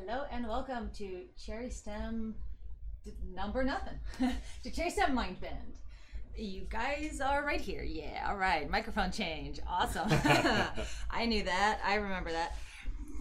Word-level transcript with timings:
Hello 0.00 0.24
and 0.32 0.48
welcome 0.48 0.90
to 0.94 1.22
Cherry 1.38 1.70
Stem 1.70 2.34
number 3.32 3.62
nothing 3.62 3.98
to 4.64 4.70
Cherry 4.70 4.90
Stem 4.90 5.14
Mind 5.14 5.40
Bend. 5.40 5.78
You 6.36 6.62
guys 6.68 7.20
are 7.20 7.44
right 7.44 7.60
here. 7.60 7.84
Yeah, 7.84 8.26
all 8.28 8.36
right. 8.36 8.68
Microphone 8.68 9.12
change. 9.12 9.60
Awesome. 9.68 10.08
I 11.10 11.26
knew 11.26 11.44
that. 11.44 11.78
I 11.84 11.94
remember 11.94 12.32
that. 12.32 12.56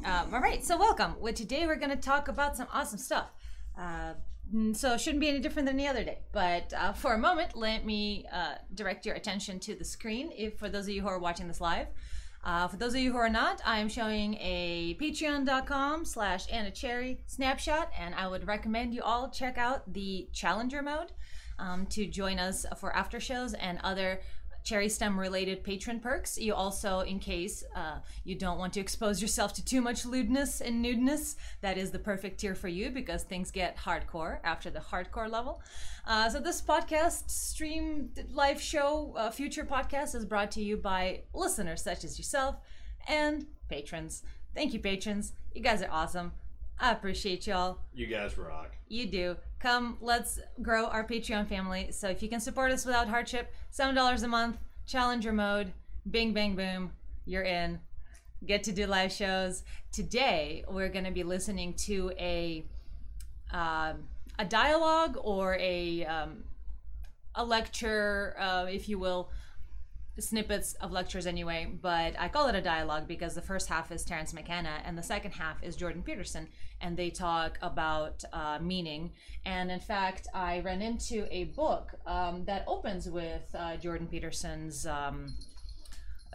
Um, 0.03 0.33
all 0.33 0.41
right, 0.41 0.65
so 0.65 0.75
welcome. 0.77 1.15
Well, 1.19 1.33
today 1.33 1.67
we're 1.67 1.75
going 1.75 1.91
to 1.91 1.95
talk 1.95 2.27
about 2.27 2.57
some 2.57 2.67
awesome 2.73 2.97
stuff. 2.97 3.27
Uh, 3.77 4.13
so 4.73 4.93
it 4.93 5.01
shouldn't 5.01 5.21
be 5.21 5.29
any 5.29 5.39
different 5.39 5.67
than 5.67 5.77
the 5.77 5.87
other 5.87 6.03
day. 6.03 6.19
But 6.31 6.73
uh, 6.73 6.93
for 6.93 7.13
a 7.13 7.19
moment, 7.19 7.55
let 7.55 7.85
me 7.85 8.25
uh, 8.33 8.55
direct 8.73 9.05
your 9.05 9.13
attention 9.13 9.59
to 9.59 9.75
the 9.75 9.85
screen. 9.85 10.31
If 10.35 10.57
for 10.57 10.69
those 10.69 10.85
of 10.85 10.93
you 10.95 11.03
who 11.03 11.07
are 11.07 11.19
watching 11.19 11.47
this 11.47 11.61
live, 11.61 11.87
uh, 12.43 12.67
for 12.67 12.75
those 12.75 12.93
of 12.93 12.99
you 12.99 13.11
who 13.11 13.17
are 13.17 13.29
not, 13.29 13.61
I 13.65 13.79
am 13.79 13.87
showing 13.87 14.35
a 14.35 14.97
patreon.com 14.99 16.03
slash 16.03 16.45
Anna 16.51 16.71
Cherry 16.71 17.21
snapshot, 17.25 17.89
and 17.97 18.13
I 18.15 18.27
would 18.27 18.47
recommend 18.47 18.93
you 18.93 19.01
all 19.01 19.29
check 19.29 19.57
out 19.57 19.93
the 19.93 20.27
Challenger 20.33 20.81
mode 20.81 21.13
um, 21.57 21.85
to 21.87 22.05
join 22.05 22.39
us 22.39 22.65
for 22.77 22.93
after 22.93 23.19
shows 23.19 23.53
and 23.53 23.79
other 23.83 24.19
cherry 24.63 24.89
stem 24.89 25.19
related 25.19 25.63
patron 25.63 25.99
perks. 25.99 26.37
You 26.37 26.53
also, 26.53 27.01
in 27.01 27.19
case 27.19 27.63
uh, 27.75 27.99
you 28.23 28.35
don't 28.35 28.57
want 28.57 28.73
to 28.73 28.79
expose 28.79 29.21
yourself 29.21 29.53
to 29.53 29.65
too 29.65 29.81
much 29.81 30.05
lewdness 30.05 30.61
and 30.61 30.83
nudeness, 30.83 31.35
that 31.61 31.77
is 31.77 31.91
the 31.91 31.99
perfect 31.99 32.39
tier 32.39 32.55
for 32.55 32.67
you 32.67 32.89
because 32.89 33.23
things 33.23 33.51
get 33.51 33.77
hardcore 33.77 34.39
after 34.43 34.69
the 34.69 34.79
hardcore 34.79 35.29
level. 35.29 35.61
Uh, 36.05 36.29
so 36.29 36.39
this 36.39 36.61
podcast, 36.61 37.29
stream, 37.29 38.09
live 38.31 38.61
show, 38.61 39.13
uh, 39.17 39.29
future 39.29 39.65
podcast 39.65 40.15
is 40.15 40.25
brought 40.25 40.51
to 40.51 40.61
you 40.61 40.77
by 40.77 41.21
listeners 41.33 41.81
such 41.81 42.03
as 42.03 42.17
yourself 42.17 42.55
and 43.07 43.45
patrons. 43.69 44.23
Thank 44.53 44.73
you, 44.73 44.79
patrons. 44.79 45.33
You 45.53 45.61
guys 45.61 45.81
are 45.81 45.91
awesome. 45.91 46.31
I 46.79 46.91
appreciate 46.91 47.47
y'all. 47.47 47.79
You 47.93 48.07
guys 48.07 48.37
rock. 48.37 48.71
You 48.87 49.05
do. 49.05 49.37
Come, 49.59 49.97
let's 50.01 50.39
grow 50.61 50.87
our 50.87 51.05
Patreon 51.05 51.47
family. 51.47 51.91
So 51.91 52.09
if 52.09 52.21
you 52.21 52.29
can 52.29 52.39
support 52.39 52.71
us 52.71 52.85
without 52.85 53.07
hardship, 53.07 53.53
$7 53.71 54.23
a 54.23 54.27
month, 54.27 54.57
challenger 54.85 55.31
mode, 55.31 55.71
bing, 56.09 56.33
bang, 56.33 56.55
boom, 56.55 56.91
you're 57.25 57.43
in. 57.43 57.79
Get 58.45 58.63
to 58.63 58.71
do 58.73 58.85
live 58.85 59.11
shows. 59.11 59.63
Today, 59.91 60.65
we're 60.67 60.89
going 60.89 61.05
to 61.05 61.11
be 61.11 61.23
listening 61.23 61.73
to 61.75 62.11
a 62.17 62.65
um 63.51 64.07
a 64.39 64.45
dialogue 64.45 65.17
or 65.21 65.55
a 65.59 66.05
um, 66.05 66.43
a 67.35 67.43
lecture, 67.43 68.35
uh, 68.39 68.65
if 68.69 68.87
you 68.87 68.99
will, 68.99 69.29
snippets 70.19 70.73
of 70.75 70.91
lectures 70.91 71.25
anyway, 71.25 71.67
but 71.81 72.13
I 72.19 72.27
call 72.27 72.47
it 72.47 72.55
a 72.55 72.61
dialogue 72.61 73.07
because 73.07 73.33
the 73.33 73.41
first 73.41 73.67
half 73.67 73.91
is 73.91 74.03
Terence 74.03 74.33
McKenna 74.33 74.81
and 74.85 74.97
the 74.97 75.03
second 75.03 75.31
half 75.31 75.61
is 75.63 75.75
Jordan 75.75 76.03
Peterson, 76.03 76.47
and 76.81 76.95
they 76.95 77.09
talk 77.09 77.57
about 77.61 78.23
uh, 78.31 78.59
meaning. 78.61 79.11
And 79.45 79.71
in 79.71 79.79
fact, 79.79 80.27
I 80.33 80.59
ran 80.59 80.81
into 80.81 81.27
a 81.31 81.45
book 81.45 81.91
um, 82.05 82.45
that 82.45 82.63
opens 82.67 83.09
with 83.09 83.43
uh, 83.57 83.77
Jordan 83.77 84.07
Peterson's. 84.07 84.85
Um, 84.85 85.33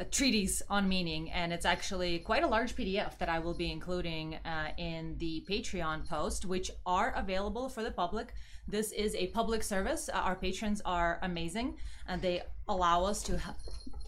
a 0.01 0.05
treatise 0.05 0.63
on 0.71 0.89
meaning, 0.89 1.29
and 1.33 1.53
it's 1.53 1.65
actually 1.65 2.21
quite 2.21 2.45
a 2.45 2.47
large 2.47 2.77
PDF 2.77 3.19
that 3.19 3.29
I 3.29 3.41
will 3.41 3.53
be 3.53 3.73
including 3.73 4.37
uh, 4.45 4.69
in 4.77 5.17
the 5.19 5.45
Patreon 5.51 6.09
post, 6.09 6.45
which 6.45 6.71
are 6.87 7.13
available 7.17 7.69
for 7.69 7.83
the 7.83 7.91
public. 7.91 8.33
This 8.69 8.93
is 8.93 9.15
a 9.17 9.27
public 9.29 9.63
service. 9.63 10.09
Uh, 10.09 10.19
our 10.19 10.37
patrons 10.37 10.81
are 10.85 11.19
amazing, 11.23 11.79
and 12.07 12.23
they 12.23 12.43
allow 12.69 13.05
us 13.05 13.23
to 13.25 13.41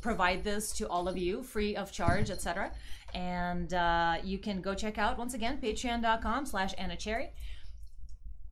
provide 0.01 0.45
this 0.45 0.73
to 0.73 0.89
all 0.89 1.09
of 1.09 1.17
you 1.19 1.43
free 1.43 1.77
of 1.77 1.93
charge, 1.93 2.31
etc. 2.31 2.73
And 3.15 3.73
uh, 3.75 4.19
you 4.23 4.39
can 4.39 4.61
go 4.61 4.75
check 4.75 4.99
out 4.99 5.19
once 5.19 5.35
again 5.35 5.59
patreon.com/slash 5.63 6.75
Anna 6.79 6.97
Cherry. 6.97 7.31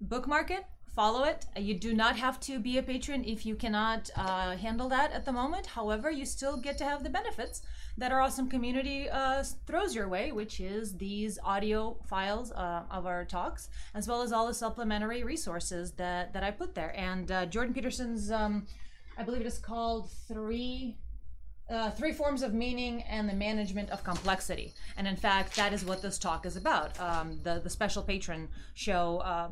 Bookmark 0.00 0.50
it, 0.50 0.64
follow 0.98 1.24
it. 1.24 1.46
You 1.56 1.74
do 1.74 1.94
not 1.94 2.16
have 2.16 2.40
to 2.40 2.58
be 2.58 2.78
a 2.78 2.82
patron 2.82 3.24
if 3.24 3.46
you 3.46 3.54
cannot 3.54 4.10
uh, 4.16 4.56
handle 4.56 4.88
that 4.88 5.12
at 5.12 5.24
the 5.24 5.32
moment. 5.32 5.66
However, 5.66 6.10
you 6.10 6.24
still 6.26 6.56
get 6.56 6.76
to 6.78 6.84
have 6.84 7.04
the 7.04 7.10
benefits 7.10 7.62
that 7.96 8.12
our 8.12 8.20
awesome 8.20 8.48
community 8.48 9.08
uh, 9.08 9.44
throws 9.66 9.94
your 9.94 10.08
way, 10.08 10.32
which 10.32 10.60
is 10.60 10.96
these 10.96 11.38
audio 11.44 11.96
files 12.08 12.52
uh, 12.52 12.82
of 12.90 13.06
our 13.06 13.24
talks, 13.24 13.68
as 13.94 14.08
well 14.08 14.22
as 14.22 14.32
all 14.32 14.46
the 14.46 14.54
supplementary 14.54 15.22
resources 15.22 15.92
that, 15.92 16.32
that 16.32 16.42
I 16.42 16.50
put 16.50 16.74
there. 16.74 16.92
And 16.96 17.30
uh, 17.30 17.46
Jordan 17.46 17.74
Peterson's, 17.74 18.30
um, 18.30 18.66
I 19.18 19.24
believe 19.24 19.40
it 19.40 19.46
is 19.46 19.58
called 19.58 20.10
Three 20.28 20.96
uh, 21.68 21.90
three 21.90 22.12
forms 22.12 22.42
of 22.42 22.54
meaning 22.54 23.02
and 23.02 23.28
the 23.28 23.34
management 23.34 23.90
of 23.90 24.02
complexity. 24.02 24.72
And 24.96 25.06
in 25.06 25.16
fact, 25.16 25.54
that 25.56 25.74
is 25.74 25.84
what 25.84 26.00
this 26.00 26.18
talk 26.18 26.46
is 26.46 26.56
about. 26.56 26.98
Um, 26.98 27.40
the 27.42 27.60
the 27.62 27.68
special 27.68 28.02
patron 28.02 28.48
show 28.74 29.18
uh, 29.18 29.48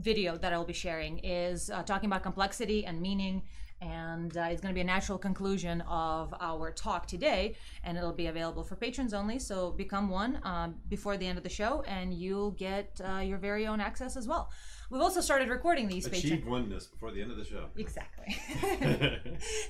video 0.00 0.38
that 0.38 0.52
I'll 0.52 0.64
be 0.64 0.72
sharing 0.72 1.18
is 1.18 1.68
uh, 1.68 1.82
talking 1.82 2.08
about 2.08 2.22
complexity 2.22 2.86
and 2.86 3.02
meaning. 3.02 3.42
And 3.80 4.36
uh, 4.36 4.48
it's 4.50 4.60
going 4.60 4.72
to 4.72 4.74
be 4.74 4.80
a 4.80 4.84
natural 4.84 5.18
conclusion 5.18 5.82
of 5.82 6.34
our 6.40 6.72
talk 6.72 7.06
today, 7.06 7.54
and 7.84 7.96
it'll 7.96 8.12
be 8.12 8.26
available 8.26 8.64
for 8.64 8.74
patrons 8.74 9.14
only. 9.14 9.38
So 9.38 9.70
become 9.70 10.08
one 10.08 10.40
um, 10.42 10.74
before 10.88 11.16
the 11.16 11.26
end 11.26 11.38
of 11.38 11.44
the 11.44 11.50
show, 11.50 11.82
and 11.82 12.12
you'll 12.12 12.50
get 12.52 13.00
uh, 13.08 13.18
your 13.18 13.38
very 13.38 13.68
own 13.68 13.80
access 13.80 14.16
as 14.16 14.26
well. 14.26 14.50
We've 14.90 15.02
also 15.02 15.20
started 15.20 15.48
recording 15.48 15.88
these 15.88 16.08
patron. 16.08 16.32
Achieve 16.32 16.46
oneness 16.46 16.86
before 16.86 17.10
the 17.10 17.20
end 17.20 17.30
of 17.30 17.36
the 17.36 17.44
show. 17.44 17.66
Exactly. 17.76 18.36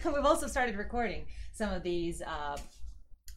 We've 0.04 0.24
also 0.24 0.46
started 0.46 0.76
recording 0.76 1.26
some 1.52 1.72
of 1.72 1.82
these 1.82 2.22
uh, 2.22 2.56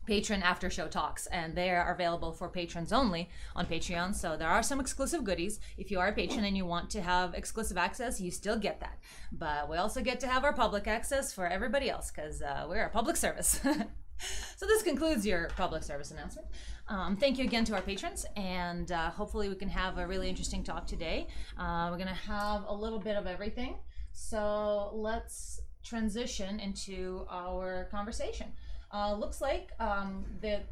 patron 0.06 0.44
after 0.44 0.70
show 0.70 0.88
talks, 0.88 1.28
and 1.28 1.56
they 1.56 1.70
are 1.72 1.94
available 1.94 2.34
for 2.34 2.50
patrons 2.50 2.94
only 2.94 3.30
on 3.56 3.66
Patreon. 3.66 4.14
So 4.14 4.38
there 4.38 4.48
are 4.48 4.64
some 4.64 4.80
exclusive 4.80 5.24
goodies. 5.24 5.60
If 5.78 5.90
you 5.92 6.00
are 6.00 6.10
a 6.10 6.14
patron 6.14 6.46
and 6.46 6.56
you 6.56 6.66
want 6.66 6.90
to 6.92 7.02
have 7.02 7.34
exclusive 7.34 7.78
access, 7.78 8.22
you 8.22 8.30
still 8.30 8.58
get 8.58 8.80
that. 8.82 9.00
But 9.32 9.70
we 9.70 9.78
also 9.78 10.02
get 10.02 10.20
to 10.22 10.28
have 10.28 10.44
our 10.44 10.54
public 10.54 10.88
access 10.88 11.34
for 11.34 11.48
everybody 11.48 11.90
else 11.90 12.12
because 12.12 12.42
uh, 12.42 12.66
we're 12.70 12.86
a 12.86 12.90
public 12.90 13.16
service. 13.16 13.60
so 14.58 14.66
this 14.68 14.84
concludes 14.84 15.26
your 15.26 15.50
public 15.56 15.84
service 15.84 16.12
announcement. 16.12 16.48
Um, 16.92 17.16
thank 17.16 17.38
you 17.38 17.46
again 17.46 17.64
to 17.66 17.74
our 17.74 17.82
patrons, 17.82 18.26
and 18.36 18.92
uh, 18.92 19.12
hopefully 19.12 19.48
we 19.48 19.56
can 19.56 19.70
have 19.70 19.98
a 19.98 20.06
really 20.06 20.28
interesting 20.28 20.62
talk 20.62 20.86
today. 20.86 21.26
Uh, 21.58 21.88
we're 21.90 21.98
gonna 21.98 22.14
have 22.14 22.66
a 22.68 22.76
little 22.76 23.00
bit 23.00 23.16
of 23.16 23.28
everything. 23.28 23.78
So 24.12 24.90
let's 24.92 25.62
transition 25.86 26.60
into 26.60 27.26
our 27.30 27.88
conversation. 27.92 28.48
Uh, 28.94 29.14
looks 29.14 29.40
like 29.40 29.70
um, 29.80 30.26
the 30.42 30.64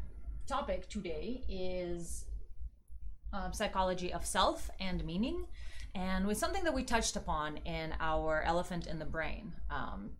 topic 0.46 0.90
today 0.90 1.42
is 1.48 2.26
um, 3.32 3.54
psychology 3.54 4.12
of 4.12 4.26
self 4.26 4.68
and 4.78 5.02
meaning, 5.06 5.46
and 5.94 6.26
with 6.26 6.36
something 6.36 6.64
that 6.64 6.74
we 6.74 6.82
touched 6.82 7.16
upon 7.16 7.56
in 7.64 7.94
our 7.98 8.42
Elephant 8.42 8.86
in 8.86 8.98
the 8.98 9.06
Brain 9.06 9.54
um, 9.70 10.10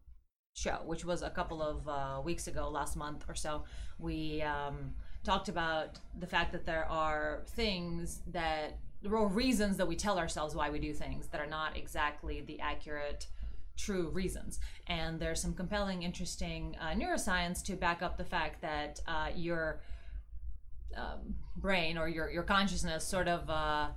show, 0.54 0.78
which 0.86 1.04
was 1.04 1.20
a 1.20 1.28
couple 1.28 1.62
of 1.62 1.86
uh, 1.86 2.22
weeks 2.24 2.46
ago, 2.46 2.70
last 2.70 2.96
month 2.96 3.26
or 3.28 3.34
so. 3.34 3.64
We 3.98 4.40
um, 4.40 4.94
talked 5.24 5.48
about 5.48 5.98
the 6.18 6.26
fact 6.26 6.52
that 6.52 6.64
there 6.64 6.86
are 6.86 7.42
things 7.48 8.20
that 8.32 8.78
there 9.02 9.16
are 9.16 9.26
reasons 9.28 9.76
that 9.78 9.88
we 9.88 9.96
tell 9.96 10.18
ourselves 10.18 10.54
why 10.54 10.70
we 10.70 10.78
do 10.78 10.92
things 10.92 11.28
that 11.28 11.40
are 11.40 11.46
not 11.46 11.76
exactly 11.76 12.42
the 12.42 12.60
accurate 12.60 13.26
true 13.76 14.10
reasons. 14.10 14.60
And 14.86 15.18
there's 15.18 15.40
some 15.40 15.54
compelling, 15.54 16.02
interesting 16.02 16.76
uh, 16.80 16.90
neuroscience 16.90 17.62
to 17.64 17.76
back 17.76 18.02
up 18.02 18.18
the 18.18 18.24
fact 18.24 18.60
that 18.60 19.00
uh, 19.06 19.28
your 19.34 19.80
um, 20.96 21.34
brain 21.56 21.96
or 21.96 22.08
your, 22.08 22.30
your 22.30 22.42
consciousness 22.42 23.06
sort 23.06 23.26
of 23.26 23.48
uh, 23.48 23.88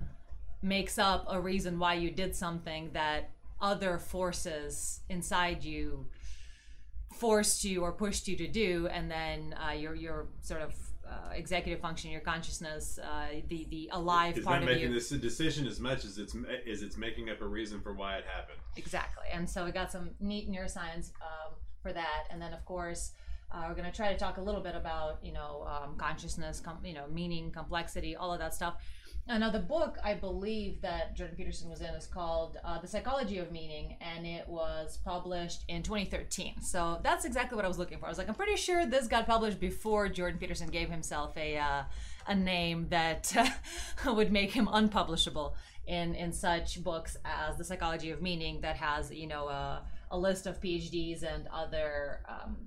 makes 0.62 0.98
up 0.98 1.26
a 1.30 1.40
reason 1.40 1.80
why 1.80 1.96
you 1.96 2.12
did 2.12 2.34
something 2.34 2.92
that 2.94 3.32
other 3.60 3.98
forces 3.98 5.02
inside 5.10 5.64
you 5.64 6.06
forced 7.14 7.64
you 7.64 7.82
or 7.82 7.92
pushed 7.92 8.28
you 8.28 8.36
to 8.36 8.48
do, 8.48 8.88
and 8.88 9.10
then 9.10 9.56
uh, 9.66 9.72
your 9.72 9.94
your 9.94 10.28
sort 10.42 10.62
of 10.62 10.74
uh, 11.10 11.34
executive 11.34 11.82
function, 11.82 12.12
your 12.12 12.22
consciousness, 12.22 13.00
uh, 13.00 13.28
the 13.48 13.68
the 13.70 13.90
alive 13.92 14.38
It's 14.38 14.46
part 14.46 14.62
not 14.62 14.70
of 14.70 14.76
making 14.76 14.90
you. 14.90 14.94
this 14.94 15.10
decision 15.10 15.68
as 15.68 15.80
much 15.80 16.06
as 16.06 16.18
it's 16.18 16.36
as 16.70 16.82
it's 16.82 16.98
making 16.98 17.30
up 17.30 17.42
a 17.42 17.48
reason 17.48 17.82
for 17.82 17.94
why 17.94 18.16
it 18.18 18.26
happened. 18.26 18.60
Exactly. 18.78 19.26
And 19.32 19.50
so 19.50 19.66
we 19.66 19.72
got 19.72 19.92
some 19.92 20.12
neat 20.20 20.50
neuroscience 20.50 21.12
um, 21.22 21.54
for 21.82 21.94
that. 21.94 22.24
And 22.30 22.42
then, 22.42 22.54
of 22.54 22.64
course, 22.66 23.12
uh, 23.52 23.66
we're 23.68 23.76
going 23.76 23.90
to 23.90 23.96
try 23.96 24.12
to 24.12 24.18
talk 24.18 24.38
a 24.38 24.42
little 24.42 24.62
bit 24.62 24.76
about, 24.76 25.20
you 25.24 25.34
know, 25.34 25.68
um, 25.68 25.96
consciousness, 25.98 26.60
com- 26.60 26.84
you 26.84 26.94
know, 26.94 27.06
meaning, 27.12 27.52
complexity, 27.52 28.16
all 28.16 28.34
of 28.34 28.40
that 28.40 28.54
stuff. 28.54 28.76
Now 29.26 29.50
the 29.50 29.60
book 29.60 29.98
I 30.04 30.16
believe 30.16 30.82
that 30.82 31.16
Jordan 31.16 31.36
Peterson 31.38 31.70
was 31.70 31.80
in 31.80 31.88
is 31.88 32.06
called 32.06 32.58
uh, 32.64 32.80
The 32.80 32.88
Psychology 32.88 33.40
of 33.40 33.52
Meaning, 33.52 33.98
and 34.02 34.28
it 34.28 34.48
was 34.48 34.98
published 34.98 35.64
in 35.70 35.82
2013. 35.82 36.62
So 36.62 37.00
that's 37.04 37.24
exactly 37.24 37.56
what 37.56 37.64
I 37.64 37.70
was 37.70 37.80
looking 37.80 38.00
for. 38.00 38.06
I 38.06 38.10
was 38.10 38.18
like, 38.18 38.28
I'm 38.28 38.36
pretty 38.36 38.58
sure 38.58 38.86
this 38.86 39.08
got 39.08 39.26
published 39.26 39.60
before 39.60 40.10
Jordan 40.10 40.40
Peterson 40.40 40.70
gave 40.70 40.90
himself 40.90 41.38
a 41.38 41.58
uh, 41.58 41.84
a 42.28 42.36
name 42.36 42.88
that 42.90 43.34
would 44.06 44.32
make 44.32 44.52
him 44.52 44.70
unpublishable 44.72 45.56
in 45.88 46.16
in 46.16 46.34
such 46.34 46.84
books 46.84 47.16
as 47.24 47.58
The 47.58 47.64
Psychology 47.64 48.12
of 48.12 48.22
Meaning, 48.22 48.60
that 48.62 48.76
has 48.76 49.10
you 49.10 49.28
know 49.28 49.48
a, 49.48 49.84
a 50.12 50.18
list 50.18 50.48
of 50.48 50.60
PhDs 50.60 51.24
and 51.24 51.48
other 51.48 52.20
um, 52.28 52.58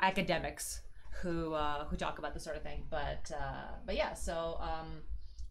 academics 0.00 0.82
who 1.22 1.54
uh, 1.54 1.84
who 1.86 1.96
talk 1.96 2.18
about 2.18 2.34
this 2.34 2.44
sort 2.44 2.56
of 2.56 2.62
thing. 2.62 2.84
But 2.90 3.30
uh, 3.34 3.76
but 3.84 3.96
yeah, 3.96 4.14
so 4.14 4.58
um, 4.60 5.02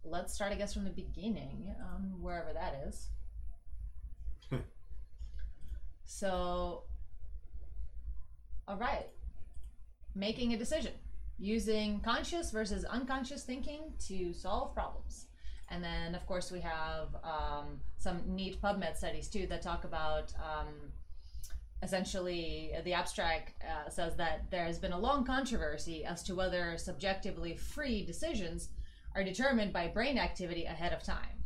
let's 0.04 0.34
start, 0.34 0.52
I 0.52 0.56
guess, 0.56 0.74
from 0.74 0.86
the 0.86 0.92
beginning, 0.92 1.74
um, 1.82 2.22
wherever 2.22 2.54
that 2.54 2.84
is. 2.88 3.10
so, 6.06 6.84
all 8.68 8.78
right, 8.78 9.08
making 10.16 10.54
a 10.54 10.58
decision 10.58 10.94
using 11.40 12.00
conscious 12.00 12.52
versus 12.52 12.84
unconscious 12.86 13.44
thinking 13.44 13.94
to 14.08 14.34
solve 14.34 14.74
problems. 14.74 15.28
And 15.70 15.84
then, 15.84 16.16
of 16.16 16.26
course, 16.26 16.52
we 16.52 16.62
have 16.62 17.10
um, 17.24 17.82
some 17.98 18.22
neat 18.26 18.62
PubMed 18.62 18.96
studies 18.96 19.28
too 19.28 19.48
that 19.48 19.62
talk 19.62 19.84
about 19.84 20.34
um, 20.36 20.68
essentially 21.84 22.72
the 22.84 22.94
abstract 22.94 23.54
uh, 23.64 23.90
says 23.90 24.16
that 24.16 24.50
there 24.50 24.66
has 24.66 24.80
been 24.80 24.94
a 24.94 25.00
long 25.00 25.26
controversy 25.26 26.04
as 26.04 26.24
to 26.24 26.36
whether 26.36 26.78
subjectively 26.78 27.56
free 27.56 28.06
decisions 28.06 28.70
are 29.16 29.24
determined 29.24 29.74
by 29.74 29.88
brain 29.88 30.18
activity 30.18 30.66
ahead 30.66 30.94
of 30.94 31.04
time. 31.04 31.44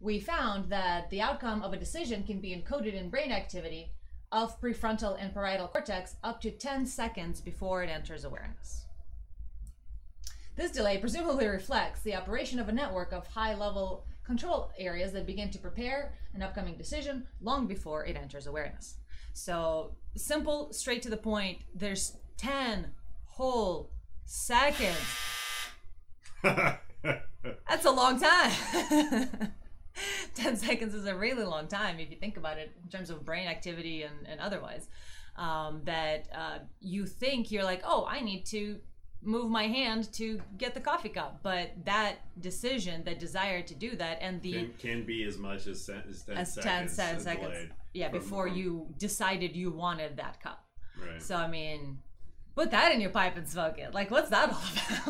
We 0.00 0.20
found 0.20 0.70
that 0.70 1.08
the 1.10 1.20
outcome 1.20 1.62
of 1.62 1.72
a 1.72 1.78
decision 1.78 2.24
can 2.24 2.40
be 2.40 2.54
encoded 2.54 2.94
in 2.94 3.08
brain 3.10 3.32
activity 3.32 3.92
of 4.32 4.60
prefrontal 4.60 5.16
and 5.18 5.32
parietal 5.32 5.68
cortex 5.68 6.16
up 6.24 6.40
to 6.42 6.50
10 6.50 6.86
seconds 6.86 7.40
before 7.40 7.82
it 7.82 7.90
enters 7.90 8.24
awareness. 8.24 8.84
This 10.56 10.70
delay 10.70 10.98
presumably 10.98 11.46
reflects 11.46 12.02
the 12.02 12.14
operation 12.14 12.58
of 12.58 12.68
a 12.68 12.72
network 12.72 13.12
of 13.12 13.26
high 13.26 13.54
level 13.54 14.04
control 14.24 14.72
areas 14.78 15.12
that 15.12 15.26
begin 15.26 15.50
to 15.50 15.58
prepare 15.58 16.14
an 16.34 16.42
upcoming 16.42 16.76
decision 16.76 17.26
long 17.40 17.66
before 17.66 18.04
it 18.04 18.16
enters 18.16 18.46
awareness. 18.46 18.96
So, 19.34 19.96
simple, 20.16 20.72
straight 20.72 21.02
to 21.02 21.10
the 21.10 21.16
point, 21.16 21.58
there's 21.74 22.16
10 22.38 22.92
whole 23.26 23.90
seconds. 24.24 24.96
That's 26.42 27.84
a 27.84 27.90
long 27.90 28.20
time. 28.20 29.52
10 30.34 30.56
seconds 30.56 30.94
is 30.94 31.06
a 31.06 31.14
really 31.14 31.44
long 31.44 31.66
time 31.66 31.98
if 31.98 32.10
you 32.10 32.16
think 32.16 32.36
about 32.36 32.58
it 32.58 32.72
in 32.82 32.88
terms 32.88 33.10
of 33.10 33.24
brain 33.24 33.48
activity 33.48 34.02
and, 34.02 34.26
and 34.26 34.40
otherwise. 34.40 34.88
Um, 35.36 35.82
that 35.84 36.28
uh, 36.32 36.58
you 36.80 37.06
think 37.06 37.50
you're 37.50 37.64
like, 37.64 37.82
oh, 37.84 38.06
I 38.08 38.20
need 38.20 38.46
to 38.46 38.78
move 39.24 39.50
my 39.50 39.64
hand 39.66 40.12
to 40.14 40.40
get 40.58 40.74
the 40.74 40.80
coffee 40.80 41.08
cup. 41.08 41.40
But 41.42 41.72
that 41.84 42.16
decision, 42.40 43.04
that 43.04 43.18
desire 43.18 43.62
to 43.62 43.74
do 43.74 43.96
that, 43.96 44.18
and 44.20 44.40
the 44.42 44.52
can, 44.52 44.74
can 44.78 45.06
be 45.06 45.24
as 45.24 45.38
much 45.38 45.66
as, 45.66 45.88
as 45.88 46.22
10 46.22 46.36
as 46.36 46.54
10 46.54 46.62
seconds. 46.88 46.92
seconds, 46.92 47.24
delayed 47.24 47.38
seconds. 47.40 47.72
yeah, 47.92 48.10
from- 48.10 48.18
before 48.18 48.48
from- 48.48 48.56
you 48.58 48.86
decided 48.98 49.56
you 49.56 49.70
wanted 49.70 50.16
that 50.16 50.40
cup. 50.42 50.64
Right. 51.00 51.22
So 51.22 51.36
I 51.36 51.48
mean, 51.48 51.98
put 52.54 52.70
that 52.70 52.92
in 52.92 53.00
your 53.00 53.10
pipe 53.10 53.36
and 53.36 53.48
smoke 53.48 53.78
it. 53.78 53.92
Like, 53.94 54.10
what's 54.10 54.30
that 54.30 54.50
all 54.50 54.62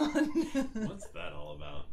about? 0.02 0.26
What's 0.88 1.06
that 1.08 1.32
all 1.32 1.54
about? 1.56 1.86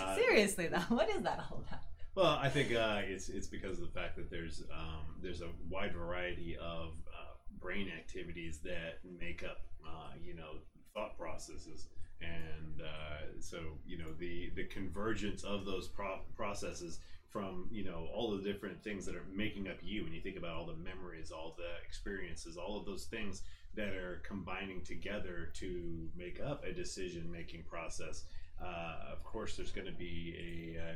Uh, 0.00 0.14
Seriously 0.14 0.68
though, 0.68 0.78
what 0.96 1.08
is 1.10 1.22
that 1.22 1.40
all 1.50 1.64
about? 1.66 1.80
Well, 2.14 2.38
I 2.40 2.48
think 2.48 2.72
uh, 2.72 3.00
it's 3.04 3.28
it's 3.28 3.48
because 3.48 3.78
of 3.80 3.86
the 3.92 4.00
fact 4.00 4.14
that 4.16 4.30
there's 4.30 4.62
um, 4.72 5.16
there's 5.20 5.40
a 5.40 5.48
wide 5.68 5.92
variety 5.92 6.56
of 6.56 6.90
uh, 7.12 7.34
brain 7.60 7.90
activities 7.96 8.60
that 8.62 9.00
make 9.18 9.42
up 9.42 9.58
uh, 9.84 10.12
you 10.22 10.34
know 10.36 10.58
thought 10.94 11.18
processes, 11.18 11.88
and 12.20 12.80
uh, 12.80 13.40
so 13.40 13.58
you 13.86 13.98
know 13.98 14.12
the 14.18 14.50
the 14.54 14.64
convergence 14.64 15.42
of 15.42 15.66
those 15.66 15.88
pro- 15.88 16.20
processes 16.36 17.00
from 17.28 17.68
you 17.70 17.84
know 17.84 18.08
all 18.14 18.30
the 18.30 18.42
different 18.42 18.82
things 18.82 19.04
that 19.04 19.16
are 19.16 19.26
making 19.34 19.68
up 19.68 19.76
you. 19.82 20.04
When 20.04 20.14
you 20.14 20.20
think 20.20 20.36
about 20.36 20.54
all 20.54 20.66
the 20.66 20.76
memories, 20.76 21.32
all 21.32 21.54
the 21.58 21.84
experiences, 21.84 22.56
all 22.56 22.78
of 22.78 22.86
those 22.86 23.04
things 23.04 23.42
that 23.74 23.88
are 23.88 24.22
combining 24.24 24.82
together 24.82 25.50
to 25.54 26.08
make 26.16 26.40
up 26.40 26.64
a 26.64 26.72
decision 26.72 27.30
making 27.30 27.64
process. 27.64 28.24
Uh, 28.62 29.12
of 29.12 29.24
course, 29.24 29.56
there's 29.56 29.72
going 29.72 29.88
to 29.88 29.92
be 29.92 30.76
a 30.76 30.80
uh, 30.80 30.94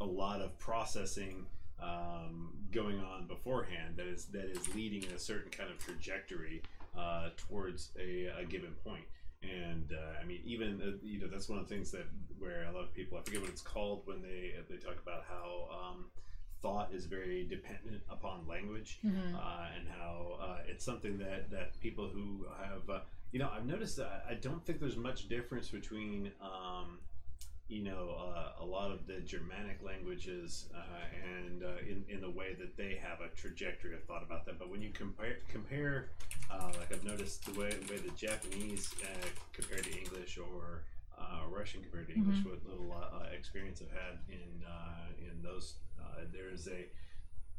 a 0.00 0.06
lot 0.06 0.40
of 0.40 0.56
processing 0.58 1.46
um, 1.82 2.52
going 2.70 3.00
on 3.00 3.26
beforehand 3.26 3.94
that 3.96 4.06
is 4.06 4.26
that 4.26 4.44
is 4.44 4.72
leading 4.74 5.02
in 5.02 5.10
a 5.10 5.18
certain 5.18 5.50
kind 5.50 5.70
of 5.70 5.78
trajectory 5.78 6.62
uh, 6.96 7.30
towards 7.36 7.90
a, 7.98 8.26
a 8.38 8.44
given 8.44 8.70
point. 8.84 9.04
And 9.48 9.92
uh, 9.92 10.20
I 10.22 10.24
mean, 10.24 10.40
even 10.44 10.80
uh, 10.82 10.98
you 11.02 11.20
know 11.20 11.28
that's 11.28 11.48
one 11.48 11.58
of 11.58 11.68
the 11.68 11.74
things 11.74 11.90
that 11.92 12.06
where 12.38 12.64
a 12.64 12.72
lot 12.72 12.84
of 12.84 12.94
people 12.94 13.18
I 13.18 13.22
forget 13.22 13.40
what 13.40 13.50
it's 13.50 13.62
called 13.62 14.02
when 14.04 14.22
they 14.22 14.54
they 14.68 14.76
talk 14.76 14.96
about 15.02 15.24
how 15.28 15.68
um, 15.72 16.06
thought 16.62 16.90
is 16.92 17.06
very 17.06 17.44
dependent 17.44 18.02
upon 18.10 18.46
language. 18.48 18.98
Uh, 19.36 19.66
and 19.78 19.86
how 19.98 20.38
uh, 20.40 20.58
it's 20.68 20.84
something 20.84 21.18
that 21.18 21.50
that 21.50 21.78
people 21.80 22.08
who 22.08 22.46
have 22.62 22.88
uh, 22.90 23.00
you 23.32 23.38
know 23.38 23.50
I've 23.54 23.66
noticed 23.66 23.96
that 23.98 24.24
I 24.28 24.34
don't 24.34 24.64
think 24.64 24.80
there's 24.80 24.96
much 24.96 25.28
difference 25.28 25.68
between 25.70 26.32
um, 26.40 26.98
you 27.68 27.82
know, 27.82 28.16
uh, 28.18 28.62
a 28.62 28.64
lot 28.64 28.92
of 28.92 29.06
the 29.06 29.20
Germanic 29.20 29.82
languages 29.82 30.68
uh, 30.74 30.80
and 31.40 31.64
uh, 31.64 31.78
in, 31.80 32.04
in 32.08 32.20
the 32.20 32.30
way 32.30 32.54
that 32.58 32.76
they 32.76 33.00
have 33.02 33.20
a 33.20 33.28
trajectory 33.34 33.94
of 33.94 34.04
thought 34.04 34.22
about 34.22 34.46
that. 34.46 34.58
But 34.58 34.70
when 34.70 34.80
you 34.82 34.90
compare, 34.90 35.38
compare 35.48 36.10
uh, 36.50 36.70
like 36.78 36.92
I've 36.92 37.04
noticed 37.04 37.44
the 37.44 37.58
way, 37.58 37.70
the 37.70 37.92
way 37.92 37.98
the 37.98 38.12
Japanese 38.16 38.94
uh, 39.02 39.26
compared 39.52 39.84
to 39.84 39.98
English 39.98 40.38
or 40.38 40.84
uh, 41.18 41.40
Russian 41.50 41.82
compared 41.82 42.08
to 42.08 42.14
English, 42.14 42.44
what 42.44 42.64
little 42.68 42.92
uh, 42.92 43.26
experience 43.36 43.82
I've 43.82 43.90
had 43.90 44.18
in, 44.28 44.64
uh, 44.64 45.08
in 45.18 45.42
those, 45.42 45.74
uh, 46.00 46.20
there's 46.32 46.68
a, 46.68 46.86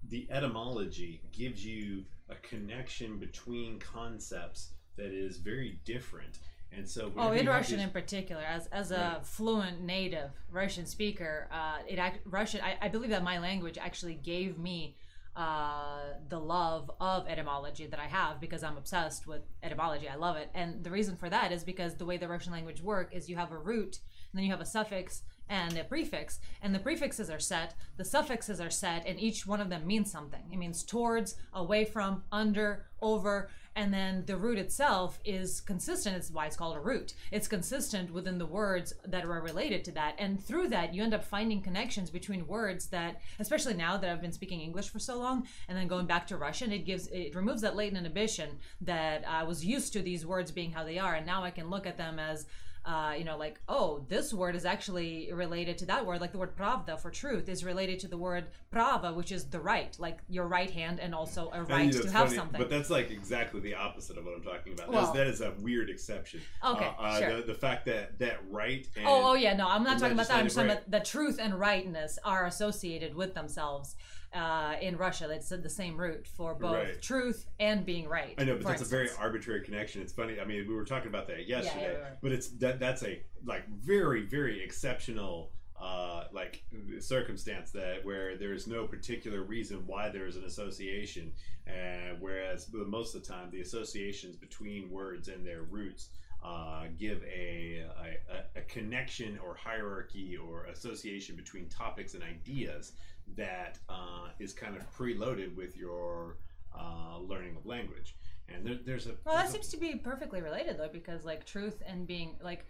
the 0.10 0.28
etymology 0.32 1.22
gives 1.34 1.66
you 1.66 2.06
a 2.30 2.36
connection 2.36 3.18
between 3.18 3.80
concepts 3.80 4.70
that 4.96 5.12
is 5.12 5.38
very 5.38 5.80
different. 5.86 6.40
And 6.72 6.88
so, 6.88 7.12
Oh, 7.18 7.32
in 7.32 7.48
Russian 7.48 7.78
these- 7.78 7.86
in 7.86 7.92
particular, 7.92 8.44
as 8.44 8.68
as 8.68 8.92
a 8.92 8.96
Right. 9.18 9.26
fluent 9.26 9.82
native 9.82 10.32
Russian 10.52 10.86
speaker, 10.86 11.48
uh, 11.52 11.80
it 11.88 11.98
act, 11.98 12.20
Russian. 12.26 12.62
I, 12.62 12.78
I 12.82 12.88
believe 12.90 13.10
that 13.12 13.24
my 13.24 13.40
language 13.40 13.78
actually 13.78 14.16
gave 14.16 14.58
me 14.60 14.96
uh, 15.36 16.14
the 16.30 16.40
love 16.40 16.90
of 17.00 17.28
etymology 17.28 17.86
that 17.86 18.00
I 18.00 18.08
have 18.08 18.40
because 18.40 18.64
I'm 18.64 18.76
obsessed 18.76 19.28
with 19.28 19.44
etymology. 19.62 20.10
I 20.10 20.16
love 20.16 20.36
it, 20.36 20.50
and 20.56 20.84
the 20.84 20.90
reason 20.90 21.16
for 21.16 21.30
that 21.30 21.52
is 21.52 21.64
because 21.64 21.96
the 21.96 22.06
way 22.06 22.18
the 22.18 22.28
Russian 22.28 22.52
language 22.52 22.82
work 22.82 23.14
is 23.14 23.30
you 23.30 23.36
have 23.36 23.52
a 23.52 23.58
root, 23.58 24.00
and 24.32 24.40
then 24.40 24.44
you 24.46 24.50
have 24.52 24.62
a 24.62 24.66
suffix 24.66 25.22
and 25.48 25.78
a 25.78 25.84
prefix, 25.84 26.40
and 26.62 26.74
the 26.74 26.80
prefixes 26.80 27.30
are 27.30 27.40
set, 27.40 27.76
the 27.98 28.04
suffixes 28.04 28.60
are 28.60 28.72
set, 28.72 29.06
and 29.06 29.20
each 29.20 29.46
one 29.46 29.62
of 29.62 29.70
them 29.70 29.86
means 29.86 30.12
something. 30.12 30.42
It 30.52 30.58
means 30.58 30.84
towards, 30.84 31.36
away 31.54 31.86
from, 31.86 32.24
under, 32.32 32.88
over, 33.00 33.50
and 33.78 33.94
then 33.94 34.24
the 34.26 34.36
root 34.36 34.58
itself 34.58 35.20
is 35.24 35.62
consistent. 35.62 36.18
It's 36.18 36.32
why 36.32 36.48
it's 36.48 36.58
called 36.58 36.76
a 36.76 36.80
root. 36.82 37.14
It's 37.32 37.48
consistent 37.48 38.12
within 38.12 38.40
the 38.40 38.46
words 38.46 38.94
that 39.06 39.24
are 39.24 39.42
related 39.42 39.86
to 39.86 39.92
that, 39.94 40.16
and 40.18 40.44
through 40.44 40.70
that, 40.70 40.94
you 40.94 41.04
end 41.04 41.14
up 41.14 41.24
finding 41.24 41.62
connections 41.62 42.10
between 42.10 42.48
words 42.48 42.88
that, 42.88 43.22
especially 43.40 43.76
now 43.76 43.96
that 43.96 44.10
I've 44.10 44.22
been 44.22 44.34
speaking 44.34 44.62
English 44.62 44.90
for 44.90 45.00
so 45.00 45.20
long, 45.20 45.48
and 45.70 45.78
then 45.78 45.88
going 45.88 46.08
back 46.08 46.26
to 46.28 46.38
Russian, 46.38 46.72
it 46.72 46.86
gives 46.86 47.08
it 47.08 47.36
removes 47.36 47.62
that 47.62 47.76
latent 47.76 48.00
inhibition 48.00 48.58
that 48.82 49.24
I 49.28 49.44
was 49.44 49.64
used 49.64 49.94
to 49.94 50.02
these 50.02 50.26
words 50.26 50.52
being 50.52 50.72
how 50.72 50.84
they 50.84 50.98
are, 50.98 51.14
and 51.14 51.26
now 51.26 51.44
I 51.44 51.52
can 51.52 51.70
look 51.70 51.86
at 51.86 51.98
them 51.98 52.18
as 52.18 52.48
uh, 52.88 53.14
you 53.18 53.26
know, 53.26 53.38
like, 53.38 53.60
oh, 53.68 54.06
this 54.08 54.34
word 54.34 54.56
is 54.56 54.64
actually 54.64 55.30
related 55.34 55.78
to 55.80 55.86
that 55.88 56.06
word. 56.06 56.22
Like 56.22 56.32
the 56.32 56.38
word 56.38 56.56
pravda 56.56 56.98
for 56.98 57.12
truth 57.12 57.50
is 57.50 57.66
related 57.66 58.00
to 58.00 58.08
the 58.08 58.18
word 58.18 58.46
prava, 58.72 59.14
which 59.14 59.34
is 59.34 59.44
the 59.46 59.60
right, 59.60 59.94
like 60.00 60.20
your 60.30 60.48
right 60.48 60.72
hand 60.72 61.02
and 61.02 61.14
also 61.14 61.50
a 61.52 61.64
right 61.64 61.92
to 61.92 62.10
have 62.10 62.28
funny, 62.28 62.38
something. 62.38 62.58
But 62.58 62.70
that's 62.70 62.90
like 62.90 63.12
exactly 63.12 63.60
the 63.60 63.76
opposite 63.76 64.18
of 64.18 64.24
what 64.24 64.36
I'm 64.36 64.42
talking 64.44 64.72
about. 64.72 64.90
Well- 64.90 65.14
that 65.14 65.28
is 65.28 65.42
a 65.42 65.54
weird 65.60 65.90
exception. 65.90 66.40
Okay, 66.64 66.86
Uh, 66.86 67.02
uh, 67.02 67.20
sure. 67.20 67.36
the, 67.38 67.48
the 67.48 67.54
fact 67.54 67.86
that 67.88 68.18
that 68.20 68.40
right. 68.50 68.88
And, 68.96 69.06
Oh, 69.06 69.32
oh 69.32 69.34
yeah, 69.34 69.54
no, 69.54 69.68
I'm 69.68 69.84
not 69.84 70.00
talking 70.00 70.14
about 70.14 70.30
that. 70.30 70.38
I'm 70.38 70.46
just 70.46 70.56
talking 70.56 70.70
legislative 70.70 70.88
about 70.88 71.04
the 71.04 71.10
truth 71.10 71.40
and 71.42 71.60
rightness 71.60 72.18
are 72.24 72.46
associated 72.46 73.16
with 73.16 73.34
themselves 73.34 73.98
uh, 74.34 74.76
in 74.82 74.98
Russia. 74.98 75.30
It's 75.32 75.50
the 75.50 75.70
same 75.70 75.98
root 75.98 76.28
for 76.28 76.54
both 76.56 76.74
Right. 76.74 77.02
truth 77.02 77.46
and 77.60 77.86
being 77.86 78.08
right. 78.08 78.36
I 78.38 78.44
know, 78.44 78.56
but 78.58 78.66
that's 78.66 78.82
a 78.82 78.86
very 78.86 79.10
arbitrary 79.18 79.62
connection. 79.64 80.02
It's 80.02 80.14
funny. 80.14 80.40
I 80.40 80.46
mean, 80.46 80.68
we 80.68 80.76
were 80.76 80.86
talking 80.86 81.08
about 81.08 81.28
that 81.28 81.48
yesterday, 81.48 81.82
yeah, 81.82 81.88
right, 81.88 82.02
right. 82.04 82.22
but 82.22 82.32
it's 82.32 82.50
that 82.58 82.80
that's 82.80 83.04
a 83.04 83.22
like 83.46 83.68
very 83.70 84.26
very 84.26 84.64
exceptional 84.64 85.52
uh, 85.80 86.26
like 86.32 86.64
circumstance 87.00 87.72
that 87.72 88.04
where 88.04 88.36
there 88.36 88.54
is 88.54 88.68
no 88.68 88.86
particular 88.86 89.44
reason 89.44 89.84
why 89.86 90.10
there 90.10 90.26
is 90.26 90.36
an 90.36 90.44
association, 90.44 91.32
uh, 91.68 92.16
whereas 92.20 92.68
most 92.74 93.16
of 93.16 93.22
the 93.22 93.28
time 93.28 93.50
the 93.52 93.62
associations 93.62 94.36
between 94.36 94.90
words 94.90 95.28
and 95.28 95.46
their 95.46 95.64
roots. 95.64 96.10
Uh, 96.44 96.86
give 97.00 97.24
a, 97.24 97.84
a, 98.00 98.60
a 98.60 98.62
connection 98.62 99.40
or 99.44 99.56
hierarchy 99.56 100.38
or 100.38 100.66
association 100.66 101.36
between 101.36 101.68
topics 101.68 102.14
and 102.14 102.22
ideas 102.24 102.94
that 103.36 103.78
uh, 103.90 104.30
is 104.40 104.54
kind 104.54 104.76
of 104.76 104.84
preloaded 104.96 105.56
with 105.56 105.78
your 105.78 106.38
uh, 106.78 107.20
learning 107.20 107.56
of 107.56 107.66
language. 107.66 108.16
And 108.50 108.66
there, 108.66 108.78
there's 108.86 109.08
a 109.08 109.16
Well, 109.26 109.36
that 109.36 109.44
there's 109.44 109.50
a- 109.50 109.54
seems 109.54 109.68
to 109.70 109.78
be 109.78 109.96
perfectly 109.96 110.42
related 110.42 110.78
though, 110.78 110.90
because 110.92 111.26
like 111.26 111.46
truth 111.46 111.82
and 111.86 112.08
being 112.08 112.36
like, 112.42 112.66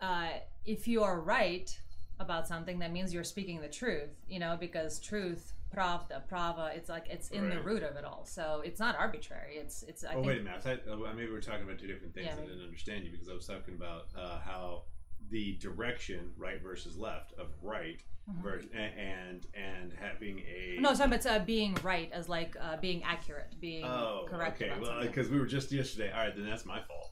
uh, 0.00 0.28
if 0.64 0.88
you 0.88 1.02
are 1.02 1.20
right 1.20 1.76
about 2.20 2.46
something, 2.48 2.78
that 2.78 2.92
means 2.92 3.12
you're 3.12 3.24
speaking 3.24 3.60
the 3.60 3.68
truth. 3.68 4.10
You 4.28 4.38
know, 4.38 4.56
because 4.58 4.98
truth 5.00 5.52
pravda, 5.74 6.26
prava. 6.28 6.72
It's 6.74 6.88
like 6.88 7.06
it's 7.08 7.30
in 7.30 7.50
the 7.50 7.60
root 7.60 7.82
of 7.82 7.96
it 7.96 8.04
all. 8.04 8.24
So 8.24 8.62
it's 8.64 8.80
not 8.80 8.96
arbitrary. 8.98 9.56
It's 9.56 9.82
it's. 9.82 10.04
I 10.04 10.10
oh 10.10 10.14
think, 10.14 10.26
wait 10.26 10.40
a 10.40 10.44
minute! 10.44 10.58
I 10.58 10.60
thought 10.60 10.80
uh, 10.90 11.12
maybe 11.14 11.30
we're 11.30 11.40
talking 11.40 11.64
about 11.64 11.78
two 11.78 11.86
different 11.86 12.14
things. 12.14 12.28
Yeah, 12.28 12.42
I 12.42 12.46
didn't 12.46 12.62
understand 12.62 13.04
you 13.04 13.10
because 13.10 13.28
I 13.28 13.34
was 13.34 13.46
talking 13.46 13.74
about 13.74 14.06
uh, 14.16 14.38
how 14.38 14.82
the 15.30 15.56
direction 15.56 16.32
right 16.36 16.62
versus 16.62 16.96
left 16.96 17.32
of 17.38 17.48
right 17.62 18.00
Mhm. 18.30 18.42
ver- 18.42 18.62
and 18.74 19.46
and 19.54 19.92
having 19.92 20.38
a 20.40 20.78
No, 20.80 20.94
sorry, 20.94 21.10
but 21.10 21.26
uh, 21.26 21.40
being 21.40 21.74
right 21.82 22.10
as 22.12 22.26
like 22.28 22.56
uh, 22.58 22.76
being 22.78 23.02
accurate, 23.02 23.54
being 23.60 23.84
Oh, 23.84 24.26
correct 24.28 24.62
okay. 24.62 24.72
Well, 24.80 25.02
because 25.02 25.28
we 25.28 25.38
were 25.38 25.44
just 25.46 25.70
yesterday. 25.70 26.10
All 26.10 26.20
right, 26.24 26.34
then 26.34 26.46
that's 26.46 26.64
my 26.64 26.80
fault. 26.80 27.10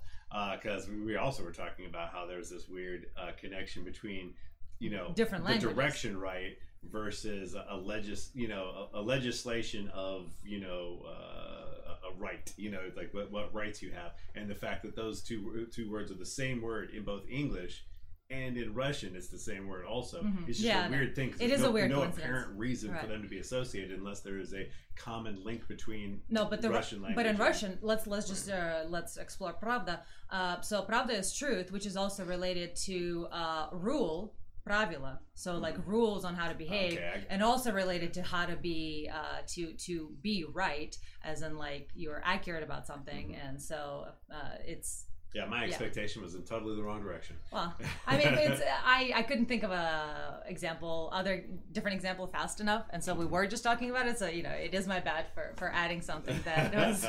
Because 0.58 0.88
we 0.88 0.98
we 1.02 1.16
also 1.16 1.42
were 1.44 1.52
talking 1.52 1.84
about 1.86 2.10
how 2.12 2.24
there's 2.26 2.48
this 2.48 2.66
weird 2.66 3.06
uh, 3.18 3.32
connection 3.38 3.84
between, 3.84 4.32
you 4.78 4.88
know, 4.88 5.12
Different 5.14 5.44
the 5.44 5.50
languages. 5.50 5.76
direction 5.76 6.16
right 6.18 6.56
versus 6.84 7.54
a, 7.54 7.66
a 7.68 7.76
legis, 7.76 8.30
you 8.34 8.48
know, 8.48 8.88
a, 8.94 9.00
a 9.00 9.02
legislation 9.02 9.88
of, 9.94 10.32
you 10.42 10.60
know, 10.60 11.02
uh, 11.06 11.92
a- 11.92 12.08
a 12.08 12.14
right. 12.16 12.50
You 12.56 12.70
know, 12.70 12.90
like 12.96 13.12
what, 13.12 13.30
what 13.30 13.52
rights 13.54 13.82
you 13.82 13.90
have, 13.90 14.12
and 14.34 14.48
the 14.48 14.54
fact 14.54 14.82
that 14.84 14.96
those 14.96 15.22
two 15.22 15.66
two 15.70 15.90
words 15.90 16.10
are 16.10 16.14
the 16.14 16.24
same 16.24 16.62
word 16.62 16.90
in 16.94 17.04
both 17.04 17.24
English. 17.28 17.84
And 18.30 18.56
in 18.56 18.72
Russian, 18.72 19.14
it's 19.14 19.28
the 19.28 19.38
same 19.38 19.68
word. 19.68 19.84
Also, 19.84 20.22
Mhm. 20.22 20.48
it's 20.48 20.56
just 20.58 20.60
Yeah, 20.60 20.86
a 20.86 20.90
weird 20.90 21.14
thing. 21.14 21.34
It 21.38 21.50
is 21.50 21.60
a 21.60 21.64
no, 21.64 21.70
weird 21.70 21.90
no 21.90 22.02
apparent 22.02 22.58
reason 22.58 22.94
for 22.98 23.06
them 23.06 23.22
to 23.22 23.28
be 23.28 23.38
associated 23.38 23.98
unless 23.98 24.20
there 24.20 24.38
is 24.38 24.54
a 24.54 24.70
common 24.96 25.44
link 25.44 25.68
between 25.68 26.22
No, 26.30 26.46
but 26.46 26.62
the 26.62 26.68
Ru- 26.70 26.76
Russian 26.76 27.02
language. 27.02 27.16
but 27.16 27.26
in 27.26 27.36
Russian, 27.36 27.78
let's 27.82 28.06
let's 28.06 28.26
just 28.28 28.48
uh, 28.48 28.84
let's 28.88 29.18
explore 29.18 29.52
pravda. 29.52 30.00
Uh, 30.30 30.60
so 30.62 30.82
pravda 30.82 31.10
is 31.10 31.34
truth, 31.34 31.72
which 31.72 31.84
is 31.84 31.94
also 31.96 32.24
related 32.24 32.74
to 32.76 33.28
uh, 33.30 33.68
rule, 33.72 34.34
pravila. 34.66 35.18
So 35.34 35.58
like 35.58 35.76
rules 35.86 36.24
on 36.24 36.34
how 36.34 36.48
to 36.48 36.54
behave, 36.54 36.98
Mm-hmm. 36.98 37.18
Okay, 37.18 37.26
and 37.28 37.42
also 37.42 37.70
related 37.70 38.14
to 38.14 38.22
how 38.22 38.46
to 38.46 38.56
be 38.56 39.10
uh, 39.12 39.42
to 39.48 39.74
to 39.74 40.16
be 40.22 40.44
right, 40.44 40.96
as 41.22 41.42
in 41.42 41.58
like 41.58 41.90
you're 41.94 42.22
accurate 42.24 42.62
about 42.62 42.86
something, 42.86 43.32
Mm-hmm. 43.32 43.46
and 43.46 43.60
so 43.62 44.06
uh, 44.32 44.56
it's 44.64 45.04
Yeah, 45.34 45.46
my 45.46 45.64
expectation 45.64 46.20
was 46.20 46.34
in 46.34 46.42
totally 46.42 46.76
the 46.76 46.82
wrong 46.82 47.02
direction. 47.02 47.36
well, 47.50 47.74
I 48.06 48.18
mean, 48.18 48.28
it's 48.34 48.60
I, 48.84 49.12
I 49.14 49.22
couldn't 49.22 49.46
think 49.46 49.62
of 49.62 49.70
a 49.70 50.42
example, 50.46 51.08
other 51.10 51.44
different 51.72 51.94
example 51.94 52.26
fast 52.26 52.60
enough, 52.60 52.84
and 52.90 53.02
so 53.02 53.14
we 53.14 53.24
were 53.24 53.46
just 53.46 53.64
talking 53.64 53.88
about 53.88 54.06
it. 54.06 54.18
So 54.18 54.26
you 54.28 54.42
know, 54.42 54.50
it 54.50 54.74
is 54.74 54.86
my 54.86 55.00
bad 55.00 55.26
for 55.34 55.54
for 55.56 55.72
adding 55.72 56.02
something 56.02 56.38
that 56.44 56.74
was 56.74 57.06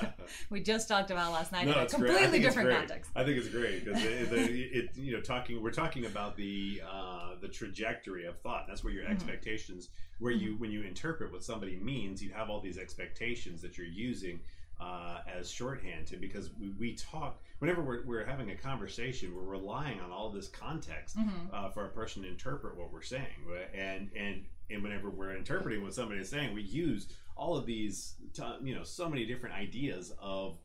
we 0.49 0.61
just 0.61 0.87
talked 0.87 1.11
about 1.11 1.33
last 1.33 1.51
night 1.51 1.67
in 1.67 1.73
a 1.73 1.81
it's 1.81 1.93
great. 1.93 2.11
I 2.11 2.13
completely 2.13 2.39
different 2.39 2.69
context. 2.71 3.11
I 3.13 3.25
think 3.25 3.37
it's 3.37 3.49
great 3.49 3.83
because 3.83 4.01
it, 4.01 4.31
it, 4.31 4.71
it, 4.73 4.89
you 4.95 5.11
know, 5.11 5.21
talking 5.21 5.61
we're 5.61 5.71
talking 5.71 6.05
about 6.05 6.37
the 6.37 6.81
uh, 6.89 7.31
the 7.41 7.49
trajectory 7.49 8.25
of 8.25 8.39
thought. 8.39 8.65
That's 8.69 8.85
where 8.85 8.93
your 8.93 9.03
Mhm. 9.03 9.11
expectations, 9.11 9.89
where 10.19 10.31
you 10.31 10.55
when 10.59 10.71
you 10.71 10.83
interpret 10.83 11.31
what 11.33 11.43
somebody 11.43 11.75
means, 11.75 12.23
you 12.23 12.31
have 12.31 12.49
all 12.49 12.61
these 12.61 12.77
expectations 12.77 13.61
that 13.63 13.77
you're 13.77 13.85
using 13.85 14.39
uh, 14.79 15.19
as 15.27 15.49
shorthand 15.49 16.07
to 16.07 16.17
because 16.17 16.49
we, 16.59 16.69
we 16.79 16.95
talk 16.95 17.41
whenever 17.59 17.81
we're, 17.81 18.03
we're 18.05 18.25
having 18.25 18.49
a 18.51 18.55
conversation, 18.55 19.33
we're 19.35 19.41
relying 19.43 19.99
on 20.01 20.11
all 20.11 20.29
this 20.29 20.47
context 20.49 21.17
Mhm. 21.17 21.53
uh, 21.53 21.69
for 21.69 21.85
a 21.85 21.89
person 21.89 22.23
to 22.23 22.27
interpret 22.29 22.75
what 22.77 22.91
we're 22.91 23.01
saying, 23.01 23.27
and 23.73 24.09
and 24.15 24.45
and 24.69 24.81
whenever 24.83 25.09
we're 25.09 25.35
interpreting 25.35 25.83
what 25.83 25.93
somebody 25.93 26.19
is 26.21 26.29
saying, 26.29 26.53
we 26.53 26.61
use 26.63 27.07
all 27.35 27.57
of 27.57 27.65
these, 27.65 28.15
t- 28.33 28.43
you 28.63 28.73
know, 28.75 28.83
so 28.83 29.09
many 29.09 29.25
different 29.25 29.55
ideas 29.55 30.13
of 30.19 30.57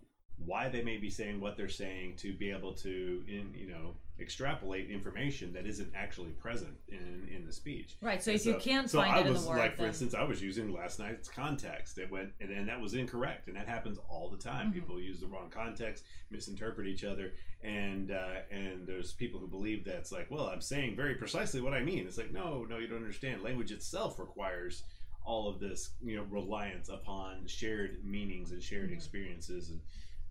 why 0.45 0.69
they 0.69 0.83
may 0.83 0.97
be 0.97 1.11
saying 1.11 1.41
what 1.41 1.57
they're 1.57 1.69
saying 1.69 2.15
to 2.17 2.33
be 2.33 2.51
able 2.51 2.73
to, 2.73 3.23
in 3.29 3.53
you 3.57 3.67
know, 3.69 3.95
extrapolate 4.21 4.91
information 4.91 5.53
that 5.53 5.65
isn't 5.67 5.93
actually 5.95 6.31
present 6.31 6.75
in 6.89 7.29
in 7.35 7.45
the 7.47 7.53
speech. 7.53 7.97
Right. 8.01 8.23
So 8.23 8.31
And 8.33 8.41
if 8.41 8.47
you 8.47 8.55
can't 8.57 8.89
so 8.91 8.99
find 9.01 9.15
I 9.15 9.21
it 9.21 9.27
in 9.27 9.33
was 9.33 9.45
the 9.45 9.51
word, 9.51 9.59
like, 9.59 9.77
for 9.77 9.87
instance, 9.87 10.15
I 10.15 10.23
was 10.25 10.41
using 10.43 10.73
last 10.73 10.99
night's 10.99 11.29
context. 11.29 11.99
It 11.99 12.11
went, 12.11 12.31
and, 12.41 12.51
and 12.51 12.69
that 12.69 12.81
was 12.81 12.95
incorrect, 12.95 13.49
and 13.49 13.57
that 13.57 13.69
happens 13.69 13.99
all 14.09 14.29
the 14.29 14.37
time. 14.37 14.71
Mhm. 14.71 14.75
People 14.75 15.01
use 15.01 15.21
the 15.21 15.27
wrong 15.27 15.51
context, 15.51 16.05
misinterpret 16.31 16.87
each 16.87 17.05
other, 17.05 17.33
and 17.63 18.11
uh, 18.11 18.41
and 18.51 18.87
there's 18.87 19.13
people 19.13 19.39
who 19.41 19.47
believe 19.49 19.85
that's 19.85 20.13
like, 20.13 20.31
well, 20.31 20.47
I'm 20.49 20.61
saying 20.61 20.97
very 20.97 21.15
precisely 21.15 21.61
what 21.61 21.75
I 21.75 21.83
mean. 21.83 22.07
It's 22.07 22.19
like, 22.19 22.33
no, 22.33 22.65
no, 22.69 22.79
you 22.79 22.87
don't 22.87 22.99
understand. 22.99 23.43
Language 23.43 23.73
itself 23.73 24.19
requires 24.19 24.83
all 25.25 25.49
of 25.49 25.61
this, 25.61 25.91
you 26.03 26.17
know, 26.17 26.25
reliance 26.31 26.89
upon 26.89 27.47
shared 27.47 28.05
meanings 28.05 28.51
and 28.53 28.63
shared 28.63 28.91
Mhm. 28.91 28.95
experiences 28.95 29.71
and. 29.71 29.81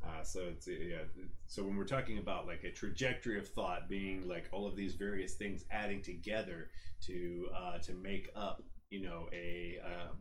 Uh, 0.07 0.23
so 0.23 0.41
it's 0.47 0.67
yeah. 0.67 0.97
So 1.47 1.63
when 1.63 1.75
we're 1.75 1.83
talking 1.85 2.17
about 2.17 2.47
like 2.47 2.63
a 2.63 2.71
trajectory 2.71 3.37
of 3.37 3.47
thought 3.47 3.89
being 3.89 4.27
like 4.27 4.47
all 4.51 4.65
of 4.67 4.75
these 4.75 4.93
various 4.95 5.33
things 5.33 5.65
adding 5.71 6.01
together 6.01 6.69
to 7.07 7.47
uh, 7.55 7.77
to 7.79 7.93
make 7.93 8.29
up, 8.35 8.63
you 8.89 9.01
know, 9.01 9.27
a 9.33 9.79
um, 9.83 10.17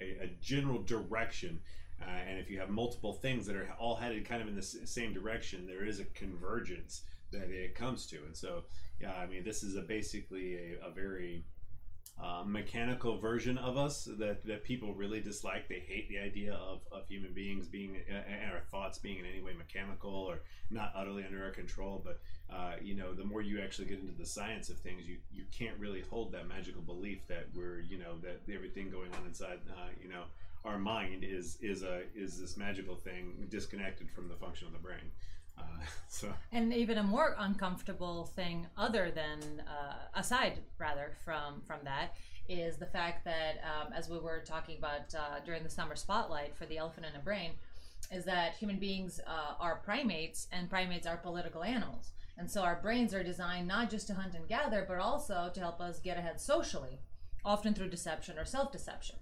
a, 0.00 0.24
a 0.24 0.30
general 0.40 0.82
direction. 0.82 1.60
Uh, 2.00 2.10
and 2.28 2.38
if 2.38 2.50
you 2.50 2.58
have 2.58 2.70
multiple 2.70 3.12
things 3.12 3.46
that 3.46 3.56
are 3.56 3.68
all 3.78 3.94
headed 3.94 4.24
kind 4.28 4.42
of 4.42 4.48
in 4.48 4.54
the 4.54 4.60
s- 4.60 4.76
same 4.84 5.12
direction, 5.12 5.66
there 5.66 5.84
is 5.84 6.00
a 6.00 6.04
convergence 6.06 7.02
that 7.30 7.50
it 7.50 7.74
comes 7.74 8.06
to. 8.06 8.16
And 8.26 8.36
so, 8.36 8.64
yeah, 9.00 9.12
I 9.12 9.26
mean, 9.26 9.44
this 9.44 9.62
is 9.62 9.76
a 9.76 9.80
basically 9.80 10.56
a, 10.56 10.88
a 10.88 10.90
very 10.90 11.44
uh, 12.22 12.42
mechanical 12.46 13.18
version 13.18 13.58
of 13.58 13.76
us 13.76 14.08
that, 14.18 14.46
that 14.46 14.62
people 14.62 14.94
really 14.94 15.20
dislike. 15.20 15.68
They 15.68 15.80
hate 15.80 16.08
the 16.08 16.18
idea 16.18 16.54
of, 16.54 16.80
of 16.92 17.08
human 17.08 17.32
beings 17.32 17.66
being 17.66 17.96
uh, 18.08 18.14
and 18.14 18.52
our 18.52 18.60
thoughts 18.70 18.98
being 18.98 19.18
in 19.18 19.26
any 19.26 19.42
way 19.42 19.52
mechanical 19.52 20.12
or 20.12 20.40
not 20.70 20.92
utterly 20.94 21.24
under 21.24 21.42
our 21.42 21.50
control. 21.50 22.02
But 22.04 22.20
uh, 22.54 22.74
you 22.80 22.94
know, 22.94 23.14
the 23.14 23.24
more 23.24 23.42
you 23.42 23.60
actually 23.60 23.88
get 23.88 23.98
into 23.98 24.16
the 24.16 24.26
science 24.26 24.68
of 24.68 24.76
things, 24.78 25.06
you 25.06 25.16
you 25.32 25.44
can't 25.50 25.76
really 25.78 26.02
hold 26.02 26.32
that 26.32 26.46
magical 26.46 26.82
belief 26.82 27.26
that 27.28 27.46
we're 27.54 27.80
you 27.80 27.98
know 27.98 28.18
that 28.22 28.40
everything 28.52 28.90
going 28.90 29.12
on 29.14 29.26
inside 29.26 29.58
uh, 29.70 29.88
you 30.00 30.08
know 30.08 30.22
our 30.64 30.78
mind 30.78 31.24
is 31.24 31.58
is 31.60 31.82
a 31.82 32.02
is 32.14 32.40
this 32.40 32.56
magical 32.56 32.94
thing 32.94 33.46
disconnected 33.50 34.10
from 34.10 34.28
the 34.28 34.34
function 34.34 34.66
of 34.66 34.72
the 34.72 34.78
brain. 34.78 35.10
Uh, 35.58 35.62
so 36.08 36.32
and 36.52 36.72
even 36.72 36.98
a 36.98 37.02
more 37.02 37.36
uncomfortable 37.38 38.26
thing, 38.36 38.66
other 38.76 39.10
than 39.10 39.60
uh, 39.60 39.94
aside 40.14 40.58
rather 40.78 41.12
from 41.24 41.62
from 41.66 41.80
that, 41.84 42.14
is 42.48 42.76
the 42.76 42.86
fact 42.86 43.24
that 43.24 43.56
um, 43.64 43.92
as 43.92 44.08
we 44.08 44.18
were 44.18 44.42
talking 44.46 44.78
about 44.78 45.14
uh, 45.14 45.40
during 45.44 45.62
the 45.62 45.70
summer 45.70 45.96
spotlight 45.96 46.56
for 46.56 46.66
the 46.66 46.78
elephant 46.78 47.06
in 47.06 47.12
the 47.12 47.18
brain, 47.18 47.52
is 48.10 48.24
that 48.24 48.54
human 48.54 48.78
beings 48.78 49.20
uh, 49.26 49.54
are 49.58 49.76
primates 49.76 50.46
and 50.52 50.68
primates 50.68 51.06
are 51.06 51.16
political 51.16 51.62
animals. 51.62 52.10
And 52.36 52.50
so 52.50 52.62
our 52.62 52.80
brains 52.82 53.14
are 53.14 53.22
designed 53.22 53.68
not 53.68 53.90
just 53.90 54.06
to 54.08 54.14
hunt 54.14 54.34
and 54.34 54.48
gather, 54.48 54.84
but 54.86 54.98
also 54.98 55.50
to 55.54 55.60
help 55.60 55.80
us 55.80 56.00
get 56.00 56.18
ahead 56.18 56.40
socially, 56.40 56.98
often 57.44 57.74
through 57.74 57.90
deception 57.90 58.38
or 58.38 58.44
self 58.44 58.72
deception. 58.72 59.16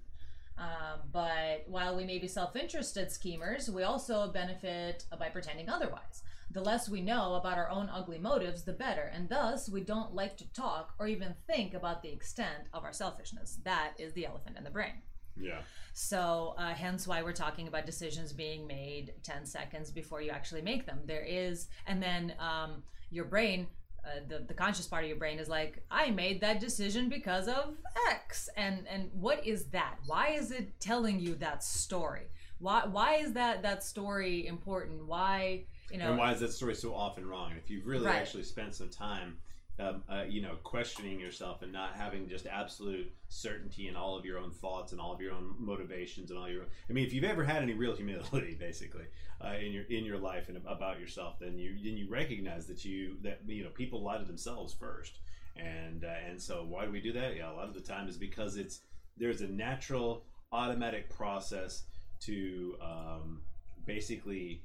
Um, 0.58 1.00
but 1.12 1.64
while 1.66 1.96
we 1.96 2.04
may 2.04 2.18
be 2.18 2.28
self 2.28 2.54
interested 2.56 3.10
schemers, 3.10 3.70
we 3.70 3.82
also 3.82 4.30
benefit 4.30 5.04
by 5.18 5.28
pretending 5.28 5.68
otherwise. 5.68 6.22
The 6.50 6.60
less 6.60 6.88
we 6.88 7.00
know 7.00 7.34
about 7.34 7.56
our 7.56 7.70
own 7.70 7.88
ugly 7.90 8.18
motives, 8.18 8.62
the 8.62 8.74
better, 8.74 9.10
and 9.14 9.28
thus 9.28 9.70
we 9.70 9.80
don't 9.80 10.14
like 10.14 10.36
to 10.36 10.52
talk 10.52 10.92
or 10.98 11.06
even 11.08 11.34
think 11.46 11.72
about 11.72 12.02
the 12.02 12.12
extent 12.12 12.64
of 12.74 12.84
our 12.84 12.92
selfishness. 12.92 13.58
That 13.64 13.92
is 13.98 14.12
the 14.12 14.26
elephant 14.26 14.58
in 14.58 14.64
the 14.64 14.70
brain. 14.70 15.00
yeah, 15.40 15.62
So, 15.94 16.54
uh, 16.58 16.74
hence 16.74 17.06
why 17.06 17.22
we're 17.22 17.32
talking 17.32 17.68
about 17.68 17.86
decisions 17.86 18.34
being 18.34 18.66
made 18.66 19.14
10 19.22 19.46
seconds 19.46 19.90
before 19.90 20.20
you 20.20 20.30
actually 20.30 20.60
make 20.60 20.84
them. 20.84 21.00
There 21.06 21.24
is, 21.24 21.68
and 21.86 22.02
then 22.02 22.34
um, 22.38 22.82
your 23.10 23.24
brain, 23.24 23.66
uh, 24.04 24.20
the, 24.28 24.40
the 24.40 24.54
conscious 24.54 24.86
part 24.86 25.04
of 25.04 25.08
your 25.08 25.18
brain 25.18 25.38
is 25.38 25.48
like, 25.48 25.82
I 25.90 26.10
made 26.10 26.40
that 26.40 26.60
decision 26.60 27.08
because 27.08 27.48
of 27.48 27.74
X. 28.10 28.48
And, 28.56 28.84
and 28.88 29.10
what 29.12 29.46
is 29.46 29.66
that? 29.66 29.96
Why 30.06 30.28
is 30.30 30.50
it 30.50 30.80
telling 30.80 31.20
you 31.20 31.34
that 31.36 31.62
story? 31.62 32.26
Why, 32.58 32.84
why 32.86 33.14
is 33.16 33.32
that, 33.34 33.62
that 33.62 33.82
story 33.84 34.46
important? 34.46 35.06
Why, 35.06 35.64
you 35.90 35.98
know, 35.98 36.10
and 36.10 36.18
why 36.18 36.32
is 36.32 36.40
that 36.40 36.52
story 36.52 36.74
so 36.74 36.94
often 36.94 37.26
wrong? 37.26 37.52
If 37.56 37.70
you've 37.70 37.86
really 37.86 38.06
Right. 38.06 38.20
actually 38.20 38.44
spent 38.44 38.74
some 38.74 38.88
time, 38.88 39.38
um, 39.78 40.02
uh, 40.08 40.24
you 40.28 40.42
know, 40.42 40.56
questioning 40.62 41.18
yourself 41.18 41.62
and 41.62 41.72
not 41.72 41.94
having 41.94 42.28
just 42.28 42.46
absolute 42.46 43.11
certainty 43.28 43.88
in 43.88 43.96
all 43.96 44.16
of 44.18 44.24
your 44.24 44.38
own 44.38 44.50
thoughts 44.50 44.92
and 44.92 45.00
all 45.00 45.12
of 45.12 45.20
your 45.20 45.32
own 45.32 45.54
motivations 45.58 46.30
and 46.30 46.38
all 46.38 46.48
your, 46.48 46.64
I 46.88 46.92
mean, 46.92 47.06
if 47.06 47.12
you've 47.12 47.24
ever 47.24 47.44
had 47.44 47.62
any 47.62 47.72
real 47.72 47.96
humility, 47.96 48.56
basically, 48.58 49.04
uh, 49.42 49.54
in 49.54 49.72
your 49.72 49.85
in 49.85 50.04
your 50.04 50.18
life 50.18 50.48
and 50.48 50.58
about 50.66 51.00
yourself, 51.00 51.38
then 51.40 51.58
you 51.58 51.76
then 51.82 51.96
you 51.96 52.08
recognize 52.08 52.66
that 52.66 52.85
you 52.85 53.16
that 53.22 53.40
you 53.46 53.64
know 53.64 53.70
people 53.70 54.02
lie 54.02 54.18
to 54.18 54.24
themselves 54.24 54.74
first, 54.74 55.18
and 55.56 56.04
uh, 56.04 56.28
and 56.28 56.40
so 56.40 56.64
why 56.68 56.85
do 56.85 56.92
we 56.92 57.00
do 57.00 57.12
that? 57.12 57.37
Yeah, 57.37 57.50
a 57.50 57.54
lot 57.54 57.68
of 57.68 57.74
the 57.74 57.80
time 57.80 58.08
is 58.08 58.16
because 58.16 58.56
it's 58.56 58.80
there's 59.16 59.40
a 59.40 59.48
natural 59.48 60.24
automatic 60.52 61.08
process 61.08 61.85
to 62.20 62.76
um, 62.82 63.40
basically 63.87 64.62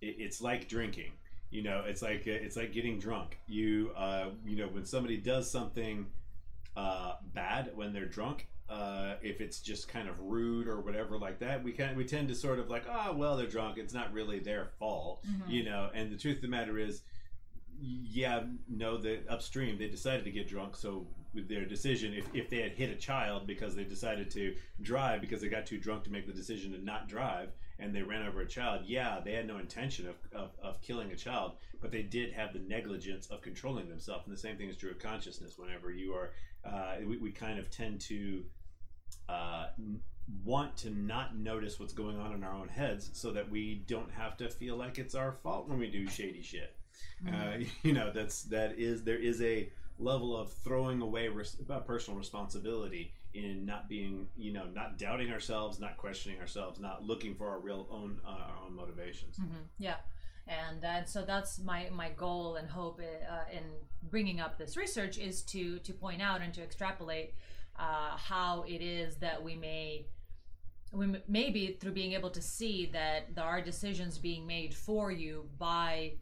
it, 0.00 0.16
it's 0.18 0.42
like 0.42 0.68
drinking 0.68 1.12
you 1.52 1.62
know 1.62 1.84
it's 1.86 2.02
like 2.02 2.26
it's 2.26 2.56
like 2.56 2.72
getting 2.72 2.98
drunk. 2.98 3.38
You 3.46 3.92
uh 3.96 4.30
you 4.44 4.56
know 4.56 4.66
when 4.66 4.84
somebody 4.84 5.16
does 5.18 5.48
something 5.50 6.06
uh 6.76 7.14
bad 7.34 7.70
when 7.76 7.92
they're 7.92 8.06
drunk 8.06 8.48
uh 8.70 9.14
if 9.22 9.40
it's 9.42 9.60
just 9.60 9.86
kind 9.88 10.08
of 10.08 10.18
rude 10.20 10.66
or 10.66 10.80
whatever 10.80 11.18
like 11.18 11.38
that 11.40 11.62
we 11.62 11.70
kind 11.72 11.94
we 11.94 12.04
tend 12.06 12.26
to 12.28 12.34
sort 12.34 12.58
of 12.58 12.70
like 12.70 12.84
oh 12.90 13.12
well 13.14 13.36
they're 13.36 13.46
drunk. 13.46 13.76
It's 13.78 13.92
not 13.94 14.12
really 14.12 14.38
their 14.40 14.70
fault 14.78 15.22
Mhm. 15.26 15.50
you 15.50 15.64
know? 15.64 15.90
And 15.94 16.10
the 16.10 16.16
truth 16.16 16.36
of 16.36 16.42
the 16.42 16.48
matter 16.48 16.78
is 16.78 17.02
yeah, 17.84 18.44
no, 18.68 18.96
the 18.96 19.20
upstream 19.28 19.76
they 19.76 19.88
decided 19.88 20.24
to 20.24 20.30
get 20.30 20.46
drunk, 20.48 20.76
so 20.76 21.04
with 21.34 21.48
their 21.48 21.64
decision, 21.64 22.14
if, 22.14 22.26
if 22.32 22.48
they 22.48 22.58
had 22.60 22.72
hit 22.72 22.90
a 22.90 22.94
child 22.94 23.44
because 23.46 23.74
they 23.74 23.82
decided 23.84 24.30
to 24.30 24.54
drive 24.82 25.20
because 25.20 25.40
they 25.40 25.48
got 25.48 25.66
too 25.66 25.78
drunk 25.78 26.04
to 26.04 26.10
make 26.12 26.26
the 26.26 26.32
decision 26.32 26.70
to 26.72 26.78
not 26.84 27.08
drive 27.08 27.48
and 27.82 27.94
they 27.94 28.02
ran 28.02 28.26
over 28.26 28.40
a 28.40 28.46
child, 28.46 28.82
yeah, 28.86 29.20
they 29.24 29.32
had 29.32 29.46
no 29.46 29.58
intention 29.58 30.08
of, 30.08 30.14
of, 30.32 30.50
of 30.62 30.80
killing 30.80 31.10
a 31.10 31.16
child, 31.16 31.52
but 31.80 31.90
they 31.90 32.02
did 32.02 32.32
have 32.32 32.52
the 32.52 32.60
negligence 32.60 33.26
of 33.26 33.42
controlling 33.42 33.88
themselves. 33.88 34.26
And 34.26 34.34
the 34.34 34.40
same 34.40 34.56
thing 34.56 34.68
is 34.68 34.76
true 34.76 34.90
of 34.90 34.98
consciousness. 34.98 35.58
Whenever 35.58 35.90
you 35.90 36.14
are, 36.14 36.30
uh, 36.64 36.96
we, 37.04 37.16
we 37.18 37.32
kind 37.32 37.58
of 37.58 37.70
tend 37.70 38.00
to 38.02 38.44
uh, 39.28 39.66
want 40.44 40.76
to 40.78 40.90
not 40.90 41.36
notice 41.36 41.80
what's 41.80 41.92
going 41.92 42.18
on 42.18 42.32
in 42.32 42.44
our 42.44 42.54
own 42.54 42.68
heads 42.68 43.10
so 43.14 43.32
that 43.32 43.50
we 43.50 43.84
don't 43.86 44.10
have 44.12 44.36
to 44.36 44.48
feel 44.48 44.76
like 44.76 44.98
it's 44.98 45.14
our 45.14 45.32
fault 45.42 45.68
when 45.68 45.78
we 45.78 45.90
do 45.90 46.06
shady 46.08 46.42
shit. 46.42 46.76
Mm-hmm. 47.24 47.62
Uh, 47.62 47.66
you 47.82 47.92
know, 47.92 48.12
that's 48.12 48.44
that 48.44 48.78
is 48.78 49.02
there 49.02 49.18
is 49.18 49.42
a 49.42 49.68
level 49.98 50.36
of 50.36 50.52
throwing 50.52 51.00
away 51.00 51.28
res- 51.28 51.56
personal 51.86 52.18
responsibility 52.18 53.12
in 53.34 53.64
not 53.64 53.88
being, 53.88 54.28
you 54.36 54.52
know, 54.52 54.64
not 54.72 54.98
doubting 54.98 55.30
ourselves, 55.30 55.80
not 55.80 55.96
questioning 55.96 56.38
ourselves, 56.40 56.78
not 56.80 57.04
looking 57.04 57.34
for 57.34 57.48
our 57.48 57.58
real 57.58 57.86
own 57.90 58.20
uh, 58.26 58.30
our 58.30 58.66
own 58.66 58.74
motivations. 58.74 59.36
Mm-hmm. 59.36 59.62
Yeah, 59.78 59.96
and 60.46 60.84
uh, 60.84 61.04
so 61.04 61.22
that's 61.22 61.58
my 61.58 61.88
my 61.90 62.10
goal 62.10 62.56
and 62.56 62.68
hope 62.68 63.00
uh, 63.00 63.34
in 63.52 63.62
bringing 64.02 64.40
up 64.40 64.58
this 64.58 64.76
research 64.76 65.18
is 65.18 65.42
to 65.42 65.78
to 65.80 65.92
point 65.92 66.20
out 66.20 66.40
and 66.40 66.52
to 66.54 66.62
extrapolate 66.62 67.34
uh, 67.78 68.16
how 68.16 68.64
it 68.66 68.82
is 68.82 69.16
that 69.16 69.42
we 69.42 69.56
may 69.56 70.06
we 70.92 71.16
maybe 71.26 71.78
through 71.80 71.92
being 71.92 72.12
able 72.12 72.30
to 72.30 72.42
see 72.42 72.90
that 72.92 73.34
there 73.34 73.44
are 73.44 73.60
decisions 73.60 74.18
being 74.18 74.46
made 74.46 74.74
for 74.74 75.10
you 75.10 75.48
by 75.58 76.12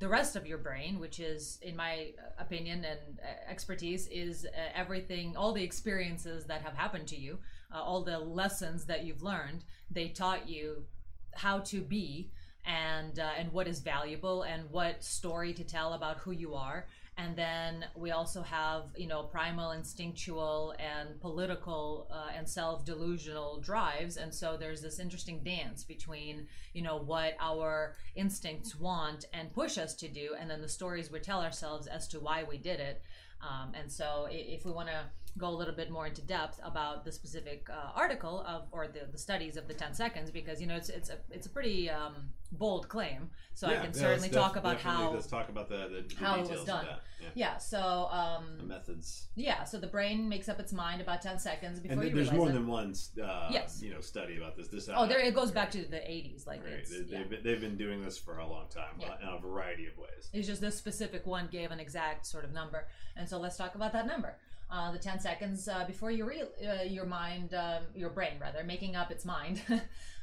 the 0.00 0.08
rest 0.08 0.34
of 0.34 0.46
your 0.46 0.58
brain, 0.58 0.98
which 0.98 1.20
is, 1.20 1.58
in 1.60 1.76
my 1.76 2.12
opinion 2.38 2.84
and 2.84 3.20
uh, 3.22 3.50
expertise, 3.50 4.08
is 4.08 4.46
uh, 4.46 4.48
everything, 4.74 5.36
all 5.36 5.52
the 5.52 5.62
experiences 5.62 6.46
that 6.46 6.62
have 6.62 6.74
happened 6.74 7.06
to 7.08 7.16
you, 7.16 7.38
uh, 7.72 7.80
all 7.80 8.02
the 8.02 8.18
lessons 8.18 8.86
that 8.86 9.04
you've 9.04 9.22
learned. 9.22 9.62
They 9.90 10.08
taught 10.08 10.48
you 10.48 10.84
how 11.34 11.60
to 11.60 11.82
be 11.82 12.30
and 12.64 13.18
uh, 13.18 13.30
and 13.38 13.52
what 13.52 13.68
is 13.68 13.80
valuable 13.80 14.42
and 14.42 14.70
what 14.70 15.04
story 15.04 15.52
to 15.52 15.64
tell 15.64 15.92
about 15.92 16.18
who 16.18 16.30
you 16.30 16.54
are 16.54 16.86
and 17.16 17.36
then 17.36 17.84
we 17.96 18.12
also 18.12 18.42
have 18.42 18.84
you 18.96 19.06
know 19.06 19.24
primal 19.24 19.72
instinctual 19.72 20.74
and 20.78 21.20
political 21.20 22.08
uh, 22.10 22.28
and 22.36 22.48
self-delusional 22.48 23.60
drives. 23.60 24.16
And 24.16 24.34
so 24.34 24.56
there's 24.56 24.80
this 24.80 24.98
interesting 24.98 25.42
dance 25.42 25.84
between 25.84 26.46
you 26.72 26.82
know 26.82 26.98
what 26.98 27.34
our 27.40 27.96
instincts 28.14 28.76
want 28.76 29.26
and 29.32 29.52
push 29.52 29.78
us 29.78 29.94
to 29.96 30.08
do 30.08 30.34
and 30.38 30.50
then 30.50 30.60
the 30.60 30.68
stories 30.68 31.10
we 31.10 31.20
tell 31.20 31.40
ourselves 31.40 31.86
as 31.86 32.08
to 32.08 32.20
why 32.20 32.44
we 32.44 32.58
did 32.58 32.80
it. 32.80 33.02
Um, 33.42 33.72
and 33.74 33.90
so 33.90 34.28
if 34.30 34.64
we 34.66 34.72
want 34.72 34.88
to 34.88 35.00
go 35.40 35.48
a 35.48 35.56
little 35.56 35.74
bit 35.74 35.90
more 35.90 36.06
into 36.06 36.22
depth 36.22 36.60
about 36.62 37.04
the 37.04 37.10
specific 37.10 37.68
uh, 37.70 37.90
article 37.96 38.44
of 38.46 38.64
or 38.70 38.86
the, 38.86 39.00
the 39.10 39.18
studies 39.18 39.56
of 39.56 39.66
the 39.66 39.74
10 39.74 39.94
seconds 39.94 40.30
because 40.30 40.60
you 40.60 40.66
know 40.66 40.76
it's 40.76 40.90
it's 40.90 41.10
a 41.10 41.16
it's 41.30 41.46
a 41.46 41.50
pretty 41.50 41.88
um, 41.88 42.14
bold 42.52 42.88
claim 42.88 43.30
so 43.54 43.68
yeah, 43.68 43.74
i 43.74 43.76
can 43.76 43.92
yeah, 43.94 44.00
certainly 44.00 44.28
talk 44.28 44.56
about 44.56 44.80
how 44.80 45.10
let's 45.12 45.26
talk 45.26 45.48
about 45.48 45.68
the, 45.68 46.04
the, 46.08 46.14
how 46.16 46.36
it 46.36 46.48
was 46.48 46.64
done 46.64 46.86
yeah. 47.20 47.28
yeah. 47.34 47.56
so 47.56 48.08
um, 48.10 48.58
the 48.58 48.64
methods 48.64 49.28
yeah 49.36 49.64
so 49.64 49.78
the 49.78 49.86
brain 49.86 50.28
makes 50.28 50.48
up 50.48 50.60
its 50.60 50.72
mind 50.72 51.00
about 51.00 51.22
10 51.22 51.38
seconds 51.38 51.80
before 51.80 52.02
and 52.02 52.10
you 52.10 52.14
there's 52.14 52.32
more 52.32 52.50
it. 52.50 52.52
than 52.52 52.66
one 52.66 52.94
uh, 53.22 53.48
yes. 53.50 53.80
you 53.82 53.92
know 53.92 54.00
study 54.00 54.36
about 54.36 54.56
this 54.56 54.68
this 54.68 54.88
oh 54.94 55.06
there 55.06 55.20
it 55.20 55.34
goes 55.34 55.50
back 55.50 55.70
to 55.70 55.82
the 55.82 55.96
80s 55.96 56.46
like 56.46 56.62
right. 56.64 56.86
they, 57.08 57.16
have 57.16 57.30
been, 57.30 57.40
they've 57.42 57.60
been 57.60 57.76
doing 57.76 58.04
this 58.04 58.18
for 58.18 58.38
a 58.38 58.46
long 58.46 58.66
time 58.68 59.00
in 59.00 59.28
a 59.28 59.38
variety 59.38 59.86
of 59.86 59.96
ways 59.96 60.28
it's 60.32 60.46
just 60.46 60.60
this 60.60 60.76
specific 60.76 61.26
one 61.26 61.48
gave 61.50 61.70
an 61.70 61.80
exact 61.80 62.26
sort 62.26 62.44
of 62.44 62.52
number 62.52 62.86
and 63.16 63.28
so 63.28 63.38
let's 63.38 63.56
talk 63.56 63.74
about 63.74 63.92
that 63.92 64.06
number 64.06 64.36
uh, 64.70 64.92
the 64.92 64.98
10 64.98 65.20
seconds 65.20 65.68
uh, 65.68 65.84
before 65.86 66.10
your, 66.10 66.28
re- 66.28 66.68
uh, 66.68 66.82
your 66.82 67.06
mind, 67.06 67.54
um, 67.54 67.84
your 67.94 68.10
brain 68.10 68.34
rather, 68.40 68.62
making 68.64 68.96
up 68.96 69.10
its 69.10 69.24
mind. 69.24 69.62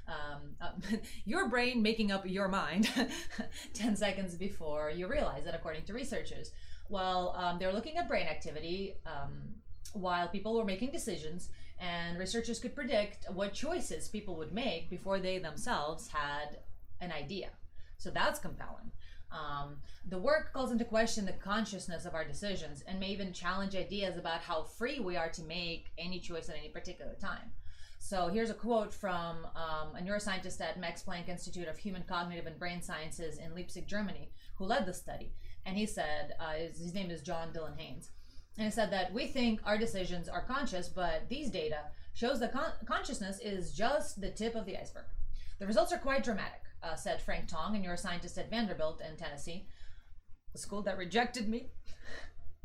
um, 0.08 0.56
uh, 0.62 0.72
your 1.26 1.50
brain 1.50 1.82
making 1.82 2.12
up 2.12 2.26
your 2.26 2.48
mind 2.48 2.90
10 3.74 3.96
seconds 3.96 4.36
before 4.36 4.90
you 4.90 5.08
realize 5.08 5.46
it, 5.46 5.54
according 5.54 5.84
to 5.86 5.94
researchers. 5.94 6.52
Well, 6.90 7.36
um, 7.38 7.60
they're 7.60 7.74
looking 7.74 7.98
at 7.98 8.08
brain 8.08 8.28
activity 8.28 8.96
um, 9.06 9.56
while 9.94 10.28
people 10.28 10.56
were 10.56 10.66
making 10.66 10.92
decisions, 10.92 11.50
and 11.80 12.18
researchers 12.18 12.60
could 12.60 12.74
predict 12.74 13.26
what 13.34 13.54
choices 13.54 14.08
people 14.08 14.36
would 14.38 14.54
make 14.54 14.90
before 14.90 15.20
they 15.20 15.38
themselves 15.38 16.08
had 16.08 16.60
an 17.02 17.12
idea. 17.12 17.50
So 17.98 18.10
that's 18.10 18.40
compelling. 18.40 18.92
Um, 19.32 19.78
the 20.08 20.18
work 20.18 20.54
calls 20.54 20.72
into 20.72 20.86
question 20.86 21.26
the 21.26 21.34
consciousness 21.34 22.06
of 22.06 22.16
our 22.16 22.26
decisions 22.26 22.84
and 22.88 23.00
may 23.00 23.10
even 23.10 23.34
challenge 23.34 23.76
ideas 23.76 24.18
about 24.18 24.42
how 24.42 24.64
free 24.64 25.00
we 25.00 25.18
are 25.18 25.30
to 25.30 25.44
make 25.44 25.88
any 25.98 26.20
choice 26.20 26.50
at 26.50 26.58
any 26.58 26.70
particular 26.70 27.16
time. 27.20 27.52
So 28.00 28.28
here's 28.28 28.50
a 28.50 28.54
quote 28.54 28.94
from 28.94 29.46
um, 29.56 29.96
a 29.96 30.02
neuroscientist 30.02 30.62
at 30.62 30.80
Max 30.80 31.04
Planck 31.04 31.28
Institute 31.28 31.68
of 31.68 31.78
Human 31.78 32.04
Cognitive 32.04 32.46
and 32.46 32.58
Brain 32.58 32.82
Sciences 32.82 33.38
in 33.38 33.54
Leipzig, 33.54 33.88
Germany, 33.88 34.32
who 34.56 34.66
led 34.66 34.86
the 34.86 34.94
study. 34.94 35.34
And 35.66 35.76
he 35.76 35.86
said, 35.86 36.34
uh, 36.40 36.54
his, 36.54 36.80
his 36.80 36.94
name 36.94 37.12
is 37.12 37.22
John 37.22 37.50
Dylan 37.52 37.78
Haynes. 37.78 38.12
And 38.58 38.66
he 38.66 38.72
said 38.72 38.92
that 38.92 39.14
we 39.14 39.28
think 39.28 39.60
our 39.66 39.78
decisions 39.78 40.30
are 40.30 40.46
conscious, 40.46 40.88
but 40.88 41.28
these 41.28 41.50
data 41.50 41.80
shows 42.14 42.40
that 42.40 42.54
con- 42.54 42.74
consciousness 42.86 43.40
is 43.44 43.74
just 43.74 44.22
the 44.22 44.32
tip 44.32 44.56
of 44.56 44.66
the 44.66 44.78
iceberg. 44.78 45.06
The 45.60 45.68
results 45.68 45.92
are 45.92 45.98
quite 45.98 46.24
dramatic 46.24 46.62
uh, 46.84 46.96
said 46.96 47.22
Frank 47.22 47.48
Tong, 47.48 47.76
and 47.76 47.84
you're 47.84 47.94
a 47.94 47.98
neuroscientist 47.98 48.38
at 48.38 48.50
Vanderbilt 48.50 49.02
in 49.02 49.18
Tennessee, 49.18 49.68
the 50.54 50.60
school 50.60 50.82
that 50.84 50.98
rejected 50.98 51.48
me. 51.50 51.72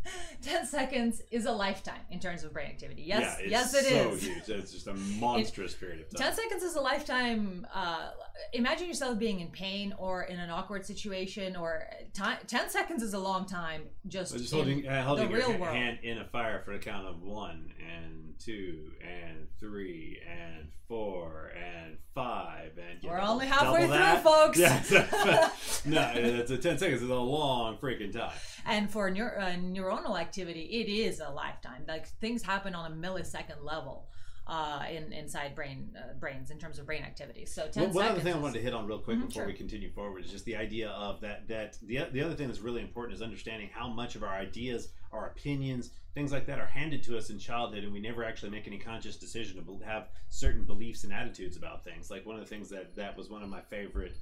10 0.43 0.67
seconds 0.67 1.23
is 1.31 1.47
a 1.47 1.53
lifetime 1.53 2.01
in 2.11 2.19
terms 2.19 2.45
of 2.45 2.53
brain 2.53 2.69
activity. 2.69 3.03
Yes, 3.07 3.39
yeah, 3.41 3.49
yes, 3.49 3.75
it 3.75 3.85
so 3.85 4.11
is. 4.11 4.23
huge. 4.23 4.49
It's 4.49 4.73
just 4.73 4.87
a 4.87 4.95
monstrous 5.21 5.75
it, 5.75 5.81
period 5.81 6.01
of 6.01 6.11
time. 6.11 6.29
10 6.29 6.37
seconds 6.37 6.63
is 6.63 6.77
a 6.77 6.81
lifetime. 6.81 7.67
Uh, 7.73 8.11
imagine 8.53 8.89
yourself 8.89 9.19
being 9.19 9.41
in 9.41 9.49
pain 9.49 9.95
or 9.99 10.25
in 10.25 10.39
an 10.39 10.51
awkward 10.51 10.85
situation, 10.85 11.57
or 11.57 11.89
time, 12.15 12.39
10 12.47 12.71
seconds 12.71 13.03
is 13.03 13.15
a 13.15 13.19
long 13.19 13.47
time 13.47 13.83
just, 14.09 14.37
just 14.37 14.53
holding, 14.53 14.87
uh, 14.87 15.05
holding 15.05 15.29
the 15.29 15.35
real 15.35 15.51
your 15.51 15.59
world. 15.59 15.77
hand 15.77 15.99
in 16.03 16.19
a 16.19 16.25
fire 16.25 16.63
for 16.65 16.73
a 16.73 16.79
count 16.79 17.07
of 17.07 17.23
one 17.23 17.73
and 17.81 18.35
two 18.39 18.91
and 19.03 19.47
three 19.61 20.19
and 20.29 20.69
four 20.89 21.53
and 21.57 21.97
five 22.15 22.73
and 22.77 22.99
we're 23.03 23.19
only 23.21 23.47
halfway 23.47 23.87
through, 23.87 24.17
folks. 24.23 24.59
Yeah, 24.59 25.51
no, 25.85 26.13
it's 26.15 26.51
a 26.51 26.59
10 26.59 26.79
seconds 26.79 27.03
is 27.03 27.09
a 27.09 27.15
long 27.15 27.79
freaking 27.79 28.13
time. 28.13 28.33
And 28.67 28.91
for 28.91 29.11
neur- 29.11 29.39
uh, 29.39 29.57
neuronal 29.57 30.21
activity, 30.21 30.63
it 30.63 30.89
is 30.89 31.21
a 31.21 31.31
lifetime. 31.31 31.85
Like 31.89 32.09
things 32.21 32.43
happen 32.43 32.75
on 32.75 32.93
a 32.93 32.95
millisecond 32.95 33.63
level 33.63 34.09
uh, 34.47 34.85
in 34.91 35.13
inside 35.13 35.55
brain 35.55 35.97
uh, 35.97 36.15
brains 36.19 36.51
in 36.51 36.59
terms 36.59 36.79
of 36.79 36.87
brain 36.87 37.03
activity. 37.03 37.47
So 37.47 37.69
well, 37.77 37.89
one 37.91 38.07
other 38.07 38.21
thing 38.21 38.35
I 38.35 38.39
wanted 38.39 38.55
to 38.55 38.63
hit 38.63 38.75
on 38.75 38.87
real 38.87 38.99
quick 38.99 39.17
mm-hmm, 39.17 39.27
before 39.27 39.43
sure. 39.43 39.47
we 39.47 39.53
continue 39.53 39.91
forward 39.91 40.25
is 40.25 40.31
just 40.31 40.45
the 40.45 40.57
idea 40.57 40.91
of 40.91 41.21
that 41.21 41.47
that 41.49 41.79
the 41.83 42.07
the 42.13 42.21
other 42.21 42.35
thing 42.35 42.49
that's 42.49 42.61
really 42.61 42.83
important 42.83 43.15
is 43.15 43.23
understanding 43.23 43.71
how 43.73 43.89
much 43.89 44.17
of 44.17 44.23
our 44.23 44.35
ideas, 44.35 44.89
our 45.13 45.27
opinions, 45.27 45.91
things 46.15 46.33
like 46.33 46.47
that 46.47 46.59
are 46.59 46.67
handed 46.67 47.03
to 47.05 47.17
us 47.17 47.31
in 47.31 47.39
childhood, 47.39 47.85
and 47.85 47.93
we 47.93 48.01
never 48.01 48.25
actually 48.25 48.51
make 48.51 48.67
any 48.67 48.79
conscious 48.79 49.17
decision 49.17 49.65
to 49.65 49.85
have 49.85 50.09
certain 50.29 50.65
beliefs 50.65 51.05
and 51.05 51.13
attitudes 51.13 51.57
about 51.57 51.85
things. 51.85 52.11
Like 52.11 52.27
one 52.27 52.35
of 52.35 52.43
the 52.43 52.49
things 52.49 52.69
that 52.71 52.97
that 52.97 53.17
was 53.17 53.31
one 53.31 53.43
of 53.43 53.49
my 53.49 53.61
favorite. 53.61 54.17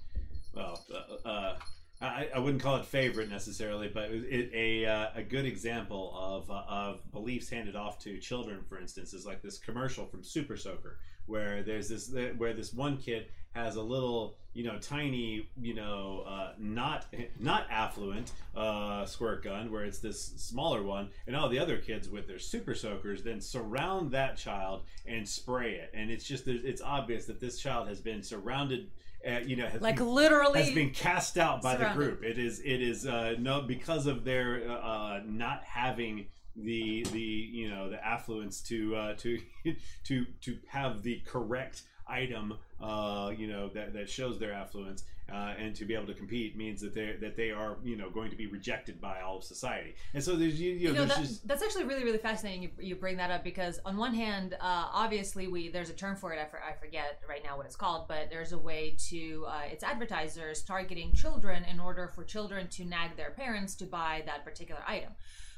Well, 0.53 0.85
uh, 0.93 1.29
uh 1.29 1.59
I, 2.01 2.29
I 2.35 2.39
wouldn't 2.39 2.63
call 2.63 2.77
it 2.77 2.87
favorite 2.87 3.29
necessarily, 3.29 3.89
but 3.89 4.11
it, 4.11 4.51
a 4.55 4.87
uh, 4.87 5.09
a 5.17 5.23
good 5.23 5.45
example 5.45 6.13
of 6.17 6.51
uh, 6.51 6.65
of 6.67 7.13
beliefs 7.13 7.51
handed 7.51 7.77
off 7.77 7.99
to 8.01 8.19
children, 8.19 8.61
for 8.69 8.79
instance, 8.79 9.13
is 9.13 9.27
like 9.27 9.43
this 9.43 9.59
commercial 9.59 10.07
from 10.07 10.25
Super 10.25 10.57
Soaker, 10.57 10.99
where 11.27 11.63
there's 11.63 11.89
this 11.91 12.11
where 12.39 12.55
this 12.55 12.73
one 12.73 12.97
kid 12.97 13.27
has 13.53 13.77
a 13.77 13.83
little 13.83 14.37
you 14.55 14.65
know 14.65 14.79
tiny 14.79 15.49
you 15.61 15.75
know 15.75 16.25
uh, 16.27 16.53
not 16.59 17.07
not 17.39 17.67
affluent 17.71 18.33
uh, 18.57 19.05
squirt 19.05 19.45
gun 19.45 19.71
where 19.71 19.85
it's 19.85 19.99
this 19.99 20.23
smaller 20.37 20.83
one 20.83 21.09
and 21.27 21.37
all 21.37 21.49
the 21.49 21.59
other 21.59 21.77
kids 21.77 22.09
with 22.09 22.27
their 22.27 22.39
super 22.39 22.75
soakers 22.75 23.23
then 23.23 23.41
surround 23.41 24.11
that 24.11 24.37
child 24.37 24.83
and 25.07 25.29
spray 25.29 25.75
it. 25.75 25.91
And 25.93 26.11
it's 26.11 26.25
just 26.25 26.49
it's 26.49 26.81
obvious 26.81 27.27
that 27.27 27.41
this 27.41 27.59
child 27.59 27.89
has 27.89 28.01
been 28.01 28.23
surrounded 28.23 28.89
uh, 29.27 29.39
you 29.45 29.57
know, 29.57 29.69
like 29.81 29.97
been, 29.97 30.09
literally 30.09 30.63
has 30.63 30.75
been 30.75 30.91
cast 30.91 31.39
out 31.39 31.63
by 31.63 31.77
surrounded. 31.77 31.91
the 31.91 32.05
group. 32.05 32.25
It 32.25 32.39
is 32.39 32.61
it 32.61 32.83
is 32.83 33.07
uh, 33.07 33.35
no 33.39 33.63
because 33.63 34.07
of 34.07 34.25
their 34.25 34.71
uh, 34.71 35.21
not 35.27 35.63
having 35.65 36.27
the 36.57 37.07
the 37.13 37.21
you 37.21 37.69
know 37.69 37.91
the 37.91 38.05
affluence 38.05 38.61
to 38.63 38.97
uh, 38.97 39.15
to 39.15 39.39
to 40.05 40.27
to 40.43 40.59
have 40.69 41.03
the 41.03 41.23
correct 41.27 41.83
item 42.09 42.55
uh, 42.81 43.33
you 43.37 43.47
know 43.47 43.69
that, 43.69 43.93
that 43.93 44.09
shows 44.09 44.39
their 44.39 44.53
affluence 44.53 45.05
uh, 45.33 45.55
and 45.59 45.75
to 45.77 45.85
be 45.85 45.95
able 45.95 46.07
to 46.07 46.15
compete 46.15 46.57
means 46.57 46.81
that 46.81 46.95
they 46.95 47.17
that 47.21 47.37
they 47.37 47.51
are 47.51 47.77
you 47.83 47.97
know 47.97 48.11
going 48.11 48.31
to 48.31 48.37
be 48.37 48.47
rejected 48.47 49.01
by 49.01 49.21
all 49.21 49.39
of 49.39 49.45
society. 49.45 49.95
And 50.15 50.23
so 50.23 50.37
there's 50.37 50.61
you, 50.61 50.73
you 50.73 50.93
know, 50.93 51.03
You 51.03 51.07
know, 51.09 51.15
that, 51.15 51.19
just 51.19 51.47
that's 51.47 51.63
actually 51.63 51.85
really, 51.85 52.05
really 52.05 52.19
fascinating. 52.19 52.63
You, 52.63 52.71
you 52.79 52.97
bring 52.97 53.17
that 53.19 53.31
up 53.31 53.45
because 53.45 53.81
on 53.85 53.97
one 53.97 54.15
hand, 54.15 54.55
uh, 54.55 54.89
obviously 54.93 55.49
we 55.49 55.69
there's 55.71 55.91
a 55.91 55.95
term 55.95 56.17
for 56.17 56.33
it. 56.33 56.41
I, 56.41 56.47
for, 56.47 56.63
I 56.63 56.73
forget 56.75 57.23
right 57.29 57.43
now 57.45 57.57
what 57.57 57.67
it's 57.67 57.77
called, 57.77 58.09
but 58.09 58.31
there's 58.31 58.53
a 58.53 58.59
way 58.59 58.97
to 59.09 59.45
uh, 59.49 59.63
it's 59.71 59.85
advertisers 59.85 60.63
targeting 60.63 61.13
children 61.13 61.65
in 61.65 61.81
order 61.81 62.11
for 62.15 62.25
children 62.25 62.69
to 62.69 62.85
nag 62.85 63.17
their 63.17 63.31
parents 63.31 63.75
to 63.77 63.87
buy 63.87 64.23
that 64.27 64.45
particular 64.45 64.83
item. 64.87 65.13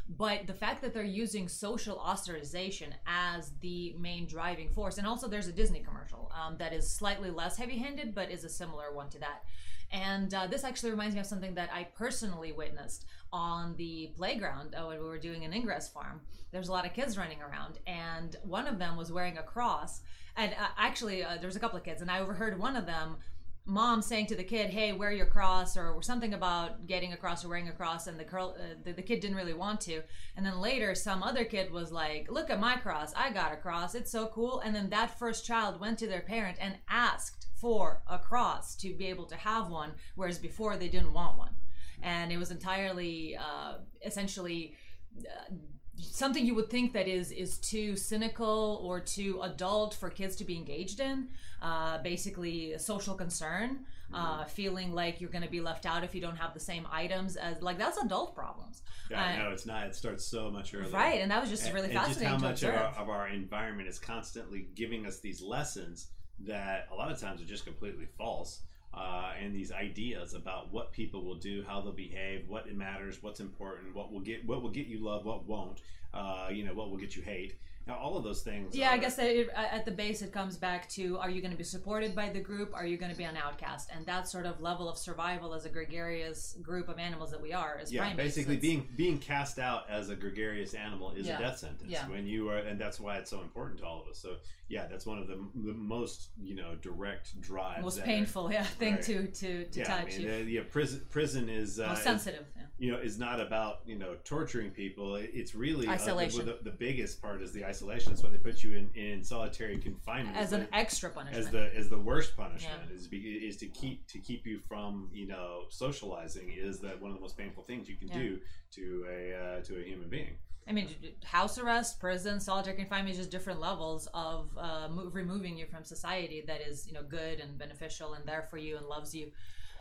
But 0.09 0.47
the 0.47 0.55
fact 0.55 0.83
that 0.83 0.93
they're 0.93 1.05
using 1.05 1.49
social 1.49 1.97
ostracization 1.97 2.93
as 3.07 3.53
the 3.61 3.95
main 3.99 4.27
driving 4.27 4.69
force, 4.69 4.99
and 4.99 5.07
also 5.07 5.29
there's 5.29 5.49
a 5.49 5.53
Disney 5.53 5.81
commercial 5.81 6.31
um, 6.35 6.57
that 6.59 6.73
is 6.73 6.91
slightly 6.91 7.31
less 7.31 7.57
heavy-handed, 7.57 8.15
but 8.15 8.31
is 8.31 8.45
a 8.45 8.49
similar 8.49 8.93
one 8.93 9.09
to 9.11 9.19
that. 9.21 9.45
And 9.91 10.33
uh, 10.33 10.47
this 10.47 10.65
actually 10.65 10.91
reminds 10.91 11.15
me 11.15 11.21
of 11.21 11.27
something 11.27 11.55
that 11.55 11.71
I 11.73 11.85
personally 11.85 12.53
witnessed 12.53 13.07
on 13.33 13.77
the 13.77 14.11
playground 14.17 14.75
uh, 14.75 14.87
when 14.87 14.99
we 14.99 15.05
were 15.05 15.19
doing 15.19 15.45
an 15.45 15.53
ingress 15.53 15.89
farm. 15.89 16.23
There's 16.51 16.69
a 16.69 16.73
lot 16.73 16.87
of 16.87 16.95
kids 16.95 17.19
running 17.19 17.41
around, 17.43 17.79
and 17.87 18.37
one 18.43 18.67
of 18.67 18.79
them 18.79 18.97
was 18.97 19.13
wearing 19.13 19.39
a 19.39 19.43
cross. 19.43 20.01
And 20.37 20.53
uh, 20.53 20.69
actually, 20.79 21.23
uh, 21.23 21.37
there 21.37 21.47
was 21.47 21.57
a 21.57 21.61
couple 21.61 21.79
of 21.79 21.85
kids, 21.85 22.01
and 22.01 22.11
I 22.11 22.21
overheard 22.21 22.59
one 22.59 22.77
of 22.77 22.87
them 22.87 23.17
mom 23.65 24.03
saying 24.03 24.27
to 24.27 24.35
the 24.35 24.45
kid, 24.45 24.71
"Hey, 24.71 24.93
wear 24.93 25.13
your 25.13 25.27
cross," 25.27 25.77
or 25.77 26.03
something 26.03 26.35
about 26.35 26.87
getting 26.87 27.13
a 27.13 27.17
cross 27.17 27.45
or 27.45 27.49
wearing 27.49 27.69
a 27.69 27.73
cross, 27.73 28.07
and 28.07 28.19
the 28.19 28.25
girl, 28.25 28.57
uh, 28.59 28.75
the, 28.83 28.93
the 28.93 29.03
kid 29.03 29.21
didn't 29.21 29.37
really 29.37 29.55
want 29.55 29.81
to. 29.83 30.03
And 30.37 30.45
then 30.45 30.61
later, 30.61 30.95
some 30.95 31.23
other 31.23 31.45
kid 31.45 31.71
was 31.71 31.93
like, 31.93 32.31
"Look 32.31 32.51
at 32.51 32.61
my 32.61 32.77
cross! 32.77 33.13
I 33.17 33.31
got 33.31 33.53
a 33.53 33.57
cross. 33.57 33.95
It's 33.95 34.11
so 34.11 34.27
cool." 34.29 34.61
And 34.61 34.75
then 34.75 34.91
that 34.91 35.19
first 35.19 35.47
child 35.47 35.81
went 35.81 35.99
to 36.01 36.07
their 36.07 36.23
parent 36.23 36.59
and 36.61 36.79
asked 36.89 37.47
for 37.55 38.03
a 38.09 38.19
cross 38.19 38.75
to 38.77 38.95
be 38.95 39.07
able 39.07 39.27
to 39.27 39.37
have 39.37 39.69
one, 39.71 39.93
whereas 40.17 40.39
before 40.39 40.77
they 40.77 40.89
didn't 40.89 41.13
want 41.13 41.39
one, 41.39 41.55
and 42.03 42.33
it 42.33 42.39
was 42.39 42.51
entirely, 42.51 43.37
uh, 43.37 43.79
essentially. 44.05 44.77
Uh, 45.19 45.55
something 45.99 46.45
you 46.45 46.55
would 46.55 46.71
think 46.71 46.93
that 46.93 47.09
is 47.09 47.31
is 47.31 47.59
too 47.59 47.97
cynical 47.97 48.81
or 48.83 49.01
too 49.01 49.41
adult 49.43 49.95
for 49.95 50.11
kids 50.11 50.37
to 50.37 50.45
be 50.45 50.57
engaged 50.57 51.01
in 51.01 51.29
uh, 51.61 51.99
basically 52.03 52.77
social 52.79 53.15
concern 53.15 53.85
uh, 54.15 54.45
feeling 54.45 54.93
like 54.93 55.21
you're 55.23 55.31
going 55.31 55.45
to 55.45 55.51
be 55.51 55.63
left 55.63 55.87
out 55.87 56.05
if 56.05 56.15
you 56.15 56.21
don't 56.21 56.37
have 56.37 56.53
the 56.53 56.61
same 56.61 56.87
items 56.91 57.37
as 57.37 57.63
like 57.63 57.79
that's 57.79 57.99
adult 57.99 58.35
problems 58.35 58.83
yeah, 59.11 59.25
Uh, 59.25 59.45
no, 59.45 59.51
it's 59.51 59.67
not. 59.67 59.87
It 59.87 59.95
starts 59.95 60.25
so 60.25 60.51
much 60.51 60.75
earlier. 60.75 60.91
right 60.91 61.21
and 61.21 61.31
that 61.31 61.41
was 61.41 61.51
just 61.51 61.65
and, 61.65 61.75
really 61.75 61.87
and 61.87 61.95
just 61.95 62.09
fascinating 62.09 62.33
how 62.33 62.39
to 62.39 62.43
much 62.43 62.63
of 62.63 62.75
our, 62.75 63.03
of 63.03 63.09
our 63.09 63.29
environment 63.29 63.89
is 63.89 63.99
constantly 63.99 64.69
giving 64.75 65.07
us 65.07 65.21
these 65.21 65.43
lessons 65.43 66.09
that 66.41 66.89
a 66.93 66.95
lot 66.95 67.11
of 67.11 67.21
times 67.21 67.41
are 67.41 67.47
just 67.47 67.65
completely 67.65 68.07
false 68.19 68.63
uh, 68.95 69.33
and 69.41 69.55
these 69.55 69.73
ideas 69.73 70.35
about 70.35 70.73
what 70.73 70.93
people 70.93 71.23
will 71.25 71.37
do 71.37 71.65
how 71.67 71.81
they'll 71.81 71.93
behave 71.93 72.49
what 72.49 72.67
it 72.67 72.77
matters 72.77 73.23
what's 73.23 73.41
important 73.41 73.95
what 73.95 74.13
will 74.13 74.21
get 74.21 74.47
what 74.47 74.63
will 74.63 74.71
get 74.71 74.87
you 74.87 74.99
love 74.99 75.25
what 75.25 75.47
won't 75.47 75.81
uh, 76.15 76.49
you 76.51 76.65
know 76.65 76.75
what 76.75 76.91
will 76.91 76.99
get 76.99 77.17
you 77.17 77.23
hate 77.23 77.55
now 77.87 77.97
all 77.97 78.17
of 78.17 78.23
those 78.25 78.43
things 78.43 78.77
yeah, 78.77 78.91
I 78.91 78.99
guess 78.99 79.17
that 79.17 79.27
it, 79.27 79.49
at 79.57 79.85
the 79.85 79.91
base 79.91 80.23
it 80.23 80.33
comes 80.33 80.57
back 80.57 80.89
to: 80.91 81.19
Are 81.19 81.29
you 81.31 81.41
going 81.41 81.51
to 81.51 81.57
be 81.59 81.65
supported 81.65 82.15
by 82.15 82.29
the 82.29 82.41
group? 82.41 82.71
Are 82.75 82.87
you 82.87 82.97
going 82.97 83.11
to 83.11 83.17
be 83.19 83.25
an 83.25 83.37
outcast? 83.37 83.91
And 83.95 84.07
that 84.07 84.29
sort 84.29 84.47
of 84.47 84.61
level 84.61 84.89
of 84.89 84.97
survival 84.97 85.53
as 85.55 85.65
a 85.65 85.69
gregarious 85.69 86.57
group 86.63 86.89
of 86.89 86.99
animals 86.99 87.31
that 87.33 87.41
we 87.43 87.53
are, 87.53 87.79
as 87.81 87.93
yeah, 87.93 88.03
primates. 88.03 88.17
basically 88.37 88.57
being 88.57 88.87
being 88.97 89.19
cast 89.19 89.59
out 89.59 89.91
as 89.91 90.11
a 90.11 90.17
gregarious 90.17 90.75
animal 90.75 91.13
is 91.13 91.27
Yeah. 91.27 91.39
a 91.39 91.43
death 91.43 91.59
sentence. 91.59 91.91
Yeah. 91.91 92.09
When 92.09 92.27
you 92.27 92.49
are, 92.51 92.59
and 92.59 92.81
that's 92.81 93.01
why 93.01 93.17
it's 93.17 93.31
so 93.31 93.41
important 93.41 93.81
to 93.81 93.87
all 93.87 94.03
of 94.03 94.09
us. 94.09 94.19
So 94.19 94.37
yeah, 94.69 94.87
that's 94.89 95.05
one 95.05 95.19
of 95.19 95.27
the, 95.27 95.35
the 95.55 95.75
most 95.75 96.29
you 96.41 96.55
know 96.55 96.77
direct 96.81 97.41
drives. 97.41 97.83
most 97.83 97.97
that 97.97 98.03
are- 98.03 98.07
painful, 98.07 98.53
yeah, 98.53 98.63
thing 98.65 98.95
Right. 98.95 99.03
to 99.05 99.27
to 99.27 99.65
to 99.65 99.81
yeah, 99.81 99.95
I 99.97 100.01
touch. 100.05 100.19
mean, 100.19 100.21
you. 100.23 100.33
uh, 100.33 100.37
yeah, 100.37 100.61
prison 100.71 101.03
prison 101.11 101.49
is 101.49 101.81
uh, 101.81 101.89
most 101.89 102.05
sensitive. 102.05 102.47
Yeah. 102.57 102.62
You 102.83 102.91
know 102.91 102.99
is 102.99 103.17
not 103.17 103.39
about 103.39 103.79
you 103.87 103.97
know 103.97 104.17
torturing 104.25 104.71
people. 104.73 105.15
It's 105.15 105.55
really 105.55 105.87
uh, 105.87 105.97
the- 105.97 106.43
the, 106.45 106.59
the 106.65 106.77
biggest 106.77 107.23
part 107.23 107.41
is 107.41 107.53
the 107.53 107.65
isolation. 107.65 108.11
That's 108.11 108.25
why 108.25 108.31
they 108.31 108.39
put 108.39 108.65
you 108.65 108.77
in, 108.77 108.91
in 108.97 109.23
solitary 109.23 109.79
confinement 109.79 110.37
As 110.37 110.53
an 110.53 110.67
extra 110.73 111.09
punishment. 111.11 111.47
as 111.47 111.53
the 111.53 111.65
as 111.77 111.89
the 111.89 111.99
worst 112.11 112.37
punishment 112.37 112.91
is 112.93 113.09
is 113.13 113.57
to 113.59 113.67
keep 113.69 114.09
to 114.09 114.19
keep 114.19 114.45
you 114.47 114.59
from 114.69 115.09
you 115.13 115.29
know 115.29 115.63
socializing 115.69 116.51
is 116.51 116.81
that 116.81 117.01
one 117.01 117.13
of 117.13 117.17
the 117.17 117.21
most 117.21 117.39
painful 117.39 117.63
things 117.63 117.89
you 117.89 117.95
can 117.95 118.09
Yeah. 118.09 118.15
do 118.19 118.41
to 118.73 119.07
a 119.09 119.21
uh, 119.35 119.61
to 119.63 119.81
a 119.81 119.85
human 119.85 120.09
being. 120.09 120.35
I 120.67 120.73
mean, 120.73 120.89
house 121.25 121.59
arrest, 121.59 121.99
prison, 122.01 122.39
solitary 122.41 122.77
confinement 122.77 123.11
is 123.13 123.17
just 123.19 123.31
different 123.31 123.61
levels 123.61 124.09
of 124.15 124.51
uh, 124.57 124.89
mo- 124.91 125.11
removing 125.13 125.57
you 125.59 125.67
from 125.67 125.83
society 125.85 126.45
that 126.47 126.61
is, 126.61 126.87
you 126.87 126.93
know, 126.93 127.03
good 127.03 127.41
and 127.41 127.59
beneficial 127.59 128.15
and 128.15 128.25
there 128.27 128.47
for 128.49 128.59
you 128.59 128.77
and 128.77 128.87
loves 128.87 129.13
you. 129.13 129.33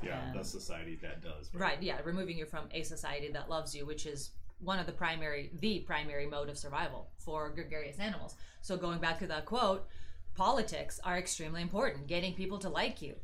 Yeah, 0.04 0.20
Um, 0.30 0.36
that's 0.36 0.50
society 0.50 0.98
that 1.02 1.22
does. 1.22 1.50
Right? 1.54 1.82
Yeah, 1.82 2.00
removing 2.04 2.38
you 2.38 2.46
from 2.46 2.66
a 2.72 2.84
society 2.84 3.30
that 3.32 3.50
loves 3.50 3.76
you, 3.76 3.86
which 3.86 4.06
is 4.06 4.32
one 4.60 4.80
of 4.80 4.86
the 4.86 4.92
primary, 4.92 5.52
the 5.60 5.80
primary 5.80 6.28
mode 6.28 6.50
of 6.50 6.58
survival 6.58 7.10
for 7.18 7.50
gregarious 7.50 8.00
animals. 8.00 8.36
So 8.62 8.78
going 8.78 9.00
back 9.00 9.20
to 9.20 9.28
that 9.28 9.46
quote, 9.46 9.88
politics 10.36 11.00
are 11.04 11.18
extremely 11.18 11.62
important. 11.62 12.08
Getting 12.08 12.34
people 12.34 12.60
to 12.60 12.70
like 12.70 13.02
you 13.02 13.16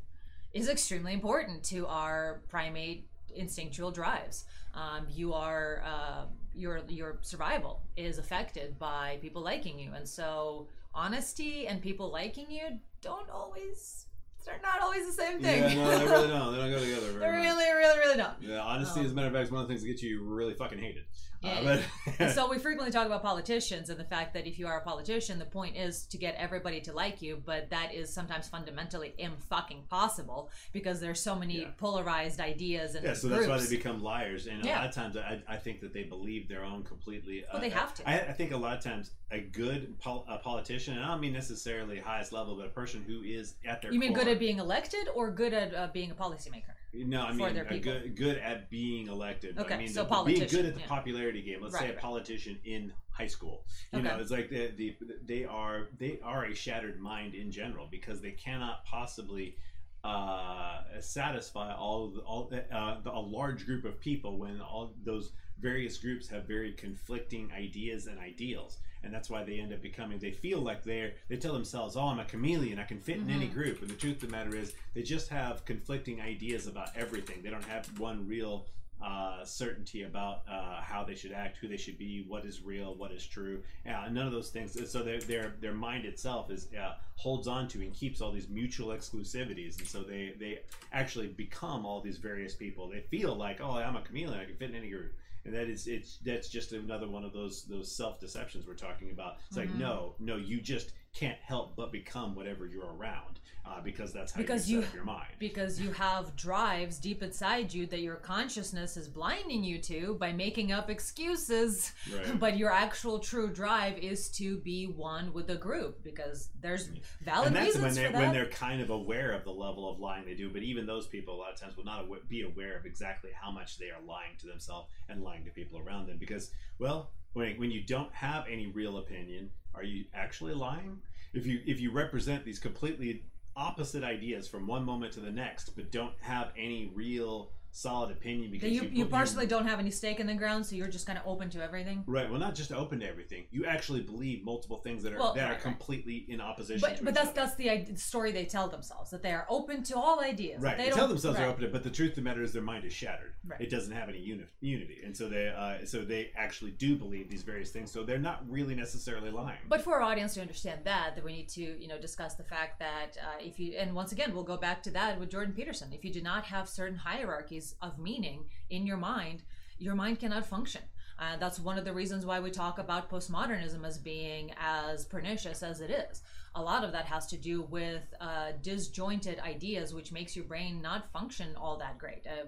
is 0.54 0.68
extremely 0.68 1.14
important 1.14 1.64
to 1.66 1.86
our 1.88 2.42
primate 2.50 3.08
instinctual 3.36 3.92
drives. 3.92 4.46
Um, 4.74 5.06
you 5.10 5.34
are 5.34 5.84
uh, 5.86 6.26
your 6.56 6.82
your 6.88 7.20
survival 7.22 7.82
is 7.96 8.18
affected 8.18 8.80
by 8.80 9.18
people 9.22 9.42
liking 9.44 9.80
you, 9.80 9.92
and 9.96 10.08
so 10.08 10.68
honesty 10.94 11.68
and 11.68 11.82
people 11.82 12.12
liking 12.12 12.50
you 12.50 12.80
don't 13.02 13.30
always. 13.30 14.07
They're 14.48 14.60
not 14.64 14.82
always 14.82 15.06
the 15.06 15.12
same 15.12 15.40
thing. 15.42 15.64
Yeah, 15.64 15.76
no, 15.76 15.98
they 16.00 16.06
really 16.06 16.28
don't. 16.30 16.52
They 16.54 16.58
don't 16.60 16.72
go 16.72 16.80
together. 16.80 17.20
they 17.20 17.28
really, 17.30 17.72
really, 17.74 18.00
really 18.00 18.18
don't. 18.18 18.34
Yeah, 18.42 18.62
honesty, 18.62 19.02
Um, 19.02 19.06
as 19.06 19.12
a 19.12 19.16
matter 19.16 19.28
of 19.28 19.34
fact, 19.34 19.46
is 19.46 19.52
one 19.52 19.62
of 19.62 19.68
the 19.68 19.74
things 19.74 19.82
that 19.84 19.88
get 19.90 20.02
you 20.02 20.24
really 20.24 20.54
fucking 20.54 20.80
hated. 20.80 21.04
Yeah, 21.42 21.82
Uh, 22.20 22.30
so 22.30 22.50
we 22.50 22.58
frequently 22.58 22.92
talk 22.92 23.06
about 23.06 23.22
politicians 23.22 23.90
and 23.90 24.00
the 24.00 24.04
fact 24.04 24.34
that 24.34 24.48
if 24.48 24.58
you 24.58 24.68
are 24.68 24.80
a 24.80 24.84
politician, 24.84 25.38
the 25.38 25.46
point 25.46 25.76
is 25.76 26.06
to 26.08 26.18
get 26.18 26.36
everybody 26.36 26.82
to 26.82 26.94
like 26.94 27.22
you, 27.22 27.42
but 27.46 27.70
that 27.70 27.94
is 27.94 28.12
sometimes 28.12 28.48
fundamentally 28.48 29.14
imfucking 29.20 29.88
possible 29.88 30.50
because 30.74 31.00
there's 31.00 31.20
so 31.20 31.36
many 31.36 31.62
Yeah. 31.62 31.68
polarized 31.78 32.40
ideas 32.40 32.96
and 32.96 33.06
yeah, 33.06 33.14
so 33.14 33.28
that's 33.28 33.48
why 33.48 33.58
they 33.60 33.70
become 33.70 34.02
liars, 34.02 34.48
and 34.48 34.64
a 34.64 34.68
Yeah. 34.68 34.80
lot 34.80 34.88
of 34.90 34.96
times 34.96 35.16
I, 35.18 35.42
I 35.48 35.58
think 35.58 35.82
that 35.82 35.94
they 35.94 36.04
believe 36.04 36.48
their 36.50 36.64
own 36.64 36.84
completely. 36.84 37.44
Well, 37.52 37.62
they 37.62 37.72
uh, 37.72 37.78
have 37.78 37.94
to. 37.96 38.10
I, 38.10 38.30
I 38.30 38.34
think 38.34 38.52
a 38.52 38.58
lot 38.58 38.78
of 38.78 38.84
times 38.84 39.12
a 39.32 39.40
good 39.40 40.00
pol- 40.00 40.26
a 40.28 40.38
politician, 40.40 40.96
and 40.96 41.04
I 41.04 41.10
don't 41.10 41.22
mean 41.22 41.34
necessarily 41.34 42.00
highest 42.00 42.32
level, 42.32 42.56
but 42.56 42.66
a 42.66 42.70
person 42.70 43.04
who 43.06 43.22
is 43.24 43.56
at 43.66 43.82
their 43.82 43.92
you 43.94 44.00
mean 44.00 44.14
core, 44.14 44.24
good 44.24 44.32
at 44.34 44.40
being 44.40 44.58
elected 44.60 45.08
or 45.14 45.32
good 45.32 45.54
at 45.54 45.74
uh, 45.76 45.88
being 45.94 46.12
a 46.12 46.16
policymaker? 46.16 46.74
No, 46.94 47.22
I 47.22 47.34
mean 47.34 47.82
good 47.82 48.16
good 48.16 48.38
at 48.38 48.70
being 48.70 49.08
elected. 49.08 49.56
but 49.56 49.64
I 49.64 49.66
Okay, 49.66 49.78
mean 49.78 49.90
so 49.90 50.04
the- 50.06 50.24
being 50.26 50.40
good 50.48 50.66
at 50.66 50.74
the 50.76 50.80
yeah. 50.82 50.88
popularity 50.88 51.42
game. 51.42 51.62
Let's 51.62 51.76
say 51.78 51.82
Right, 51.86 51.90
a 51.92 51.94
right. 51.94 52.02
politician 52.02 52.60
in 52.64 52.94
high 53.12 53.28
school. 53.28 53.66
You 53.94 54.02
know, 54.02 54.18
it's 54.20 54.32
like 54.32 54.50
the, 54.50 54.72
the 54.76 54.96
they 55.26 55.44
are 55.46 55.90
they 55.98 56.20
are 56.24 56.46
a 56.46 56.56
shattered 56.56 57.00
mind 57.00 57.36
in 57.36 57.52
general 57.52 57.88
because 57.92 58.22
they 58.22 58.32
cannot 58.32 58.86
possibly 58.86 59.56
uh, 60.04 60.82
satisfy 61.00 61.74
all 61.74 62.06
of 62.06 62.14
the, 62.16 62.22
all 62.22 62.50
uh, 62.72 63.02
the, 63.04 63.12
a 63.12 63.20
large 63.20 63.66
group 63.66 63.84
of 63.84 64.00
people 64.00 64.38
when 64.38 64.62
all 64.62 64.94
those 65.04 65.32
various 65.60 65.98
groups 65.98 66.28
have 66.30 66.46
very 66.46 66.72
conflicting 66.74 67.52
ideas 67.52 68.08
and 68.08 68.18
ideals 68.20 68.78
and 69.04 69.14
that's 69.14 69.30
why 69.30 69.44
they 69.44 69.60
end 69.60 69.74
up 69.74 69.82
becoming 69.82 70.18
they 70.20 70.32
feel 70.32 70.60
like 70.60 70.84
they're 70.84 71.14
they 71.30 71.38
tell 71.38 71.54
themselves 71.54 71.96
oh 71.96 72.08
i'm 72.08 72.20
a 72.20 72.26
chameleon 72.26 72.80
i 72.80 72.84
can 72.84 73.00
fit 73.00 73.18
in 73.18 73.30
any 73.30 73.48
Mhm. 73.48 73.54
group 73.54 73.82
and 73.82 73.90
the 73.90 73.96
truth 73.96 74.16
of 74.24 74.30
the 74.30 74.36
matter 74.38 74.56
is 74.56 74.74
they 74.94 75.04
just 75.04 75.30
have 75.30 75.66
conflicting 75.66 76.22
ideas 76.22 76.68
about 76.68 76.90
everything 76.96 77.42
they 77.44 77.50
don't 77.50 77.66
have 77.66 77.88
one 78.00 78.28
real 78.28 78.68
uh, 79.00 79.46
certainty 79.46 80.02
about 80.02 80.42
uh, 80.50 80.82
how 80.82 81.04
they 81.04 81.14
should 81.14 81.32
act, 81.32 81.58
who 81.58 81.68
they 81.68 81.78
should 81.78 82.00
be, 82.00 82.26
what 82.28 82.44
is 82.44 82.64
real, 82.64 82.96
what 82.96 83.12
is 83.12 83.24
true. 83.24 83.62
Yeah, 83.86 84.08
none 84.12 84.26
of 84.26 84.34
those 84.34 84.50
things. 84.50 84.76
So 84.90 85.04
their 85.04 85.20
their 85.22 85.54
their 85.62 85.76
mind 85.76 86.04
itself 86.06 86.50
is 86.50 86.68
uh, 86.74 86.96
holds 87.16 87.48
on 87.48 87.68
to 87.68 87.82
and 87.84 87.94
keeps 87.94 88.22
all 88.22 88.32
these 88.32 88.50
mutual 88.50 88.88
exclusivities, 88.88 89.78
and 89.78 89.88
so 89.88 90.02
they 90.02 90.34
they 90.40 90.62
actually 90.92 91.28
become 91.28 91.86
all 91.86 92.02
these 92.02 92.18
various 92.18 92.56
people. 92.56 92.90
They 92.90 93.02
feel 93.02 93.36
like, 93.36 93.62
oh, 93.62 93.74
I'm 93.78 93.96
a 93.96 94.02
chameleon, 94.02 94.40
I 94.40 94.46
can 94.46 94.56
fit 94.56 94.72
in 94.72 94.76
any 94.76 94.90
group. 94.90 95.14
And 95.48 95.56
that 95.56 95.70
is 95.70 95.88
it's 95.88 96.18
that's 96.26 96.50
just 96.50 96.74
another 96.74 97.08
one 97.08 97.24
of 97.24 97.32
those 97.32 97.64
those 97.66 97.90
self 97.96 98.20
deceptions 98.20 98.68
we're 98.68 98.74
talking 98.76 99.12
about. 99.12 99.38
It's 99.48 99.58
like 99.58 99.70
Mhm. 99.70 99.80
no, 99.80 100.16
no, 100.20 100.36
you 100.36 100.60
just 100.60 100.92
can't 101.18 101.40
help 101.44 101.76
but 101.76 101.92
become 101.92 102.36
whatever 102.36 102.66
you're 102.66 102.94
around 102.98 103.40
uh, 103.66 103.82
because 103.82 104.14
that's 104.14 104.32
how 104.32 104.38
Because 104.42 104.70
you 104.70 104.78
you- 104.78 104.82
set 104.84 104.90
up 104.90 104.96
your 104.96 105.04
mind. 105.04 105.28
Because 105.40 105.80
you 105.82 105.92
have 105.92 106.36
drives 106.36 107.00
deep 107.00 107.22
inside 107.24 107.74
you 107.74 107.86
that 107.88 108.02
your 108.02 108.16
consciousness 108.16 108.96
is 108.98 109.08
blinding 109.08 109.64
you 109.64 109.78
to 109.80 110.16
by 110.20 110.32
making 110.32 110.72
up 110.72 110.90
excuses. 110.90 111.92
Right. 112.14 112.40
But 112.48 112.58
your 112.58 112.72
actual 112.72 113.20
true 113.20 113.50
drive 113.50 113.98
is 113.98 114.30
to 114.34 114.58
be 114.60 114.86
one 114.86 115.34
with 115.34 115.48
the 115.48 115.56
group 115.56 116.04
because 116.04 116.50
there's 116.62 116.90
valid 116.90 117.02
reasons 117.02 117.18
for 117.18 117.26
that. 117.26 117.46
and 117.48 117.56
that's 117.56 117.66
reasons 117.76 117.84
when 117.84 117.94
they're 117.96 118.08
for 118.08 118.14
that. 118.14 118.22
when 118.22 118.34
they're 118.34 118.50
kind 118.50 118.82
of 118.82 118.90
aware 118.92 119.32
of 119.32 119.44
the 119.44 119.52
level 119.52 119.92
of 119.92 120.00
lying 120.00 120.26
they 120.26 120.36
do. 120.36 120.50
But 120.50 120.62
even 120.64 120.86
those 120.86 121.08
people, 121.08 121.36
a 121.36 121.40
lot 121.40 121.54
of 121.54 121.60
times, 121.60 121.76
will 121.76 121.86
not 121.86 122.06
be 122.30 122.42
aware 122.44 122.78
of 122.78 122.86
exactly 122.86 123.32
how 123.34 123.52
much 123.52 123.78
they 123.80 123.88
are 123.88 124.02
lying 124.06 124.38
to 124.40 124.48
themselves 124.48 124.88
and 125.10 125.24
lying 125.24 125.44
to 125.46 125.52
people 125.52 125.80
around 125.80 126.08
them. 126.08 126.18
Because, 126.20 126.52
well, 126.80 127.12
when 127.34 127.58
when 127.60 127.72
you 127.72 127.82
don't 127.84 128.14
have 128.14 128.46
any 128.50 128.68
real 128.68 128.98
opinion, 128.98 129.50
are 129.74 129.84
you 129.84 130.06
actually 130.14 130.54
lying? 130.54 131.00
If 131.34 131.46
you 131.46 131.62
if 131.66 131.80
you 131.80 131.92
represent 131.92 132.46
these 132.46 132.60
completely 132.60 133.24
opposite 133.56 134.04
ideas 134.04 134.48
from 134.48 134.68
one 134.68 134.84
moment 134.84 135.14
to 135.14 135.20
the 135.20 135.32
next, 135.32 135.76
but 135.76 135.92
don't 135.92 136.14
have 136.22 136.52
any 136.58 136.92
real 136.94 137.52
solid 137.78 138.10
opinion 138.12 138.50
because 138.52 138.72
you, 138.72 138.82
you 138.84 138.90
you 138.92 139.06
partially 139.06 139.46
don't 139.46 139.68
have 139.68 139.80
any 139.80 139.92
stake 139.92 140.20
in 140.20 140.26
the 140.28 140.34
ground, 140.34 140.66
so 140.66 140.76
you're 140.76 140.88
just 140.88 141.06
kind 141.06 141.18
of 141.18 141.26
open 141.28 141.50
to 141.52 141.64
everything. 141.64 142.04
Right. 142.08 142.30
Well, 142.30 142.40
not 142.40 142.56
just 142.56 142.72
open 142.72 143.00
to 143.02 143.08
everything. 143.08 143.46
You 143.52 143.66
actually 143.66 144.02
believe 144.02 144.44
multiple 144.44 144.78
things 144.78 145.04
that 145.04 145.14
are 145.14 145.20
Well, 145.20 145.34
that 145.36 145.42
right, 145.44 145.50
are 145.50 145.54
right. 145.54 145.62
completely 145.62 146.26
in 146.28 146.42
opposition. 146.42 146.82
But 146.82 147.04
but 147.06 147.14
that's 147.14 147.30
other. 147.30 147.42
that's 147.56 147.56
the 147.56 147.96
story 147.96 148.32
they 148.32 148.46
tell 148.46 148.68
themselves 148.68 149.12
that 149.12 149.22
they 149.22 149.32
are 149.32 149.46
open 149.50 149.84
to 149.84 149.96
all 149.98 150.20
ideas. 150.22 150.62
right. 150.62 150.76
They, 150.78 150.86
They 150.86 150.92
tell 150.92 151.08
themselves 151.08 151.38
right. 151.38 151.44
they're 151.44 151.50
open 151.52 151.62
to, 151.62 151.68
it, 151.68 151.74
but 151.74 151.84
the 151.84 151.92
truth 151.92 152.10
of 152.12 152.16
the 152.16 152.22
matter 152.24 152.42
is 152.42 152.52
their 152.52 152.64
mind 152.64 152.84
is 152.84 152.94
shattered. 152.94 153.34
Right. 153.46 153.62
It 153.62 153.70
doesn't 153.70 153.94
have 153.94 154.10
any 154.10 154.20
uni- 154.20 154.46
unity, 154.60 154.98
and 155.06 155.16
so 155.16 155.30
they 155.30 155.50
uh, 155.50 155.86
so 155.86 156.04
they 156.04 156.32
actually 156.36 156.72
do 156.72 156.96
believe 156.96 157.30
these 157.30 157.44
various 157.44 157.70
things. 157.72 157.92
So 157.92 158.04
they're 158.04 158.18
not 158.18 158.44
really 158.50 158.74
necessarily 158.76 159.30
lying. 159.30 159.60
But 159.70 159.82
for 159.82 159.96
our 159.96 160.02
audience 160.02 160.34
to 160.34 160.42
understand 160.42 160.82
that, 160.86 161.16
that 161.16 161.24
we 161.24 161.32
need 161.34 161.50
to, 161.50 161.62
you 161.62 161.88
know, 161.88 162.00
discuss 162.00 162.36
the 162.36 162.44
fact 162.44 162.80
that 162.80 163.18
uh, 163.22 163.38
if 163.40 163.60
you, 163.60 163.78
and 163.78 163.94
once 163.94 164.12
again, 164.12 164.34
we'll 164.34 164.44
go 164.44 164.58
back 164.58 164.82
to 164.84 164.92
that 164.92 165.20
with 165.20 165.30
Jordan 165.30 165.54
Peterson. 165.54 165.90
If 165.94 166.04
you 166.04 166.12
do 166.12 166.22
not 166.22 166.44
have 166.46 166.68
certain 166.68 166.98
hierarchies 166.98 167.67
of 167.82 168.00
meaning 168.00 168.46
in 168.70 168.86
your 168.86 168.98
mind, 168.98 169.44
your 169.78 169.96
mind 169.96 170.20
cannot 170.20 170.46
function. 170.46 170.82
Uh, 171.20 171.36
that's 171.38 171.60
one 171.60 171.78
of 171.78 171.86
the 171.86 171.94
reasons 171.94 172.26
why 172.26 172.40
we 172.40 172.52
talk 172.52 172.78
about 172.78 173.10
postmodernism 173.10 173.84
as 173.86 173.98
being 173.98 174.52
as 174.60 175.06
pernicious 175.06 175.64
as 175.64 175.82
it 175.82 175.90
is. 175.90 176.22
A 176.54 176.62
lot 176.62 176.84
of 176.84 176.92
that 176.92 177.06
has 177.06 177.26
to 177.28 177.38
do 177.38 177.64
with 177.64 178.04
uh, 178.22 178.52
disjointed 178.62 179.40
ideas, 179.40 179.94
which 179.94 180.12
makes 180.12 180.36
your 180.36 180.46
brain 180.46 180.82
not 180.82 181.12
function 181.12 181.56
all 181.56 181.78
that 181.78 181.98
great. 181.98 182.26
Uh, 182.28 182.46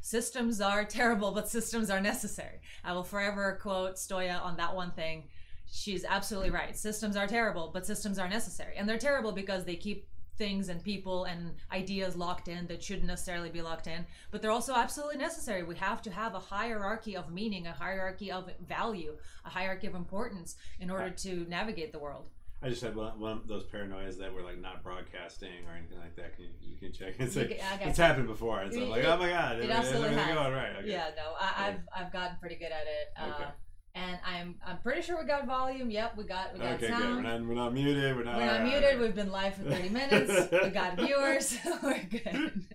systems 0.00 0.60
are 0.60 0.84
terrible, 0.84 1.30
but 1.30 1.48
systems 1.48 1.90
are 1.90 2.00
necessary. 2.00 2.60
I 2.84 2.92
will 2.92 3.04
forever 3.04 3.58
quote 3.60 3.94
Stoya 3.94 4.42
on 4.42 4.56
that 4.56 4.74
one 4.74 4.92
thing 4.92 5.24
she's 5.72 6.04
absolutely 6.04 6.50
right. 6.50 6.76
Systems 6.76 7.16
are 7.16 7.26
terrible, 7.26 7.70
but 7.72 7.86
systems 7.86 8.18
are 8.18 8.28
necessary. 8.28 8.74
And 8.76 8.88
they're 8.88 8.98
terrible 8.98 9.32
because 9.32 9.64
they 9.64 9.76
keep 9.76 10.06
things 10.42 10.68
and 10.68 10.82
people 10.82 11.22
and 11.24 11.54
ideas 11.70 12.16
locked 12.16 12.48
in 12.48 12.66
that 12.66 12.82
shouldn't 12.82 13.06
necessarily 13.06 13.48
be 13.48 13.62
locked 13.62 13.86
in, 13.86 14.04
but 14.32 14.42
they're 14.42 14.50
also 14.50 14.74
absolutely 14.74 15.16
necessary. 15.16 15.62
We 15.62 15.76
have 15.76 16.02
to 16.02 16.10
have 16.10 16.34
a 16.34 16.40
hierarchy 16.40 17.16
of 17.16 17.30
meaning, 17.30 17.68
a 17.68 17.72
hierarchy 17.72 18.32
of 18.32 18.50
value, 18.66 19.12
a 19.44 19.50
hierarchy 19.50 19.86
of 19.86 19.94
importance 19.94 20.56
in 20.80 20.90
order 20.90 21.10
to 21.10 21.46
navigate 21.48 21.92
the 21.92 22.00
world. 22.00 22.26
I 22.60 22.68
just 22.70 22.82
had 22.82 22.96
one, 22.96 23.20
one 23.20 23.32
of 23.32 23.46
those 23.46 23.64
paranoias 23.64 24.18
that 24.18 24.32
were 24.34 24.42
like 24.42 24.60
not 24.60 24.82
broadcasting 24.82 25.64
or 25.68 25.76
anything 25.76 25.98
like 26.00 26.16
that. 26.16 26.34
Can 26.34 26.46
you, 26.46 26.50
you 26.72 26.76
can 26.76 26.92
check? 26.92 27.14
It's, 27.20 27.36
like, 27.36 27.58
can- 27.58 27.88
it's 27.88 27.98
you. 27.98 28.04
happened 28.04 28.26
before. 28.26 28.62
It's 28.62 28.76
so 28.76 28.84
like, 28.84 29.04
oh 29.04 29.16
my 29.16 29.28
god, 29.28 29.58
it 29.58 29.64
is 29.64 29.70
absolutely 29.70 30.16
has. 30.16 30.34
going 30.34 30.52
right? 30.52 30.76
Okay. 30.80 30.90
Yeah, 30.90 31.10
no, 31.16 31.34
I, 31.40 31.68
I've 31.68 31.80
I've 31.96 32.12
gotten 32.12 32.36
pretty 32.40 32.56
good 32.56 32.72
at 32.72 32.86
it. 32.98 33.06
Uh, 33.16 33.34
Okay. 33.34 33.50
And 33.94 34.18
I'm 34.24 34.54
I'm 34.66 34.78
pretty 34.78 35.02
sure 35.02 35.18
we 35.20 35.26
got 35.26 35.46
volume. 35.46 35.90
Yep, 35.90 36.16
we 36.16 36.24
got 36.24 36.54
we 36.54 36.60
got 36.60 36.74
Okay, 36.74 36.88
good. 36.88 36.90
sound. 36.98 37.16
We're 37.16 37.22
not, 37.22 37.46
we're 37.46 37.54
not 37.54 37.74
muted. 37.74 38.16
We're 38.16 38.24
not. 38.24 38.36
We're 38.38 38.46
not 38.46 38.60
right, 38.60 38.64
muted. 38.64 38.98
We've 39.00 39.14
been 39.14 39.30
live 39.30 39.54
for 39.54 39.64
30 39.64 39.88
minutes. 39.90 40.50
we 40.50 40.70
got 40.70 40.96
viewers. 40.98 41.58
We're 41.82 42.02
good. 42.04 42.64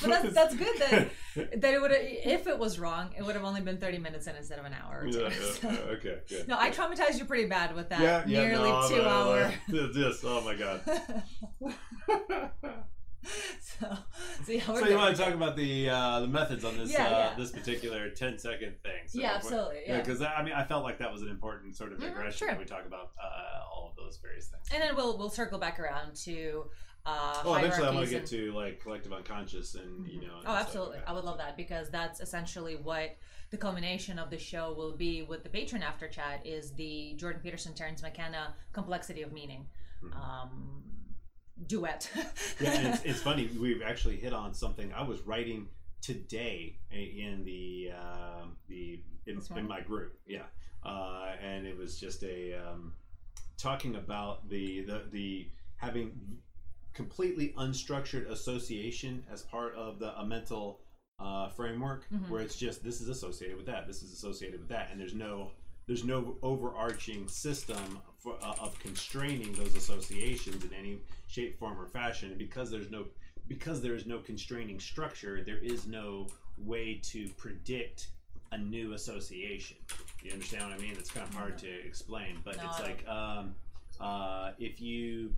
But 0.00 0.08
that's 0.08 0.32
that's 0.34 0.56
good 0.56 0.78
that 0.78 1.10
that 1.60 1.74
it 1.74 1.80
would 1.80 1.92
if 1.92 2.46
it 2.46 2.58
was 2.58 2.78
wrong, 2.78 3.10
it 3.18 3.22
would 3.22 3.34
have 3.34 3.44
only 3.44 3.60
been 3.60 3.76
30 3.76 3.98
minutes 3.98 4.26
in 4.26 4.34
instead 4.34 4.58
of 4.58 4.64
an 4.64 4.72
hour. 4.72 5.02
Or 5.04 5.12
two. 5.12 5.18
Yeah, 5.20 5.28
yeah, 5.28 5.50
So- 5.52 5.70
yeah, 5.70 5.78
okay, 5.96 6.18
good. 6.26 6.48
No, 6.48 6.58
I 6.58 6.70
traumatized 6.70 7.18
you 7.18 7.26
pretty 7.26 7.48
bad 7.48 7.74
with 7.76 7.90
that 7.90 8.00
yeah, 8.00 8.24
yeah, 8.26 8.48
nearly 8.48 8.70
no, 8.70 8.88
two 8.88 8.96
but, 8.96 9.06
hour. 9.06 9.52
Just, 9.92 10.24
oh 10.24 10.40
my 10.40 10.54
god. 10.56 10.80
so, 13.60 13.86
so 14.44 14.52
yeah, 14.52 14.62
we're 14.68 14.80
so 14.80 14.88
you 14.88 14.96
want 14.96 15.16
to 15.16 15.22
talk 15.22 15.34
about 15.34 15.56
the 15.56 15.88
uh, 15.90 16.20
the 16.20 16.26
methods 16.28 16.64
on 16.64 16.76
this 16.76 16.92
Yeah, 16.92 17.06
uh, 17.06 17.10
yeah. 17.10 17.34
this 17.36 17.50
particular 17.50 18.10
10 18.10 18.38
second 18.38 18.74
thing? 18.82 19.02
So 19.06 19.20
Yeah, 19.20 19.32
absolutely, 19.34 19.80
yeah. 19.86 19.98
because 19.98 20.22
I 20.22 20.42
mean 20.42 20.52
I 20.54 20.64
felt 20.64 20.84
like 20.84 20.98
that 20.98 21.12
was 21.12 21.22
an 21.22 21.28
important 21.28 21.76
sort 21.76 21.92
of 21.92 21.98
Mhm, 21.98 22.02
digression 22.08 22.32
sure. 22.38 22.48
when 22.48 22.58
we 22.58 22.64
talk 22.64 22.86
about 22.86 23.10
uh, 23.22 23.64
all 23.74 23.88
of 23.90 23.96
those 23.96 24.18
various 24.18 24.46
things. 24.48 24.66
And 24.72 24.82
then 24.82 24.94
we'll 24.96 25.18
we'll 25.18 25.30
circle 25.30 25.58
back 25.58 25.80
around 25.80 26.14
to 26.24 26.66
uh, 27.06 27.42
Well, 27.44 27.56
eventually 27.56 27.88
I 27.88 27.90
want 27.92 28.06
to 28.06 28.10
get 28.10 28.20
and- 28.20 28.28
to 28.30 28.52
like 28.52 28.80
collective 28.82 29.12
unconscious 29.12 29.74
and 29.74 30.06
you 30.06 30.20
know. 30.20 30.36
and 30.38 30.46
Oh, 30.46 30.52
absolutely. 30.54 30.96
like 30.98 31.08
I 31.08 31.12
would 31.12 31.24
love 31.24 31.38
that 31.38 31.56
because 31.56 31.90
that's 31.90 32.20
essentially 32.20 32.76
what 32.76 33.16
the 33.50 33.56
culmination 33.56 34.18
of 34.18 34.28
the 34.30 34.38
show 34.38 34.74
will 34.74 34.94
be 34.96 35.22
with 35.22 35.42
the 35.42 35.48
patron 35.48 35.82
after 35.82 36.06
chat 36.06 36.44
is 36.46 36.72
the 36.74 37.14
Jordan 37.16 37.40
Peterson 37.42 37.72
Terence 37.74 38.02
McKenna 38.02 38.54
complexity 38.72 39.22
of 39.22 39.32
meaning 39.32 39.66
um, 40.12 40.82
duet. 41.66 42.10
yeah, 42.60 42.70
and 42.70 42.94
it's, 42.94 43.02
it's 43.04 43.20
funny. 43.20 43.48
We've 43.58 43.82
actually 43.82 44.16
hit 44.16 44.32
on 44.32 44.54
something 44.54 44.92
I 44.92 45.02
was 45.02 45.20
writing 45.22 45.68
today 46.00 46.76
in 46.90 47.42
the 47.44 47.90
um 47.92 48.56
the 48.68 49.00
in, 49.26 49.40
in 49.56 49.66
my 49.68 49.80
group. 49.80 50.18
Yeah, 50.26 50.42
uh, 50.84 51.32
and 51.42 51.66
it 51.66 51.76
was 51.76 51.98
just 51.98 52.22
a 52.22 52.54
um, 52.54 52.92
talking 53.56 53.96
about 53.96 54.48
the 54.48 54.82
the 54.82 55.02
the 55.10 55.48
having 55.76 56.12
completely 56.94 57.54
unstructured 57.58 58.28
association 58.30 59.22
as 59.30 59.42
part 59.42 59.74
of 59.76 59.98
the 59.98 60.18
a 60.18 60.26
mental 60.26 60.80
uh, 61.20 61.48
framework, 61.50 62.04
Mhm. 62.12 62.28
where 62.28 62.40
it's 62.40 62.56
just 62.56 62.82
this 62.84 63.00
is 63.00 63.08
associated 63.08 63.56
with 63.56 63.66
that, 63.66 63.86
this 63.86 64.02
is 64.02 64.12
associated 64.12 64.60
with 64.60 64.68
that, 64.68 64.88
and 64.90 65.00
there's 65.00 65.14
no 65.14 65.50
there's 65.86 66.04
no 66.04 66.36
overarching 66.42 67.26
system 67.28 67.98
for, 68.18 68.34
uh, 68.42 68.54
of 68.60 68.78
constraining 68.78 69.52
those 69.52 69.76
associations 69.76 70.64
in 70.64 70.72
any 70.72 70.98
shape, 71.26 71.58
form, 71.58 71.78
or 71.78 71.86
fashion. 71.86 72.30
And 72.30 72.38
because 72.38 72.70
there's 72.70 72.90
no 72.90 73.04
because 73.46 73.80
there 73.80 73.94
is 73.94 74.04
no 74.04 74.18
constraining 74.18 74.78
structure, 74.78 75.42
there 75.42 75.56
is 75.56 75.86
no 75.86 76.26
way 76.58 77.00
to 77.02 77.28
predict 77.38 78.08
a 78.52 78.58
new 78.58 78.92
association. 78.92 79.76
You 80.22 80.32
understand 80.32 80.64
what 80.64 80.72
I 80.74 80.78
mean? 80.78 80.92
It's 80.98 81.10
kind 81.10 81.26
of 81.26 81.34
hard 81.34 81.56
to 81.58 81.68
explain, 81.86 82.38
but 82.44 82.56
No, 82.56 82.64
it's 82.64 82.80
like 82.80 83.06
um, 83.08 83.54
uh, 84.00 84.52
if 84.58 84.80
you 84.80 85.32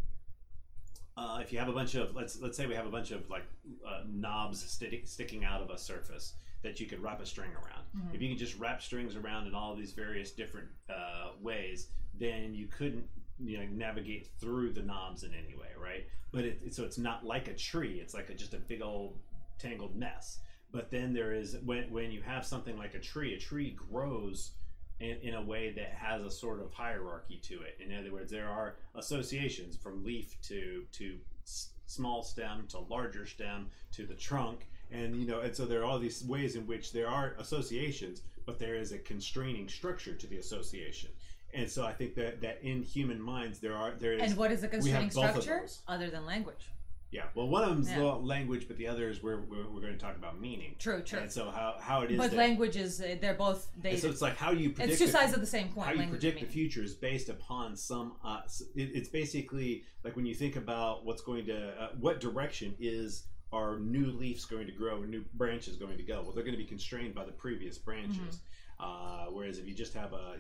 uh, 1.17 1.39
if 1.43 1.53
you 1.53 1.59
have 1.59 1.69
a 1.69 1.73
bunch 1.73 1.95
of 1.95 2.15
let's 2.15 2.41
let's 2.41 2.57
say 2.57 2.67
we 2.67 2.75
have 2.75 2.87
a 2.87 2.91
bunch 2.91 3.11
of 3.11 3.29
like 3.29 3.45
uh, 3.87 4.03
knobs 4.09 4.63
sti- 4.63 5.03
sticking 5.05 5.45
out 5.45 5.61
of 5.61 5.71
a 5.71 5.79
surface 5.79 6.35
that 6.63 6.79
you 6.81 6.87
could 6.87 7.01
wrap 7.03 7.21
a 7.21 7.27
string 7.27 7.51
around. 7.55 7.85
Mhm. 7.97 8.15
If 8.15 8.23
you 8.23 8.29
could 8.31 8.39
just 8.39 8.59
wrap 8.59 8.83
strings 8.83 9.17
around 9.17 9.47
in 9.47 9.55
all 9.55 9.75
these 9.75 9.93
various 9.93 10.31
different 10.33 10.69
uh, 10.89 11.33
ways, 11.41 11.89
then 12.15 12.55
you 12.55 12.67
couldn't 12.67 13.09
you 13.43 13.57
know 13.59 13.67
navigate 13.73 14.29
through 14.39 14.73
the 14.73 14.83
knobs 14.83 15.23
in 15.25 15.33
any 15.35 15.55
way, 15.55 15.69
right? 15.79 16.07
But 16.33 16.45
it, 16.45 16.61
it- 16.65 16.75
so 16.75 16.85
it's 16.85 16.99
not 16.99 17.25
like 17.25 17.49
a 17.49 17.55
tree; 17.55 17.99
it's 18.01 18.13
like 18.15 18.29
a, 18.31 18.35
just 18.35 18.53
a 18.55 18.59
big 18.59 18.83
old 18.83 19.19
tangled 19.59 19.97
mess. 19.97 20.41
But 20.73 20.91
then 20.91 21.13
there 21.15 21.33
is 21.33 21.57
when 21.65 21.91
when 21.91 22.13
you 22.13 22.21
have 22.23 22.45
something 22.47 22.77
like 22.77 22.95
a 22.95 23.01
tree, 23.01 23.35
a 23.35 23.39
tree 23.39 23.71
grows 23.91 24.53
in, 25.01 25.17
in 25.23 25.35
a 25.35 25.43
way 25.43 25.73
that 25.73 25.93
has 25.95 26.23
a 26.23 26.31
sort 26.31 26.61
of 26.61 26.73
hierarchy 26.75 27.39
to 27.45 27.63
it. 27.63 27.79
In 27.81 27.93
other 27.99 28.13
words, 28.13 28.31
there 28.31 28.49
are 28.49 28.77
associations 28.95 29.75
from 29.77 30.05
leaf 30.05 30.37
to 30.43 30.85
to 30.93 31.19
s- 31.43 31.71
small 31.87 32.23
stem 32.23 32.67
to 32.69 32.79
larger 32.79 33.27
stem 33.27 33.71
to 33.93 34.07
the 34.07 34.15
trunk, 34.15 34.69
and 34.93 35.17
you 35.17 35.27
know, 35.27 35.41
and 35.41 35.55
so 35.55 35.65
there 35.67 35.81
are 35.81 35.85
all 35.85 35.99
these 35.99 36.25
ways 36.25 36.57
in 36.57 36.67
which 36.67 36.93
there 36.93 37.09
are 37.09 37.35
associations, 37.39 38.23
but 38.47 38.59
there 38.59 38.75
is 38.75 38.93
a 38.93 38.99
constraining 38.99 39.69
structure 39.69 40.15
to 40.15 40.27
the 40.27 40.39
association. 40.39 41.11
And 41.53 41.69
so 41.69 41.85
I 41.85 41.93
think 41.93 42.15
that 42.15 42.41
that 42.43 42.61
in 42.63 42.83
human 42.83 43.21
minds 43.21 43.59
there 43.59 43.77
are 43.77 43.93
there 43.99 44.13
is 44.13 44.23
and 44.23 44.37
what 44.37 44.53
is 44.53 44.61
the 44.61 44.69
constraining 44.69 45.11
structure 45.11 45.67
other 45.89 46.11
than 46.11 46.25
language? 46.27 46.67
yeah 47.13 47.25
well 47.35 47.49
one 47.49 47.65
of 47.65 47.71
them's 47.71 47.91
Yeah. 47.91 48.03
language, 48.37 48.69
but 48.69 48.77
the 48.77 48.87
other 48.87 49.11
is 49.11 49.21
we're, 49.21 49.41
we're 49.41 49.69
we're 49.69 49.81
going 49.81 49.95
to 49.95 49.99
talk 49.99 50.15
about 50.17 50.41
meaning. 50.41 50.77
True, 50.79 51.03
true. 51.03 51.19
And 51.19 51.33
so 51.33 51.51
how 51.51 51.75
how 51.81 52.03
it 52.03 52.13
is 52.13 52.19
But 52.19 52.31
that, 52.31 52.37
language 52.37 52.77
is 52.77 53.01
uh, 53.01 53.17
they're 53.21 53.35
both 53.35 53.67
they. 53.83 53.97
so 53.97 54.09
it's 54.09 54.23
like 54.23 54.37
how 54.37 54.53
you 54.53 54.71
predict 54.71 54.91
it's 54.93 55.01
two 55.01 55.07
the- 55.07 55.13
sides 55.13 55.33
of 55.35 55.41
the 55.41 55.47
same 55.47 55.71
coin. 55.73 55.87
how 55.87 55.93
you 55.93 56.07
predict 56.09 56.39
the 56.39 56.47
future 56.47 56.85
is 56.85 56.95
based 56.95 57.29
upon 57.29 57.77
some 57.77 58.13
uh, 58.25 58.43
it, 58.77 58.91
it's 58.95 59.09
basically 59.09 59.83
like 60.05 60.15
when 60.15 60.25
you 60.25 60.37
think 60.37 60.55
about 60.55 61.05
what's 61.05 61.23
going 61.23 61.45
to 61.47 61.71
uh, 61.83 61.89
what 61.99 62.21
direction 62.21 62.77
is 62.79 63.25
our 63.53 63.79
new 63.79 64.07
leaves 64.13 64.45
going 64.45 64.67
to 64.67 64.73
grow 64.73 65.03
new 65.03 65.25
branches 65.35 65.77
going 65.77 65.97
to 65.97 66.03
go 66.03 66.23
well 66.23 66.33
they're 66.33 66.45
going 66.45 66.57
to 66.57 66.63
be 66.63 66.65
constrained 66.77 67.15
by 67.15 67.25
the 67.25 67.33
previous 67.33 67.79
branches 67.79 68.41
Mm-hmm. 68.81 68.85
uh, 68.85 69.31
whereas 69.33 69.59
if 69.59 69.67
you 69.67 69.75
just 69.75 69.95
have 69.95 70.13
a, 70.13 70.37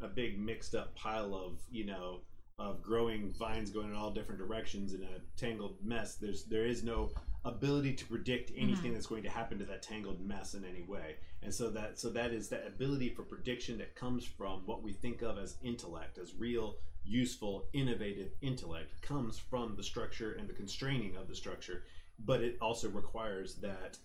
a, 0.00 0.04
a 0.04 0.08
big 0.08 0.38
mixed 0.38 0.74
up 0.74 0.94
pile 0.94 1.34
of 1.34 1.60
you 1.70 1.84
know 1.86 2.20
of 2.58 2.82
growing 2.82 3.32
vines 3.32 3.70
going 3.70 3.88
in 3.90 3.96
all 3.96 4.10
different 4.10 4.38
directions 4.38 4.92
in 4.94 5.02
a 5.02 5.20
tangled 5.36 5.76
mess 5.82 6.16
there's 6.16 6.44
there 6.44 6.64
is 6.66 6.82
no 6.84 7.10
ability 7.44 7.92
to 7.94 8.04
predict 8.06 8.52
anything 8.56 8.92
Mhm. 8.92 8.94
that's 8.94 9.06
going 9.06 9.22
to 9.24 9.30
happen 9.30 9.58
to 9.58 9.64
that 9.64 9.82
tangled 9.82 10.20
mess 10.20 10.54
in 10.54 10.64
any 10.64 10.82
way 10.82 11.16
and 11.42 11.52
so 11.52 11.70
that 11.70 11.98
so 11.98 12.08
that 12.10 12.32
is 12.32 12.48
that 12.50 12.64
ability 12.66 13.08
for 13.08 13.22
prediction 13.24 13.78
that 13.78 13.94
comes 13.96 14.24
from 14.24 14.60
what 14.66 14.82
we 14.82 14.92
think 14.92 15.22
of 15.22 15.38
as 15.38 15.56
intellect 15.62 16.18
as 16.18 16.34
real 16.34 16.76
useful 17.04 17.66
innovative 17.72 18.30
intellect 18.42 19.00
comes 19.02 19.36
from 19.38 19.74
the 19.76 19.82
structure 19.82 20.34
and 20.34 20.48
the 20.48 20.52
constraining 20.52 21.16
of 21.16 21.26
the 21.26 21.34
structure 21.34 21.82
but 22.24 22.40
it 22.40 22.56
also 22.60 22.88
requires 22.88 23.56
that 23.56 23.98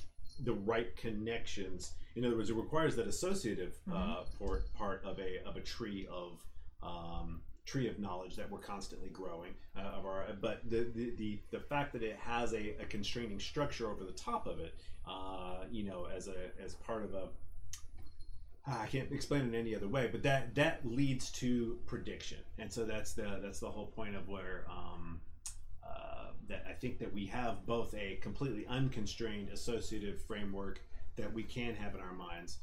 the 0.44 0.54
right 0.54 0.96
connections 0.96 1.94
in 2.16 2.24
other 2.26 2.36
words 2.36 2.50
it 2.50 2.56
requires 2.56 2.96
that 2.96 3.08
associative 3.08 3.76
uh, 3.92 4.24
part, 4.38 4.72
part 4.74 5.04
of 5.04 5.20
a 5.20 5.44
of 5.48 5.56
a 5.56 5.62
tree 5.62 6.08
of 6.12 6.44
um, 6.84 7.42
tree 7.66 7.88
of 7.88 8.00
knowledge 8.00 8.36
that 8.36 8.50
we're 8.50 8.60
constantly 8.60 9.10
growing 9.10 9.54
uh, 9.76 9.98
of 9.98 10.06
our 10.06 10.26
but 10.40 10.62
the, 10.70 10.92
the 10.96 11.12
the 11.18 11.40
the 11.52 11.60
fact 11.60 11.92
that 11.94 12.04
it 12.04 12.18
has 12.18 12.54
a, 12.54 12.76
a 12.80 12.86
constraining 12.86 13.40
structure 13.40 13.90
over 13.90 14.04
the 14.04 14.12
top 14.12 14.46
of 14.46 14.60
it 14.60 14.76
uh, 15.08 15.64
you 15.72 15.84
know 15.84 16.08
as 16.16 16.28
a 16.28 16.64
as 16.64 16.76
part 16.76 17.04
of 17.04 17.14
a 17.14 17.30
I 18.70 18.86
can't 18.88 19.12
explain 19.12 19.44
it 19.44 19.48
in 19.48 19.56
any 19.56 19.76
other 19.76 19.88
way, 19.88 20.10
but 20.12 20.24
that 20.24 20.54
that 20.56 20.82
leads 20.86 21.32
to 21.34 21.78
prediction, 21.86 22.40
and 22.60 22.72
so 22.72 22.84
that's 22.84 23.14
the 23.14 23.40
that's 23.42 23.60
the 23.60 23.70
whole 23.70 23.88
point 23.88 24.16
of 24.16 24.28
where 24.28 24.66
um, 24.70 25.22
uh, 25.26 25.27
that 26.50 26.66
I 26.70 26.74
think 26.74 27.00
that 27.00 27.14
we 27.14 27.26
have 27.28 27.66
both 27.66 27.94
a 27.94 28.16
completely 28.22 28.66
unconstrained 28.68 29.50
associative 29.50 30.22
framework 30.22 30.82
that 31.18 31.32
we 31.34 31.44
can 31.44 31.76
have 31.76 31.96
in 31.96 32.02
our 32.02 32.14
minds 32.14 32.58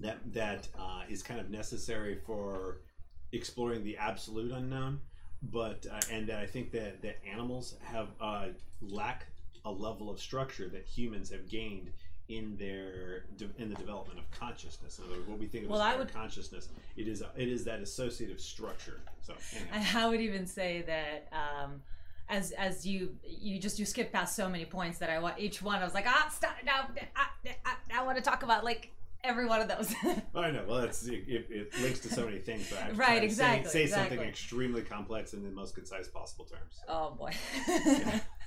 that 0.00 0.18
that 0.32 0.68
uh, 0.78 1.02
is 1.08 1.22
kind 1.22 1.38
of 1.40 1.50
necessary 1.50 2.16
for 2.26 2.78
exploring 3.32 3.84
the 3.84 3.96
absolute 3.96 4.50
unknown, 4.52 5.00
but 5.42 5.86
uh, 5.92 6.00
and 6.10 6.26
that 6.28 6.40
I 6.40 6.46
think 6.46 6.72
that 6.72 7.02
that 7.02 7.18
animals 7.30 7.76
have 7.82 8.08
uh, 8.20 8.46
lack 8.80 9.26
a 9.64 9.70
level 9.70 10.10
of 10.10 10.18
structure 10.20 10.68
that 10.68 10.84
humans 10.84 11.30
have 11.30 11.48
gained 11.48 11.90
in 12.28 12.56
their 12.56 13.26
de- 13.36 13.50
in 13.58 13.68
the 13.68 13.74
development 13.76 14.18
of 14.18 14.28
consciousness. 14.30 14.98
In 14.98 15.04
other 15.04 15.14
words, 15.14 15.28
what 15.28 15.38
we 15.38 15.46
think 15.46 15.64
of 15.64 15.70
Well, 15.70 15.82
as 15.82 15.98
would- 15.98 16.12
consciousness, 16.12 16.68
it 16.96 17.06
is 17.06 17.22
it 17.36 17.48
is 17.48 17.64
that 17.64 17.80
associative 17.80 18.40
structure. 18.40 19.00
So 19.22 19.34
anyhow. 19.72 20.06
I 20.06 20.08
would 20.08 20.20
even 20.20 20.46
say 20.46 20.82
that 20.86 21.28
um, 21.32 21.82
as 22.28 22.52
as 22.52 22.86
you 22.86 23.16
you 23.24 23.58
just 23.58 23.78
you 23.78 23.84
skip 23.84 24.12
past 24.12 24.34
so 24.34 24.48
many 24.48 24.64
points 24.64 24.98
that 24.98 25.10
I 25.10 25.18
want 25.18 25.38
each 25.38 25.62
one. 25.62 25.80
I 25.80 25.84
was 25.84 25.94
like, 25.94 26.06
ah, 26.08 26.28
stop 26.32 26.56
now. 26.64 26.88
I, 27.16 27.26
I, 27.64 28.00
I 28.00 28.02
want 28.04 28.16
to 28.18 28.24
talk 28.24 28.42
about 28.42 28.64
like 28.64 28.92
every 29.22 29.46
one 29.46 29.60
of 29.60 29.68
those. 29.68 29.94
I 30.34 30.50
know. 30.50 30.64
Well, 30.68 30.82
that's 30.82 31.06
it, 31.06 31.24
it, 31.26 31.46
it 31.50 31.80
links 31.80 32.00
to 32.00 32.08
so 32.08 32.24
many 32.24 32.38
things, 32.38 32.68
but 32.70 32.78
I 32.78 32.82
have 32.86 32.92
to 32.92 32.98
Right, 32.98 33.24
exactly, 33.24 33.70
Say, 33.70 33.86
say 33.86 33.92
something 33.92 34.20
extremely 34.20 34.82
complex 34.82 35.32
in 35.32 35.42
the 35.42 35.50
most 35.50 35.74
concise 35.74 36.08
possible 36.08 36.44
terms. 36.44 36.80
Oh 36.88 37.10
boy, 37.18 37.32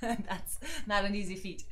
that's 0.00 0.58
not 0.86 1.04
an 1.04 1.14
easy 1.14 1.36
feat. 1.36 1.64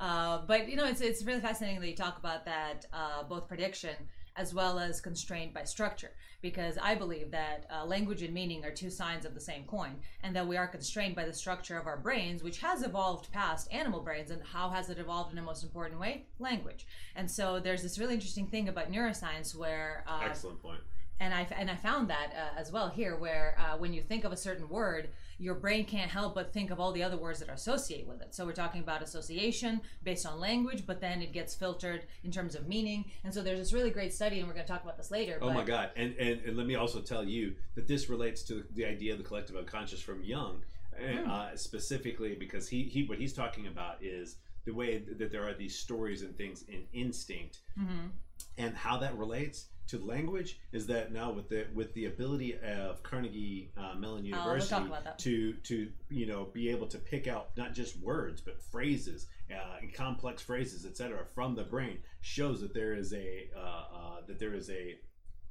Uh, 0.00 0.40
but 0.46 0.68
you 0.68 0.76
know, 0.76 0.86
it's 0.86 1.00
it's 1.00 1.24
really 1.24 1.40
fascinating 1.40 1.80
that 1.80 1.88
you 1.88 1.96
talk 1.96 2.18
about 2.18 2.44
that 2.46 2.86
uh, 2.92 3.22
both 3.24 3.46
prediction 3.48 3.94
as 4.36 4.52
well 4.52 4.78
as 4.78 5.00
constrained 5.00 5.54
by 5.54 5.62
structure, 5.62 6.10
because 6.44 6.76
I 6.76 6.94
believe 6.94 7.30
that 7.30 7.64
uh, 7.72 7.86
language 7.86 8.20
and 8.22 8.34
meaning 8.34 8.66
are 8.66 8.70
two 8.70 8.90
sides 8.90 9.24
of 9.24 9.32
the 9.32 9.40
same 9.40 9.64
coin, 9.64 9.94
and 10.22 10.36
that 10.36 10.46
we 10.46 10.58
are 10.58 10.66
constrained 10.68 11.16
by 11.16 11.24
the 11.24 11.32
structure 11.32 11.78
of 11.78 11.86
our 11.86 11.96
brains, 11.96 12.42
which 12.42 12.58
has 12.58 12.82
evolved 12.82 13.32
past 13.32 13.66
animal 13.72 14.00
brains. 14.02 14.30
And 14.30 14.42
how 14.42 14.68
has 14.68 14.90
it 14.90 14.98
evolved 14.98 15.30
in 15.30 15.36
the 15.36 15.42
most 15.42 15.64
important 15.64 15.98
way? 15.98 16.26
Language. 16.38 16.86
And 17.16 17.30
so 17.30 17.60
there's 17.60 17.82
this 17.82 17.98
really 17.98 18.12
interesting 18.12 18.46
thing 18.46 18.68
about 18.68 18.92
neuroscience 18.92 19.56
where 19.56 20.04
uh, 20.06 20.20
Excellent 20.22 20.60
point. 20.60 20.80
and 21.18 21.32
I 21.32 21.46
and 21.56 21.70
I 21.70 21.76
found 21.76 22.10
that 22.10 22.32
uh, 22.36 22.60
as 22.60 22.70
well 22.70 22.90
here, 22.90 23.16
where 23.16 23.56
uh, 23.58 23.78
when 23.78 23.94
you 23.94 24.02
think 24.02 24.24
of 24.24 24.32
a 24.32 24.36
certain 24.36 24.68
word, 24.68 25.08
your 25.38 25.54
brain 25.54 25.84
can't 25.84 26.10
help 26.10 26.34
but 26.34 26.52
think 26.52 26.70
of 26.70 26.78
all 26.80 26.92
the 26.92 27.02
other 27.02 27.16
words 27.16 27.38
that 27.40 27.48
are 27.48 27.54
associated 27.54 28.06
with 28.08 28.20
it. 28.20 28.34
So 28.34 28.44
we're 28.46 28.52
talking 28.52 28.80
about 28.80 29.02
association 29.02 29.80
based 30.02 30.26
on 30.26 30.38
language, 30.40 30.84
but 30.86 31.00
then 31.00 31.22
it 31.22 31.32
gets 31.32 31.54
filtered 31.54 32.06
in 32.22 32.30
terms 32.30 32.54
of 32.54 32.68
meaning. 32.68 33.04
And 33.24 33.32
so 33.34 33.42
there's 33.42 33.58
this 33.58 33.72
really 33.72 33.90
great 33.90 34.12
study, 34.14 34.38
and 34.38 34.48
we're 34.48 34.54
going 34.54 34.66
to 34.66 34.72
talk 34.72 34.82
about 34.82 34.96
this 34.96 35.10
later. 35.10 35.38
Oh 35.42 35.52
my 35.52 35.64
God! 35.64 35.90
And, 35.96 36.14
and 36.18 36.40
and 36.42 36.56
let 36.56 36.66
me 36.66 36.76
also 36.76 37.00
tell 37.00 37.24
you 37.24 37.54
that 37.74 37.86
this 37.86 38.08
relates 38.08 38.42
to 38.44 38.64
the 38.74 38.84
idea 38.84 39.12
of 39.12 39.18
the 39.18 39.24
collective 39.24 39.56
unconscious 39.56 40.00
from 40.00 40.22
Jung, 40.22 40.62
Hmm. 40.98 41.28
uh, 41.28 41.56
specifically 41.56 42.36
because 42.36 42.68
he 42.68 42.84
he 42.84 43.04
what 43.04 43.18
he's 43.18 43.32
talking 43.32 43.66
about 43.66 43.96
is 44.02 44.36
the 44.64 44.72
way 44.72 44.98
that 45.18 45.30
there 45.32 45.46
are 45.46 45.52
these 45.52 45.76
stories 45.78 46.22
and 46.22 46.36
things 46.36 46.62
in 46.68 46.84
instinct, 46.92 47.58
Mhm. 47.78 48.10
and 48.56 48.74
how 48.76 48.96
that 48.98 49.16
relates 49.18 49.66
to 49.86 49.98
language 49.98 50.58
is 50.72 50.86
that 50.86 51.12
now 51.12 51.30
with 51.30 51.48
the 51.48 51.66
with 51.74 51.92
the 51.94 52.06
ability 52.06 52.56
of 52.58 53.02
Carnegie 53.02 53.70
uh, 53.76 53.94
Mellon 53.98 54.22
Oh, 54.22 54.26
University 54.38 54.88
that. 55.04 55.18
to 55.20 55.52
to 55.64 55.90
you 56.08 56.26
know 56.26 56.46
be 56.52 56.70
able 56.70 56.86
to 56.88 56.98
pick 56.98 57.26
out 57.26 57.50
not 57.56 57.74
just 57.74 57.98
words 58.00 58.40
but 58.40 58.60
phrases 58.62 59.26
uh, 59.50 59.76
and 59.82 59.92
complex 59.92 60.42
phrases 60.42 60.86
etc 60.86 61.24
from 61.34 61.54
the 61.54 61.64
brain 61.64 61.98
shows 62.22 62.60
that 62.62 62.72
there 62.72 62.94
is 62.94 63.12
a 63.12 63.48
uh, 63.54 63.58
uh, 63.60 64.16
that 64.26 64.38
there 64.38 64.54
is 64.54 64.70
a 64.70 64.96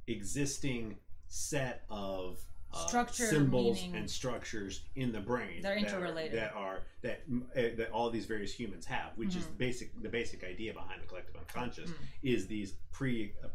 existing 0.08 0.96
set 1.28 1.84
of 1.88 2.38
uh, 2.72 2.86
Structure, 2.88 3.26
symbols 3.26 3.80
meaning- 3.82 3.94
and 4.00 4.10
structures 4.10 4.82
in 4.96 5.12
the 5.12 5.20
brain 5.20 5.62
They're 5.62 5.76
that 5.80 5.84
are- 5.84 5.86
interrelated. 5.86 6.38
that 6.38 6.54
are 6.54 6.80
that 7.02 7.22
uh, 7.56 7.76
that 7.76 7.90
all 7.92 8.10
these 8.10 8.26
various 8.26 8.52
humans 8.52 8.84
have 8.86 9.12
which 9.16 9.36
is 9.36 9.44
Mhm. 9.44 9.48
the 9.50 9.54
basic 9.54 10.02
the 10.02 10.08
basic 10.08 10.42
idea 10.42 10.72
behind 10.72 11.00
the 11.00 11.06
collective 11.06 11.36
unconscious 11.36 11.90
Mhm. 11.90 11.94
is 12.24 12.48
these 12.48 12.72
pre 12.90 13.32
uh, 13.44 13.48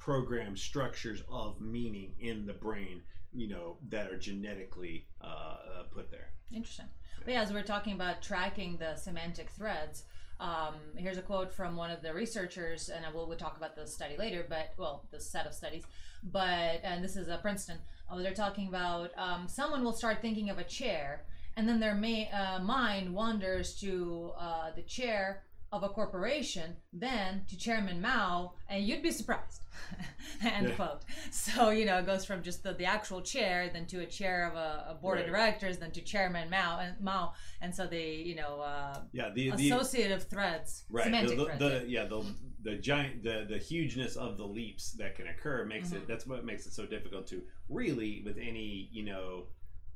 pre-programmed 0.00 0.58
structures 0.58 1.22
of 1.30 1.60
meaning 1.60 2.12
in 2.18 2.46
the 2.46 2.52
brain 2.52 3.02
you 3.32 3.48
know 3.48 3.76
that 3.88 4.10
are 4.10 4.18
genetically 4.18 5.06
uh, 5.22 5.26
uh, 5.26 5.82
put 5.92 6.10
there 6.10 6.32
Interesting. 6.52 6.86
But 7.24 7.34
yeah, 7.34 7.42
as 7.42 7.52
we're 7.52 7.62
talking 7.62 7.94
about 7.94 8.22
tracking 8.22 8.76
the 8.76 8.96
semantic 8.96 9.50
threads, 9.50 10.04
um, 10.40 10.74
here's 10.96 11.18
a 11.18 11.22
quote 11.22 11.52
from 11.52 11.76
one 11.76 11.90
of 11.90 12.02
the 12.02 12.12
researchers, 12.12 12.88
and 12.88 13.04
I 13.04 13.10
will 13.12 13.28
we'll 13.28 13.36
talk 13.36 13.56
about 13.56 13.76
the 13.76 13.86
study 13.86 14.16
later, 14.16 14.44
but 14.48 14.72
well, 14.78 15.06
the 15.10 15.20
set 15.20 15.46
of 15.46 15.54
studies. 15.54 15.84
But 16.22 16.80
and 16.82 17.04
this 17.04 17.16
is 17.16 17.28
uh, 17.28 17.38
Princeton. 17.38 17.78
Oh, 18.10 18.20
they're 18.20 18.34
talking 18.34 18.68
about 18.68 19.10
um, 19.16 19.46
someone 19.48 19.84
will 19.84 19.92
start 19.92 20.20
thinking 20.20 20.50
of 20.50 20.58
a 20.58 20.64
chair, 20.64 21.24
and 21.56 21.68
then 21.68 21.78
their 21.78 21.94
ma- 21.94 22.30
uh, 22.32 22.58
mind 22.62 23.12
wanders 23.14 23.78
to 23.80 24.32
uh, 24.38 24.70
the 24.74 24.82
chair 24.82 25.42
of 25.72 25.84
a 25.84 25.88
corporation, 25.88 26.74
then 26.92 27.42
to 27.48 27.56
Chairman 27.56 28.00
Mao, 28.00 28.54
and 28.68 28.82
you'd 28.84 29.02
be 29.02 29.12
surprised. 29.12 29.62
End 30.44 30.68
Yeah. 30.68 30.74
quote. 30.74 31.02
So 31.30 31.70
you 31.70 31.84
know, 31.86 31.98
it 31.98 32.06
goes 32.06 32.24
from 32.24 32.42
just 32.42 32.62
the, 32.62 32.72
the 32.74 32.84
actual 32.86 33.20
chair, 33.20 33.70
then 33.72 33.86
to 33.86 34.00
a 34.00 34.06
chair 34.06 34.48
of 34.48 34.54
a, 34.56 34.90
a 34.90 34.94
board 34.94 35.20
of 35.20 35.26
directors, 35.26 35.78
then 35.78 35.92
to 35.92 36.00
Chairman 36.00 36.50
Mao 36.50 36.80
and 36.80 37.00
Mao, 37.00 37.34
and 37.60 37.74
so 37.74 37.86
they, 37.86 38.14
you 38.14 38.34
know, 38.34 38.60
uh, 38.60 39.00
yeah 39.12 39.30
the, 39.34 39.50
the 39.52 39.70
associative 39.70 40.24
threads, 40.24 40.84
right 40.90 41.04
semantic 41.04 41.30
the, 41.30 41.36
the, 41.36 41.44
threads. 41.44 41.60
the 41.60 41.84
yeah 41.88 42.04
the 42.04 42.24
the 42.62 42.74
giant 42.76 43.22
the 43.22 43.46
the 43.48 43.58
hugeness 43.58 44.16
of 44.16 44.36
the 44.36 44.44
leaps 44.44 44.92
that 44.92 45.14
can 45.14 45.28
occur 45.28 45.64
makes 45.64 45.90
Mhm. 45.90 45.96
it 45.98 46.08
that's 46.08 46.26
what 46.26 46.44
makes 46.44 46.66
it 46.66 46.72
so 46.72 46.84
difficult 46.84 47.26
to 47.28 47.42
really 47.68 48.22
with 48.24 48.36
any 48.38 48.88
you 48.92 49.04
know 49.04 49.44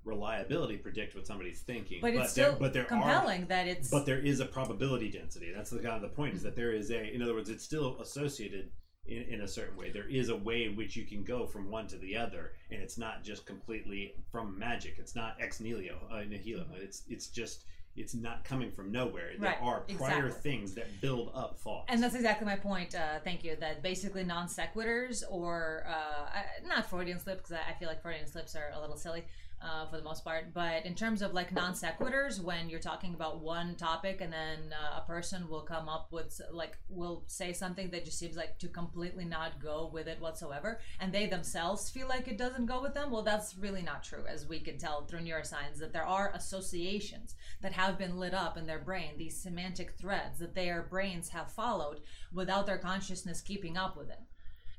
reliability 0.05 0.77
predict 0.77 1.15
what 1.15 1.27
somebody's 1.27 1.61
thinking 1.61 1.99
but 2.01 2.13
it's 2.15 2.35
there, 2.35 2.47
still 2.47 2.57
but 2.59 2.73
there 2.73 2.83
are 2.83 2.87
compelling 2.87 3.47
that 3.47 3.67
it's 3.67 3.89
but 3.91 4.05
there 4.07 4.19
is 4.19 4.41
a 4.41 4.45
probability 4.45 5.11
density. 5.11 5.53
That's 5.55 5.71
the 5.71 5.79
kind 5.79 5.95
of 5.95 6.03
the 6.03 6.09
point 6.09 6.35
is 6.35 6.43
that 6.43 6.55
there 6.57 6.73
is 6.73 6.91
a, 6.91 7.15
in 7.15 7.23
other 7.23 7.35
words, 7.35 7.49
it's 7.49 7.65
still 7.65 7.99
associated 8.01 8.71
in, 9.07 9.23
in 9.23 9.41
a 9.43 9.49
certain 9.49 9.77
way. 9.77 9.91
There 9.91 10.09
is 10.09 10.29
a 10.29 10.37
way 10.37 10.65
in 10.65 10.77
which 10.77 10.97
you 10.97 11.05
can 11.05 11.25
go 11.25 11.47
from 11.47 11.71
one 11.71 11.87
to 11.89 11.97
the 11.97 12.17
other, 12.17 12.53
and 12.71 12.83
it's 12.83 12.99
not 12.99 13.23
just 13.23 13.47
completely 13.47 14.15
from 14.31 14.59
magic. 14.59 14.97
It's 14.99 15.15
not 15.15 15.37
ex 15.41 15.61
nihilo. 15.61 15.99
Uh, 16.11 16.23
nihilo. 16.29 16.67
It's 16.77 17.03
it's 17.09 17.29
just 17.29 17.65
it's 17.97 18.15
not 18.15 18.43
coming 18.45 18.73
from 18.73 18.91
nowhere. 18.91 19.31
There 19.39 19.51
Right, 19.51 19.59
are 19.63 19.81
prior 19.97 20.27
exactly. 20.27 20.51
things 20.51 20.75
that 20.75 21.01
build 21.01 21.31
up 21.33 21.57
thoughts. 21.61 21.85
And 21.89 22.03
that's 22.03 22.17
exactly 22.17 22.45
my 22.45 22.57
point. 22.57 22.93
Uh, 22.95 23.21
thank 23.23 23.45
you. 23.45 23.55
That 23.61 23.83
basically 23.83 24.25
non 24.25 24.49
sequiturs 24.49 25.23
or 25.31 25.87
uh, 25.89 26.41
not 26.67 26.91
Freudian 26.91 27.21
slips 27.21 27.43
because 27.43 27.53
I 27.53 27.71
I 27.71 27.75
feel 27.75 27.89
like 27.89 28.03
Freudian 28.03 28.27
slips 28.27 28.57
are 28.57 28.71
a 28.75 28.81
little 28.81 28.97
silly 28.97 29.25
uh, 29.63 29.87
for 29.87 29.97
the 29.97 30.03
most 30.03 30.25
part. 30.25 30.53
But 30.53 30.85
in 30.87 30.95
terms 30.95 31.23
of 31.23 31.33
like 31.33 31.53
non 31.53 31.73
sequiturs, 31.73 32.43
when 32.43 32.69
you're 32.69 32.81
talking 32.81 33.15
about 33.15 33.41
one 33.41 33.75
topic 33.77 34.21
and 34.21 34.33
then 34.33 34.73
uh, 34.73 35.01
a 35.03 35.07
person 35.07 35.49
will 35.49 35.63
come 35.63 35.89
up 35.89 36.09
with 36.11 36.41
like 36.53 36.79
will 36.89 37.25
say 37.27 37.53
something 37.53 37.91
that 37.91 38.05
just 38.05 38.19
seems 38.19 38.37
like 38.37 38.59
to 38.59 38.69
completely 38.69 39.25
not 39.25 39.61
go 39.63 39.91
with 39.93 40.09
it 40.09 40.21
whatsoever, 40.21 40.81
and 41.01 41.13
they 41.13 41.27
themselves 41.27 41.91
feel 41.91 42.09
like 42.09 42.29
it 42.29 42.39
doesn't 42.39 42.67
go 42.67 42.81
with 42.81 42.95
them. 42.95 43.11
Well, 43.11 43.23
that's 43.23 43.57
really 43.57 43.83
not 43.83 44.05
true, 44.05 44.25
as 44.29 44.47
we 44.47 44.61
can 44.61 44.79
tell 44.79 45.05
through 45.05 45.21
neuroscience 45.21 45.79
that 45.79 45.93
there 45.93 46.07
are 46.07 46.33
associations 46.35 47.35
that 47.63 47.73
have 47.73 47.99
been 47.99 48.19
lit 48.19 48.35
up 48.35 48.57
in 48.57 48.67
their 48.67 48.79
brain, 48.79 49.13
these 49.17 49.37
semantic 49.37 49.93
threads 49.93 50.39
that 50.39 50.55
their 50.55 50.83
brains 50.83 51.31
have 51.31 51.51
followed 51.51 52.01
without 52.33 52.67
their 52.67 52.79
consciousness 52.79 53.41
keeping 53.41 53.77
up 53.77 53.97
with 53.97 54.09
it. 54.11 54.21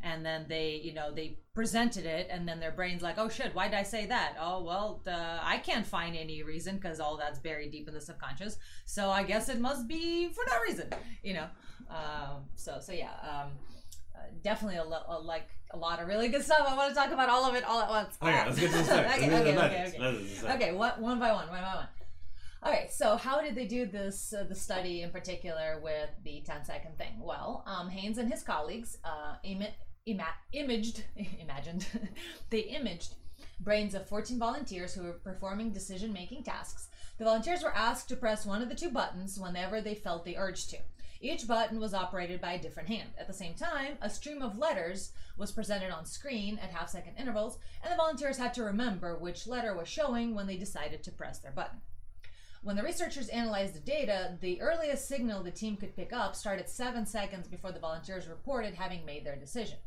And 0.06 0.24
then 0.26 0.46
they, 0.48 0.80
you 0.84 0.94
know, 0.94 1.12
they 1.12 1.40
presented 1.56 2.06
it, 2.06 2.28
and 2.30 2.48
then 2.48 2.60
their 2.60 2.72
brain's 2.72 3.02
like, 3.02 3.18
"Oh 3.18 3.28
shit, 3.28 3.56
why 3.56 3.68
did 3.68 3.76
I 3.76 3.84
say 3.84 4.06
that? 4.06 4.36
Oh 4.40 4.64
well, 4.64 5.02
uh, 5.08 5.40
I 5.42 5.58
can't 5.58 5.86
find 5.86 6.16
any 6.16 6.44
reason 6.44 6.76
because 6.76 7.00
all 7.00 7.18
that's 7.18 7.40
buried 7.40 7.72
deep 7.72 7.88
in 7.88 7.94
the 7.96 8.00
subconscious. 8.00 8.58
So 8.86 9.10
I 9.10 9.24
guess 9.24 9.50
it 9.50 9.60
must 9.60 9.88
be 9.88 10.30
for 10.30 10.44
no 10.48 10.58
reason, 10.68 10.90
you 11.24 11.34
know." 11.34 11.48
Um, 11.90 12.46
so, 12.56 12.78
so 12.80 12.92
yeah, 12.92 13.14
um, 13.24 13.52
uh, 14.16 14.20
definitely 14.44 14.78
a, 14.78 14.84
lo- 14.84 15.04
a 15.08 15.18
like 15.20 15.50
a 15.72 15.78
lot 15.78 16.00
of 16.00 16.08
really 16.08 16.28
good 16.28 16.44
stuff. 16.44 16.66
I 16.68 16.76
want 16.76 16.90
to 16.94 16.96
talk 16.96 17.12
about 17.12 17.30
all 17.30 17.46
of 17.50 17.56
it 17.56 17.64
all 17.64 17.82
at 17.82 17.90
once. 17.90 18.16
okay, 18.22 18.46
let's 18.46 18.60
get 18.60 18.72
to 18.72 18.78
the 18.78 18.84
steps. 18.92 19.16
okay, 19.18 19.30
Let's 19.32 19.44
get 19.46 19.56
to 19.56 19.66
okay, 19.66 19.92
okay, 19.98 20.40
okay. 20.44 20.54
Okay, 20.54 20.72
one, 20.74 21.02
one 21.02 21.20
by 21.20 21.32
one, 21.34 21.48
one 21.50 21.62
by 21.62 21.76
one. 21.76 21.88
All 22.64 22.72
right, 22.72 22.92
so 22.92 23.16
how 23.16 23.42
did 23.42 23.54
they 23.54 23.68
do 23.68 23.86
this, 23.86 24.34
uh, 24.34 24.44
the 24.44 24.56
study 24.56 25.04
in 25.04 25.12
particular 25.12 25.80
with 25.84 26.10
the 26.24 26.42
10 26.48 26.66
second 26.66 26.98
thing? 26.98 27.14
Well, 27.20 27.64
um, 27.68 27.90
Haynes 27.90 28.18
and 28.18 28.32
his 28.32 28.42
colleagues 28.42 28.98
uh, 29.04 29.36
ima- 30.06 30.36
imaged, 30.54 31.04
imagined, 31.42 31.86
they 32.50 32.60
imaged 32.60 33.16
brains 33.60 33.96
of 33.96 34.08
14 34.08 34.38
volunteers 34.38 34.94
who 34.94 35.04
were 35.04 35.14
performing 35.14 35.72
decision 35.72 36.14
making 36.14 36.44
tasks. 36.44 36.90
The 37.18 37.24
volunteers 37.24 37.64
were 37.64 37.74
asked 37.74 38.10
to 38.10 38.16
press 38.16 38.46
one 38.46 38.62
of 38.62 38.70
the 38.70 38.76
two 38.76 38.90
buttons 38.90 39.40
whenever 39.40 39.82
they 39.82 39.96
felt 39.96 40.26
the 40.26 40.38
urge 40.38 40.68
to. 40.68 40.78
Each 41.22 41.48
button 41.48 41.80
was 41.80 41.94
operated 41.94 42.42
by 42.42 42.54
a 42.54 42.62
different 42.62 42.90
hand. 42.90 43.10
At 43.18 43.28
the 43.28 43.34
same 43.34 43.56
time, 43.56 43.98
a 44.02 44.10
stream 44.10 44.42
of 44.42 44.58
letters 44.58 45.14
was 45.38 45.54
presented 45.54 45.92
on 45.92 46.06
screen 46.06 46.60
at 46.62 46.72
half 46.72 46.90
second 46.90 47.16
intervals, 47.18 47.58
and 47.82 47.92
the 47.92 47.98
volunteers 47.98 48.38
had 48.38 48.54
to 48.56 48.64
remember 48.64 49.18
which 49.18 49.48
letter 49.48 49.76
was 49.76 49.88
showing 49.88 50.36
when 50.36 50.46
they 50.46 50.58
decided 50.58 51.02
to 51.04 51.12
press 51.12 51.40
their 51.40 51.54
button. 51.54 51.80
When 52.62 52.76
the 52.76 52.84
researchers 52.84 53.30
analyzed 53.30 53.76
the 53.76 53.80
data, 53.80 54.38
the 54.42 54.60
earliest 54.60 55.08
signal 55.08 55.44
the 55.44 55.52
team 55.52 55.78
could 55.78 55.96
pick 55.96 56.12
up 56.12 56.36
started 56.36 56.68
seven 56.68 57.06
seconds 57.06 57.48
before 57.48 57.72
the 57.72 57.80
volunteers 57.80 58.28
reported 58.28 58.74
having 58.74 59.06
made 59.06 59.24
their 59.24 59.36
decision. 59.36 59.78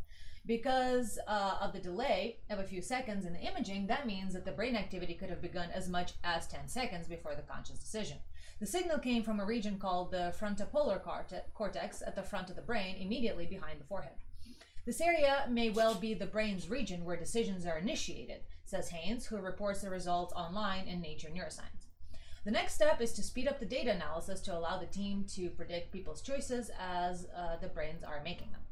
Because 0.49 1.19
uh, 1.29 1.59
of 1.61 1.75
the 1.75 1.79
delay 1.79 2.39
of 2.49 2.59
a 2.59 2.65
few 2.65 2.81
seconds 2.81 3.27
in 3.27 3.35
the 3.35 3.41
imaging, 3.41 3.87
that 3.87 4.07
means 4.07 4.33
that 4.33 4.47
the 4.47 4.51
brain 4.51 4.77
activity 4.77 5.13
could 5.13 5.29
have 5.29 5.43
begun 5.43 5.69
as 5.75 5.91
much 5.91 6.15
as 6.25 6.49
10 6.49 6.69
seconds 6.69 7.07
before 7.07 7.35
the 7.35 7.43
conscious 7.43 7.79
decision. 7.79 8.17
The 8.59 8.65
signal 8.65 8.99
came 8.99 9.23
from 9.23 9.41
a 9.41 9.45
region 9.45 9.79
called 9.79 10.11
the 10.11 10.35
frontopolar 10.41 11.03
cortex 11.53 12.03
at 12.03 12.17
the 12.17 12.23
front 12.23 12.49
of 12.49 12.57
the 12.57 12.63
brain, 12.63 12.97
immediately 12.97 13.45
behind 13.45 13.79
the 13.79 13.85
forehead. 13.85 14.15
This 14.87 15.03
area 15.03 15.47
may 15.51 15.69
well 15.69 15.95
be 15.95 16.15
the 16.15 16.25
brain's 16.25 16.71
region 16.71 17.05
where 17.05 17.19
decisions 17.19 17.67
are 17.67 17.77
initiated, 17.77 18.41
says 18.65 18.89
Haynes, 18.89 19.27
who 19.27 19.37
reports 19.37 19.83
the 19.83 19.91
results 19.91 20.33
online 20.33 20.89
in 20.89 21.03
Nature 21.03 21.29
Neuroscience. 21.29 21.89
The 22.47 22.51
next 22.51 22.73
step 22.73 23.03
is 23.03 23.13
to 23.13 23.23
speed 23.23 23.49
up 23.49 23.61
the 23.61 23.67
data 23.67 23.91
analysis 23.91 24.41
to 24.41 24.57
allow 24.57 24.79
the 24.79 24.87
team 24.87 25.27
to 25.35 25.51
predict 25.51 25.93
people's 25.93 26.23
choices 26.23 26.71
as 26.81 27.27
uh, 27.37 27.57
the 27.61 27.69
brains 27.69 28.03
are 28.03 28.23
making 28.25 28.51
them. 28.51 28.63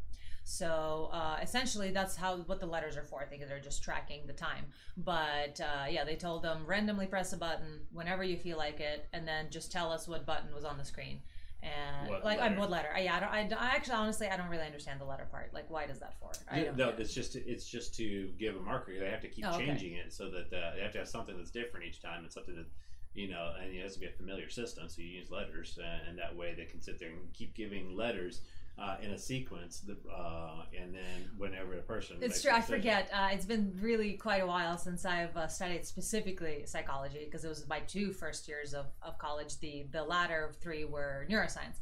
So 0.48 1.10
uh, 1.12 1.38
essentially, 1.42 1.90
that's 1.90 2.14
how 2.14 2.36
what 2.36 2.60
the 2.60 2.66
letters 2.66 2.96
are 2.96 3.02
for. 3.02 3.20
I 3.20 3.24
think 3.24 3.44
they're 3.48 3.58
just 3.58 3.82
tracking 3.82 4.28
the 4.28 4.32
time. 4.32 4.66
But 4.96 5.60
uh, 5.60 5.86
yeah, 5.90 6.04
they 6.04 6.14
told 6.14 6.44
them 6.44 6.64
randomly 6.66 7.06
press 7.08 7.32
a 7.32 7.36
button 7.36 7.80
whenever 7.92 8.22
you 8.22 8.36
feel 8.36 8.56
like 8.56 8.78
it, 8.78 9.08
and 9.12 9.26
then 9.26 9.46
just 9.50 9.72
tell 9.72 9.90
us 9.90 10.06
what 10.06 10.24
button 10.24 10.54
was 10.54 10.64
on 10.64 10.78
the 10.78 10.84
screen. 10.84 11.18
And 11.64 12.08
What 12.08 12.24
like, 12.24 12.38
letter? 12.38 12.52
I'm 12.54 12.58
what 12.60 12.70
letter? 12.70 12.90
I, 12.94 13.00
yeah, 13.00 13.16
I, 13.16 13.20
don't, 13.20 13.32
I, 13.32 13.42
don't- 13.42 13.60
I 13.60 13.66
actually 13.70 13.94
honestly 13.94 14.28
I 14.28 14.36
don't 14.36 14.48
really 14.48 14.64
understand 14.64 15.00
the 15.00 15.04
letter 15.04 15.26
part. 15.28 15.52
Like, 15.52 15.68
why 15.68 15.84
does 15.84 15.98
that 15.98 16.14
for? 16.20 16.30
I 16.48 16.60
don't 16.60 16.76
no, 16.76 16.90
it's 16.96 17.12
just 17.12 17.34
it's 17.34 17.68
just 17.68 17.96
to 17.96 18.30
give 18.38 18.54
a 18.54 18.60
marker. 18.60 18.92
They 18.96 19.10
have 19.10 19.22
to 19.22 19.28
keep 19.28 19.46
Oh, 19.46 19.54
okay. 19.56 19.66
changing 19.66 19.94
it 19.94 20.12
so 20.12 20.30
that 20.30 20.52
uh, 20.56 20.76
they 20.76 20.82
have 20.82 20.92
to 20.92 20.98
have 20.98 21.08
something 21.08 21.36
that's 21.36 21.50
different 21.50 21.86
each 21.86 22.00
time. 22.00 22.22
It's 22.24 22.34
something 22.34 22.54
that 22.54 22.66
you 23.14 23.28
know, 23.28 23.52
and 23.60 23.74
it 23.74 23.82
has 23.82 23.94
to 23.94 24.00
be 24.00 24.06
a 24.06 24.10
familiar 24.10 24.48
system. 24.48 24.88
So 24.88 25.02
you 25.02 25.08
use 25.08 25.30
letters, 25.30 25.76
uh, 25.82 26.08
and 26.08 26.16
that 26.18 26.36
way 26.36 26.54
they 26.56 26.66
can 26.66 26.80
sit 26.80 27.00
there 27.00 27.08
and 27.08 27.32
keep 27.32 27.54
giving 27.54 27.96
letters 27.96 28.42
uh, 28.78 28.96
in 29.02 29.12
a 29.12 29.18
sequence. 29.18 29.80
The, 29.80 29.96
uh, 30.10 30.62
and 30.78 30.94
then 30.94 31.30
whenever 31.38 31.74
a 31.74 31.82
person 31.82 32.18
It's 32.20 32.42
true. 32.42 32.52
I 32.52 32.60
forget. 32.60 33.08
Uh, 33.12 33.28
it's 33.32 33.46
been 33.46 33.72
really 33.80 34.14
quite 34.14 34.42
a 34.42 34.46
while 34.46 34.76
since 34.76 35.04
I've 35.04 35.36
uh, 35.36 35.48
studied 35.48 35.86
specifically 35.86 36.64
psychology 36.66 37.22
because 37.24 37.44
it 37.44 37.48
was 37.48 37.66
my 37.68 37.80
two 37.80 38.12
first 38.12 38.48
years 38.48 38.74
of, 38.74 38.86
of 39.02 39.18
college. 39.18 39.58
The 39.60 39.86
the 39.92 40.02
latter 40.02 40.44
of 40.44 40.56
three 40.56 40.84
were 40.84 41.26
neuroscience. 41.30 41.78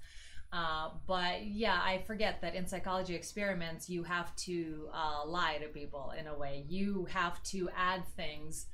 Uh, 0.52 0.90
but 1.08 1.44
yeah, 1.44 1.80
I 1.82 2.02
forget 2.06 2.40
that 2.42 2.54
in 2.54 2.68
psychology 2.68 3.16
experiments, 3.16 3.90
you 3.90 4.04
have 4.04 4.34
to 4.36 4.88
uh, 4.94 5.26
lie 5.26 5.58
to 5.60 5.66
people 5.68 6.12
in 6.16 6.28
a 6.28 6.38
way. 6.38 6.64
You 6.68 7.08
have 7.10 7.42
to 7.44 7.68
add 7.76 8.06
things. 8.16 8.66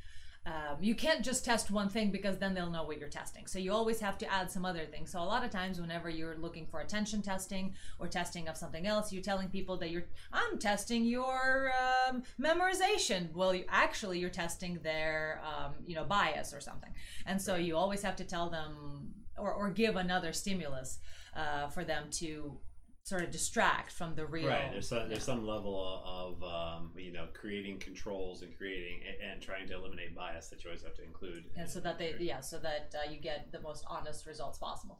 Um, 0.46 0.78
you 0.80 0.94
can't 0.94 1.22
just 1.22 1.44
test 1.44 1.70
one 1.70 1.90
thing 1.90 2.10
because 2.10 2.38
then 2.38 2.54
they'll 2.54 2.70
know 2.70 2.84
what 2.84 2.98
you're 2.98 3.10
testing. 3.10 3.46
So 3.46 3.58
you 3.58 3.72
always 3.72 4.00
have 4.00 4.16
to 4.18 4.32
add 4.32 4.50
some 4.50 4.64
other 4.64 4.86
things. 4.86 5.12
So 5.12 5.20
a 5.20 5.22
lot 5.22 5.44
of 5.44 5.50
times, 5.50 5.78
whenever 5.78 6.08
you're 6.08 6.36
looking 6.38 6.66
for 6.66 6.80
attention 6.80 7.20
testing 7.20 7.74
or 7.98 8.08
testing 8.08 8.48
of 8.48 8.56
something 8.56 8.86
else, 8.86 9.12
you're 9.12 9.22
telling 9.22 9.48
people 9.48 9.76
that 9.78 9.90
you're 9.90 10.06
I'm 10.32 10.58
testing 10.58 11.04
your 11.04 11.72
um, 12.08 12.22
memorization. 12.40 13.34
Well, 13.34 13.54
you, 13.54 13.64
actually, 13.68 14.18
you're 14.18 14.30
testing 14.30 14.78
their 14.82 15.42
um, 15.44 15.74
you 15.86 15.94
know 15.94 16.04
bias 16.04 16.54
or 16.54 16.60
something. 16.60 16.94
And 17.26 17.40
so 17.40 17.56
you 17.56 17.76
always 17.76 18.02
have 18.02 18.16
to 18.16 18.24
tell 18.24 18.48
them 18.48 19.12
or, 19.36 19.52
or 19.52 19.68
give 19.70 19.96
another 19.96 20.32
stimulus 20.32 21.00
uh, 21.36 21.68
for 21.68 21.84
them 21.84 22.04
to 22.12 22.58
sort 23.02 23.22
of 23.22 23.30
distract 23.30 23.92
from 23.92 24.14
the 24.14 24.26
real. 24.26 24.48
Right. 24.48 24.70
There's 24.70 24.88
some, 24.88 25.08
there's 25.08 25.24
some 25.24 25.46
level 25.46 26.02
of 26.04 26.42
um, 26.42 26.90
you 26.96 27.12
know 27.12 27.26
creating 27.32 27.78
controls 27.78 28.42
and 28.42 28.56
creating 28.56 29.00
and, 29.06 29.32
and 29.32 29.42
trying 29.42 29.66
to 29.68 29.74
eliminate 29.74 30.14
bias 30.14 30.48
that 30.48 30.62
you 30.62 30.70
always 30.70 30.82
have 30.82 30.94
to 30.96 31.04
include. 31.04 31.44
and 31.56 31.68
so 31.68 31.80
that 31.80 31.98
they 31.98 32.14
yeah 32.18 32.40
so 32.40 32.58
that 32.58 32.94
uh, 32.94 33.10
you 33.10 33.18
get 33.18 33.50
the 33.52 33.60
most 33.60 33.84
honest 33.88 34.26
results 34.26 34.58
possible 34.58 34.98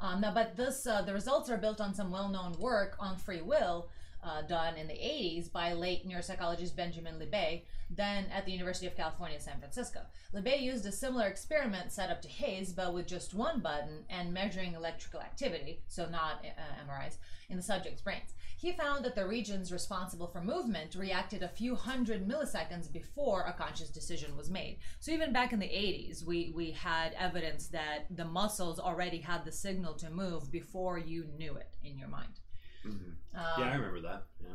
um, 0.00 0.20
now 0.20 0.32
but 0.32 0.56
this 0.56 0.86
uh, 0.86 1.02
the 1.02 1.12
results 1.12 1.48
are 1.50 1.56
built 1.56 1.80
on 1.80 1.94
some 1.94 2.10
well-known 2.10 2.52
work 2.58 2.96
on 2.98 3.16
free 3.16 3.40
will 3.42 3.88
uh, 4.22 4.42
done 4.42 4.76
in 4.76 4.88
the 4.88 4.94
80s 4.94 5.50
by 5.50 5.72
late 5.72 6.06
neuropsychologist 6.06 6.74
benjamin 6.74 7.18
libet 7.18 7.62
then 7.90 8.26
at 8.32 8.44
the 8.44 8.52
university 8.52 8.86
of 8.86 8.96
california 8.96 9.40
san 9.40 9.58
francisco 9.58 10.00
libet 10.34 10.60
used 10.60 10.86
a 10.86 10.92
similar 10.92 11.26
experiment 11.26 11.92
set 11.92 12.10
up 12.10 12.20
to 12.22 12.28
Haynes 12.28 12.72
but 12.72 12.92
with 12.92 13.06
just 13.06 13.34
one 13.34 13.60
button 13.60 14.04
and 14.10 14.32
measuring 14.32 14.74
electrical 14.74 15.20
activity 15.20 15.80
so 15.88 16.08
not 16.08 16.44
uh, 16.44 16.90
mris 16.90 17.16
in 17.48 17.56
the 17.56 17.62
subject's 17.62 18.02
brains 18.02 18.34
he 18.58 18.72
found 18.72 19.04
that 19.04 19.14
the 19.14 19.26
regions 19.26 19.70
responsible 19.70 20.26
for 20.26 20.40
movement 20.40 20.94
reacted 20.94 21.42
a 21.42 21.48
few 21.48 21.74
hundred 21.74 22.26
milliseconds 22.26 22.90
before 22.90 23.42
a 23.42 23.52
conscious 23.52 23.90
decision 23.90 24.34
was 24.36 24.50
made. 24.50 24.78
So 24.98 25.12
even 25.12 25.32
back 25.32 25.52
in 25.52 25.58
the 25.58 25.66
80s, 25.66 26.24
we, 26.24 26.52
we 26.56 26.70
had 26.70 27.12
evidence 27.18 27.66
that 27.68 28.06
the 28.10 28.24
muscles 28.24 28.80
already 28.80 29.18
had 29.18 29.44
the 29.44 29.52
signal 29.52 29.92
to 29.94 30.10
move 30.10 30.50
before 30.50 30.98
you 30.98 31.26
knew 31.36 31.54
it 31.56 31.76
in 31.84 31.98
your 31.98 32.08
mind. 32.08 32.40
Mhm. 32.84 33.14
Um, 33.34 33.60
yeah, 33.60 33.70
I 33.70 33.74
remember 33.74 34.00
that. 34.02 34.26
Yeah. 34.40 34.48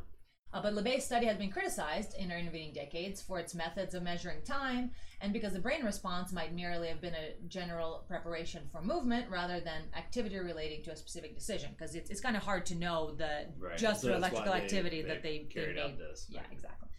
uh, 0.53 0.61
but 0.61 0.73
Libet's 0.73 1.05
study 1.05 1.25
has 1.27 1.37
been 1.37 1.51
criticized 1.51 2.13
in 2.17 2.31
intervening 2.31 2.73
decades 2.73 3.21
for 3.21 3.39
its 3.39 3.53
methods 3.55 3.93
of 3.93 4.03
measuring 4.03 4.41
time 4.43 4.91
and 5.21 5.31
because 5.31 5.53
the 5.53 5.59
brain 5.59 5.85
response 5.85 6.33
might 6.33 6.53
merely 6.53 6.87
have 6.89 6.99
been 6.99 7.13
a 7.13 7.33
general 7.47 8.03
preparation 8.07 8.63
for 8.71 8.81
movement 8.81 9.29
rather 9.29 9.59
than 9.59 9.83
activity 9.95 10.37
relating 10.39 10.83
to 10.83 10.91
a 10.91 10.95
specific 10.95 11.35
decision 11.35 11.69
because 11.77 11.95
it's, 11.95 12.09
it's 12.09 12.19
kind 12.21 12.35
of 12.35 12.43
hard 12.43 12.65
to 12.65 12.75
know 12.75 13.13
the 13.15 13.47
Right. 13.59 13.77
just 13.77 14.01
So 14.01 14.09
why 14.11 14.17
electrical 14.17 14.51
they- 14.53 14.61
activity 14.61 15.01
they 15.03 15.07
that 15.07 15.23
they, 15.23 15.37
they 15.39 15.43
carried 15.45 15.77
out 15.77 15.91
made. 15.91 15.99
this. 15.99 16.27
Yeah, 16.29 16.41
exactly. 16.51 16.89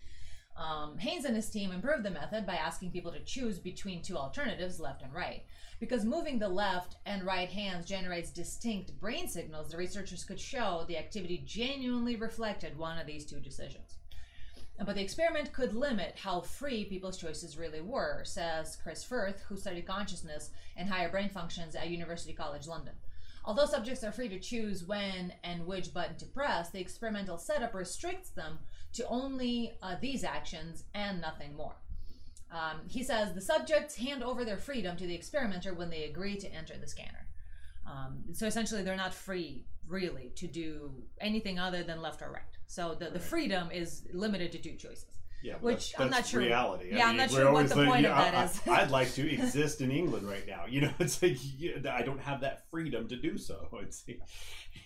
Um, 0.56 0.98
Haynes 0.98 1.24
and 1.24 1.34
his 1.34 1.48
team 1.48 1.72
improved 1.72 2.04
the 2.04 2.10
method 2.10 2.46
by 2.46 2.54
asking 2.54 2.90
people 2.90 3.12
to 3.12 3.24
choose 3.24 3.58
between 3.58 4.02
two 4.02 4.16
alternatives, 4.16 4.80
left 4.80 5.02
and 5.02 5.12
right. 5.12 5.44
Because 5.80 6.04
moving 6.04 6.38
the 6.38 6.48
left 6.48 6.96
and 7.06 7.24
right 7.24 7.48
hands 7.48 7.86
generates 7.86 8.30
distinct 8.30 9.00
brain 9.00 9.28
signals, 9.28 9.70
the 9.70 9.76
researchers 9.76 10.24
could 10.24 10.38
show 10.38 10.84
the 10.86 10.98
activity 10.98 11.42
genuinely 11.44 12.16
reflected 12.16 12.78
one 12.78 12.98
of 12.98 13.06
these 13.06 13.26
two 13.26 13.40
decisions. 13.40 13.96
But 14.84 14.94
the 14.94 15.02
experiment 15.02 15.52
could 15.52 15.74
limit 15.74 16.16
how 16.16 16.40
free 16.40 16.84
people's 16.84 17.18
choices 17.18 17.58
really 17.58 17.80
were, 17.80 18.22
says 18.24 18.76
Chris 18.82 19.04
Frith, 19.04 19.42
who 19.48 19.56
studied 19.56 19.86
consciousness 19.86 20.50
and 20.76 20.88
higher 20.88 21.10
brain 21.10 21.28
functions 21.28 21.74
at 21.74 21.88
University 21.88 22.32
College 22.32 22.66
London. 22.66 22.94
Although 23.44 23.66
subjects 23.66 24.04
are 24.04 24.12
free 24.12 24.28
to 24.28 24.38
choose 24.38 24.84
when 24.84 25.32
and 25.42 25.66
which 25.66 25.92
button 25.92 26.16
to 26.18 26.26
press, 26.26 26.70
the 26.70 26.80
experimental 26.80 27.38
setup 27.38 27.74
restricts 27.74 28.30
them 28.30 28.58
to 28.94 29.06
only 29.08 29.72
uh, 29.82 29.96
these 30.00 30.24
actions 30.24 30.84
and 30.94 31.20
nothing 31.20 31.56
more. 31.56 31.76
Um, 32.50 32.80
he 32.86 33.02
says 33.02 33.34
the 33.34 33.40
subjects 33.40 33.96
hand 33.96 34.22
over 34.22 34.44
their 34.44 34.58
freedom 34.58 34.96
to 34.98 35.06
the 35.06 35.14
experimenter 35.14 35.72
when 35.72 35.88
they 35.88 36.04
agree 36.04 36.36
to 36.36 36.54
enter 36.54 36.76
the 36.76 36.86
scanner. 36.86 37.26
Um, 37.90 38.24
so 38.34 38.46
essentially, 38.46 38.82
they're 38.82 38.96
not 38.96 39.14
free, 39.14 39.64
really, 39.88 40.32
to 40.36 40.46
do 40.46 40.92
anything 41.20 41.58
other 41.58 41.82
than 41.82 42.02
left 42.02 42.22
or 42.22 42.30
right. 42.30 42.42
So 42.66 42.94
the, 42.98 43.10
the 43.10 43.18
freedom 43.18 43.70
is 43.70 44.06
limited 44.12 44.52
to 44.52 44.58
two 44.58 44.76
choices. 44.76 45.21
Yeah, 45.42 45.54
Which 45.60 45.94
I'm 45.98 46.10
not 46.10 46.26
sure- 46.26 46.40
Reality. 46.40 46.90
yeah, 46.92 47.06
I'm 47.06 47.16
not 47.16 47.30
sure 47.30 47.52
what 47.52 47.68
the 47.68 47.76
like, 47.76 47.88
point 47.88 48.06
of 48.06 48.16
that 48.16 48.34
I, 48.34 48.44
is. 48.44 48.60
I, 48.68 48.82
would 48.82 48.90
like 48.90 49.12
to 49.14 49.32
exist 49.32 49.80
in 49.80 49.90
England 49.90 50.28
right 50.28 50.46
now. 50.46 50.66
You 50.68 50.82
know, 50.82 50.90
it's 50.98 51.22
like 51.22 51.38
I 51.88 52.02
don't 52.02 52.20
have 52.20 52.40
that 52.42 52.68
freedom 52.70 53.08
to 53.08 53.16
do 53.16 53.38
so. 53.38 53.68
It's 53.82 54.04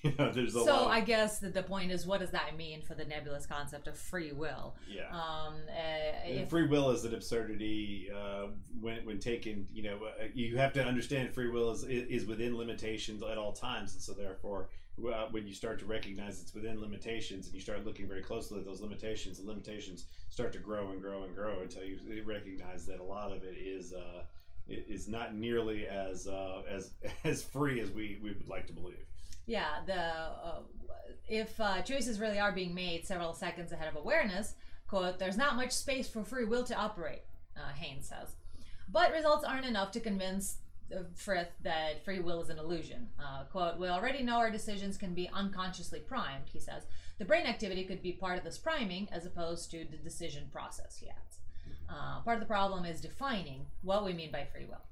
you 0.02 0.12
know, 0.18 0.32
there's 0.32 0.56
a 0.56 0.64
So. 0.64 0.86
I 0.86 1.00
guess 1.00 1.38
that 1.40 1.54
the 1.54 1.62
point 1.62 1.92
is, 1.92 2.06
what 2.06 2.20
does 2.20 2.30
that 2.30 2.56
mean 2.56 2.82
for 2.82 2.94
the 2.94 3.04
nebulous 3.04 3.46
concept 3.46 3.86
of 3.86 3.98
free 3.98 4.32
will? 4.32 4.76
yeah. 4.88 5.08
Um, 5.10 5.54
uh, 5.68 6.28
if, 6.28 6.50
free 6.50 6.66
will 6.66 6.90
is 6.90 7.04
an 7.04 7.14
absurdity 7.14 8.08
uh, 8.14 8.46
when 8.80 9.04
when 9.04 9.18
taken. 9.18 9.66
You 9.72 9.82
know, 9.84 9.96
uh, 10.04 10.26
you 10.34 10.56
have 10.56 10.72
to 10.74 10.84
understand 10.84 11.34
free 11.34 11.50
will 11.50 11.70
is 11.72 11.84
is 11.84 12.26
within 12.26 12.56
limitations 12.56 13.22
at 13.22 13.38
all 13.38 13.52
times, 13.52 13.92
and 13.94 14.02
so 14.02 14.12
therefore, 14.12 14.68
uh, 14.98 15.26
when 15.30 15.46
you 15.46 15.54
start 15.54 15.78
to 15.80 15.86
recognize 15.86 16.40
it's 16.40 16.54
within 16.54 16.80
limitations, 16.80 17.46
and 17.46 17.54
you 17.54 17.60
start 17.60 17.84
looking 17.84 18.08
very 18.08 18.22
closely 18.22 18.58
at 18.58 18.64
those 18.64 18.80
limitations, 18.80 19.38
the 19.38 19.46
limitations 19.46 20.06
start 20.28 20.52
to 20.52 20.58
grow 20.58 20.90
and 20.90 21.00
grow 21.00 21.24
and 21.24 21.34
grow 21.34 21.60
until 21.60 21.84
you 21.84 22.22
recognize 22.24 22.86
that 22.86 23.00
a 23.00 23.04
lot 23.04 23.32
of 23.32 23.42
it 23.44 23.56
is. 23.56 23.92
Uh, 23.92 24.22
is 24.68 25.06
not 25.06 25.32
nearly 25.32 25.86
as 25.86 26.26
uh, 26.26 26.60
as 26.68 26.90
as 27.24 27.44
free 27.44 27.78
as 27.78 27.88
we, 27.92 28.18
we 28.20 28.32
would 28.32 28.48
like 28.48 28.66
to 28.66 28.72
believe. 28.72 29.06
yeah, 29.46 29.76
the 29.86 29.94
uh, 29.94 30.58
if 31.28 31.60
uh, 31.60 31.82
choices 31.82 32.20
really 32.20 32.38
are 32.38 32.52
being 32.52 32.74
made 32.74 33.06
several 33.06 33.32
seconds 33.32 33.72
ahead 33.72 33.88
of 33.88 33.96
awareness, 33.96 34.54
quote, 34.86 35.18
there's 35.18 35.36
not 35.36 35.56
much 35.56 35.72
space 35.72 36.08
for 36.08 36.24
free 36.24 36.44
will 36.44 36.64
to 36.64 36.74
operate, 36.74 37.22
uh, 37.56 37.72
Haynes 37.74 38.08
says. 38.08 38.34
But 38.88 39.12
results 39.12 39.44
aren't 39.44 39.66
enough 39.66 39.90
to 39.92 40.00
convince 40.00 40.58
Frith 41.14 41.48
that 41.62 42.04
free 42.04 42.20
will 42.20 42.40
is 42.42 42.48
an 42.48 42.58
illusion. 42.58 43.08
Uh, 43.18 43.44
quote, 43.44 43.78
we 43.78 43.88
already 43.88 44.22
know 44.22 44.36
our 44.36 44.50
decisions 44.50 44.96
can 44.96 45.14
be 45.14 45.28
unconsciously 45.32 46.00
primed, 46.00 46.44
he 46.52 46.60
says. 46.60 46.84
The 47.18 47.24
brain 47.24 47.46
activity 47.46 47.84
could 47.84 48.02
be 48.02 48.12
part 48.12 48.38
of 48.38 48.44
this 48.44 48.58
priming 48.58 49.08
as 49.10 49.26
opposed 49.26 49.70
to 49.72 49.84
the 49.90 49.96
decision 49.96 50.48
process, 50.52 50.98
he 50.98 51.08
adds. 51.08 51.38
Uh, 51.88 52.20
part 52.20 52.36
of 52.36 52.40
the 52.40 52.46
problem 52.46 52.84
is 52.84 53.00
defining 53.00 53.66
what 53.82 54.04
we 54.04 54.12
mean 54.12 54.30
by 54.30 54.44
free 54.44 54.64
will. 54.64 54.82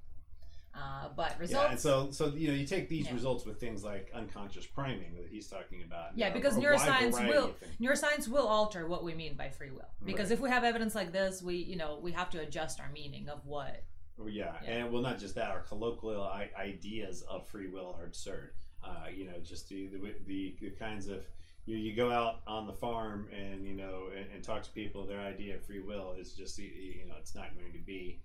Uh, 0.77 1.09
but 1.17 1.39
results. 1.39 1.65
Yeah, 1.65 1.71
and 1.71 1.79
so 1.81 2.11
so 2.11 2.27
you 2.35 2.49
know 2.49 2.55
you 2.55 2.67
take 2.67 2.89
these 2.89 3.07
Yeah. 3.07 3.15
results 3.15 3.45
with 3.45 3.61
things 3.61 3.85
like 3.85 4.11
unconscious 4.13 4.67
priming 4.67 5.15
that 5.15 5.29
he's 5.29 5.47
talking 5.47 5.83
about. 5.85 6.19
Yeah, 6.19 6.31
uh, 6.31 6.33
because 6.33 6.57
neuroscience 6.57 7.13
will 7.29 7.55
neuroscience 7.81 8.27
will 8.27 8.49
alter 8.49 8.89
what 8.89 9.05
we 9.05 9.15
mean 9.15 9.37
by 9.37 9.51
free 9.51 9.71
will. 9.71 9.89
Because 10.05 10.31
Right. 10.31 10.35
if 10.35 10.41
we 10.41 10.51
have 10.51 10.65
evidence 10.65 10.97
like 10.97 11.13
this, 11.13 11.43
we 11.43 11.57
you 11.59 11.77
know 11.77 12.01
we 12.03 12.11
have 12.11 12.29
to 12.31 12.41
adjust 12.41 12.81
our 12.81 12.89
meaning 12.91 13.29
of 13.29 13.47
what. 13.47 13.85
Oh, 14.21 14.27
yeah. 14.27 14.55
Yeah. 14.65 14.71
and 14.71 14.93
well, 14.93 15.03
not 15.03 15.19
just 15.19 15.35
that. 15.35 15.51
Our 15.51 15.61
colloquial 15.61 16.23
I- 16.23 16.51
ideas 16.59 17.23
of 17.23 17.47
free 17.49 17.69
will 17.69 17.97
are 17.99 18.05
absurd. 18.05 18.53
Uh, 18.83 19.07
you 19.15 19.25
know, 19.27 19.39
just 19.43 19.69
the, 19.69 19.87
the 19.89 20.15
the 20.27 20.57
the 20.61 20.71
kinds 20.71 21.09
of 21.09 21.25
you, 21.65 21.77
you 21.77 21.97
go 21.97 22.13
out 22.13 22.41
on 22.47 22.67
the 22.67 22.73
farm 22.73 23.29
and 23.33 23.67
you 23.67 23.75
know 23.75 24.09
and, 24.15 24.27
and 24.33 24.45
talk 24.45 24.63
to 24.65 24.71
people. 24.71 25.07
Their 25.07 25.21
idea 25.21 25.57
of 25.57 25.65
free 25.65 25.81
will 25.81 26.15
is 26.19 26.35
just 26.35 26.59
you 26.59 26.67
you 26.67 27.07
know 27.09 27.15
it's 27.19 27.35
not 27.35 27.55
going 27.59 27.73
to 27.73 27.79
be 27.79 28.21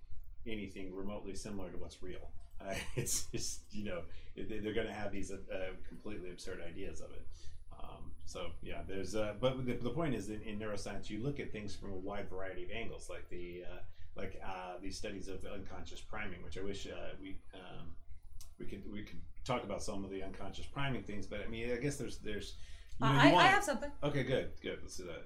anything 0.46 0.94
remotely 0.94 1.34
similar 1.34 1.70
to 1.70 1.76
what's 1.78 2.02
real. 2.02 2.30
Uh, 2.60 2.74
it's 2.94 3.24
just 3.32 3.62
you 3.70 3.86
know 3.86 4.02
they're 4.36 4.74
going 4.74 4.86
to 4.86 4.92
have 4.92 5.10
these 5.10 5.30
uh, 5.32 5.36
completely 5.88 6.28
absurd 6.30 6.60
ideas 6.68 7.00
of 7.00 7.10
it. 7.10 7.26
Um, 7.72 8.12
so 8.26 8.48
yeah, 8.62 8.82
there's 8.86 9.16
uh, 9.16 9.32
but 9.40 9.64
the, 9.64 9.72
the 9.72 9.88
point 9.88 10.14
is 10.14 10.28
in, 10.28 10.42
in 10.42 10.58
neuroscience 10.58 11.08
you 11.08 11.22
look 11.22 11.40
at 11.40 11.50
things 11.52 11.74
from 11.74 11.90
a 11.92 11.96
wide 11.96 12.28
variety 12.28 12.64
of 12.64 12.70
angles, 12.70 13.08
like 13.08 13.26
the 13.30 13.62
uh, 13.66 13.78
like 14.16 14.40
uh, 14.44 14.74
these 14.82 14.96
studies 14.96 15.28
of 15.28 15.44
unconscious 15.44 16.00
priming, 16.00 16.42
which 16.42 16.58
I 16.58 16.62
wish 16.62 16.86
uh, 16.86 17.14
we 17.20 17.38
um, 17.54 17.94
we 18.58 18.66
could 18.66 18.82
we 18.92 19.02
could 19.02 19.20
talk 19.44 19.64
about 19.64 19.82
some 19.82 20.04
of 20.04 20.10
the 20.10 20.22
unconscious 20.22 20.66
priming 20.66 21.02
things. 21.02 21.26
But 21.26 21.40
I 21.44 21.48
mean, 21.48 21.72
I 21.72 21.76
guess 21.76 21.96
there's 21.96 22.18
there's 22.18 22.54
you 23.00 23.06
know, 23.06 23.12
Uh, 23.12 23.18
I, 23.18 23.32
want- 23.32 23.46
I 23.46 23.48
have 23.48 23.64
something. 23.64 23.90
Okay, 24.02 24.22
good, 24.24 24.50
good. 24.62 24.78
Let's 24.82 24.96
do 24.96 25.04
that. 25.04 25.24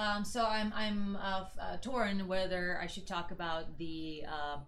Um, 0.00 0.24
so 0.24 0.44
I'm 0.44 0.72
I'm 0.74 1.16
uh, 1.16 1.44
uh, 1.60 1.76
torn 1.78 2.26
whether 2.28 2.78
I 2.80 2.86
should 2.86 3.06
talk 3.06 3.30
about 3.30 3.78
the 3.78 4.24
uh, 4.30 4.58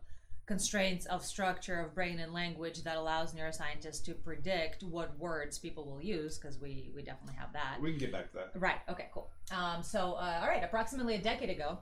constraints 0.46 1.04
of 1.06 1.22
structure 1.22 1.78
of 1.80 1.94
brain 1.94 2.18
and 2.20 2.32
language 2.32 2.82
that 2.84 2.96
allows 2.96 3.34
neuroscientists 3.34 4.02
to 4.06 4.14
predict 4.14 4.82
what 4.82 5.16
words 5.18 5.58
people 5.58 5.84
will 5.84 6.00
use 6.00 6.38
because 6.38 6.58
we 6.58 6.90
we 6.96 7.02
definitely 7.02 7.36
have 7.36 7.52
that. 7.52 7.76
We 7.80 7.90
can 7.90 7.98
get 7.98 8.12
back 8.12 8.30
to 8.30 8.36
that. 8.38 8.52
Right. 8.58 8.78
Okay. 8.88 9.08
Cool. 9.12 9.28
Um, 9.54 9.82
so, 9.82 10.14
uh, 10.14 10.38
all 10.40 10.48
right. 10.48 10.64
Approximately 10.64 11.16
a 11.16 11.20
decade 11.20 11.50
ago, 11.50 11.78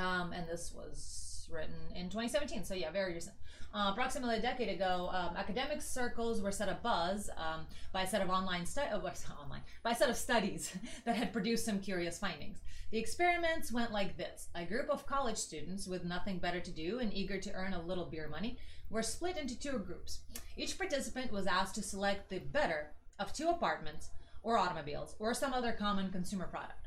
um, 0.00 0.32
and 0.32 0.46
this 0.48 0.72
was 0.74 1.48
written 1.52 1.74
in 1.94 2.04
2017. 2.08 2.64
So 2.64 2.74
yeah, 2.74 2.90
very 2.90 3.14
recent. 3.14 3.34
Uh, 3.74 3.88
approximately 3.90 4.36
a 4.36 4.42
decade 4.42 4.68
ago, 4.68 5.08
um, 5.12 5.34
academic 5.34 5.80
circles 5.80 6.42
were 6.42 6.52
set 6.52 6.68
abuzz 6.68 7.30
um, 7.38 7.66
by 7.90 8.02
a 8.02 8.06
set 8.06 8.20
of 8.20 8.28
online 8.28 8.66
stu- 8.66 8.82
oh, 8.92 8.98
online 9.40 9.62
by 9.82 9.92
a 9.92 9.94
set 9.94 10.10
of 10.10 10.16
studies 10.16 10.76
that 11.06 11.16
had 11.16 11.32
produced 11.32 11.64
some 11.64 11.78
curious 11.78 12.18
findings. 12.18 12.58
The 12.90 12.98
experiments 12.98 13.72
went 13.72 13.90
like 13.90 14.18
this: 14.18 14.48
a 14.54 14.66
group 14.66 14.90
of 14.90 15.06
college 15.06 15.38
students 15.38 15.86
with 15.86 16.04
nothing 16.04 16.38
better 16.38 16.60
to 16.60 16.70
do 16.70 16.98
and 16.98 17.12
eager 17.14 17.38
to 17.38 17.52
earn 17.54 17.72
a 17.72 17.80
little 17.80 18.04
beer 18.04 18.28
money 18.28 18.58
were 18.90 19.02
split 19.02 19.38
into 19.38 19.58
two 19.58 19.78
groups. 19.78 20.20
Each 20.58 20.76
participant 20.76 21.32
was 21.32 21.46
asked 21.46 21.74
to 21.76 21.82
select 21.82 22.28
the 22.28 22.40
better 22.40 22.90
of 23.18 23.32
two 23.32 23.48
apartments 23.48 24.10
or 24.42 24.58
automobiles 24.58 25.14
or 25.18 25.32
some 25.32 25.54
other 25.54 25.72
common 25.72 26.10
consumer 26.10 26.46
product. 26.46 26.81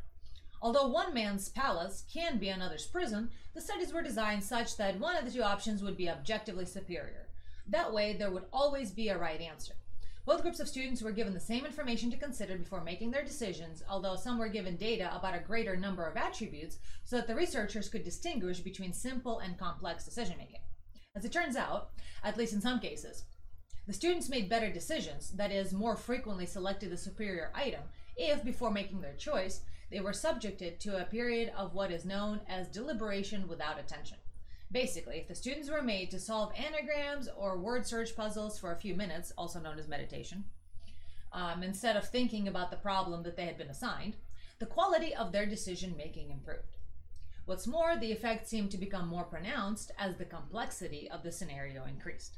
Although 0.62 0.88
one 0.88 1.14
man's 1.14 1.50
palace 1.50 2.04
can 2.12 2.38
be 2.38 2.50
another's 2.50 2.88
prison, 2.88 3.30
the 3.54 3.62
studies 3.62 3.94
were 3.94 4.02
designed 4.02 4.44
such 4.44 4.78
that 4.78 5.00
one 5.00 5.16
of 5.16 5.26
the 5.26 5.32
two 5.32 5.44
options 5.44 5.84
would 5.84 5.98
be 5.98 6.10
objectively 6.10 6.66
superior. 6.66 7.28
That 7.68 7.94
way, 7.94 8.14
there 8.14 8.32
would 8.32 8.46
always 8.52 8.92
be 8.92 9.10
a 9.10 9.18
right 9.18 9.42
answer. 9.42 9.74
Both 10.26 10.42
groups 10.42 10.60
of 10.60 10.68
students 10.68 11.04
were 11.04 11.12
given 11.12 11.36
the 11.36 11.40
same 11.40 11.66
information 11.66 12.10
to 12.10 12.18
consider 12.18 12.58
before 12.58 12.84
making 12.84 13.12
their 13.12 13.24
decisions, 13.24 13.84
although 13.88 14.16
some 14.16 14.40
were 14.40 14.50
given 14.50 14.76
data 14.76 15.16
about 15.16 15.36
a 15.36 15.40
greater 15.40 15.76
number 15.76 16.08
of 16.08 16.18
attributes 16.18 16.80
so 17.04 17.18
that 17.18 17.28
the 17.28 17.36
researchers 17.36 17.90
could 17.90 18.04
distinguish 18.04 18.60
between 18.60 18.92
simple 18.92 19.40
and 19.40 19.60
complex 19.60 20.04
decision 20.04 20.36
making. 20.40 20.62
As 21.16 21.26
it 21.26 21.32
turns 21.32 21.56
out, 21.56 21.92
at 22.24 22.38
least 22.38 22.54
in 22.54 22.62
some 22.62 22.80
cases, 22.80 23.26
the 23.86 23.94
students 23.94 24.28
made 24.28 24.50
better 24.50 24.72
decisions, 24.72 25.30
that 25.36 25.52
is, 25.52 25.72
more 25.72 25.96
frequently 25.96 26.48
selected 26.48 26.90
the 26.90 26.98
superior 26.98 27.52
item, 27.54 27.82
if, 28.18 28.44
before 28.44 28.72
making 28.72 29.02
their 29.02 29.14
choice, 29.14 29.62
they 29.90 30.00
were 30.00 30.14
subjected 30.14 30.80
to 30.80 31.00
a 31.00 31.06
period 31.06 31.52
of 31.58 31.74
what 31.74 31.92
is 31.92 32.06
known 32.06 32.42
as 32.50 32.68
deliberation 32.68 33.48
without 33.48 33.80
attention. 33.80 34.18
Basically, 34.72 35.18
if 35.18 35.28
the 35.28 35.36
students 35.36 35.70
were 35.70 35.82
made 35.82 36.10
to 36.12 36.20
solve 36.20 36.52
anagrams 36.58 37.30
or 37.38 37.58
word 37.58 37.86
search 37.86 38.16
puzzles 38.16 38.58
for 38.58 38.72
a 38.72 38.78
few 38.78 38.96
minutes, 38.96 39.32
also 39.38 39.60
known 39.60 39.78
as 39.78 39.88
meditation, 39.88 40.46
um, 41.32 41.64
instead 41.64 41.96
of 41.96 42.08
thinking 42.10 42.48
about 42.48 42.72
the 42.72 42.78
problem 42.78 43.24
that 43.24 43.38
they 43.38 43.46
had 43.46 43.58
been 43.58 43.70
assigned, 43.70 44.16
the 44.60 44.66
quality 44.66 45.14
of 45.14 45.32
their 45.32 45.46
decision 45.46 45.96
making 45.98 46.32
improved. 46.32 46.78
What's 47.46 47.68
more, 47.68 47.96
the 47.96 48.12
effect 48.12 48.48
seemed 48.48 48.72
to 48.72 48.78
become 48.78 49.08
more 49.08 49.24
pronounced 49.24 49.92
as 50.00 50.16
the 50.16 50.26
complexity 50.26 51.10
of 51.12 51.22
the 51.22 51.32
scenario 51.32 51.86
increased. 51.86 52.38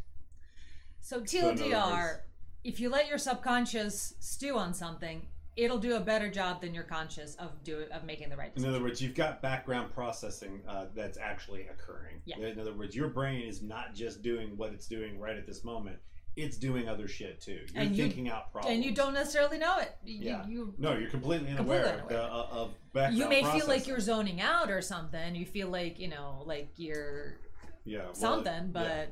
So, 0.99 1.23
So 1.23 1.37
in 1.37 1.45
other 1.45 1.63
TLDR, 1.63 2.19
if 2.63 2.79
you 2.81 2.89
let 2.89 3.07
your 3.07 3.17
subconscious 3.17 4.15
stew 4.19 4.57
on 4.57 4.73
something, 4.73 5.27
it'll 5.57 5.79
do 5.79 5.95
a 5.95 5.99
better 5.99 6.29
job 6.29 6.61
than 6.61 6.73
your 6.73 6.83
conscious 6.83 7.35
of 7.35 7.63
doing 7.63 7.91
of 7.91 8.03
making 8.05 8.29
the 8.29 8.37
right 8.37 8.51
In 8.55 8.65
other 8.65 8.81
words, 8.81 9.01
you've 9.01 9.15
got 9.15 9.41
background 9.41 9.91
processing 9.93 10.61
uh, 10.67 10.85
that's 10.95 11.17
actually 11.17 11.67
occurring. 11.67 12.21
Yeah. 12.25 12.37
In 12.37 12.59
other 12.59 12.73
words, 12.73 12.95
your 12.95 13.09
brain 13.09 13.41
is 13.41 13.61
not 13.61 13.93
just 13.93 14.21
doing 14.21 14.55
what 14.55 14.71
it's 14.71 14.87
doing 14.87 15.19
right 15.19 15.35
at 15.35 15.45
this 15.47 15.63
moment; 15.63 15.97
it's 16.35 16.57
doing 16.57 16.87
other 16.87 17.07
shit 17.07 17.41
too. 17.41 17.61
You're 17.73 17.83
And 17.83 17.95
you- 17.95 18.03
thinking 18.03 18.29
out 18.29 18.51
problems, 18.51 18.75
and 18.75 18.85
you 18.85 18.91
don't 18.93 19.13
necessarily 19.13 19.57
know 19.57 19.79
it. 19.79 19.97
You, 20.05 20.19
Yeah. 20.21 20.47
you, 20.47 20.73
No, 20.77 20.95
you're 20.95 21.09
completely 21.09 21.49
unaware, 21.49 21.97
Completely 21.97 22.15
of, 22.15 22.29
the, 22.29 22.33
uh, 22.33 22.61
of 22.61 22.73
background. 22.93 23.17
you 23.17 23.27
may 23.27 23.43
feel 23.43 23.67
like 23.67 23.87
you're 23.87 23.99
zoning 23.99 24.39
out 24.39 24.69
or 24.69 24.81
something. 24.81 25.35
You 25.35 25.45
feel 25.45 25.69
like 25.69 25.99
you 25.99 26.07
know, 26.07 26.43
like 26.45 26.69
you're 26.77 27.35
yeah 27.83 28.05
well, 28.05 28.15
something, 28.15 28.71
but 28.71 28.85
yeah. 28.87 29.05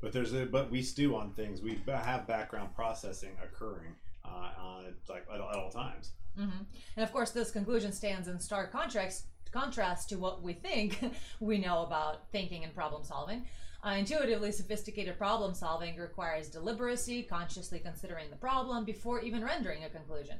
But 0.00 0.12
there's 0.12 0.34
a 0.34 0.46
but 0.46 0.70
we 0.70 0.82
stew 0.82 1.16
on 1.16 1.32
things. 1.32 1.60
We 1.60 1.80
have 1.86 2.26
background 2.26 2.74
processing 2.74 3.32
occurring 3.42 3.94
uh, 4.26 4.60
on 4.60 4.94
like 5.08 5.26
at, 5.32 5.40
all 5.40 5.70
times. 5.70 6.12
hmm 6.36 6.48
And 6.96 7.04
of 7.04 7.12
course, 7.12 7.30
this 7.30 7.50
conclusion 7.50 7.92
stands 7.92 8.28
in 8.28 8.38
stark 8.38 8.72
contrast 8.72 9.26
contrast 9.52 10.08
to 10.10 10.18
what 10.18 10.42
we 10.42 10.52
think 10.52 10.98
we 11.40 11.58
know 11.58 11.82
about 11.82 12.30
thinking 12.30 12.64
and 12.64 12.74
problem 12.74 13.04
solving. 13.04 13.46
Uh, 13.84 13.90
intuitively 13.90 14.50
sophisticated 14.50 15.16
problem 15.16 15.54
solving 15.54 15.96
requires 15.96 16.50
deliberacy, 16.50 17.26
consciously 17.28 17.78
considering 17.78 18.28
the 18.30 18.36
problem 18.36 18.84
before 18.84 19.20
even 19.20 19.44
rendering 19.44 19.84
a 19.84 19.88
conclusion. 19.88 20.36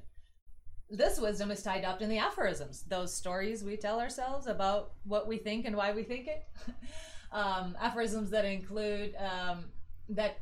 This 0.91 1.21
wisdom 1.21 1.51
is 1.51 1.63
tied 1.63 1.85
up 1.85 2.03
in 2.03 2.09
the 2.09 2.19
aphorisms, 2.19 2.83
those 2.89 3.15
stories 3.15 3.63
we 3.63 3.77
tell 3.77 4.01
ourselves 4.01 4.47
about 4.47 4.93
what 5.05 5.27
we 5.27 5.37
think 5.37 5.65
and 5.65 5.77
why 5.77 5.93
we 5.93 6.03
think 6.03 6.29
it. 6.29 6.45
um, 7.33 7.77
aphorisms 7.81 8.31
that 8.31 8.45
include 8.45 9.15
um, 9.17 9.67
that 10.09 10.41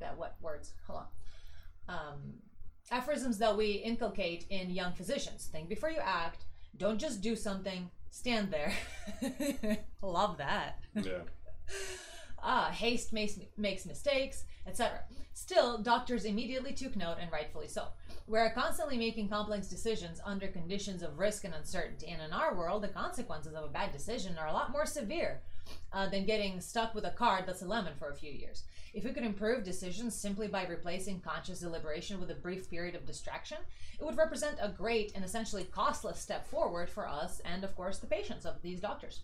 that 0.00 0.16
what 0.16 0.36
words? 0.40 0.72
Hold 0.86 1.00
on. 1.00 1.06
Um, 1.88 2.34
aphorisms 2.90 3.38
that 3.38 3.56
we 3.56 3.72
inculcate 3.72 4.46
in 4.50 4.70
young 4.70 4.92
physicians. 4.92 5.48
Think 5.50 5.68
before 5.68 5.90
you 5.90 5.98
act. 6.00 6.44
Don't 6.76 6.98
just 6.98 7.20
do 7.20 7.36
something. 7.36 7.90
Stand 8.10 8.50
there. 8.50 8.72
Love 10.02 10.38
that. 10.38 10.78
Yeah. 10.94 11.20
Ah, 12.48 12.70
haste 12.70 13.12
makes, 13.12 13.40
makes 13.56 13.86
mistakes, 13.86 14.44
etc. 14.68 15.00
Still, 15.32 15.78
doctors 15.78 16.24
immediately 16.24 16.72
took 16.72 16.94
note, 16.94 17.16
and 17.20 17.32
rightfully 17.32 17.66
so. 17.66 17.88
We're 18.28 18.50
constantly 18.50 18.98
making 18.98 19.28
complex 19.28 19.68
decisions 19.68 20.20
under 20.24 20.48
conditions 20.48 21.04
of 21.04 21.16
risk 21.16 21.44
and 21.44 21.54
uncertainty, 21.54 22.08
and 22.08 22.20
in 22.20 22.32
our 22.32 22.56
world, 22.56 22.82
the 22.82 22.88
consequences 22.88 23.54
of 23.54 23.62
a 23.62 23.68
bad 23.68 23.92
decision 23.92 24.36
are 24.36 24.48
a 24.48 24.52
lot 24.52 24.72
more 24.72 24.84
severe 24.84 25.42
uh, 25.92 26.08
than 26.08 26.26
getting 26.26 26.60
stuck 26.60 26.92
with 26.92 27.04
a 27.04 27.10
card 27.10 27.44
that's 27.46 27.62
a 27.62 27.66
lemon 27.66 27.92
for 27.96 28.08
a 28.08 28.16
few 28.16 28.32
years. 28.32 28.64
If 28.92 29.04
we 29.04 29.12
could 29.12 29.22
improve 29.22 29.62
decisions 29.62 30.12
simply 30.12 30.48
by 30.48 30.66
replacing 30.66 31.20
conscious 31.20 31.60
deliberation 31.60 32.18
with 32.18 32.32
a 32.32 32.34
brief 32.34 32.68
period 32.68 32.96
of 32.96 33.06
distraction, 33.06 33.58
it 33.96 34.04
would 34.04 34.18
represent 34.18 34.56
a 34.60 34.70
great 34.70 35.12
and 35.14 35.24
essentially 35.24 35.62
costless 35.62 36.18
step 36.18 36.48
forward 36.48 36.90
for 36.90 37.06
us 37.06 37.40
and, 37.44 37.62
of 37.62 37.76
course, 37.76 37.98
the 37.98 38.08
patients 38.08 38.44
of 38.44 38.60
these 38.60 38.80
doctors. 38.80 39.20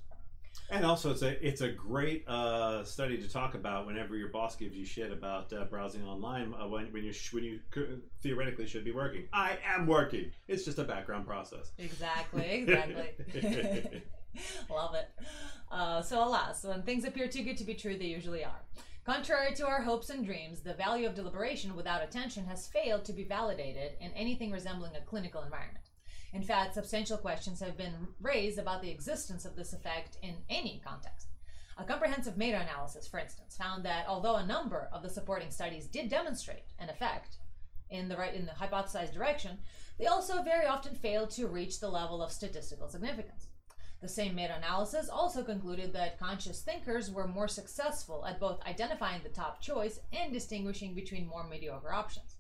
And 0.71 0.87
also, 0.87 1.11
it's 1.11 1.23
a 1.23 1.47
it's 1.47 1.61
a 1.61 1.71
great 1.71 2.27
uh, 2.27 2.85
study 2.85 3.19
to 3.19 3.29
talk 3.29 3.55
about 3.55 3.87
whenever 3.87 4.17
your 4.17 4.29
boss 4.29 4.57
gives 4.57 4.75
you 4.75 4.85
shit 4.85 5.13
about 5.13 5.53
uh, 5.53 5.65
browsing 5.65 6.03
online 6.05 6.55
uh, 6.55 6.67
when 6.67 6.93
when 6.93 7.05
you 7.05 7.13
sh- 7.13 7.33
when 7.33 7.45
you 7.45 7.61
c- 7.75 7.99
theoretically 8.23 8.67
should 8.67 8.85
be 8.85 8.93
working. 8.93 9.27
I 9.33 9.59
am 9.67 9.87
working. 9.87 10.31
It's 10.49 10.65
just 10.65 10.79
a 10.79 10.85
background 10.85 11.27
process. 11.27 11.73
Exactly, 11.79 12.45
exactly. 12.51 14.03
Love 14.71 14.95
it. 14.95 15.11
Uh, 15.71 16.03
so, 16.03 16.25
alas, 16.25 16.65
when 16.65 16.83
things 16.83 17.05
appear 17.05 17.29
too 17.29 17.43
good 17.43 17.57
to 17.59 17.65
be 17.65 17.75
true, 17.75 17.97
they 17.97 18.07
usually 18.07 18.45
are. 18.45 18.63
Contrary 19.05 19.53
to 19.55 19.67
our 19.67 19.83
hopes 19.83 20.11
and 20.11 20.25
dreams, 20.25 20.61
the 20.61 20.75
value 20.75 21.09
of 21.09 21.15
deliberation 21.15 21.75
without 21.75 22.03
attention 22.03 22.47
has 22.47 22.69
failed 22.69 23.05
to 23.05 23.13
be 23.13 23.25
validated 23.25 23.93
in 24.01 24.13
anything 24.13 24.51
resembling 24.53 24.95
a 24.97 25.01
clinical 25.01 25.43
environment. 25.43 25.85
In 26.33 26.43
fact, 26.43 26.75
substantial 26.75 27.19
questions 27.19 27.61
have 27.61 27.77
been 27.77 28.09
raised 28.21 28.59
about 28.59 28.81
the 28.81 28.91
existence 28.91 29.45
of 29.45 29.55
this 29.55 29.75
effect 29.75 30.17
in 30.23 30.37
any 30.49 30.81
context. 30.85 31.29
A 31.77 31.85
comprehensive 31.85 32.37
meta 32.37 32.61
analysis, 32.61 33.07
for 33.07 33.19
instance, 33.19 33.57
found 33.57 33.85
that 33.85 34.07
although 34.09 34.37
a 34.37 34.47
number 34.47 34.89
of 34.93 35.03
the 35.03 35.11
supporting 35.11 35.51
studies 35.51 35.87
did 35.87 36.09
demonstrate 36.09 36.65
an 36.79 36.89
effect 36.89 37.37
in 37.91 38.09
the 38.09 38.17
right 38.17 38.35
in 38.35 38.47
the 38.47 38.53
hypothesized 38.53 39.13
direction, 39.13 39.59
they 39.99 40.07
also 40.07 40.43
very 40.43 40.67
often 40.67 40.95
failed 40.95 41.31
to 41.31 41.47
reach 41.47 41.81
the 41.81 41.89
level 41.89 42.23
of 42.23 42.33
statistical 42.33 42.89
significance. 42.89 43.49
The 44.01 44.09
same 44.09 44.35
meta 44.35 44.57
analysis 44.57 45.09
also 45.09 45.45
concluded 45.45 45.93
that 45.93 46.19
conscious 46.19 46.63
thinkers 46.63 47.11
were 47.11 47.29
more 47.29 47.47
successful 47.47 48.25
at 48.27 48.41
both 48.41 48.61
identifying 48.67 49.23
the 49.23 49.29
top 49.29 49.61
choice 49.61 50.01
and 50.13 50.33
distinguishing 50.33 50.95
between 50.95 51.27
more 51.27 51.47
mediocre 51.47 51.93
options. 51.93 52.37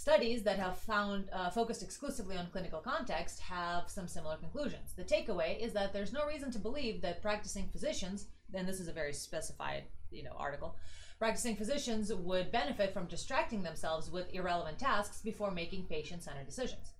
Studies 0.00 0.42
that 0.44 0.58
have 0.58 0.78
found 0.78 1.28
uh, 1.30 1.50
focused 1.50 1.82
exclusively 1.82 2.34
on 2.34 2.46
clinical 2.46 2.80
context 2.80 3.38
have 3.40 3.90
some 3.90 4.08
similar 4.08 4.38
conclusions. 4.38 4.94
The 4.96 5.04
takeaway 5.04 5.60
is 5.60 5.74
that 5.74 5.92
there's 5.92 6.10
no 6.10 6.24
reason 6.24 6.50
to 6.52 6.58
believe 6.58 7.02
that 7.02 7.20
practicing 7.20 7.68
physicians, 7.68 8.24
and 8.54 8.66
this 8.66 8.80
is 8.80 8.88
a 8.88 8.94
very 8.94 9.12
specified, 9.12 9.82
you 10.10 10.22
know, 10.22 10.32
article, 10.38 10.74
practicing 11.18 11.54
physicians 11.54 12.10
would 12.14 12.50
benefit 12.50 12.94
from 12.94 13.08
distracting 13.08 13.62
themselves 13.62 14.10
with 14.10 14.32
irrelevant 14.32 14.78
tasks 14.78 15.20
before 15.20 15.50
making 15.50 15.84
patient-centered 15.84 16.46
decisions. 16.46 16.94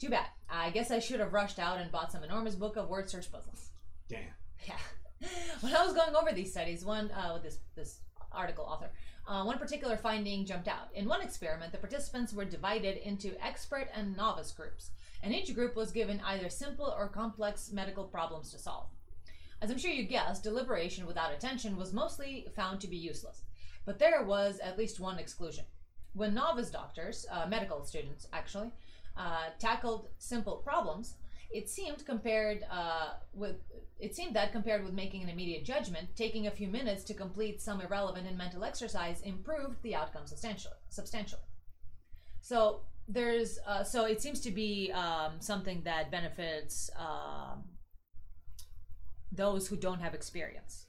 Too 0.00 0.08
bad. 0.08 0.26
I 0.50 0.70
guess 0.70 0.90
I 0.90 0.98
should 0.98 1.20
have 1.20 1.34
rushed 1.34 1.60
out 1.60 1.78
and 1.78 1.92
bought 1.92 2.10
some 2.10 2.24
enormous 2.24 2.56
book 2.56 2.76
of 2.76 2.88
word 2.88 3.08
search 3.08 3.30
puzzles. 3.30 3.70
Damn. 4.08 4.22
Yeah. 4.66 4.74
when 5.60 5.72
I 5.72 5.84
was 5.84 5.94
going 5.94 6.16
over 6.16 6.32
these 6.32 6.50
studies, 6.50 6.84
one 6.84 7.12
uh, 7.12 7.34
with 7.34 7.44
this 7.44 7.58
this 7.76 8.00
article 8.32 8.64
author, 8.64 8.90
uh, 9.26 9.42
one 9.44 9.58
particular 9.58 9.96
finding 9.96 10.44
jumped 10.44 10.68
out. 10.68 10.88
In 10.94 11.08
one 11.08 11.22
experiment, 11.22 11.72
the 11.72 11.78
participants 11.78 12.32
were 12.32 12.44
divided 12.44 12.96
into 12.98 13.42
expert 13.44 13.88
and 13.94 14.16
novice 14.16 14.52
groups, 14.52 14.90
and 15.22 15.34
each 15.34 15.54
group 15.54 15.76
was 15.76 15.92
given 15.92 16.20
either 16.26 16.50
simple 16.50 16.94
or 16.96 17.08
complex 17.08 17.72
medical 17.72 18.04
problems 18.04 18.50
to 18.50 18.58
solve. 18.58 18.86
As 19.62 19.70
I'm 19.70 19.78
sure 19.78 19.90
you 19.90 20.04
guessed, 20.04 20.42
deliberation 20.42 21.06
without 21.06 21.32
attention 21.32 21.76
was 21.76 21.92
mostly 21.92 22.46
found 22.54 22.80
to 22.80 22.86
be 22.86 22.96
useless. 22.96 23.44
But 23.86 23.98
there 23.98 24.22
was 24.22 24.58
at 24.58 24.76
least 24.76 25.00
one 25.00 25.18
exclusion. 25.18 25.64
When 26.12 26.34
novice 26.34 26.70
doctors, 26.70 27.26
uh, 27.30 27.46
medical 27.46 27.84
students 27.84 28.28
actually, 28.32 28.70
uh, 29.16 29.50
tackled 29.58 30.08
simple 30.18 30.56
problems, 30.56 31.14
it 31.50 31.68
seemed 31.68 32.04
compared 32.06 32.64
uh, 32.70 33.14
with 33.32 33.56
it 33.98 34.14
seemed 34.14 34.34
that 34.34 34.52
compared 34.52 34.84
with 34.84 34.92
making 34.92 35.22
an 35.22 35.28
immediate 35.28 35.64
judgment, 35.64 36.08
taking 36.16 36.46
a 36.46 36.50
few 36.50 36.68
minutes 36.68 37.04
to 37.04 37.14
complete 37.14 37.62
some 37.62 37.80
irrelevant 37.80 38.26
and 38.26 38.36
mental 38.36 38.64
exercise 38.64 39.20
improved 39.22 39.82
the 39.82 39.94
outcome 39.94 40.26
substantially. 40.26 40.74
Substantially. 40.90 41.42
So 42.40 42.80
there's 43.08 43.58
uh, 43.66 43.84
so 43.84 44.04
it 44.04 44.20
seems 44.20 44.40
to 44.40 44.50
be 44.50 44.90
um, 44.92 45.34
something 45.40 45.82
that 45.84 46.10
benefits 46.10 46.90
um, 46.98 47.64
those 49.32 49.66
who 49.66 49.76
don't 49.76 50.00
have 50.00 50.14
experience. 50.14 50.86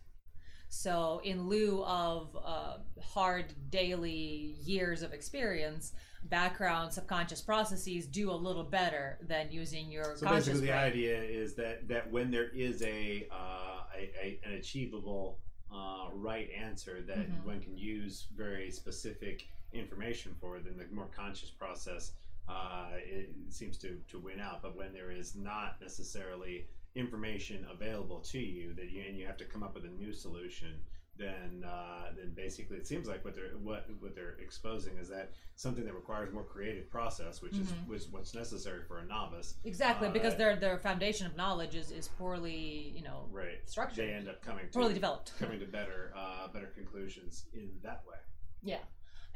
So 0.70 1.22
in 1.24 1.48
lieu 1.48 1.84
of 1.86 2.36
uh, 2.44 2.78
hard 3.02 3.54
daily 3.70 4.58
years 4.64 5.04
of 5.04 5.14
experience, 5.14 5.94
background 6.30 6.92
subconscious 6.92 7.42
processes 7.42 8.06
do 8.08 8.32
a 8.32 8.34
little 8.34 8.64
better 8.64 9.18
than 9.28 9.52
using 9.52 9.92
your 9.92 10.16
So 10.16 10.26
conscious 10.26 10.48
basically, 10.48 10.68
the 10.68 10.74
idea 10.74 11.22
is 11.22 11.54
that 11.56 11.88
that 11.88 12.12
when 12.12 12.32
there 12.32 12.50
is 12.50 12.82
a, 12.82 13.28
uh, 13.32 13.84
a, 13.96 14.12
a 14.22 14.40
an 14.46 14.54
achievable 14.54 15.40
uh, 15.74 16.10
right 16.14 16.50
answer 16.52 17.02
that 17.02 17.18
Mhm. 17.18 17.46
one 17.46 17.62
can 17.62 17.78
use 17.78 18.28
very 18.36 18.72
specific 18.72 19.48
information 19.74 20.34
for, 20.40 20.60
then 20.60 20.78
the 20.78 20.86
more 20.96 21.08
conscious 21.16 21.50
process 21.50 22.14
uh, 22.48 22.90
it 22.96 23.30
seems 23.50 23.78
to 23.80 24.00
to 24.08 24.20
win 24.20 24.40
out. 24.40 24.62
But 24.62 24.76
when 24.76 24.94
there 24.94 25.12
is 25.12 25.36
not 25.36 25.82
necessarily 25.82 26.68
information 26.96 27.66
available 27.70 28.20
to 28.22 28.40
you 28.40 28.74
that 28.74 28.90
you 28.90 29.04
and 29.08 29.18
you 29.18 29.26
have 29.26 29.38
to 29.38 29.46
come 29.46 29.64
up 29.64 29.76
with 29.76 29.86
a 29.86 29.90
new 29.90 30.14
solution. 30.14 30.80
Then, 31.18 31.64
uh, 31.66 32.12
then 32.18 32.34
basically, 32.36 32.76
it 32.78 32.86
seems 32.86 33.08
like 33.08 33.24
what 33.24 33.36
they're 33.36 33.52
what 33.64 33.88
what 34.02 34.16
they're 34.16 34.36
exposing 34.42 34.98
is 34.98 35.08
that 35.10 35.32
something 35.56 35.86
that 35.86 35.94
requires 35.94 36.34
more 36.34 36.44
creative 36.44 36.90
process, 36.92 37.42
which 37.42 37.54
Mhm. 37.54 37.62
is 37.62 37.74
which 37.88 38.04
what's 38.12 38.36
necessary 38.36 38.84
for 38.84 39.00
a 39.00 39.06
novice, 39.06 39.56
Exactly, 39.64 40.10
Uh, 40.10 40.12
because 40.12 40.36
their 40.36 40.58
their 40.58 40.78
foundation 40.78 41.26
of 41.26 41.38
knowledge 41.38 41.74
is, 41.74 41.90
is 41.92 42.10
poorly, 42.10 42.90
you 42.94 43.02
know, 43.02 43.28
right 43.32 43.62
structured, 43.70 43.98
they 43.98 44.12
end 44.14 44.28
up 44.28 44.42
coming 44.42 44.66
to 44.68 44.72
poorly 44.74 44.94
developed. 44.94 45.32
coming 45.40 45.60
to 45.60 45.66
better 45.66 46.12
uh, 46.18 46.50
better 46.50 46.68
conclusions 46.68 47.46
in 47.54 47.80
that 47.82 48.06
way 48.06 48.18
Yeah. 48.62 48.84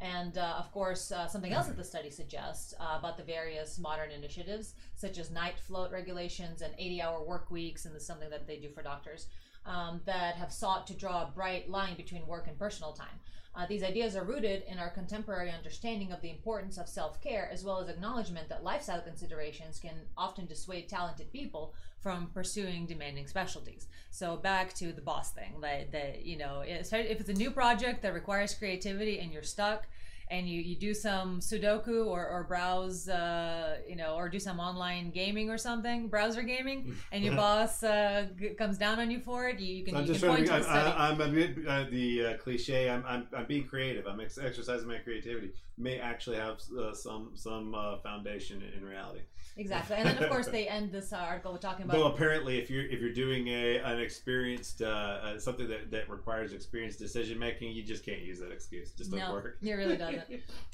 And 0.01 0.37
uh, 0.37 0.55
of 0.57 0.71
course, 0.71 1.11
uh, 1.11 1.27
something 1.27 1.51
else 1.51 1.67
that 1.67 1.75
the 1.75 1.83
study 1.83 2.09
suggests 2.09 2.73
uh, 2.79 2.95
about 2.99 3.17
the 3.17 3.23
various 3.23 3.77
modern 3.79 4.11
initiatives, 4.11 4.73
such 4.95 5.17
as 5.17 5.29
night 5.29 5.59
float 5.59 5.91
regulations 5.91 6.61
and 6.61 6.73
80 6.77 7.01
hour 7.01 7.21
work 7.21 7.51
weeks, 7.51 7.83
and 7.85 7.93
this 7.93 8.03
is 8.03 8.07
something 8.07 8.29
that 8.29 8.47
they 8.47 8.59
do 8.59 8.69
for 8.69 8.81
doctors, 8.81 9.27
um, 9.65 10.01
that 10.05 10.35
have 10.35 10.51
sought 10.51 10.87
to 10.87 10.93
draw 10.93 11.23
a 11.23 11.31
bright 11.33 11.69
line 11.69 11.95
between 11.95 12.25
work 12.27 12.47
and 12.47 12.57
personal 12.57 12.93
time. 12.93 13.19
Uh, 13.55 13.65
these 13.65 13.83
ideas 13.83 14.15
are 14.15 14.23
rooted 14.23 14.63
in 14.67 14.77
our 14.77 14.89
contemporary 14.89 15.51
understanding 15.51 16.11
of 16.11 16.21
the 16.21 16.29
importance 16.29 16.77
of 16.77 16.87
self 16.87 17.19
care, 17.21 17.49
as 17.51 17.63
well 17.63 17.79
as 17.79 17.89
acknowledgement 17.89 18.47
that 18.47 18.63
lifestyle 18.63 19.01
considerations 19.01 19.79
can 19.79 19.95
often 20.17 20.45
dissuade 20.45 20.87
talented 20.87 21.31
people 21.31 21.73
from 21.99 22.29
pursuing 22.33 22.85
demanding 22.85 23.27
specialties. 23.27 23.87
So 24.11 24.37
back 24.37 24.73
to 24.75 24.93
the 24.93 25.01
boss 25.01 25.31
thing, 25.31 25.55
like 25.59 25.91
that 25.91 26.25
you 26.25 26.37
know, 26.37 26.63
if 26.65 26.93
it's 26.93 27.29
a 27.29 27.33
new 27.33 27.51
project 27.51 28.01
that 28.03 28.13
requires 28.13 28.53
creativity 28.53 29.19
and 29.19 29.33
you're 29.33 29.43
stuck, 29.43 29.87
and 30.31 30.47
you, 30.47 30.61
you 30.61 30.75
do 30.75 30.93
some 30.93 31.39
Sudoku 31.39 32.05
or, 32.05 32.27
or 32.27 32.43
browse, 32.43 33.09
uh, 33.09 33.77
you 33.87 33.95
know, 33.95 34.15
or 34.15 34.29
do 34.29 34.39
some 34.39 34.59
online 34.59 35.09
gaming 35.09 35.49
or 35.49 35.57
something, 35.57 36.07
browser 36.07 36.43
gaming, 36.43 36.95
and 37.11 37.23
your 37.23 37.35
boss 37.43 37.83
uh, 37.83 38.27
g- 38.39 38.49
comes 38.49 38.77
down 38.77 38.99
on 38.99 39.09
you 39.09 39.19
for 39.19 39.47
it, 39.49 39.59
you, 39.59 39.77
you 39.77 39.85
can, 39.85 39.95
I'm 39.95 40.01
you 40.03 40.07
just 40.07 40.19
can 40.21 40.29
point 40.29 40.45
to. 40.45 40.51
to 40.51 40.55
I, 40.55 40.59
the 40.59 40.63
study. 40.65 40.95
I, 40.95 41.09
I'm 41.09 41.21
a 41.21 41.69
uh, 41.69 41.89
the 41.89 42.25
uh, 42.25 42.37
cliche. 42.37 42.89
I'm, 42.89 43.03
I'm 43.07 43.27
I'm 43.35 43.45
being 43.47 43.65
creative. 43.65 44.05
I'm 44.05 44.19
ex- 44.19 44.37
exercising 44.37 44.87
my 44.87 44.97
creativity. 44.97 45.51
May 45.77 45.99
actually 45.99 46.37
have 46.37 46.59
uh, 46.79 46.93
some 46.93 47.31
some 47.33 47.73
uh, 47.73 47.97
foundation 47.99 48.61
in 48.77 48.85
reality. 48.85 49.21
Exactly, 49.57 49.95
and 49.97 50.07
then 50.07 50.23
of 50.23 50.29
course 50.29 50.47
they 50.47 50.67
end 50.67 50.91
this 50.91 51.13
article 51.13 51.51
with 51.53 51.61
talking 51.61 51.85
about 51.85 51.97
Though 51.97 52.07
apparently, 52.07 52.57
if 52.57 52.69
you're 52.69 52.85
if 52.85 52.99
you're 52.99 53.13
doing 53.13 53.47
a 53.47 53.77
an 53.77 53.99
experienced 53.99 54.81
uh, 54.81 54.85
uh, 54.85 55.39
something 55.39 55.67
that, 55.67 55.91
that 55.91 56.09
requires 56.09 56.53
experienced 56.53 56.99
decision 56.99 57.39
making, 57.39 57.71
you 57.71 57.83
just 57.83 58.05
can't 58.05 58.21
use 58.21 58.39
that 58.39 58.51
excuse. 58.51 58.91
It 58.91 58.97
just 58.97 59.11
doesn't 59.11 59.27
no, 59.27 59.33
work. 59.33 59.57
it 59.61 59.71
really 59.71 59.97
doesn't. 59.97 60.23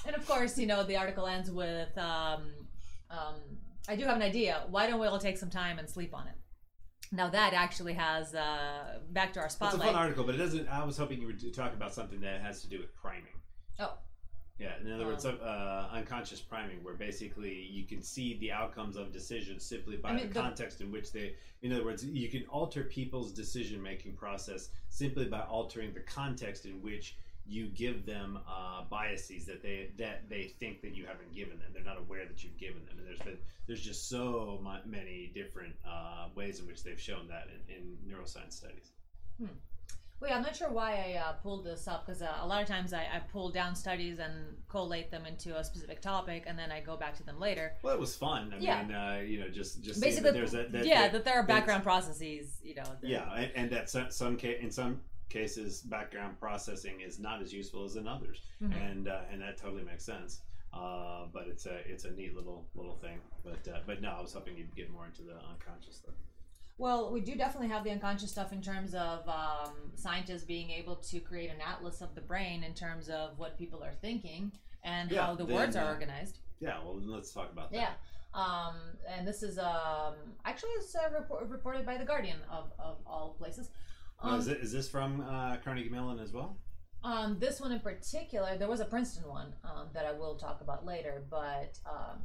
and 0.06 0.16
of 0.16 0.26
course, 0.26 0.58
you 0.58 0.66
know, 0.66 0.84
the 0.84 0.96
article 0.96 1.26
ends 1.26 1.50
with, 1.50 1.96
um, 1.98 2.50
um, 3.10 3.34
"I 3.88 3.96
do 3.96 4.04
have 4.04 4.16
an 4.16 4.22
idea. 4.22 4.64
Why 4.70 4.86
don't 4.86 5.00
we 5.00 5.06
all 5.06 5.18
take 5.18 5.38
some 5.38 5.50
time 5.50 5.78
and 5.78 5.88
sleep 5.88 6.14
on 6.14 6.26
it?" 6.26 6.34
Now 7.12 7.28
that 7.28 7.52
actually 7.52 7.94
has 7.94 8.34
uh, 8.34 8.98
back 9.10 9.32
to 9.34 9.40
our 9.40 9.48
spotlight. 9.48 9.80
It's 9.80 9.84
a 9.84 9.92
fun 9.92 10.02
article, 10.02 10.24
but 10.24 10.34
it 10.34 10.38
doesn't. 10.38 10.68
I 10.68 10.84
was 10.84 10.96
hoping 10.96 11.20
you 11.20 11.26
would 11.26 11.54
talk 11.54 11.72
about 11.72 11.94
something 11.94 12.20
that 12.20 12.40
has 12.40 12.62
to 12.62 12.68
do 12.68 12.78
with 12.78 12.94
priming. 12.94 13.34
Oh. 13.78 13.94
Yeah, 14.58 14.78
in 14.80 14.90
other 14.90 15.04
words, 15.06 15.26
Um, 15.26 15.38
uh, 15.42 15.88
unconscious 15.92 16.40
priming, 16.40 16.82
where 16.82 16.94
basically 16.94 17.62
you 17.62 17.84
can 17.84 18.02
see 18.02 18.38
the 18.38 18.52
outcomes 18.52 18.96
of 18.96 19.12
decisions 19.12 19.64
simply 19.64 19.96
by 19.98 20.10
I 20.10 20.12
mean, 20.16 20.28
the 20.28 20.34
the- 20.34 20.40
context 20.40 20.80
in 20.80 20.90
which 20.90 21.12
they. 21.12 21.36
In 21.62 21.72
other 21.72 21.84
words, 21.84 22.04
you 22.04 22.28
can 22.30 22.46
alter 22.46 22.84
people's 22.84 23.32
decision 23.32 23.82
making 23.82 24.14
process 24.14 24.70
simply 24.88 25.26
by 25.26 25.40
altering 25.42 25.92
the 25.92 26.00
context 26.00 26.64
in 26.64 26.80
which 26.80 27.16
you 27.48 27.68
give 27.68 28.04
them 28.06 28.38
uh, 28.48 28.82
biases 28.84 29.44
that 29.46 29.62
they 29.62 29.90
that 29.98 30.28
they 30.28 30.44
think 30.44 30.80
that 30.80 30.94
you 30.94 31.06
haven't 31.06 31.32
given 31.34 31.58
them. 31.58 31.68
They're 31.74 31.84
not 31.84 31.98
aware 31.98 32.24
that 32.26 32.42
you've 32.42 32.56
given 32.56 32.84
them, 32.86 32.98
and 32.98 33.06
there's 33.06 33.20
been 33.20 33.38
there's 33.66 33.82
just 33.82 34.08
so 34.08 34.58
many 34.86 35.30
different 35.34 35.74
uh, 35.86 36.28
ways 36.34 36.60
in 36.60 36.66
which 36.66 36.82
they've 36.82 37.00
shown 37.00 37.28
that 37.28 37.48
in, 37.68 37.74
in 37.74 37.98
neuroscience 38.08 38.54
studies. 38.54 38.92
Wait, 40.18 40.32
I'm 40.32 40.42
not 40.42 40.56
sure 40.56 40.70
why 40.70 40.92
I 41.14 41.18
uh, 41.18 41.32
pulled 41.34 41.64
this 41.64 41.86
up 41.86 42.06
because 42.06 42.22
uh, 42.22 42.32
a 42.40 42.46
lot 42.46 42.62
of 42.62 42.68
times 42.68 42.94
I, 42.94 43.00
I 43.02 43.20
pull 43.30 43.50
down 43.50 43.74
studies 43.76 44.18
and 44.18 44.32
collate 44.68 45.10
them 45.10 45.26
into 45.26 45.56
a 45.58 45.62
specific 45.62 46.00
topic, 46.00 46.44
and 46.46 46.58
then 46.58 46.72
I 46.72 46.80
go 46.80 46.96
back 46.96 47.14
to 47.18 47.22
them 47.22 47.38
later. 47.38 47.74
Well, 47.82 47.92
it 47.94 48.00
was 48.00 48.16
fun. 48.16 48.52
I 48.54 48.58
Yeah. 48.58 48.82
mean, 48.82 48.94
uh, 48.94 49.20
you 49.26 49.40
know, 49.40 49.48
just 49.48 49.82
just 49.82 50.00
Basically, 50.00 50.30
that 50.30 50.34
there's 50.34 50.54
a, 50.54 50.64
that, 50.70 50.86
yeah, 50.86 51.02
that- 51.02 51.12
that 51.12 51.24
there 51.26 51.34
are 51.34 51.42
background 51.42 51.82
processes, 51.82 52.58
you 52.62 52.74
know. 52.74 52.84
that- 52.84 53.04
yeah, 53.08 53.30
and, 53.34 53.52
and 53.56 53.70
that 53.72 53.90
some, 53.90 54.10
some 54.10 54.38
ca- 54.38 54.58
in 54.58 54.70
some 54.70 55.02
cases, 55.28 55.82
background 55.82 56.40
processing 56.40 57.02
is 57.02 57.18
not 57.18 57.42
as 57.42 57.52
useful 57.52 57.84
as 57.84 57.96
in 57.96 58.08
others, 58.08 58.40
Mhm. 58.62 58.90
and 58.90 59.08
uh, 59.08 59.20
and 59.30 59.42
that 59.42 59.58
totally 59.58 59.82
makes 59.84 60.04
sense. 60.04 60.40
Uh, 60.72 61.26
but 61.32 61.46
it's 61.46 61.66
a 61.66 61.76
it's 61.90 62.04
a 62.04 62.10
neat 62.12 62.34
little 62.34 62.66
little 62.74 62.96
thing. 62.96 63.18
But 63.44 63.68
uh, 63.68 63.80
but 63.86 64.00
no, 64.00 64.10
I 64.18 64.20
was 64.22 64.32
hoping 64.32 64.56
you'd 64.56 64.74
get 64.74 64.90
more 64.90 65.04
into 65.06 65.22
the 65.22 65.34
unconscious 65.52 65.96
stuff. 65.96 66.14
Well, 66.78 67.10
we 67.10 67.20
do 67.20 67.34
definitely 67.36 67.68
have 67.68 67.84
the 67.84 67.90
unconscious 67.90 68.30
stuff 68.30 68.52
in 68.52 68.60
terms 68.60 68.94
of 68.94 69.26
um, 69.28 69.72
scientists 69.94 70.44
being 70.44 70.70
able 70.70 70.96
to 70.96 71.20
create 71.20 71.50
an 71.50 71.56
atlas 71.66 72.02
of 72.02 72.14
the 72.14 72.20
brain 72.20 72.62
in 72.62 72.74
terms 72.74 73.08
of 73.08 73.38
what 73.38 73.56
people 73.56 73.82
are 73.82 73.94
thinking 74.02 74.52
and 74.84 75.10
Yeah, 75.10 75.26
how 75.26 75.34
the 75.34 75.46
then, 75.46 75.56
words 75.56 75.76
are 75.76 75.86
uh, 75.86 75.92
organized. 75.92 76.38
Yeah, 76.60 76.78
well, 76.84 77.00
let's 77.02 77.32
talk 77.32 77.50
about 77.50 77.72
that. 77.72 77.76
Yeah. 77.78 77.92
Um, 78.34 78.74
and 79.08 79.26
this 79.26 79.42
is 79.42 79.58
um, 79.58 80.14
actually 80.44 80.70
it's 80.72 80.94
uh, 80.94 81.08
report, 81.18 81.48
reported 81.48 81.86
by 81.86 81.96
the 81.96 82.04
Guardian 82.04 82.36
of, 82.50 82.70
of 82.78 82.98
all 83.06 83.34
places. 83.38 83.70
Now, 84.22 84.30
Um, 84.34 84.40
is, 84.40 84.48
it, 84.48 84.58
is 84.60 84.72
this 84.72 84.88
from 84.88 85.22
uh, 85.22 85.56
Carnegie 85.64 85.88
Mellon 85.88 86.18
as 86.18 86.32
well? 86.34 86.58
Um, 87.02 87.38
this 87.38 87.60
one 87.60 87.72
in 87.72 87.80
particular, 87.80 88.58
there 88.58 88.68
was 88.68 88.80
a 88.80 88.84
Princeton 88.84 89.28
one 89.28 89.54
um, 89.64 89.88
that 89.94 90.04
I 90.04 90.12
will 90.12 90.34
talk 90.36 90.60
about 90.60 90.84
later, 90.84 91.24
but 91.30 91.78
um, 91.88 92.22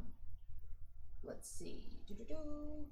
let's 1.24 1.48
see. 1.48 2.02
Doo-doo-doo. 2.06 2.84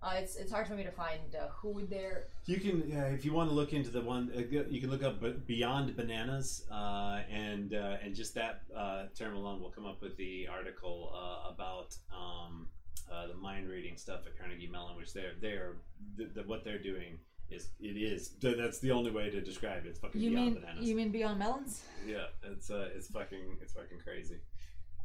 Uh, 0.00 0.12
it's 0.16 0.36
it's 0.36 0.52
hard 0.52 0.66
for 0.66 0.74
me 0.74 0.84
to 0.84 0.92
find 0.92 1.34
uh, 1.34 1.48
who 1.48 1.84
they're. 1.86 2.28
You 2.46 2.58
can, 2.60 2.92
uh, 2.96 3.06
if 3.06 3.24
you 3.24 3.32
want 3.32 3.50
to 3.50 3.54
look 3.54 3.72
into 3.72 3.90
the 3.90 4.00
one, 4.00 4.30
uh, 4.36 4.40
you 4.70 4.80
can 4.80 4.90
look 4.90 5.02
up 5.02 5.20
Beyond 5.46 5.96
Bananas, 5.96 6.64
uh, 6.70 7.20
and 7.30 7.74
uh, 7.74 7.96
and 8.02 8.14
just 8.14 8.34
that 8.34 8.62
uh, 8.76 9.06
term 9.18 9.34
alone 9.34 9.60
will 9.60 9.70
come 9.70 9.86
up 9.86 10.00
with 10.00 10.16
the 10.16 10.46
article 10.48 11.12
uh, 11.14 11.50
about 11.52 11.96
um, 12.16 12.68
uh, 13.12 13.26
the 13.26 13.34
mind 13.34 13.68
reading 13.68 13.96
stuff 13.96 14.20
at 14.26 14.38
Carnegie 14.38 14.68
Mellon, 14.68 14.96
which 14.96 15.12
they're 15.12 15.32
they're 15.40 15.72
the, 16.16 16.26
the, 16.26 16.42
what 16.44 16.62
they're 16.64 16.78
doing 16.82 17.18
is 17.50 17.70
it 17.80 17.96
is 17.96 18.34
that's 18.42 18.78
the 18.78 18.90
only 18.92 19.10
way 19.10 19.30
to 19.30 19.40
describe 19.40 19.84
it. 19.84 19.88
It's 19.88 19.98
fucking 19.98 20.20
You 20.20 20.30
Beyond 20.30 20.44
mean 20.46 20.54
Bananas. 20.60 20.88
you 20.88 20.94
mean 20.94 21.10
Beyond 21.10 21.38
Melons? 21.40 21.82
yeah, 22.06 22.26
it's 22.44 22.70
uh, 22.70 22.88
it's 22.94 23.08
fucking 23.10 23.56
it's 23.62 23.72
fucking 23.72 23.98
crazy. 24.04 24.36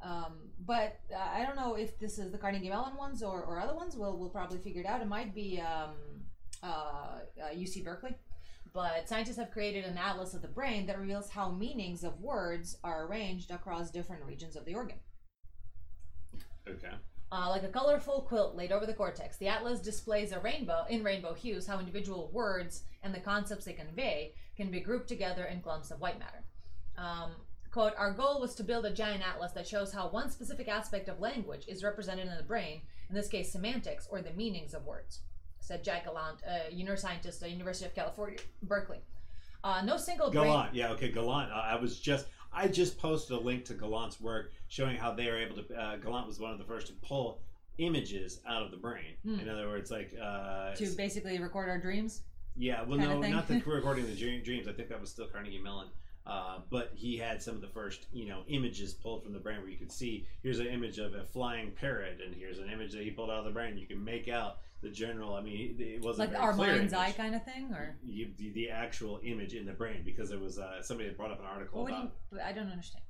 Um, 0.04 0.34
but 0.66 1.00
uh, 1.14 1.30
I 1.34 1.46
don't 1.46 1.56
know 1.56 1.76
if 1.76 1.98
this 1.98 2.20
is 2.20 2.32
the 2.32 2.38
Carnegie 2.38 2.70
Mellon 2.70 2.96
ones 2.98 3.24
or, 3.24 3.44
or 3.44 3.60
other 3.60 3.74
ones. 3.74 3.96
We'll 3.96 4.18
we'll 4.18 4.30
probably 4.30 4.58
figure 4.58 4.82
it 4.82 4.88
out. 4.88 5.02
It 5.02 5.08
might 5.08 5.34
be 5.34 5.62
um, 5.62 5.96
uh, 6.62 7.20
uh, 7.42 7.54
UC 7.54 7.84
Berkeley. 7.84 8.16
But 8.74 9.08
scientists 9.08 9.38
have 9.38 9.52
created 9.52 9.86
an 9.86 9.98
atlas 9.98 10.34
of 10.34 10.42
the 10.42 10.48
brain 10.48 10.88
that 10.88 11.00
reveals 11.00 11.30
how 11.30 11.52
meanings 11.52 12.04
of 12.04 12.20
words 12.20 12.78
are 12.84 13.06
arranged 13.06 13.52
across 13.52 13.92
different 13.92 14.24
regions 14.26 14.56
of 14.56 14.66
the 14.66 14.74
organ. 14.74 14.98
Okay. 16.68 16.90
Uh, 17.32 17.50
like 17.50 17.64
a 17.64 17.68
colorful 17.68 18.22
quilt 18.22 18.56
laid 18.56 18.72
over 18.72 18.86
the 18.86 18.94
cortex, 18.94 19.38
the 19.38 19.48
atlas 19.48 19.80
displays 19.80 20.32
a 20.32 20.40
rainbow 20.40 20.86
in 20.90 21.04
rainbow 21.04 21.34
hues 21.34 21.68
how 21.68 21.80
individual 21.80 22.32
words 22.34 22.84
and 23.04 23.14
the 23.14 23.20
concepts 23.20 23.66
they 23.66 23.74
convey 23.74 24.34
can 24.56 24.72
be 24.72 24.80
grouped 24.80 25.08
together 25.08 25.46
in 25.46 25.62
clumps 25.62 25.92
of 25.92 26.00
white 26.00 26.20
matter. 26.20 26.44
Um, 26.98 27.32
quote, 27.74 27.94
our 27.98 28.12
goal 28.12 28.40
was 28.40 28.54
to 28.54 28.64
build 28.64 28.86
a 28.86 28.94
giant 28.94 29.28
atlas 29.28 29.52
that 29.54 29.68
shows 29.68 29.92
how 29.92 30.08
one 30.08 30.30
specific 30.30 30.68
aspect 30.68 31.10
of 31.10 31.20
language 31.20 31.66
is 31.68 31.84
represented 31.84 32.28
in 32.28 32.38
the 32.38 32.44
brain, 32.44 32.82
in 33.10 33.16
this 33.16 33.28
case 33.28 33.52
semantics 33.52 34.08
or 34.12 34.22
the 34.22 34.32
meanings 34.34 34.76
of 34.76 34.86
words, 34.86 35.22
said 35.60 35.84
Jack 35.84 36.06
Gallant, 36.06 36.44
a 36.48 36.72
neuroscientist 36.72 37.36
at 37.36 37.40
the 37.42 37.50
University 37.50 37.86
of 37.86 37.96
California, 37.96 38.38
Berkeley. 38.62 39.00
Uh, 39.64 39.82
no 39.84 39.98
single 39.98 40.30
brain. 40.30 40.46
Gallant, 40.46 40.76
yeah, 40.76 40.92
okay, 40.92 41.10
Gallant. 41.12 41.52
Uh, 41.52 41.56
I 41.56 41.76
was 41.76 42.00
just, 42.00 42.28
I 42.54 42.68
just 42.68 43.00
posted 43.00 43.38
a 43.38 43.40
link 43.40 43.66
to 43.66 43.74
Gallant's 43.74 44.22
work 44.22 44.52
showing 44.68 44.96
how 44.96 45.12
they 45.12 45.26
were 45.26 45.38
able 45.38 45.56
to. 45.56 45.76
Uh, 45.76 45.96
Gallant 45.98 46.28
was 46.28 46.40
one 46.40 46.52
of 46.52 46.60
the 46.60 46.66
first 46.66 46.88
to 46.88 46.94
pull 47.02 47.42
images 47.80 48.42
out 48.48 48.62
of 48.62 48.70
the 48.70 48.78
brain. 48.78 49.16
Hmm. 49.26 49.40
In 49.40 49.50
other 49.50 49.68
words, 49.68 49.90
like 49.90 50.14
uh, 50.22 50.76
to 50.76 50.86
basically 50.96 51.40
record 51.40 51.70
our 51.70 51.80
dreams. 51.80 52.22
Yeah, 52.56 52.84
well, 52.84 53.00
kinda 53.00 53.16
no, 53.16 53.22
thing. 53.22 53.32
not 53.32 53.48
the 53.48 53.60
recording 53.66 54.06
the 54.06 54.16
dream- 54.16 54.44
dreams. 54.44 54.68
I 54.68 54.74
think 54.74 54.90
that 54.90 55.02
was 55.02 55.10
still 55.10 55.26
Carnegie 55.26 55.58
Mellon. 55.58 55.88
Uh, 56.26 56.60
but 56.70 56.92
he 56.96 57.18
had 57.18 57.42
some 57.44 57.54
of 57.56 57.62
the 57.62 57.68
first, 57.68 58.06
you 58.14 58.28
know, 58.30 58.44
images 58.48 58.94
pulled 58.94 59.24
from 59.24 59.34
the 59.34 59.40
brain 59.40 59.60
where 59.60 59.68
you 59.70 59.78
could 59.78 59.92
see 59.92 60.26
here's 60.42 60.60
an 60.60 60.68
image 60.68 60.98
of 60.98 61.14
a 61.16 61.24
flying 61.26 61.72
parrot, 61.72 62.20
and 62.26 62.34
here's 62.34 62.60
an 62.60 62.70
image 62.70 62.94
that 62.94 63.04
he 63.04 63.12
pulled 63.12 63.30
out 63.30 63.40
of 63.40 63.46
the 63.46 63.52
brain. 63.52 63.78
You 63.78 63.86
can 63.88 64.02
make 64.04 64.30
out 64.30 64.60
the 64.82 64.90
general. 64.90 65.34
I 65.36 65.42
mean, 65.42 65.76
it 65.80 66.02
wasn't 66.02 66.32
Like 66.32 66.42
our 66.42 66.54
mind's 66.54 66.94
eye 66.94 67.12
kind 67.12 67.36
of 67.36 67.44
thing, 67.44 67.74
or 67.74 67.98
You, 68.06 68.30
the, 68.38 68.52
the 68.52 68.70
actual 68.70 69.20
image 69.24 69.54
in 69.54 69.66
the 69.66 69.74
brain 69.74 70.02
because 70.06 70.32
it 70.32 70.40
was 70.40 70.60
uh, 70.60 70.82
somebody 70.82 71.10
had 71.10 71.18
brought 71.18 71.32
up 71.32 71.40
an 71.42 71.46
article 71.46 71.82
what 71.82 71.90
do 71.90 71.94
about. 71.96 72.12
you? 72.32 72.40
I 72.40 72.54
don't 72.54 72.70
understand. 72.72 73.04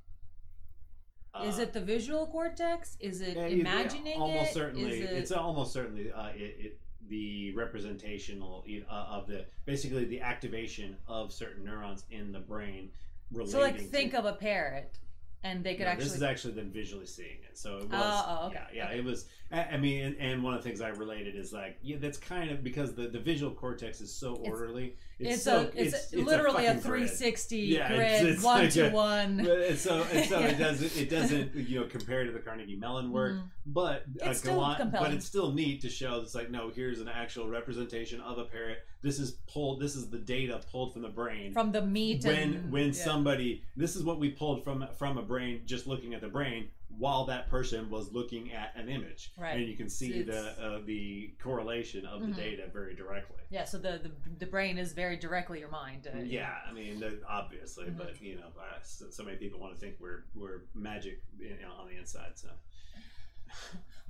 uh, 1.34 1.44
Is 1.44 1.60
it 1.60 1.72
the 1.72 1.80
visual 1.80 2.26
cortex? 2.26 2.96
Is 2.98 3.20
it 3.20 3.36
Yeah, 3.36 3.46
you- 3.46 3.60
imagining 3.60 4.20
almost 4.20 4.50
it? 4.50 4.54
certainly 4.54 5.00
it, 5.02 5.12
it's 5.12 5.30
almost 5.32 5.72
certainly 5.72 6.10
uh, 6.10 6.28
it, 6.34 6.56
it 6.58 6.80
the 7.08 7.52
representational 7.54 8.64
uh, 8.90 8.92
of 8.94 9.26
the 9.26 9.44
basically 9.66 10.04
the 10.04 10.20
activation 10.20 10.96
of 11.06 11.32
certain 11.32 11.64
neurons 11.64 12.04
in 12.10 12.32
the 12.32 12.40
brain 12.40 12.90
relating 13.32 13.52
so 13.52 13.60
like 13.60 13.76
to- 13.78 13.84
think 13.84 14.14
of 14.14 14.24
a 14.24 14.32
parrot, 14.32 14.98
and 15.44 15.62
they 15.62 15.74
could 15.74 15.84
No, 15.84 15.90
actually. 15.90 16.04
this 16.06 16.16
is 16.16 16.22
actually 16.22 16.54
them 16.54 16.70
visually 16.72 17.06
seeing 17.06 17.38
it 17.48 17.56
so 17.56 17.76
it 17.76 17.88
was 17.88 18.00
Oh, 18.02 18.24
oh, 18.42 18.46
okay, 18.48 18.54
yeah 18.74 18.76
yeah 18.84 18.86
okay. 18.88 18.98
it 18.98 19.04
was 19.04 19.26
I, 19.52 19.76
mean 19.76 20.04
and, 20.04 20.16
and 20.18 20.42
one 20.42 20.54
of 20.54 20.62
the 20.62 20.68
things 20.68 20.80
i 20.80 20.88
related 20.88 21.36
is 21.36 21.52
like 21.52 21.78
yeah 21.82 21.96
that's 22.00 22.18
kind 22.18 22.50
of 22.50 22.64
because 22.64 22.94
the, 22.94 23.06
the 23.06 23.20
visual 23.20 23.52
cortex 23.52 24.00
is 24.00 24.12
so 24.12 24.32
It's- 24.32 24.48
orderly 24.50 24.96
it's, 25.20 25.44
so 25.44 25.70
a 25.72 25.80
it's, 25.80 26.12
literally 26.12 26.66
a, 26.66 26.72
grid. 26.72 26.82
360 26.82 27.56
Yeah, 27.58 27.86
grid, 27.88 28.00
it's- 28.00 28.24
it's 28.24 28.42
one 28.42 28.62
like 28.64 28.70
to 28.72 28.88
a- 28.88 28.92
one. 28.92 29.40
And 29.46 29.78
so 29.78 30.02
and 30.12 30.28
so 30.28 30.38
Yeah. 30.40 30.46
it 30.48 30.58
doesn't 30.58 30.96
it 30.96 31.08
doesn't 31.08 31.54
you 31.54 31.80
know 31.80 31.86
compare 31.86 32.24
to 32.24 32.32
the 32.32 32.40
Carnegie 32.40 32.74
Mellon 32.74 33.12
work, 33.12 33.34
Mhm. 33.36 33.42
but 33.66 34.02
uh, 34.24 34.30
It's 34.30 34.40
still 34.40 34.54
Gallant, 34.56 34.90
but 34.90 35.12
it's 35.12 35.24
still 35.24 35.52
neat 35.52 35.82
to 35.82 35.88
show. 35.88 36.18
It's 36.20 36.34
like 36.34 36.50
no, 36.50 36.70
here's 36.74 36.98
an 37.00 37.06
actual 37.08 37.48
representation 37.48 38.20
of 38.22 38.38
a 38.38 38.44
parrot. 38.44 38.78
This 39.04 39.18
is 39.18 39.32
pulled. 39.52 39.80
This 39.80 39.94
is 39.96 40.08
the 40.08 40.18
data 40.18 40.60
pulled 40.72 40.94
from 40.94 41.02
the 41.02 41.10
brain. 41.10 41.52
from 41.52 41.70
the 41.72 41.82
meat 41.82 42.24
when 42.24 42.36
and 42.36 42.72
when 42.72 42.86
yeah. 42.86 42.92
somebody 42.92 43.62
this 43.76 43.96
is 43.96 44.02
what 44.02 44.18
we 44.18 44.30
pulled 44.30 44.64
from 44.64 44.86
from 44.98 45.18
a 45.18 45.22
brain 45.22 45.60
just 45.66 45.86
looking 45.86 46.14
at 46.14 46.22
the 46.22 46.28
brain 46.28 46.68
while 46.96 47.24
that 47.26 47.50
person 47.50 47.90
was 47.90 48.12
looking 48.12 48.52
at 48.52 48.72
an 48.76 48.88
image 48.88 49.32
Right. 49.36 49.56
and 49.58 49.66
you 49.68 49.76
can 49.76 49.90
see 49.90 50.20
It's- 50.20 50.26
the 50.56 50.64
uh, 50.64 50.80
the 50.86 51.34
correlation 51.42 52.06
of 52.06 52.22
Mhm. 52.22 52.28
the 52.34 52.40
data 52.40 52.68
very 52.72 52.94
directly 52.94 53.42
yeah 53.50 53.64
so 53.64 53.76
the, 53.78 54.00
the 54.04 54.10
the 54.38 54.46
brain 54.46 54.78
is 54.78 54.92
very 54.92 55.16
directly 55.16 55.58
your 55.58 55.70
mind 55.70 56.06
uh, 56.06 56.18
yeah 56.20 56.54
i 56.68 56.72
mean 56.72 57.02
obviously 57.28 57.86
Mhm. 57.86 57.98
but 57.98 58.22
you 58.22 58.36
know 58.36 58.46
uh, 58.58 58.78
so, 58.82 59.10
so 59.10 59.22
many 59.24 59.36
people 59.36 59.58
want 59.60 59.74
to 59.74 59.80
think 59.80 59.96
we're 60.00 60.24
we're 60.34 60.62
magic 60.74 61.20
you 61.38 61.50
know, 61.60 61.72
on 61.80 61.88
the 61.88 61.96
inside 61.96 62.32
so 62.36 62.48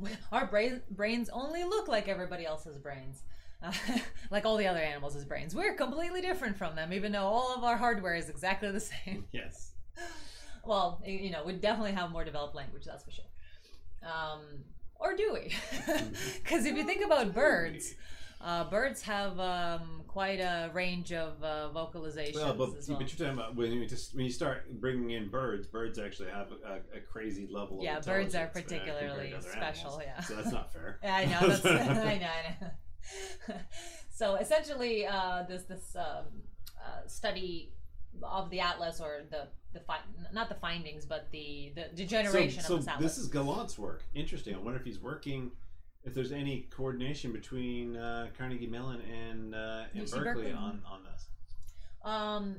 our 0.32 0.46
brain, 0.46 0.80
brains 0.90 1.28
only 1.30 1.64
look 1.64 1.88
like 1.88 2.06
everybody 2.08 2.44
else's 2.46 2.78
brains 2.78 3.22
uh, 3.64 3.72
like 4.30 4.44
all 4.44 4.56
the 4.56 4.66
other 4.66 4.78
animals' 4.78 5.24
brains 5.24 5.54
we're 5.54 5.74
completely 5.74 6.20
different 6.20 6.56
from 6.56 6.74
them 6.76 6.92
even 6.92 7.12
though 7.12 7.24
all 7.24 7.54
of 7.56 7.64
our 7.64 7.76
hardware 7.76 8.14
is 8.14 8.28
exactly 8.28 8.70
the 8.70 8.80
same 9.04 9.24
yes 9.32 9.72
well 10.64 11.02
you 11.06 11.30
know 11.30 11.42
we 11.44 11.52
definitely 11.52 11.92
have 11.92 12.10
more 12.10 12.24
developed 12.24 12.54
language 12.54 12.84
that's 12.84 13.04
for 13.04 13.10
sure 13.10 13.24
um, 14.02 14.40
or 14.96 15.16
do 15.16 15.32
we 15.32 15.52
because 16.42 16.66
if 16.66 16.76
you 16.76 16.84
think 16.84 17.04
about 17.04 17.34
birds 17.34 17.94
uh, 18.44 18.62
birds 18.64 19.00
have 19.00 19.40
um, 19.40 20.02
quite 20.06 20.38
a 20.38 20.70
range 20.74 21.12
of 21.14 21.42
uh, 21.42 21.70
vocalizations 21.74 22.34
Well, 22.34 22.52
but, 22.52 22.68
well. 22.88 22.98
but 22.98 23.18
you're 23.18 23.26
talking 23.26 23.28
about 23.28 23.56
when 23.56 23.72
you 23.72 23.86
just 23.86 24.14
when 24.14 24.26
you 24.26 24.30
start 24.30 24.66
bringing 24.80 25.10
in 25.10 25.30
birds, 25.30 25.66
birds 25.66 25.98
actually 25.98 26.28
have 26.28 26.48
a, 26.52 26.96
a 26.96 27.00
crazy 27.00 27.48
level. 27.50 27.78
Yeah, 27.80 28.00
birds 28.00 28.34
are 28.34 28.48
particularly 28.48 29.30
compared 29.30 29.30
to 29.30 29.36
other 29.38 29.48
special, 29.50 29.92
animals. 29.92 30.02
yeah. 30.06 30.20
so 30.20 30.34
that's 30.34 30.52
not 30.52 30.72
fair. 30.74 30.98
Yeah, 31.02 31.16
I 31.16 31.24
know. 31.24 31.48
That's, 31.48 31.64
I 31.64 31.94
know. 31.94 32.02
I 32.02 32.56
know. 32.60 32.70
so 34.10 34.36
essentially, 34.36 35.06
uh, 35.06 35.44
this 35.48 35.62
this 35.64 35.96
um, 35.96 36.24
uh, 36.78 37.06
study 37.06 37.72
of 38.22 38.50
the 38.50 38.60
atlas, 38.60 39.00
or 39.00 39.22
the 39.30 39.48
the 39.72 39.80
fi- 39.80 40.00
not 40.32 40.48
the 40.48 40.54
findings, 40.54 41.04
but 41.04 41.28
the 41.32 41.72
the 41.74 41.86
degeneration 41.94 42.62
so, 42.62 42.74
of 42.74 42.80
this 42.80 42.86
so 42.86 42.92
atlas. 42.92 43.16
this 43.16 43.24
is 43.24 43.28
Gallant's 43.30 43.78
work. 43.78 44.04
Interesting. 44.14 44.54
I 44.54 44.58
wonder 44.58 44.78
if 44.78 44.84
he's 44.84 45.00
working. 45.00 45.50
If 46.04 46.12
there's 46.12 46.32
any 46.32 46.66
coordination 46.70 47.32
between 47.32 47.96
uh, 47.96 48.28
Carnegie 48.36 48.66
Mellon 48.66 49.00
and 49.00 49.54
uh, 49.54 49.84
and 49.94 50.10
Berkeley, 50.10 50.24
Berkeley? 50.24 50.52
on 50.52 50.82
on 50.86 51.00
this. 51.04 51.26
Um, 52.04 52.56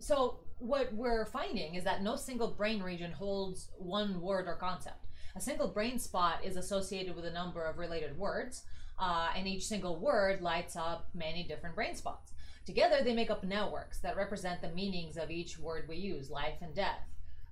so 0.00 0.40
what 0.58 0.92
we're 0.94 1.26
finding 1.26 1.74
is 1.74 1.84
that 1.84 2.02
no 2.02 2.16
single 2.16 2.48
brain 2.48 2.82
region 2.82 3.12
holds 3.12 3.70
one 3.78 4.20
word 4.20 4.46
or 4.46 4.54
concept. 4.54 5.06
A 5.34 5.40
single 5.40 5.68
brain 5.68 5.98
spot 5.98 6.44
is 6.44 6.56
associated 6.56 7.16
with 7.16 7.24
a 7.24 7.32
number 7.32 7.64
of 7.64 7.78
related 7.78 8.16
words, 8.18 8.64
uh, 9.02 9.30
and 9.36 9.48
each 9.48 9.66
single 9.66 9.98
word 9.98 10.40
lights 10.40 10.76
up 10.76 11.08
many 11.12 11.42
different 11.42 11.74
brain 11.74 11.96
spots. 11.96 12.32
Together, 12.64 13.02
they 13.02 13.14
make 13.14 13.30
up 13.30 13.42
networks 13.42 13.98
that 13.98 14.16
represent 14.16 14.62
the 14.62 14.68
meanings 14.68 15.16
of 15.16 15.28
each 15.28 15.58
word 15.58 15.86
we 15.88 15.96
use: 15.96 16.30
life 16.30 16.54
and 16.62 16.72
death, 16.72 17.00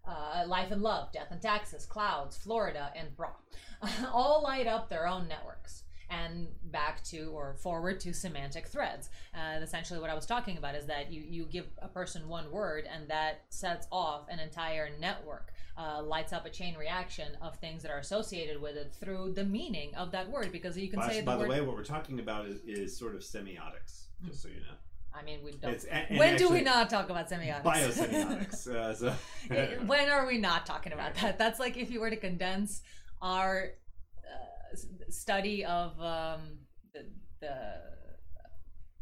uh, 0.06 0.44
life 0.46 0.70
and 0.70 0.80
love, 0.80 1.10
death 1.12 1.26
and 1.32 1.42
taxes, 1.42 1.84
clouds, 1.84 2.36
Florida, 2.36 2.92
and 2.94 3.16
bra. 3.16 3.30
All 4.12 4.42
light 4.44 4.68
up 4.68 4.88
their 4.88 5.08
own 5.08 5.26
networks 5.26 5.82
and 6.08 6.48
back 6.64 7.02
to 7.04 7.30
or 7.32 7.54
forward 7.54 7.98
to 8.00 8.12
semantic 8.12 8.68
threads. 8.68 9.10
Uh, 9.34 9.60
essentially, 9.60 9.98
what 9.98 10.10
I 10.10 10.14
was 10.14 10.26
talking 10.26 10.56
about 10.56 10.76
is 10.76 10.86
that 10.86 11.12
you, 11.12 11.22
you 11.22 11.44
give 11.44 11.66
a 11.80 11.88
person 11.88 12.28
one 12.28 12.50
word 12.50 12.86
and 12.92 13.08
that 13.08 13.42
sets 13.48 13.88
off 13.90 14.26
an 14.28 14.38
entire 14.38 14.90
network, 15.00 15.52
uh, 15.76 16.02
lights 16.02 16.32
up 16.32 16.46
a 16.46 16.50
chain 16.50 16.76
reaction 16.76 17.36
of 17.40 17.56
things 17.56 17.82
that 17.82 17.90
are 17.90 17.98
associated 17.98 18.60
with 18.60 18.76
it 18.76 18.94
through 19.00 19.32
the 19.34 19.44
meaning 19.44 19.94
of 19.94 20.12
that 20.12 20.30
word. 20.30 20.52
Because 20.52 20.76
you 20.76 20.88
can 20.88 21.00
By, 21.00 21.08
say 21.08 21.22
by 21.22 21.36
the 21.36 21.44
the 21.44 21.48
way, 21.48 21.60
what 21.60 21.76
we're 21.76 21.84
talking 21.84 22.20
about 22.20 22.46
is, 22.46 22.60
is 22.66 22.96
sort 22.96 23.14
of 23.14 23.22
semiotics, 23.22 24.06
just 24.24 24.42
so 24.42 24.48
you 24.48 24.60
know. 24.60 24.76
I 25.12 25.22
mean, 25.22 25.40
we 25.44 25.52
don't. 25.52 25.72
It's 25.72 25.84
and, 25.84 26.06
and 26.08 26.18
when 26.18 26.36
do 26.36 26.48
we 26.48 26.60
not 26.60 26.88
talk 26.88 27.10
about 27.10 27.28
semiotics? 27.28 27.62
biosemiotics? 27.62 28.68
uh, 28.68 28.94
so, 28.94 29.14
when 29.86 30.08
are 30.08 30.26
we 30.26 30.38
not 30.38 30.66
talking 30.66 30.92
about 30.92 31.14
that? 31.16 31.38
That's 31.38 31.58
like 31.58 31.76
if 31.76 31.90
you 31.90 32.00
were 32.00 32.10
to 32.10 32.16
condense 32.16 32.82
our 33.20 33.72
uh, 34.18 34.76
study 35.08 35.64
of 35.64 36.00
um, 36.00 36.58
the, 36.92 37.06
the 37.40 37.80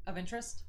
of 0.07 0.17
interest, 0.17 0.63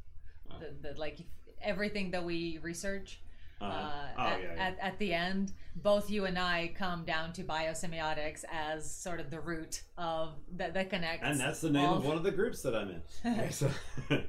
the, 0.60 0.76
the 0.90 1.00
like 1.00 1.20
everything 1.62 2.12
that 2.12 2.24
we 2.24 2.60
research. 2.62 3.22
Uh, 3.62 3.66
uh, 3.66 4.08
oh 4.18 4.22
at, 4.22 4.42
yeah, 4.42 4.48
yeah. 4.56 4.64
At, 4.68 4.80
at 4.80 5.00
the 5.00 5.14
end, 5.14 5.54
both 5.76 6.10
you 6.10 6.26
and 6.26 6.38
I 6.40 6.72
come 6.78 7.04
down 7.06 7.34
to 7.34 7.44
biosemiotics 7.44 8.44
as 8.52 8.90
sort 8.90 9.20
of 9.20 9.30
the 9.30 9.40
root 9.40 9.82
of 9.98 10.34
that, 10.58 10.74
that 10.74 10.90
connects. 10.90 11.26
and 11.26 11.40
that's 11.40 11.62
the 11.62 11.70
name 11.70 11.90
of 11.90 12.06
one 12.06 12.18
of 12.18 12.24
the 12.24 12.32
groups 12.32 12.62
that 12.62 12.76
I'm 12.76 12.90
in. 12.90 13.02
Okay, 13.40 13.52
so- 13.52 13.70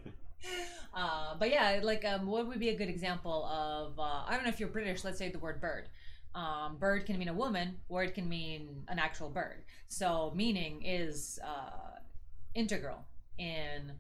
Uh, 0.92 1.34
but 1.38 1.50
yeah, 1.50 1.78
like 1.82 2.04
um, 2.04 2.26
what 2.26 2.48
would 2.48 2.58
be 2.58 2.70
a 2.70 2.76
good 2.76 2.88
example 2.88 3.44
of? 3.46 3.98
Uh, 3.98 4.24
I 4.26 4.30
don't 4.34 4.42
know 4.42 4.48
if 4.48 4.58
you're 4.58 4.68
British. 4.70 5.04
Let's 5.04 5.18
say 5.18 5.30
the 5.30 5.38
word 5.38 5.60
bird. 5.60 5.88
Um, 6.34 6.78
bird 6.78 7.06
can 7.06 7.18
mean 7.18 7.28
a 7.28 7.34
woman, 7.34 7.76
or 7.88 8.02
it 8.02 8.14
can 8.14 8.28
mean 8.28 8.84
an 8.88 8.98
actual 8.98 9.28
bird. 9.28 9.62
So 9.88 10.32
meaning 10.34 10.82
is 10.84 11.38
uh, 11.44 11.98
integral 12.54 13.04
in 13.38 13.92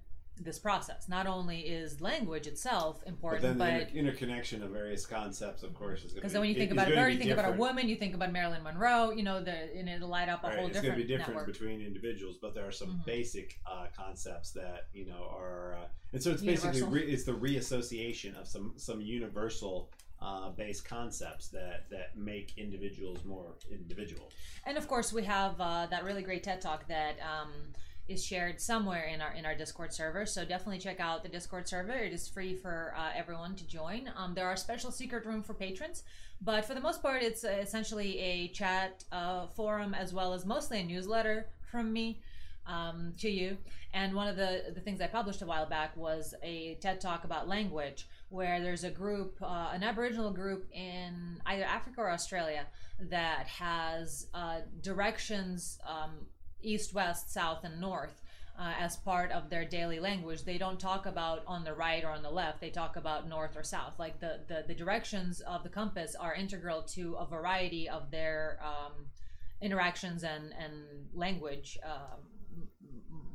this 0.42 0.58
process. 0.58 1.08
Not 1.08 1.26
only 1.26 1.60
is 1.60 2.00
language 2.00 2.46
itself 2.46 3.00
but 3.00 3.08
important, 3.08 3.42
then 3.42 3.58
the 3.58 3.64
but 3.64 3.72
inter- 3.94 3.98
interconnection 4.10 4.62
of 4.62 4.70
various 4.70 5.04
concepts, 5.06 5.62
of 5.62 5.74
course, 5.74 5.98
is 6.02 6.12
going 6.12 6.14
to 6.14 6.20
because 6.20 6.32
then 6.32 6.40
when 6.40 6.48
you 6.50 6.56
think 6.56 6.72
about 6.72 6.90
a 6.90 6.94
bird, 6.94 7.12
you 7.12 7.18
think 7.18 7.30
about 7.30 7.52
a 7.54 7.56
woman, 7.56 7.88
you 7.88 7.96
think 7.96 8.14
about 8.14 8.32
Marilyn 8.32 8.62
Monroe. 8.62 9.10
You 9.10 9.22
know, 9.22 9.42
the 9.42 9.52
and 9.76 9.88
it'll 9.88 10.08
light 10.08 10.28
up 10.28 10.42
a 10.44 10.48
Right, 10.48 10.58
whole 10.58 10.68
it's 10.68 10.80
going 10.80 10.94
to 10.94 11.00
be 11.00 11.06
different 11.06 11.30
network. 11.36 11.46
between 11.46 11.82
individuals, 11.82 12.38
but 12.40 12.54
there 12.54 12.66
are 12.66 12.72
some 12.72 12.88
Mhm. 13.00 13.04
basic 13.04 13.60
uh, 13.70 13.86
concepts 13.94 14.50
that 14.52 14.88
you 14.94 15.06
know 15.06 15.28
are, 15.30 15.74
uh, 15.74 15.88
and 16.12 16.22
so 16.22 16.30
it's 16.30 16.42
basically 16.42 16.82
re- 16.82 17.10
it's 17.12 17.24
the 17.24 17.32
reassociation 17.32 18.34
of 18.34 18.48
some 18.48 18.72
some 18.76 19.00
universal 19.00 19.90
uh, 20.22 20.50
based 20.50 20.84
concepts 20.84 21.48
that 21.48 21.88
that 21.90 22.16
make 22.16 22.56
individuals 22.58 23.24
more 23.24 23.54
individual. 23.70 24.30
And 24.66 24.76
of 24.78 24.86
course, 24.88 25.12
we 25.12 25.24
have 25.24 25.60
uh, 25.60 25.86
that 25.90 26.04
really 26.04 26.22
great 26.22 26.42
TED 26.42 26.60
talk 26.60 26.86
that 26.88 27.16
um, 27.20 27.52
is 28.10 28.24
shared 28.24 28.60
somewhere 28.60 29.04
in 29.04 29.20
our 29.20 29.32
in 29.32 29.46
our 29.46 29.54
Discord 29.54 29.92
server. 29.92 30.26
So 30.26 30.44
definitely 30.44 30.78
check 30.78 30.98
out 30.98 31.22
the 31.22 31.28
Discord 31.28 31.68
server. 31.68 31.92
It 31.92 32.12
is 32.12 32.28
free 32.28 32.54
for 32.56 32.92
uh, 32.96 33.10
everyone 33.16 33.54
to 33.54 33.66
join. 33.66 34.10
Um, 34.16 34.34
there 34.34 34.46
are 34.46 34.56
special 34.56 34.90
secret 34.90 35.24
room 35.24 35.42
for 35.42 35.54
patrons, 35.54 36.02
but 36.42 36.64
for 36.64 36.74
the 36.74 36.80
most 36.80 37.02
part, 37.02 37.22
it's 37.22 37.44
uh, 37.44 37.48
essentially 37.48 38.18
a 38.18 38.48
chat 38.48 39.04
uh, 39.12 39.46
forum 39.46 39.94
as 39.94 40.12
well 40.12 40.34
as 40.34 40.44
mostly 40.44 40.80
a 40.80 40.84
newsletter 40.84 41.46
from 41.70 41.92
me 41.92 42.20
um, 42.66 43.12
to 43.18 43.30
you. 43.30 43.56
And 43.94 44.14
one 44.14 44.26
of 44.26 44.36
the 44.36 44.72
the 44.74 44.80
things 44.80 45.00
I 45.00 45.06
published 45.06 45.42
a 45.42 45.46
while 45.46 45.66
back 45.66 45.96
was 45.96 46.34
a 46.42 46.74
TED 46.80 47.00
talk 47.00 47.22
about 47.22 47.48
language, 47.48 48.08
where 48.28 48.60
there's 48.60 48.82
a 48.82 48.90
group, 48.90 49.36
uh, 49.40 49.70
an 49.72 49.84
Aboriginal 49.84 50.32
group 50.32 50.66
in 50.72 51.40
either 51.46 51.64
Africa 51.64 52.00
or 52.00 52.10
Australia 52.10 52.66
that 52.98 53.46
has 53.46 54.26
uh, 54.34 54.58
directions 54.82 55.78
um, 55.86 56.26
east, 56.62 56.92
west, 56.94 57.32
south, 57.32 57.64
and 57.64 57.80
north. 57.80 58.22
Uh, 58.58 58.74
as 58.78 58.96
part 58.98 59.30
of 59.32 59.48
their 59.48 59.64
daily 59.64 59.98
language, 59.98 60.44
they 60.44 60.58
don't 60.58 60.78
talk 60.78 61.06
about 61.06 61.42
on 61.46 61.64
the 61.64 61.72
right 61.72 62.04
or 62.04 62.10
on 62.10 62.22
the 62.22 62.28
left. 62.30 62.60
They 62.60 62.68
talk 62.68 62.96
about 62.96 63.26
north 63.26 63.56
or 63.56 63.62
south. 63.62 63.98
Like 63.98 64.20
the 64.20 64.40
the, 64.48 64.64
the 64.68 64.74
directions 64.74 65.40
of 65.40 65.62
the 65.62 65.70
compass 65.70 66.14
are 66.14 66.34
integral 66.34 66.82
to 66.94 67.14
a 67.14 67.24
variety 67.24 67.88
of 67.88 68.10
their 68.10 68.58
um, 68.62 69.06
interactions 69.62 70.24
and 70.24 70.52
and 70.58 70.74
language 71.14 71.78
um, 71.84 72.20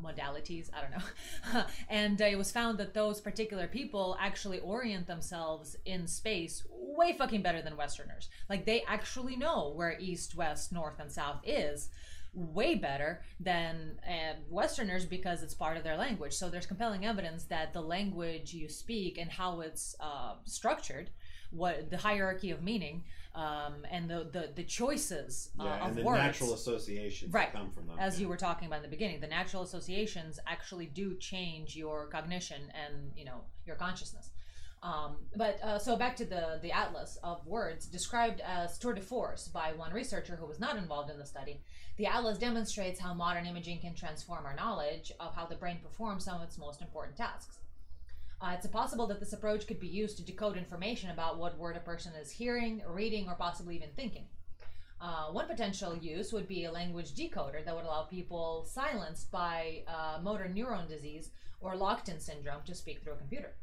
modalities 0.04 0.70
i 0.74 0.82
don't 0.82 0.92
know 0.92 1.64
and 1.90 2.22
uh, 2.22 2.26
it 2.26 2.38
was 2.38 2.52
found 2.52 2.78
that 2.78 2.94
those 2.94 3.20
particular 3.20 3.68
people 3.68 4.18
actually 4.20 4.60
orient 4.60 5.08
themselves 5.08 5.76
in 5.86 6.08
space 6.08 6.64
way 6.70 7.16
fucking 7.18 7.42
better 7.42 7.62
than 7.62 7.76
westerners 7.76 8.30
like 8.50 8.66
they 8.66 8.84
actually 8.88 9.36
know 9.36 9.72
where 9.76 9.98
east 10.00 10.36
west 10.36 10.72
north 10.72 11.00
and 11.00 11.12
south 11.12 11.40
is 11.44 11.90
way 12.36 12.76
better 12.76 13.22
than 13.40 13.98
uh, 14.08 14.34
westerners 14.50 15.06
because 15.06 15.42
it's 15.42 15.54
part 15.54 15.78
of 15.78 15.84
their 15.84 15.96
language 15.98 16.34
so 16.34 16.50
there's 16.50 16.66
compelling 16.66 17.06
evidence 17.06 17.46
that 17.46 17.72
the 17.74 17.82
language 17.82 18.54
you 18.54 18.68
speak 18.70 19.18
and 19.18 19.32
how 19.32 19.62
it's 19.62 19.96
uh, 20.02 20.34
structured 20.44 21.10
what 21.52 21.90
the 21.90 21.98
hierarchy 21.98 22.52
of 22.52 22.62
meaning 22.62 23.04
um, 23.36 23.86
and 23.92 24.10
the, 24.10 24.28
the 24.32 24.50
the 24.56 24.64
choices 24.64 25.50
uh, 25.60 25.64
Yeah, 25.64 25.80
of 25.82 25.88
and 25.90 25.98
the 25.98 26.04
words 26.04 26.18
natural 26.20 26.54
associations 26.54 27.32
Right. 27.34 27.52
that 27.54 27.58
come 27.58 27.72
from 27.72 27.88
them. 27.88 27.98
as 28.00 28.16
yeah. 28.16 28.24
you 28.24 28.28
were 28.30 28.38
talking 28.38 28.68
about 28.68 28.78
in 28.78 28.84
the 28.84 28.90
beginning 28.90 29.22
the 29.22 29.28
natural 29.28 29.64
associations 29.64 30.40
actually 30.48 30.88
do 30.88 31.16
change 31.18 31.76
your 31.76 32.08
cognition 32.08 32.62
and 32.74 33.12
you 33.16 33.24
know 33.26 33.42
your 33.66 33.76
consciousness 33.78 34.30
um, 34.86 35.16
but 35.36 35.62
uh, 35.64 35.80
so 35.80 35.96
back 35.96 36.16
to 36.16 36.26
the 36.26 36.60
the 36.62 36.72
atlas 36.72 37.18
of 37.24 37.46
words 37.46 37.86
described 37.88 38.42
as 38.42 38.78
tour 38.78 38.94
de 38.94 39.02
force 39.02 39.48
by 39.48 39.74
one 39.74 39.92
researcher 39.92 40.36
who 40.36 40.46
was 40.46 40.60
not 40.60 40.78
involved 40.78 41.10
in 41.10 41.18
the 41.18 41.26
study 41.26 41.62
the 41.98 42.06
atlas 42.06 42.38
demonstrates 42.38 43.00
how 43.00 43.14
modern 43.14 43.46
imaging 43.46 43.80
can 43.80 43.96
transform 43.96 44.46
our 44.46 44.56
knowledge 44.56 45.12
of 45.20 45.34
how 45.36 45.46
the 45.46 45.56
brain 45.56 45.80
performs 45.82 46.24
some 46.26 46.36
of 46.38 46.44
its 46.44 46.58
most 46.58 46.82
important 46.82 47.18
tasks 47.18 47.60
uh, 48.42 48.52
it's 48.54 48.68
possible 48.68 49.08
that 49.08 49.20
this 49.20 49.34
approach 49.34 49.66
could 49.66 49.80
be 49.80 49.88
used 49.88 50.18
to 50.18 50.24
decode 50.24 50.58
information 50.58 51.10
about 51.10 51.38
what 51.38 51.58
word 51.58 51.78
a 51.78 51.80
person 51.80 52.12
is 52.22 52.30
hearing, 52.30 52.82
reading, 52.88 53.28
or 53.28 53.36
possibly 53.36 53.76
even 53.76 53.90
thinking. 53.96 54.26
Uh, 55.00 55.28
one 55.32 55.48
potential 55.48 55.96
use 55.96 56.34
would 56.34 56.48
be 56.48 56.66
a 56.66 56.72
language 56.72 57.14
decoder 57.14 57.64
that 57.64 57.76
would 57.76 57.86
allow 57.86 58.04
people 58.04 58.66
silenced 58.68 59.32
by 59.32 59.84
uh, 59.88 60.20
motor 60.22 60.50
neuron 60.54 60.88
disease 60.88 61.30
or 61.62 61.76
locked 61.76 62.10
in 62.10 62.20
syndrome 62.20 62.62
to 62.66 62.76
speak 62.76 63.02
through 63.02 63.14
a 63.14 63.18
computer. 63.18 63.54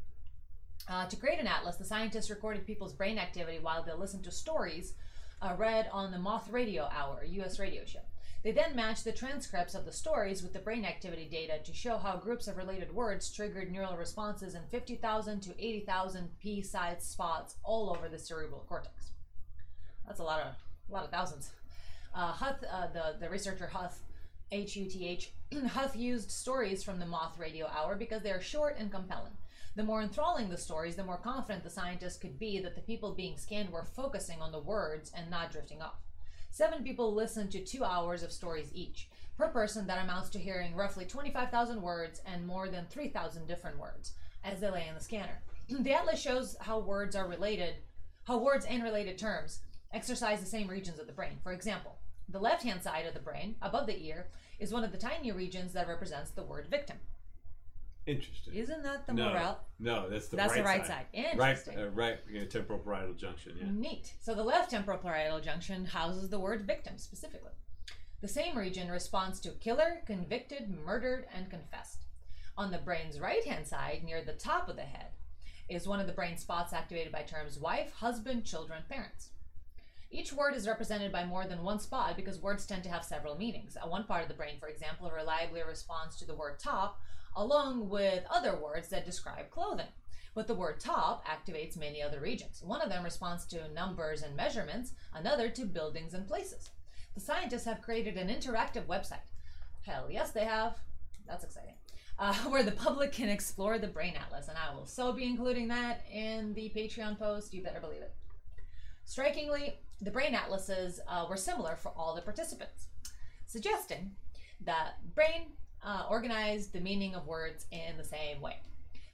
Uh, 0.88 1.06
to 1.06 1.16
create 1.16 1.38
an 1.38 1.46
atlas, 1.46 1.76
the 1.76 1.84
scientists 1.84 2.30
recorded 2.30 2.66
people's 2.66 2.92
brain 2.92 3.18
activity 3.18 3.58
while 3.60 3.82
they 3.82 3.92
listened 3.92 4.24
to 4.24 4.30
stories 4.30 4.94
uh, 5.40 5.54
read 5.56 5.88
on 5.92 6.10
the 6.10 6.18
Moth 6.18 6.50
Radio 6.50 6.88
Hour, 6.92 7.22
a 7.24 7.28
U.S. 7.28 7.58
radio 7.58 7.84
show. 7.84 8.00
They 8.42 8.50
then 8.50 8.74
matched 8.74 9.04
the 9.04 9.12
transcripts 9.12 9.74
of 9.74 9.84
the 9.84 9.92
stories 9.92 10.42
with 10.42 10.52
the 10.52 10.58
brain 10.58 10.84
activity 10.84 11.28
data 11.30 11.60
to 11.62 11.72
show 11.72 11.96
how 11.96 12.16
groups 12.16 12.48
of 12.48 12.56
related 12.56 12.92
words 12.92 13.30
triggered 13.32 13.70
neural 13.70 13.96
responses 13.96 14.54
in 14.54 14.62
50,000 14.68 15.40
to 15.42 15.64
80,000 15.64 16.28
pea-sized 16.40 17.02
spots 17.02 17.56
all 17.62 17.90
over 17.90 18.08
the 18.08 18.18
cerebral 18.18 18.64
cortex. 18.68 19.12
That's 20.06 20.18
a 20.18 20.24
lot 20.24 20.40
of 20.40 20.54
a 20.88 20.92
lot 20.92 21.04
of 21.04 21.10
thousands. 21.10 21.52
Uh, 22.14 22.32
Huth, 22.32 22.64
uh, 22.70 22.88
the 22.88 23.16
the 23.20 23.30
researcher 23.30 23.68
Huth, 23.68 24.02
H 24.50 24.76
U 24.76 24.86
T 24.86 25.06
H, 25.06 25.32
Huth 25.68 25.96
used 25.96 26.30
stories 26.30 26.82
from 26.82 26.98
the 26.98 27.06
Moth 27.06 27.38
Radio 27.38 27.68
Hour 27.68 27.94
because 27.94 28.22
they 28.22 28.32
are 28.32 28.40
short 28.40 28.76
and 28.78 28.90
compelling. 28.90 29.32
The 29.74 29.82
more 29.82 30.02
enthralling 30.02 30.50
the 30.50 30.58
stories, 30.58 30.96
the 30.96 31.04
more 31.04 31.16
confident 31.16 31.64
the 31.64 31.70
scientists 31.70 32.18
could 32.18 32.38
be 32.38 32.60
that 32.60 32.74
the 32.74 32.82
people 32.82 33.14
being 33.14 33.38
scanned 33.38 33.70
were 33.70 33.84
focusing 33.84 34.42
on 34.42 34.52
the 34.52 34.60
words 34.60 35.10
and 35.16 35.30
not 35.30 35.50
drifting 35.50 35.80
off. 35.80 36.02
Seven 36.50 36.84
people 36.84 37.14
listened 37.14 37.50
to 37.52 37.64
two 37.64 37.82
hours 37.82 38.22
of 38.22 38.32
stories 38.32 38.70
each. 38.74 39.08
Per 39.38 39.48
person, 39.48 39.86
that 39.86 40.04
amounts 40.04 40.28
to 40.30 40.38
hearing 40.38 40.76
roughly 40.76 41.06
25,000 41.06 41.80
words 41.80 42.20
and 42.26 42.46
more 42.46 42.68
than 42.68 42.84
3,000 42.90 43.48
different 43.48 43.78
words 43.78 44.12
as 44.44 44.60
they 44.60 44.68
lay 44.68 44.86
in 44.86 44.94
the 44.94 45.00
scanner. 45.00 45.42
the 45.80 45.94
atlas 45.94 46.20
shows 46.20 46.54
how 46.60 46.78
words 46.78 47.16
are 47.16 47.26
related, 47.26 47.76
how 48.24 48.36
words 48.36 48.66
and 48.66 48.82
related 48.82 49.16
terms 49.16 49.60
exercise 49.94 50.40
the 50.40 50.46
same 50.46 50.68
regions 50.68 50.98
of 50.98 51.06
the 51.06 51.12
brain. 51.14 51.38
For 51.42 51.52
example, 51.52 51.96
the 52.28 52.38
left 52.38 52.62
hand 52.62 52.82
side 52.82 53.06
of 53.06 53.14
the 53.14 53.20
brain, 53.20 53.56
above 53.62 53.86
the 53.86 54.04
ear, 54.06 54.26
is 54.58 54.70
one 54.70 54.84
of 54.84 54.92
the 54.92 54.98
tiny 54.98 55.32
regions 55.32 55.72
that 55.72 55.88
represents 55.88 56.30
the 56.30 56.44
word 56.44 56.66
victim. 56.68 56.98
Interesting. 58.06 58.54
Isn't 58.54 58.82
that 58.82 59.06
the 59.06 59.12
no, 59.14 59.30
morale? 59.30 59.60
no, 59.78 60.08
that's 60.10 60.28
the 60.28 60.36
That's 60.36 60.52
right 60.52 60.58
the 60.58 60.64
right 60.64 60.86
side. 60.86 61.06
side. 61.14 61.38
Right, 61.38 61.50
Interesting. 61.50 61.78
uh, 61.78 61.90
right, 61.90 62.18
yeah, 62.30 62.44
temporal 62.46 62.80
parietal 62.80 63.14
junction. 63.14 63.52
Yeah. 63.60 63.66
Neat. 63.70 64.12
So 64.20 64.34
the 64.34 64.42
left 64.42 64.70
temporal 64.70 64.98
parietal 64.98 65.40
junction 65.40 65.84
houses 65.84 66.28
the 66.28 66.38
word 66.40 66.66
victim 66.66 66.98
specifically. 66.98 67.52
The 68.20 68.28
same 68.28 68.56
region 68.58 68.88
responds 68.90 69.38
to 69.40 69.50
killer, 69.50 70.02
convicted, 70.06 70.68
murdered, 70.84 71.26
and 71.34 71.48
confessed. 71.48 72.04
On 72.56 72.70
the 72.70 72.78
brain's 72.78 73.20
right 73.20 73.44
hand 73.44 73.66
side, 73.66 74.02
near 74.04 74.22
the 74.22 74.32
top 74.32 74.68
of 74.68 74.76
the 74.76 74.82
head, 74.82 75.06
is 75.68 75.86
one 75.88 76.00
of 76.00 76.06
the 76.06 76.12
brain 76.12 76.36
spots 76.36 76.72
activated 76.72 77.12
by 77.12 77.22
terms 77.22 77.58
wife, 77.58 77.92
husband, 77.94 78.44
children, 78.44 78.82
parents. 78.90 79.30
Each 80.10 80.32
word 80.32 80.54
is 80.54 80.68
represented 80.68 81.10
by 81.10 81.24
more 81.24 81.46
than 81.46 81.62
one 81.62 81.78
spot 81.80 82.16
because 82.16 82.38
words 82.42 82.66
tend 82.66 82.82
to 82.84 82.90
have 82.90 83.04
several 83.04 83.38
meanings. 83.38 83.76
Uh, 83.82 83.88
One 83.88 84.04
part 84.04 84.22
of 84.22 84.28
the 84.28 84.34
brain, 84.34 84.56
for 84.60 84.68
example, 84.68 85.10
reliably 85.10 85.62
responds 85.66 86.16
to 86.16 86.26
the 86.26 86.34
word 86.34 86.58
top, 86.58 87.00
along 87.36 87.88
with 87.88 88.24
other 88.30 88.56
words 88.56 88.88
that 88.88 89.04
describe 89.04 89.50
clothing. 89.50 89.86
But 90.34 90.46
the 90.46 90.54
word 90.54 90.80
top 90.80 91.26
activates 91.26 91.76
many 91.76 92.02
other 92.02 92.20
regions. 92.20 92.62
One 92.64 92.80
of 92.80 92.88
them 92.88 93.04
responds 93.04 93.44
to 93.46 93.72
numbers 93.72 94.22
and 94.22 94.34
measurements, 94.34 94.92
another 95.14 95.50
to 95.50 95.66
buildings 95.66 96.14
and 96.14 96.26
places. 96.26 96.70
The 97.14 97.20
scientists 97.20 97.66
have 97.66 97.82
created 97.82 98.16
an 98.16 98.28
interactive 98.28 98.86
website. 98.86 99.28
Hell 99.84 100.06
yes, 100.10 100.30
they 100.30 100.44
have. 100.44 100.78
That's 101.26 101.44
exciting. 101.44 101.74
Uh, 102.18 102.34
where 102.48 102.62
the 102.62 102.72
public 102.72 103.12
can 103.12 103.28
explore 103.28 103.78
the 103.78 103.88
Brain 103.88 104.14
Atlas, 104.16 104.48
and 104.48 104.56
I 104.56 104.74
will 104.74 104.86
so 104.86 105.12
be 105.12 105.24
including 105.24 105.68
that 105.68 106.02
in 106.10 106.54
the 106.54 106.72
Patreon 106.74 107.18
post. 107.18 107.52
You 107.52 107.62
better 107.62 107.80
believe 107.80 108.02
it. 108.02 108.14
Strikingly, 109.04 109.78
the 110.00 110.10
brain 110.10 110.34
atlases 110.34 111.00
uh, 111.08 111.26
were 111.28 111.36
similar 111.36 111.76
for 111.76 111.90
all 111.96 112.14
the 112.14 112.22
participants, 112.22 112.88
suggesting 113.46 114.12
that 114.64 114.94
brain 115.14 115.52
uh, 115.84 116.06
organized 116.10 116.72
the 116.72 116.80
meaning 116.80 117.14
of 117.14 117.26
words 117.26 117.66
in 117.70 117.96
the 117.96 118.04
same 118.04 118.40
way. 118.40 118.56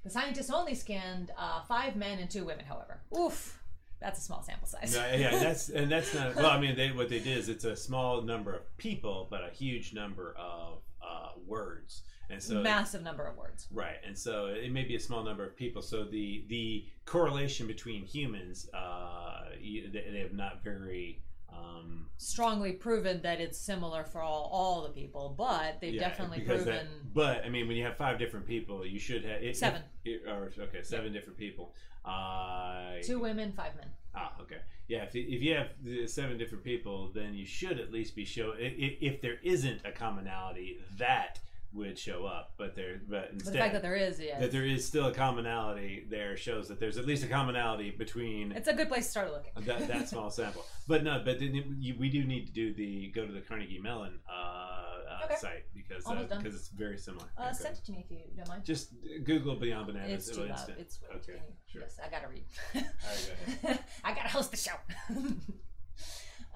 The 0.05 0.11
scientists 0.11 0.51
only 0.51 0.75
scanned 0.75 1.33
uh, 1.37 1.63
five 1.63 1.97
men 1.97 2.19
and 2.19 2.31
two 2.31 2.45
women, 2.45 2.65
however. 2.65 3.01
Oof, 3.19 3.59
that's 4.01 4.19
a 4.21 4.23
small 4.23 4.43
sample 4.43 4.69
size. 4.69 4.95
No, 4.95 5.01
yeah, 5.17 5.35
and 5.35 5.43
that's 5.43 5.69
and 5.71 5.91
that's 5.91 6.15
not. 6.15 6.37
Well, 6.37 6.51
I 6.51 6.61
mean, 6.61 6.77
they, 6.77 6.93
what 6.93 7.09
they 7.09 7.19
did 7.19 7.37
is 7.39 7.49
it's 7.49 7.65
a 7.65 7.75
small 7.77 8.23
number 8.23 8.55
of 8.55 8.77
people, 8.77 9.27
but 9.31 9.43
a 9.45 9.51
huge 9.51 9.93
number 9.93 10.35
of 10.39 10.79
uh, 11.03 11.31
words, 11.47 12.03
and 12.31 12.41
so 12.43 12.61
Massive 12.63 13.03
number 13.03 13.25
of 13.27 13.37
words. 13.37 13.67
right, 13.73 13.97
and 14.07 14.17
so 14.17 14.47
it 14.47 14.71
may 14.73 14.85
be 14.85 14.95
a 14.95 15.01
small 15.01 15.25
number 15.25 15.45
of 15.45 15.57
people. 15.57 15.83
So 15.83 16.05
the 16.05 16.45
the 16.49 16.87
correlation 17.05 17.67
between 17.67 18.05
humans, 18.05 18.69
uh, 18.73 19.47
you- 19.61 19.91
they, 19.91 20.07
they 20.13 20.21
have 20.21 20.33
not 20.33 20.63
very. 20.63 21.23
Um, 21.53 22.07
Strongly 22.17 22.73
proven 22.73 23.23
that 23.23 23.41
it's 23.41 23.59
similar 23.59 24.05
for 24.05 24.21
all, 24.21 24.49
all 24.53 24.83
the 24.83 24.89
people, 24.91 25.35
but 25.39 25.81
they've 25.81 25.95
yeah, 25.95 26.09
definitely 26.09 26.41
proven. 26.41 26.67
that- 26.67 27.15
but 27.15 27.45
I 27.45 27.49
mean, 27.49 27.69
when 27.69 27.77
you 27.77 27.85
have 27.85 27.97
five 27.97 28.19
different 28.19 28.47
people, 28.47 28.85
you 28.85 28.99
should 28.99 29.25
have 29.25 29.43
it, 29.43 29.57
Seven. 29.57 29.83
it- 30.05 30.23
or 30.27 30.53
okay, 30.59 30.83
seven 30.83 31.13
different 31.13 31.39
people. 31.39 31.75
Uh, 32.05 32.95
Two 33.03 33.19
women, 33.21 33.53
five 33.53 33.75
men. 33.77 33.87
Ah, 34.15 34.35
okay. 34.41 34.59
Yeah, 34.89 35.05
if, 35.05 35.15
if 35.15 35.43
you 35.43 35.55
have 35.55 35.69
seven 36.11 36.39
different 36.39 36.65
people, 36.65 37.11
then 37.15 37.35
you 37.35 37.45
should 37.47 37.79
at 37.79 37.93
least 37.93 38.17
be 38.17 38.25
show. 38.25 38.53
If, 38.59 38.73
if 39.01 39.21
there 39.21 39.39
isn't 39.43 39.83
a 39.85 39.93
commonality, 39.93 40.79
that 40.99 41.39
would 41.73 41.99
show 41.99 42.25
up. 42.25 42.53
But 42.57 42.75
there, 42.75 43.01
but 43.09 43.25
But 43.25 43.33
instead, 43.33 43.55
the 43.55 43.59
fact 43.59 43.73
that 43.75 43.83
there 43.83 43.97
is, 43.97 44.19
yeah, 44.21 44.39
that 44.41 44.51
there 44.53 44.65
is 44.65 44.87
still 44.87 45.07
a 45.07 45.13
commonality 45.13 46.07
there 46.09 46.37
shows 46.37 46.69
that 46.69 46.81
there's 46.81 46.97
at 46.97 47.07
least 47.07 47.25
a 47.25 47.29
commonality 47.29 47.91
between 47.91 48.53
it's 48.53 48.69
a 48.69 48.73
good 48.75 48.89
place 48.89 49.05
to 49.07 49.11
start 49.11 49.31
looking. 49.33 49.53
that, 49.67 49.87
that 49.89 50.09
small 50.13 50.31
sample. 50.31 50.65
But 50.87 51.05
no, 51.05 51.21
but 51.25 51.39
then 51.39 51.77
you, 51.79 51.95
we 51.99 52.09
do 52.09 52.25
need 52.25 52.47
to 52.47 52.53
do 52.53 52.73
the 52.75 53.09
go 53.09 53.27
to 53.27 53.33
the 53.33 53.41
Carnegie 53.41 53.79
Mellon 53.79 54.19
uh, 54.29 54.33
uh, 54.33 55.25
Okay. 55.25 55.35
site 55.37 55.65
because 55.75 56.07
uh, 56.07 56.15
because 56.29 56.55
it's 56.55 56.69
very 56.69 56.97
similar. 56.97 57.27
Uh, 57.37 57.47
Okay. 57.49 57.55
Send 57.55 57.77
it 57.77 57.85
to 57.85 57.93
me 57.93 58.05
if 58.09 58.11
you 58.11 58.19
don't 58.37 58.49
mind. 58.49 58.65
Just 58.65 58.93
Google 59.25 59.57
Beyond 59.57 59.87
Bananas. 59.89 60.29
It's 60.29 60.37
too 60.37 60.45
loud. 60.45 60.75
It's 60.79 61.01
way 61.03 61.09
okay. 61.17 61.33
too- 61.33 61.39
Sure. 61.71 61.83
Yes, 61.83 61.99
I 62.03 62.09
gotta 62.09 62.29
read. 62.29 62.45
All 62.75 62.81
right, 62.83 63.35
go 63.63 63.69
ahead. 63.69 63.85
I 64.05 64.15
gotta 64.15 64.29
host 64.31 64.51
the 64.51 64.57
show. 64.57 64.73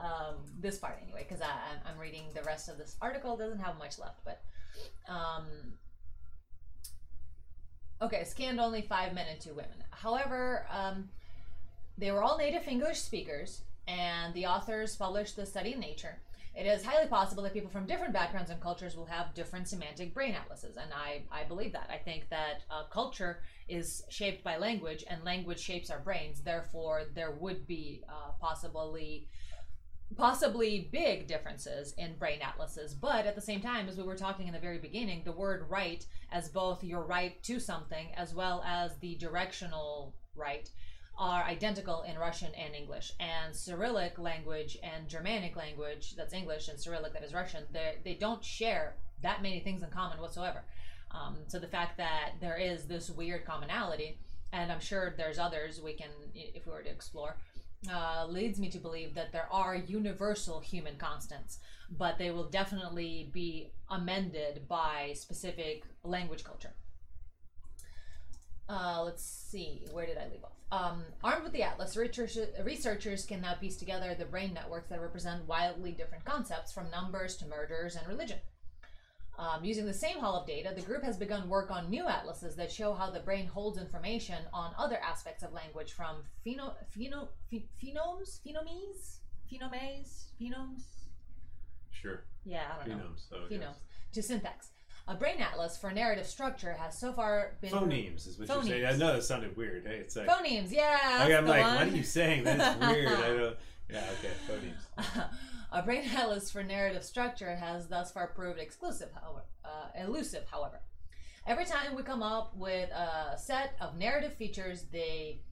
um, 0.00 0.36
this 0.58 0.78
part 0.78 0.98
anyway, 1.02 1.26
because 1.28 1.44
I'm 1.86 1.98
reading 1.98 2.24
the 2.34 2.42
rest 2.42 2.68
of 2.68 2.78
this 2.78 2.96
article. 3.00 3.36
Doesn't 3.36 3.58
have 3.60 3.78
much 3.78 3.98
left, 3.98 4.20
but 4.24 4.40
Um, 5.08 5.44
okay, 8.00 8.24
scanned 8.24 8.60
only 8.60 8.82
five 8.82 9.14
men 9.14 9.26
and 9.30 9.40
two 9.40 9.54
women. 9.54 9.84
However, 9.90 10.66
um, 10.70 11.08
they 11.98 12.10
were 12.10 12.22
all 12.22 12.38
native 12.38 12.66
English 12.66 12.98
speakers, 12.98 13.62
and 13.86 14.32
the 14.34 14.46
authors 14.46 14.96
published 14.96 15.36
the 15.36 15.46
study 15.46 15.72
in 15.72 15.80
Nature. 15.80 16.18
It 16.54 16.66
is 16.66 16.84
highly 16.84 17.08
possible 17.08 17.42
that 17.44 17.54
people 17.54 17.70
from 17.70 17.86
different 17.86 18.12
backgrounds 18.12 18.50
and 18.50 18.60
cultures 18.60 18.94
will 18.94 19.06
have 19.06 19.34
different 19.34 19.68
semantic 19.68 20.12
brain 20.12 20.34
atlases, 20.34 20.76
and 20.76 20.90
I, 20.92 21.22
I 21.32 21.44
believe 21.44 21.72
that. 21.72 21.88
I 21.90 21.96
think 21.96 22.28
that 22.28 22.62
uh, 22.70 22.84
culture 22.90 23.42
is 23.68 24.04
shaped 24.10 24.44
by 24.44 24.58
language, 24.58 25.02
and 25.08 25.24
language 25.24 25.60
shapes 25.60 25.88
our 25.88 26.00
brains. 26.00 26.42
Therefore, 26.42 27.04
there 27.14 27.30
would 27.30 27.66
be 27.66 28.02
uh, 28.06 28.32
possibly 28.38 29.28
possibly 30.16 30.88
big 30.92 31.26
differences 31.26 31.94
in 31.98 32.16
brain 32.16 32.40
atlases. 32.42 32.94
But 32.94 33.26
at 33.26 33.34
the 33.34 33.40
same 33.40 33.60
time, 33.60 33.88
as 33.88 33.96
we 33.96 34.02
were 34.02 34.16
talking 34.16 34.46
in 34.46 34.52
the 34.52 34.58
very 34.58 34.78
beginning, 34.78 35.22
the 35.24 35.32
word 35.32 35.66
right 35.68 36.04
as 36.30 36.48
both 36.48 36.84
your 36.84 37.02
right 37.02 37.42
to 37.44 37.60
something 37.60 38.08
as 38.16 38.34
well 38.34 38.62
as 38.66 38.96
the 38.98 39.16
directional 39.16 40.14
right 40.34 40.68
are 41.18 41.44
identical 41.44 42.02
in 42.02 42.18
Russian 42.18 42.52
and 42.54 42.74
English. 42.74 43.12
And 43.20 43.54
Cyrillic 43.54 44.18
language 44.18 44.78
and 44.82 45.08
Germanic 45.08 45.56
language, 45.56 46.16
that's 46.16 46.32
English, 46.32 46.68
and 46.68 46.80
Cyrillic, 46.80 47.12
that 47.12 47.22
is 47.22 47.34
Russian, 47.34 47.64
they, 47.72 48.14
don't 48.14 48.44
share 48.44 48.96
that 49.22 49.42
many 49.42 49.60
things 49.60 49.82
in 49.82 49.90
common 49.90 50.20
whatsoever. 50.20 50.64
Um, 51.10 51.36
so 51.46 51.58
the 51.58 51.66
fact 51.66 51.98
that 51.98 52.32
there 52.40 52.56
is 52.56 52.86
this 52.86 53.10
weird 53.10 53.44
commonality, 53.44 54.18
and 54.52 54.72
I'm 54.72 54.80
sure 54.80 55.14
there's 55.16 55.38
others 55.38 55.80
we 55.82 55.92
can, 55.92 56.08
if 56.34 56.66
we 56.66 56.72
were 56.72 56.82
to 56.82 56.90
explore, 56.90 57.36
uh, 57.90 58.26
leads 58.28 58.58
me 58.58 58.70
to 58.70 58.78
believe 58.78 59.14
that 59.14 59.32
there 59.32 59.48
are 59.50 59.74
universal 59.74 60.60
human 60.60 60.96
constants, 60.96 61.58
but 61.90 62.18
they 62.18 62.30
will 62.30 62.48
definitely 62.48 63.30
be 63.32 63.72
amended 63.90 64.68
by 64.68 65.12
specific 65.14 65.84
language 66.04 66.44
culture. 66.44 66.74
Uh, 68.68 69.02
let's 69.04 69.24
see, 69.24 69.86
where 69.92 70.06
did 70.06 70.16
I 70.16 70.28
leave 70.28 70.44
off? 70.44 70.52
Um, 70.70 71.04
armed 71.22 71.42
with 71.44 71.52
the 71.52 71.62
atlas, 71.62 71.96
researchers, 71.96 72.38
researchers 72.64 73.26
can 73.26 73.42
now 73.42 73.54
piece 73.54 73.76
together 73.76 74.14
the 74.14 74.24
brain 74.24 74.54
networks 74.54 74.88
that 74.88 75.02
represent 75.02 75.46
wildly 75.46 75.92
different 75.92 76.24
concepts, 76.24 76.72
from 76.72 76.90
numbers 76.90 77.36
to 77.38 77.46
murders 77.46 77.96
and 77.96 78.06
religion. 78.08 78.38
Um, 79.38 79.64
using 79.64 79.86
the 79.86 79.94
same 79.94 80.18
haul 80.18 80.36
of 80.36 80.46
data, 80.46 80.72
the 80.76 80.82
group 80.82 81.02
has 81.02 81.16
begun 81.16 81.48
work 81.48 81.70
on 81.70 81.88
new 81.88 82.06
atlases 82.06 82.54
that 82.56 82.70
show 82.70 82.92
how 82.92 83.10
the 83.10 83.20
brain 83.20 83.46
holds 83.46 83.78
information 83.78 84.36
on 84.52 84.72
other 84.78 84.98
aspects 84.98 85.42
of 85.42 85.52
language, 85.52 85.92
from 85.94 86.16
pheno, 86.46 86.74
pheno, 86.96 87.28
ph- 87.50 87.64
phenomes, 87.82 88.40
phenomes, 88.46 89.16
phenomes, 89.50 90.24
phenomes. 90.40 90.82
Sure. 91.90 92.24
Yeah, 92.44 92.62
I 92.84 92.86
don't 92.88 92.98
know. 92.98 93.04
Phonemes. 93.04 93.28
So 93.30 93.36
Phonemes 93.50 93.76
to 94.12 94.22
syntax. 94.22 94.68
A 95.08 95.14
brain 95.14 95.40
atlas 95.40 95.76
for 95.76 95.90
narrative 95.90 96.26
structure 96.26 96.74
has 96.74 96.96
so 96.96 97.12
far 97.12 97.56
been 97.60 97.72
Phonemes 97.72 98.28
is 98.28 98.38
what 98.38 98.48
you're 98.48 98.62
saying. 98.62 98.84
I 98.86 98.92
know 98.92 99.12
that 99.14 99.22
sounded 99.24 99.56
weird. 99.56 99.84
Hey, 99.86 99.96
it's 99.96 100.14
like 100.14 100.28
Phonemes, 100.28 100.70
yeah. 100.70 100.98
That's 101.18 101.34
I'm 101.34 101.46
like, 101.46 101.62
one. 101.62 101.74
what 101.74 101.88
are 101.88 101.96
you 101.96 102.04
saying? 102.04 102.44
That's 102.44 102.78
weird. 102.86 103.08
I 103.08 103.28
don't. 103.36 103.56
Okay, 103.94 104.30
a 105.72 105.82
brain 105.82 106.08
atlas 106.16 106.50
for 106.50 106.62
narrative 106.62 107.04
structure 107.04 107.54
has 107.56 107.88
thus 107.88 108.12
far 108.12 108.28
proved 108.28 108.58
exclusive, 108.58 109.10
however, 109.14 109.44
uh, 109.64 109.88
elusive, 110.02 110.44
however. 110.50 110.80
Every 111.46 111.64
time 111.64 111.94
we 111.96 112.02
come 112.02 112.22
up 112.22 112.56
with 112.56 112.90
a 112.90 113.36
set 113.36 113.74
of 113.80 113.96
narrative 113.96 114.34
features, 114.34 114.84
they 114.92 115.42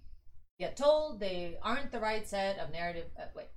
get 0.58 0.76
told 0.76 1.20
they 1.20 1.56
aren't 1.62 1.90
the 1.90 2.00
right 2.00 2.26
set 2.26 2.58
of 2.58 2.70
narrative. 2.70 3.06
Uh, 3.18 3.24
wait, 3.34 3.48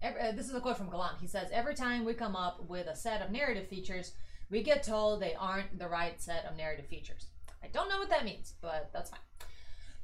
every, 0.00 0.20
uh, 0.20 0.32
this 0.32 0.48
is 0.48 0.54
a 0.54 0.60
quote 0.60 0.76
from 0.76 0.90
Gallant. 0.90 1.20
He 1.20 1.26
says, 1.26 1.48
Every 1.52 1.74
time 1.74 2.04
we 2.04 2.14
come 2.14 2.36
up 2.36 2.68
with 2.68 2.86
a 2.86 2.96
set 2.96 3.22
of 3.22 3.30
narrative 3.30 3.68
features, 3.68 4.12
we 4.50 4.62
get 4.62 4.82
told 4.82 5.20
they 5.20 5.34
aren't 5.34 5.78
the 5.78 5.88
right 5.88 6.20
set 6.20 6.44
of 6.44 6.56
narrative 6.56 6.86
features. 6.86 7.26
I 7.62 7.68
don't 7.68 7.88
know 7.88 7.98
what 7.98 8.10
that 8.10 8.24
means, 8.24 8.54
but 8.60 8.90
that's 8.92 9.10
fine. 9.10 9.20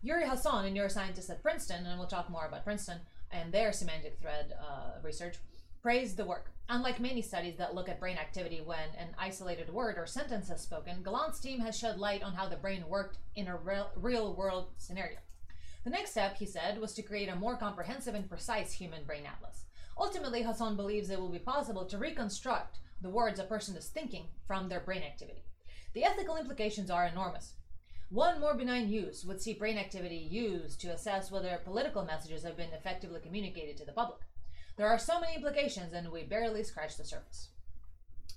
Uri 0.03 0.27
Hasson, 0.27 0.67
a 0.67 0.71
neuroscientist 0.71 1.31
at 1.31 1.43
Princeton, 1.43 1.87
and 1.87 1.99
we'll 1.99 2.09
talk 2.09 2.31
more 2.31 2.47
about 2.47 2.65
Princeton 2.65 3.01
and 3.31 3.53
their 3.53 3.73
semantic 3.73 4.19
thread 4.21 4.55
uh, 4.61 5.01
research, 5.03 5.37
praised 5.83 6.17
the 6.17 6.25
work. 6.25 6.51
Unlike 6.69 7.01
many 7.01 7.23
studies 7.23 7.57
that 7.59 7.75
look 7.75 7.89
at 7.89 8.01
brain 8.01 8.17
activity 8.17 8.61
when 8.65 8.89
an 8.99 9.15
isolated 9.19 9.73
word 9.73 9.97
or 9.99 10.07
sentence 10.07 10.51
is 10.51 10.61
spoken, 10.61 11.03
Gallant's 11.03 11.39
team 11.39 11.61
has 11.61 11.79
shed 11.79 11.99
light 11.99 12.25
on 12.25 12.35
how 12.35 12.49
the 12.49 12.57
brain 12.57 12.85
worked 12.89 13.19
in 13.37 13.47
a 13.47 13.57
real, 13.57 13.91
real 13.95 14.35
world 14.35 14.71
scenario. 14.79 15.19
The 15.85 15.91
next 15.91 16.11
step, 16.11 16.37
he 16.39 16.47
said, 16.47 16.81
was 16.81 16.95
to 16.95 17.03
create 17.03 17.29
a 17.29 17.37
more 17.37 17.57
comprehensive 17.57 18.17
and 18.17 18.29
precise 18.29 18.73
human 18.73 19.05
brain 19.05 19.25
atlas. 19.25 19.67
Ultimately, 19.97 20.43
Hasson 20.43 20.75
believes 20.75 21.09
it 21.09 21.21
will 21.21 21.31
be 21.31 21.39
possible 21.39 21.85
to 21.85 21.99
reconstruct 21.99 22.79
the 23.01 23.09
words 23.09 23.39
a 23.39 23.45
person 23.45 23.77
is 23.77 23.87
thinking 23.87 24.25
from 24.47 24.69
their 24.69 24.81
brain 24.81 25.03
activity. 25.03 25.45
The 25.95 26.05
ethical 26.05 26.37
implications 26.37 26.91
are 26.91 27.07
enormous. 27.07 27.53
One 28.11 28.41
more 28.41 28.55
benign 28.55 28.89
use 28.89 29.25
would 29.25 29.43
see 29.43 29.55
brain 29.55 29.79
activity 29.79 30.17
used 30.17 30.81
to 30.81 30.93
assess 30.93 31.31
whether 31.31 31.61
political 31.65 32.05
messages 32.05 32.45
have 32.45 32.57
been 32.57 32.73
effectively 32.73 33.19
communicated 33.21 33.77
to 33.79 33.85
the 33.85 33.93
public. 33.93 34.21
There 34.77 34.89
are 34.89 34.99
so 34.99 35.19
many 35.19 35.35
implications, 35.35 35.93
and 35.93 36.13
we 36.13 36.23
barely 36.23 36.63
scratch 36.63 36.97
the 36.97 37.05
surface. 37.05 37.49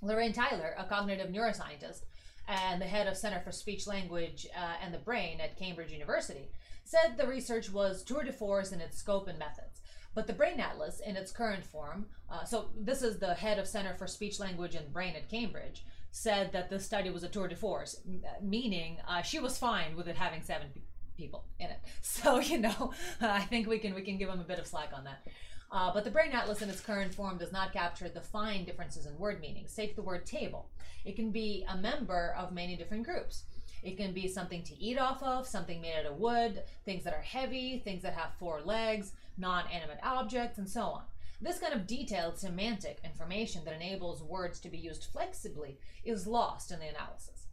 Lorraine 0.01 0.33
Tyler, 0.33 0.73
a 0.77 0.85
cognitive 0.85 1.29
neuroscientist 1.29 2.01
and 2.47 2.81
the 2.81 2.85
head 2.85 3.05
of 3.05 3.15
Center 3.15 3.41
for 3.41 3.51
Speech, 3.51 3.85
Language, 3.85 4.47
uh, 4.57 4.73
and 4.83 4.91
the 4.91 4.97
Brain 4.97 5.39
at 5.39 5.59
Cambridge 5.59 5.91
University, 5.91 6.49
said 6.83 7.15
the 7.15 7.27
research 7.27 7.71
was 7.71 8.03
tour 8.03 8.23
de 8.23 8.33
force 8.33 8.71
in 8.71 8.81
its 8.81 8.97
scope 8.97 9.27
and 9.27 9.37
methods. 9.37 9.81
But 10.15 10.25
the 10.25 10.33
Brain 10.33 10.59
Atlas, 10.59 10.99
in 10.99 11.15
its 11.15 11.31
current 11.31 11.63
form, 11.63 12.07
uh, 12.31 12.43
so 12.43 12.69
this 12.75 13.03
is 13.03 13.19
the 13.19 13.35
head 13.35 13.59
of 13.59 13.67
Center 13.67 13.93
for 13.93 14.07
Speech, 14.07 14.39
Language, 14.39 14.73
and 14.73 14.91
Brain 14.91 15.15
at 15.15 15.29
Cambridge, 15.29 15.85
said 16.11 16.51
that 16.53 16.69
the 16.69 16.79
study 16.79 17.09
was 17.09 17.23
a 17.23 17.27
tour 17.29 17.47
de 17.47 17.55
force, 17.55 18.01
m- 18.07 18.23
meaning 18.41 18.97
uh, 19.07 19.21
she 19.21 19.39
was 19.39 19.57
fine 19.57 19.95
with 19.95 20.07
it 20.07 20.15
having 20.15 20.41
seven 20.41 20.67
pe- 20.73 20.81
people 21.17 21.45
in 21.59 21.67
it. 21.67 21.79
So 22.01 22.39
you 22.39 22.59
know, 22.59 22.93
I 23.21 23.41
think 23.41 23.67
we 23.67 23.79
can 23.79 23.93
we 23.93 24.01
can 24.01 24.17
give 24.17 24.29
him 24.29 24.39
a 24.39 24.43
bit 24.43 24.59
of 24.59 24.67
slack 24.67 24.91
on 24.93 25.03
that. 25.05 25.25
Uh, 25.71 25.93
but 25.93 26.03
the 26.03 26.09
Brain 26.09 26.31
Atlas 26.31 26.61
in 26.63 26.69
its 26.69 26.81
current 26.81 27.13
form 27.13 27.37
does 27.37 27.51
not 27.51 27.71
capture 27.71 28.09
the 28.09 28.21
fine 28.21 28.65
differences 28.65 29.05
in 29.05 29.17
word 29.19 29.39
meanings. 29.39 29.75
Take 29.75 29.95
the 29.95 30.01
word 30.01 30.25
table. 30.25 30.67
It 31.05 31.15
can 31.15 31.31
be 31.31 31.63
a 31.69 31.77
member 31.77 32.35
of 32.37 32.51
many 32.51 32.75
different 32.75 33.03
groups. 33.05 33.43
It 33.83 33.95
can 33.95 34.11
be 34.13 34.27
something 34.27 34.63
to 34.63 34.77
eat 34.77 34.97
off 34.99 35.21
of, 35.23 35.47
something 35.47 35.79
made 35.79 35.93
out 35.99 36.11
of 36.11 36.17
wood, 36.17 36.63
things 36.85 37.03
that 37.03 37.13
are 37.13 37.21
heavy, 37.21 37.79
things 37.79 38.01
that 38.01 38.13
have 38.13 38.31
four 38.39 38.61
legs, 38.61 39.13
non 39.37 39.65
animate 39.67 39.99
objects, 40.03 40.57
and 40.57 40.67
so 40.67 40.81
on. 40.81 41.03
This 41.41 41.59
kind 41.59 41.73
of 41.73 41.87
detailed 41.87 42.37
semantic 42.37 42.99
information 43.03 43.63
that 43.65 43.73
enables 43.73 44.21
words 44.21 44.59
to 44.59 44.69
be 44.69 44.77
used 44.77 45.05
flexibly 45.05 45.79
is 46.03 46.27
lost 46.27 46.71
in 46.71 46.79
the 46.79 46.87
analysis. 46.87 47.47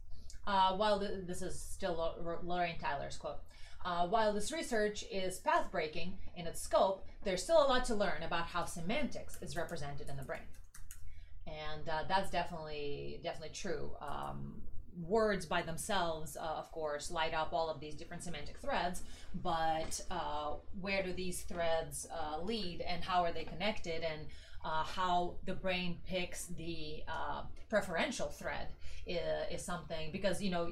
Uh, 0.45 0.73
while 0.75 0.99
th- 0.99 1.25
this 1.25 1.41
is 1.41 1.59
still 1.59 1.93
Lo- 1.93 2.39
Lorraine 2.43 2.77
Tyler's 2.79 3.17
quote, 3.17 3.39
uh, 3.85 4.07
while 4.07 4.33
this 4.33 4.51
research 4.51 5.05
is 5.11 5.39
path 5.39 5.71
breaking 5.71 6.17
in 6.35 6.47
its 6.47 6.61
scope, 6.61 7.05
there's 7.23 7.43
still 7.43 7.65
a 7.65 7.67
lot 7.67 7.85
to 7.85 7.95
learn 7.95 8.23
about 8.23 8.45
how 8.47 8.65
semantics 8.65 9.37
is 9.41 9.55
represented 9.55 10.09
in 10.09 10.17
the 10.17 10.23
brain, 10.23 10.47
and 11.45 11.87
uh, 11.87 12.03
that's 12.07 12.29
definitely 12.31 13.19
definitely 13.23 13.53
true. 13.53 13.91
Um, 14.01 14.61
words 15.01 15.45
by 15.45 15.61
themselves, 15.61 16.37
uh, 16.37 16.55
of 16.57 16.71
course, 16.71 17.11
light 17.11 17.33
up 17.33 17.53
all 17.53 17.69
of 17.69 17.79
these 17.79 17.95
different 17.95 18.23
semantic 18.23 18.57
threads, 18.57 19.03
but 19.43 20.01
uh, 20.09 20.53
where 20.81 21.03
do 21.03 21.13
these 21.13 21.41
threads 21.41 22.07
uh, 22.11 22.41
lead, 22.41 22.81
and 22.81 23.03
how 23.03 23.23
are 23.23 23.31
they 23.31 23.43
connected, 23.43 24.03
and 24.03 24.27
uh, 24.65 24.83
how 24.83 25.35
the 25.45 25.53
brain 25.53 25.97
picks 26.05 26.47
the 26.47 27.03
uh, 27.07 27.43
preferential 27.69 28.27
thread 28.27 28.67
is, 29.05 29.19
is 29.51 29.63
something 29.63 30.11
because 30.11 30.41
you 30.41 30.49
know 30.49 30.69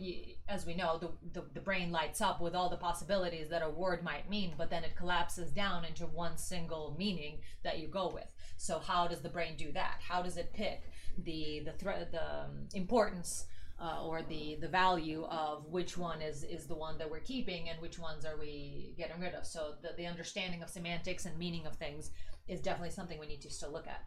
as 0.50 0.66
we 0.66 0.76
know 0.76 0.98
the, 0.98 1.40
the, 1.40 1.46
the 1.54 1.60
brain 1.60 1.92
lights 1.92 2.20
up 2.20 2.42
with 2.42 2.56
all 2.56 2.70
the 2.70 2.76
possibilities 2.78 3.48
that 3.50 3.62
a 3.62 3.70
word 3.70 4.04
might 4.04 4.30
mean 4.30 4.54
but 4.58 4.70
then 4.70 4.84
it 4.84 4.96
collapses 4.98 5.52
down 5.52 5.86
into 5.86 6.06
one 6.08 6.38
single 6.38 6.96
meaning 6.98 7.38
that 7.64 7.80
you 7.80 7.88
go 7.88 8.12
with. 8.14 8.28
So 8.58 8.80
how 8.80 9.08
does 9.08 9.22
the 9.22 9.30
brain 9.30 9.56
do 9.58 9.72
that? 9.74 10.00
How 10.06 10.22
does 10.22 10.36
it 10.36 10.52
pick 10.54 10.82
the 11.24 11.62
the 11.66 11.72
thread 11.74 12.10
the 12.12 12.24
um, 12.24 12.68
importance 12.74 13.46
uh, 13.80 14.04
or 14.04 14.22
the 14.22 14.58
the 14.62 14.68
value 14.68 15.26
of 15.26 15.66
which 15.68 15.98
one 15.98 16.22
is 16.22 16.44
is 16.44 16.66
the 16.68 16.76
one 16.76 16.98
that 16.98 17.10
we're 17.10 17.20
keeping 17.20 17.70
and 17.70 17.82
which 17.82 18.00
ones 18.00 18.26
are 18.26 18.38
we 18.38 18.94
getting 18.98 19.20
rid 19.20 19.34
of. 19.34 19.46
So 19.46 19.74
the, 19.82 19.90
the 19.98 20.06
understanding 20.06 20.64
of 20.64 20.70
semantics 20.70 21.26
and 21.26 21.38
meaning 21.38 21.66
of 21.66 21.76
things 21.76 22.12
is 22.48 22.62
definitely 22.62 22.92
something 22.92 23.20
we 23.20 23.28
need 23.28 23.42
to 23.42 23.50
still 23.50 23.72
look 23.72 23.88
at. 23.88 24.04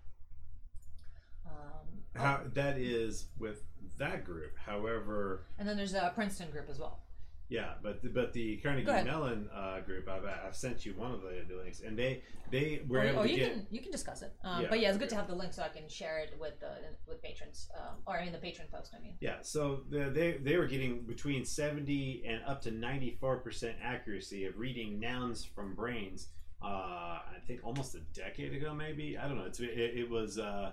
Um, 1.47 2.03
How 2.15 2.41
that 2.55 2.79
is 2.79 3.27
with 3.39 3.63
that 3.99 4.25
group. 4.25 4.57
However, 4.59 5.47
and 5.59 5.69
then 5.69 5.77
there's 5.77 5.95
a 5.95 6.13
princeton 6.15 6.51
group 6.51 6.69
as 6.71 6.79
well 6.79 7.01
yeah, 7.49 7.75
but 7.83 8.03
the, 8.03 8.09
but 8.11 8.33
the 8.33 8.57
Carnegie 8.59 8.85
Go 8.85 8.93
ahead. 8.93 9.07
Mellon 9.07 9.49
uh, 9.55 9.81
group, 9.81 10.09
I've, 10.09 10.25
I've 10.25 10.55
sent 10.57 10.85
you 10.85 10.93
one 10.95 11.13
of 11.13 11.23
the, 11.23 11.45
the 11.49 11.57
links, 11.61 11.81
and 11.81 11.99
they 11.99 12.23
they 12.51 12.83
were 12.87 13.01
able 13.03 13.21
or 13.21 13.23
to 13.25 13.31
you 13.31 13.37
get. 13.37 13.53
can 13.53 13.67
you 13.71 13.81
can 13.81 13.91
discuss 13.91 14.23
it 14.23 14.33
um, 14.45 14.63
Yeah, 14.63 14.69
but 14.71 14.81
yeah 14.81 14.89
it's 14.89 14.99
good 14.99 15.05
okay. 15.07 15.11
to 15.11 15.17
have 15.17 15.29
the 15.29 15.35
link 15.35 15.53
so 15.53 15.63
i 15.63 15.69
can 15.69 15.87
share 15.89 16.19
it 16.19 16.35
with 16.41 16.59
the 16.61 16.71
with 17.07 17.23
patrons 17.23 17.69
um, 17.79 17.97
or 18.07 18.17
in 18.19 18.33
the 18.33 18.39
patron 18.39 18.67
post 18.73 18.95
i 18.99 19.03
mean 19.03 19.17
Yeah, 19.21 19.37
so 19.43 19.83
the, 19.91 20.11
they 20.11 20.33
they 20.43 20.57
were 20.57 20.67
getting 20.67 21.03
between 21.03 21.45
seventy 21.45 22.23
and 22.27 22.41
up 22.47 22.63
to 22.63 22.71
ninety 22.71 23.17
four 23.21 23.39
percent 23.39 23.77
accuracy 23.83 24.45
of 24.47 24.57
reading 24.59 24.99
nouns 25.01 25.45
from 25.45 25.75
brains. 25.75 26.29
Uh, 26.63 26.67
I 26.67 27.39
think 27.47 27.61
almost 27.63 27.95
a 27.95 28.01
decade 28.15 28.53
ago, 28.55 28.75
maybe 28.75 29.17
I 29.17 29.29
don't 29.29 29.37
know. 29.39 29.45
It's 29.45 29.61
it, 29.61 29.69
it 30.03 30.11
was 30.11 30.39
uh, 30.39 30.73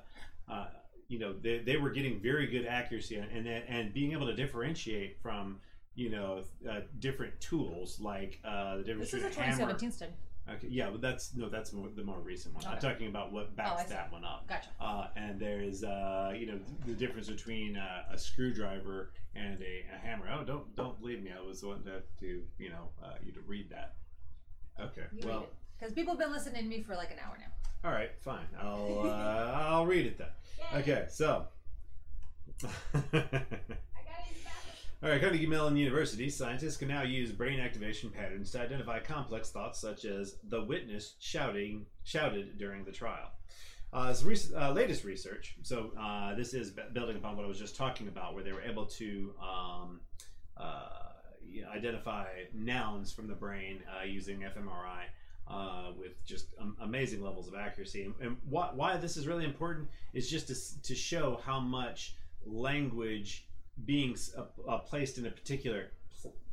uh, 0.49 0.67
you 1.07 1.19
know 1.19 1.33
they, 1.33 1.59
they 1.59 1.77
were 1.77 1.91
getting 1.91 2.19
very 2.21 2.47
good 2.47 2.65
accuracy 2.65 3.17
and 3.17 3.29
and, 3.31 3.47
and 3.47 3.93
being 3.93 4.11
able 4.13 4.25
to 4.27 4.33
differentiate 4.35 5.17
from 5.21 5.59
you 5.95 6.09
know 6.09 6.43
uh, 6.69 6.81
different 6.99 7.39
tools 7.39 7.99
like 7.99 8.39
uh, 8.45 8.77
the 8.77 8.83
difference 8.83 9.11
This 9.11 9.19
is 9.21 9.25
a 9.25 9.29
between 9.29 9.45
hammer 9.45 9.57
2017 9.73 9.91
study. 9.91 10.11
Okay, 10.47 10.67
yeah, 10.69 10.89
but 10.91 11.01
that's 11.01 11.33
no, 11.35 11.49
that's 11.49 11.73
more, 11.73 11.87
the 11.95 12.03
more 12.03 12.19
recent 12.19 12.53
one. 12.53 12.63
I'm 12.65 12.73
Okay. 12.77 12.87
talking 12.91 13.07
about 13.07 13.31
what 13.33 13.55
backs 13.55 13.71
Oh, 13.73 13.77
I 13.79 13.83
see. 13.83 13.89
that 13.89 14.11
one 14.11 14.23
up. 14.23 14.47
Gotcha. 14.47 14.69
Uh, 14.79 15.07
and 15.15 15.39
there's, 15.39 15.83
uh, 15.83 16.33
you 16.37 16.45
know, 16.45 16.59
the 16.85 16.93
difference 16.93 17.27
between 17.29 17.77
uh, 17.77 18.03
a 18.11 18.17
screwdriver 18.17 19.09
and 19.35 19.59
a, 19.61 19.85
a 19.91 19.97
hammer. 19.97 20.27
Oh, 20.31 20.43
don't 20.43 20.75
don't 20.75 20.99
believe 20.99 21.23
me. 21.23 21.31
I 21.35 21.41
was 21.41 21.61
the 21.61 21.67
one 21.69 21.83
to, 21.85 22.03
to 22.19 22.43
you 22.59 22.69
know 22.69 22.89
uh, 23.03 23.13
you 23.25 23.31
to 23.31 23.41
read 23.41 23.71
that. 23.71 23.95
Okay, 24.79 25.05
You 25.13 25.27
well. 25.27 25.47
Because 25.79 25.93
people 25.93 26.13
have 26.13 26.19
been 26.19 26.31
listening 26.31 26.61
to 26.63 26.69
me 26.69 26.81
for 26.83 26.95
like 26.95 27.09
an 27.11 27.17
hour 27.25 27.37
now. 27.39 27.89
all 27.89 27.95
right, 27.95 28.11
fine. 28.19 28.45
I'll 28.61 29.01
uh, 29.03 29.51
I'll 29.71 29.85
read 29.87 30.05
it 30.05 30.17
then. 30.19 30.27
Okay, 30.79 31.05
so. 31.09 31.47
All 35.03 35.09
right, 35.09 35.19
Carnegie 35.19 35.45
Mellon 35.45 35.75
University, 35.75 36.29
scientists 36.29 36.77
can 36.77 36.87
now 36.87 37.03
use 37.03 37.31
brain 37.31 37.59
activation 37.59 38.09
patterns 38.09 38.51
to 38.51 38.61
identify 38.61 38.99
complex 38.99 39.51
thoughts 39.51 39.77
such 39.77 40.05
as 40.05 40.37
the 40.47 40.63
witness 40.63 41.15
shouting 41.19 41.85
shouted 42.05 42.57
during 42.57 42.85
the 42.85 42.93
trial. 42.93 43.29
Uh, 43.91 44.07
this 44.07 44.23
rec- 44.23 44.61
uh, 44.61 44.71
latest 44.71 45.03
research, 45.03 45.57
so 45.63 45.91
uh, 45.99 46.33
this 46.35 46.53
is 46.53 46.73
building 46.93 47.17
upon 47.17 47.35
what 47.35 47.43
I 47.43 47.47
was 47.47 47.59
just 47.59 47.75
talking 47.75 48.07
about, 48.07 48.35
where 48.35 48.43
they 48.43 48.53
were 48.53 48.61
able 48.61 48.85
to 48.85 49.33
um, 49.41 49.99
uh, 50.55 50.87
you 51.45 51.63
know, 51.63 51.69
identify 51.69 52.27
nouns 52.53 53.11
from 53.11 53.27
the 53.27 53.35
brain 53.35 53.81
uh, 53.99 54.05
using 54.05 54.39
fMRI 54.39 55.03
uh, 55.49 55.91
with 55.99 56.25
just 56.25 56.47
um, 56.59 56.77
amazing 56.81 57.21
levels 57.21 57.49
of 57.49 57.53
accuracy. 57.53 58.03
And, 58.05 58.15
and 58.21 58.37
why, 58.49 58.69
why 58.73 58.95
this 58.95 59.17
is 59.17 59.27
really 59.27 59.45
important 59.45 59.89
is 60.13 60.29
just 60.29 60.47
to, 60.47 60.81
to 60.83 60.95
show 60.95 61.41
how 61.45 61.59
much 61.59 62.15
language 62.45 63.45
being 63.83 64.15
uh, 64.37 64.77
placed 64.79 65.17
in 65.17 65.25
a 65.25 65.31
particular 65.31 65.91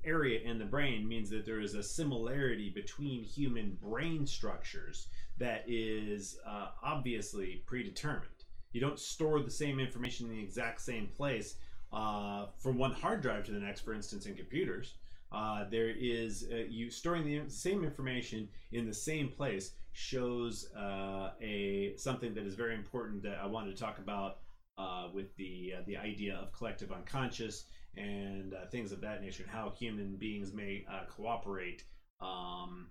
area 0.04 0.40
in 0.40 0.58
the 0.58 0.64
brain 0.64 1.06
means 1.06 1.30
that 1.30 1.46
there 1.46 1.60
is 1.60 1.74
a 1.74 1.82
similarity 1.82 2.70
between 2.70 3.22
human 3.22 3.78
brain 3.80 4.26
structures 4.26 5.06
that 5.38 5.64
is 5.66 6.38
uh, 6.46 6.68
obviously 6.82 7.62
predetermined. 7.66 8.26
You 8.72 8.80
don't 8.80 8.98
store 8.98 9.40
the 9.40 9.50
same 9.50 9.78
information 9.78 10.26
in 10.26 10.36
the 10.36 10.42
exact 10.42 10.80
same 10.80 11.06
place 11.06 11.56
uh, 11.92 12.46
from 12.58 12.78
one 12.78 12.92
hard 12.92 13.20
drive 13.20 13.44
to 13.44 13.52
the 13.52 13.60
next, 13.60 13.82
for 13.82 13.94
instance, 13.94 14.26
in 14.26 14.34
computers. 14.34 14.94
Uh, 15.30 15.64
there 15.70 15.88
is 15.88 16.46
uh, 16.52 16.56
you 16.68 16.90
storing 16.90 17.24
the 17.24 17.50
same 17.50 17.84
information 17.84 18.48
in 18.72 18.86
the 18.86 18.94
same 18.94 19.28
place 19.28 19.72
shows 19.92 20.68
uh, 20.74 21.30
a 21.40 21.94
something 21.96 22.34
that 22.34 22.44
is 22.44 22.54
very 22.54 22.74
important 22.74 23.22
that 23.22 23.38
I 23.42 23.46
wanted 23.46 23.74
to 23.76 23.82
talk 23.82 23.98
about 23.98 24.38
uh, 24.78 25.08
with 25.12 25.34
the 25.36 25.74
uh, 25.78 25.82
the 25.86 25.96
idea 25.96 26.36
of 26.36 26.52
collective 26.52 26.92
unconscious 26.92 27.64
and 27.96 28.54
uh, 28.54 28.66
things 28.70 28.92
of 28.92 29.00
that 29.00 29.22
nature, 29.22 29.42
and 29.42 29.52
how 29.52 29.70
human 29.70 30.16
beings 30.16 30.52
may 30.52 30.84
uh, 30.90 31.04
cooperate 31.10 31.84
um, 32.20 32.88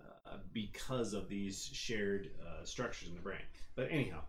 uh, 0.00 0.38
because 0.52 1.14
of 1.14 1.28
these 1.28 1.70
shared 1.72 2.30
uh, 2.42 2.64
structures 2.64 3.08
in 3.08 3.14
the 3.14 3.20
brain. 3.20 3.42
But 3.76 3.88
anyhow, 3.90 4.22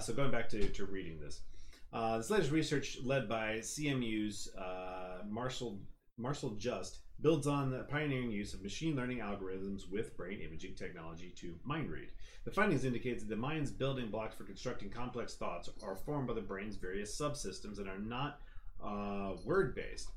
so 0.00 0.12
going 0.12 0.30
back 0.30 0.48
to, 0.50 0.68
to 0.68 0.86
reading 0.86 1.18
this, 1.20 1.40
this 1.92 2.30
latest 2.30 2.52
research 2.52 2.98
led 3.02 3.28
by 3.28 3.56
CMU's 3.58 4.48
Marcel 5.28 5.80
Marcel 6.16 6.50
Just 6.50 7.00
builds 7.20 7.46
on 7.46 7.70
the 7.70 7.84
pioneering 7.84 8.30
use 8.30 8.54
of 8.54 8.62
machine 8.62 8.96
learning 8.96 9.18
algorithms 9.18 9.90
with 9.90 10.16
brain 10.16 10.40
imaging 10.40 10.74
technology 10.74 11.32
to 11.36 11.54
mind 11.64 11.90
read. 11.90 12.08
The 12.44 12.50
findings 12.50 12.84
indicate 12.84 13.20
that 13.20 13.28
the 13.28 13.36
mind's 13.36 13.70
building 13.70 14.10
blocks 14.10 14.34
for 14.34 14.44
constructing 14.44 14.90
complex 14.90 15.34
thoughts 15.34 15.70
are 15.82 15.96
formed 15.96 16.28
by 16.28 16.34
the 16.34 16.40
brain's 16.40 16.76
various 16.76 17.18
subsystems 17.18 17.78
and 17.78 17.88
are 17.88 17.98
not 17.98 18.40
uh, 18.84 19.32
word 19.44 19.74
based. 19.74 20.10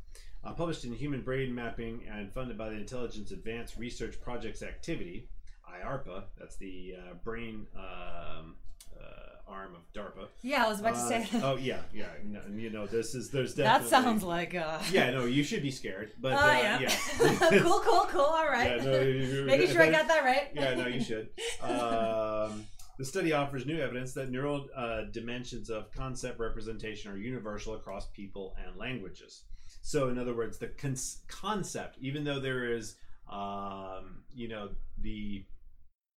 Uh, 0.44 0.54
published 0.54 0.86
in 0.86 0.94
Human 0.94 1.22
Brain 1.22 1.54
Mapping 1.54 2.04
and 2.10 2.32
funded 2.32 2.58
by 2.58 2.70
the 2.70 2.76
Intelligence 2.76 3.32
Advanced 3.32 3.78
Research 3.78 4.20
Projects 4.22 4.62
Activity, 4.62 5.28
IARPA, 5.68 6.24
that's 6.38 6.58
the 6.58 6.96
uh, 6.98 7.14
brain 7.24 7.68
um, 7.76 8.56
uh, 9.00 9.27
arm 9.48 9.76
of 9.76 9.82
DARPA. 9.94 10.28
Yeah, 10.42 10.66
I 10.66 10.68
was 10.70 10.80
about 10.80 10.96
to 10.96 11.00
Uh, 11.02 11.08
say. 11.08 11.28
oh 11.44 11.56
yeah, 11.58 11.82
yeah. 11.94 12.08
No, 12.26 12.42
you 12.54 12.70
know, 12.70 12.86
this 12.86 13.16
is 13.16 13.30
there's 13.32 13.54
definitely. 13.56 13.90
that 13.90 14.04
sounds 14.04 14.24
like. 14.24 14.56
Uh... 14.56 14.80
yeah. 14.92 15.12
No, 15.12 15.26
you 15.26 15.44
should 15.44 15.62
be 15.62 15.72
scared, 15.72 16.12
but 16.20 16.34
Oh 16.34 16.38
uh, 16.38 16.54
yeah. 16.54 16.80
yeah. 16.80 17.60
cool, 17.62 17.80
cool, 17.80 18.06
cool. 18.10 18.22
All 18.22 18.48
right. 18.48 18.78
Yeah, 18.78 18.84
no, 18.84 19.46
Making 19.46 19.68
sure 19.70 19.82
I 19.82 19.92
got 19.92 20.08
that 20.08 20.24
right. 20.24 20.50
yeah, 20.54 20.74
no, 20.76 20.88
you 20.88 21.02
should. 21.02 21.30
Um, 21.62 22.66
the 22.98 23.06
study 23.06 23.32
offers 23.34 23.66
new 23.66 23.80
evidence 23.80 24.14
that 24.14 24.30
neural 24.32 24.68
uh, 24.76 25.04
dimensions 25.12 25.70
of 25.70 25.92
concept 25.92 26.40
representation 26.40 27.12
are 27.12 27.18
universal 27.18 27.76
across 27.76 28.08
people 28.08 28.56
and 28.66 28.76
languages. 28.76 29.44
So, 29.82 30.10
in 30.10 30.18
other 30.18 30.36
words, 30.36 30.58
the 30.58 30.68
con- 30.68 30.96
concept, 31.28 31.98
even 32.02 32.24
though 32.24 32.40
there 32.40 32.74
is, 32.74 32.96
um, 33.32 34.24
you 34.34 34.48
know, 34.48 34.70
the 35.00 35.46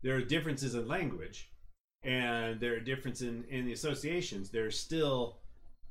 there 0.02 0.16
are 0.16 0.22
differences 0.22 0.76
in 0.76 0.88
language, 0.88 1.50
and 2.04 2.60
there 2.60 2.76
are 2.76 2.80
differences 2.80 3.28
in, 3.28 3.44
in 3.50 3.66
the 3.66 3.74
associations. 3.74 4.50
There's 4.50 4.80
still 4.80 5.38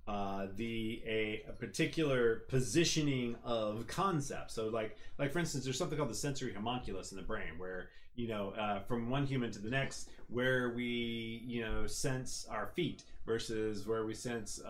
uh, 0.06 0.46
the 0.56 1.02
a, 1.06 1.42
a 1.48 1.52
particular 1.52 2.44
positioning 2.48 3.36
of 3.44 3.86
concepts. 3.86 4.54
So, 4.54 4.68
like 4.68 4.96
like 5.18 5.32
for 5.32 5.38
instance, 5.38 5.64
there's 5.64 5.78
something 5.78 5.98
called 5.98 6.10
the 6.10 6.14
sensory 6.14 6.52
homunculus 6.52 7.12
in 7.12 7.18
the 7.18 7.24
brain, 7.24 7.58
where 7.58 7.90
you 8.14 8.28
know 8.28 8.50
uh, 8.50 8.80
from 8.80 9.10
one 9.10 9.26
human 9.26 9.50
to 9.52 9.58
the 9.58 9.70
next, 9.70 10.08
where 10.28 10.70
we 10.70 11.42
you 11.46 11.60
know 11.60 11.86
sense 11.86 12.46
our 12.50 12.68
feet 12.68 13.04
versus 13.28 13.86
where 13.86 14.04
we 14.06 14.14
sense 14.14 14.58
uh, 14.66 14.68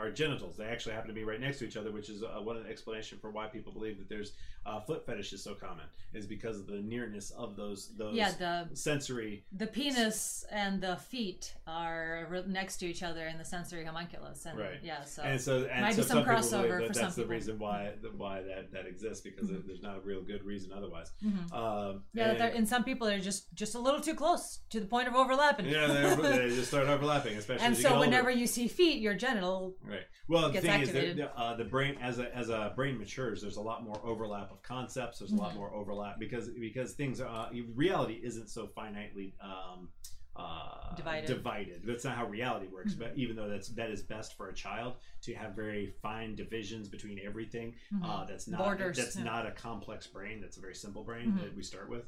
our 0.00 0.10
genitals. 0.10 0.56
They 0.56 0.64
actually 0.66 0.94
happen 0.94 1.08
to 1.08 1.14
be 1.14 1.24
right 1.24 1.40
next 1.40 1.58
to 1.60 1.64
each 1.66 1.76
other, 1.76 1.92
which 1.92 2.10
is 2.10 2.22
uh, 2.22 2.40
one 2.42 2.56
of 2.56 2.64
the 2.64 2.70
explanation 2.70 3.18
for 3.20 3.30
why 3.30 3.46
people 3.46 3.72
believe 3.72 3.96
that 3.98 4.08
there's 4.08 4.32
uh, 4.66 4.80
foot 4.80 5.06
fetish 5.06 5.32
is 5.32 5.42
so 5.42 5.54
common, 5.54 5.86
is 6.12 6.26
because 6.26 6.58
of 6.60 6.66
the 6.66 6.80
nearness 6.80 7.30
of 7.30 7.56
those 7.56 7.94
those 7.96 8.14
Yeah, 8.14 8.32
the 8.32 8.68
sensory. 8.76 9.44
the 9.52 9.66
penis 9.66 10.44
and 10.50 10.82
the 10.82 10.96
feet 10.96 11.54
are 11.66 12.26
re- 12.28 12.44
next 12.46 12.76
to 12.78 12.86
each 12.86 13.02
other 13.02 13.26
in 13.28 13.38
the 13.38 13.44
sensory 13.44 13.84
homunculus, 13.86 14.44
and 14.44 14.58
Right. 14.58 14.80
yeah, 14.82 15.02
so 15.04 15.22
and 15.22 15.40
so, 15.40 15.64
and 15.72 15.80
Might 15.82 15.94
so 15.94 16.02
be 16.02 16.08
some 16.08 16.24
believe 16.24 16.38
crossover 16.38 16.78
that 16.80 16.88
for 16.88 16.92
that's 16.92 16.98
some 16.98 17.08
the 17.08 17.14
people. 17.22 17.30
reason 17.30 17.58
why 17.58 17.92
why 18.16 18.42
that 18.42 18.70
that 18.72 18.86
exists 18.86 19.22
because 19.22 19.48
there's 19.66 19.82
not 19.82 19.96
a 19.96 20.00
real 20.00 20.20
good 20.20 20.44
reason 20.44 20.72
otherwise. 20.72 21.12
Mhm. 21.24 21.52
Um, 21.54 22.02
yeah, 22.12 22.32
and- 22.32 22.68
some 22.68 22.84
people 22.84 23.08
are 23.08 23.18
just 23.18 23.52
just 23.54 23.74
a 23.74 23.78
little 23.78 24.00
too 24.00 24.14
close 24.14 24.60
to 24.70 24.78
the 24.80 24.86
point 24.86 25.08
of 25.08 25.14
overlapping. 25.14 25.66
yeah, 25.66 25.86
they, 25.86 26.14
they 26.48 26.48
just 26.54 26.68
start 26.68 26.86
overlapping, 26.88 27.36
especially 27.36 27.64
and 27.64 27.72
as 27.72 27.78
you 27.78 27.84
get 27.84 27.92
so 27.92 27.99
whenever 28.00 28.30
you 28.30 28.46
see 28.46 28.68
feet, 28.68 29.00
your 29.00 29.14
genital. 29.14 29.74
Right. 29.84 30.04
Well, 30.28 30.50
the 30.50 30.60
thing 30.60 30.70
activated. 30.70 31.10
is 31.10 31.16
that 31.18 31.32
uh, 31.36 31.56
the 31.56 31.64
brain, 31.64 31.96
as 32.00 32.18
a 32.18 32.34
as 32.36 32.48
a 32.50 32.72
brain 32.76 32.98
matures, 32.98 33.42
there's 33.42 33.56
a 33.56 33.60
lot 33.62 33.82
more 33.84 34.00
overlap 34.04 34.50
of 34.52 34.62
concepts. 34.62 35.18
There's 35.18 35.32
a 35.32 35.36
lot 35.36 35.52
Mhm. 35.52 35.56
more 35.56 35.74
overlap 35.74 36.18
because 36.18 36.48
because 36.50 36.92
things 36.92 37.20
are 37.20 37.28
uh, 37.28 37.50
reality 37.74 38.20
isn't 38.22 38.48
so 38.48 38.66
finitely 38.68 39.32
um, 39.42 39.88
uh, 40.36 40.94
Divided. 40.96 41.26
Divided. 41.26 41.82
That's 41.84 42.04
not 42.04 42.16
how 42.16 42.26
reality 42.26 42.68
works. 42.68 42.94
But 42.94 43.12
even 43.16 43.34
though 43.36 43.48
that's 43.48 43.68
that 43.70 43.90
is 43.90 44.02
best 44.02 44.36
for 44.36 44.48
a 44.48 44.54
child 44.54 44.94
to 45.22 45.34
have 45.34 45.54
very 45.54 45.92
fine 46.00 46.34
divisions 46.36 46.88
between 46.88 47.18
everything. 47.24 47.74
Uh, 48.02 48.24
that's 48.24 48.46
not 48.48 48.60
Borders, 48.60 48.96
that's 48.96 49.16
yeah. 49.16 49.24
not 49.24 49.46
a 49.46 49.50
complex 49.50 50.06
brain. 50.06 50.40
That's 50.40 50.56
a 50.56 50.60
very 50.60 50.74
simple 50.76 51.02
brain 51.02 51.32
Mhm. 51.32 51.42
that 51.42 51.56
we 51.56 51.62
start 51.62 51.90
with. 51.90 52.04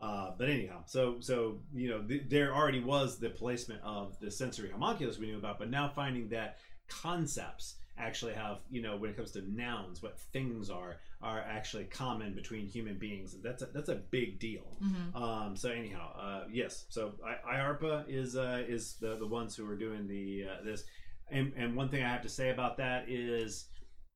Uh, 0.00 0.32
but 0.38 0.48
anyhow, 0.50 0.82
so 0.86 1.16
so 1.20 1.58
you 1.74 1.88
know 1.88 2.02
th- 2.02 2.24
there 2.28 2.54
already 2.54 2.80
was 2.82 3.18
the 3.18 3.30
placement 3.30 3.80
of 3.82 4.18
the 4.20 4.30
sensory 4.30 4.70
homunculus 4.70 5.18
we 5.18 5.26
knew 5.26 5.38
about, 5.38 5.58
but 5.58 5.70
now 5.70 5.88
finding 5.88 6.28
that 6.28 6.58
concepts 6.88 7.76
actually 7.98 8.34
have 8.34 8.58
you 8.70 8.82
know 8.82 8.96
when 8.98 9.08
it 9.08 9.16
comes 9.16 9.30
to 9.32 9.40
nouns, 9.50 10.02
what 10.02 10.18
things 10.32 10.68
are 10.68 10.96
are 11.22 11.40
actually 11.40 11.84
common 11.84 12.34
between 12.34 12.66
human 12.66 12.98
beings. 12.98 13.34
That's 13.42 13.62
a, 13.62 13.66
that's 13.66 13.88
a 13.88 13.94
big 13.94 14.38
deal. 14.38 14.76
Mhm. 14.82 15.16
Um, 15.16 15.56
so 15.56 15.70
anyhow, 15.70 16.12
uh, 16.18 16.44
yes. 16.52 16.84
So 16.90 17.14
I, 17.24 17.56
IARPA 17.56 18.04
is 18.06 18.36
uh, 18.36 18.64
is 18.68 18.96
the 19.00 19.16
the 19.16 19.26
ones 19.26 19.56
who 19.56 19.66
are 19.68 19.76
doing 19.76 20.06
the 20.06 20.44
uh, 20.50 20.62
this, 20.62 20.84
and 21.30 21.54
and 21.56 21.74
one 21.74 21.88
thing 21.88 22.02
I 22.02 22.08
have 22.10 22.22
to 22.22 22.28
say 22.28 22.50
about 22.50 22.76
that 22.76 23.08
is, 23.08 23.68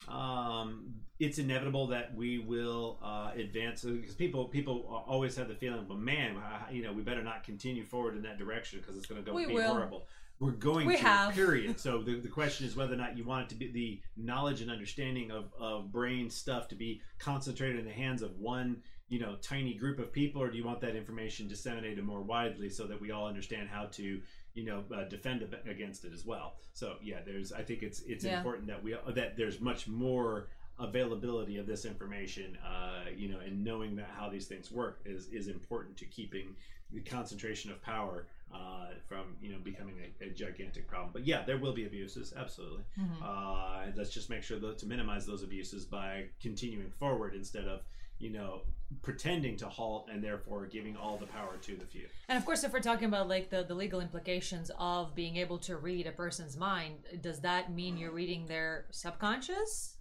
um, 0.08 0.94
it's 1.18 1.38
inevitable 1.38 1.86
that 1.88 2.14
we 2.14 2.38
will 2.38 2.98
uh, 3.02 3.30
advance 3.36 3.82
because 3.82 4.14
people 4.14 4.46
people 4.46 5.04
always 5.06 5.36
have 5.36 5.48
the 5.48 5.54
feeling, 5.54 5.86
well, 5.88 5.98
man, 5.98 6.36
I- 6.38 6.70
you 6.70 6.82
know, 6.82 6.92
we 6.92 7.02
better 7.02 7.22
not 7.22 7.44
continue 7.44 7.84
forward 7.84 8.16
in 8.16 8.22
that 8.22 8.38
direction 8.38 8.80
because 8.80 8.96
it's 8.96 9.06
going 9.06 9.22
to 9.22 9.28
go 9.28 9.34
We 9.34 9.46
be 9.46 9.54
will. 9.54 9.68
horrible. 9.68 10.06
We're 10.38 10.52
going 10.52 10.86
We 10.86 10.96
to 10.96 11.02
have. 11.02 11.34
period. 11.34 11.78
So 11.80 12.02
the, 12.02 12.18
the 12.18 12.28
question 12.28 12.66
is 12.66 12.74
whether 12.74 12.94
or 12.94 12.96
not 12.96 13.16
you 13.18 13.24
want 13.24 13.44
it 13.44 13.48
to 13.50 13.54
be 13.56 13.70
the 13.72 14.00
knowledge 14.16 14.62
and 14.62 14.70
understanding 14.70 15.30
of, 15.30 15.52
of 15.58 15.92
brain 15.92 16.30
stuff 16.30 16.66
to 16.68 16.74
be 16.74 17.02
concentrated 17.18 17.78
in 17.78 17.84
the 17.84 17.92
hands 17.92 18.22
of 18.22 18.38
one 18.38 18.82
you 19.10 19.18
know 19.18 19.36
tiny 19.42 19.74
group 19.74 19.98
of 19.98 20.12
people, 20.12 20.40
or 20.40 20.50
do 20.50 20.56
you 20.56 20.64
want 20.64 20.80
that 20.80 20.96
information 20.96 21.46
disseminated 21.48 22.02
more 22.04 22.22
widely 22.22 22.70
so 22.70 22.86
that 22.86 22.98
we 23.00 23.10
all 23.10 23.26
understand 23.26 23.68
how 23.68 23.84
to 23.86 24.20
you 24.54 24.64
know 24.64 24.84
uh, 24.94 25.04
defend 25.04 25.46
against 25.68 26.04
it 26.04 26.12
as 26.12 26.24
well? 26.24 26.54
So 26.72 26.96
yeah, 27.02 27.18
there's 27.24 27.52
I 27.52 27.62
think 27.62 27.82
it's 27.82 28.00
it's 28.02 28.24
Yeah. 28.24 28.38
important 28.38 28.66
that 28.68 28.82
we 28.82 28.96
that 29.14 29.36
there's 29.36 29.60
much 29.60 29.86
more 29.88 30.48
availability 30.78 31.58
of 31.58 31.66
this 31.66 31.84
information, 31.84 32.56
uh, 32.64 33.04
you 33.14 33.28
know, 33.28 33.38
and 33.40 33.62
knowing 33.62 33.96
that 33.96 34.08
how 34.16 34.28
these 34.30 34.46
things 34.46 34.70
work 34.70 35.00
is 35.04 35.26
is 35.28 35.48
important 35.48 35.96
to 35.98 36.04
keeping 36.06 36.56
the 36.92 37.00
concentration 37.00 37.70
of 37.70 37.80
power 37.82 38.26
uh, 38.52 38.86
from 39.06 39.36
you 39.40 39.52
know 39.52 39.58
becoming 39.62 39.94
a, 40.20 40.24
a 40.24 40.30
gigantic 40.30 40.88
problem. 40.88 41.10
But 41.12 41.24
yeah, 41.26 41.44
there 41.44 41.58
will 41.58 41.72
be 41.72 41.86
abuses, 41.86 42.32
absolutely. 42.36 42.82
Mhm. 42.98 43.22
Uh, 43.22 43.92
let's 43.94 44.10
just 44.10 44.30
make 44.30 44.42
sure 44.42 44.58
that, 44.58 44.78
to 44.78 44.86
minimize 44.86 45.26
those 45.26 45.42
abuses 45.42 45.84
by 45.84 46.26
continuing 46.40 46.90
forward 46.90 47.34
instead 47.34 47.68
of 47.68 47.82
you 48.20 48.30
know 48.30 48.62
pretending 49.02 49.56
to 49.56 49.68
halt 49.68 50.08
and 50.12 50.22
therefore 50.22 50.66
giving 50.66 50.96
all 50.96 51.16
the 51.16 51.26
power 51.26 51.56
to 51.62 51.76
the 51.76 51.86
few. 51.86 52.06
And 52.28 52.36
of 52.36 52.44
course, 52.44 52.64
if 52.64 52.72
we're 52.72 52.80
talking 52.80 53.06
about 53.06 53.28
like 53.28 53.50
the, 53.50 53.62
the 53.62 53.74
legal 53.74 54.00
implications 54.00 54.70
of 54.78 55.14
being 55.14 55.36
able 55.36 55.58
to 55.58 55.76
read 55.76 56.06
a 56.06 56.12
person's 56.12 56.56
mind, 56.56 56.96
does 57.20 57.40
that 57.40 57.72
mean 57.72 57.96
you're 57.96 58.12
reading 58.12 58.46
their 58.46 58.86
subconscious? 58.90 59.96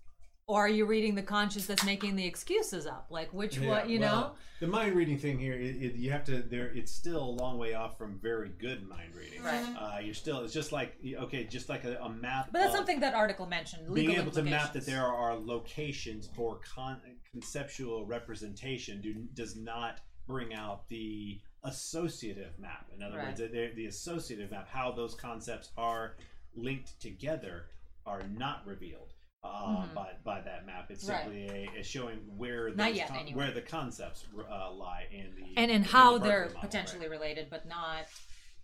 Or 0.48 0.66
are 0.66 0.70
you 0.70 0.88
reading 0.88 1.14
the 1.14 1.22
conscious 1.22 1.68
that's 1.68 1.86
making 1.86 2.16
the 2.16 2.26
excuses 2.26 2.88
up? 2.88 3.08
Like 3.12 3.32
which 3.32 3.60
one, 3.60 3.88
you 3.88 4.00
know? 4.00 4.32
the 4.60 4.68
mind 4.68 4.96
reading 4.96 5.18
thing 5.18 5.38
here, 5.38 5.54
it, 5.54 5.76
it, 5.76 5.96
you 5.96 6.12
have 6.12 6.24
to. 6.26 6.42
There, 6.42 6.72
it's 6.76 6.92
still 6.92 7.22
a 7.22 7.34
long 7.42 7.58
way 7.60 7.76
off 7.76 8.00
from 8.00 8.20
very 8.20 8.50
good 8.50 8.88
mind 8.88 9.16
reading. 9.16 9.44
Right. 9.44 9.64
Uh, 9.80 10.00
you're 10.00 10.14
still. 10.14 10.42
It's 10.42 10.54
just 10.54 10.72
like 10.72 10.98
okay, 11.06 11.44
just 11.44 11.70
like 11.70 11.86
a, 11.86 11.98
a 11.98 12.10
map. 12.10 12.50
But 12.52 12.60
that's 12.60 12.72
of 12.72 12.78
something 12.78 13.00
that 13.02 13.14
article 13.14 13.46
mentioned. 13.46 13.94
Being 13.94 14.12
able 14.12 14.32
to 14.32 14.42
map 14.42 14.74
that 14.74 14.86
there 14.86 15.06
are 15.06 15.36
locations 15.36 16.30
for 16.36 16.60
con- 16.76 17.02
conceptual 17.50 18.06
representation 18.06 19.02
do, 19.02 19.14
does 19.34 19.56
not 19.56 20.00
bring 20.28 20.54
out 20.54 20.88
the 20.90 21.40
associative 21.64 22.58
map. 22.60 22.88
In 22.96 23.04
other 23.04 23.18
Right. 23.18 23.28
words, 23.28 23.40
the, 23.40 23.72
the 23.76 23.86
associative 23.88 24.52
map, 24.52 24.68
how 24.68 24.92
those 24.92 25.16
concepts 25.16 25.72
are 25.78 26.16
linked 26.56 27.00
together, 27.00 27.68
are 28.06 28.24
not 28.24 28.66
revealed 28.66 29.14
uh, 29.42 29.86
Mhm. 29.86 29.94
by 29.94 30.12
by 30.26 30.42
that 30.42 30.66
map. 30.66 30.92
It's 30.92 31.06
Right. 31.06 31.22
simply 31.24 31.48
a, 31.48 31.80
a 31.80 31.84
showing 31.84 32.18
where 32.38 32.72
those 32.74 32.94
yet, 32.94 33.08
con- 33.08 33.20
anyway. 33.20 33.38
where 33.38 33.52
the 33.52 33.62
concepts 33.62 34.26
uh, 34.38 34.70
lie 34.74 35.08
in 35.12 35.34
the 35.36 35.44
and 35.56 35.72
in 35.72 35.78
and 35.78 35.86
the 35.86 35.90
how 35.90 36.12
Berkeley 36.14 36.28
they're 36.28 36.46
model, 36.48 36.60
potentially 36.62 37.00
right? 37.04 37.10
related, 37.12 37.50
but 37.50 37.66
not. 37.66 38.06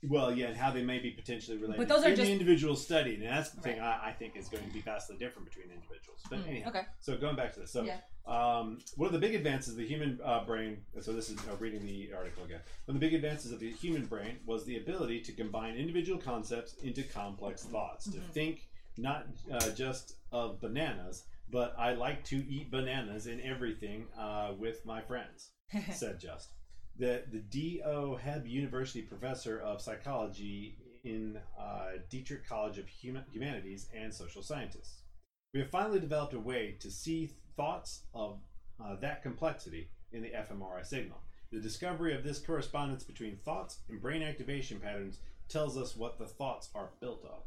Well, 0.10 0.32
yeah, 0.34 0.48
and 0.48 0.57
how 0.57 0.72
they 0.72 0.84
may 0.84 0.99
be 0.99 1.11
potentially 1.11 1.57
related. 1.57 1.77
But 1.77 1.88
those 1.88 2.03
are 2.06 2.10
in 2.10 2.15
just- 2.15 2.27
the 2.27 2.32
individual 2.32 2.76
studied, 2.76 3.19
and 3.22 3.30
that's 3.30 3.49
the 3.52 3.61
thing 3.61 3.80
Right. 3.80 3.99
I, 4.03 4.10
I 4.10 4.11
think 4.14 4.36
is 4.36 4.48
going 4.49 4.64
to 4.65 4.73
be 4.73 4.82
vastly 4.82 5.18
different 5.18 5.48
between 5.49 5.72
individuals. 5.72 6.22
But 6.30 6.40
Mm, 6.40 6.48
anyhow, 6.48 6.69
okay. 6.69 6.82
so 6.99 7.18
going 7.18 7.36
back 7.36 7.53
to 7.53 7.61
this, 7.61 7.72
so 7.72 7.84
Yeah. 7.84 7.99
um, 8.26 8.80
one 8.95 9.07
of 9.07 9.14
the 9.14 9.19
big 9.19 9.36
advances 9.36 9.73
of 9.73 9.77
the 9.77 9.88
human 9.88 10.19
uh, 10.23 10.44
brain. 10.45 10.84
So 11.02 11.14
this 11.14 11.30
is 11.30 11.38
uh, 11.48 11.56
reading 11.60 11.86
the 11.86 12.14
article 12.14 12.44
again. 12.44 12.61
One 12.86 12.95
of 12.95 12.99
the 13.02 13.06
big 13.07 13.14
advances 13.14 13.52
of 13.52 13.60
the 13.60 13.72
human 13.72 14.06
brain 14.06 14.40
was 14.45 14.65
the 14.65 14.77
ability 14.77 15.22
to 15.22 15.32
combine 15.34 15.76
individual 15.76 16.19
concepts 16.19 16.73
into 16.76 17.03
complex 17.03 17.64
thoughts. 17.64 18.06
To 18.11 18.18
Mhm. 18.18 18.30
think 18.32 18.69
not 18.98 19.27
uh, 19.52 19.69
just 19.72 20.15
of 20.32 20.60
bananas, 20.61 21.26
but 21.49 21.76
I 21.77 21.94
like 21.94 22.23
to 22.26 22.38
eat 22.49 22.72
bananas 22.72 23.27
in 23.27 23.40
everything 23.41 24.07
uh, 24.18 24.53
with 24.57 24.86
my 24.86 25.02
friends 25.02 25.52
said 25.91 26.19
Just. 26.19 26.49
The 26.98 27.24
the 27.32 27.40
D.O. 27.40 28.18
Hebb 28.24 28.50
University 28.50 29.02
professor 29.02 29.60
of 29.60 29.82
psychology 29.82 30.78
in 31.04 31.38
uh, 31.60 31.98
Dietrich 32.10 32.48
College 32.48 32.78
of 32.78 32.86
Huma- 32.86 33.26
Humanities 33.32 33.90
and 33.94 34.14
Social 34.14 34.42
Scientists. 34.42 35.02
We 35.54 35.60
have 35.60 35.70
finally 35.70 36.00
developed 36.00 36.34
a 36.34 36.40
way 36.40 36.76
to 36.80 36.90
see 36.90 37.32
thoughts 37.56 38.04
of 38.14 38.40
uh, 38.84 38.96
that 39.02 39.22
complexity 39.22 39.90
in 40.12 40.22
the 40.22 40.30
fMRI 40.32 40.86
signal. 40.86 41.22
The 41.52 41.60
discovery 41.60 42.14
of 42.16 42.24
this 42.24 42.40
correspondence 42.40 43.04
between 43.04 43.38
thoughts 43.38 43.80
and 43.90 44.02
brain 44.02 44.24
activation 44.24 44.80
patterns 44.80 45.20
tells 45.48 45.78
us 45.78 45.96
what 45.96 46.18
the 46.18 46.26
thoughts 46.26 46.70
are 46.74 46.90
built 47.00 47.24
of. 47.24 47.44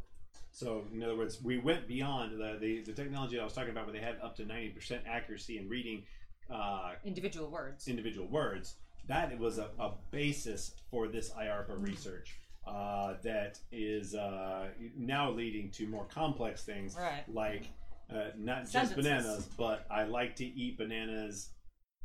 So, 0.53 0.85
in 0.93 1.03
other 1.03 1.17
words, 1.17 1.43
we 1.43 1.59
went 1.59 1.87
beyond 1.89 2.41
the, 2.41 2.57
the, 2.61 2.83
the 2.83 2.93
technology 2.93 3.39
I 3.39 3.45
was 3.45 3.53
talking 3.53 3.71
about, 3.71 3.87
where 3.87 3.93
they 3.93 4.01
had 4.01 4.19
up 4.23 4.37
to 4.37 4.45
90% 4.45 5.01
accuracy 5.07 5.59
in 5.59 5.69
reading 5.69 6.05
uh, 6.51 6.93
Individual 7.05 7.51
words. 7.51 7.89
individual 7.89 8.27
words, 8.29 8.77
that 9.09 9.37
was 9.39 9.59
a, 9.59 9.69
a 9.79 9.93
basis 10.11 10.73
for 10.91 11.09
this 11.09 11.31
IARPA 11.31 11.83
research 11.83 12.39
uh, 12.67 13.15
that 13.23 13.59
is 13.73 14.15
uh, 14.15 14.69
now 14.97 15.31
leading 15.31 15.71
to 15.73 15.87
more 15.87 16.05
complex 16.07 16.63
things 16.65 16.97
Right. 16.99 17.25
like 17.33 17.65
uh, 18.11 18.29
not 18.37 18.61
just 18.63 18.73
Sentences. 18.73 19.05
bananas, 19.05 19.49
but 19.59 19.87
I 19.91 20.05
like 20.05 20.37
to 20.37 20.45
eat 20.45 20.79
bananas 20.79 21.51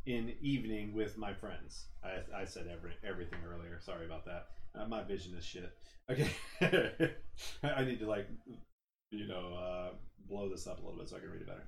in 0.06 0.32
evening 0.42 0.92
with 0.94 1.16
my 1.16 1.32
friends. 1.32 1.86
I, 2.02 2.42
I 2.42 2.44
said 2.44 2.66
every, 2.70 2.92
everything 3.06 3.38
earlier. 3.46 3.78
Sorry 3.80 4.04
about 4.04 4.24
that. 4.26 4.48
Uh, 4.74 4.86
my 4.86 5.02
vision 5.02 5.34
is 5.36 5.44
shit. 5.44 5.72
Okay, 6.10 6.28
I 7.62 7.84
need 7.84 8.00
to 8.00 8.06
like, 8.06 8.28
you 9.10 9.26
know, 9.26 9.54
uh, 9.54 9.94
blow 10.28 10.48
this 10.50 10.66
up 10.66 10.78
a 10.82 10.84
little 10.84 10.98
bit 10.98 11.08
so 11.08 11.16
I 11.16 11.20
can 11.20 11.30
read 11.30 11.40
it 11.42 11.46
better. 11.46 11.64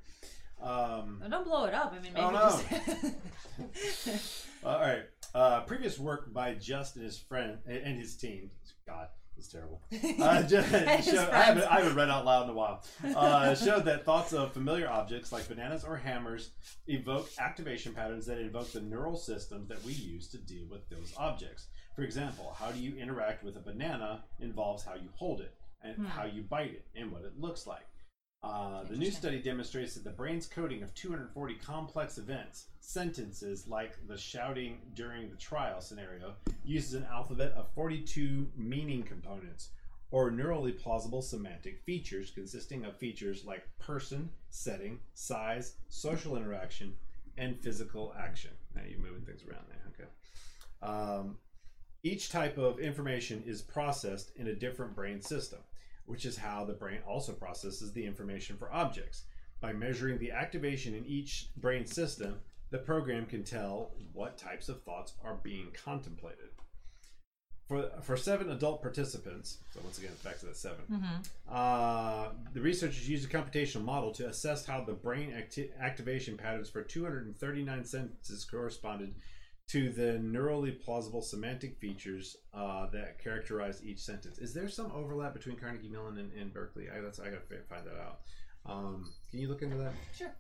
Um, 0.61 1.19
No, 1.23 1.29
don't 1.29 1.45
blow 1.45 1.65
it 1.67 1.75
up. 1.75 1.93
I 1.93 1.99
mean, 2.03 2.13
maybe 2.15 2.35
just. 3.75 4.47
All 4.65 4.81
right. 4.81 5.03
Uh, 5.35 5.61
previous 5.63 5.99
work 5.99 6.33
by 6.33 6.55
Just 6.55 6.97
and 6.97 7.05
his 7.05 7.19
friend 7.19 7.59
and 7.67 7.99
his 7.99 8.17
team. 8.17 8.51
God, 8.87 9.09
it's 9.37 9.49
terrible. 9.49 9.83
Uh, 10.21 10.43
just, 10.49 10.73
And 10.73 10.89
his 11.03 11.15
show- 11.15 11.29
I, 11.31 11.43
haven't. 11.43 11.65
I 11.65 11.81
haven't 11.81 11.95
read 11.95 12.09
out 12.09 12.25
loud 12.25 12.45
in 12.45 12.51
a 12.51 12.55
while. 12.55 12.83
Uh, 13.15 13.55
showed 13.55 13.85
that 13.85 14.05
thoughts 14.05 14.33
of 14.33 14.53
familiar 14.53 14.89
objects 14.89 15.31
like 15.33 15.47
bananas 15.49 15.85
or 15.85 15.97
hammers 15.97 16.51
evoke 16.87 17.29
activation 17.39 17.93
patterns 17.93 18.25
that 18.27 18.39
invoke 18.39 18.73
the 18.73 18.81
neural 18.81 19.17
systems 19.17 19.69
that 19.69 19.83
we 19.85 19.93
use 19.93 20.29
to 20.29 20.39
deal 20.39 20.65
with 20.71 20.89
those 20.89 21.13
objects. 21.19 21.67
For 21.95 22.03
example, 22.03 22.55
how 22.59 22.71
do 22.73 22.79
you 22.79 22.97
interact 22.97 23.45
with 23.45 23.57
a 23.57 23.61
banana 23.61 24.25
involves 24.41 24.85
how 24.85 24.95
you 24.95 25.09
hold 25.15 25.41
it 25.41 25.55
and 25.83 25.97
Hmm. 25.97 26.05
how 26.07 26.25
you 26.25 26.43
bite 26.43 26.73
it 26.73 26.87
and 26.97 27.13
what 27.13 27.23
it 27.25 27.39
looks 27.39 27.67
like. 27.67 27.87
Uh, 28.43 28.85
the 28.85 28.97
new 28.97 29.11
study 29.11 29.41
demonstrates 29.41 29.95
that 29.95 30.05
the 30.05 30.11
brain's 30.11 30.47
coding 30.47 30.83
of 30.83 30.95
240 30.95 31.55
complex 31.55 32.17
events, 32.19 32.67
sentences 32.81 33.67
like 33.67 33.97
the 34.07 34.17
shouting 34.17 34.79
during 34.95 35.29
the 35.29 35.37
trial 35.37 35.81
scenario, 35.81 36.35
uses 36.65 36.95
an 36.95 37.07
alphabet 37.11 37.53
of 37.57 37.69
42 37.75 38.47
meaning 38.57 39.03
components, 39.03 39.71
or 40.11 40.31
neurally 40.31 40.79
plausible 40.79 41.23
semantic 41.23 41.81
features 41.81 42.31
consisting 42.31 42.85
of 42.85 42.97
features 42.97 43.45
like 43.45 43.67
person, 43.79 44.31
setting, 44.51 45.01
size, 45.15 45.75
social 45.89 46.37
interaction, 46.37 46.95
and 47.39 47.59
physical 47.61 48.15
action. 48.19 48.53
Now 48.75 48.83
you're 48.89 49.01
moving 49.01 49.23
things 49.23 49.43
around 49.43 49.65
there. 49.69 49.83
Okay. 49.93 50.09
Um, 50.83 51.39
each 52.03 52.31
type 52.31 52.59
of 52.59 52.79
information 52.79 53.43
is 53.45 53.61
processed 53.63 54.31
in 54.37 54.47
a 54.47 54.55
different 54.55 54.95
brain 54.95 55.21
system, 55.21 55.59
which 56.07 56.25
is 56.25 56.37
how 56.37 56.65
the 56.65 56.73
brain 56.73 57.01
also 57.07 57.33
processes 57.33 57.93
the 57.93 58.05
information 58.07 58.57
for 58.57 58.73
objects. 58.73 59.25
By 59.61 59.73
measuring 59.73 60.19
the 60.19 60.33
activation 60.33 60.95
in 60.95 61.05
each 61.07 61.49
brain 61.57 61.87
system, 61.87 62.37
the 62.71 62.79
program 62.79 63.27
can 63.27 63.45
tell 63.45 63.93
what 64.13 64.39
types 64.39 64.69
of 64.69 64.83
thoughts 64.83 65.13
are 65.25 65.39
being 65.43 65.69
contemplated. 65.85 66.49
For, 67.69 67.91
for 68.03 68.17
seven 68.17 68.51
adult 68.51 68.81
participants, 68.81 69.59
so 69.75 69.81
once 69.83 69.99
again, 69.99 70.13
back 70.23 70.39
to 70.39 70.47
that 70.47 70.57
7 70.57 70.77
Mhm. 70.89 71.27
uh, 71.49 72.29
the 72.53 72.61
researchers 72.61 73.09
used 73.09 73.29
a 73.29 73.33
computational 73.37 73.83
model 73.83 74.13
to 74.13 74.29
assess 74.29 74.65
how 74.67 74.85
the 74.85 74.93
brain 74.93 75.33
acti- 75.33 75.73
activation 75.81 76.37
patterns 76.37 76.71
for 76.71 76.83
239 76.85 77.85
sentences 77.85 78.45
corresponded 78.45 79.17
to 79.69 79.91
the 79.91 80.21
neurally 80.23 80.81
plausible 80.81 81.21
semantic 81.21 81.77
features 81.79 82.37
uh, 82.55 82.87
that 82.93 83.19
characterize 83.23 83.85
each 83.85 83.99
sentence. 83.99 84.39
Is 84.39 84.55
there 84.55 84.69
some 84.69 84.93
overlap 84.93 85.35
between 85.35 85.57
Carnegie 85.57 85.89
Mellon 85.89 86.19
and, 86.19 86.33
and 86.33 86.53
Berkeley? 86.53 86.87
I, 86.89 87.01
that's, 87.01 87.19
I 87.19 87.27
gotta 87.27 87.41
find 87.69 87.85
that 87.85 88.01
out. 88.01 88.21
Um, 88.65 89.13
can 89.31 89.41
you 89.41 89.49
look 89.49 89.63
into 89.63 89.77
that? 89.77 89.93
Sure. 90.17 90.33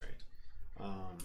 Great. 0.00 0.14
Um, 0.80 1.18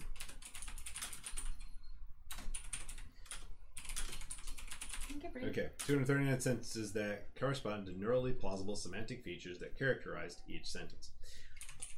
Okay, 5.37 5.69
239 5.87 6.39
sentences 6.39 6.91
that 6.93 7.27
correspond 7.39 7.85
to 7.85 7.91
neurally 7.93 8.37
plausible 8.37 8.75
semantic 8.75 9.23
features 9.23 9.59
that 9.59 9.77
characterized 9.77 10.39
each 10.47 10.65
sentence. 10.65 11.11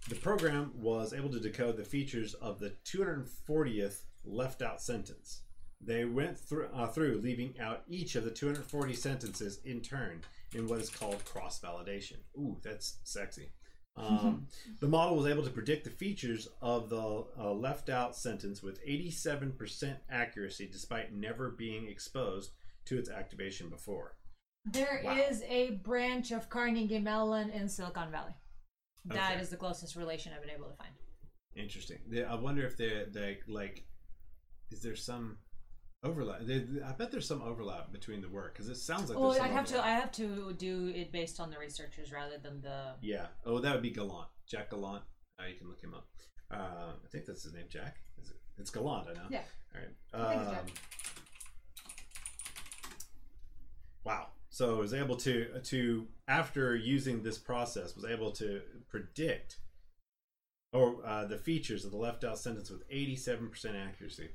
The 0.10 0.16
program 0.16 0.72
was 0.76 1.14
able 1.14 1.30
to 1.30 1.40
decode 1.40 1.78
the 1.78 1.84
features 1.84 2.34
of 2.36 2.60
the 2.60 2.74
240th 2.86 4.02
left 4.26 4.62
out 4.62 4.82
sentence. 4.82 5.42
They 5.82 6.06
went 6.06 6.40
through, 6.40 6.68
uh, 6.74 6.88
through 6.88 7.20
leaving 7.22 7.56
out 7.60 7.84
each 7.90 8.16
of 8.16 8.24
the 8.24 8.32
240 8.32 8.94
sentences 8.94 9.60
in 9.66 9.82
turn 9.82 10.22
in 10.56 10.68
what 10.68 10.80
is 10.80 10.90
called 10.90 11.26
cross 11.26 11.60
validation. 11.60 12.18
Ooh, 12.38 12.58
that's 12.64 13.00
sexy. 13.04 13.50
Um, 13.98 14.48
the 14.80 14.88
model 14.88 15.18
was 15.18 15.28
able 15.28 15.44
to 15.44 15.50
predict 15.50 15.84
the 15.84 15.90
features 15.90 16.48
of 16.62 16.90
the 16.90 17.26
uh, 17.38 17.52
left 17.52 17.90
out 17.90 18.16
sentence 18.16 18.64
with 18.64 18.84
87% 18.86 19.98
accuracy 20.10 20.70
despite 20.72 21.14
never 21.14 21.50
being 21.52 21.88
exposed 21.90 22.52
to 22.86 22.98
its 22.98 23.10
activation 23.10 23.70
before. 23.70 24.16
There 24.66 25.00
is 25.30 25.42
Wow. 25.42 25.48
a 25.50 25.72
branch 25.72 26.32
of 26.32 26.50
Carnegie 26.50 27.00
Mellon 27.00 27.50
in 27.50 27.68
Silicon 27.68 28.10
Valley. 28.10 28.34
That 29.06 29.34
is 29.36 29.48
Okay. 29.48 29.52
the 29.52 29.58
closest 29.58 29.98
relation 29.98 30.32
I've 30.34 30.42
been 30.42 30.50
able 30.56 30.70
to 30.70 30.76
find. 30.76 30.92
Interesting. 31.56 32.00
I 32.28 32.36
wonder 32.36 32.66
if 32.66 32.78
they 32.78 33.06
they 33.12 33.40
like 33.48 33.86
is 34.74 34.82
there 34.82 34.96
some 34.96 35.38
overlap? 36.04 36.42
I 36.42 36.92
bet 36.94 37.12
there's 37.12 37.28
some 37.28 37.42
overlap 37.44 37.92
between 37.92 38.22
the 38.22 38.30
work 38.30 38.54
because 38.54 38.70
it 38.70 38.78
sounds 38.78 39.10
like. 39.10 39.20
Well, 39.20 39.40
I'd 39.40 39.52
have 39.52 39.68
to. 39.68 39.84
I 39.84 39.92
have 39.92 40.12
to 40.14 40.54
do 40.54 40.92
it 40.94 41.12
based 41.12 41.40
on 41.40 41.52
the 41.52 41.60
researchers 41.60 42.12
rather 42.12 42.38
than 42.42 42.62
the. 42.62 42.96
Yeah. 43.02 43.28
Oh, 43.46 43.60
that 43.60 43.74
would 43.74 43.84
be 43.84 43.92
Gallant. 43.92 44.28
Jack 44.48 44.72
Gallant. 44.72 45.04
Uh, 45.40 45.48
you 45.48 45.56
can 45.56 45.68
look 45.68 45.82
him 45.82 45.94
up. 45.94 46.08
Uh, 46.52 46.92
I 47.04 47.08
think 47.12 47.26
that's 47.26 47.44
his 47.44 47.54
name, 47.54 47.66
Jack. 47.70 47.98
Is 48.22 48.30
it? 48.32 48.38
It's 48.58 48.70
Gallant, 48.70 49.08
I 49.10 49.14
know. 49.14 49.28
Yeah. 49.30 49.42
All 49.74 49.82
right. 49.82 49.90
I 50.14 50.30
think 50.30 50.42
it's 50.42 50.52
Jack. 50.52 50.62
Um, 50.62 50.68
wow. 54.04 54.28
So 54.50 54.76
I 54.76 54.80
was 54.80 54.94
able 54.94 55.16
to 55.18 55.60
to 55.60 56.08
after 56.28 56.76
using 56.76 57.24
this 57.24 57.38
process 57.38 57.96
was 57.96 58.06
able 58.06 58.32
to 58.34 58.62
predict 58.90 59.58
or 60.74 61.06
uh, 61.06 61.26
the 61.26 61.38
features 61.38 61.86
of 61.86 61.92
the 61.92 61.98
left 61.98 62.24
out 62.24 62.38
sentence 62.40 62.70
with 62.70 62.88
87% 62.90 63.88
accuracy. 63.88 64.30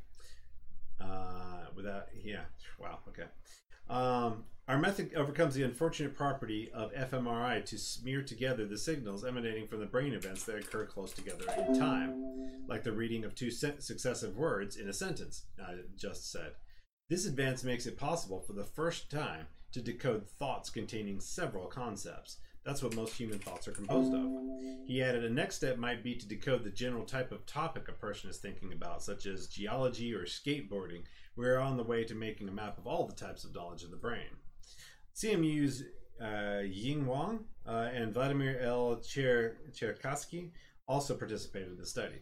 Uh, 1.01 1.67
without 1.75 2.07
yeah, 2.25 2.43
wow, 2.79 2.99
okay. 3.09 3.29
Um, 3.89 4.45
our 4.69 4.79
method 4.79 5.15
overcomes 5.15 5.55
the 5.55 5.63
unfortunate 5.63 6.15
property 6.15 6.71
of 6.75 6.93
fMRI 6.93 7.65
to 7.65 7.79
smear 7.79 8.23
together 8.23 8.67
the 8.67 8.77
signals 8.77 9.25
emanating 9.25 9.67
from 9.67 9.81
the 9.81 9.87
brain 9.87 10.13
events 10.13 10.45
that 10.45 10.57
occur 10.57 10.85
close 10.85 11.13
together 11.15 11.45
in 11.57 11.79
time, 11.79 12.63
like 12.69 12.85
the 12.85 12.93
reading 12.93 13.25
of 13.25 13.35
two 13.35 13.51
successive 13.51 14.37
words 14.37 14.77
in 14.77 14.89
a 14.89 14.93
sentence, 14.93 15.45
I 15.59 15.77
just 15.97 16.31
said. 16.31 16.53
This 17.09 17.25
advance 17.25 17.65
makes 17.65 17.87
it 17.87 17.97
possible 17.97 18.41
for 18.41 18.53
the 18.53 18.65
first 18.65 19.11
time 19.11 19.47
to 19.73 19.81
decode 19.81 20.29
thoughts 20.29 20.69
containing 20.69 21.21
several 21.21 21.67
concepts. 21.67 22.37
That's 22.69 22.83
what 22.83 22.95
most 22.95 23.15
human 23.15 23.39
thoughts 23.39 23.67
are 23.67 23.73
composed 23.73 24.13
of. 24.13 24.31
He 24.85 25.03
added 25.03 25.25
a 25.25 25.31
next 25.31 25.57
step 25.57 25.79
might 25.79 26.05
be 26.05 26.15
to 26.15 26.29
decode 26.29 26.65
the 26.65 26.71
general 26.71 27.07
type 27.07 27.33
of 27.33 27.47
topic 27.47 27.89
a 27.89 27.93
person 27.93 28.29
is 28.29 28.37
thinking 28.37 28.75
about, 28.75 29.03
such 29.03 29.25
as 29.25 29.47
geology 29.47 30.13
or 30.13 30.27
skateboarding. 30.27 31.05
We're 31.35 31.61
on 31.61 31.79
the 31.79 31.83
way 31.83 32.05
to 32.05 32.15
making 32.15 32.47
a 32.47 32.53
map 32.53 32.77
of 32.77 32.87
all 32.87 33.07
the 33.07 33.15
types 33.15 33.45
of 33.45 33.55
knowledge 33.55 33.85
of 33.85 33.91
the 33.91 33.97
brain. 33.97 34.37
CMU's 35.17 35.83
uh, 36.23 36.61
Ying 36.61 37.07
Wang 37.07 37.47
uh, 37.67 37.89
and 37.95 38.13
Vladimir 38.13 38.61
L. 38.61 39.01
Cher- 39.03 39.57
Cherkassky 39.73 40.51
also 40.87 41.15
participated 41.15 41.71
in 41.71 41.79
the 41.79 41.87
study. 41.87 42.21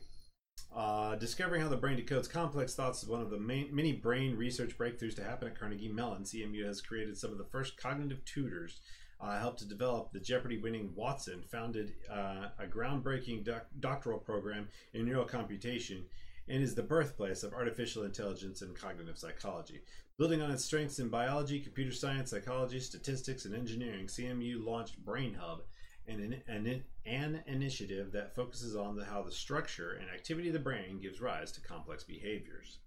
Uh, 0.73 1.16
discovering 1.16 1.60
how 1.60 1.68
the 1.68 1.77
brain 1.77 1.98
decodes 1.98 2.31
complex 2.31 2.73
thoughts 2.73 3.02
is 3.02 3.09
one 3.09 3.20
of 3.20 3.31
the 3.31 3.39
main, 3.39 3.74
many 3.74 3.94
brain 3.94 4.36
research 4.36 4.78
breakthroughs 4.78 5.16
to 5.16 5.24
happen 5.24 5.48
at 5.48 5.59
Carnegie 5.59 5.89
Mellon. 5.89 6.23
CMU 6.23 6.64
has 6.64 6.81
created 6.81 7.18
some 7.18 7.32
of 7.32 7.39
the 7.39 7.47
first 7.51 7.77
cognitive 7.77 8.24
tutors 8.24 8.81
uh, 9.20 9.38
helped 9.38 9.59
to 9.60 9.68
develop 9.68 10.12
the 10.12 10.20
Jeopardy 10.20 10.59
winning 10.59 10.93
Watson, 10.94 11.43
founded 11.51 11.94
uh, 12.10 12.48
a 12.59 12.66
groundbreaking 12.66 13.44
doc- 13.44 13.66
doctoral 13.80 14.18
program 14.18 14.68
in 14.93 15.05
neural 15.05 15.24
computation, 15.24 16.05
and 16.48 16.62
is 16.62 16.74
the 16.74 16.82
birthplace 16.82 17.43
of 17.43 17.52
artificial 17.52 18.05
intelligence 18.05 18.62
and 18.62 18.78
cognitive 18.78 19.18
psychology. 19.18 19.80
Building 20.18 20.40
on 20.40 20.51
its 20.51 20.64
strengths 20.64 20.98
in 20.98 21.09
biology, 21.09 21.60
computer 21.60 21.93
science, 21.93 22.30
psychology, 22.30 22.80
statistics, 22.80 23.44
and 23.44 23.55
engineering, 23.55 24.06
CMU 24.06 24.64
launched 24.64 25.05
BrainHub, 25.05 25.60
an, 26.09 26.43
an, 26.47 26.84
an 27.05 27.43
initiative 27.47 28.12
that 28.12 28.34
focuses 28.34 28.76
on 28.76 28.97
the, 28.97 29.05
how 29.05 29.22
the 29.22 29.32
structure 29.32 29.98
and 30.01 30.09
activity 30.09 30.48
of 30.48 30.55
the 30.55 30.60
brain 30.60 31.01
gives 31.01 31.20
rise 31.20 31.52
to 31.52 31.60
complex 31.60 32.05
behaviors. 32.05 32.78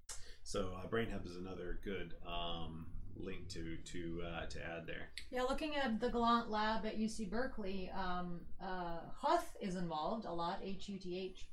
So, 0.44 0.72
uh, 0.78 0.88
BrainHub 0.88 1.28
is 1.28 1.36
another 1.36 1.80
good 1.84 2.14
um, 2.26 2.88
link 3.20 3.48
to 3.50 3.78
to 3.78 4.22
uh, 4.26 4.46
to 4.48 4.60
add 4.64 4.88
there. 4.88 5.10
Yeah, 5.32 5.44
looking 5.44 5.76
at 5.76 6.00
the 6.00 6.10
Gallant 6.10 6.50
lab 6.50 6.86
at 6.86 7.00
UC 7.00 7.30
Berkeley, 7.30 7.92
um, 7.96 8.42
uh, 8.64 9.00
Huth 9.22 9.56
is 9.62 9.76
involved 9.76 10.26
a 10.26 10.34
lot, 10.34 10.60
H 10.64 10.90
U 10.90 10.98
T 11.00 11.18
H, 11.18 11.48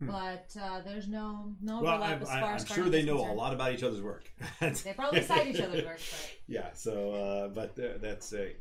Hmm. 0.00 0.08
but 0.08 0.54
uh, 0.60 0.82
there's 0.82 1.08
no 1.08 1.54
no 1.62 1.80
Well, 1.80 1.94
overlap 1.94 2.16
I'm, 2.16 2.22
as 2.22 2.28
far 2.28 2.50
I'm 2.50 2.56
as 2.56 2.68
sure 2.68 2.84
they 2.90 3.02
Carnegie's 3.02 3.06
know 3.06 3.32
a 3.32 3.32
lot 3.32 3.54
about 3.54 3.72
each 3.72 3.82
other's 3.82 4.02
work. 4.02 4.30
They 4.60 4.92
probably 4.92 5.22
cite 5.22 5.46
each 5.46 5.60
other's 5.60 5.84
work, 5.84 5.98
but 5.98 6.30
yeah. 6.48 6.72
So, 6.74 7.12
uh, 7.12 7.48
but 7.48 7.78
uh, 7.82 7.98
that's 8.00 8.32
a. 8.34 8.54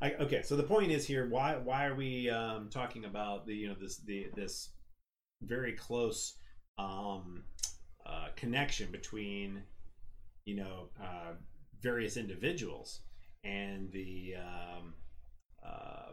I, 0.00 0.12
okay, 0.14 0.42
so 0.42 0.56
the 0.56 0.62
point 0.62 0.90
is 0.90 1.06
here. 1.06 1.28
Why 1.28 1.56
why 1.56 1.84
are 1.86 1.94
we 1.94 2.30
um, 2.30 2.70
talking 2.70 3.04
about 3.04 3.46
the 3.46 3.54
you 3.54 3.68
know 3.68 3.74
this 3.78 3.98
the 3.98 4.28
this 4.34 4.70
very 5.42 5.72
close 5.74 6.38
um, 6.78 7.44
uh, 8.06 8.28
connection 8.34 8.90
between 8.90 9.62
you 10.46 10.56
know 10.56 10.88
uh, 11.02 11.32
various 11.80 12.16
individuals 12.16 13.00
and 13.44 13.90
the 13.92 14.34
um, 14.36 14.94
uh, 15.64 16.12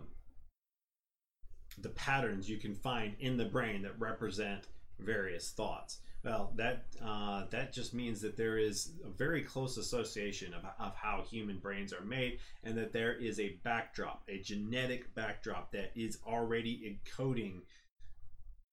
the 1.79 1.89
patterns 1.89 2.49
you 2.49 2.57
can 2.57 2.75
find 2.75 3.15
in 3.19 3.37
the 3.37 3.45
brain 3.45 3.81
that 3.81 3.99
represent 3.99 4.67
various 4.99 5.51
thoughts. 5.51 5.99
Well, 6.23 6.53
that 6.55 6.85
uh, 7.03 7.43
that 7.51 7.71
just 7.71 7.93
means 7.93 8.19
that 8.21 8.35
there 8.35 8.57
is 8.57 8.93
a 9.05 9.09
very 9.09 9.43
close 9.43 9.77
association 9.77 10.53
of, 10.53 10.63
of 10.79 10.95
how 10.95 11.23
human 11.29 11.59
brains 11.59 11.93
are 11.93 12.03
made, 12.03 12.39
and 12.63 12.75
that 12.77 12.93
there 12.93 13.13
is 13.13 13.39
a 13.39 13.57
backdrop, 13.63 14.23
a 14.27 14.39
genetic 14.39 15.13
backdrop 15.13 15.71
that 15.73 15.91
is 15.95 16.17
already 16.25 16.99
encoding 17.05 17.61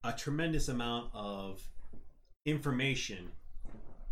a 0.05 0.13
tremendous 0.13 0.69
amount 0.69 1.11
of 1.13 1.61
information 2.47 3.31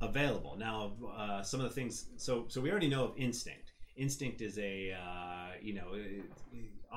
available. 0.00 0.56
Now, 0.58 0.92
uh, 1.16 1.42
some 1.42 1.60
of 1.60 1.68
the 1.68 1.74
things. 1.74 2.06
So, 2.16 2.46
so 2.48 2.60
we 2.60 2.70
already 2.70 2.88
know 2.88 3.04
of 3.04 3.12
instinct. 3.16 3.72
Instinct 3.96 4.40
is 4.40 4.58
a 4.58 4.92
uh, 4.92 5.52
you 5.62 5.74
know. 5.74 5.88
It, 5.94 6.24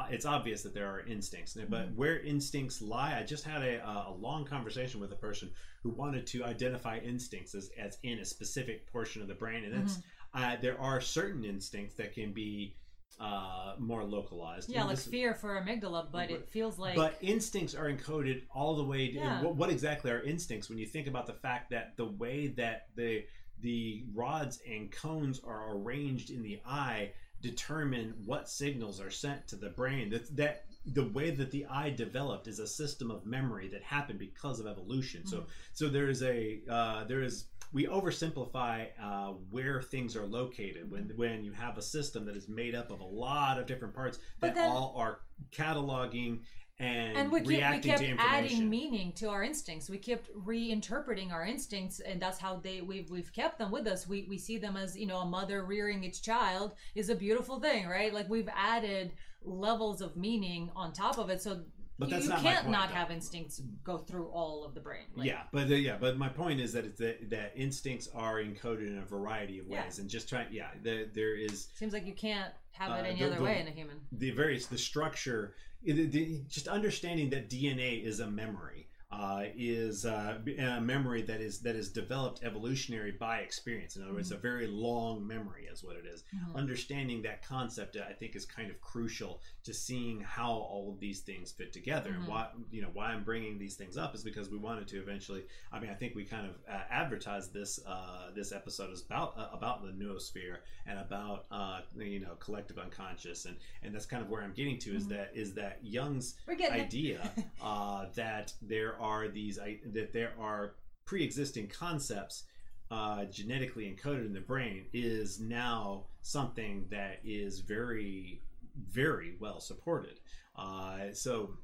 it's 0.10 0.26
obvious 0.26 0.64
that 0.64 0.74
there 0.74 0.88
are 0.88 1.02
instincts, 1.02 1.56
but 1.70 1.94
where 1.94 2.20
instincts 2.22 2.82
lie, 2.82 3.16
I 3.20 3.24
just 3.24 3.44
had 3.44 3.62
a, 3.62 4.08
a 4.08 4.12
long 4.12 4.44
conversation 4.44 5.00
with 5.00 5.12
a 5.12 5.16
person 5.16 5.52
who 5.84 5.92
wanted 5.92 6.26
to 6.28 6.44
identify 6.44 6.98
instincts 6.98 7.54
as, 7.54 7.70
as 7.78 8.00
in 8.02 8.18
a 8.18 8.26
specific 8.26 8.92
portion 8.92 9.22
of 9.22 9.28
the 9.28 9.36
brain, 9.36 9.66
and 9.66 9.84
it's 9.84 10.00
uh, 10.34 10.56
there 10.62 10.80
are 10.82 11.00
certain 11.00 11.46
instincts 11.46 11.96
that 11.96 12.14
can 12.14 12.34
be 12.34 12.76
uh, 13.19 13.76
more 13.80 14.03
localized. 14.03 14.69
Yeah, 14.69 14.80
And 14.81 14.90
like 14.90 14.98
this- 14.98 15.07
fear 15.07 15.34
for 15.34 15.60
amygdala, 15.61 16.11
but 16.11 16.30
it 16.31 16.48
feels 16.49 16.77
like 16.77 16.95
but 16.95 17.18
instincts 17.22 17.76
are 17.76 17.90
encoded 17.91 18.44
all 18.53 18.76
the 18.76 18.84
way. 18.84 19.07
To, 19.10 19.14
Yeah. 19.15 19.41
what, 19.41 19.56
what 19.56 19.69
exactly 19.69 20.11
are 20.11 20.22
instincts? 20.22 20.69
When 20.69 20.77
you 20.77 20.85
think 20.85 21.07
about 21.07 21.27
the 21.27 21.34
fact 21.34 21.69
that 21.72 21.95
the 21.98 22.06
way 22.06 22.48
that 22.48 22.88
the 22.95 23.26
the 23.61 24.03
rods 24.14 24.60
and 24.69 24.91
cones 24.91 25.40
are 25.45 25.76
arranged 25.77 26.30
in 26.31 26.41
the 26.44 26.60
eye 26.65 27.11
determine 27.41 28.14
what 28.26 28.49
signals 28.49 28.99
are 28.99 29.11
sent 29.11 29.48
to 29.49 29.56
the 29.56 29.69
brain. 29.69 30.10
That 30.10 30.35
that 30.35 30.65
the 30.85 31.07
way 31.10 31.31
that 31.31 31.51
the 31.51 31.65
eye 31.69 31.89
developed 31.89 32.47
is 32.47 32.60
a 32.60 32.68
system 32.68 33.10
of 33.10 33.26
memory 33.26 33.69
that 33.69 33.84
happened 33.84 34.19
because 34.19 34.60
of 34.60 34.68
evolution. 34.68 35.26
So 35.26 35.45
so 35.72 35.88
there 35.88 36.10
is 36.10 36.22
a 36.23 36.60
uh, 36.69 37.05
there 37.05 37.22
is 37.22 37.45
we 37.72 37.88
oversimplify 37.88 38.88
uh, 39.01 39.34
where 39.49 39.81
things 39.81 40.15
are 40.15 40.26
located 40.26 40.91
when 40.91 41.11
when 41.15 41.43
you 41.43 41.53
have 41.53 41.77
a 41.77 41.81
system 41.81 42.26
that 42.26 42.35
is 42.35 42.49
made 42.49 42.76
up 42.76 42.91
of 42.91 42.99
a 42.99 43.05
lot 43.05 43.57
of 43.60 43.65
different 43.65 43.93
parts 43.93 44.19
that 44.41 44.55
then- 44.55 44.69
all 44.69 44.93
are 44.97 45.19
cataloging 45.51 46.41
and, 46.80 47.15
and 47.15 47.31
we 47.31 47.39
kept, 47.57 47.85
we 47.85 47.91
kept 47.91 48.03
adding 48.18 48.68
meaning 48.68 49.14
to 49.14 49.30
our 49.30 49.43
instincts. 49.43 49.89
We 49.89 49.99
kept 49.99 50.35
reinterpreting 50.35 51.31
our 51.31 51.45
instincts 51.45 51.99
and 51.99 52.19
that's 52.19 52.39
how 52.39 52.57
they 52.57 52.81
we've, 52.81 53.10
we've 53.11 53.31
kept 53.31 53.60
them 53.60 53.72
with 53.72 53.85
us. 53.85 54.07
We, 54.07 54.26
we 54.27 54.39
see 54.39 54.57
them 54.57 54.76
as 54.76 54.97
you 54.97 55.05
know 55.05 55.19
a 55.19 55.26
mother 55.26 55.65
rearing 55.65 56.03
its 56.03 56.19
child 56.19 56.73
is 56.95 57.10
a 57.10 57.15
beautiful 57.15 57.60
thing 57.60 57.88
right? 57.88 58.14
Like 58.14 58.27
we've 58.27 58.49
added 58.55 59.14
levels 59.45 60.02
of 60.02 60.15
meaning 60.15 60.70
on 60.76 60.94
top 60.94 61.18
of 61.18 61.30
it 61.30 61.41
so 61.41 61.61
But 61.99 62.10
you, 62.10 62.18
you 62.18 62.30
not 62.30 62.41
can't 62.41 62.60
point, 62.64 62.72
not 62.72 62.90
though. 62.90 62.95
have 62.95 63.11
instincts 63.11 63.61
go 63.84 63.98
through 63.98 64.28
all 64.28 64.64
of 64.65 64.74
the 64.74 64.80
brain 64.82 65.06
Like, 65.15 65.28
yeah, 65.28 65.44
but 65.52 65.70
uh, 65.72 65.76
yeah, 65.76 65.98
but 65.99 66.18
my 66.18 66.30
point 66.30 66.60
is 66.60 66.74
that 66.74 66.86
it's 66.86 66.99
that, 66.99 67.30
that 67.30 67.53
instincts 67.56 68.10
are 68.14 68.36
encoded 68.41 68.88
in 68.88 68.98
a 68.99 69.06
variety 69.06 69.60
of 69.60 69.68
ways, 69.68 69.95
Yeah. 69.95 70.02
and 70.02 70.10
just 70.10 70.28
trying, 70.30 70.48
yeah, 70.52 70.70
there, 70.82 71.06
there 71.14 71.36
is 71.36 71.68
seems 71.76 71.94
like 71.94 72.06
you 72.06 72.14
can't 72.14 72.53
have 72.72 72.91
it 72.91 73.02
Uh, 73.06 73.07
any 73.10 73.20
the- 73.20 73.26
other 73.28 73.36
the- 73.38 73.44
way 73.44 73.60
in 73.61 73.68
a 73.68 73.72
human 73.72 73.98
the 74.11 74.32
various 74.32 74.65
the 74.68 74.78
structure, 74.78 75.53
the, 75.84 76.06
the, 76.07 76.41
just 76.48 76.68
understanding 76.68 77.30
that 77.32 77.49
DNA 77.49 78.03
is 78.03 78.20
a 78.22 78.28
memory. 78.30 78.88
Uh, 79.14 79.44
is 79.56 80.06
uh, 80.06 80.40
a 80.57 80.81
memory 80.81 81.22
that 81.22 81.40
is 81.40 81.60
that 81.60 81.76
is 81.76 81.90
developed 81.90 82.44
evolutionary 82.44 83.11
by 83.11 83.38
experience. 83.40 83.95
In 83.95 84.02
other 84.03 84.14
words, 84.14 84.31
a 84.31 84.38
very 84.38 84.65
long 84.65 85.26
memory 85.27 85.65
is 85.72 85.84
what 85.84 85.95
it 85.95 86.06
is. 86.06 86.23
Mhm. 86.35 86.56
Understanding 86.56 87.22
that 87.22 87.45
concept, 87.45 87.95
I 87.95 88.14
think, 88.14 88.35
is 88.35 88.44
kind 88.45 88.72
of 88.72 88.81
crucial 88.81 89.40
to 89.65 89.73
seeing 89.73 90.19
how 90.22 90.52
all 90.52 90.91
of 90.91 90.99
these 90.99 91.22
things 91.22 91.52
fit 91.52 91.72
together. 91.73 92.11
Mhm. 92.11 92.15
And 92.15 92.27
why 92.27 92.49
you 92.72 92.81
know 92.81 92.90
why 92.94 93.07
I'm 93.14 93.23
bringing 93.23 93.60
these 93.60 93.76
things 93.76 93.98
up 93.98 94.15
is 94.15 94.23
because 94.23 94.49
we 94.49 94.57
wanted 94.57 94.88
to 94.88 94.98
eventually. 94.99 95.44
I 95.72 95.80
mean, 95.80 95.91
I 95.91 95.94
think 95.95 96.15
we 96.15 96.26
kind 96.26 96.48
of 96.48 96.56
uh, 96.68 96.81
advertised 96.90 97.53
this 97.53 97.80
uh, 97.85 98.31
this 98.34 98.52
episode 98.52 98.91
is 98.91 99.03
about 99.03 99.38
uh, 99.38 99.49
about 99.53 99.84
the 99.84 99.91
noosphere 99.91 100.57
and 100.88 100.98
about 100.98 101.45
uh, 101.52 101.81
you 101.95 102.19
know 102.22 102.34
collective 102.40 102.80
unconscious, 102.80 103.45
and 103.45 103.57
and 103.84 103.94
that's 103.94 104.07
kind 104.07 104.23
of 104.23 104.30
where 104.30 104.41
I'm 104.41 104.53
getting 104.53 104.80
to 104.80 104.95
is 104.95 105.06
Mhm. 105.06 105.10
that 105.10 105.31
is 105.35 105.53
that 105.53 105.80
Jung's 105.84 106.35
we're 106.48 106.56
getting 106.56 106.80
it. 106.80 106.84
idea 106.85 107.31
uh, 107.61 108.07
that 108.15 108.53
there 108.64 108.95
are 109.04 109.28
these 109.28 109.60
that 109.94 110.14
there 110.14 110.34
are 110.40 110.76
pre-existing 111.06 111.68
concepts 111.68 112.46
uh, 112.90 113.26
genetically 113.26 113.86
encoded 113.86 114.26
in 114.26 114.34
the 114.34 114.40
brain 114.40 114.86
is 114.94 115.40
now 115.40 116.06
something 116.22 116.86
that 116.90 117.20
is 117.24 117.60
very 117.60 118.42
very 118.90 119.36
well 119.40 119.60
supported. 119.60 120.20
Uh, 120.56 121.12
so 121.12 121.58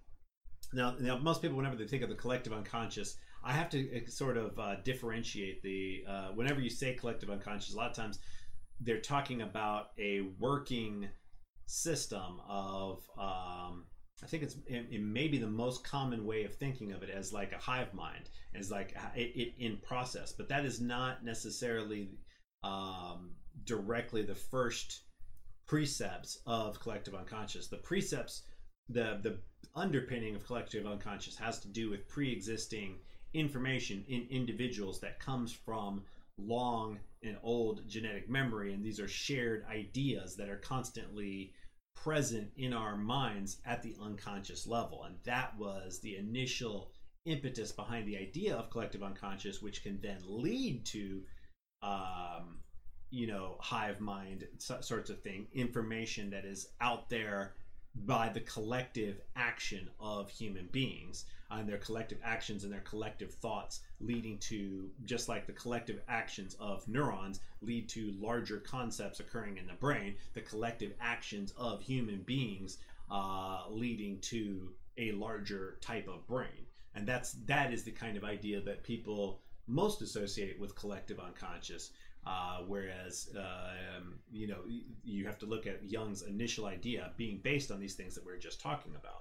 now, 0.73 0.95
now 0.99 1.17
most 1.17 1.41
people 1.41 1.57
whenever 1.57 1.75
they 1.75 1.87
think 1.87 2.03
of 2.03 2.09
the 2.09 2.15
collective 2.15 2.53
unconscious 2.53 3.17
I 3.43 3.53
have 3.53 3.69
to 3.69 3.97
uh, 3.97 4.09
sort 4.09 4.37
of 4.37 4.59
uh, 4.59 4.75
differentiate 4.83 5.63
the 5.63 6.03
uh, 6.07 6.27
whenever 6.35 6.59
you 6.59 6.69
say 6.69 6.93
collective 6.93 7.29
unconscious 7.29 7.73
a 7.73 7.77
lot 7.77 7.89
of 7.89 7.95
times 7.95 8.19
they're 8.81 9.01
talking 9.01 9.41
about 9.41 9.91
a 9.97 10.21
working 10.39 11.09
system 11.65 12.41
of 12.47 13.01
um, 13.17 13.85
I 14.23 14.27
think 14.27 14.43
it's 14.43 14.55
it, 14.67 14.87
it 14.91 15.01
may 15.01 15.27
be 15.27 15.37
the 15.37 15.47
most 15.47 15.83
common 15.83 16.25
way 16.25 16.43
of 16.43 16.53
thinking 16.55 16.91
of 16.91 17.03
it 17.03 17.09
as 17.09 17.31
like 17.31 17.51
a 17.53 17.57
hive 17.57 17.93
mind, 17.93 18.29
as 18.53 18.69
like 18.69 18.95
it, 19.15 19.31
it 19.35 19.53
in 19.57 19.77
process, 19.77 20.31
but 20.31 20.49
that 20.49 20.65
is 20.65 20.81
not 20.81 21.23
necessarily 21.23 22.09
um, 22.63 23.31
directly 23.63 24.21
the 24.21 24.35
first 24.35 25.01
precepts 25.67 26.39
of 26.45 26.79
collective 26.79 27.15
unconscious. 27.15 27.67
The 27.67 27.77
precepts, 27.77 28.43
the 28.89 29.19
the 29.21 29.39
underpinning 29.75 30.35
of 30.35 30.45
collective 30.45 30.85
unconscious 30.85 31.37
has 31.37 31.59
to 31.59 31.67
do 31.67 31.89
with 31.89 32.07
pre-existing 32.07 32.95
information 33.33 34.03
in 34.07 34.27
individuals 34.29 34.99
that 34.99 35.19
comes 35.19 35.53
from 35.53 36.03
long 36.37 36.99
and 37.23 37.37
old 37.43 37.87
genetic 37.87 38.29
memory, 38.29 38.73
and 38.73 38.83
these 38.83 38.99
are 38.99 39.07
shared 39.07 39.65
ideas 39.69 40.35
that 40.35 40.49
are 40.49 40.57
constantly 40.57 41.53
present 42.03 42.49
in 42.57 42.73
our 42.73 42.95
minds 42.95 43.57
at 43.65 43.83
the 43.83 43.95
unconscious 44.01 44.65
level. 44.67 45.03
And 45.03 45.15
that 45.25 45.57
was 45.57 45.99
the 45.99 46.17
initial 46.17 46.91
impetus 47.25 47.71
behind 47.71 48.07
the 48.07 48.17
idea 48.17 48.55
of 48.55 48.69
collective 48.69 49.03
unconscious, 49.03 49.61
which 49.61 49.83
can 49.83 49.99
then 50.01 50.19
lead 50.25 50.85
to, 50.87 51.21
um, 51.83 52.59
you 53.09 53.27
know, 53.27 53.57
hive 53.59 53.99
mind 53.99 54.47
sorts 54.57 55.09
of 55.09 55.21
thing, 55.21 55.47
information 55.53 56.29
that 56.29 56.45
is 56.45 56.69
out 56.79 57.09
there 57.09 57.53
by 57.95 58.29
the 58.29 58.39
collective 58.41 59.21
action 59.35 59.89
of 59.99 60.29
human 60.29 60.67
beings 60.71 61.25
and 61.51 61.67
their 61.67 61.77
collective 61.77 62.19
actions 62.23 62.63
and 62.63 62.71
their 62.71 62.81
collective 62.81 63.33
thoughts 63.33 63.81
leading 63.99 64.37
to 64.37 64.89
just 65.05 65.27
like 65.27 65.47
the 65.47 65.53
collective 65.53 65.99
actions 66.07 66.55
of 66.59 66.87
neurons 66.87 67.39
lead 67.61 67.89
to 67.89 68.13
larger 68.19 68.59
concepts 68.59 69.19
occurring 69.19 69.57
in 69.57 69.65
the 69.65 69.73
brain 69.73 70.15
the 70.33 70.41
collective 70.41 70.93
actions 71.01 71.51
of 71.57 71.81
human 71.81 72.21
beings 72.21 72.77
uh, 73.11 73.63
leading 73.69 74.19
to 74.19 74.71
a 74.97 75.11
larger 75.13 75.77
type 75.81 76.07
of 76.07 76.27
brain. 76.27 76.67
And 76.95 77.07
that's 77.07 77.33
that 77.45 77.73
is 77.73 77.83
the 77.83 77.91
kind 77.91 78.17
of 78.17 78.23
idea 78.23 78.61
that 78.61 78.83
people 78.83 79.41
most 79.67 80.01
associate 80.01 80.59
with 80.59 80.75
collective 80.75 81.19
unconscious 81.19 81.91
uh, 82.25 82.59
whereas 82.67 83.29
uh, 83.35 83.39
um, 83.97 84.19
you 84.31 84.47
know 84.47 84.59
you 85.03 85.25
have 85.25 85.39
to 85.39 85.45
look 85.45 85.67
at 85.67 85.83
Jung's 85.83 86.21
initial 86.23 86.65
idea 86.65 87.11
being 87.17 87.39
based 87.43 87.71
on 87.71 87.79
these 87.79 87.95
things 87.95 88.15
that 88.15 88.25
we 88.25 88.31
are 88.31 88.37
just 88.37 88.61
talking 88.61 88.93
about 88.95 89.19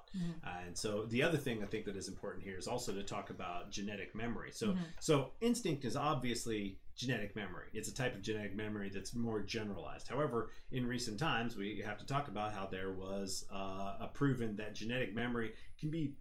and 0.67 0.77
so 0.77 1.05
the 1.07 1.23
other 1.23 1.37
thing 1.37 1.63
I 1.63 1.67
think 1.67 1.85
that 1.85 1.97
is 1.97 2.09
important 2.09 2.45
here 2.45 2.57
is 2.57 2.67
also 2.67 2.93
to 2.93 3.03
talk 3.03 3.31
about 3.31 3.71
genetic 3.71 4.15
memory. 4.15 4.51
So 4.53 4.75
so 5.01 5.31
instinct 5.41 5.85
is 5.85 5.97
obviously 5.97 6.79
genetic 6.97 7.37
memory. 7.37 7.67
It's 7.73 7.89
a 7.89 7.95
type 7.95 8.15
of 8.15 8.23
genetic 8.23 8.57
memory 8.57 8.91
that's 8.93 9.15
more 9.15 9.41
generalized. 9.41 10.09
However, 10.09 10.51
in 10.73 10.87
recent 10.87 11.19
times 11.19 11.57
we 11.57 11.83
have 11.85 11.99
to 11.99 12.07
talk 12.07 12.29
about 12.29 12.53
how 12.53 12.67
there 12.67 12.93
was 12.93 13.45
uh, 13.53 13.97
a 14.01 14.11
proven 14.13 14.57
that 14.57 14.75
genetic 14.75 15.15
memory 15.15 15.53
can 15.79 15.91
be 15.91 16.15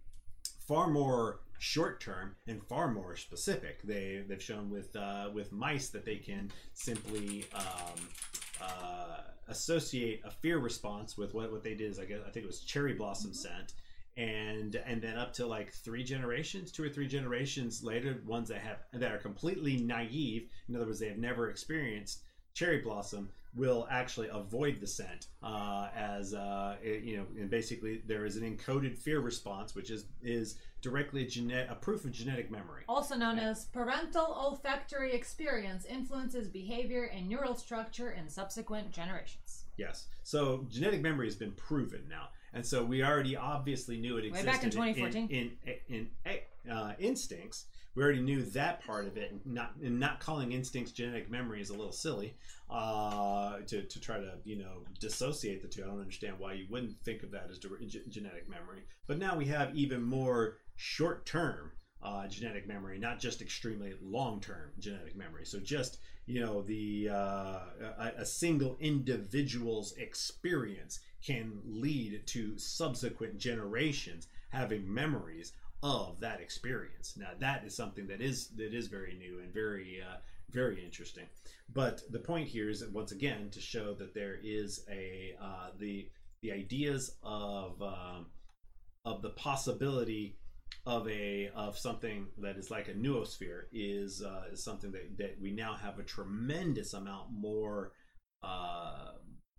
far 0.66 0.88
more 0.88 1.40
short 1.58 2.00
term 2.00 2.36
and 2.46 2.62
far 2.64 2.90
more 2.90 3.16
specific. 3.16 3.82
They 3.82 4.24
they've 4.28 4.42
shown 4.42 4.70
with 4.70 4.94
uh, 4.96 5.30
with 5.34 5.52
mice 5.52 5.88
that 5.90 6.04
they 6.04 6.16
can 6.16 6.50
simply 6.74 7.44
um, 7.54 8.08
uh, 8.62 9.18
associate 9.48 10.20
a 10.24 10.30
fear 10.30 10.58
response 10.58 11.16
with 11.16 11.34
what, 11.34 11.50
what 11.52 11.62
they 11.62 11.74
did 11.74 11.90
is 11.90 11.98
I 11.98 12.04
guess 12.04 12.20
I 12.26 12.30
think 12.30 12.44
it 12.44 12.48
was 12.48 12.60
cherry 12.60 12.94
blossom 12.94 13.32
scent. 13.34 13.74
And 14.16 14.74
and 14.84 15.00
then 15.00 15.16
up 15.16 15.32
to 15.34 15.46
like 15.46 15.72
three 15.72 16.02
generations, 16.02 16.72
two 16.72 16.82
or 16.84 16.88
three 16.88 17.06
generations 17.06 17.84
later, 17.84 18.20
ones 18.26 18.48
that 18.48 18.58
have 18.60 18.78
that 18.94 19.12
are 19.12 19.18
completely 19.18 19.76
naive, 19.76 20.48
in 20.68 20.74
other 20.74 20.86
words, 20.86 20.98
they 20.98 21.08
have 21.08 21.18
never 21.18 21.50
experienced 21.50 22.22
cherry 22.52 22.78
blossom, 22.78 23.28
will 23.54 23.86
actually 23.88 24.26
avoid 24.32 24.80
the 24.80 24.86
scent 24.86 25.28
uh, 25.44 25.88
as 25.94 26.34
uh, 26.34 26.74
it- 26.82 27.04
you 27.04 27.16
know 27.16 27.26
and 27.38 27.48
basically 27.48 28.02
there 28.06 28.26
is 28.26 28.34
an 28.36 28.42
encoded 28.56 28.98
fear 28.98 29.20
response 29.20 29.76
which 29.76 29.90
is 29.90 30.06
is 30.22 30.56
directly 30.80 31.22
a, 31.22 31.26
genet- 31.26 31.68
a 31.70 31.74
proof 31.74 32.04
of 32.04 32.12
genetic 32.12 32.50
memory. 32.50 32.82
Also 32.88 33.16
known 33.16 33.38
as 33.38 33.66
parental 33.66 34.36
olfactory 34.38 35.12
experience 35.12 35.84
influences 35.84 36.48
behavior 36.48 37.04
and 37.04 37.28
neural 37.28 37.54
structure 37.54 38.10
in 38.10 38.28
subsequent 38.28 38.92
generations. 38.92 39.64
yes. 39.76 40.06
So 40.22 40.66
genetic 40.68 41.00
memory 41.02 41.26
has 41.26 41.36
been 41.36 41.52
proven 41.52 42.02
now 42.08 42.28
and 42.52 42.64
so 42.64 42.84
we 42.84 43.02
already 43.02 43.36
obviously 43.36 43.98
knew 43.98 44.16
it 44.16 44.22
Way 44.22 44.40
existed 44.40 44.46
back 44.46 44.64
in 44.64 44.70
2014. 44.70 45.28
in 45.28 45.52
in, 45.88 46.08
in, 46.24 46.72
uh, 46.72 46.92
instincts. 46.98 47.66
We 47.94 48.04
already 48.04 48.20
knew 48.20 48.42
that 48.42 48.84
part 48.86 49.06
of 49.06 49.16
it 49.16 49.32
and 49.32 49.40
not 49.44 49.74
and 49.82 49.98
not 49.98 50.20
calling 50.20 50.52
instincts 50.52 50.92
genetic 50.92 51.30
memory 51.30 51.60
is 51.60 51.70
a 51.70 51.74
little 51.74 51.92
silly 51.92 52.36
uh, 52.70 53.58
to, 53.66 53.82
to 53.82 54.00
try 54.00 54.18
to 54.18 54.34
you 54.44 54.56
know 54.56 54.84
dissociate 55.00 55.62
the 55.62 55.68
two. 55.68 55.82
I 55.82 55.86
don't 55.86 56.00
understand 56.00 56.38
why 56.38 56.54
you 56.54 56.66
wouldn't 56.70 57.00
think 57.02 57.22
of 57.22 57.30
that 57.32 57.48
as 57.50 57.58
genetic 57.58 58.48
memory. 58.48 58.84
But 59.06 59.18
now 59.18 59.36
we 59.36 59.46
have 59.46 59.74
even 59.74 60.02
more 60.02 60.58
short 60.78 61.26
term 61.26 61.72
uh, 62.00 62.28
genetic 62.28 62.68
memory 62.68 62.96
not 62.98 63.18
just 63.18 63.42
extremely 63.42 63.94
long 64.00 64.40
term 64.40 64.70
genetic 64.78 65.16
memory. 65.16 65.44
So 65.44 65.58
just 65.58 65.98
you 66.26 66.40
know 66.40 66.62
the 66.62 67.10
uh, 67.10 67.60
a, 67.98 68.12
a 68.18 68.24
single 68.24 68.76
individual's 68.80 69.92
experience 69.98 71.00
can 71.24 71.58
lead 71.64 72.26
to 72.26 72.56
subsequent 72.56 73.36
generations 73.38 74.28
having 74.50 74.92
memories 74.92 75.52
of 75.82 76.20
that 76.20 76.40
experience. 76.40 77.16
Now 77.16 77.30
that 77.40 77.64
is 77.64 77.74
something 77.74 78.06
that 78.06 78.20
is 78.20 78.48
that 78.50 78.72
is 78.72 78.86
very 78.86 79.14
new 79.14 79.40
and 79.40 79.52
very 79.52 80.00
uh, 80.00 80.18
very 80.50 80.84
interesting. 80.84 81.26
But 81.74 82.02
the 82.10 82.20
point 82.20 82.46
here 82.46 82.70
is 82.70 82.80
that 82.80 82.92
once 82.92 83.10
again 83.10 83.50
to 83.50 83.60
show 83.60 83.94
that 83.94 84.14
there 84.14 84.38
is 84.42 84.84
a 84.88 85.34
uh, 85.42 85.70
the 85.78 86.08
the 86.42 86.52
ideas 86.52 87.16
of 87.24 87.82
um, 87.82 88.26
of 89.04 89.22
the 89.22 89.30
possibility 89.30 90.36
of 90.86 91.08
a 91.08 91.50
of 91.54 91.78
something 91.78 92.26
that 92.38 92.56
is 92.56 92.70
like 92.70 92.88
a 92.88 92.94
noosphere 92.94 93.62
is 93.72 94.22
uh, 94.22 94.44
is 94.52 94.64
something 94.64 94.90
that, 94.92 95.18
that 95.18 95.36
we 95.40 95.50
now 95.50 95.74
have 95.74 95.98
a 95.98 96.02
tremendous 96.02 96.94
amount 96.94 97.26
more 97.30 97.92
uh, 98.42 99.12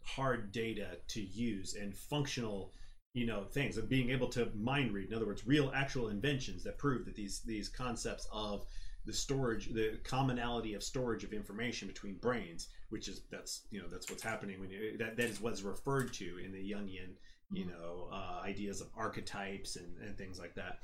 hard 0.04 0.52
data 0.52 0.98
to 1.08 1.22
use 1.22 1.76
and 1.76 1.96
functional 1.96 2.74
you 3.14 3.26
know 3.26 3.44
things 3.44 3.78
of 3.78 3.90
being 3.90 4.10
able 4.10 4.28
to 4.30 4.50
mind 4.56 4.92
read. 4.92 5.10
In 5.10 5.16
other 5.16 5.26
words 5.26 5.46
real 5.46 5.72
actual 5.76 6.10
inventions 6.10 6.64
that 6.64 6.78
prove 6.78 7.06
that 7.06 7.16
these 7.16 7.42
these 7.46 7.70
concepts 7.70 8.28
of 8.32 8.66
the 9.06 9.14
storage 9.14 9.74
the 9.74 10.00
commonality 10.04 10.74
of 10.74 10.84
storage 10.84 11.24
of 11.24 11.34
information 11.34 11.88
between 11.88 12.16
brains 12.18 12.68
which 12.90 13.08
is 13.08 13.22
that's 13.32 13.66
you 13.72 13.80
know 13.80 13.88
that's 13.90 14.10
what's 14.10 14.24
happening 14.24 14.60
when 14.60 14.70
you 14.70 14.98
that, 14.98 15.16
that 15.16 15.26
is 15.26 15.42
what's 15.42 15.62
referred 15.62 16.12
to 16.14 16.38
in 16.44 16.52
the 16.52 16.72
jungian 16.72 17.14
you 17.52 17.66
know 17.66 18.10
uh, 18.12 18.42
ideas 18.44 18.82
of 18.82 18.88
archetypes 18.98 19.76
and, 19.76 19.98
and 20.06 20.18
things 20.18 20.40
like 20.40 20.56
that. 20.56 20.80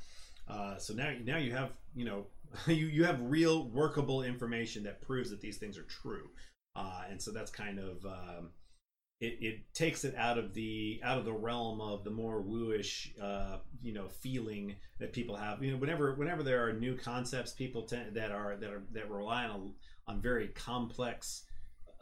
Uh, 0.48 0.78
so 0.78 0.94
now 0.94 1.14
now 1.24 1.38
you 1.38 1.52
have 1.52 1.72
you 1.96 2.06
know 2.06 2.26
you, 2.68 2.88
you 2.88 3.04
have 3.04 3.20
real 3.22 3.68
workable 3.70 4.24
information 4.24 4.84
that 4.84 5.02
proves 5.02 5.30
that 5.30 5.42
these 5.42 5.58
things 5.58 5.78
are 5.78 5.84
true. 5.84 6.30
Uh, 6.76 7.04
and 7.10 7.22
so 7.22 7.32
that's 7.32 7.52
kind 7.52 7.80
of 7.80 8.06
um, 8.06 8.50
it, 9.22 9.38
it 9.40 9.74
takes 9.74 10.04
it 10.04 10.14
out 10.18 10.38
of 10.38 10.54
the 10.54 11.00
out 11.04 11.18
of 11.18 11.26
the 11.26 11.34
realm 11.34 11.80
of 11.80 12.04
the 12.04 12.10
more 12.10 12.42
wooish 12.44 13.12
uh, 13.22 13.58
you 13.82 13.94
know 13.94 14.08
feeling 14.10 14.76
that 15.00 15.14
people 15.14 15.36
have. 15.36 15.64
You 15.64 15.72
know 15.72 15.78
whenever 15.78 16.14
whenever 16.16 16.44
there 16.44 16.68
are 16.68 16.74
new 16.74 16.96
concepts 16.98 17.54
people 17.54 17.84
tend 17.84 18.16
that 18.16 18.32
are 18.32 18.58
that 18.58 18.70
are 18.70 18.84
that 18.92 19.10
rely 19.10 19.46
on 19.46 19.74
on 20.08 20.22
very 20.22 20.50
complex 20.50 21.44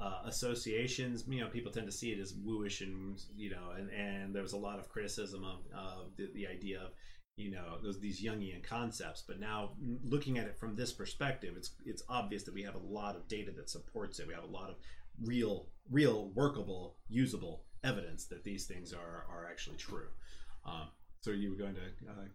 uh, 0.03 0.21
associations 0.25 1.23
you 1.29 1.39
know 1.39 1.47
people 1.47 1.71
tend 1.71 1.85
to 1.85 1.91
see 1.91 2.11
it 2.11 2.19
as 2.19 2.33
wooish 2.33 2.81
and 2.81 3.21
you 3.37 3.49
know 3.49 3.71
and 3.77 3.89
and 3.91 4.35
there 4.35 4.41
was 4.41 4.51
a 4.51 4.57
lot 4.57 4.77
of 4.77 4.89
criticism 4.89 5.45
of, 5.45 5.59
of 5.73 6.07
the, 6.17 6.29
the 6.33 6.45
idea 6.45 6.81
of 6.81 6.89
you 7.37 7.49
know 7.49 7.77
those 7.81 7.99
these 7.99 8.21
Jungian 8.21 8.61
concepts. 8.63 9.23
But 9.25 9.39
now 9.39 9.71
looking 10.03 10.37
at 10.37 10.45
it 10.45 10.57
from 10.57 10.75
this 10.75 10.91
perspective 10.91 11.53
it's 11.57 11.71
it's 11.85 12.03
obvious 12.09 12.43
that 12.43 12.53
we 12.53 12.63
have 12.63 12.75
a 12.75 12.79
lot 12.79 13.15
of 13.15 13.27
data 13.27 13.51
that 13.55 13.69
supports 13.69 14.19
it. 14.19 14.27
We 14.27 14.33
have 14.33 14.43
a 14.43 14.47
lot 14.47 14.69
of 14.69 14.75
real 15.23 15.67
real 15.89 16.31
workable 16.35 16.97
usable 17.09 17.63
evidence 17.83 18.25
that 18.25 18.43
these 18.43 18.65
things 18.65 18.93
are 18.93 19.25
are 19.29 19.47
actually 19.49 19.77
true. 19.77 20.07
Um, 20.65 20.87
so 21.21 21.31
you 21.31 21.49
were 21.51 21.57
going 21.57 21.75
to 21.75 21.81
uh, 22.09 22.25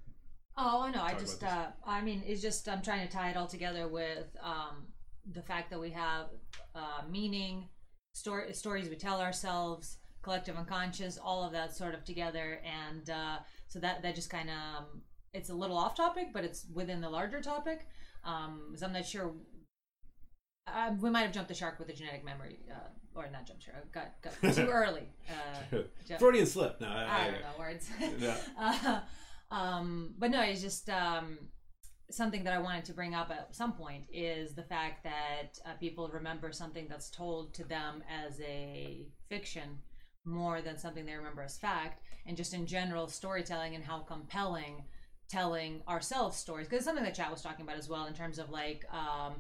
Oh, 0.61 0.91
no, 0.93 1.01
I 1.01 1.15
just, 1.15 1.45
uh, 1.45 1.67
I 1.87 2.01
mean, 2.01 2.21
it's 2.27 2.43
just, 2.43 2.69
I'm 2.69 2.83
trying 2.83 3.07
to 3.07 3.13
tie 3.13 3.31
it 3.31 3.37
all 3.37 3.47
together 3.47 3.87
with 3.87 4.27
um, 4.43 4.89
the 5.33 5.43
fact 5.43 5.71
that 5.71 5.81
we 5.81 5.91
have 5.91 6.27
uh, 6.75 7.03
meaning, 7.11 7.69
story, 8.13 8.53
stories 8.53 8.89
we 8.89 8.97
tell 8.97 9.21
ourselves, 9.21 9.99
collective 10.23 10.57
unconscious, 10.57 11.19
all 11.19 11.45
of 11.45 11.53
that 11.53 11.77
sort 11.77 11.95
of 11.95 12.05
together. 12.05 12.61
And 12.65 13.09
uh, 13.11 13.39
so 13.69 13.79
that, 13.81 14.03
that 14.03 14.15
just 14.15 14.31
kind 14.31 14.49
of, 14.51 14.57
um, 14.57 15.03
it's 15.33 15.51
a 15.51 15.55
little 15.55 15.77
off 15.77 15.95
topic, 15.95 16.29
but 16.33 16.45
it's 16.45 16.67
within 16.73 17.01
the 17.01 17.11
larger 17.11 17.41
topic. 17.41 17.87
Um, 18.25 18.75
so 18.77 18.87
I'm 18.87 18.93
not 18.93 19.07
sure. 19.07 19.33
Uh, 20.67 20.93
we 21.01 21.11
might 21.11 21.23
have 21.23 21.33
jumped 21.33 21.49
the 21.49 21.55
shark 21.55 21.79
with 21.79 21.89
the 21.89 21.95
genetic 21.95 22.25
memory, 22.25 22.59
uh, 22.71 22.89
or 23.15 23.29
not 23.31 23.47
jumped 23.47 23.63
shark. 23.63 23.91
Got 23.93 24.21
got 24.23 24.55
too 24.55 24.67
early. 24.71 25.09
Uh, 25.73 25.79
Freudian 26.19 26.47
slip 26.47 26.81
no 26.81 26.89
I 26.89 27.31
don't 27.31 27.41
know 27.41 27.59
words. 27.59 27.89
Yeah. 28.19 28.37
uh, 28.59 29.01
um, 29.51 30.15
but 30.19 30.31
no, 30.31 30.43
it's 30.43 30.61
just 30.61 30.91
um, 30.91 31.39
something 32.11 32.45
that 32.45 32.55
I 32.55 32.59
wanted 32.59 32.85
to 32.87 32.95
bring 32.95 33.15
up 33.15 33.31
at 33.31 33.55
some 33.55 33.73
point 33.73 34.05
is 34.13 34.55
the 34.55 34.63
fact 34.63 35.05
that 35.05 35.59
uh, 35.67 35.75
people 35.79 36.09
remember 36.09 36.53
something 36.53 36.87
that's 36.89 37.11
told 37.11 37.53
to 37.55 37.65
them 37.65 38.03
as 38.09 38.41
a 38.41 39.07
fiction 39.29 39.79
more 40.25 40.63
than 40.63 40.79
something 40.79 41.05
they 41.05 41.15
remember 41.15 41.43
as 41.43 41.59
fact, 41.59 42.03
and 42.27 42.37
just 42.37 42.55
in 42.55 42.67
general 42.67 43.09
storytelling 43.09 43.75
and 43.75 43.85
how 43.85 44.01
compelling 44.01 44.85
telling 45.29 45.83
ourselves 45.87 46.37
stories 46.37 46.67
because 46.67 46.79
it's 46.79 46.87
something 46.87 47.05
that 47.05 47.15
chat 47.15 47.31
was 47.31 47.43
talking 47.43 47.65
about 47.65 47.77
as 47.77 47.89
well 47.89 48.07
in 48.07 48.15
terms 48.15 48.39
of 48.39 48.49
like 48.51 48.85
um, 48.93 49.35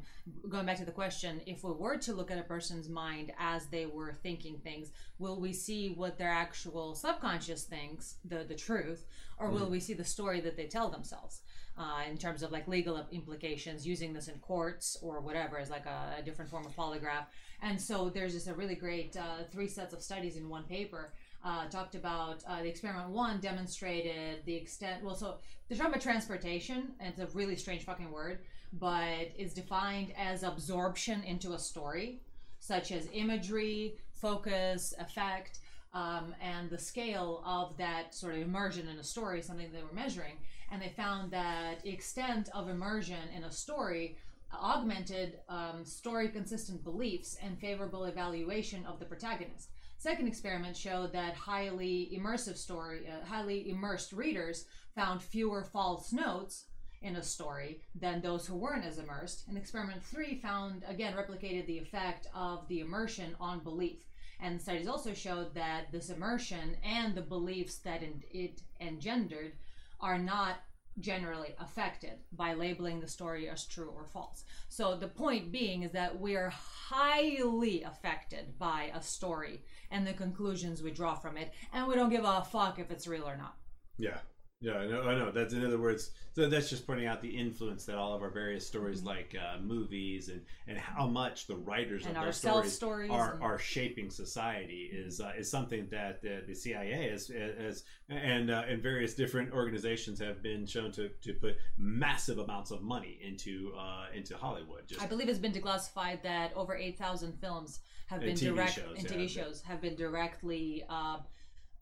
going 0.48 0.66
back 0.66 0.76
to 0.76 0.84
the 0.84 0.92
question 0.92 1.40
if 1.46 1.64
we 1.64 1.72
were 1.72 1.96
to 1.96 2.12
look 2.12 2.30
at 2.30 2.38
a 2.38 2.42
person's 2.42 2.88
mind 2.88 3.32
as 3.38 3.66
they 3.66 3.86
were 3.86 4.12
thinking 4.22 4.58
things 4.58 4.90
will 5.18 5.40
we 5.40 5.52
see 5.52 5.88
what 5.88 6.18
their 6.18 6.30
actual 6.30 6.94
subconscious 6.94 7.64
thinks 7.64 8.16
the 8.24 8.44
the 8.44 8.54
truth 8.54 9.06
or 9.38 9.50
will 9.50 9.68
we 9.68 9.80
see 9.80 9.94
the 9.94 10.04
story 10.04 10.40
that 10.40 10.56
they 10.56 10.66
tell 10.66 10.88
themselves? 10.88 11.42
Uh, 11.76 12.02
in 12.10 12.18
terms 12.18 12.42
of 12.42 12.50
like 12.50 12.66
legal 12.66 13.06
implications 13.12 13.86
using 13.86 14.12
this 14.12 14.26
in 14.26 14.36
courts 14.40 14.98
or 15.00 15.20
whatever 15.20 15.58
as 15.58 15.70
like 15.70 15.86
a, 15.86 16.16
a 16.18 16.22
different 16.22 16.50
form 16.50 16.66
of 16.66 16.74
polygraph. 16.74 17.26
And 17.62 17.80
so 17.80 18.08
there's 18.08 18.32
just 18.32 18.48
a 18.48 18.54
really 18.54 18.74
great 18.74 19.16
uh, 19.16 19.44
three 19.52 19.68
sets 19.68 19.94
of 19.94 20.02
studies 20.02 20.36
in 20.36 20.48
one 20.48 20.64
paper 20.64 21.12
uh, 21.44 21.66
talked 21.68 21.94
about 21.94 22.42
uh, 22.48 22.62
the 22.62 22.68
experiment 22.68 23.10
one 23.10 23.40
demonstrated 23.40 24.44
the 24.44 24.54
extent 24.54 25.02
well 25.04 25.14
so 25.14 25.36
the 25.68 25.76
term 25.76 25.92
of 25.94 26.00
transportation 26.00 26.92
and 27.00 27.10
it's 27.16 27.20
a 27.20 27.36
really 27.36 27.56
strange 27.56 27.84
fucking 27.84 28.10
word 28.10 28.40
but 28.74 29.30
is 29.38 29.54
defined 29.54 30.12
as 30.18 30.42
absorption 30.42 31.22
into 31.22 31.52
a 31.52 31.58
story 31.58 32.20
such 32.58 32.92
as 32.92 33.08
imagery 33.12 33.96
focus 34.14 34.94
effect 34.98 35.60
um, 35.94 36.34
and 36.40 36.68
the 36.70 36.78
scale 36.78 37.42
of 37.46 37.76
that 37.78 38.14
sort 38.14 38.34
of 38.34 38.40
immersion 38.40 38.88
in 38.88 38.98
a 38.98 39.04
story 39.04 39.40
something 39.42 39.70
they 39.72 39.82
were 39.82 39.94
measuring. 39.94 40.34
And 40.70 40.82
they 40.82 40.90
found 40.90 41.30
that 41.30 41.86
extent 41.86 42.50
of 42.52 42.68
immersion 42.68 43.28
in 43.34 43.44
a 43.44 43.50
story 43.50 44.16
augmented 44.52 45.38
um, 45.48 45.84
story 45.84 46.28
consistent 46.28 46.84
beliefs 46.84 47.36
and 47.42 47.58
favorable 47.58 48.04
evaluation 48.04 48.84
of 48.86 48.98
the 48.98 49.04
protagonist 49.04 49.70
Second 49.98 50.28
experiment 50.28 50.76
showed 50.76 51.12
that 51.12 51.34
highly 51.34 52.08
immersive 52.16 52.56
story, 52.56 53.08
uh, 53.08 53.26
highly 53.26 53.68
immersed 53.68 54.12
readers 54.12 54.64
found 54.94 55.20
fewer 55.20 55.64
false 55.64 56.12
notes 56.12 56.66
in 57.02 57.16
a 57.16 57.22
story 57.22 57.80
than 57.96 58.20
those 58.20 58.46
who 58.46 58.54
weren't 58.54 58.84
as 58.84 58.98
immersed. 58.98 59.48
And 59.48 59.58
experiment 59.58 60.04
three 60.04 60.36
found 60.36 60.84
again 60.86 61.14
replicated 61.14 61.66
the 61.66 61.78
effect 61.78 62.28
of 62.32 62.66
the 62.68 62.78
immersion 62.78 63.34
on 63.40 63.58
belief. 63.58 64.04
And 64.40 64.62
studies 64.62 64.86
also 64.86 65.14
showed 65.14 65.52
that 65.54 65.90
this 65.90 66.10
immersion 66.10 66.76
and 66.84 67.16
the 67.16 67.22
beliefs 67.22 67.78
that 67.78 68.02
it 68.30 68.62
engendered 68.80 69.54
are 70.00 70.18
not 70.18 70.58
generally 71.00 71.54
affected 71.58 72.14
by 72.32 72.54
labeling 72.54 73.00
the 73.00 73.08
story 73.08 73.48
as 73.48 73.66
true 73.66 73.92
or 73.94 74.04
false. 74.04 74.44
So 74.68 74.96
the 74.96 75.08
point 75.08 75.52
being 75.52 75.82
is 75.82 75.92
that 75.92 76.18
we 76.18 76.36
are 76.36 76.50
highly 76.50 77.82
affected 77.82 78.58
by 78.58 78.90
a 78.94 79.02
story 79.02 79.62
and 79.90 80.06
the 80.06 80.12
conclusions 80.12 80.82
we 80.82 80.90
draw 80.90 81.14
from 81.14 81.36
it, 81.36 81.52
and 81.72 81.86
we 81.86 81.94
don't 81.94 82.10
give 82.10 82.24
a 82.24 82.42
fuck 82.42 82.78
if 82.78 82.90
it's 82.90 83.06
real 83.06 83.28
or 83.28 83.36
not. 83.36 83.56
Yeah. 83.96 84.18
Yeah, 84.60 84.72
I 84.74 84.86
know. 84.88 85.02
I 85.02 85.14
know. 85.14 85.30
That's 85.30 85.54
in 85.54 85.64
other 85.64 85.78
words. 85.78 86.10
So 86.34 86.48
that's 86.48 86.68
just 86.68 86.84
pointing 86.84 87.06
out 87.06 87.22
the 87.22 87.28
influence 87.28 87.84
that 87.84 87.94
all 87.96 88.12
of 88.14 88.22
our 88.22 88.30
various 88.30 88.66
stories, 88.66 88.98
Mm-hmm. 88.98 89.06
like 89.06 89.36
uh, 89.40 89.60
movies, 89.60 90.28
and 90.30 90.40
and 90.66 90.76
how 90.76 91.06
much 91.06 91.46
the 91.46 91.54
writers 91.54 92.06
And 92.06 92.16
of 92.16 92.24
our 92.24 92.32
stories, 92.32 92.72
stories 92.72 93.10
are 93.10 93.34
and- 93.34 93.42
are 93.42 93.58
shaping 93.58 94.10
society 94.10 94.90
is 94.92 95.20
uh, 95.20 95.30
is 95.38 95.48
something 95.48 95.86
that 95.92 96.22
the, 96.22 96.42
the 96.46 96.54
CIA 96.56 97.04
is, 97.08 97.30
is 97.30 97.84
and 98.08 98.50
uh, 98.50 98.64
and 98.68 98.82
various 98.82 99.14
different 99.14 99.52
organizations 99.52 100.18
have 100.18 100.42
been 100.42 100.66
shown 100.66 100.90
to, 100.92 101.08
to 101.08 101.34
put 101.34 101.56
massive 101.76 102.38
amounts 102.38 102.72
of 102.72 102.82
money 102.82 103.16
into 103.22 103.72
uh, 103.78 104.06
into 104.12 104.36
Hollywood. 104.36 104.88
Just 104.88 105.00
I 105.00 105.06
believe 105.06 105.28
it's 105.28 105.38
been 105.38 105.52
declassified 105.52 106.22
that 106.22 106.52
over 106.56 106.74
8,000 106.74 107.32
films 107.40 107.78
have 108.08 108.20
been 108.22 108.34
TV 108.34 108.54
direct 108.54 108.72
shows, 108.72 108.96
and 108.98 109.08
yeah, 109.08 109.16
TV 109.18 109.28
shows 109.28 109.62
have 109.62 109.80
been 109.80 109.94
directly 109.94 110.82
uh, 110.88 111.18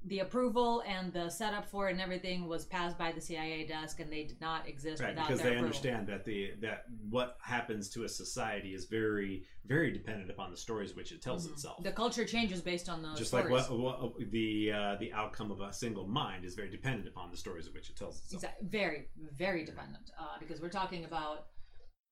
the 0.04 0.20
approval 0.20 0.82
and 0.86 1.12
the 1.12 1.28
setup 1.28 1.66
for 1.66 1.88
it 1.88 1.92
and 1.92 2.00
everything 2.00 2.46
was 2.46 2.64
passed 2.64 2.96
by 2.96 3.10
the 3.10 3.20
CIA 3.20 3.66
desk 3.66 3.98
and 3.98 4.12
they 4.12 4.24
did 4.24 4.40
not 4.40 4.68
exist 4.68 5.02
right 5.02 5.10
without 5.10 5.26
because 5.26 5.40
their 5.40 5.50
they 5.50 5.56
approval. 5.56 5.66
understand 5.66 6.06
that 6.06 6.24
the 6.24 6.52
that 6.60 6.84
what 7.10 7.36
happens 7.42 7.88
to 7.90 8.04
a 8.04 8.08
society 8.08 8.72
is 8.74 8.84
very 8.84 9.44
very 9.66 9.92
dependent 9.92 10.30
upon 10.30 10.50
the 10.50 10.56
stories 10.56 10.94
which 10.94 11.10
it 11.10 11.20
tells 11.20 11.46
itself. 11.46 11.76
Mm-hmm. 11.76 11.84
The 11.84 11.92
culture 11.92 12.24
changes 12.24 12.60
based 12.60 12.88
on 12.88 13.02
those 13.02 13.18
just 13.18 13.30
stories. 13.30 13.50
like 13.50 13.70
what, 13.70 14.00
what 14.00 14.30
the 14.30 14.72
uh, 14.72 14.96
the 15.00 15.12
outcome 15.12 15.50
of 15.50 15.60
a 15.60 15.72
single 15.72 16.06
mind 16.06 16.44
is 16.44 16.54
very 16.54 16.70
dependent 16.70 17.08
upon 17.08 17.30
the 17.30 17.36
stories 17.36 17.66
of 17.66 17.74
which 17.74 17.90
it 17.90 17.96
tells 17.96 18.18
itself. 18.20 18.42
Exactly. 18.44 18.68
Very, 18.68 19.08
very 19.36 19.64
dependent. 19.64 20.10
Uh, 20.18 20.38
because 20.38 20.60
we're 20.60 20.68
talking 20.68 21.04
about 21.04 21.46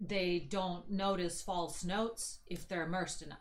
they 0.00 0.46
don't 0.50 0.90
notice 0.90 1.42
false 1.42 1.84
notes 1.84 2.40
if 2.48 2.68
they're 2.68 2.84
immersed 2.84 3.22
enough. 3.22 3.38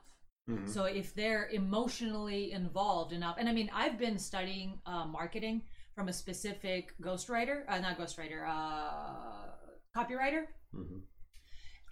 Mhm. 0.49 0.69
So 0.69 0.85
if 0.85 1.13
they're 1.13 1.47
emotionally 1.49 2.51
involved 2.51 3.13
enough, 3.13 3.37
and 3.39 3.47
I 3.47 3.53
mean, 3.53 3.69
I've 3.73 3.97
been 3.97 4.17
studying 4.19 4.81
uh, 4.85 5.05
marketing 5.05 5.63
from 5.95 6.09
a 6.09 6.13
specific 6.13 6.93
ghostwriter, 7.01 7.63
uh, 7.67 7.79
not 7.79 7.97
ghostwriter, 7.97 8.45
uh, 8.47 9.51
copywriter, 9.95 10.47
Mhm. 10.73 11.03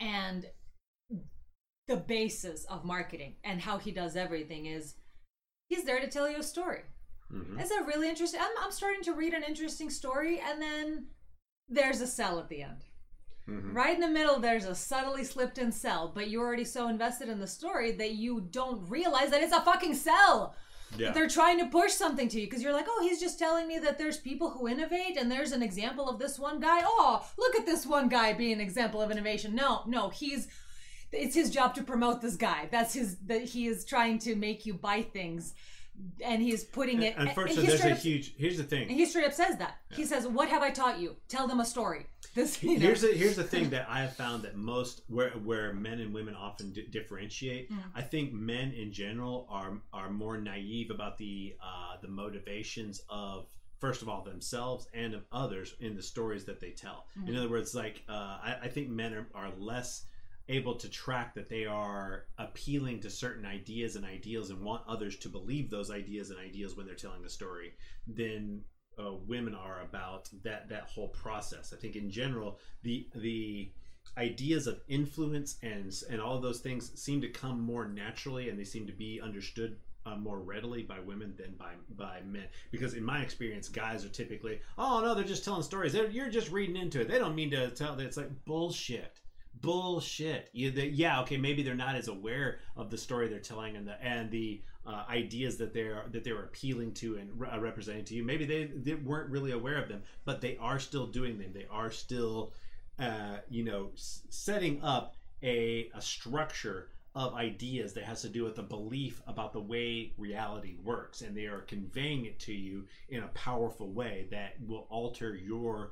and 0.01 0.51
the 1.87 1.97
basis 1.97 2.65
of 2.65 2.85
marketing 2.85 3.37
and 3.43 3.59
how 3.61 3.77
he 3.77 3.91
does 3.91 4.15
everything 4.15 4.65
is 4.65 4.95
he's 5.67 5.83
there 5.83 5.99
to 5.99 6.07
tell 6.07 6.29
you 6.29 6.37
a 6.37 6.43
story. 6.43 6.83
Mhm. 7.31 7.59
It's 7.59 7.71
a 7.71 7.83
really 7.83 8.09
interesting. 8.09 8.41
I'm, 8.41 8.57
I'm 8.59 8.71
starting 8.71 9.03
to 9.03 9.13
read 9.13 9.33
an 9.33 9.43
interesting 9.43 9.89
story, 9.89 10.39
and 10.39 10.61
then 10.61 11.09
there's 11.69 12.01
a 12.01 12.07
sell 12.07 12.39
at 12.39 12.49
the 12.49 12.63
end. 12.63 12.85
Mhm. 13.51 13.75
Right 13.75 13.95
in 13.95 14.01
the 14.01 14.07
middle, 14.07 14.39
there's 14.39 14.65
a 14.65 14.75
subtly 14.75 15.23
slipped 15.23 15.57
in 15.57 15.71
sell, 15.71 16.11
but 16.13 16.29
you're 16.29 16.45
already 16.45 16.63
so 16.63 16.87
invested 16.87 17.29
in 17.29 17.39
the 17.39 17.47
story 17.47 17.91
that 17.93 18.13
you 18.13 18.41
don't 18.51 18.89
realize 18.89 19.29
that 19.31 19.43
it's 19.43 19.53
a 19.53 19.61
fucking 19.61 19.95
sell. 19.95 20.55
Yeah. 20.97 21.11
They're 21.11 21.27
trying 21.27 21.57
to 21.59 21.67
push 21.67 21.93
something 21.93 22.27
to 22.29 22.39
you 22.39 22.47
because 22.47 22.61
you're 22.61 22.73
like, 22.73 22.87
oh, 22.89 23.01
he's 23.01 23.19
just 23.19 23.39
telling 23.39 23.67
me 23.67 23.79
that 23.79 23.97
there's 23.97 24.17
people 24.17 24.49
who 24.49 24.67
innovate, 24.67 25.17
and 25.17 25.31
there's 25.31 25.53
an 25.53 25.63
example 25.63 26.09
of 26.09 26.19
this 26.19 26.37
one 26.37 26.59
guy. 26.59 26.81
Oh, 26.83 27.25
look 27.37 27.55
at 27.55 27.65
this 27.65 27.85
one 27.85 28.09
guy 28.09 28.33
being 28.33 28.53
an 28.53 28.61
example 28.61 29.01
of 29.01 29.11
innovation. 29.11 29.55
No, 29.55 29.83
no, 29.85 30.09
he's 30.09 30.47
it's 31.13 31.35
his 31.35 31.49
job 31.49 31.75
to 31.75 31.83
promote 31.83 32.21
this 32.21 32.35
guy. 32.37 32.67
That's 32.71 32.93
his 32.93 33.17
that 33.27 33.43
he 33.43 33.67
is 33.67 33.85
trying 33.85 34.19
to 34.19 34.35
make 34.35 34.65
you 34.65 34.73
buy 34.73 35.01
things, 35.01 35.53
and 36.23 36.41
he's 36.41 36.63
putting 36.63 37.01
it. 37.03 37.15
Unfortunately, 37.17 37.63
he 37.63 37.67
there's 37.69 37.83
a 37.85 37.91
up- 37.91 37.97
huge. 37.99 38.35
Here's 38.37 38.57
the 38.57 38.63
thing. 38.63 38.83
and 38.83 38.91
he 38.91 39.05
straight 39.05 39.25
up 39.25 39.33
says 39.33 39.57
that. 39.57 39.77
He 39.89 40.05
says, 40.05 40.27
"What 40.27 40.49
have 40.49 40.61
I 40.61 40.71
taught 40.71 40.99
you? 40.99 41.15
Tell 41.27 41.47
them 41.47 41.59
a 41.59 41.65
story." 41.65 42.05
This 42.33 42.63
you 42.63 42.75
know. 42.79 42.85
Here's 42.85 43.03
a, 43.03 43.07
here's 43.07 43.35
the 43.35 43.43
thing 43.43 43.69
that 43.71 43.87
I 43.89 43.99
have 44.01 44.15
found 44.15 44.43
that 44.43 44.55
most 44.55 45.01
where 45.07 45.31
where 45.31 45.73
men 45.73 45.99
and 45.99 46.13
women 46.13 46.33
often 46.33 46.71
di- 46.71 46.87
differentiate. 46.87 47.69
Mm. 47.69 47.77
I 47.93 48.01
think 48.03 48.31
men 48.31 48.71
in 48.71 48.93
general 48.93 49.47
are 49.49 49.81
are 49.91 50.09
more 50.09 50.37
naive 50.37 50.91
about 50.91 51.17
the 51.17 51.55
uh, 51.61 51.97
the 52.01 52.07
motivations 52.07 53.01
of 53.09 53.47
first 53.79 54.01
of 54.01 54.07
all 54.07 54.23
themselves 54.23 54.87
and 54.93 55.13
of 55.13 55.25
others 55.31 55.75
in 55.81 55.95
the 55.95 56.03
stories 56.03 56.45
that 56.45 56.61
they 56.61 56.69
tell. 56.69 57.07
Mm-hmm. 57.19 57.29
In 57.29 57.35
other 57.35 57.49
words, 57.49 57.75
like 57.75 58.03
uh, 58.07 58.13
I, 58.13 58.55
I 58.63 58.67
think 58.69 58.89
men 58.89 59.13
are, 59.13 59.27
are 59.35 59.51
less 59.57 60.03
able 60.51 60.75
to 60.75 60.89
track 60.89 61.33
that 61.33 61.49
they 61.49 61.65
are 61.65 62.25
appealing 62.37 62.99
to 62.99 63.09
certain 63.09 63.45
ideas 63.45 63.95
and 63.95 64.05
ideals 64.05 64.49
and 64.49 64.61
want 64.61 64.83
others 64.87 65.15
to 65.17 65.29
believe 65.29 65.69
those 65.69 65.89
ideas 65.89 66.29
and 66.29 66.39
ideals 66.39 66.75
when 66.75 66.85
they're 66.85 66.95
telling 66.95 67.21
the 67.21 67.29
story 67.29 67.73
than 68.07 68.61
uh, 68.99 69.13
women 69.27 69.55
are 69.55 69.81
about 69.81 70.29
that 70.43 70.67
that 70.69 70.83
whole 70.83 71.07
process. 71.07 71.73
I 71.73 71.77
think 71.79 71.95
in 71.95 72.11
general 72.11 72.59
the 72.83 73.07
the 73.15 73.71
ideas 74.17 74.67
of 74.67 74.81
influence 74.89 75.57
and 75.63 75.93
and 76.09 76.19
all 76.19 76.39
those 76.39 76.59
things 76.59 76.91
seem 77.01 77.21
to 77.21 77.29
come 77.29 77.61
more 77.61 77.87
naturally 77.87 78.49
and 78.49 78.59
they 78.59 78.65
seem 78.65 78.85
to 78.87 78.93
be 78.93 79.21
understood 79.21 79.77
uh, 80.05 80.15
more 80.15 80.39
readily 80.39 80.81
by 80.81 80.99
women 80.99 81.33
than 81.37 81.53
by 81.57 81.71
by 81.95 82.19
men. 82.25 82.47
Because 82.71 82.93
in 82.93 83.03
my 83.03 83.21
experience 83.21 83.69
guys 83.69 84.03
are 84.03 84.09
typically 84.09 84.59
oh 84.77 84.99
no 85.01 85.15
they're 85.15 85.23
just 85.23 85.45
telling 85.45 85.63
stories. 85.63 85.93
They're, 85.93 86.09
you're 86.09 86.29
just 86.29 86.51
reading 86.51 86.75
into 86.75 86.99
it. 86.99 87.07
They 87.07 87.19
don't 87.19 87.35
mean 87.35 87.51
to 87.51 87.69
tell 87.69 87.97
it's 87.99 88.17
like 88.17 88.45
bullshit 88.45 89.20
bullshit. 89.53 90.49
You, 90.53 90.71
they, 90.71 90.87
yeah 90.87 91.21
okay 91.21 91.37
maybe 91.37 91.63
they're 91.63 91.75
not 91.75 91.95
as 91.95 92.07
aware 92.07 92.59
of 92.75 92.89
the 92.89 92.97
story 92.97 93.27
they're 93.27 93.39
telling 93.39 93.75
and 93.75 93.87
the 93.87 94.03
and 94.03 94.29
the 94.31 94.61
uh, 94.85 95.03
ideas 95.09 95.57
that 95.57 95.73
they're 95.73 96.05
that 96.11 96.23
they're 96.23 96.43
appealing 96.43 96.93
to 96.95 97.17
and 97.17 97.29
re- 97.39 97.49
uh, 97.49 97.59
representing 97.59 98.05
to 98.05 98.15
you. 98.15 98.23
Maybe 98.23 98.45
they, 98.45 98.65
they 98.65 98.95
weren't 98.95 99.29
really 99.29 99.51
aware 99.51 99.77
of 99.81 99.89
them 99.89 100.03
but 100.25 100.41
they 100.41 100.57
are 100.57 100.79
still 100.79 101.07
doing 101.07 101.37
them. 101.37 101.51
They 101.53 101.67
are 101.69 101.91
still 101.91 102.53
uh, 102.99 103.37
you 103.49 103.63
know 103.63 103.91
s- 103.93 104.21
setting 104.29 104.81
up 104.81 105.15
a, 105.43 105.89
a 105.93 106.01
structure 106.01 106.89
of 107.13 107.33
ideas 107.33 107.93
that 107.93 108.05
has 108.05 108.21
to 108.21 108.29
do 108.29 108.43
with 108.43 108.57
a 108.57 108.63
belief 108.63 109.21
about 109.27 109.51
the 109.51 109.59
way 109.59 110.13
reality 110.17 110.77
works 110.81 111.21
and 111.21 111.35
they 111.35 111.45
are 111.45 111.61
conveying 111.61 112.25
it 112.25 112.39
to 112.39 112.53
you 112.53 112.85
in 113.09 113.23
a 113.23 113.27
powerful 113.29 113.91
way 113.91 114.27
that 114.31 114.53
will 114.65 114.87
alter 114.89 115.35
your 115.35 115.91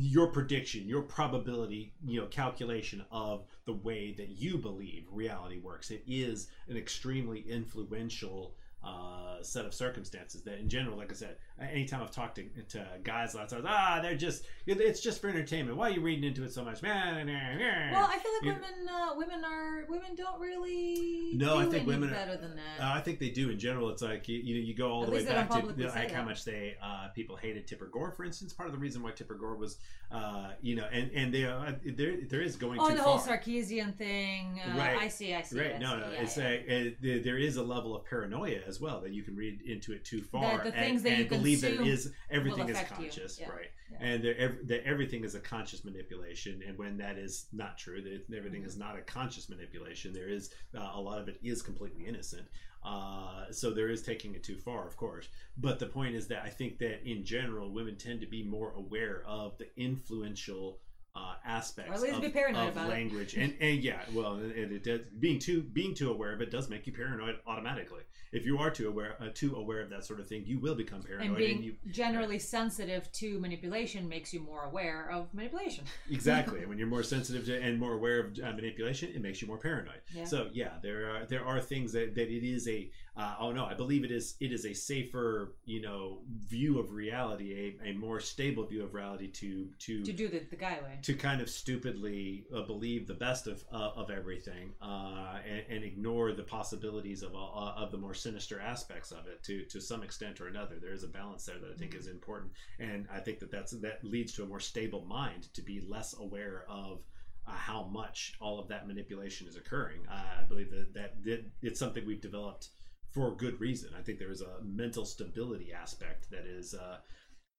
your 0.00 0.28
prediction 0.28 0.86
your 0.86 1.02
probability 1.02 1.92
you 2.06 2.20
know 2.20 2.26
calculation 2.28 3.04
of 3.10 3.44
the 3.64 3.72
way 3.72 4.14
that 4.16 4.28
you 4.28 4.56
believe 4.56 5.04
reality 5.10 5.58
works. 5.58 5.90
It 5.90 6.02
is 6.06 6.48
an 6.68 6.76
extremely 6.76 7.40
influential 7.40 8.54
uh, 8.82 9.42
set 9.42 9.66
of 9.66 9.74
circumstances 9.74 10.42
that, 10.42 10.58
in 10.58 10.68
general, 10.68 10.96
like 10.96 11.10
I 11.10 11.14
said, 11.14 11.36
anytime 11.60 12.02
I've 12.02 12.10
talked 12.10 12.36
to, 12.36 12.44
to 12.70 12.86
guys, 13.02 13.34
lots 13.34 13.52
of 13.52 13.62
times, 13.62 13.68
ah, 13.76 14.00
they're 14.02 14.16
just 14.16 14.44
it's 14.66 15.00
just 15.00 15.20
for 15.20 15.28
entertainment. 15.28 15.76
Why 15.76 15.88
are 15.88 15.92
you 15.92 16.00
reading 16.00 16.24
into 16.24 16.44
it 16.44 16.52
so 16.52 16.64
much? 16.64 16.82
Man 16.82 17.26
Well, 17.26 18.08
I 18.10 18.18
feel 18.18 18.32
like 18.32 18.56
women, 18.56 18.88
uh, 18.88 19.14
women 19.16 19.44
are 19.44 19.84
women 19.88 20.14
don't 20.16 20.40
really. 20.40 21.32
No, 21.34 21.58
I 21.58 21.66
think 21.66 21.86
women 21.86 22.10
are- 22.10 22.12
better 22.12 22.36
than 22.36 22.56
that. 22.56 22.84
Uh, 22.84 22.92
I 22.94 23.00
think 23.00 23.18
they 23.18 23.30
do 23.30 23.50
in 23.50 23.58
general. 23.58 23.88
It's 23.90 24.02
like 24.02 24.28
you, 24.28 24.38
you, 24.38 24.56
you 24.56 24.74
go 24.74 24.90
all 24.90 25.02
At 25.02 25.06
the 25.06 25.12
way 25.12 25.18
least 25.18 25.28
they 25.28 25.34
don't 25.34 25.48
back 25.48 25.62
to 25.62 25.80
you 25.80 25.86
know, 25.86 25.92
like 25.94 26.10
how 26.10 26.22
much 26.24 26.44
they 26.44 26.76
uh, 26.82 27.08
people 27.14 27.36
hated 27.36 27.66
Tipper 27.66 27.86
Gore, 27.86 28.12
for 28.12 28.24
instance. 28.24 28.52
Part 28.52 28.68
of 28.68 28.72
the 28.74 28.78
reason 28.80 29.02
why 29.02 29.10
Tipper 29.12 29.34
Gore 29.34 29.56
was, 29.56 29.78
uh, 30.12 30.50
you 30.60 30.76
know, 30.76 30.86
and 30.92 31.10
and 31.12 31.32
they, 31.32 31.44
uh, 31.44 31.72
there 31.84 32.16
there 32.28 32.40
is 32.42 32.56
going 32.56 32.78
oh, 32.80 32.88
too 32.88 32.96
the 32.96 33.02
far. 33.02 33.18
whole 33.18 33.36
Sarkeesian 33.36 33.96
thing. 33.96 34.60
Uh, 34.64 34.78
Right. 34.78 34.96
I 34.98 35.08
see. 35.08 35.34
I 35.34 35.42
see. 35.42 35.58
Right? 35.58 35.74
I 35.74 35.78
No, 35.78 35.90
see. 35.94 36.00
no. 36.00 36.10
yeah, 36.12 36.20
it's 36.22 36.36
yeah. 36.36 36.44
a, 36.44 36.52
it, 36.52 37.02
there- 37.02 37.18
there 37.20 37.38
is 37.38 37.56
a 37.56 37.62
level 37.62 37.96
of 37.96 38.04
paranoia 38.04 38.60
as 38.66 38.80
well 38.80 39.00
that 39.00 39.12
you 39.12 39.22
can 39.22 39.34
read 39.36 39.62
into 39.62 39.92
it 39.92 40.04
too 40.04 40.22
far 40.22 40.58
the 40.58 40.64
and, 40.66 40.74
things 40.74 41.02
that 41.02 41.18
you 41.18 41.26
and 41.30 41.30
believe 41.56 41.78
that 41.78 41.86
is 41.86 42.12
everything 42.30 42.68
is 42.68 42.78
conscious, 42.88 43.38
Yeah. 43.40 43.48
right? 43.50 43.70
Yeah. 43.90 43.98
And 44.00 44.24
that 44.68 44.82
everything 44.84 45.24
is 45.24 45.34
a 45.34 45.40
conscious 45.40 45.84
manipulation, 45.84 46.62
and 46.66 46.76
when 46.76 46.98
that 46.98 47.16
is 47.18 47.46
not 47.52 47.78
true, 47.78 48.02
that 48.02 48.36
everything 48.36 48.64
is 48.64 48.76
not 48.76 48.98
a 48.98 49.02
conscious 49.02 49.48
manipulation. 49.48 50.12
There 50.12 50.28
is 50.28 50.50
uh, 50.76 50.90
a 50.94 51.00
lot 51.00 51.20
of 51.20 51.28
it 51.28 51.38
is 51.42 51.62
completely 51.62 52.06
innocent. 52.06 52.46
Uh, 52.84 53.50
so 53.50 53.70
there 53.70 53.90
is 53.90 54.02
taking 54.02 54.34
it 54.34 54.42
too 54.44 54.56
far, 54.56 54.86
of 54.86 54.96
course. 54.96 55.28
But 55.56 55.78
the 55.78 55.86
point 55.86 56.14
is 56.14 56.28
that 56.28 56.42
I 56.44 56.48
think 56.48 56.78
that 56.78 57.08
in 57.08 57.24
general, 57.24 57.72
women 57.72 57.96
tend 57.96 58.20
to 58.20 58.26
be 58.26 58.42
more 58.44 58.72
aware 58.76 59.24
of 59.26 59.58
the 59.58 59.68
influential 59.76 60.78
uh, 61.18 61.34
aspects 61.44 61.90
Or 61.90 61.94
at 61.94 62.00
least 62.00 62.16
of, 62.16 62.22
be 62.22 62.28
paranoid 62.28 62.68
about 62.72 62.86
it. 62.86 62.90
language, 62.90 63.34
and, 63.34 63.54
and 63.60 63.82
yeah, 63.82 64.00
well, 64.12 64.38
it, 64.38 64.70
it 64.72 64.84
does, 64.84 65.00
being 65.18 65.38
too 65.38 65.62
being 65.62 65.94
too 65.94 66.10
aware 66.10 66.32
of 66.32 66.40
it 66.40 66.50
does 66.50 66.68
make 66.68 66.86
you 66.86 66.92
paranoid 66.92 67.36
automatically. 67.46 68.02
If 68.30 68.44
you 68.44 68.58
are 68.58 68.70
too 68.70 68.88
aware 68.88 69.16
uh, 69.20 69.28
too 69.34 69.56
aware 69.56 69.80
of 69.80 69.90
that 69.90 70.04
sort 70.04 70.20
of 70.20 70.26
thing, 70.28 70.44
you 70.46 70.58
will 70.58 70.74
become 70.74 71.02
paranoid, 71.02 71.26
and 71.28 71.36
being 71.36 71.62
you 71.62 71.74
generally 71.90 72.38
sensitive 72.38 73.10
to 73.12 73.38
manipulation 73.40 74.08
makes 74.08 74.32
you 74.34 74.40
more 74.40 74.64
aware 74.64 75.10
of 75.10 75.32
manipulation. 75.34 75.84
exactly 76.10 76.64
when 76.66 76.78
you're 76.78 76.86
more 76.86 77.02
sensitive 77.02 77.44
to 77.46 77.60
and 77.60 77.78
more 77.78 77.94
aware 77.94 78.20
of 78.20 78.38
uh, 78.42 78.52
manipulation 78.52 79.10
it 79.14 79.22
makes 79.22 79.40
you 79.42 79.48
more 79.48 79.58
paranoid 79.58 80.00
Yeah. 80.14 80.24
so 80.24 80.48
yeah 80.52 80.72
there 80.82 81.10
are 81.10 81.24
there 81.26 81.44
are 81.44 81.60
things 81.60 81.92
that, 81.92 82.14
that 82.14 82.28
it 82.28 82.44
is 82.46 82.68
a 82.68 82.90
uh, 83.18 83.34
oh 83.40 83.50
no 83.52 83.64
i 83.66 83.74
believe 83.74 84.04
it 84.04 84.10
is 84.10 84.36
it 84.40 84.52
is 84.52 84.64
a 84.64 84.72
safer 84.72 85.54
you 85.64 85.80
know 85.82 86.20
view 86.46 86.78
of 86.78 86.92
reality 86.92 87.74
a, 87.84 87.88
a 87.90 87.92
more 87.94 88.20
stable 88.20 88.64
view 88.64 88.82
of 88.84 88.94
reality 88.94 89.28
to 89.28 89.68
to 89.78 90.04
To 90.04 90.12
do 90.12 90.28
the, 90.28 90.40
the 90.50 90.56
guy 90.56 90.78
way. 90.82 90.98
to 91.02 91.14
kind 91.14 91.40
of 91.40 91.50
stupidly 91.50 92.46
uh, 92.54 92.62
believe 92.62 93.06
the 93.06 93.14
best 93.14 93.46
of 93.46 93.64
uh, 93.72 93.90
of 93.96 94.10
everything 94.10 94.72
uh, 94.80 95.38
and, 95.46 95.62
and 95.68 95.84
ignore 95.84 96.32
the 96.32 96.42
possibilities 96.44 97.22
of 97.22 97.34
uh, 97.34 97.82
of 97.82 97.90
the 97.90 97.98
more 97.98 98.14
sinister 98.14 98.60
aspects 98.60 99.10
of 99.10 99.26
it 99.26 99.42
to 99.42 99.64
to 99.66 99.80
some 99.80 100.02
extent 100.02 100.40
or 100.40 100.46
another. 100.48 100.76
There 100.80 100.92
is 100.92 101.04
a 101.04 101.08
balance 101.08 101.44
there 101.44 101.58
that 101.58 101.70
I 101.70 101.74
think 101.74 101.94
is 101.94 102.06
important, 102.06 102.52
and 102.78 103.06
I 103.12 103.18
think 103.20 103.38
that 103.40 103.50
that's 103.50 103.72
that 103.72 104.04
leads 104.04 104.32
to 104.34 104.42
a 104.44 104.46
more 104.46 104.60
stable 104.60 105.04
mind 105.06 105.52
to 105.54 105.62
be 105.62 105.80
less 105.80 106.14
aware 106.18 106.64
of. 106.68 107.00
Uh, 107.46 107.52
how 107.52 107.84
much 107.84 108.34
all 108.42 108.58
of 108.60 108.68
that 108.68 108.86
manipulation 108.86 109.48
is 109.48 109.56
occurring. 109.56 110.00
Uh, 110.06 110.40
I 110.40 110.42
believe 110.46 110.70
that, 110.70 110.92
that 110.92 111.24
that 111.24 111.46
it's 111.62 111.80
something 111.80 112.04
we've 112.04 112.20
developed 112.20 112.68
for 113.12 113.34
good 113.36 113.60
reason. 113.60 113.90
I 113.98 114.02
think 114.02 114.18
there 114.18 114.30
is 114.30 114.42
a 114.42 114.62
mental 114.64 115.04
stability 115.04 115.72
aspect 115.72 116.30
that 116.30 116.46
is, 116.46 116.74
uh, 116.74 116.98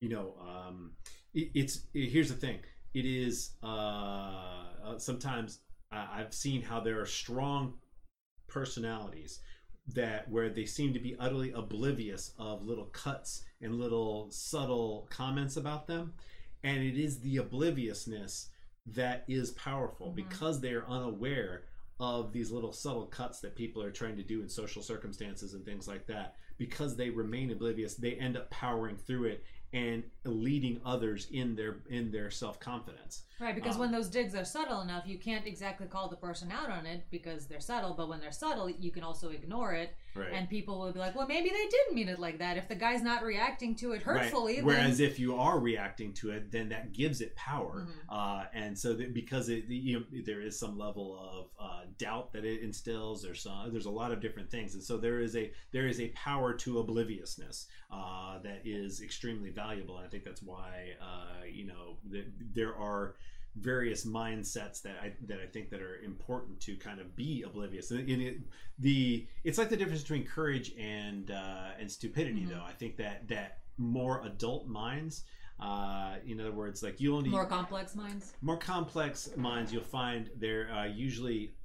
you 0.01 0.09
know, 0.09 0.35
um, 0.41 0.91
it, 1.33 1.51
it's 1.55 1.87
it- 1.93 2.09
here's 2.09 2.29
the 2.29 2.35
thing 2.35 2.59
it 2.93 3.05
is 3.05 3.51
uh, 3.63 3.67
uh, 4.83 4.97
sometimes 4.97 5.59
i've 5.91 6.33
seen 6.33 6.61
how 6.61 6.79
there 6.79 6.99
are 6.99 7.05
strong 7.05 7.73
personalities 8.47 9.39
that 9.93 10.29
where 10.29 10.49
they 10.49 10.65
seem 10.65 10.93
to 10.93 10.99
be 10.99 11.15
utterly 11.19 11.51
oblivious 11.51 12.31
of 12.37 12.63
little 12.63 12.85
cuts 12.85 13.43
and 13.61 13.75
little 13.79 14.29
subtle 14.31 15.07
comments 15.09 15.57
about 15.57 15.87
them 15.87 16.13
and 16.63 16.83
it 16.83 16.97
is 16.97 17.19
the 17.19 17.37
obliviousness 17.37 18.49
that 18.85 19.23
is 19.27 19.51
powerful 19.51 20.11
Mhm. 20.11 20.15
because 20.15 20.61
they 20.61 20.73
are 20.73 20.87
unaware 20.87 21.65
of 21.99 22.31
these 22.31 22.51
little 22.51 22.71
subtle 22.71 23.05
cuts 23.05 23.39
that 23.41 23.55
people 23.55 23.83
are 23.83 23.91
trying 23.91 24.15
to 24.15 24.23
do 24.23 24.41
in 24.41 24.49
social 24.49 24.81
circumstances 24.81 25.53
and 25.53 25.65
things 25.65 25.87
like 25.87 26.05
that 26.07 26.35
because 26.57 26.95
they 26.95 27.09
remain 27.09 27.51
oblivious 27.51 27.95
they 27.95 28.13
end 28.13 28.37
up 28.37 28.49
powering 28.49 28.97
through 28.97 29.25
it 29.25 29.43
and 29.73 30.03
leading 30.23 30.79
others 30.85 31.27
in 31.31 31.55
their 31.55 31.79
in 31.89 32.11
their 32.11 32.31
self-confidence 32.31 33.23
Right, 33.39 33.55
because 33.55 33.75
Um, 33.75 33.81
when 33.81 33.91
those 33.91 34.09
digs 34.09 34.35
are 34.35 34.43
subtle 34.43 34.81
enough, 34.81 35.07
you 35.07 35.17
can't 35.17 35.47
exactly 35.47 35.87
call 35.87 36.09
the 36.09 36.17
person 36.17 36.51
out 36.51 36.69
on 36.69 36.85
it 36.85 37.05
because 37.09 37.47
they're 37.47 37.61
subtle. 37.61 37.93
But 37.93 38.09
when 38.09 38.19
they're 38.19 38.31
subtle, 38.33 38.69
you 38.69 38.91
can 38.91 39.03
also 39.03 39.29
ignore 39.29 39.73
it, 39.73 39.95
right 40.15 40.33
and 40.33 40.49
people 40.49 40.79
will 40.79 40.91
be 40.91 40.99
like, 40.99 41.15
"Well, 41.15 41.27
maybe 41.27 41.49
they 41.49 41.67
didn't 41.67 41.95
mean 41.95 42.09
it 42.09 42.19
like 42.19 42.39
that." 42.39 42.57
If 42.57 42.67
the 42.67 42.75
guy's 42.75 43.01
not 43.01 43.23
reacting 43.23 43.75
to 43.75 43.93
it 43.93 44.01
hurtfully, 44.01 44.55
Right. 44.55 44.65
Whereas 44.65 44.97
then 44.97 45.07
if 45.07 45.19
you 45.19 45.35
are 45.35 45.57
reacting 45.59 46.13
to 46.15 46.31
it, 46.31 46.51
then 46.51 46.69
that 46.69 46.91
gives 46.91 47.21
it 47.21 47.33
power, 47.35 47.87
Mhm. 47.87 47.93
uh, 48.09 48.45
and 48.53 48.77
so 48.77 48.93
that 48.95 49.13
because 49.13 49.47
it, 49.49 49.65
you 49.65 49.99
know, 49.99 50.05
there 50.23 50.41
is 50.41 50.59
some 50.59 50.77
level 50.77 51.17
of 51.17 51.49
uh, 51.59 51.85
doubt 51.97 52.33
that 52.33 52.43
it 52.43 52.61
instills. 52.61 53.21
There's 53.21 53.41
some, 53.41 53.71
there's 53.71 53.85
a 53.85 53.89
lot 53.89 54.11
of 54.11 54.19
different 54.19 54.49
things, 54.49 54.73
and 54.73 54.83
so 54.83 54.97
there 54.97 55.21
is 55.21 55.35
a 55.37 55.51
there 55.71 55.87
is 55.87 55.99
a 56.01 56.09
power 56.09 56.53
to 56.55 56.79
obliviousness 56.79 57.67
uh, 57.89 58.39
that 58.39 58.61
is 58.65 59.01
extremely 59.01 59.49
valuable, 59.49 59.97
and 59.97 60.05
I 60.05 60.09
think 60.09 60.25
that's 60.25 60.43
why 60.43 60.95
uh, 61.01 61.45
you 61.45 61.65
know 61.65 61.97
the, 62.03 62.25
there 62.53 62.75
are 62.75 63.15
various 63.59 64.05
mindsets 64.05 64.81
that 64.83 64.95
I 65.01 65.13
that 65.27 65.39
I 65.39 65.45
think 65.47 65.69
that 65.71 65.81
are 65.81 65.97
important 66.01 66.59
to 66.61 66.75
kind 66.75 66.99
of 66.99 67.15
be 67.15 67.43
oblivious. 67.43 67.91
And 67.91 68.09
it, 68.09 68.37
the 68.77 69.27
it's 69.43 69.57
like 69.57 69.69
the 69.69 69.77
difference 69.77 70.01
between 70.01 70.25
courage 70.25 70.73
and 70.77 71.31
uh, 71.31 71.71
and 71.79 71.91
stupidity, 71.91 72.41
Mhm. 72.41 72.49
though. 72.49 72.63
I 72.63 72.73
think 72.73 72.97
that 72.97 73.27
that 73.27 73.59
more 73.77 74.25
adult 74.25 74.67
minds, 74.67 75.23
uh, 75.59 76.17
in 76.25 76.39
other 76.39 76.51
words, 76.51 76.83
like 76.83 76.99
you 76.99 77.15
only 77.15 77.29
more 77.29 77.45
complex 77.45 77.95
minds. 77.95 78.33
more 78.41 78.57
complex 78.57 79.29
minds, 79.37 79.71
you'll 79.73 79.83
find 79.83 80.29
they're 80.37 80.71
uh, 80.71 80.85
usually 80.85 81.55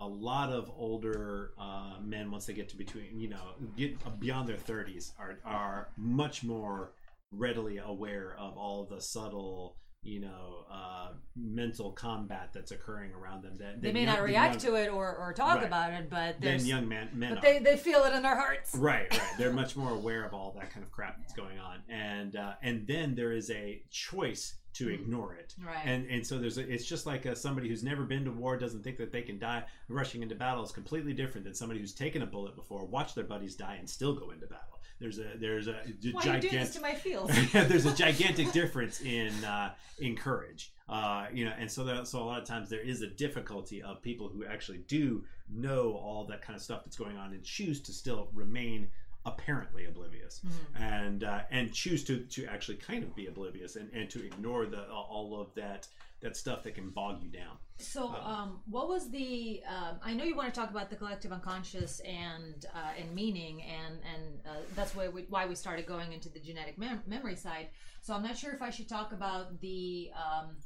a 0.00 0.06
lot 0.08 0.50
of 0.50 0.68
older 0.76 1.52
uh, 1.58 1.94
men 2.02 2.30
once 2.30 2.46
they 2.46 2.52
get 2.52 2.68
to 2.70 2.76
between 2.76 3.20
you 3.20 3.28
know 3.28 3.54
get 3.76 3.96
beyond 4.18 4.48
their 4.48 4.56
30s 4.56 5.12
are 5.18 5.38
are 5.44 5.90
much 5.96 6.42
more 6.42 6.92
readily 7.30 7.78
aware 7.78 8.34
of 8.38 8.56
all 8.58 8.84
the 8.84 9.00
subtle 9.00 9.76
you 10.02 10.20
know 10.20 10.64
uh, 10.70 11.10
mental 11.36 11.92
combat 11.92 12.50
that's 12.52 12.72
occurring 12.72 13.12
around 13.14 13.42
them 13.44 13.56
that 13.58 13.80
They 13.80 13.92
may 13.92 14.04
not 14.04 14.22
react 14.22 14.60
to 14.60 14.74
it 14.74 14.88
or, 14.88 15.14
or 15.16 15.32
talk 15.32 15.58
Right. 15.58 15.66
about 15.66 15.92
it, 15.92 16.10
but 16.10 16.40
then 16.40 16.64
young 16.66 16.88
man, 16.88 17.08
men 17.12 17.34
but 17.34 17.42
they, 17.42 17.58
they 17.58 17.76
feel 17.76 18.02
it 18.04 18.12
in 18.14 18.22
their 18.22 18.36
hearts. 18.36 18.74
Right, 18.74 19.10
right. 19.10 19.20
They're 19.38 19.52
much 19.52 19.76
more 19.76 19.90
aware 19.92 20.24
of 20.24 20.34
all 20.34 20.52
that 20.58 20.70
kind 20.72 20.84
of 20.84 20.90
crap 20.90 21.18
that's 21.18 21.34
going 21.34 21.58
on, 21.58 21.80
and 21.88 22.36
uh, 22.36 22.54
and 22.62 22.86
then 22.86 23.14
there 23.14 23.32
is 23.32 23.50
a 23.50 23.82
choice 23.90 24.54
to 24.74 24.86
Mm. 24.86 24.94
ignore 24.94 25.34
it. 25.34 25.54
Right. 25.62 25.76
And 25.84 26.06
and 26.10 26.26
so 26.26 26.38
there's 26.38 26.56
a, 26.56 26.66
it's 26.68 26.86
just 26.86 27.04
like 27.04 27.26
uh 27.26 27.34
somebody 27.34 27.68
who's 27.68 27.84
never 27.84 28.04
been 28.04 28.24
to 28.24 28.30
war 28.32 28.56
doesn't 28.56 28.82
think 28.82 28.96
that 28.98 29.12
they 29.12 29.20
can 29.20 29.38
die 29.38 29.64
rushing 29.88 30.22
into 30.22 30.34
battle 30.34 30.64
is 30.64 30.72
completely 30.72 31.12
different 31.12 31.44
than 31.44 31.54
somebody 31.54 31.78
who's 31.78 31.92
taken 31.92 32.22
a 32.22 32.26
bullet 32.26 32.56
before, 32.56 32.86
watched 32.86 33.14
their 33.14 33.24
buddies 33.24 33.54
die, 33.54 33.76
and 33.78 33.88
still 33.88 34.14
go 34.14 34.30
into 34.30 34.46
battle. 34.46 34.71
There's 35.02 35.18
a 35.18 35.32
there's 35.38 35.66
a, 35.66 35.72
Why 35.72 35.80
are 35.82 35.84
you 35.86 35.92
doing 35.92 36.14
this 36.14 36.24
gigantic 36.24 36.72
to 36.74 36.80
my 36.80 36.94
field? 36.94 37.30
there's 37.52 37.86
a 37.86 37.92
gigantic 37.94 38.52
difference 38.52 39.00
in 39.02 39.32
uh, 39.44 39.74
in 39.98 40.16
courage, 40.16 40.72
uh, 40.88 41.26
you 41.32 41.44
know, 41.44 41.52
and 41.58 41.70
so 41.70 41.82
that, 41.84 42.06
so 42.06 42.22
a 42.22 42.24
lot 42.24 42.40
of 42.40 42.46
times 42.46 42.70
there 42.70 42.80
is 42.80 43.02
a 43.02 43.08
difficulty 43.08 43.82
of 43.82 44.00
people 44.00 44.28
who 44.28 44.44
actually 44.46 44.78
do 44.86 45.24
know 45.50 45.92
all 45.94 46.24
that 46.26 46.40
kind 46.40 46.56
of 46.56 46.62
stuff 46.62 46.84
that's 46.84 46.96
going 46.96 47.16
on 47.16 47.32
and 47.32 47.42
choose 47.42 47.80
to 47.82 47.92
still 47.92 48.28
remain 48.32 48.88
apparently 49.24 49.84
oblivious 49.86 50.40
Mhm. 50.44 50.80
and 50.80 51.24
uh, 51.24 51.42
and 51.50 51.72
choose 51.72 52.02
to 52.04 52.20
to 52.20 52.44
actually 52.46 52.76
kind 52.76 53.02
of 53.04 53.14
be 53.14 53.26
oblivious 53.26 53.76
and, 53.76 53.90
and 53.92 54.08
to 54.10 54.24
ignore 54.24 54.66
the 54.66 54.88
all 54.90 55.40
of 55.40 55.52
that 55.54 55.86
that 56.22 56.36
stuff 56.36 56.62
that 56.62 56.74
can 56.74 56.90
bog 56.90 57.20
you 57.22 57.28
down. 57.28 57.56
So, 57.78 58.08
um, 58.14 58.60
what 58.68 58.88
was 58.88 59.10
the? 59.10 59.60
Um, 59.68 59.96
I 60.02 60.14
know 60.14 60.24
you 60.24 60.36
want 60.36 60.52
to 60.54 60.58
talk 60.58 60.70
about 60.70 60.88
the 60.88 60.96
collective 60.96 61.32
unconscious 61.32 62.00
and 62.00 62.64
uh, 62.74 62.92
and 62.98 63.12
meaning, 63.14 63.62
and 63.62 63.98
and 64.14 64.40
uh, 64.46 64.60
that's 64.76 64.94
why 64.94 65.08
we, 65.08 65.22
why 65.28 65.46
we 65.46 65.54
started 65.56 65.84
going 65.86 66.12
into 66.12 66.28
the 66.28 66.38
genetic 66.38 66.78
mem- 66.78 67.02
memory 67.06 67.36
side. 67.36 67.68
So, 68.00 68.14
I'm 68.14 68.22
not 68.22 68.36
sure 68.36 68.52
if 68.52 68.62
I 68.62 68.70
should 68.70 68.88
talk 68.88 69.12
about 69.12 69.60
the 69.60 70.10
um, 70.16 70.56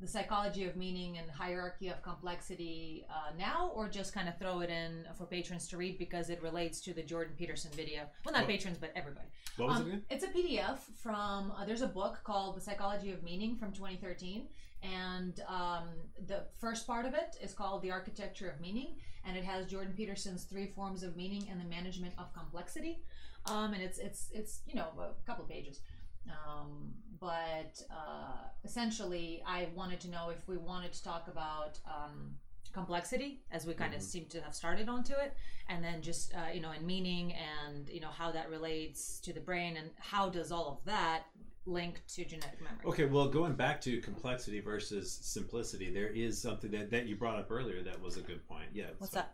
the 0.00 0.08
psychology 0.08 0.64
of 0.64 0.74
meaning 0.74 1.18
and 1.18 1.30
hierarchy 1.30 1.88
of 1.88 2.02
complexity 2.02 3.06
uh, 3.08 3.30
now, 3.38 3.70
or 3.76 3.88
just 3.88 4.12
kind 4.12 4.28
of 4.28 4.36
throw 4.40 4.58
it 4.60 4.68
in 4.70 5.04
for 5.16 5.26
patrons 5.26 5.68
to 5.68 5.76
read 5.76 5.96
because 5.98 6.28
it 6.28 6.42
relates 6.42 6.80
to 6.80 6.92
the 6.92 7.02
Jordan 7.02 7.34
Peterson 7.38 7.70
video. 7.76 8.02
Well, 8.24 8.32
not 8.32 8.40
Well- 8.40 8.46
patrons, 8.48 8.78
but 8.78 8.90
everybody. 8.96 9.28
What 9.56 9.68
was 9.68 9.76
Um, 9.76 9.82
it 9.82 9.88
again? 9.90 10.02
It's 10.10 10.24
a 10.24 10.28
PDF 10.28 10.78
from. 10.96 11.52
Uh, 11.52 11.64
there's 11.64 11.82
a 11.82 11.86
book 11.86 12.18
called 12.24 12.56
The 12.56 12.60
Psychology 12.60 13.12
of 13.12 13.22
Meaning 13.22 13.54
from 13.54 13.70
2013, 13.72 14.48
and 14.84 15.40
um, 15.48 15.88
the 16.26 16.44
first 16.60 16.86
part 16.86 17.06
of 17.06 17.14
it 17.14 17.36
is 17.42 17.52
called 17.54 17.82
The 17.82 17.90
Architecture 17.90 18.48
of 18.50 18.60
Meaning, 18.60 18.96
and 19.26 19.36
it 19.36 19.44
has 19.44 19.66
Jordan 19.66 19.94
Peterson's 19.96 20.44
three 20.44 20.66
forms 20.66 21.02
of 21.02 21.16
meaning 21.16 21.46
and 21.50 21.60
the 21.60 21.64
management 21.64 22.14
of 22.18 22.32
complexity. 22.34 23.02
Um, 23.46 23.72
and 23.74 23.82
it's 23.82 23.98
it's 23.98 24.28
it's 24.32 24.60
you 24.66 24.74
know 24.74 24.88
a 24.98 25.26
couple 25.26 25.44
of 25.44 25.50
pages. 25.50 25.80
Um, 26.28 26.92
but 27.20 27.82
uh, 27.90 28.48
essentially, 28.64 29.42
I 29.46 29.68
wanted 29.74 30.00
to 30.00 30.08
know 30.10 30.30
if 30.30 30.46
we 30.48 30.56
wanted 30.56 30.92
to 30.94 31.02
talk 31.04 31.28
about 31.28 31.78
um, 31.86 32.36
complexity 32.72 33.42
as 33.50 33.66
we 33.66 33.74
kind 33.74 33.94
of 33.94 34.00
Mhm. 34.00 34.04
seem 34.04 34.26
to 34.26 34.40
have 34.40 34.54
started 34.54 34.88
onto 34.88 35.12
it 35.14 35.36
and 35.68 35.82
then 35.84 36.02
just 36.02 36.34
uh, 36.34 36.48
you 36.52 36.60
know 36.60 36.72
in 36.72 36.84
meaning 36.84 37.32
and 37.34 37.88
you 37.88 38.00
know 38.00 38.08
how 38.10 38.32
that 38.32 38.50
relates 38.50 39.20
to 39.20 39.32
the 39.32 39.40
brain 39.40 39.76
and 39.76 39.90
how 39.98 40.28
does 40.28 40.50
all 40.50 40.68
of 40.72 40.84
that 40.84 41.26
link 41.66 42.02
to 42.08 42.24
genetic 42.24 42.60
memory 42.60 42.84
Okay, 42.86 43.06
well, 43.06 43.28
going 43.28 43.54
back 43.54 43.80
to 43.82 44.00
complexity 44.00 44.60
versus 44.60 45.18
simplicity, 45.22 45.92
there 45.92 46.08
is 46.08 46.40
something 46.40 46.70
that, 46.72 46.90
that 46.90 47.06
you 47.06 47.16
brought 47.16 47.38
up 47.38 47.50
earlier 47.50 47.82
that 47.82 48.00
was 48.00 48.16
a 48.16 48.20
good 48.20 48.46
point. 48.46 48.68
Yeah. 48.72 48.86
what's 48.98 49.14
fine. 49.14 49.24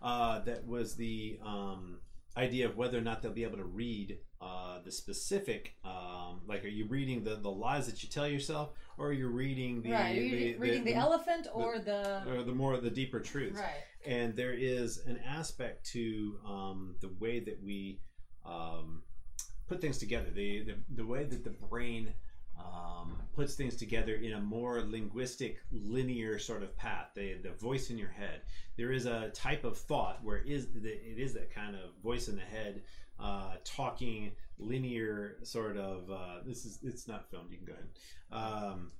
that 0.00 0.06
Uh, 0.06 0.38
that 0.40 0.66
was 0.66 0.94
the 0.96 1.38
um, 1.44 1.98
idea 2.36 2.66
of 2.66 2.76
whether 2.76 2.98
or 2.98 3.02
not 3.02 3.22
they'll 3.22 3.32
be 3.32 3.44
able 3.44 3.58
to 3.58 3.64
read 3.64 4.18
uh, 4.40 4.78
the 4.84 4.92
specific, 4.92 5.74
um, 5.84 6.40
like, 6.46 6.64
are 6.64 6.68
you 6.68 6.86
reading 6.86 7.24
the, 7.24 7.36
the 7.36 7.50
lies 7.50 7.86
that 7.86 8.02
you 8.02 8.08
tell 8.08 8.26
yourself, 8.26 8.70
or 8.96 9.08
are 9.08 9.12
you 9.12 9.28
reading 9.28 9.82
the 9.82 9.92
right 9.92 10.16
are 10.16 10.20
you 10.20 10.30
the, 10.30 10.58
reading 10.58 10.84
the, 10.84 10.94
elephant 10.94 11.46
or 11.52 11.78
the, 11.78 12.22
or 12.28 12.42
the 12.42 12.52
more 12.52 12.76
the 12.78 12.90
deeper 12.90 13.20
truths? 13.20 13.58
right 13.58 13.82
and 14.06 14.34
there 14.34 14.54
is 14.54 14.98
an 15.06 15.18
aspect 15.26 15.84
to 15.84 16.38
um, 16.46 16.94
the 17.00 17.10
way 17.18 17.40
that 17.40 17.62
we 17.62 18.00
um, 18.46 19.02
put 19.70 19.80
things 19.80 19.98
together. 19.98 20.26
The, 20.34 20.64
the, 20.64 20.74
the 20.96 21.06
way 21.06 21.22
that 21.22 21.44
the 21.44 21.50
brain 21.50 22.12
um, 22.58 23.16
puts 23.36 23.54
things 23.54 23.76
together 23.76 24.14
in 24.14 24.32
a 24.32 24.40
more 24.40 24.82
linguistic 24.82 25.60
linear 25.70 26.40
sort 26.40 26.64
of 26.64 26.76
path 26.76 27.10
the, 27.14 27.34
the 27.34 27.52
voice 27.52 27.88
in 27.88 27.96
your 27.96 28.08
head. 28.08 28.40
There 28.76 28.90
is 28.90 29.06
a 29.06 29.30
type 29.30 29.62
of 29.64 29.78
thought 29.78 30.18
where 30.24 30.38
is, 30.38 30.66
it 30.74 31.18
is 31.18 31.34
that 31.34 31.54
kind 31.54 31.76
of 31.76 32.02
voice 32.02 32.26
in 32.26 32.34
the 32.34 32.42
head 32.42 32.82
uh, 33.20 33.54
talking 33.64 34.32
linear 34.58 35.36
sort 35.42 35.76
of 35.76 36.10
uh, 36.10 36.38
this 36.44 36.64
is 36.64 36.78
it's 36.82 37.06
not 37.06 37.30
filmed 37.30 37.50
you 37.50 37.58
can 37.58 37.66
go 37.66 37.72
ahead. 37.72 37.88
Um, 38.32 38.90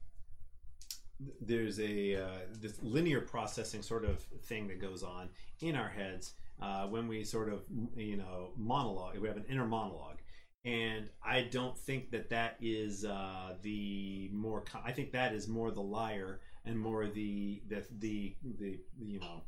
there's 1.40 1.80
a 1.80 2.16
uh, 2.16 2.38
this 2.60 2.78
linear 2.82 3.20
processing 3.20 3.82
sort 3.82 4.04
of 4.04 4.20
thing 4.44 4.68
that 4.68 4.80
goes 4.80 5.02
on 5.02 5.30
in 5.60 5.74
our 5.74 5.88
heads 5.88 6.34
uh, 6.62 6.86
when 6.86 7.08
we 7.08 7.24
sort 7.24 7.52
of 7.52 7.62
you 7.96 8.16
know 8.16 8.50
monologue 8.56 9.18
we 9.18 9.26
have 9.26 9.36
an 9.36 9.44
inner 9.48 9.66
monologue 9.66 10.19
and 10.64 11.08
i 11.24 11.42
don't 11.50 11.78
think 11.78 12.10
that 12.10 12.28
that 12.28 12.56
is 12.60 13.04
uh, 13.04 13.54
the 13.62 14.28
more 14.32 14.64
i 14.84 14.92
think 14.92 15.12
that 15.12 15.32
is 15.32 15.48
more 15.48 15.70
the 15.70 15.80
liar 15.80 16.40
and 16.64 16.78
more 16.78 17.06
the 17.06 17.62
the 17.68 17.82
the, 17.98 18.36
the 18.58 18.78
you 18.98 19.20
know 19.20 19.42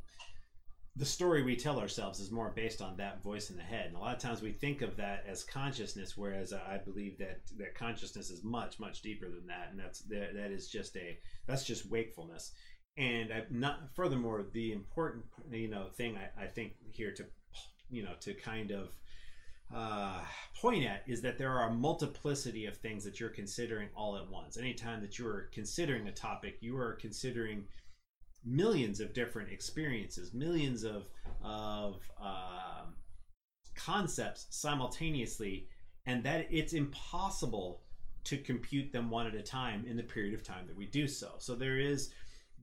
the 0.95 1.05
story 1.05 1.41
we 1.41 1.55
tell 1.55 1.79
ourselves 1.79 2.19
is 2.19 2.31
more 2.31 2.53
based 2.55 2.81
on 2.81 2.95
that 2.97 3.23
voice 3.23 3.49
in 3.49 3.57
the 3.57 3.63
head. 3.63 3.87
And 3.87 3.95
a 3.95 3.99
lot 3.99 4.15
of 4.15 4.21
times 4.21 4.43
we 4.43 4.51
think 4.51 4.83
of 4.83 4.95
that 4.97 5.25
as 5.27 5.43
consciousness 5.43 6.15
whereas 6.15 6.53
i 6.53 6.77
believe 6.77 7.17
that 7.17 7.41
that 7.57 7.73
consciousness 7.73 8.29
is 8.29 8.43
much 8.43 8.79
much 8.79 9.01
deeper 9.01 9.27
than 9.29 9.47
that. 9.47 9.69
And 9.71 9.79
that's 9.79 10.01
that, 10.01 10.35
that 10.35 10.51
is 10.51 10.67
just 10.67 10.95
a 10.97 11.17
that's 11.47 11.65
just 11.65 11.89
wakefulness. 11.89 12.51
And 12.95 13.33
I, 13.33 13.43
not 13.49 13.95
furthermore 13.95 14.45
the 14.53 14.71
important 14.71 15.25
you 15.51 15.69
know 15.69 15.87
thing 15.95 16.15
I, 16.17 16.43
I 16.43 16.47
think 16.47 16.73
here 16.91 17.11
to 17.13 17.25
you 17.89 18.03
know 18.03 18.13
to 18.19 18.33
kind 18.35 18.71
of 18.71 18.89
uh, 19.73 20.19
point 20.59 20.85
at 20.85 21.03
is 21.07 21.21
that 21.21 21.37
there 21.37 21.51
are 21.51 21.69
a 21.69 21.73
multiplicity 21.73 22.65
of 22.65 22.77
things 22.77 23.03
that 23.03 23.19
you're 23.19 23.29
considering 23.29 23.89
all 23.95 24.15
at 24.17 24.29
once. 24.29 24.57
Anytime 24.57 25.01
that 25.01 25.17
you're 25.17 25.49
considering 25.51 26.07
a 26.07 26.11
topic 26.11 26.57
you 26.61 26.77
are 26.77 26.93
considering 26.93 27.65
millions 28.45 28.99
of 28.99 29.13
different 29.13 29.49
experiences 29.49 30.33
millions 30.33 30.83
of 30.83 31.07
of 31.41 32.01
um 32.21 32.93
concepts 33.73 34.47
simultaneously 34.49 35.67
and 36.05 36.23
that 36.23 36.45
it's 36.51 36.73
impossible 36.73 37.81
to 38.23 38.37
compute 38.37 38.91
them 38.91 39.09
one 39.09 39.27
at 39.27 39.35
a 39.35 39.41
time 39.41 39.85
in 39.87 39.97
the 39.97 40.03
period 40.03 40.33
of 40.33 40.43
time 40.43 40.65
that 40.67 40.77
we 40.77 40.85
do 40.85 41.07
so. 41.07 41.31
So 41.39 41.55
there 41.55 41.77
is 41.77 42.11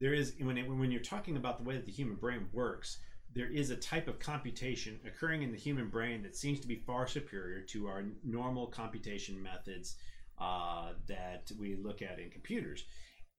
there 0.01 0.15
is 0.15 0.35
when 0.41 0.57
it, 0.57 0.69
when 0.69 0.91
you're 0.91 1.03
talking 1.03 1.37
about 1.37 1.59
the 1.59 1.65
way 1.65 1.75
that 1.75 1.85
the 1.85 1.93
human 1.93 2.17
brain 2.17 2.47
works 2.53 2.99
there 3.35 3.51
is 3.51 3.71
a 3.71 3.77
type 3.77 4.09
of 4.09 4.19
computation 4.19 4.99
occurring 5.07 5.43
in 5.43 5.53
the 5.53 5.59
human 5.59 5.89
brain 5.89 6.23
that 6.23 6.37
seems 6.37 6.61
to 6.61 6.69
be 6.69 6.77
far 6.77 7.07
superior 7.07 7.61
to 7.61 7.87
our 7.87 8.05
normal 8.25 8.67
computation 8.67 9.41
methods 9.41 9.97
uh, 10.39 10.93
that 11.07 11.51
we 11.59 11.77
look 11.77 12.03
at 12.03 12.19
in 12.19 12.31
computers 12.31 12.85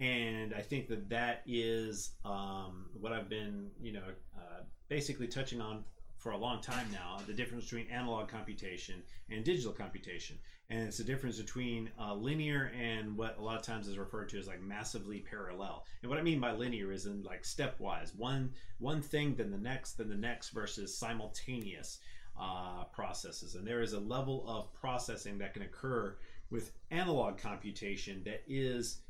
and 0.01 0.51
I 0.55 0.61
think 0.61 0.87
that 0.87 1.09
that 1.09 1.43
is 1.45 2.13
um, 2.25 2.87
what 2.99 3.13
I've 3.13 3.29
been, 3.29 3.69
you 3.79 3.93
know, 3.93 4.03
uh, 4.35 4.63
basically 4.89 5.27
touching 5.27 5.61
on 5.61 5.83
for 6.17 6.31
a 6.31 6.37
long 6.37 6.59
time 6.59 6.87
now. 6.91 7.19
The 7.27 7.33
difference 7.33 7.65
between 7.65 7.87
analog 7.87 8.27
computation 8.27 9.03
and 9.29 9.45
digital 9.45 9.71
computation, 9.71 10.39
and 10.71 10.87
it's 10.87 10.97
the 10.97 11.03
difference 11.03 11.37
between 11.37 11.89
uh, 11.99 12.15
linear 12.15 12.71
and 12.79 13.17
what 13.17 13.37
a 13.37 13.41
lot 13.43 13.57
of 13.57 13.61
times 13.61 13.89
is 13.89 13.97
referred 13.97 14.29
to 14.29 14.39
as 14.39 14.47
like 14.47 14.61
massively 14.61 15.19
parallel. 15.19 15.85
And 16.01 16.09
what 16.09 16.17
I 16.17 16.21
mean 16.21 16.39
by 16.39 16.53
linear 16.53 16.93
is 16.93 17.05
in 17.05 17.23
like 17.23 17.43
stepwise, 17.43 18.15
one 18.15 18.53
one 18.79 19.01
thing, 19.01 19.35
then 19.35 19.51
the 19.51 19.57
next, 19.57 19.97
then 19.97 20.07
the 20.07 20.15
next, 20.15 20.51
versus 20.51 20.97
simultaneous 20.97 21.99
uh, 22.39 22.85
processes. 22.85 23.55
And 23.55 23.67
there 23.67 23.81
is 23.81 23.91
a 23.91 23.99
level 23.99 24.45
of 24.47 24.73
processing 24.73 25.37
that 25.39 25.53
can 25.53 25.63
occur 25.63 26.15
with 26.49 26.71
analog 26.89 27.37
computation 27.37 28.21
that 28.23 28.41
is 28.47 29.01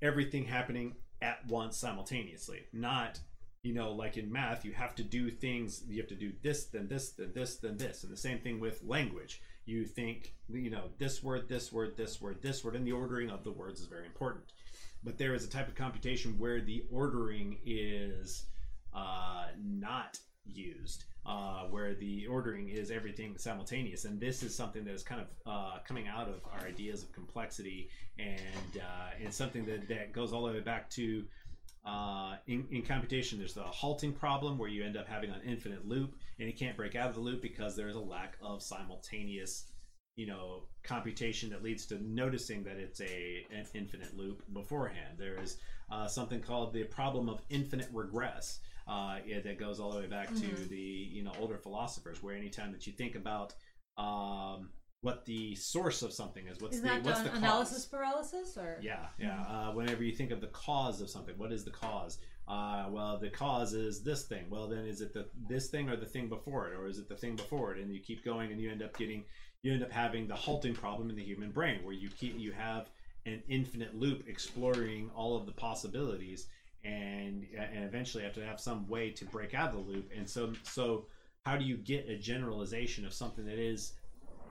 everything 0.00 0.44
happening 0.44 0.94
at 1.20 1.46
once 1.46 1.76
simultaneously 1.76 2.64
not 2.72 3.18
you 3.62 3.72
know 3.72 3.92
like 3.92 4.18
in 4.18 4.30
math 4.30 4.64
you 4.64 4.72
have 4.72 4.94
to 4.94 5.02
do 5.02 5.30
things 5.30 5.82
you 5.88 5.98
have 5.98 6.08
to 6.08 6.14
do 6.14 6.32
this 6.42 6.66
then 6.66 6.86
this 6.86 7.10
then 7.10 7.30
this 7.34 7.56
then 7.56 7.78
this 7.78 8.02
and 8.02 8.12
the 8.12 8.16
same 8.16 8.38
thing 8.40 8.60
with 8.60 8.82
language 8.84 9.40
you 9.66 9.84
think 9.84 10.34
you 10.48 10.70
know 10.70 10.84
this 10.98 11.22
word 11.22 11.48
this 11.48 11.72
word 11.72 11.96
this 11.96 12.20
word 12.20 12.42
this 12.42 12.62
word 12.64 12.76
and 12.76 12.86
the 12.86 12.92
ordering 12.92 13.30
of 13.30 13.44
the 13.44 13.52
words 13.52 13.80
is 13.80 13.86
very 13.86 14.06
important. 14.06 14.44
But 15.02 15.18
there 15.18 15.34
is 15.34 15.44
a 15.44 15.48
type 15.48 15.68
of 15.68 15.74
computation 15.74 16.38
where 16.38 16.60
the 16.60 16.84
ordering 16.90 17.58
is 17.66 18.44
uh, 18.94 19.46
not 19.62 20.18
used 20.46 21.04
uh, 21.26 21.64
where 21.70 21.94
the 21.94 22.26
ordering 22.26 22.68
is 22.68 22.90
everything 22.90 23.36
simultaneous. 23.38 24.04
And 24.04 24.20
this 24.20 24.42
is 24.42 24.54
something 24.54 24.84
that 24.84 24.92
is 24.92 25.02
kind 25.02 25.20
of 25.20 25.26
uh, 25.46 25.78
coming 25.86 26.06
out 26.06 26.28
of 26.28 26.40
our 26.52 26.66
ideas 26.66 27.02
of 27.02 27.12
complexity 27.12 27.88
and 28.18 28.80
uh, 28.80 29.22
and 29.22 29.32
something 29.32 29.64
that, 29.66 29.88
that 29.88 30.12
goes 30.12 30.32
all 30.32 30.46
the 30.46 30.52
way 30.52 30.60
back 30.60 30.90
to 30.90 31.24
uh, 31.86 32.36
in, 32.46 32.66
in 32.70 32.82
computation. 32.82 33.38
There's 33.38 33.54
the 33.54 33.62
halting 33.62 34.12
problem 34.12 34.58
where 34.58 34.68
you 34.68 34.84
end 34.84 34.96
up 34.96 35.08
having 35.08 35.30
an 35.30 35.40
infinite 35.46 35.88
loop 35.88 36.14
and 36.38 36.48
you 36.48 36.54
can't 36.54 36.76
break 36.76 36.94
out 36.96 37.08
of 37.08 37.14
the 37.14 37.20
loop 37.20 37.40
because 37.42 37.76
there's 37.76 37.94
a 37.96 38.00
lack 38.00 38.36
of 38.42 38.62
simultaneous 38.62 39.66
you 40.16 40.26
know 40.26 40.64
computation 40.84 41.50
that 41.50 41.62
leads 41.62 41.86
to 41.86 41.98
noticing 42.02 42.62
that 42.62 42.76
it's 42.76 43.00
a 43.00 43.44
an 43.52 43.66
infinite 43.74 44.16
loop 44.16 44.42
beforehand 44.52 45.16
there 45.18 45.40
is 45.42 45.56
uh, 45.90 46.06
something 46.06 46.40
called 46.40 46.72
the 46.72 46.84
problem 46.84 47.28
of 47.28 47.40
infinite 47.50 47.88
regress 47.92 48.60
uh, 48.86 49.16
yeah, 49.26 49.40
that 49.40 49.58
goes 49.58 49.80
all 49.80 49.90
the 49.92 49.98
way 49.98 50.06
back 50.06 50.28
to 50.34 50.46
Mhm. 50.46 50.68
the 50.68 50.76
you 50.76 51.22
know 51.24 51.32
older 51.40 51.56
philosophers 51.58 52.22
where 52.22 52.36
anytime 52.36 52.70
that 52.72 52.86
you 52.86 52.92
think 52.92 53.14
about 53.16 53.54
um, 53.96 54.70
what 55.00 55.24
the 55.24 55.54
source 55.54 56.02
of 56.02 56.12
something 56.12 56.46
is 56.46 56.60
what's 56.60 56.76
Isn't 56.76 56.88
the 56.88 56.94
that 56.94 57.04
what's 57.04 57.20
the 57.22 57.28
cause? 57.30 57.38
analysis 57.38 57.84
paralysis 57.86 58.56
or 58.56 58.78
Yeah, 58.82 59.06
yeah. 59.18 59.42
Uh, 59.42 59.72
whenever 59.72 60.02
you 60.02 60.12
think 60.14 60.30
of 60.30 60.40
the 60.40 60.46
cause 60.48 61.00
of 61.00 61.10
something, 61.10 61.36
what 61.38 61.52
is 61.52 61.64
the 61.64 61.70
cause? 61.70 62.18
Uh, 62.46 62.86
well, 62.90 63.18
the 63.18 63.30
cause 63.30 63.72
is 63.72 64.02
this 64.02 64.24
thing. 64.24 64.44
Well, 64.50 64.68
then 64.68 64.86
is 64.86 65.00
it 65.00 65.14
the 65.14 65.26
this 65.48 65.68
thing 65.70 65.88
or 65.88 65.96
the 65.96 66.06
thing 66.06 66.28
before 66.28 66.68
it, 66.68 66.76
or 66.76 66.86
is 66.86 66.98
it 66.98 67.08
the 67.08 67.16
thing 67.16 67.36
before 67.36 67.74
it? 67.74 67.80
And 67.80 67.92
you 67.92 68.00
keep 68.00 68.24
going, 68.24 68.52
and 68.52 68.60
you 68.60 68.70
end 68.70 68.82
up 68.82 68.96
getting, 68.98 69.24
you 69.62 69.72
end 69.72 69.82
up 69.82 69.90
having 69.90 70.26
the 70.26 70.34
halting 70.34 70.74
problem 70.74 71.08
in 71.08 71.16
the 71.16 71.24
human 71.24 71.50
brain, 71.50 71.82
where 71.82 71.94
you 71.94 72.10
keep 72.10 72.38
you 72.38 72.52
have 72.52 72.90
an 73.24 73.42
infinite 73.48 73.98
loop 73.98 74.28
exploring 74.28 75.10
all 75.14 75.36
of 75.36 75.46
the 75.46 75.52
possibilities, 75.52 76.48
and 76.84 77.46
and 77.56 77.84
eventually 77.84 78.22
have 78.22 78.34
to 78.34 78.44
have 78.44 78.60
some 78.60 78.86
way 78.88 79.10
to 79.10 79.24
break 79.24 79.54
out 79.54 79.70
of 79.70 79.86
the 79.86 79.92
loop. 79.92 80.10
And 80.14 80.28
so 80.28 80.52
so 80.64 81.06
how 81.44 81.56
do 81.56 81.64
you 81.64 81.76
get 81.76 82.08
a 82.08 82.16
generalization 82.16 83.04
of 83.04 83.12
something 83.12 83.44
that 83.46 83.58
is 83.58 83.94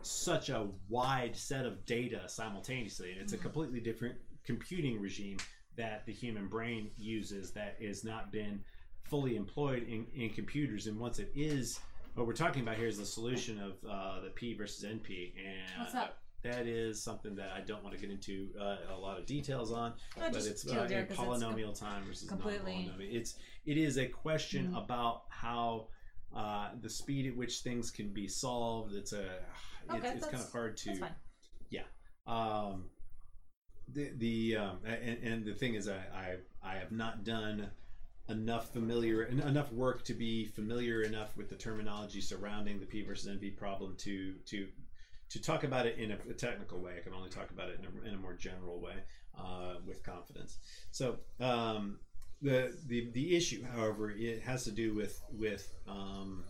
such 0.01 0.49
a 0.49 0.67
wide 0.89 1.35
set 1.35 1.65
of 1.65 1.85
data 1.85 2.21
simultaneously 2.27 3.11
and 3.13 3.21
it's 3.21 3.33
a 3.33 3.37
completely 3.37 3.79
different 3.79 4.15
computing 4.45 4.99
regime 4.99 5.37
that 5.75 6.05
the 6.05 6.13
human 6.13 6.47
brain 6.47 6.91
uses 6.97 7.51
that 7.51 7.77
has 7.81 8.03
not 8.03 8.31
been 8.31 8.61
fully 9.03 9.35
employed 9.35 9.83
in, 9.87 10.05
in 10.15 10.29
computers. 10.29 10.87
And 10.87 10.99
once 10.99 11.19
it 11.19 11.31
is 11.35 11.79
what 12.15 12.27
we're 12.27 12.33
talking 12.33 12.61
about 12.61 12.77
here 12.77 12.87
is 12.87 12.97
the 12.99 13.05
solution 13.05 13.59
of 13.59 13.73
uh, 13.89 14.21
the 14.21 14.29
p 14.29 14.53
versus 14.53 14.85
np 14.85 15.33
and 15.37 15.79
What's 15.81 15.95
up? 15.95 16.19
that 16.43 16.67
is 16.67 17.01
something 17.01 17.35
that 17.35 17.49
i 17.55 17.61
don't 17.61 17.83
want 17.83 17.95
to 17.95 17.99
get 18.01 18.11
into 18.11 18.49
uh, 18.59 18.77
a 18.93 18.97
lot 18.97 19.17
of 19.17 19.25
details 19.25 19.71
on 19.71 19.93
No, 20.17 20.29
but 20.29 20.45
it's 20.45 20.67
uh, 20.69 20.85
there, 20.87 21.05
'cause 21.05 21.17
it's 21.17 21.19
polynomial 21.19 21.77
time 21.77 22.03
versus 22.05 22.29
completely- 22.29 22.85
non-polynomial. 22.85 23.15
It's 23.15 23.35
it 23.65 23.77
is 23.77 23.97
a 23.97 24.05
question 24.07 24.73
Mhm. 24.73 24.83
about 24.83 25.23
how 25.29 25.87
uh, 26.35 26.69
the 26.81 26.89
speed 26.89 27.27
at 27.27 27.35
which 27.35 27.59
things 27.59 27.89
can 27.91 28.09
be 28.13 28.27
solved. 28.27 28.93
It's 28.93 29.13
a 29.13 29.39
Okay, 29.89 30.07
it's, 30.09 30.17
it's 30.17 30.25
kind 30.25 30.43
of 30.43 30.51
hard 30.51 30.77
to 30.77 30.85
that's 30.89 30.99
fine. 30.99 31.15
Um 32.25 32.85
the 33.91 34.11
the 34.17 34.55
um 34.55 34.79
and, 34.85 35.19
and 35.23 35.45
the 35.45 35.53
thing 35.53 35.75
is 35.75 35.87
I, 35.87 36.03
I 36.13 36.35
i 36.63 36.75
have 36.75 36.91
not 36.91 37.23
done 37.23 37.69
enough 38.29 38.71
familiar 38.71 39.23
enough 39.23 39.71
work 39.73 40.03
to 40.05 40.13
be 40.13 40.45
familiar 40.45 41.01
enough 41.01 41.35
with 41.35 41.49
the 41.49 41.55
terminology 41.55 42.21
surrounding 42.21 42.79
the 42.79 42.85
p 42.85 43.03
versus 43.03 43.29
np 43.29 43.57
problem 43.57 43.95
to 43.97 44.35
to 44.45 44.67
to 45.29 45.41
talk 45.41 45.63
about 45.63 45.87
it 45.87 45.97
in 45.97 46.11
a, 46.11 46.17
a 46.29 46.33
technical 46.33 46.79
way. 46.79 46.93
I 46.95 47.01
can 47.01 47.11
only 47.11 47.29
talk 47.29 47.49
about 47.49 47.69
it 47.69 47.79
in 47.79 47.85
a, 47.85 48.07
in 48.07 48.13
a 48.13 48.17
more 48.17 48.33
general 48.33 48.79
way 48.79 48.93
uh, 49.35 49.77
with 49.83 50.03
confidence. 50.03 50.59
So 50.91 51.17
um 51.39 51.97
the 52.43 52.77
the 52.87 53.09
the 53.13 53.35
issue, 53.35 53.63
however, 53.73 54.11
it 54.11 54.43
has 54.43 54.65
to 54.65 54.71
do 54.71 54.93
with 54.93 55.19
with 55.31 55.73
um, 55.87 56.43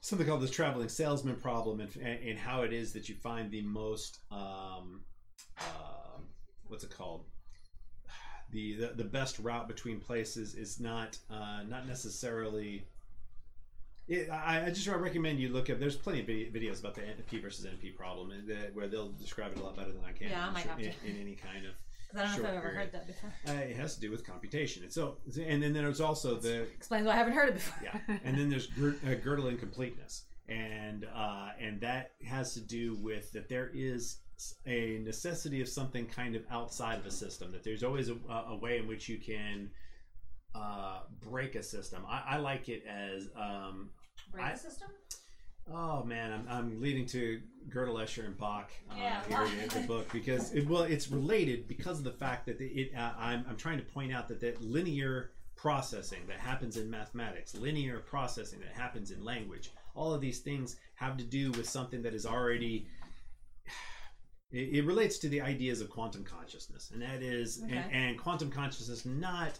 something 0.00 0.26
called 0.26 0.40
the 0.40 0.48
traveling 0.48 0.88
salesman 0.88 1.36
problem, 1.36 1.80
and, 1.80 1.96
and 1.96 2.38
how 2.38 2.62
it 2.62 2.72
is 2.72 2.92
that 2.92 3.08
you 3.08 3.16
find 3.16 3.50
the 3.50 3.62
most 3.62 4.20
um, 4.30 5.02
uh, 5.58 5.99
what's 6.70 6.84
it 6.84 6.90
called? 6.90 7.24
The, 8.52 8.74
the 8.74 8.86
the 8.96 9.04
best 9.04 9.38
route 9.38 9.68
between 9.68 10.00
places 10.00 10.54
is 10.54 10.80
not 10.80 11.18
uh, 11.30 11.62
not 11.68 11.86
necessarily. 11.86 12.84
It, 14.08 14.28
I, 14.28 14.66
I 14.66 14.70
just 14.70 14.88
recommend 14.88 15.38
you 15.38 15.50
look 15.50 15.70
at. 15.70 15.78
There's 15.78 15.94
plenty 15.96 16.20
of 16.20 16.26
videos 16.26 16.80
about 16.80 16.96
the 16.96 17.02
NP 17.02 17.40
versus 17.42 17.64
NP 17.64 17.94
problem, 17.96 18.32
where 18.74 18.88
they'll 18.88 19.10
describe 19.12 19.52
it 19.52 19.58
a 19.58 19.62
lot 19.62 19.76
better 19.76 19.92
than 19.92 20.02
I 20.04 20.10
can. 20.10 20.30
Yeah, 20.30 20.44
I 20.44 20.48
in, 20.48 20.54
might 20.54 20.64
short- 20.64 20.80
have 20.82 21.00
to. 21.02 21.08
in 21.08 21.20
any 21.20 21.34
kind 21.36 21.64
of. 21.66 21.72
I 22.12 22.22
don't 22.24 22.26
know 22.32 22.36
Short 22.38 22.40
if 22.40 22.50
I've 22.50 22.56
ever 22.56 22.60
period. 22.70 22.76
heard 22.76 22.92
that 22.92 23.06
before. 23.06 23.32
Uh, 23.46 23.52
it 23.52 23.76
has 23.76 23.94
to 23.94 24.00
do 24.00 24.10
with 24.10 24.26
computation. 24.26 24.82
And 24.82 24.92
so, 24.92 25.18
and 25.46 25.62
then 25.62 25.72
there's 25.72 26.00
also 26.00 26.34
the 26.34 26.62
Explains 26.62 27.06
why 27.06 27.12
I 27.12 27.16
haven't 27.16 27.34
heard 27.34 27.50
it 27.50 27.54
before. 27.54 27.84
yeah, 27.84 28.16
and 28.24 28.36
then 28.36 28.50
there's 28.50 28.66
gir- 28.66 28.96
uh, 29.06 29.10
Gödel 29.24 29.48
incompleteness, 29.48 30.24
and 30.48 31.06
uh, 31.14 31.50
and 31.60 31.80
that 31.82 32.10
has 32.26 32.52
to 32.54 32.60
do 32.60 32.96
with 32.96 33.30
that 33.30 33.48
there 33.48 33.70
is 33.72 34.16
a 34.66 34.98
necessity 35.04 35.60
of 35.60 35.68
something 35.68 36.06
kind 36.06 36.34
of 36.36 36.42
outside 36.50 36.98
of 36.98 37.06
a 37.06 37.10
system. 37.10 37.52
That 37.52 37.62
there's 37.64 37.82
always 37.82 38.08
a, 38.08 38.16
a 38.48 38.56
way 38.56 38.78
in 38.78 38.86
which 38.86 39.08
you 39.08 39.18
can 39.18 39.70
uh, 40.54 41.00
break 41.20 41.54
a 41.54 41.62
system. 41.62 42.04
I, 42.08 42.22
I 42.30 42.36
like 42.38 42.68
it 42.68 42.84
as 42.88 43.28
um, 43.36 43.90
Break 44.32 44.46
I- 44.46 44.52
the 44.52 44.58
system? 44.58 44.88
Oh 45.72 46.02
man, 46.02 46.32
I'm, 46.32 46.46
I'm 46.50 46.80
leading 46.80 47.06
to 47.08 47.40
Gödel, 47.68 47.94
Escher 48.02 48.24
and 48.24 48.36
Bach 48.36 48.70
uh, 48.90 48.94
Yeah. 48.98 49.22
here 49.28 49.62
in 49.62 49.68
the 49.68 49.86
book 49.86 50.10
because 50.12 50.52
it, 50.52 50.66
well, 50.66 50.82
it's 50.82 51.10
related 51.12 51.68
because 51.68 51.98
of 51.98 52.04
the 52.04 52.10
fact 52.12 52.46
that 52.46 52.60
it. 52.60 52.92
Uh, 52.96 53.12
I'm 53.16 53.44
I'm 53.48 53.56
trying 53.56 53.78
to 53.78 53.84
point 53.84 54.12
out 54.12 54.26
that 54.28 54.40
that 54.40 54.60
linear 54.62 55.30
processing 55.56 56.20
that 56.26 56.38
happens 56.40 56.76
in 56.76 56.90
mathematics, 56.90 57.54
linear 57.54 58.00
processing 58.00 58.58
that 58.60 58.72
happens 58.72 59.10
in 59.12 59.22
language, 59.22 59.70
all 59.94 60.12
of 60.12 60.20
these 60.20 60.40
things 60.40 60.76
have 60.94 61.16
to 61.18 61.24
do 61.24 61.52
with 61.52 61.68
something 61.68 62.02
that 62.02 62.14
is 62.14 62.26
already. 62.26 62.88
It, 64.52 64.78
it 64.78 64.84
relates 64.84 65.18
to 65.18 65.28
the 65.28 65.40
ideas 65.40 65.80
of 65.80 65.90
quantum 65.90 66.24
consciousness, 66.24 66.90
and 66.92 67.02
that 67.02 67.22
is, 67.22 67.60
Okay. 67.64 67.76
and, 67.76 67.92
and 67.92 68.18
quantum 68.18 68.50
consciousness 68.50 69.04
not. 69.06 69.58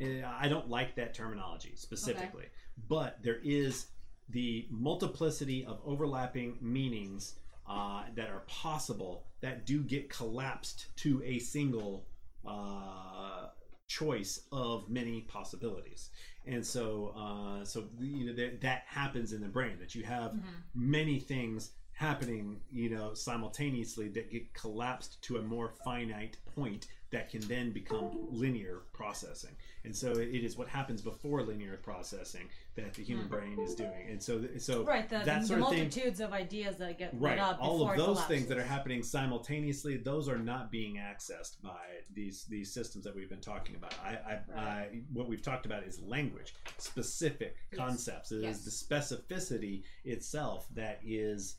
eh, 0.00 0.22
I 0.24 0.48
don't 0.48 0.68
like 0.68 0.94
that 0.96 1.14
terminology 1.14 1.72
specifically, 1.76 2.46
but 2.88 3.18
there 3.22 3.40
is 3.42 3.86
the 4.28 4.66
multiplicity 4.70 5.64
of 5.64 5.80
overlapping 5.84 6.58
meanings 6.60 7.34
uh, 7.68 8.04
that 8.14 8.28
are 8.28 8.42
possible 8.46 9.26
that 9.40 9.66
do 9.66 9.82
get 9.82 10.08
collapsed 10.08 10.86
to 10.96 11.22
a 11.24 11.38
single 11.38 12.06
uh, 12.46 13.48
choice 13.88 14.42
of 14.52 14.88
many 14.88 15.22
possibilities. 15.22 16.10
And 16.46 16.64
so, 16.64 17.12
uh, 17.16 17.64
so 17.64 17.84
you 18.00 18.26
know 18.26 18.34
that, 18.34 18.60
that 18.60 18.84
happens 18.86 19.32
in 19.32 19.40
the 19.40 19.48
brain 19.48 19.78
that 19.80 19.94
you 19.94 20.04
have 20.04 20.34
many 20.74 21.18
things 21.18 21.72
happening, 21.96 22.60
you 22.70 22.90
know, 22.90 23.14
simultaneously 23.14 24.08
that 24.08 24.30
get 24.30 24.52
collapsed 24.52 25.20
to 25.22 25.38
a 25.38 25.42
more 25.42 25.70
finite 25.82 26.36
point 26.54 26.86
that 27.10 27.30
can 27.30 27.40
then 27.42 27.72
become 27.72 28.10
linear 28.30 28.82
processing. 28.92 29.52
And 29.84 29.96
so 29.96 30.10
it 30.10 30.44
is 30.44 30.58
what 30.58 30.68
happens 30.68 31.00
before 31.00 31.42
linear 31.42 31.78
processing 31.78 32.48
that 32.74 32.92
the 32.92 33.02
human 33.02 33.24
hmm. 33.24 33.30
brain 33.30 33.58
is 33.60 33.74
doing. 33.74 34.08
And 34.10 34.22
so, 34.22 34.44
so 34.58 34.84
Right, 34.84 35.08
the, 35.08 35.20
that 35.24 35.42
the, 35.42 35.46
sort 35.46 35.60
of 35.60 35.68
thing, 35.70 35.78
multitudes 35.84 36.20
of 36.20 36.34
ideas 36.34 36.76
that 36.76 36.98
get 36.98 37.14
right? 37.14 37.38
up 37.38 37.56
All 37.62 37.88
of 37.88 37.96
those 37.96 38.22
things 38.24 38.46
that 38.48 38.58
are 38.58 38.64
happening 38.64 39.02
simultaneously, 39.02 39.96
those 39.96 40.28
are 40.28 40.38
not 40.38 40.70
being 40.70 40.96
accessed 40.96 41.62
by 41.62 41.80
these 42.12 42.44
these 42.44 42.74
systems 42.74 43.04
that 43.04 43.14
we've 43.16 43.30
been 43.30 43.40
talking 43.40 43.74
about. 43.74 43.94
I, 44.04 44.10
I, 44.10 44.38
Right. 44.54 44.58
I 44.58 44.88
what 45.14 45.28
we've 45.28 45.42
talked 45.42 45.64
about 45.64 45.84
is 45.84 45.98
language, 46.02 46.54
specific 46.76 47.56
Yes. 47.72 47.78
concepts. 47.78 48.32
It 48.32 48.38
is 48.38 48.42
Yes. 48.42 48.64
the 48.64 48.70
specificity 48.70 49.84
itself 50.04 50.66
that 50.74 51.00
is 51.02 51.56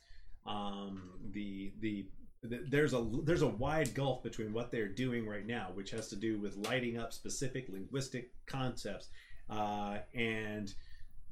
um, 0.48 1.10
the 1.32 1.72
the 1.80 2.06
th- 2.48 2.62
there's 2.68 2.94
a 2.94 3.06
there's 3.24 3.42
a 3.42 3.48
wide 3.48 3.94
gulf 3.94 4.22
between 4.22 4.52
what 4.52 4.70
they're 4.70 4.88
doing 4.88 5.26
right 5.28 5.46
now, 5.46 5.68
which 5.74 5.90
has 5.90 6.08
to 6.08 6.16
do 6.16 6.40
with 6.40 6.56
lighting 6.56 6.98
up 6.98 7.12
specific 7.12 7.68
linguistic 7.68 8.32
concepts, 8.46 9.08
uh, 9.50 9.98
and 10.14 10.74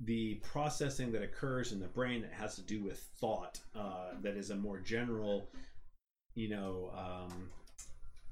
the 0.05 0.34
processing 0.43 1.10
that 1.12 1.22
occurs 1.22 1.72
in 1.72 1.80
the 1.80 1.88
brain 1.88 2.20
that 2.20 2.32
has 2.32 2.55
to 2.56 2.62
do 2.62 2.82
with 2.82 2.98
thought, 3.18 3.59
uh, 3.74 4.10
that 4.20 4.36
is 4.36 4.51
a 4.51 4.56
more 4.56 4.78
general, 4.78 5.48
you 6.34 6.51
know, 6.51 6.90
um, 6.94 7.48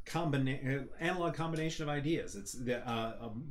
combina- 0.05 0.87
analog 1.01 1.35
combination 1.35 1.83
of 1.83 1.89
ideas. 1.89 2.37
It's 2.37 2.53
the 2.53 2.87
uh, 2.87 3.17
um, 3.23 3.45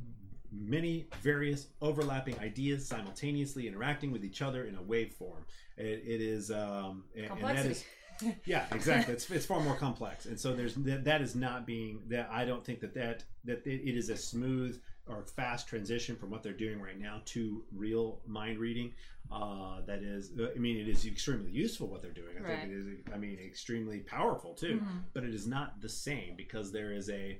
many 0.52 1.08
various 1.22 1.66
overlapping 1.80 2.38
ideas 2.38 2.86
simultaneously 2.86 3.66
interacting 3.66 4.12
with 4.12 4.24
each 4.24 4.42
other 4.42 4.64
in 4.64 4.76
a 4.76 4.82
waveform. 4.82 5.42
It, 5.76 6.02
it 6.06 6.20
is, 6.20 6.50
um, 6.50 7.04
and, 7.16 7.26
and 7.26 7.42
that 7.42 7.84
yeah 8.46 8.66
exactly. 8.72 9.12
It's, 9.14 9.28
it's 9.30 9.44
far 9.46 9.60
more 9.60 9.74
complex. 9.76 10.26
And 10.26 10.38
so 10.38 10.52
there's 10.52 10.74
that, 10.76 11.04
that 11.04 11.20
is 11.20 11.34
not 11.34 11.66
being 11.66 12.00
that 12.08 12.28
i 12.30 12.44
don't 12.44 12.64
think 12.64 12.78
that 12.80 12.94
that 12.94 13.24
that 13.44 13.66
it, 13.66 13.80
it 13.88 13.96
is 13.96 14.08
a 14.08 14.16
smooth 14.16 14.80
or 15.06 15.24
fast 15.36 15.66
transition 15.68 16.16
from 16.16 16.30
what 16.30 16.42
they're 16.42 16.52
doing 16.52 16.80
right 16.80 16.98
now 16.98 17.20
to 17.26 17.64
real 17.74 18.20
mind 18.26 18.58
reading. 18.58 18.92
Uh 19.32 19.80
that 19.86 20.02
is 20.02 20.30
i 20.54 20.58
mean 20.58 20.76
it 20.76 20.88
is 20.88 21.06
extremely 21.06 21.50
useful 21.50 21.88
what 21.88 22.02
they're 22.02 22.12
doing. 22.12 22.36
I 22.38 22.42
Right. 22.42 22.58
think 22.60 22.72
it 22.72 22.76
is 22.76 22.86
i 23.12 23.16
mean 23.18 23.38
extremely 23.44 23.98
powerful 24.00 24.54
too. 24.54 24.78
Mhm. 24.80 25.02
but 25.12 25.24
it 25.24 25.34
is 25.34 25.46
not 25.48 25.80
the 25.80 25.88
same 25.88 26.36
because 26.36 26.70
there 26.70 26.92
is 26.92 27.10
a 27.10 27.38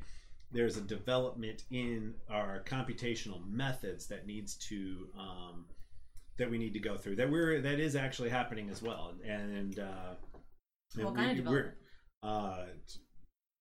there's 0.51 0.77
a 0.77 0.81
development 0.81 1.65
in 1.71 2.15
our 2.29 2.63
computational 2.65 3.45
methods 3.49 4.07
that 4.09 4.27
needs 4.27 4.55
to 4.57 5.09
um, 5.19 5.67
that 6.39 6.51
we 6.51 6.59
need 6.59 6.73
to 6.73 6.81
go 6.81 6.97
through 6.97 7.17
that 7.17 7.31
we're 7.31 7.61
that 7.61 7.79
is 7.79 7.95
actually 7.97 8.29
happening 8.31 8.69
as 8.71 8.83
well 8.83 9.13
and 9.25 9.79
uh, 9.79 10.15
and 10.97 11.05
What 11.05 11.15
kind 11.17 11.31
of 11.31 11.37
we- 11.37 11.43
development? 11.43 11.75
we're 12.23 12.29
uh, 12.29 12.67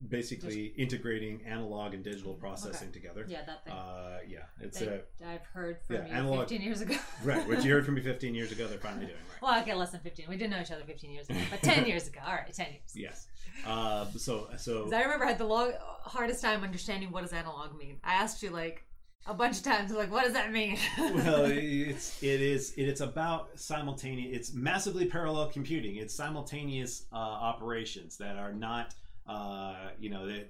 basically 0.10 0.66
integrating 0.78 1.42
analog 1.46 1.94
and 1.94 2.04
digital 2.04 2.34
processing 2.34 2.92
together 2.92 3.26
Yeah, 3.28 3.44
that 3.46 3.64
thing. 3.64 3.74
uh, 3.74 4.18
yeah 4.28 4.40
it's 4.60 4.82
a 4.82 5.02
I've 5.26 5.46
heard 5.54 5.78
from 5.88 5.96
yeah, 5.96 6.08
you 6.08 6.14
analog- 6.14 6.40
15 6.50 6.62
years 6.62 6.82
ago. 6.82 6.96
right 7.24 7.48
what 7.48 7.64
you 7.64 7.72
heard 7.72 7.86
from 7.86 7.96
me 7.96 8.02
15 8.14 8.36
years 8.36 8.52
ago 8.52 8.68
they're 8.68 8.80
finally 8.80 9.06
doing 9.06 9.18
right 9.32 9.42
Well, 9.42 9.62
okay, 9.62 9.74
less 9.74 9.92
than 9.92 10.02
15. 10.02 10.26
We 10.28 10.36
didn't 10.36 10.52
know 10.52 10.60
each 10.62 10.72
other 10.72 10.84
15 10.86 11.12
years 11.12 11.30
ago, 11.30 11.40
but 11.50 11.62
10 11.62 11.86
years 11.86 12.08
ago. 12.08 12.20
All 12.26 12.34
right, 12.34 12.52
10 12.52 12.68
years. 12.72 12.82
yes 12.96 13.28
uh, 13.66 14.06
so 14.18 14.50
so 14.58 14.90
I 14.94 15.02
remember 15.04 15.26
I 15.26 15.30
had 15.30 15.38
the 15.38 15.46
long, 15.46 15.72
hardest 16.04 16.42
time 16.42 16.64
understanding 16.64 17.12
what 17.12 17.22
does 17.22 17.32
analog 17.34 17.78
mean. 17.78 18.00
I 18.04 18.16
asked 18.16 18.44
you 18.44 18.50
like 18.50 18.84
a 19.26 19.34
bunch 19.34 19.58
of 19.58 19.64
times, 19.64 19.92
like, 19.92 20.12
what 20.12 20.26
does 20.26 20.34
that 20.34 20.52
mean? 20.52 20.78
well, 20.98 21.46
it's 21.46 22.22
it 22.22 22.42
is 22.42 22.74
it, 22.74 22.84
it's 22.84 23.02
about 23.02 23.58
simultaneous. 23.58 24.36
It's 24.36 24.54
massively 24.54 25.06
parallel 25.06 25.48
computing. 25.48 25.96
It's 25.96 26.14
simultaneous 26.14 27.06
uh, 27.14 27.16
operations 27.16 28.18
that 28.18 28.36
are 28.36 28.52
not, 28.52 28.94
uh, 29.28 29.76
you 30.00 30.10
know, 30.10 30.28
that 30.28 30.50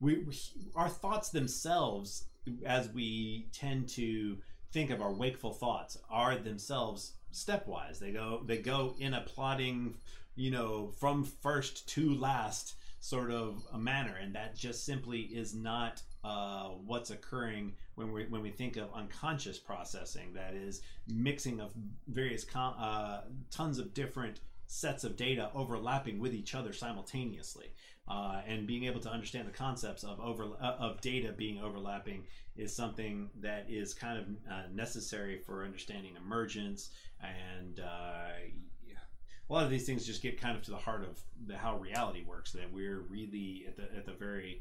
we, 0.00 0.18
we 0.20 0.34
our 0.74 0.88
thoughts 0.88 1.28
themselves, 1.28 2.24
as 2.64 2.88
we 2.90 3.48
tend 3.52 3.88
to 3.90 4.38
think 4.72 4.90
of 4.90 5.02
our 5.02 5.12
wakeful 5.12 5.52
thoughts, 5.52 5.98
are 6.10 6.36
themselves 6.36 7.12
stepwise. 7.32 7.98
They 7.98 8.12
go 8.12 8.42
they 8.46 8.58
go 8.58 8.94
in 8.98 9.12
a 9.12 9.20
plotting, 9.20 9.96
you 10.36 10.50
know, 10.50 10.92
from 10.98 11.24
first 11.24 11.86
to 11.90 12.14
last 12.14 12.76
sort 13.00 13.30
of 13.30 13.62
a 13.72 13.78
manner, 13.78 14.16
and 14.20 14.34
that 14.34 14.56
just 14.56 14.84
simply 14.84 15.20
is 15.20 15.54
not 15.54 16.02
uh, 16.26 16.70
what's 16.84 17.10
occurring 17.10 17.72
when 17.94 18.10
we 18.10 18.26
when 18.26 18.42
we 18.42 18.50
think 18.50 18.76
of 18.76 18.92
unconscious 18.94 19.58
processing. 19.58 20.32
That 20.34 20.54
is 20.54 20.82
mixing 21.06 21.60
of 21.60 21.72
various 22.08 22.44
com- 22.44 22.74
uh, 22.78 23.20
tons 23.50 23.78
of 23.78 23.94
different 23.94 24.40
sets 24.66 25.04
of 25.04 25.16
data 25.16 25.50
overlapping 25.54 26.18
with 26.18 26.34
each 26.34 26.56
other 26.56 26.72
simultaneously, 26.72 27.66
uh, 28.08 28.40
and 28.44 28.66
being 28.66 28.84
able 28.84 28.98
to 29.00 29.08
understand 29.08 29.46
the 29.46 29.52
concepts 29.52 30.02
of 30.02 30.18
over 30.18 30.46
uh, 30.60 30.74
of 30.80 31.00
data 31.00 31.32
being 31.32 31.60
overlapping 31.62 32.24
is 32.56 32.74
something 32.74 33.30
that 33.40 33.66
is 33.68 33.94
kind 33.94 34.18
of 34.18 34.24
uh, 34.50 34.62
necessary 34.74 35.38
for 35.38 35.64
understanding 35.64 36.16
emergence 36.16 36.90
and. 37.22 37.80
A 39.48 39.52
lot 39.52 39.62
of 39.62 39.70
these 39.70 39.86
things 39.86 40.04
just 40.04 40.22
get 40.22 40.40
kind 40.40 40.56
of 40.56 40.64
to 40.64 40.72
the 40.72 40.76
heart 40.76 41.04
of 41.04 41.20
the, 41.46 41.56
how 41.56 41.78
reality 41.78 42.24
works. 42.26 42.50
That 42.50 42.72
we're 42.72 43.02
really 43.02 43.64
at 43.68 43.76
the 43.76 43.84
at 43.96 44.04
the 44.04 44.12
very 44.12 44.60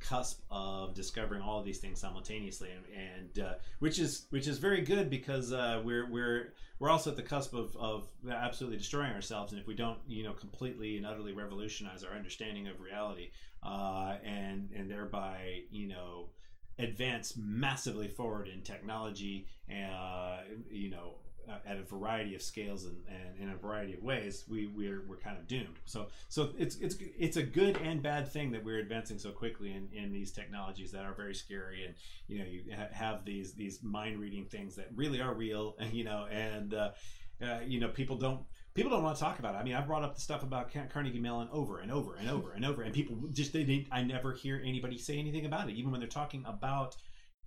cusp 0.00 0.42
of 0.50 0.94
discovering 0.94 1.42
all 1.42 1.58
of 1.58 1.64
these 1.64 1.78
things 1.78 2.00
simultaneously, 2.00 2.70
and, 2.70 3.38
and 3.38 3.46
uh, 3.46 3.54
which 3.78 3.98
is 3.98 4.26
which 4.30 4.46
is 4.46 4.58
very 4.58 4.80
good 4.80 5.10
because 5.10 5.52
uh, 5.52 5.80
we're 5.84 6.10
we're 6.10 6.52
we're 6.78 6.90
also 6.90 7.10
at 7.10 7.16
the 7.16 7.22
cusp 7.22 7.54
of, 7.54 7.74
of 7.76 8.08
absolutely 8.30 8.78
destroying 8.78 9.12
ourselves, 9.12 9.52
and 9.52 9.60
if 9.60 9.66
we 9.66 9.74
don't 9.74 9.98
you 10.06 10.22
know 10.24 10.32
completely 10.32 10.96
and 10.96 11.06
utterly 11.06 11.32
revolutionize 11.32 12.04
our 12.04 12.14
understanding 12.14 12.68
of 12.68 12.80
reality, 12.80 13.30
uh, 13.62 14.16
and 14.24 14.70
and 14.74 14.90
thereby 14.90 15.60
you 15.70 15.88
know 15.88 16.30
advance 16.78 17.34
massively 17.36 18.08
forward 18.08 18.48
in 18.48 18.60
technology, 18.62 19.46
uh, 19.70 20.38
you 20.70 20.90
know 20.90 21.14
at 21.66 21.76
a 21.76 21.82
variety 21.82 22.34
of 22.34 22.42
scales 22.42 22.84
and, 22.84 22.96
and 23.08 23.40
in 23.40 23.54
a 23.54 23.56
variety 23.56 23.94
of 23.94 24.02
ways, 24.02 24.44
we 24.48 24.66
we're, 24.66 25.04
we're 25.06 25.16
kind 25.16 25.38
of 25.38 25.46
doomed. 25.46 25.78
So 25.84 26.08
so 26.28 26.50
it's 26.58 26.76
it's 26.76 26.96
it's 27.18 27.36
a 27.36 27.42
good 27.42 27.76
and 27.78 28.02
bad 28.02 28.30
thing 28.30 28.50
that 28.52 28.64
we're 28.64 28.78
advancing 28.78 29.18
so 29.18 29.30
quickly 29.30 29.72
in, 29.72 29.88
in 29.92 30.12
these 30.12 30.32
technologies 30.32 30.92
that 30.92 31.04
are 31.04 31.14
very 31.14 31.34
scary 31.34 31.84
and 31.84 31.94
you 32.28 32.38
know 32.38 32.44
you 32.44 32.62
ha- 32.76 32.88
have 32.92 33.24
these 33.24 33.54
these 33.54 33.82
mind 33.82 34.18
reading 34.18 34.44
things 34.46 34.76
that 34.76 34.88
really 34.94 35.20
are 35.20 35.34
real 35.34 35.76
and 35.78 35.92
you 35.92 36.04
know 36.04 36.26
and 36.30 36.74
uh, 36.74 36.90
uh, 37.42 37.60
you 37.66 37.80
know 37.80 37.88
people 37.88 38.16
don't 38.16 38.40
people 38.74 38.90
don't 38.90 39.02
want 39.02 39.16
to 39.16 39.22
talk 39.22 39.38
about 39.38 39.54
it. 39.54 39.58
I 39.58 39.64
mean, 39.64 39.74
I've 39.74 39.86
brought 39.86 40.02
up 40.02 40.14
the 40.14 40.20
stuff 40.20 40.42
about 40.42 40.70
Carnegie 40.92 41.18
Mellon 41.18 41.48
over 41.50 41.80
and 41.80 41.90
over 41.90 42.14
and 42.16 42.28
over 42.28 42.52
and 42.52 42.64
over, 42.64 42.82
and 42.82 42.94
people 42.94 43.16
just 43.32 43.52
they, 43.52 43.64
they 43.64 43.86
I 43.90 44.02
never 44.02 44.32
hear 44.32 44.62
anybody 44.64 44.98
say 44.98 45.18
anything 45.18 45.46
about 45.46 45.68
it, 45.68 45.74
even 45.76 45.90
when 45.90 46.00
they're 46.00 46.08
talking 46.08 46.44
about 46.46 46.96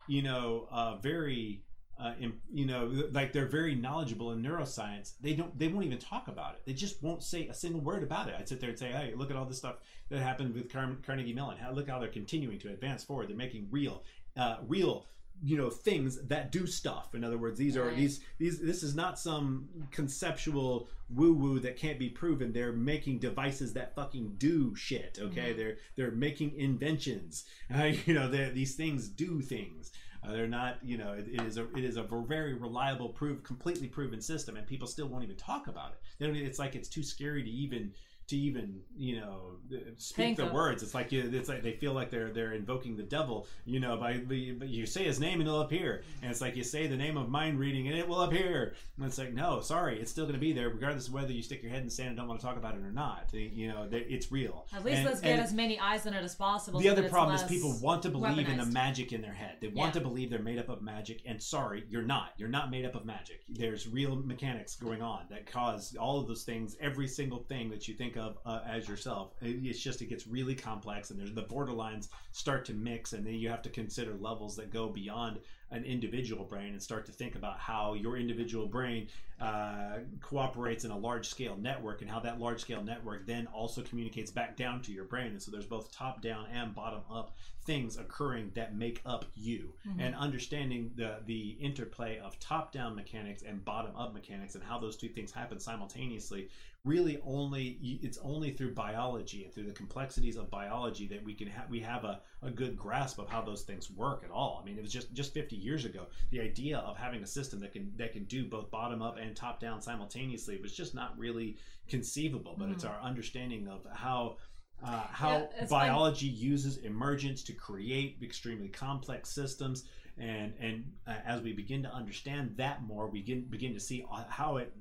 you 0.07 0.21
know 0.21 0.67
uh, 0.71 0.97
very 0.97 1.63
uh, 1.99 2.13
im- 2.21 2.39
you 2.51 2.65
know 2.65 2.91
like 3.11 3.33
they're 3.33 3.47
very 3.47 3.75
knowledgeable 3.75 4.31
in 4.31 4.41
neuroscience. 4.41 5.13
They 5.21 5.33
don't 5.33 5.57
they 5.59 5.67
won't 5.67 5.85
even 5.85 5.99
talk 5.99 6.27
about 6.29 6.53
it. 6.55 6.61
They 6.65 6.73
just 6.73 7.03
won't 7.03 7.23
say 7.23 7.47
a 7.47 7.53
single 7.53 7.81
word 7.81 8.03
about 8.03 8.29
it. 8.29 8.35
I'd 8.39 8.47
sit 8.47 8.59
there 8.61 8.69
and 8.69 8.79
say, 8.79 8.87
hey, 8.91 9.13
look 9.15 9.29
at 9.31 9.35
all 9.37 9.45
this 9.45 9.57
stuff 9.57 9.77
that 10.09 10.19
happened 10.21 10.53
with 10.55 10.71
Car- 10.71 10.97
Carnegie 11.05 11.33
Mellon. 11.33 11.57
How, 11.57 11.71
look 11.71 11.89
how 11.89 11.99
they're 11.99 12.09
continuing 12.09 12.57
to 12.59 12.69
advance 12.69 13.03
forward. 13.03 13.29
They're 13.29 13.35
making 13.37 13.67
real 13.71 14.03
uh, 14.37 14.57
real 14.67 15.05
you 15.41 15.55
know 15.55 15.69
things 15.69 16.21
that 16.27 16.51
do 16.51 16.67
stuff 16.67 17.15
in 17.15 17.23
other 17.23 17.37
words 17.37 17.57
these 17.57 17.77
are 17.77 17.85
Right. 17.87 17.95
these 17.95 18.19
these 18.39 18.59
this 18.59 18.83
is 18.83 18.93
not 18.93 19.17
some 19.17 19.69
conceptual 19.89 20.89
woo 21.09 21.33
woo 21.33 21.59
that 21.59 21.77
can't 21.77 21.97
be 21.99 22.09
proven 22.09 22.51
they're 22.51 22.73
making 22.73 23.19
devices 23.19 23.71
that 23.73 23.95
fucking 23.95 24.33
do 24.37 24.75
shit 24.75 25.17
okay 25.21 25.53
Mhm. 25.53 25.57
they're 25.57 25.77
they're 25.95 26.11
making 26.11 26.55
inventions 26.57 27.45
uh, 27.73 27.83
you 28.05 28.13
know 28.13 28.27
these 28.29 28.75
things 28.75 29.07
do 29.07 29.39
things 29.41 29.91
uh, 30.23 30.31
they're 30.31 30.47
not 30.47 30.77
you 30.83 30.97
know 30.97 31.13
it, 31.13 31.27
it 31.31 31.41
is 31.41 31.57
a 31.57 31.63
it 31.77 31.83
is 31.83 31.97
a 31.97 32.03
very 32.03 32.53
reliable 32.53 33.09
prove 33.09 33.43
completely 33.43 33.87
proven 33.87 34.21
system 34.21 34.55
and 34.57 34.67
people 34.67 34.87
still 34.87 35.07
won't 35.07 35.23
even 35.23 35.35
talk 35.35 35.67
about 35.67 35.91
it. 35.91 35.99
They 36.17 36.27
don't 36.27 36.35
it's 36.35 36.59
like 36.59 36.75
it's 36.75 36.89
too 36.89 37.03
scary 37.03 37.43
to 37.43 37.49
even 37.49 37.93
to 38.29 38.37
even 38.37 38.79
you 38.97 39.19
know 39.19 39.41
uh, 39.73 39.77
speak 39.97 40.15
Think 40.25 40.37
the 40.37 40.45
of- 40.47 40.53
words 40.53 40.81
it's 40.83 40.93
like 40.93 41.11
you- 41.11 41.29
it's 41.33 41.49
like 41.49 41.61
they 41.63 41.73
feel 41.73 41.93
like 41.93 42.09
they're 42.09 42.31
they're 42.31 42.53
invoking 42.53 42.95
the 42.95 43.03
devil 43.03 43.47
you 43.65 43.79
know 43.79 43.97
by 43.97 44.17
but 44.17 44.37
you 44.69 44.85
say 44.85 45.03
his 45.03 45.19
name 45.19 45.39
and 45.39 45.47
it'll 45.47 45.61
appear 45.61 46.03
and 46.21 46.31
it's 46.31 46.41
like 46.41 46.55
you 46.55 46.63
say 46.63 46.87
the 46.87 46.95
name 46.97 47.17
of 47.17 47.29
mind 47.29 47.59
reading 47.59 47.87
and 47.87 47.97
it 47.97 48.07
will 48.07 48.21
appear 48.21 48.73
and 48.97 49.05
it's 49.05 49.17
like 49.17 49.33
no 49.33 49.59
sorry 49.61 49.99
it's 49.99 50.11
still 50.11 50.25
going 50.25 50.33
to 50.35 50.39
be 50.39 50.53
there 50.53 50.69
regardless 50.69 51.07
of 51.07 51.13
whether 51.13 51.31
you 51.31 51.41
stick 51.43 51.61
your 51.63 51.71
head 51.71 51.79
in 51.81 51.85
the 51.85 51.91
sand 51.91 52.09
and 52.09 52.17
don't 52.17 52.27
want 52.27 52.39
to 52.39 52.45
talk 52.45 52.57
about 52.57 52.75
it 52.75 52.81
or 52.81 52.91
not 52.91 53.27
you 53.33 53.67
know 53.67 53.87
it's 53.91 54.31
real 54.31 54.65
At 54.75 54.83
least 54.85 54.97
And- 54.97 55.05
let's 55.07 55.21
get 55.21 55.39
as 55.39 55.53
many 55.53 55.79
eyes 55.79 56.05
on 56.07 56.13
it 56.13 56.23
as 56.23 56.35
possible. 56.35 56.79
the 56.79 56.85
so 56.85 56.91
other 56.93 57.09
problem 57.09 57.35
is 57.35 57.43
people 57.43 57.77
want 57.81 58.03
to 58.03 58.09
believe 58.09 58.47
in 58.47 58.57
the 58.57 58.65
magic 58.65 59.11
in 59.13 59.21
their 59.21 59.33
head. 59.33 59.57
They 59.61 59.67
want 59.67 59.89
Yeah. 59.95 60.01
to 60.01 60.07
believe 60.07 60.29
they're 60.29 60.39
made 60.39 60.59
up 60.59 60.69
of 60.69 60.81
magic, 60.81 61.21
and 61.25 61.41
sorry, 61.41 61.83
you're 61.89 62.01
not. 62.03 62.33
You're 62.37 62.49
not 62.49 62.69
made 62.71 62.85
up 62.85 62.95
of 62.95 63.05
magic. 63.05 63.41
There's 63.49 63.87
real 63.87 64.15
mechanics 64.15 64.75
going 64.75 65.01
on 65.01 65.21
that 65.29 65.45
cause 65.45 65.95
all 65.99 66.19
of 66.19 66.27
those 66.27 66.43
things. 66.43 66.75
Every 66.79 67.07
single 67.07 67.39
thing 67.43 67.69
that 67.71 67.87
you 67.87 67.93
think 67.95 68.15
of 68.17 68.18
uh, 68.19 68.59
as 68.65 68.87
yourself, 68.87 69.33
it's 69.41 69.79
just 69.79 70.01
it 70.01 70.05
gets 70.09 70.27
really 70.27 70.55
complex, 70.55 71.09
and 71.09 71.19
there's 71.19 71.33
the 71.33 71.43
borderlines 71.43 72.07
start 72.31 72.65
to 72.65 72.73
mix, 72.73 73.13
and 73.13 73.25
then 73.25 73.33
you 73.35 73.49
have 73.49 73.61
to 73.63 73.69
consider 73.69 74.13
levels 74.15 74.55
that 74.55 74.69
go 74.69 74.89
beyond 74.89 75.39
an 75.71 75.83
individual 75.83 76.43
brain 76.43 76.73
and 76.73 76.81
start 76.81 77.05
to 77.05 77.11
think 77.11 77.35
about 77.35 77.57
how 77.57 77.93
your 77.93 78.17
individual 78.17 78.67
brain 78.67 79.05
uh, 79.39 79.99
cooperates 80.21 80.83
in 80.83 80.91
a 80.91 80.97
large 80.97 81.27
scale 81.29 81.55
network 81.57 82.01
and 82.01 82.09
how 82.11 82.19
that 82.19 82.39
large 82.39 82.59
scale 82.59 82.83
network 82.83 83.25
then 83.25 83.47
also 83.47 83.81
communicates 83.81 84.31
back 84.31 84.57
down 84.57 84.81
to 84.81 84.91
your 84.91 85.05
brain. 85.05 85.27
And 85.27 85.41
so 85.41 85.49
there's 85.49 85.65
both 85.65 85.91
top 85.91 86.21
down 86.21 86.47
and 86.51 86.75
bottom 86.75 87.01
up 87.09 87.35
things 87.65 87.97
occurring 87.97 88.51
that 88.55 88.75
make 88.75 89.01
up 89.05 89.25
you. 89.35 89.73
Mhm. 89.87 89.99
And 89.99 90.15
understanding 90.15 90.91
the 90.95 91.21
the 91.25 91.51
interplay 91.59 92.17
of 92.19 92.39
top 92.39 92.71
down 92.71 92.95
mechanics 92.95 93.43
and 93.43 93.63
bottom 93.63 93.95
up 93.95 94.13
mechanics 94.13 94.55
and 94.55 94.63
how 94.63 94.79
those 94.79 94.97
two 94.97 95.09
things 95.09 95.31
happen 95.31 95.59
simultaneously 95.59 96.49
really 96.85 97.19
only 97.25 97.77
it's 98.01 98.17
only 98.19 98.51
through 98.51 98.73
biology 98.73 99.43
and 99.43 99.53
through 99.53 99.65
the 99.65 99.71
complexities 99.71 100.37
of 100.37 100.49
biology 100.49 101.07
that 101.07 101.21
we 101.23 101.33
can 101.33 101.49
ha- 101.49 101.65
we 101.69 101.79
have 101.79 102.05
a, 102.05 102.21
a 102.41 102.49
good 102.49 102.77
grasp 102.77 103.19
of 103.19 103.27
how 103.27 103.41
those 103.41 103.63
things 103.63 103.91
work 103.91 104.23
at 104.23 104.31
all. 104.31 104.59
I 104.61 104.65
mean, 104.65 104.77
it 104.77 104.81
was 104.81 104.91
just 104.91 105.13
just 105.13 105.33
50 105.33 105.57
years 105.57 105.83
ago. 105.83 106.07
The 106.31 106.39
idea 106.39 106.77
of 106.79 106.95
having 106.95 107.21
a 107.21 107.27
system 107.27 107.59
that 107.59 107.73
can 107.73 107.91
that 107.97 108.13
can 108.13 108.23
do 108.25 108.45
both 108.45 108.71
bottom 108.71 109.01
up 109.01 109.17
and 109.17 109.28
top 109.35 109.59
down 109.59 109.81
simultaneously 109.81 110.57
was 110.61 110.73
just 110.73 110.93
not 110.95 111.17
really 111.17 111.57
conceivable. 111.87 112.55
But 112.57 112.69
it's 112.69 112.83
Mhm. 112.83 112.89
our 112.91 113.01
understanding 113.01 113.67
of 113.67 113.85
how 113.93 114.37
uh, 114.81 115.07
how 115.07 115.49
Yeah, 115.59 115.65
biology 115.69 116.27
uses 116.27 116.77
emergence 116.77 117.43
to 117.43 117.53
create 117.53 118.17
extremely 118.23 118.69
complex 118.69 119.29
systems 119.29 119.83
and 120.17 120.53
and 120.57 120.89
uh, 121.05 121.15
as 121.25 121.41
we 121.41 121.51
begin 121.51 121.83
to 121.83 121.93
understand 121.93 122.55
that 122.55 122.81
more 122.83 123.07
we 123.09 123.19
begin 123.19 123.43
begin 123.49 123.73
to 123.73 123.79
see 123.79 124.05
uh, 124.09 124.23
how 124.29 124.55
it 124.55 124.73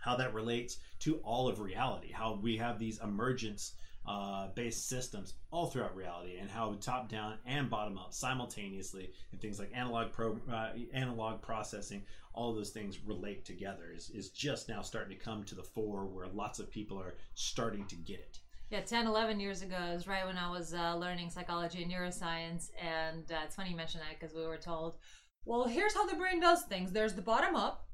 how 0.00 0.16
that 0.16 0.32
relates 0.32 0.78
to 1.00 1.16
all 1.18 1.48
of 1.48 1.60
reality 1.60 2.10
how 2.10 2.38
we 2.42 2.56
have 2.56 2.78
these 2.78 2.98
emergence 3.02 3.74
uh, 4.06 4.48
based 4.54 4.88
systems 4.88 5.34
all 5.50 5.66
throughout 5.66 5.96
reality 5.96 6.36
and 6.38 6.50
how 6.50 6.76
top 6.80 7.08
down 7.08 7.38
and 7.46 7.68
bottom 7.68 7.98
up 7.98 8.12
simultaneously 8.12 9.10
and 9.32 9.40
things 9.40 9.58
like 9.58 9.70
analog 9.74 10.12
pro 10.12 10.38
uh, 10.50 10.70
analog 10.92 11.42
processing 11.42 12.02
all 12.32 12.54
those 12.54 12.70
things 12.70 12.98
relate 13.04 13.44
together 13.44 13.92
is, 13.94 14.10
is 14.10 14.30
just 14.30 14.68
now 14.68 14.82
starting 14.82 15.16
to 15.16 15.24
come 15.24 15.42
to 15.44 15.54
the 15.54 15.62
fore 15.62 16.04
where 16.04 16.28
lots 16.28 16.58
of 16.58 16.70
people 16.70 17.00
are 17.00 17.14
starting 17.34 17.84
to 17.86 17.96
get 17.96 18.18
it 18.18 18.38
Yeah, 18.70 18.80
10, 18.80 19.06
11 19.06 19.40
years 19.40 19.62
ago 19.62 19.78
is 19.94 20.06
right 20.06 20.26
when 20.26 20.36
I 20.36 20.50
was 20.50 20.74
uh, 20.74 20.96
learning 20.96 21.30
psychology 21.30 21.82
and 21.82 21.92
neuroscience. 21.92 22.70
And 22.80 23.30
uh, 23.30 23.44
it's 23.44 23.54
funny 23.54 23.70
you 23.70 23.76
mention 23.76 24.00
that 24.00 24.18
because 24.18 24.34
we 24.34 24.44
were 24.46 24.56
told, 24.56 24.96
well, 25.44 25.64
here's 25.64 25.94
how 25.94 26.06
the 26.06 26.16
brain 26.16 26.40
does 26.40 26.62
things 26.62 26.92
there's 26.92 27.14
the 27.14 27.22
bottom 27.22 27.54
up, 27.54 27.86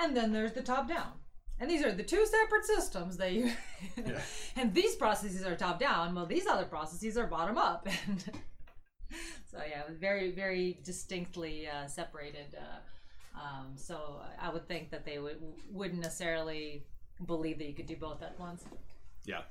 and 0.00 0.16
then 0.16 0.32
there's 0.32 0.52
the 0.52 0.62
top 0.62 0.88
down. 0.88 1.12
And 1.60 1.68
these 1.68 1.84
are 1.84 1.92
the 1.92 2.02
two 2.02 2.24
separate 2.26 2.64
systems 2.64 3.16
that 3.16 3.32
you. 3.32 3.50
Yeah. 3.96 4.20
and 4.56 4.74
these 4.74 4.96
processes 4.96 5.44
are 5.44 5.56
top 5.56 5.78
down. 5.78 6.14
Well, 6.14 6.26
these 6.26 6.46
other 6.46 6.64
processes 6.64 7.16
are 7.16 7.26
bottom 7.26 7.58
up. 7.58 7.86
And 8.06 8.24
so, 9.50 9.58
yeah, 9.66 9.80
it 9.80 9.88
was 9.88 9.96
very, 9.96 10.32
very 10.32 10.78
distinctly 10.84 11.66
uh, 11.66 11.86
separated. 11.86 12.54
Uh, 12.54 13.38
um, 13.40 13.68
so 13.76 14.20
I 14.38 14.50
would 14.50 14.68
think 14.68 14.90
that 14.90 15.06
they 15.06 15.18
would, 15.18 15.38
wouldn't 15.70 16.02
necessarily 16.02 16.84
believe 17.26 17.58
that 17.58 17.66
you 17.66 17.74
could 17.74 17.86
do 17.86 17.96
both 17.96 18.22
at 18.22 18.38
once. 18.38 18.64
Yeah. 19.24 19.42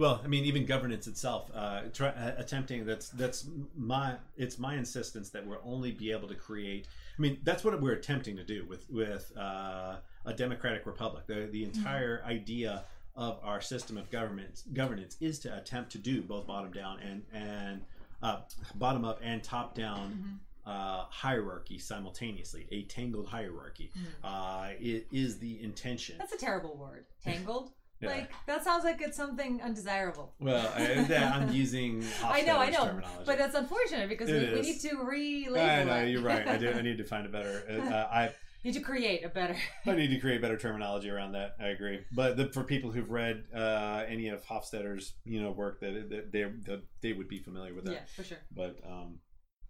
Well, 0.00 0.18
I 0.24 0.28
mean, 0.28 0.46
even 0.46 0.64
governance 0.64 1.06
itself, 1.06 1.50
uh, 1.54 1.82
try, 1.92 2.08
uh, 2.08 2.32
attempting 2.38 2.86
that's 2.86 3.10
that's 3.10 3.46
my 3.76 4.14
it's 4.38 4.58
my 4.58 4.76
insistence 4.76 5.28
that 5.28 5.46
we'll 5.46 5.60
only 5.62 5.92
be 5.92 6.10
able 6.10 6.26
to 6.28 6.34
create. 6.34 6.88
I 7.18 7.20
mean, 7.20 7.36
that's 7.44 7.64
what 7.64 7.78
we're 7.82 7.92
attempting 7.92 8.34
to 8.36 8.42
do 8.42 8.64
with 8.66 8.88
with 8.88 9.30
uh, 9.36 9.96
a 10.24 10.32
democratic 10.34 10.86
republic. 10.86 11.26
The 11.26 11.50
the 11.52 11.64
entire 11.64 12.22
idea 12.24 12.84
of 13.14 13.40
our 13.42 13.60
system 13.60 13.98
of 13.98 14.10
government 14.10 14.62
governance 14.72 15.18
is 15.20 15.38
to 15.40 15.54
attempt 15.54 15.92
to 15.92 15.98
do 15.98 16.22
both 16.22 16.46
bottom 16.46 16.72
down 16.72 16.98
and 17.00 17.22
and 17.34 17.82
uh, 18.22 18.38
bottom 18.76 19.04
up 19.04 19.20
and 19.22 19.42
top 19.44 19.74
down. 19.74 20.40
Uh, 20.66 21.04
hierarchy 21.08 21.78
simultaneously, 21.78 22.66
a 22.70 22.82
tangled 22.82 23.26
hierarchy, 23.26 23.90
uh, 24.22 24.68
it 24.78 25.06
is 25.10 25.38
the 25.38 25.60
intention. 25.62 26.14
That's 26.18 26.34
a 26.34 26.38
terrible 26.38 26.76
word. 26.76 27.06
Tangled? 27.24 27.72
Yeah. 28.00 28.08
Like 28.08 28.30
that 28.46 28.64
sounds 28.64 28.84
like 28.84 29.00
it's 29.02 29.16
something 29.16 29.60
undesirable. 29.60 30.32
Well, 30.40 30.72
I, 30.74 31.02
that 31.02 31.34
I'm 31.34 31.52
using. 31.52 32.02
I 32.24 32.42
know, 32.42 32.56
I 32.56 32.70
know, 32.70 32.86
terminology. 32.86 33.24
but 33.26 33.38
that's 33.38 33.54
unfortunate 33.54 34.08
because 34.08 34.30
we, 34.30 34.38
we 34.38 34.60
need 34.62 34.80
to 34.80 34.88
relabel 34.96 35.80
I 35.80 35.84
know 35.84 35.96
it. 35.96 36.08
you're 36.08 36.22
right. 36.22 36.46
I 36.48 36.56
do. 36.56 36.70
I 36.70 36.80
need 36.82 36.98
to 36.98 37.04
find 37.04 37.26
a 37.26 37.28
better. 37.28 37.62
Uh, 37.68 38.14
I 38.14 38.30
need 38.64 38.72
to 38.74 38.80
create 38.80 39.22
a 39.24 39.28
better. 39.28 39.56
I 39.86 39.92
need 39.92 40.08
to 40.08 40.18
create 40.18 40.40
better 40.40 40.56
terminology 40.56 41.10
around 41.10 41.32
that. 41.32 41.56
I 41.60 41.68
agree. 41.68 42.00
But 42.10 42.38
the, 42.38 42.46
for 42.46 42.64
people 42.64 42.90
who've 42.90 43.10
read 43.10 43.44
uh, 43.54 44.04
any 44.08 44.28
of 44.28 44.44
Hofstadter's 44.46 45.12
you 45.24 45.42
know 45.42 45.50
work, 45.50 45.80
that, 45.80 46.08
that 46.08 46.32
they 46.32 46.44
that 46.66 46.82
they 47.02 47.12
would 47.12 47.28
be 47.28 47.38
familiar 47.38 47.74
with 47.74 47.84
that. 47.84 47.92
yeah, 47.92 48.04
for 48.16 48.24
sure. 48.24 48.38
But 48.50 48.78
um, 48.86 49.18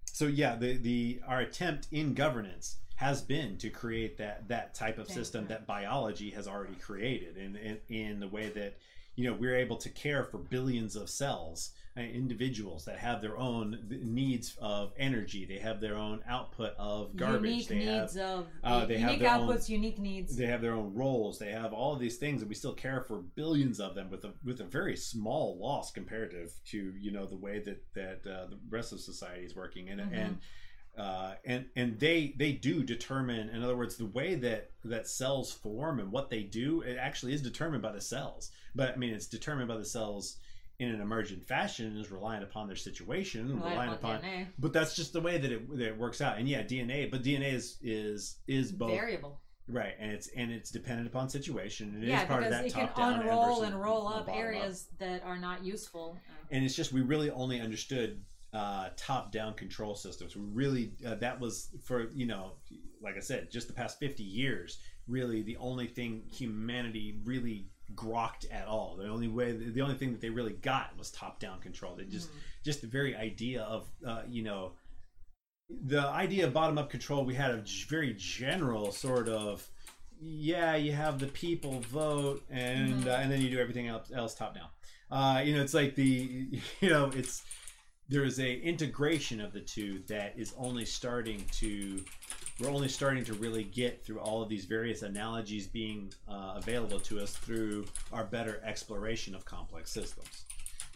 so 0.04 0.26
yeah, 0.26 0.54
the 0.54 0.76
the 0.76 1.20
our 1.26 1.40
attempt 1.40 1.88
in 1.90 2.14
governance 2.14 2.78
has 3.00 3.22
been 3.22 3.56
to 3.56 3.70
create 3.70 4.18
that 4.18 4.46
that 4.48 4.74
type 4.74 4.98
of 4.98 5.08
system 5.08 5.46
that 5.48 5.66
biology 5.66 6.28
has 6.28 6.46
already 6.46 6.74
created, 6.74 7.36
in, 7.38 7.56
in 7.56 7.78
in 7.88 8.20
the 8.20 8.28
way 8.28 8.50
that 8.50 8.76
you 9.16 9.24
know 9.24 9.34
we're 9.34 9.56
able 9.56 9.76
to 9.78 9.88
care 9.88 10.22
for 10.22 10.36
billions 10.36 10.96
of 10.96 11.08
cells, 11.08 11.70
uh, 11.96 12.00
individuals 12.02 12.84
that 12.84 12.98
have 12.98 13.22
their 13.22 13.38
own 13.38 13.78
needs 14.02 14.54
of 14.60 14.92
energy, 14.98 15.46
they 15.46 15.56
have 15.58 15.80
their 15.80 15.96
own 15.96 16.20
output 16.28 16.74
of 16.78 17.16
garbage, 17.16 17.50
unique 17.50 17.68
they 17.68 17.78
needs 17.78 18.14
have 18.16 18.24
of 18.38 18.46
uh, 18.62 18.84
they 18.84 18.98
have 18.98 19.12
unique 19.12 19.20
their 19.22 19.34
own- 19.34 19.48
outputs, 19.48 19.68
unique 19.70 19.98
needs. 19.98 20.36
they 20.36 20.46
have 20.46 20.60
their 20.60 20.74
own 20.74 20.92
roles. 20.92 21.38
They 21.38 21.52
have 21.52 21.72
all 21.72 21.94
of 21.94 22.00
these 22.00 22.18
things 22.18 22.42
and 22.42 22.50
we 22.50 22.54
still 22.54 22.74
care 22.74 23.00
for 23.00 23.18
billions 23.34 23.80
of 23.80 23.94
them 23.94 24.10
with 24.10 24.24
a 24.26 24.32
with 24.44 24.60
a 24.60 24.64
very 24.64 24.96
small 24.96 25.56
loss 25.58 25.90
comparative 25.90 26.52
to 26.66 26.92
you 27.00 27.12
know 27.12 27.24
the 27.24 27.36
way 27.46 27.60
that 27.60 27.82
that 27.94 28.26
uh, 28.30 28.44
the 28.52 28.58
rest 28.68 28.92
of 28.92 29.00
society 29.00 29.46
is 29.46 29.56
working. 29.56 29.88
And 29.88 30.00
Mhm. 30.02 30.12
and 30.22 30.38
uh, 30.98 31.34
and 31.44 31.66
and 31.76 31.98
they 31.98 32.34
they 32.36 32.52
do 32.52 32.82
determine 32.82 33.48
in 33.50 33.62
other 33.62 33.76
words 33.76 33.96
the 33.96 34.06
way 34.06 34.34
that 34.34 34.70
that 34.84 35.06
cells 35.06 35.52
form 35.52 36.00
and 36.00 36.10
what 36.10 36.30
they 36.30 36.42
do 36.42 36.82
it 36.82 36.96
actually 36.96 37.32
is 37.32 37.42
determined 37.42 37.82
by 37.82 37.92
the 37.92 38.00
cells 38.00 38.50
but 38.74 38.92
i 38.92 38.96
mean 38.96 39.14
it's 39.14 39.26
determined 39.26 39.68
by 39.68 39.76
the 39.76 39.84
cells 39.84 40.36
in 40.78 40.88
an 40.88 41.00
emergent 41.00 41.46
fashion 41.46 41.96
is 41.96 42.10
reliant 42.10 42.42
upon 42.42 42.66
their 42.66 42.76
situation 42.76 43.56
Rely 43.56 43.70
reliant 43.70 43.94
upon 43.94 44.16
upon 44.16 44.30
DNA. 44.30 44.46
but 44.58 44.72
that's 44.72 44.96
just 44.96 45.12
the 45.12 45.20
way 45.20 45.38
that 45.38 45.52
it, 45.52 45.78
that 45.78 45.88
it 45.88 45.98
works 45.98 46.20
out 46.20 46.38
and 46.38 46.48
yeah 46.48 46.62
dna 46.62 47.10
but 47.10 47.22
dna 47.22 47.52
is 47.52 47.78
is 47.82 48.36
is 48.46 48.72
both 48.72 48.90
variable. 48.90 49.40
Right, 49.68 49.94
and 50.00 50.10
it's 50.10 50.28
and 50.36 50.50
it's 50.50 50.72
dependent 50.72 51.06
upon 51.06 51.28
situation. 51.28 51.94
It 51.98 52.04
is 52.04 52.08
yeah, 52.08 52.24
part 52.24 52.42
of 52.42 52.50
that 52.50 52.66
it 52.66 52.74
can 52.74 52.88
top 52.88 52.96
down 52.96 53.20
unroll 53.20 53.62
and 53.62 53.80
roll 53.80 54.08
up 54.08 54.28
areas 54.28 54.88
that 54.98 55.22
are 55.24 55.38
not 55.38 55.64
useful. 55.64 56.18
And 56.50 56.64
it's 56.64 56.74
just 56.74 56.92
we 56.92 57.02
really 57.02 57.30
only 57.30 57.60
understood 57.60 58.20
uh, 58.52 58.88
top 58.96 59.32
down 59.32 59.54
control 59.54 59.94
systems. 59.94 60.36
We 60.36 60.42
really 60.42 60.92
uh, 61.06 61.16
that 61.16 61.40
was 61.40 61.68
for 61.84 62.10
you 62.10 62.26
know, 62.26 62.52
like 63.02 63.16
I 63.16 63.20
said, 63.20 63.50
just 63.50 63.68
the 63.68 63.74
past 63.74 63.98
fifty 63.98 64.24
years. 64.24 64.78
Really, 65.06 65.42
the 65.42 65.56
only 65.56 65.86
thing 65.86 66.22
humanity 66.30 67.20
really 67.24 67.68
grokked 67.94 68.46
at 68.52 68.66
all. 68.66 68.96
The 68.96 69.08
only 69.08 69.28
way, 69.28 69.52
the 69.52 69.80
only 69.80 69.96
thing 69.96 70.12
that 70.12 70.20
they 70.20 70.30
really 70.30 70.52
got 70.52 70.96
was 70.96 71.10
top 71.10 71.40
down 71.40 71.60
control. 71.60 71.96
They 71.96 72.04
just 72.04 72.30
just 72.64 72.80
the 72.80 72.86
very 72.86 73.16
idea 73.16 73.62
of 73.62 73.88
uh, 74.06 74.22
you 74.28 74.42
know 74.42 74.72
the 75.84 76.00
idea 76.00 76.46
of 76.46 76.52
bottom 76.52 76.78
up 76.78 76.90
control 76.90 77.24
we 77.24 77.34
had 77.34 77.50
a 77.52 77.62
very 77.88 78.14
general 78.18 78.92
sort 78.92 79.28
of 79.28 79.68
yeah 80.20 80.74
you 80.76 80.92
have 80.92 81.18
the 81.18 81.26
people 81.28 81.80
vote 81.80 82.42
and 82.50 83.06
uh, 83.08 83.12
and 83.12 83.30
then 83.30 83.40
you 83.40 83.50
do 83.50 83.58
everything 83.58 83.88
else, 83.88 84.10
else 84.14 84.34
top 84.34 84.54
down 84.54 84.66
uh, 85.10 85.40
you 85.40 85.54
know 85.54 85.62
it's 85.62 85.74
like 85.74 85.94
the 85.94 86.48
you 86.80 86.88
know 86.88 87.10
it's 87.14 87.42
there 88.10 88.24
is 88.24 88.40
a 88.40 88.60
integration 88.60 89.40
of 89.40 89.52
the 89.52 89.60
two 89.60 90.02
that 90.08 90.34
is 90.36 90.52
only 90.58 90.84
starting 90.84 91.44
to 91.52 92.04
we're 92.58 92.68
only 92.68 92.88
starting 92.88 93.24
to 93.24 93.32
really 93.34 93.62
get 93.62 94.04
through 94.04 94.18
all 94.18 94.42
of 94.42 94.48
these 94.50 94.66
various 94.66 95.00
analogies 95.00 95.66
being 95.66 96.12
uh, 96.28 96.54
available 96.56 97.00
to 97.00 97.20
us 97.20 97.34
through 97.36 97.86
our 98.12 98.24
better 98.24 98.60
exploration 98.62 99.34
of 99.34 99.46
complex 99.46 99.90
systems. 99.90 100.44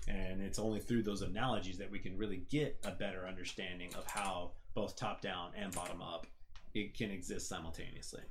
And 0.06 0.42
it's 0.42 0.58
only 0.58 0.80
through 0.80 1.04
those 1.04 1.22
analogies 1.22 1.78
that 1.78 1.90
we 1.90 1.98
can 1.98 2.18
really 2.18 2.42
get 2.50 2.76
a 2.84 2.90
better 2.90 3.26
understanding 3.26 3.94
of 3.96 4.04
how 4.06 4.50
both 4.74 4.94
top 4.94 5.22
down 5.22 5.52
and 5.56 5.74
bottom 5.74 6.02
up 6.02 6.26
it 6.74 6.94
can 6.94 7.10
exist 7.10 7.48
simultaneously 7.48 8.22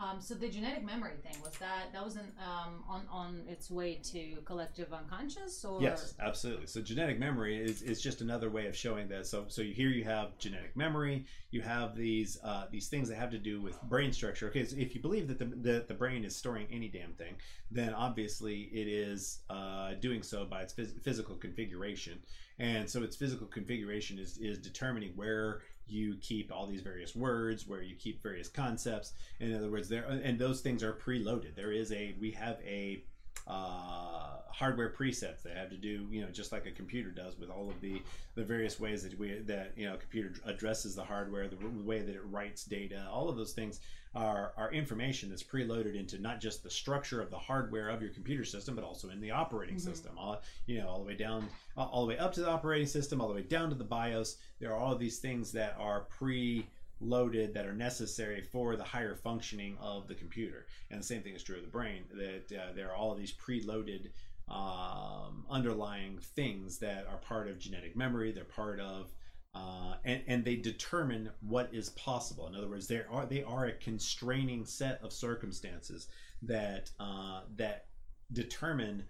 Um, 0.00 0.20
so 0.20 0.34
the 0.34 0.48
genetic 0.48 0.84
memory 0.84 1.14
thing 1.22 1.40
was 1.40 1.52
that 1.58 1.92
that 1.92 2.02
wasn't 2.02 2.32
um, 2.40 2.82
on 2.88 3.06
on 3.08 3.42
its 3.48 3.70
way 3.70 4.00
to 4.12 4.36
collective 4.44 4.92
unconscious 4.92 5.64
or 5.64 5.80
Yes, 5.80 6.14
absolutely. 6.18 6.66
So 6.66 6.80
genetic 6.80 7.20
memory 7.20 7.56
is, 7.56 7.80
is 7.80 8.02
just 8.02 8.20
another 8.20 8.50
way 8.50 8.66
of 8.66 8.76
showing 8.76 9.06
that. 9.08 9.24
So 9.26 9.44
so 9.46 9.62
here 9.62 9.90
you 9.90 10.02
have 10.02 10.36
genetic 10.38 10.76
memory. 10.76 11.26
You 11.52 11.62
have 11.62 11.94
these 11.94 12.38
uh, 12.42 12.66
these 12.72 12.88
things 12.88 13.08
that 13.08 13.18
have 13.18 13.30
to 13.30 13.38
do 13.38 13.60
with 13.62 13.80
brain 13.82 14.12
structure. 14.12 14.48
Okay, 14.48 14.64
so 14.64 14.76
if 14.76 14.96
you 14.96 15.00
believe 15.00 15.28
that 15.28 15.38
the 15.38 15.46
that 15.62 15.86
the 15.86 15.94
brain 15.94 16.24
is 16.24 16.34
storing 16.34 16.66
any 16.72 16.88
damn 16.88 17.12
thing, 17.12 17.36
then 17.70 17.94
obviously 17.94 18.62
it 18.72 18.88
is 18.88 19.42
uh, 19.48 19.94
doing 20.00 20.24
so 20.24 20.44
by 20.44 20.62
its 20.62 20.74
phys- 20.74 21.00
physical 21.02 21.36
configuration. 21.36 22.18
And 22.58 22.88
so 22.88 23.02
its 23.04 23.14
physical 23.14 23.46
configuration 23.46 24.18
is 24.18 24.38
is 24.38 24.58
determining 24.58 25.12
where 25.14 25.62
you 25.86 26.16
keep 26.20 26.52
all 26.52 26.66
these 26.66 26.80
various 26.80 27.14
words, 27.14 27.66
where 27.66 27.82
you 27.82 27.96
keep 27.96 28.22
various 28.22 28.48
concepts. 28.48 29.12
In 29.40 29.54
other 29.54 29.70
words, 29.70 29.88
there 29.88 30.04
and 30.04 30.38
those 30.38 30.60
things 30.60 30.82
are 30.82 30.92
preloaded. 30.92 31.54
There 31.54 31.72
is 31.72 31.92
a 31.92 32.14
we 32.20 32.30
have 32.32 32.58
a 32.64 33.04
uh, 33.46 34.38
hardware 34.48 34.90
presets 34.90 35.42
that 35.42 35.56
have 35.56 35.68
to 35.70 35.76
do, 35.76 36.06
you 36.10 36.22
know, 36.22 36.30
just 36.30 36.52
like 36.52 36.66
a 36.66 36.70
computer 36.70 37.10
does 37.10 37.38
with 37.38 37.50
all 37.50 37.68
of 37.68 37.80
the 37.80 38.00
the 38.34 38.44
various 38.44 38.80
ways 38.80 39.02
that 39.02 39.18
we 39.18 39.38
that 39.40 39.72
you 39.76 39.86
know, 39.86 39.96
computer 39.96 40.32
addresses 40.46 40.94
the 40.94 41.04
hardware, 41.04 41.48
the 41.48 41.56
way 41.84 42.00
that 42.00 42.14
it 42.14 42.22
writes 42.30 42.64
data, 42.64 43.06
all 43.10 43.28
of 43.28 43.36
those 43.36 43.52
things 43.52 43.80
are 44.14 44.52
are 44.56 44.72
information 44.72 45.28
that's 45.28 45.42
preloaded 45.42 45.98
into 45.98 46.18
not 46.18 46.40
just 46.40 46.62
the 46.62 46.70
structure 46.70 47.20
of 47.20 47.30
the 47.30 47.38
hardware 47.38 47.88
of 47.88 48.00
your 48.00 48.10
computer 48.10 48.44
system, 48.44 48.74
but 48.74 48.84
also 48.84 49.10
in 49.10 49.20
the 49.20 49.30
operating 49.30 49.78
system. 49.78 50.16
All 50.18 50.40
you 50.66 50.78
know, 50.78 50.88
all 50.88 50.98
the 50.98 51.06
way 51.06 51.16
down, 51.16 51.48
all 51.76 52.02
the 52.06 52.14
way 52.14 52.18
up 52.18 52.32
to 52.34 52.40
the 52.40 52.48
operating 52.48 52.86
system, 52.86 53.20
all 53.20 53.28
the 53.28 53.34
way 53.34 53.42
down 53.42 53.68
to 53.70 53.74
the 53.74 53.84
BIOS. 53.84 54.36
There 54.60 54.72
are 54.72 54.78
all 54.78 54.96
these 54.96 55.18
things 55.18 55.52
that 55.52 55.76
are 55.78 56.02
pre 56.02 56.66
loaded 57.00 57.54
that 57.54 57.66
are 57.66 57.74
necessary 57.74 58.40
for 58.40 58.76
the 58.76 58.84
higher 58.84 59.14
functioning 59.14 59.76
of 59.80 60.08
the 60.08 60.14
computer. 60.14 60.66
And 60.90 61.00
the 61.00 61.04
same 61.04 61.22
thing 61.22 61.34
is 61.34 61.42
true 61.42 61.56
of 61.56 61.62
the 61.62 61.68
brain, 61.68 62.04
that 62.14 62.56
uh, 62.56 62.72
there 62.74 62.90
are 62.90 62.96
all 62.96 63.12
of 63.12 63.18
these 63.18 63.32
preloaded 63.32 64.10
um, 64.48 65.44
underlying 65.50 66.18
things 66.18 66.78
that 66.78 67.06
are 67.10 67.16
part 67.16 67.48
of 67.48 67.58
genetic 67.58 67.96
memory, 67.96 68.32
they're 68.32 68.44
part 68.44 68.80
of. 68.80 69.12
Uh, 69.54 69.94
and, 70.04 70.22
and 70.26 70.44
they 70.44 70.56
determine 70.56 71.30
what 71.40 71.70
is 71.72 71.90
possible. 71.90 72.48
In 72.48 72.56
other 72.56 72.68
words, 72.68 72.88
they 72.88 73.02
are 73.08 73.24
they 73.24 73.44
are 73.44 73.66
a 73.66 73.72
constraining 73.72 74.64
set 74.64 75.00
of 75.02 75.12
circumstances 75.12 76.08
that 76.42 76.90
uh, 76.98 77.42
that 77.56 77.86
determine 78.32 79.04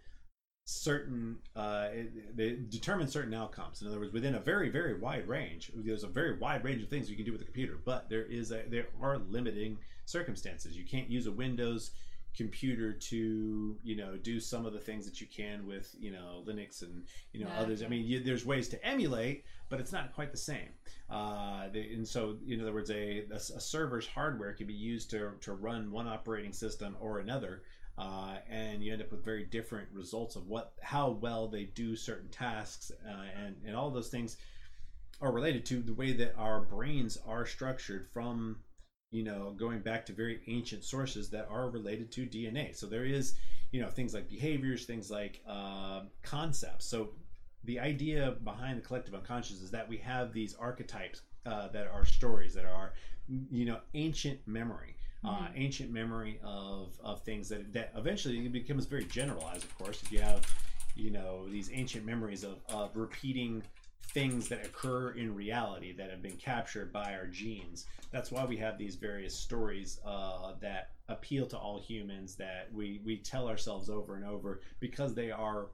certain 0.67 1.39
uh, 1.57 1.89
they 2.35 2.59
determine 2.69 3.09
certain 3.09 3.33
outcomes. 3.33 3.81
In 3.81 3.89
other 3.89 3.99
words, 3.99 4.13
within 4.13 4.35
a 4.35 4.41
very 4.41 4.69
very 4.69 4.99
wide 4.99 5.27
range, 5.27 5.73
there's 5.75 6.05
a 6.05 6.09
very 6.09 6.39
wide 6.39 6.63
range 6.63 6.83
of 6.83 6.91
things 6.91 7.09
you 7.09 7.17
can 7.17 7.25
do 7.25 7.33
with 7.33 7.41
a 7.43 7.47
computer, 7.47 7.79
but 7.83 8.11
there 8.11 8.25
is 8.25 8.51
a 8.51 8.65
there 8.69 8.89
are 9.01 9.19
limiting 9.19 9.79
circumstances. 10.05 10.77
You 10.77 10.85
can't 10.85 11.11
use 11.11 11.27
a 11.27 11.33
Windows 11.33 11.93
computer 12.37 12.93
to 12.93 13.79
you 13.83 13.97
know 13.97 14.17
do 14.17 14.41
some 14.41 14.67
of 14.67 14.73
the 14.73 14.81
things 14.81 15.05
that 15.07 15.21
you 15.21 15.27
can 15.27 15.67
with 15.67 15.95
you 15.99 16.11
know 16.11 16.45
Linux 16.47 16.83
and 16.83 17.05
you 17.33 17.41
know 17.45 17.51
Yeah. 17.51 17.61
others. 17.61 17.83
I 17.83 17.89
mean, 17.89 18.05
you, 18.07 18.23
there's 18.23 18.45
ways 18.45 18.69
to 18.71 18.85
emulate, 18.87 19.45
but 19.69 19.81
it's 19.81 19.93
not 19.93 20.13
quite 20.15 20.33
the 20.33 20.39
same. 20.39 20.71
Uh, 21.09 21.69
they, 21.73 21.91
and 21.93 22.07
so, 22.07 22.37
in 22.49 22.61
other 22.61 22.73
words, 22.73 22.91
a, 22.91 23.25
a, 23.31 23.37
a 23.37 23.61
server's 23.61 24.07
hardware 24.07 24.53
can 24.53 24.67
be 24.67 24.75
used 24.75 25.11
to 25.11 25.33
to 25.41 25.53
run 25.55 25.91
one 25.91 26.09
operating 26.09 26.53
system 26.53 26.97
or 27.01 27.19
another 27.21 27.63
uh, 27.97 28.37
and 28.49 28.83
you 28.83 28.93
end 28.93 29.03
up 29.03 29.11
with 29.13 29.25
very 29.25 29.45
different 29.45 29.89
results 29.93 30.37
of 30.37 30.47
what 30.49 30.73
how 30.83 31.11
well 31.11 31.47
they 31.49 31.65
do 31.65 31.95
certain 31.95 32.29
tasks 32.29 32.91
uh, 33.07 33.25
and 33.45 33.57
and 33.65 33.77
all 33.77 33.91
those 33.91 34.09
things 34.09 34.37
are 35.21 35.33
related 35.33 35.65
to 35.67 35.81
the 35.83 35.95
way 35.95 36.13
that 36.13 36.35
our 36.37 36.61
brains 36.61 37.17
are 37.27 37.47
structured 37.47 38.09
from 38.13 38.59
you 39.15 39.23
know 39.23 39.55
going 39.57 39.81
back 39.81 40.05
to 40.07 40.13
very 40.13 40.41
ancient 40.49 40.85
sources 40.85 41.31
that 41.31 41.47
are 41.51 41.71
related 41.71 42.11
to 42.11 42.27
DNA 42.27 42.75
so 42.75 42.87
there 42.87 43.05
is 43.05 43.35
you 43.71 43.81
know 43.81 43.89
things 43.89 44.15
like 44.15 44.29
behaviors 44.29 44.85
things 44.85 45.11
like 45.11 45.41
uh, 45.49 46.03
concepts. 46.23 46.87
So 46.87 47.11
the 47.65 47.81
idea 47.81 48.37
behind 48.45 48.79
the 48.79 48.83
collective 48.83 49.15
unconscious 49.15 49.63
is 49.63 49.71
that 49.73 49.89
we 49.89 49.97
have 49.99 50.33
these 50.33 50.55
archetypes 50.55 51.23
uh, 51.47 51.69
that 51.69 51.89
are 51.89 52.05
stories 52.05 52.55
that 52.55 52.67
are 52.67 52.93
you 53.29 53.65
know 53.65 53.79
ancient 53.95 54.39
memory 54.47 54.95
uh, 55.25 55.49
ancient 55.57 55.91
memory 55.91 56.39
of, 56.45 56.93
of 57.03 57.23
things 57.23 57.49
that 57.49 57.73
that 57.73 57.93
eventually 57.97 58.45
it 58.45 58.53
becomes 58.53 58.87
very 58.87 59.05
generalized 59.05 59.65
of 59.65 59.77
course. 59.79 60.03
If 60.03 60.13
you 60.13 60.21
have 60.21 60.47
you 60.95 61.11
know 61.11 61.49
these 61.49 61.71
ancient 61.73 62.05
memories 62.05 62.45
of, 62.45 62.59
of 62.69 62.95
repeating 62.95 63.63
things 64.13 64.49
that 64.49 64.65
occur 64.65 65.11
in 65.13 65.35
reality 65.35 65.93
that 65.93 66.11
have 66.11 66.23
been 66.23 66.37
captured 66.37 66.93
by 66.93 67.15
our 67.15 67.27
genes 67.27 67.87
that's 68.15 68.31
why 68.31 68.45
we 68.45 68.57
have 68.57 68.79
these 68.79 68.95
various 68.95 69.35
stories 69.35 69.99
uh, 70.07 70.53
that 70.61 70.91
appeal 71.09 71.47
to 71.47 71.59
all 71.59 71.81
humans 71.81 72.37
that 72.37 72.69
we 72.73 73.01
we 73.05 73.17
tell 73.17 73.49
ourselves 73.49 73.91
over 73.91 74.15
and 74.15 74.25
over 74.25 74.61
because 74.79 75.15
they 75.15 75.33
are 75.33 75.67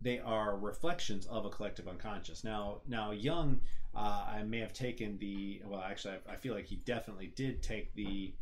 they 0.00 0.18
are 0.18 0.56
reflections 0.56 1.26
of 1.26 1.44
a 1.44 1.50
collective 1.50 1.86
unconscious. 1.86 2.42
Now, 2.42 2.80
now 2.88 3.10
Jung, 3.10 3.60
uh, 3.94 4.24
I 4.26 4.42
may 4.42 4.58
have 4.60 4.72
taken 4.72 5.18
the 5.18 5.60
well. 5.66 5.82
Actually, 5.82 6.14
I, 6.26 6.32
I 6.32 6.36
feel 6.36 6.54
like 6.54 6.66
he 6.66 6.76
definitely 6.76 7.32
did 7.36 7.62
take 7.62 7.94
the 7.94 8.32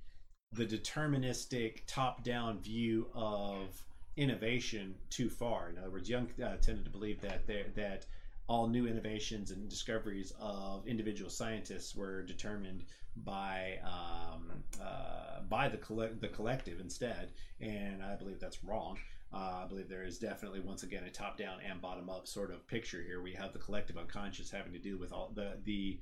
the 0.53 0.65
deterministic 0.65 1.81
top-down 1.87 2.61
view 2.61 3.09
of 3.15 3.83
innovation 4.17 4.95
too 5.11 5.29
far. 5.29 5.69
In 5.69 5.79
other 5.79 5.91
words, 5.91 6.09
Jung 6.09 6.29
uh, 6.43 6.57
tended 6.57 6.85
to 6.85 6.91
believe 6.91 7.21
that 7.23 7.49
there 7.49 7.67
that 7.75 8.07
all 8.49 8.67
new 8.67 8.87
innovations 8.87 9.51
and 9.51 9.69
discoveries 9.69 10.33
of 10.41 10.87
individual 10.87 11.31
scientists 11.31 11.95
were 11.95 12.23
determined 12.23 12.85
by 13.17 13.79
um, 13.85 14.51
uh, 14.83 15.43
by 15.49 15.69
the 15.69 15.77
collect 15.77 16.21
the 16.21 16.29
collective 16.29 16.81
instead, 16.81 17.31
and 17.61 18.03
I 18.03 18.17
believe 18.17 18.41
that's 18.41 18.65
wrong. 18.65 18.99
Uh, 19.33 19.63
I 19.65 19.67
believe 19.69 19.89
there 19.89 20.05
is 20.05 20.19
definitely 20.19 20.61
once 20.61 20.83
again 20.83 21.05
a 21.05 21.11
top 21.11 21.37
down 21.37 21.59
and 21.69 21.83
bottom 21.83 22.09
up 22.09 22.27
sort 22.27 22.51
of 22.51 22.67
picture 22.67 23.03
here. 23.03 23.21
We 23.21 23.35
have 23.35 23.53
the 23.53 23.59
collective 23.59 23.99
unconscious 23.99 24.51
having 24.51 24.73
to 24.73 24.79
do 24.79 24.99
with 24.99 25.13
all 25.13 25.31
the 25.35 25.59
the 25.65 26.01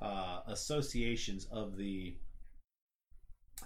uh, 0.00 0.40
associations 0.46 1.46
of 1.46 1.76
the 1.76 2.16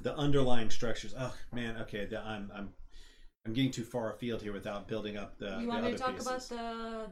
the 0.00 0.16
underlying 0.16 0.70
structures. 0.70 1.14
Oh 1.18 1.34
man, 1.52 1.76
okay, 1.82 2.06
the, 2.06 2.20
I'm 2.20 2.50
I'm 2.54 2.70
I'm 3.46 3.52
getting 3.54 3.70
too 3.70 3.84
far 3.84 4.12
afield 4.12 4.42
here 4.42 4.52
without 4.52 4.88
building 4.88 5.16
up 5.16 5.38
the. 5.38 5.50
you 5.60 5.60
the 5.62 5.66
want 5.68 5.84
me 5.84 5.92
to 5.92 5.98
talk 5.98 6.12
pieces. 6.16 6.26
about 6.26 6.40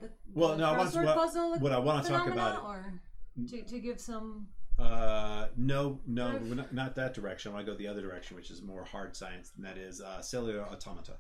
the, 0.01 0.06
the 0.06 0.12
Well, 0.35 0.51
the 0.51 0.56
no, 0.59 0.65
I 0.73 0.78
want 0.78 0.93
to- 0.93 1.02
what- 1.05 1.16
puzzle 1.16 1.59
what 1.59 1.73
I 1.73 1.78
want 1.78 2.05
to 2.05 2.11
talk 2.12 2.27
about- 2.27 2.65
or 2.65 3.01
to, 3.48 3.62
to 3.62 3.78
give 3.78 4.01
some 4.01 4.48
Uh, 4.78 5.47
no, 5.56 6.01
no, 6.06 6.36
not, 6.39 6.73
not 6.74 6.94
that 6.97 7.15
direction. 7.15 7.52
I 7.52 7.55
want 7.55 7.66
to 7.66 7.73
go 7.73 7.78
the 7.78 7.86
other 7.86 8.02
direction, 8.02 8.36
which 8.36 8.51
is 8.51 8.61
more 8.62 8.85
hard 8.85 9.15
science, 9.16 9.52
and 9.56 9.65
that 9.65 9.78
is 9.78 10.01
uh, 10.01 10.20
cellular 10.20 10.62
automata, 10.65 11.16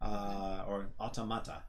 uh, 0.00 0.64
or 0.66 0.88
automata. 0.98 1.62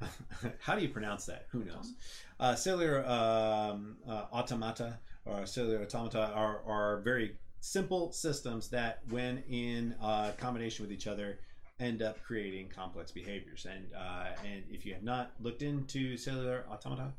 How 0.60 0.74
do 0.74 0.80
you 0.80 0.88
pronounce 0.88 1.26
that? 1.26 1.46
Who 1.50 1.64
knows? 1.64 1.92
Uh, 2.38 2.54
cellular 2.54 3.04
um, 3.06 3.96
uh, 4.08 4.24
automata 4.32 4.98
or 5.26 5.44
cellular 5.44 5.82
automata 5.82 6.32
are, 6.34 6.62
are 6.66 7.00
very 7.02 7.36
simple 7.60 8.10
systems 8.12 8.70
that, 8.70 9.00
when 9.10 9.42
in 9.50 9.94
uh, 10.00 10.32
combination 10.38 10.82
with 10.82 10.92
each 10.92 11.06
other, 11.06 11.40
end 11.80 12.02
up 12.02 12.22
creating 12.22 12.68
complex 12.68 13.10
behaviors. 13.10 13.66
And 13.68 13.86
uh, 13.94 14.28
and 14.44 14.62
if 14.70 14.86
you 14.86 14.94
have 14.94 15.02
not 15.02 15.32
looked 15.40 15.62
into 15.62 16.16
cellular 16.16 16.64
automata, 16.70 17.12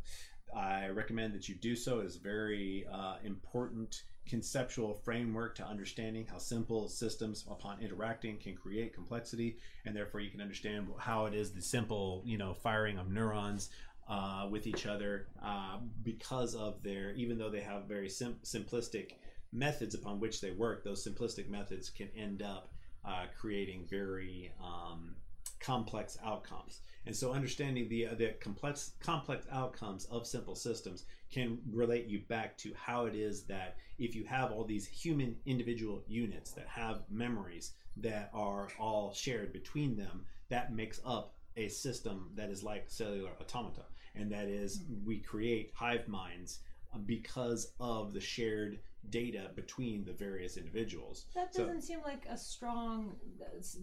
I 0.56 0.90
recommend 0.90 1.34
that 1.34 1.50
you 1.50 1.56
do 1.56 1.76
so. 1.76 2.00
It's 2.00 2.16
very 2.16 2.86
uh, 2.92 3.16
important 3.24 4.04
conceptual 4.28 4.94
framework 4.94 5.56
to 5.56 5.66
understanding 5.66 6.26
how 6.30 6.38
simple 6.38 6.88
systems 6.88 7.44
upon 7.50 7.82
interacting 7.82 8.38
can 8.38 8.56
create 8.56 8.94
complexity 8.94 9.58
and 9.86 9.96
therefore 9.96 10.20
you 10.20 10.30
can 10.30 10.42
understand 10.42 10.88
how 11.00 11.26
it 11.26 11.34
is 11.34 11.52
the 11.52 11.62
simple 11.62 12.22
you 12.24 12.38
know 12.38 12.54
firing 12.54 13.00
of 13.00 13.10
neurons 13.10 13.72
uh, 14.08 14.48
with 14.50 14.68
each 14.68 14.86
other 14.86 15.28
uh, 15.44 15.78
because 16.04 16.54
of 16.54 16.82
their 16.84 17.12
even 17.14 17.38
though 17.38 17.50
they 17.50 17.62
have 17.62 17.86
very 17.86 18.08
sim- 18.08 18.38
simplistic 18.44 19.14
methods 19.52 19.96
upon 19.96 20.20
which 20.20 20.40
they 20.40 20.52
work 20.52 20.84
those 20.84 21.06
simplistic 21.06 21.50
methods 21.50 21.90
can 21.90 22.08
end 22.16 22.42
up 22.44 22.71
uh, 23.06 23.26
creating 23.40 23.86
very 23.90 24.52
um, 24.64 25.16
complex 25.60 26.18
outcomes. 26.24 26.80
And 27.06 27.16
so 27.16 27.32
understanding 27.32 27.88
the 27.90 28.10
the 28.18 28.34
complex 28.40 28.92
complex 29.00 29.46
outcomes 29.52 30.06
of 30.06 30.28
simple 30.28 30.56
systems 30.56 31.06
can 31.32 31.60
relate 31.72 32.06
you 32.06 32.20
back 32.28 32.58
to 32.58 32.74
how 32.76 33.06
it 33.06 33.16
is 33.16 33.44
that 33.44 33.78
if 33.98 34.16
you 34.16 34.24
have 34.26 34.52
all 34.52 34.66
these 34.66 34.88
human 34.88 35.36
individual 35.46 36.04
units 36.08 36.52
that 36.52 36.68
have 36.68 37.04
memories 37.10 37.74
that 37.98 38.30
are 38.34 38.68
all 38.80 39.14
shared 39.14 39.54
between 39.54 39.96
them 39.96 40.26
that 40.50 40.74
makes 40.74 41.00
up 41.06 41.34
a 41.58 41.68
system 41.68 42.30
that 42.36 42.50
is 42.50 42.64
like 42.64 42.86
cellular 42.88 43.32
automata. 43.40 43.84
And 44.16 44.32
that 44.32 44.48
is 44.48 44.82
we 45.06 45.20
create 45.20 45.72
hive 45.74 46.08
minds 46.08 46.60
because 47.06 47.72
of 47.80 48.14
the 48.14 48.20
shared 48.20 48.80
data 49.10 49.50
between 49.56 50.06
the 50.06 50.14
various 50.14 50.58
individuals 50.58 51.26
That 51.36 51.52
doesn't 51.54 51.82
seem 51.82 52.00
like 52.06 52.26
a 52.30 52.38
strong. 52.38 53.16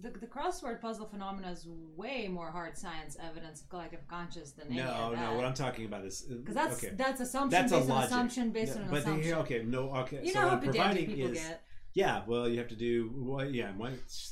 The, 0.00 0.10
the 0.10 0.26
crossword 0.26 0.80
puzzle 0.80 1.06
phenomena 1.06 1.50
is 1.50 1.66
way 1.96 2.28
more 2.28 2.50
hard 2.50 2.78
science 2.78 3.16
evidence 3.22 3.60
of 3.62 3.68
collective 3.68 4.06
conscious 4.08 4.52
than 4.52 4.68
any 4.68 4.76
no 4.76 5.12
no 5.14 5.34
what 5.34 5.44
i'm 5.44 5.54
talking 5.54 5.84
about 5.86 6.04
is 6.04 6.22
because 6.22 6.54
that's 6.54 6.78
okay 6.82 6.94
that's 6.96 7.20
assumption 7.20 7.50
That's 7.50 7.72
based 7.72 7.82
on 7.84 7.88
logic. 7.88 8.10
assumption 8.10 8.50
based 8.50 8.76
on 8.76 8.82
an 8.82 8.90
but 8.90 8.98
assumption. 9.00 9.34
okay, 9.34 9.62
no, 9.64 9.90
okay. 9.96 10.20
You 10.22 10.32
so 10.32 10.40
know 10.40 10.46
what 10.46 10.54
I'm 10.54 10.60
providing 10.62 11.06
people 11.06 11.30
is, 11.32 11.38
get. 11.38 11.62
Yeah. 11.98 12.22
Well, 12.28 12.48
you 12.48 12.58
have 12.58 12.68
to 12.68 12.76
do, 12.76 13.10
well, 13.16 13.44
yeah. 13.44 13.72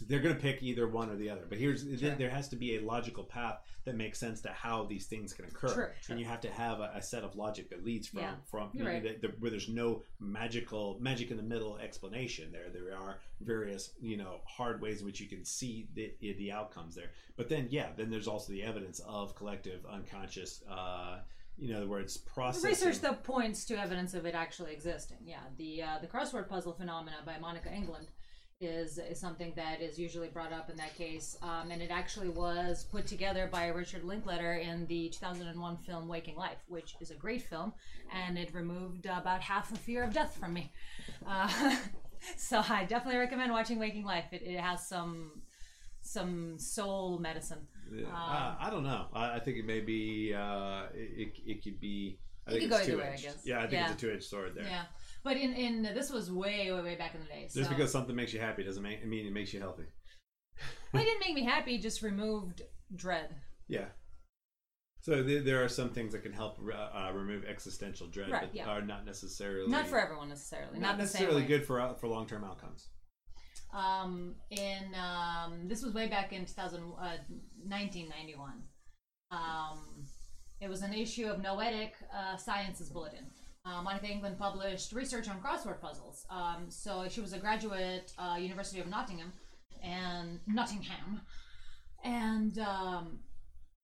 They're 0.09 0.21
going 0.21 0.37
to 0.37 0.41
pick 0.41 0.63
either 0.63 0.87
one 0.87 1.11
or 1.11 1.17
the 1.17 1.29
other. 1.31 1.45
But 1.49 1.59
here's 1.59 1.83
Sure. 1.99 2.15
there 2.15 2.31
has 2.31 2.49
to 2.51 2.57
be 2.57 2.77
a 2.77 2.81
logical 2.81 3.25
path 3.25 3.59
that 3.85 3.97
makes 3.97 4.19
sense 4.21 4.41
to 4.43 4.51
how 4.51 4.85
these 4.85 5.07
things 5.07 5.33
can 5.33 5.45
occur, 5.47 5.93
and 6.09 6.19
you 6.21 6.27
have 6.27 6.41
to 6.43 6.51
have 6.51 6.79
a, 6.81 6.93
a 6.95 7.03
set 7.03 7.25
of 7.25 7.35
logic 7.35 7.71
that 7.71 7.85
leads 7.85 8.07
from 8.07 8.21
Yeah, 8.21 8.35
from 8.51 8.71
you're 8.73 8.87
right. 8.87 9.03
the, 9.03 9.27
the, 9.27 9.35
where 9.41 9.51
there's 9.51 9.69
no 9.69 10.03
magical 10.21 10.97
magic 11.01 11.31
in 11.33 11.37
the 11.37 11.43
middle 11.43 11.77
explanation. 11.79 12.53
There, 12.53 12.69
there 12.73 12.97
are 12.97 13.19
various 13.41 13.91
you 14.01 14.17
know 14.17 14.41
hard 14.45 14.81
ways 14.81 15.01
in 15.01 15.07
which 15.07 15.21
you 15.21 15.29
can 15.29 15.45
see 15.45 15.89
the 15.95 16.15
the 16.21 16.53
outcomes 16.53 16.95
there. 16.95 17.11
But 17.37 17.49
then, 17.49 17.67
yeah, 17.71 17.89
then 17.97 18.11
there's 18.11 18.29
also 18.29 18.53
the 18.53 18.63
evidence 18.63 19.01
of 19.07 19.35
collective 19.35 19.85
unconscious. 19.87 20.63
Uh, 20.71 21.19
in 21.59 21.75
other 21.75 21.87
words, 21.87 22.17
processing. 22.17 22.69
Research 22.69 23.01
that 23.01 23.25
points 23.25 23.65
to 23.67 23.79
evidence 23.79 24.15
of 24.15 24.27
it 24.27 24.35
actually 24.35 24.73
existing. 24.73 25.19
Yeah, 25.25 25.41
the 25.57 25.83
uh, 25.83 25.99
the 26.01 26.07
crossword 26.07 26.49
puzzle 26.49 26.73
phenomena 26.73 27.17
by 27.25 27.39
Monica 27.39 27.73
England 27.73 28.09
is 28.61 28.99
is 28.99 29.21
something 29.21 29.53
that 29.57 29.81
is 29.81 29.99
usually 29.99 30.29
brought 30.29 30.53
up 30.53 30.71
in 30.71 30.77
that 30.77 30.95
case, 30.97 31.37
um, 31.43 31.71
and 31.71 31.83
it 31.83 31.91
actually 31.91 32.29
was 32.29 32.85
put 32.85 33.07
together 33.07 33.49
by 33.51 33.69
Richard 33.69 34.05
Linklater 34.05 34.55
in 34.55 34.87
the 34.87 35.09
2001 35.11 35.77
film 35.79 36.09
Waking 36.09 36.37
Life, 36.37 36.63
which 36.69 36.95
is 37.01 37.11
a 37.11 37.15
great 37.15 37.43
film, 37.43 37.73
and 38.13 38.39
it 38.39 38.55
removed 38.55 39.07
about 39.07 39.41
half 39.41 39.71
the 39.71 39.79
fear 39.79 40.05
of 40.05 40.13
death 40.13 40.37
from 40.39 40.55
me. 40.55 40.73
Uh, 41.27 41.77
so 42.37 42.63
I 42.69 42.85
definitely 42.85 43.19
recommend 43.21 43.53
watching 43.53 43.79
Waking 43.79 44.05
Life. 44.05 44.27
It, 44.33 44.43
it 44.43 44.61
has 44.61 44.87
some 44.87 45.43
some 46.03 46.59
soul 46.59 47.19
medicine. 47.19 47.67
Yeah, 47.93 48.07
uh, 48.09 48.55
I 48.61 48.69
don't 48.71 48.83
know. 48.85 49.07
I, 49.15 49.37
I 49.37 49.39
think 49.41 49.59
it 49.59 49.65
may 49.67 49.81
be. 49.81 50.35
Uh, 50.35 50.85
it, 50.95 51.29
it, 51.29 51.33
it 51.47 51.65
could 51.65 51.81
be. 51.81 52.19
I 52.47 52.51
It 52.51 52.59
think 52.59 52.63
could 52.63 52.71
go 52.71 52.77
it's 52.79 52.89
either 52.89 52.99
way, 52.99 53.03
I 53.05 53.07
two-edged. 53.17 53.23
guess. 53.25 53.43
Yeah, 53.45 53.59
I 53.59 53.61
think 53.63 53.73
Yeah. 53.73 53.85
it's 53.93 54.03
a 54.03 54.07
two-edged 54.07 54.25
sword 54.25 54.53
there. 54.55 54.65
Yeah, 54.65 54.85
but 55.25 55.37
in 55.37 55.53
in 55.55 55.83
this 55.83 56.11
was 56.11 56.31
way 56.31 56.71
way 56.73 56.81
way 56.83 56.97
back 56.97 57.15
in 57.15 57.21
the 57.21 57.27
day. 57.27 57.47
So. 57.49 57.61
Just 57.61 57.71
because 57.71 57.91
something 57.93 58.15
makes 58.17 58.33
you 58.33 58.41
happy 58.41 58.63
doesn't 58.65 58.83
make, 58.83 59.05
mean 59.07 59.27
it 59.27 59.33
makes 59.33 59.53
you 59.53 59.61
healthy. 59.61 59.85
Well, 60.93 61.03
it 61.03 61.07
didn't 61.07 61.21
make 61.21 61.35
me 61.35 61.45
happy. 61.45 61.79
Just 61.79 62.03
removed 62.03 62.63
dread. 62.95 63.35
Yeah. 63.69 63.87
So 65.01 65.23
there, 65.23 65.41
there 65.41 65.63
are 65.65 65.69
some 65.69 65.91
things 65.91 66.13
that 66.15 66.23
can 66.23 66.33
help 66.33 66.59
uh, 66.59 66.73
uh, 66.75 67.13
remove 67.15 67.45
existential 67.45 68.09
dread, 68.09 68.31
Right, 68.31 68.43
but 68.43 68.55
yeah. 68.55 68.67
are 68.67 68.83
not 68.83 69.05
necessarily 69.07 69.71
Not 69.71 69.87
for 69.87 70.01
everyone 70.01 70.29
necessarily. 70.29 70.81
not, 70.81 70.93
Not, 70.93 70.99
necessarily 70.99 71.45
good 71.45 71.65
for 71.65 71.95
for 72.01 72.09
long-term 72.09 72.43
outcomes. 72.43 72.89
Um, 73.77 74.37
in 74.51 74.95
um, 74.95 75.69
this 75.69 75.83
was 75.83 75.93
way 75.93 76.09
back 76.09 76.33
in 76.33 76.47
2000, 76.47 76.81
uh, 76.81 77.19
1991. 77.63 78.53
Um, 79.31 80.07
it 80.61 80.69
was 80.69 80.81
an 80.81 80.95
issue 80.95 81.27
of 81.27 81.43
Noetic 81.43 81.93
uh, 82.15 82.39
Sciences 82.39 82.89
Bulletin. 82.89 83.27
Uh, 83.67 83.83
Monica 83.83 84.07
England 84.07 84.39
published 84.39 84.93
research 84.93 85.29
on 85.29 85.41
crossword 85.41 85.81
puzzles. 85.81 86.25
Um, 86.31 86.67
so 86.71 87.07
she 87.11 87.21
was 87.21 87.35
a 87.35 87.39
graduate, 87.39 88.13
uh, 88.19 88.37
University 88.39 88.81
of 88.81 88.87
Nottingham, 88.87 89.33
and 89.83 90.41
Nottingham, 90.47 91.21
and 92.03 92.59
um, 92.59 93.19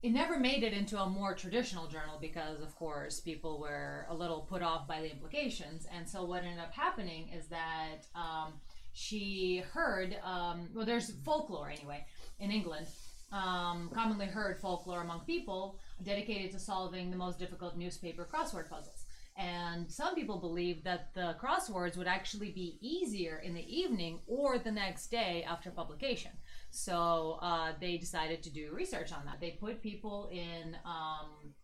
it 0.03 0.11
never 0.11 0.39
made 0.39 0.63
it 0.63 0.73
into 0.73 0.99
a 0.99 1.09
more 1.09 1.35
traditional 1.35 1.87
journal 1.87 2.17
because, 2.21 2.63
of 2.63 2.75
course, 2.77 3.21
people 3.21 3.61
were 3.61 4.07
a 4.09 4.15
little 4.15 4.41
put 4.41 4.63
off 4.63 4.89
by 4.89 5.01
the 5.01 5.11
implications. 5.11 5.87
And 5.95 6.09
so, 6.09 6.25
what 6.25 6.45
ended 6.45 6.61
up 6.61 6.73
happening 6.73 7.29
is 7.29 7.49
that 7.49 8.07
um, 8.15 8.55
she 8.93 9.63
heard, 9.73 10.17
um, 10.25 10.69
well, 10.75 10.87
there's 10.87 11.11
folklore 11.25 11.71
anyway 11.71 12.05
in 12.39 12.51
England, 12.51 12.87
um, 13.33 13.91
commonly 13.95 14.27
heard 14.27 14.61
folklore 14.61 15.03
among 15.03 15.21
people 15.21 15.79
dedicated 16.03 16.53
to 16.53 16.59
solving 16.59 17.11
the 17.11 17.17
most 17.17 17.39
difficult 17.39 17.77
newspaper 17.77 18.29
crossword 18.31 18.69
puzzles. 18.69 19.07
And 19.37 19.91
some 19.91 20.15
people 20.15 20.39
believe 20.39 20.85
that 20.85 21.15
the 21.15 21.37
crosswords 21.43 21.97
would 21.97 22.07
actually 22.07 22.51
be 22.51 22.79
easier 22.83 23.39
in 23.43 23.55
the 23.55 23.65
evening 23.65 24.21
or 24.27 24.59
the 24.59 24.71
next 24.71 25.11
day 25.11 25.45
after 25.49 25.71
publication. 25.71 26.33
So 26.71 27.39
uh, 27.41 27.73
they 27.81 27.97
decided 27.97 28.43
to 28.43 28.51
do 28.51 28.73
research 28.75 29.11
on 29.11 29.25
that. 29.25 29.41
They 29.41 29.53
put 29.53 29.83
people 29.83 30.29
in 30.31 30.77
um, 30.85 31.55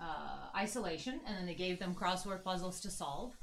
uh, 0.00 0.56
isolation 0.56 1.20
and 1.26 1.36
then 1.36 1.46
they 1.46 1.54
gave 1.54 1.80
them 1.80 1.94
crossword 1.94 2.44
puzzles 2.44 2.80
to 2.82 2.90
solve. 2.90 3.34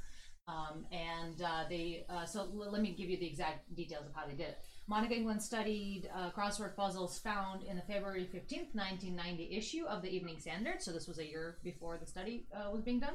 Um, 0.48 0.86
and 0.92 1.42
uh, 1.42 1.64
they, 1.68 2.04
uh, 2.08 2.24
so 2.24 2.40
l- 2.40 2.70
let 2.70 2.80
me 2.80 2.92
give 2.92 3.10
you 3.10 3.16
the 3.16 3.26
exact 3.26 3.74
details 3.74 4.06
of 4.06 4.14
how 4.14 4.26
they 4.26 4.34
did 4.34 4.50
it. 4.50 4.58
Monica 4.86 5.14
England 5.14 5.42
studied 5.42 6.08
uh, 6.14 6.30
crossword 6.30 6.76
puzzles 6.76 7.18
found 7.18 7.64
in 7.64 7.74
the 7.74 7.82
February 7.82 8.28
15th, 8.32 8.72
1990 8.72 9.56
issue 9.56 9.84
of 9.86 10.02
the 10.02 10.08
Evening 10.08 10.38
Standard. 10.38 10.80
So 10.80 10.92
this 10.92 11.08
was 11.08 11.18
a 11.18 11.26
year 11.26 11.56
before 11.64 11.98
the 11.98 12.06
study 12.06 12.46
uh, 12.54 12.70
was 12.70 12.82
being 12.82 13.00
done. 13.00 13.14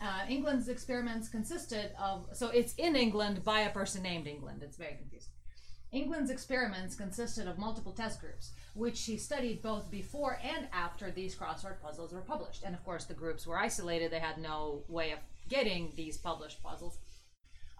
Uh, 0.00 0.22
England's 0.28 0.68
experiments 0.68 1.28
consisted 1.28 1.92
of, 2.00 2.26
so 2.32 2.48
it's 2.48 2.74
in 2.74 2.96
England 2.96 3.44
by 3.44 3.60
a 3.60 3.70
person 3.70 4.02
named 4.02 4.26
England. 4.26 4.62
It's 4.64 4.76
very 4.76 4.96
confusing. 4.96 5.30
England's 5.92 6.30
experiments 6.30 6.96
consisted 6.96 7.46
of 7.46 7.56
multiple 7.56 7.92
test 7.92 8.20
groups, 8.20 8.50
which 8.74 8.96
she 8.96 9.16
studied 9.16 9.62
both 9.62 9.90
before 9.90 10.38
and 10.42 10.66
after 10.72 11.10
these 11.10 11.36
crossword 11.36 11.80
puzzles 11.80 12.12
were 12.12 12.20
published. 12.20 12.64
And 12.64 12.74
of 12.74 12.84
course, 12.84 13.04
the 13.04 13.14
groups 13.14 13.46
were 13.46 13.58
isolated, 13.58 14.10
they 14.10 14.18
had 14.18 14.38
no 14.38 14.82
way 14.88 15.12
of 15.12 15.20
getting 15.48 15.92
these 15.96 16.18
published 16.18 16.62
puzzles. 16.62 16.98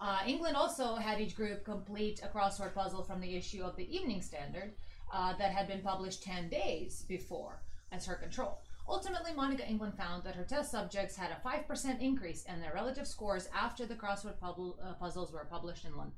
Uh, 0.01 0.21
England 0.27 0.57
also 0.57 0.95
had 0.95 1.21
each 1.21 1.35
group 1.35 1.65
complete 1.65 2.21
a 2.23 2.29
crossword 2.29 2.75
puzzle 2.75 3.03
from 3.03 3.21
the 3.21 3.37
issue 3.37 3.63
of 3.63 3.77
the 3.77 3.97
Evening 3.97 4.23
Standard 4.23 4.73
uh, 5.13 5.33
that 5.39 5.53
had 5.53 5.67
been 5.67 5.81
published 5.81 6.23
10 6.23 6.49
days 6.49 7.05
before 7.09 7.63
as 7.91 8.07
her 8.07 8.15
control. 8.15 8.61
Ultimately, 8.89 9.33
Monica 9.35 9.69
England 9.69 9.95
found 9.97 10.25
that 10.25 10.35
her 10.35 10.45
test 10.45 10.71
subjects 10.71 11.17
had 11.17 11.31
a 11.31 11.47
5% 11.47 12.01
increase 12.01 12.45
in 12.45 12.61
their 12.61 12.73
relative 12.73 13.07
scores 13.07 13.49
after 13.55 13.85
the 13.85 13.95
crossword 13.95 14.39
publ- 14.39 14.77
uh, 14.83 14.95
puzzles 14.95 15.33
were 15.33 15.47
published 15.51 15.85
in 15.85 15.97
London. 15.97 16.15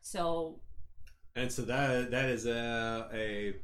So 0.00 0.60
And 1.36 1.50
so 1.50 1.62
that 1.62 2.10
that 2.10 2.28
is 2.28 2.46
a 2.46 3.08
a 3.12 3.54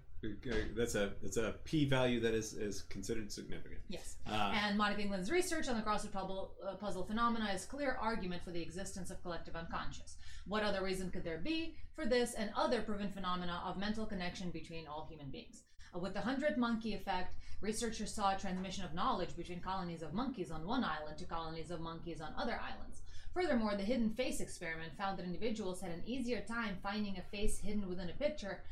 that's 0.76 0.94
a 0.94 1.12
that's 1.22 1.36
a 1.36 1.54
p 1.64 1.84
value 1.84 2.20
that 2.20 2.34
is 2.34 2.52
is 2.54 2.82
considered 2.82 3.30
significant. 3.30 3.80
Yes. 3.88 4.16
Uh, 4.26 4.52
and 4.54 4.76
Monica 4.76 5.00
England's 5.00 5.30
research 5.30 5.68
on 5.68 5.76
the 5.76 5.82
crossword 5.82 6.12
puzzle, 6.12 6.54
uh, 6.66 6.74
puzzle 6.74 7.04
phenomena 7.04 7.50
is 7.54 7.64
clear 7.64 7.96
argument 8.00 8.42
for 8.44 8.50
the 8.50 8.60
existence 8.60 9.10
of 9.10 9.22
collective 9.22 9.54
unconscious. 9.54 10.16
What 10.46 10.62
other 10.62 10.82
reason 10.82 11.10
could 11.10 11.24
there 11.24 11.38
be 11.38 11.76
for 11.94 12.06
this 12.06 12.34
and 12.34 12.50
other 12.56 12.82
proven 12.82 13.10
phenomena 13.10 13.62
of 13.64 13.78
mental 13.78 14.06
connection 14.06 14.50
between 14.50 14.86
all 14.86 15.06
human 15.08 15.30
beings? 15.30 15.62
Uh, 15.94 15.98
with 16.00 16.14
the 16.14 16.20
hundred 16.20 16.58
monkey 16.58 16.94
effect, 16.94 17.34
researchers 17.60 18.14
saw 18.14 18.34
a 18.34 18.38
transmission 18.38 18.84
of 18.84 18.94
knowledge 18.94 19.36
between 19.36 19.60
colonies 19.60 20.02
of 20.02 20.14
monkeys 20.14 20.50
on 20.50 20.66
one 20.66 20.84
island 20.84 21.18
to 21.18 21.24
colonies 21.26 21.70
of 21.70 21.80
monkeys 21.80 22.20
on 22.20 22.32
other 22.36 22.60
islands. 22.60 23.02
Furthermore, 23.34 23.76
the 23.76 23.84
hidden 23.84 24.10
face 24.10 24.40
experiment 24.40 24.96
found 24.96 25.18
that 25.18 25.26
individuals 25.26 25.80
had 25.80 25.92
an 25.92 26.02
easier 26.06 26.40
time 26.40 26.76
finding 26.82 27.18
a 27.18 27.22
face 27.30 27.60
hidden 27.60 27.88
within 27.88 28.10
a 28.10 28.14
picture 28.14 28.62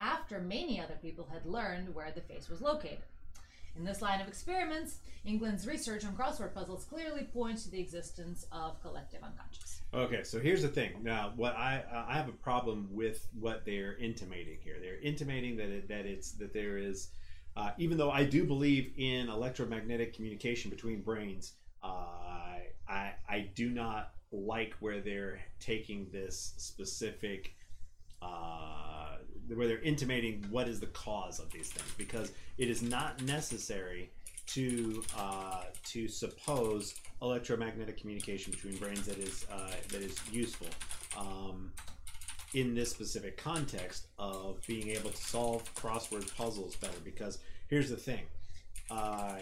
after 0.00 0.40
many 0.40 0.80
other 0.80 0.98
people 1.00 1.28
had 1.32 1.44
learned 1.46 1.94
where 1.94 2.12
the 2.12 2.20
face 2.20 2.48
was 2.48 2.60
located. 2.60 2.98
In 3.76 3.84
this 3.84 4.02
line 4.02 4.20
of 4.20 4.26
experiments, 4.26 4.98
England's 5.24 5.66
research 5.66 6.04
on 6.04 6.16
crossword 6.16 6.52
puzzles 6.52 6.84
clearly 6.84 7.24
points 7.24 7.64
to 7.64 7.70
the 7.70 7.78
existence 7.78 8.46
of 8.50 8.80
collective 8.82 9.22
unconscious. 9.22 9.82
Okay, 9.94 10.24
so 10.24 10.40
here's 10.40 10.62
the 10.62 10.68
thing. 10.68 10.92
Now, 11.02 11.32
what 11.36 11.54
I 11.54 11.82
I 12.08 12.14
have 12.14 12.28
a 12.28 12.32
problem 12.32 12.88
with 12.90 13.26
what 13.38 13.64
they're 13.64 13.96
intimating 13.96 14.58
here. 14.62 14.76
They're 14.80 15.00
intimating 15.00 15.56
that 15.58 15.68
it, 15.68 15.88
that 15.88 16.06
it's 16.06 16.32
that 16.32 16.52
there 16.52 16.76
is, 16.76 17.10
uh, 17.56 17.70
even 17.78 17.96
though 17.96 18.10
I 18.10 18.24
do 18.24 18.44
believe 18.44 18.92
in 18.96 19.28
electromagnetic 19.28 20.12
communication 20.12 20.70
between 20.70 21.00
brains, 21.00 21.54
uh, 21.82 22.58
I 22.88 23.12
I 23.28 23.48
do 23.54 23.70
not 23.70 24.12
like 24.32 24.74
where 24.80 25.00
they're 25.00 25.40
taking 25.60 26.08
this 26.12 26.52
specific 26.56 27.54
uh, 28.20 29.16
where 29.54 29.66
they're 29.66 29.82
intimating 29.82 30.44
what 30.50 30.68
is 30.68 30.80
the 30.80 30.86
cause 30.88 31.38
of 31.38 31.50
these 31.50 31.70
things 31.70 31.92
because 31.96 32.32
it 32.58 32.68
is 32.68 32.82
not 32.82 33.22
necessary 33.22 34.10
to 34.46 35.02
uh, 35.16 35.64
to 35.84 36.08
suppose 36.08 36.94
electromagnetic 37.20 38.00
communication 38.00 38.50
between 38.50 38.76
brains 38.76 39.06
that 39.06 39.18
is 39.18 39.46
uh, 39.52 39.72
that 39.90 40.02
is 40.02 40.18
useful 40.32 40.68
um, 41.16 41.70
in 42.54 42.74
this 42.74 42.90
specific 42.90 43.36
context 43.36 44.06
of 44.18 44.58
being 44.66 44.88
able 44.88 45.10
to 45.10 45.16
solve 45.16 45.62
crossword 45.74 46.34
puzzles 46.36 46.76
better 46.76 46.98
because 47.04 47.38
here's 47.68 47.90
the 47.90 47.96
thing 47.96 48.22
uh, 48.90 49.36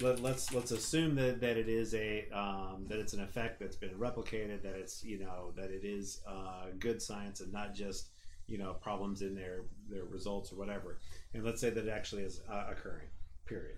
let, 0.00 0.20
let's 0.20 0.52
let's 0.52 0.70
assume 0.70 1.14
that, 1.16 1.40
that 1.40 1.56
it 1.56 1.68
is 1.68 1.94
a 1.94 2.26
um, 2.32 2.84
that 2.88 2.98
it's 2.98 3.12
an 3.12 3.20
effect 3.20 3.60
that's 3.60 3.76
been 3.76 3.90
replicated 3.90 4.62
that 4.62 4.74
it's 4.74 5.04
you 5.04 5.18
know 5.18 5.52
that 5.56 5.70
it 5.70 5.84
is 5.84 6.20
uh, 6.26 6.66
good 6.78 7.00
science 7.00 7.40
and 7.40 7.52
not 7.52 7.74
just 7.74 8.08
you 8.46 8.58
know 8.58 8.74
problems 8.74 9.22
in 9.22 9.34
their 9.34 9.62
their 9.88 10.04
results 10.04 10.52
or 10.52 10.56
whatever 10.56 10.98
and 11.32 11.44
let's 11.44 11.60
say 11.60 11.70
that 11.70 11.86
it 11.86 11.90
actually 11.90 12.22
is 12.22 12.40
uh, 12.50 12.66
occurring 12.70 13.08
period 13.46 13.76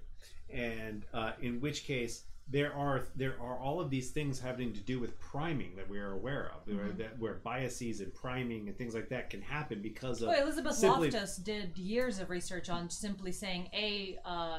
and 0.51 1.05
uh, 1.15 1.33
in 1.41 1.61
which 1.61 1.85
case 1.85 2.25
there 2.49 2.73
are 2.75 3.03
there 3.17 3.35
are 3.41 3.59
all 3.59 3.81
of 3.81 3.91
these 3.91 4.11
things 4.11 4.39
having 4.39 4.73
to 4.73 4.79
do 4.79 5.01
with 5.01 5.19
priming 5.19 5.75
that 5.75 5.89
we 5.91 5.99
are 5.99 6.13
aware 6.13 6.53
of 6.55 6.73
where, 6.73 6.93
that, 6.93 7.19
where 7.19 7.35
biases 7.43 8.01
and 8.01 8.15
priming 8.15 8.69
and 8.69 8.79
things 8.79 8.95
like 8.95 9.09
that 9.09 9.31
can 9.31 9.43
happen 9.43 9.83
because 9.83 10.23
of 10.23 10.29
Well, 10.29 10.43
Elizabeth 10.45 10.77
simply- 10.77 11.11
Loftus 11.11 11.39
did 11.39 11.77
years 11.77 12.21
of 12.21 12.31
research 12.31 12.69
on 12.71 12.89
simply 12.89 13.33
saying 13.33 13.69
a 13.75 14.17
uh, 14.25 14.59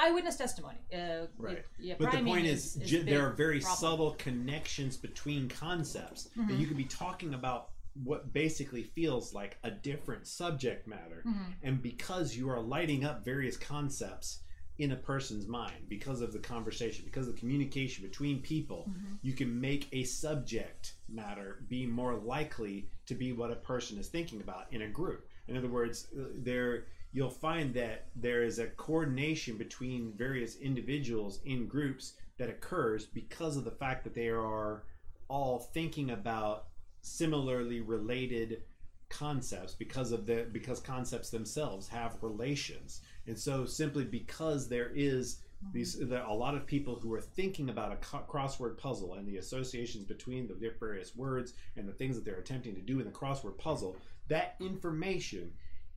eyewitness 0.00 0.36
testimony. 0.36 0.78
Uh, 0.94 1.26
Right. 1.36 1.58
it- 1.58 1.66
yeah, 1.80 1.94
But 1.98 2.12
the 2.12 2.22
point 2.22 2.46
is, 2.46 2.76
is, 2.76 2.94
a 2.94 3.02
there 3.02 3.26
are 3.26 3.32
very 3.32 3.58
problem. 3.58 3.78
subtle 3.80 4.10
connections 4.12 4.96
between 4.96 5.48
concepts 5.48 6.28
that 6.36 6.54
you 6.54 6.68
could 6.68 6.76
be 6.76 6.84
talking 6.84 7.34
about 7.34 7.70
what 8.04 8.32
basically 8.32 8.82
feels 8.82 9.34
like 9.34 9.58
a 9.64 9.70
different 9.70 10.26
subject 10.26 10.86
matter. 10.86 11.24
Mm-hmm. 11.26 11.52
And 11.62 11.82
because 11.82 12.36
you 12.36 12.48
are 12.50 12.60
lighting 12.60 13.04
up 13.04 13.24
various 13.24 13.56
concepts 13.56 14.40
in 14.78 14.92
a 14.92 14.96
person's 14.96 15.48
mind, 15.48 15.88
because 15.88 16.20
of 16.20 16.32
the 16.32 16.38
conversation, 16.38 17.04
because 17.04 17.26
of 17.26 17.34
the 17.34 17.40
communication 17.40 18.04
between 18.04 18.40
people, 18.40 18.86
Mm-hmm. 18.88 19.14
you 19.22 19.32
can 19.32 19.60
make 19.60 19.88
a 19.92 20.04
subject 20.04 20.94
matter 21.08 21.64
be 21.68 21.84
more 21.86 22.14
likely 22.14 22.88
to 23.06 23.14
be 23.14 23.32
what 23.32 23.50
a 23.50 23.56
person 23.56 23.98
is 23.98 24.08
thinking 24.08 24.40
about 24.40 24.66
in 24.70 24.82
a 24.82 24.88
group. 24.88 25.26
In 25.48 25.56
other 25.56 25.68
words, 25.68 26.06
uh, 26.16 26.24
there 26.36 26.84
you'll 27.12 27.30
find 27.30 27.74
that 27.74 28.06
there 28.14 28.42
is 28.44 28.58
a 28.58 28.66
coordination 28.66 29.56
between 29.56 30.12
various 30.16 30.56
individuals 30.56 31.40
in 31.44 31.66
groups 31.66 32.14
that 32.38 32.50
occurs 32.50 33.06
because 33.06 33.56
of 33.56 33.64
the 33.64 33.70
fact 33.70 34.04
that 34.04 34.14
they 34.14 34.28
are 34.28 34.84
all 35.28 35.58
thinking 35.58 36.10
about 36.10 36.67
similarly 37.02 37.80
related 37.80 38.62
concepts 39.08 39.74
because 39.74 40.12
of 40.12 40.26
the 40.26 40.46
because 40.52 40.80
concepts 40.80 41.30
themselves 41.30 41.88
have 41.88 42.16
relations. 42.22 43.00
And 43.26 43.38
so 43.38 43.64
simply 43.64 44.04
because 44.04 44.68
there 44.68 44.90
is 44.94 45.38
these 45.72 45.98
there 45.98 46.22
a 46.22 46.32
lot 46.32 46.54
of 46.54 46.66
people 46.66 46.98
who 47.00 47.12
are 47.14 47.20
thinking 47.20 47.68
about 47.70 47.92
a 47.92 47.96
crossword 47.96 48.78
puzzle 48.78 49.14
and 49.14 49.26
the 49.26 49.38
associations 49.38 50.04
between 50.04 50.46
the 50.46 50.72
various 50.78 51.16
words 51.16 51.54
and 51.76 51.88
the 51.88 51.92
things 51.92 52.16
that 52.16 52.24
they're 52.24 52.38
attempting 52.38 52.74
to 52.74 52.80
do 52.80 53.00
in 53.00 53.06
the 53.06 53.10
crossword 53.10 53.58
puzzle 53.58 53.96
that 54.28 54.54
information 54.60 55.50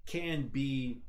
can 0.07 0.47
be 0.47 1.01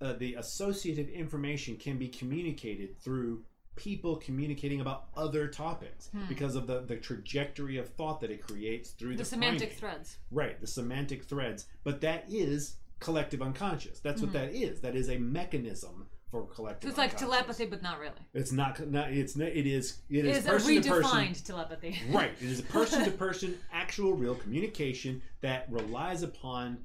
uh, 0.00 0.12
the 0.14 0.34
associative 0.34 1.08
information 1.08 1.76
can 1.76 1.98
be 1.98 2.08
communicated 2.08 3.00
through 3.00 3.42
people 3.76 4.16
communicating 4.16 4.80
about 4.80 5.04
other 5.16 5.46
topics 5.46 6.08
hmm. 6.08 6.22
because 6.28 6.56
of 6.56 6.66
the, 6.66 6.80
the 6.80 6.96
trajectory 6.96 7.78
of 7.78 7.88
thought 7.90 8.20
that 8.20 8.30
it 8.30 8.42
creates 8.42 8.90
through 8.90 9.12
the, 9.12 9.18
the 9.18 9.24
semantic 9.24 9.78
priming. 9.78 9.78
threads. 9.78 10.16
Right, 10.30 10.60
the 10.60 10.66
semantic 10.66 11.24
threads. 11.24 11.66
But 11.84 12.00
that 12.00 12.24
is 12.28 12.76
collective 12.98 13.42
unconscious. 13.42 14.00
That's 14.00 14.20
what 14.20 14.30
hmm. 14.30 14.38
that 14.38 14.54
is. 14.54 14.80
That 14.80 14.96
is 14.96 15.10
a 15.10 15.18
mechanism 15.18 16.06
for 16.30 16.46
collective. 16.46 16.88
So 16.88 16.88
it's 16.88 16.98
like 16.98 17.16
telepathy, 17.16 17.66
but 17.66 17.82
not 17.82 18.00
really. 18.00 18.14
It's 18.34 18.52
not. 18.52 18.84
not 18.88 19.12
it's 19.12 19.36
not, 19.36 19.48
it 19.48 19.66
is. 19.66 19.98
It 20.08 20.24
It 20.24 20.26
is, 20.26 20.38
is 20.38 20.46
a 20.46 20.48
person 20.48 20.82
to 20.82 20.88
person. 20.88 21.10
redefined 21.10 21.44
telepathy. 21.44 22.00
Right. 22.10 22.32
It 22.40 22.50
is 22.50 22.60
a 22.60 22.64
person 22.64 23.04
to 23.04 23.10
person, 23.26 23.58
actual, 23.72 24.14
real 24.14 24.34
communication 24.34 25.22
that 25.40 25.66
relies 25.70 26.22
upon 26.22 26.78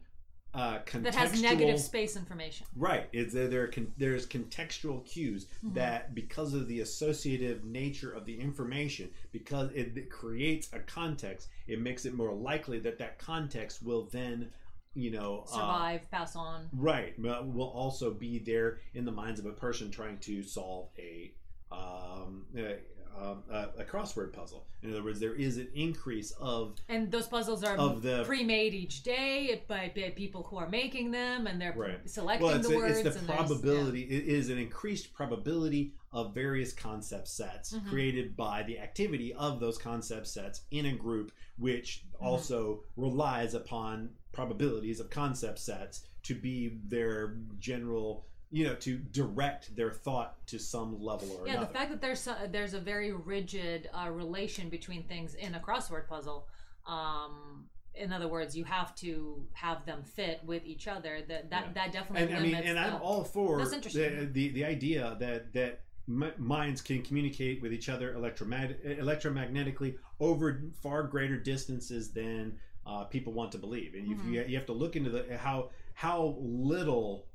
uh, 0.54 0.80
contextual. 0.86 1.04
that 1.04 1.16
has 1.16 1.42
negative 1.42 1.80
space 1.80 2.16
information. 2.18 2.68
Right. 2.76 3.08
It's 3.14 3.34
there. 3.34 3.48
there 3.48 3.68
con- 3.68 3.94
there's 3.98 4.28
contextual 4.28 5.06
cues 5.06 5.48
Mm-hmm. 5.64 5.76
that, 5.76 6.16
because 6.16 6.54
of 6.54 6.68
the 6.68 6.80
associative 6.82 7.64
nature 7.64 8.12
of 8.12 8.26
the 8.26 8.40
information, 8.40 9.10
because 9.32 9.70
it, 9.74 9.96
it 9.96 10.10
creates 10.10 10.70
a 10.74 10.80
context, 10.80 11.50
it 11.68 11.80
makes 11.80 12.06
it 12.06 12.14
more 12.14 12.34
likely 12.34 12.80
that 12.80 12.98
that 12.98 13.20
context 13.20 13.84
will 13.84 14.10
then, 14.12 14.50
you 14.96 15.12
know, 15.12 15.46
uh, 15.48 15.52
Survive, 15.54 16.12
pass 16.12 16.36
on. 16.36 16.68
right, 16.74 17.14
will 17.20 17.72
also 17.74 18.12
be 18.12 18.40
there 18.40 18.80
in 18.94 19.06
the 19.06 19.12
minds 19.12 19.40
of 19.40 19.46
a 19.46 19.52
person 19.52 19.90
trying 19.92 20.18
to 20.20 20.44
solve 20.44 20.90
a. 20.98 21.32
Um, 21.72 22.46
a, 22.58 22.76
um, 23.20 23.44
a, 23.52 23.70
a 23.80 23.84
crossword 23.84 24.34
puzzle. 24.34 24.66
In 24.84 24.92
other 24.92 25.04
words, 25.04 25.20
there 25.20 25.34
is 25.34 25.58
an 25.58 25.68
increase 25.76 26.32
of 26.40 26.76
And 26.90 27.12
those 27.12 27.28
puzzles 27.28 27.64
are 27.64 27.76
Of 27.78 28.02
the- 28.02 28.24
pre-made 28.26 28.74
each 28.74 29.04
day 29.04 29.64
by, 29.68 29.92
by 29.96 30.10
people 30.16 30.44
who 30.44 30.58
are 30.58 30.70
making 30.70 31.12
them, 31.12 31.48
and 31.48 31.62
they're 31.62 31.74
Right. 31.74 32.10
selecting 32.10 32.48
well, 32.48 32.56
it's, 32.58 32.68
the 32.68 32.74
a- 32.74 32.78
words. 32.78 33.00
it's 33.00 33.16
the 33.18 33.26
probability. 33.26 34.02
It 34.04 34.26
is 34.28 34.50
an 34.50 34.58
increased 34.58 35.14
probability 35.14 35.94
of 36.12 36.34
various 36.34 36.74
concept 36.74 37.28
sets 37.28 37.74
Mm-hmm. 37.74 37.90
created 37.90 38.36
by 38.36 38.64
the 38.64 38.80
activity 38.80 39.34
of 39.34 39.60
those 39.60 39.78
concept 39.78 40.28
sets 40.28 40.62
in 40.72 40.86
a 40.88 40.94
group, 40.96 41.32
which 41.58 42.04
Mm-hmm. 42.16 42.26
also 42.26 42.84
relies 42.98 43.54
upon 43.54 44.10
probabilities 44.32 45.00
of 45.00 45.10
concept 45.10 45.60
sets 45.60 46.06
to 46.24 46.36
be 46.36 46.78
their 46.88 47.38
general, 47.60 48.26
you 48.52 48.66
know, 48.66 48.76
to 48.76 48.98
direct 48.98 49.74
their 49.76 49.92
thought 49.92 50.46
to 50.48 50.60
some 50.60 51.02
level 51.02 51.32
or 51.40 51.48
Yeah, 51.48 51.54
another. 51.54 51.68
the 51.68 51.74
fact 51.74 51.90
that 51.92 52.02
there's 52.02 52.20
so- 52.20 52.36
there's 52.52 52.74
a 52.74 52.80
very 52.80 53.14
rigid 53.14 53.90
uh, 53.94 54.10
relation 54.10 54.70
between 54.70 55.04
things 55.04 55.36
in 55.36 55.56
a 55.56 55.60
crossword 55.60 56.08
puzzle. 56.08 56.48
Um, 56.86 57.68
in 57.96 58.12
other 58.12 58.28
words, 58.28 58.56
you 58.56 58.64
have 58.66 58.94
to 58.96 59.46
have 59.54 59.86
them 59.86 60.04
fit 60.04 60.42
with 60.46 60.66
each 60.66 60.88
other. 60.88 61.22
That 61.28 61.50
that, 61.50 61.68
Yeah. 61.68 61.74
that 61.74 61.92
definitely 61.94 62.28
and 62.34 62.36
I 62.36 62.42
mean, 62.42 62.56
and 62.56 62.78
I'm 62.80 62.94
the- 62.94 63.00
all 63.00 63.24
for 63.24 63.58
That's 63.58 63.70
the, 63.72 63.76
interesting. 63.78 64.34
the 64.34 64.50
the 64.50 64.66
idea 64.66 65.16
that 65.20 65.54
that 65.54 65.82
minds 66.08 66.82
can 66.82 67.02
communicate 67.04 67.62
with 67.62 67.72
each 67.72 67.88
other 67.88 68.14
electromag- 68.16 69.00
electromagnetically 69.00 69.98
over 70.20 70.64
far 70.82 71.04
greater 71.04 71.38
distances 71.38 72.12
than 72.12 72.60
uh, 72.86 73.04
people 73.06 73.32
want 73.32 73.52
to 73.54 73.58
believe, 73.58 73.94
and 73.94 74.08
Mm-hmm. 74.08 74.34
you, 74.34 74.44
you 74.44 74.58
have 74.58 74.66
to 74.66 74.74
look 74.74 74.96
into 74.98 75.10
the 75.10 75.38
how 75.38 75.70
how 75.94 76.36
little. 76.40 77.28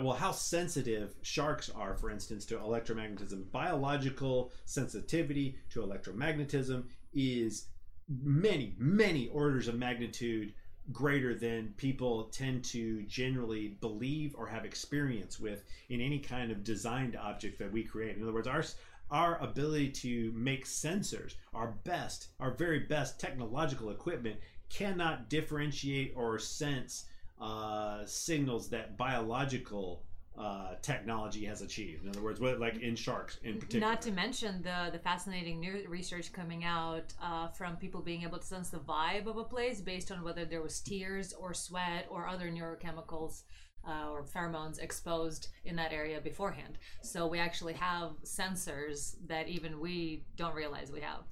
Well, 0.00 0.14
how 0.14 0.32
sensitive 0.32 1.14
sharks 1.20 1.68
are, 1.68 1.94
for 1.94 2.10
instance, 2.10 2.46
to 2.46 2.56
electromagnetism. 2.56 3.50
Biological 3.50 4.50
sensitivity 4.64 5.58
to 5.70 5.82
electromagnetism 5.82 6.84
is 7.12 7.66
many, 8.08 8.74
many 8.78 9.28
orders 9.28 9.68
of 9.68 9.74
magnitude 9.74 10.54
greater 10.92 11.34
than 11.34 11.74
people 11.76 12.24
tend 12.24 12.64
to 12.64 13.02
generally 13.02 13.76
believe 13.80 14.34
or 14.36 14.46
have 14.46 14.64
experience 14.64 15.38
with 15.38 15.62
in 15.90 16.00
any 16.00 16.18
kind 16.18 16.50
of 16.50 16.64
designed 16.64 17.14
object 17.14 17.58
that 17.58 17.70
we 17.70 17.84
create. 17.84 18.16
In 18.16 18.22
other 18.22 18.32
words, 18.32 18.48
our 18.48 18.64
our 19.10 19.36
ability 19.42 19.90
to 19.90 20.32
make 20.34 20.64
sensors, 20.64 21.34
our 21.52 21.74
best, 21.84 22.28
our 22.40 22.50
very 22.50 22.78
best 22.80 23.20
technological 23.20 23.90
equipment, 23.90 24.36
cannot 24.70 25.28
differentiate 25.28 26.14
or 26.16 26.38
sense 26.38 27.04
uh, 27.42 28.06
signals 28.06 28.68
that 28.70 28.96
biological 28.96 30.04
uh, 30.38 30.76
technology 30.80 31.44
has 31.44 31.60
achieved. 31.60 32.04
In 32.04 32.10
other 32.10 32.22
words, 32.22 32.40
what 32.40 32.58
like 32.58 32.80
in 32.80 32.96
sharks 32.96 33.38
in 33.42 33.58
particular. 33.58 33.86
Not 33.86 34.00
to 34.02 34.12
mention 34.12 34.62
the 34.62 34.90
the 34.90 34.98
fascinating 34.98 35.60
new 35.60 35.84
research 35.88 36.32
coming 36.32 36.64
out 36.64 37.12
uh, 37.20 37.48
from 37.48 37.76
people 37.76 38.00
being 38.00 38.22
able 38.22 38.38
to 38.38 38.46
sense 38.46 38.70
the 38.70 38.78
vibe 38.78 39.26
of 39.26 39.36
a 39.36 39.44
place 39.44 39.80
based 39.80 40.10
on 40.10 40.22
whether 40.22 40.44
there 40.44 40.62
was 40.62 40.80
tears 40.80 41.34
or 41.34 41.52
sweat 41.52 42.06
or 42.08 42.28
other 42.28 42.48
neurochemicals 42.50 43.42
uh, 43.86 44.08
or 44.10 44.24
pheromones 44.24 44.78
exposed 44.78 45.48
in 45.64 45.76
that 45.76 45.92
area 45.92 46.20
beforehand. 46.20 46.78
So 47.02 47.26
we 47.26 47.38
actually 47.38 47.74
have 47.74 48.12
sensors 48.24 49.16
that 49.26 49.48
even 49.48 49.80
we 49.80 50.24
don't 50.36 50.54
realize 50.54 50.90
we 50.92 51.00
have. 51.00 51.24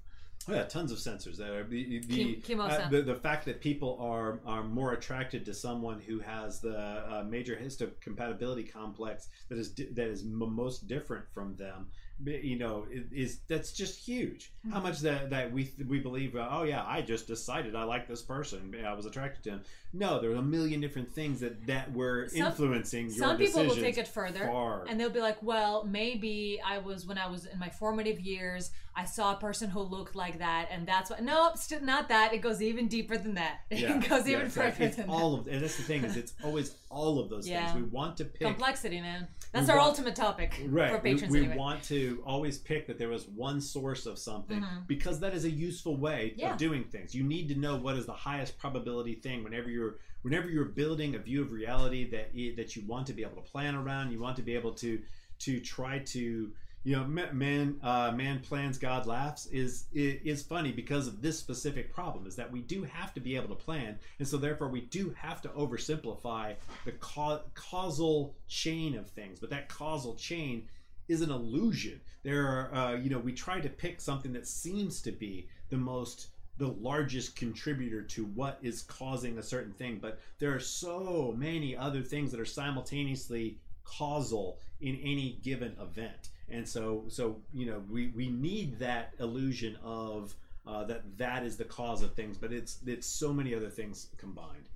Oh, 0.49 0.55
yeah, 0.55 0.65
tons 0.65 0.91
of 0.91 0.99
sensors. 0.99 1.37
That 1.37 1.51
are 1.51 1.65
the 1.65 1.99
the, 2.01 2.37
chemo 2.37 2.69
uh, 2.69 2.89
the 2.89 3.03
the 3.03 3.15
fact 3.15 3.45
that 3.45 3.61
people 3.61 3.99
are 4.01 4.41
are 4.47 4.65
more 4.65 4.95
attracted 4.95 5.45
to 5.45 5.55
someone 5.55 6.01
who 6.01 6.19
has 6.21 6.61
the 6.61 6.77
uh, 6.79 7.25
major 7.29 7.55
histocompatibility 7.57 8.73
complex 8.73 9.29
that 9.49 9.59
is 9.59 9.71
di- 9.71 9.91
that 9.93 10.09
is 10.09 10.23
m- 10.23 10.55
most 10.55 10.89
different 10.89 11.27
from 11.35 11.57
them 11.57 11.89
you 12.25 12.59
know 12.59 12.87
is 12.91 13.39
that's 13.49 13.73
just 13.73 13.99
huge 13.99 14.53
Hmm. 14.63 14.73
how 14.73 14.81
much 14.81 15.01
that 15.01 15.31
that 15.31 15.51
we 15.53 15.73
we 15.89 16.01
believe 16.01 16.37
uh, 16.37 16.47
oh 16.51 16.65
yeah 16.65 16.85
i 16.87 17.01
just 17.01 17.27
decided 17.27 17.75
i 17.75 17.83
like 17.83 18.07
this 18.07 18.21
person 18.21 18.75
i 18.87 18.93
was 18.93 19.07
attracted 19.07 19.43
to 19.45 19.51
him 19.53 19.63
no 19.95 20.21
there's 20.21 20.39
a 20.39 20.43
million 20.43 20.83
different 20.83 21.11
things 21.11 21.41
that 21.41 21.67
that 21.67 21.91
were 21.95 22.29
Some- 22.29 22.47
influencing 22.49 23.07
your 23.07 23.15
Some 23.17 23.39
people 23.39 23.65
will 23.65 23.75
take 23.75 23.97
it 23.99 24.07
further. 24.07 24.45
far. 24.47 24.85
And 24.89 24.99
they'll 25.01 25.11
be 25.11 25.21
like, 25.21 25.43
well, 25.43 25.85
maybe 25.85 26.61
I 26.65 26.79
was, 26.79 27.07
when 27.07 27.19
I 27.19 27.27
was 27.29 27.47
in 27.47 27.59
my 27.59 27.69
formative 27.71 28.21
years, 28.21 28.71
I 28.95 29.05
saw 29.05 29.33
a 29.33 29.37
person 29.37 29.69
who 29.69 29.81
looked 29.81 30.15
like 30.15 30.39
that. 30.39 30.69
And 30.71 30.87
that's 30.87 31.11
what, 31.11 31.21
nope, 31.23 31.57
still 31.59 31.81
not 31.83 32.09
that. 32.09 32.33
It 32.33 32.39
goes 32.39 32.63
even 32.63 32.87
deeper 32.87 33.17
than 33.19 33.35
that. 33.35 33.61
yeah, 33.71 33.97
it 33.99 34.09
goes 34.09 34.29
yeah, 34.29 34.37
even 34.37 34.49
further 34.49 34.85
it's 34.85 34.97
than 34.97 35.09
all 35.09 35.35
of 35.35 35.49
and 35.49 35.61
that's 35.63 35.77
the 35.77 35.83
thing 35.83 36.05
is 36.05 36.17
it's 36.17 36.35
always 36.45 36.77
all 36.89 37.19
of 37.19 37.29
those 37.31 37.49
Yeah. 37.49 37.67
things 37.73 37.83
we 37.85 37.89
want 37.91 38.17
to 38.19 38.25
pick 38.27 38.43
Complexity, 38.47 39.01
man. 39.01 39.27
That's 39.53 39.67
We 39.67 39.73
our 39.73 39.79
want- 39.79 39.89
ultimate 39.91 40.15
topic 40.15 40.61
right 40.69 40.91
for 40.93 40.99
we, 40.99 41.13
patrons 41.13 41.33
we 41.33 41.41
anyway. 41.41 41.57
want 41.57 41.83
to 41.85 42.23
always 42.25 42.59
pick 42.59 42.87
that 42.87 42.99
there 42.99 43.09
was 43.09 43.27
one 43.27 43.61
source 43.61 44.07
of 44.07 44.19
something 44.19 44.63
Mhm. 44.63 44.87
because 44.87 45.19
that 45.21 45.35
is 45.35 45.45
a 45.45 45.51
useful 45.51 45.97
way 45.97 46.35
Yeah. 46.37 46.53
of 46.53 46.59
doing 46.59 46.85
things 46.85 47.15
you 47.15 47.25
need 47.25 47.49
to 47.49 47.57
know 47.57 47.75
what 47.77 47.97
is 47.97 48.07
the 48.07 48.13
highest 48.13 48.59
probability 48.59 49.15
thing 49.17 49.43
whenever 49.43 49.69
you're 49.69 49.99
whenever 50.23 50.49
you're 50.51 50.67
building 50.67 51.15
a 51.15 51.19
view 51.19 51.43
of 51.43 51.51
reality 51.51 52.09
that 52.11 52.33
that 52.57 52.77
you 52.77 52.83
want 52.87 53.07
to 53.09 53.13
be 53.13 53.23
able 53.23 53.43
to 53.43 53.51
plan 53.51 53.75
around 53.75 54.13
you 54.13 54.21
want 54.21 54.37
to 54.37 54.43
be 54.43 54.55
able 54.55 54.73
to 54.75 55.03
to 55.41 55.59
try 55.61 55.99
to 56.01 56.53
you 56.83 56.97
know 56.97 57.05
man 57.05 57.79
uh, 57.83 58.11
man 58.15 58.41
plans 58.41 58.79
god 58.79 59.07
laughs 59.07 59.47
is 59.47 59.85
is 59.93 60.43
funny 60.43 60.73
because 60.73 61.07
of 61.07 61.21
this 61.21 61.39
specific 61.39 61.93
problem 61.93 62.27
is 62.27 62.37
that 62.37 62.51
we 62.51 62.61
do 62.63 62.85
have 62.85 63.13
to 63.15 63.21
be 63.21 63.37
able 63.37 63.49
to 63.49 63.55
plan. 63.55 63.99
And 64.19 64.27
so 64.27 64.37
therefore 64.37 64.69
we 64.69 64.83
do 64.83 65.15
have 65.17 65.43
to 65.43 65.49
oversimplify 65.49 66.55
the 66.85 66.93
ca- 66.93 67.43
causal 67.55 68.35
chain 68.49 68.97
of 68.97 69.09
things. 69.09 69.39
But 69.39 69.51
that 69.51 69.69
causal 69.69 70.15
chain 70.15 70.69
is 71.09 71.21
an 71.21 71.31
illusion. 71.31 72.01
There 72.23 72.47
are 72.47 72.75
uh, 72.75 72.95
you 72.95 73.11
know 73.11 73.19
we 73.19 73.33
try 73.33 73.61
to 73.61 73.69
pick 73.69 74.01
something 74.01 74.33
that 74.33 74.47
seems 74.47 75.03
to 75.03 75.13
be 75.13 75.49
the 75.69 75.77
most 75.77 76.29
the 76.57 76.69
largest 76.69 77.37
contributor 77.37 78.03
to 78.03 78.27
what 78.27 78.59
is 78.61 78.83
causing 78.83 79.39
a 79.39 79.43
certain 79.43 79.73
thing. 79.73 79.99
But 80.01 80.21
there 80.39 80.55
are 80.55 80.61
so 80.61 81.35
many 81.37 81.77
other 81.77 82.03
things 82.03 82.31
that 82.31 82.41
are 82.41 82.45
simultaneously 82.45 83.59
causal 83.85 84.61
in 84.81 84.97
any 84.97 85.39
given 85.43 85.75
event 85.81 86.29
and 86.51 86.69
so 86.69 87.05
so 87.09 87.37
you 87.53 87.67
know 87.67 87.83
we 87.91 88.09
we 88.09 88.29
need 88.29 88.79
that 88.79 89.15
illusion 89.21 89.77
of 89.83 90.35
uh, 90.67 90.85
that 90.85 91.03
that 91.17 91.45
is 91.45 91.57
the 91.57 91.65
cause 91.65 92.03
of 92.03 92.15
things 92.15 92.37
but 92.37 92.53
it's 92.53 92.79
it's 92.87 93.07
so 93.07 93.33
many 93.33 93.55
other 93.55 93.71
things 93.71 94.09
combined 94.17 94.69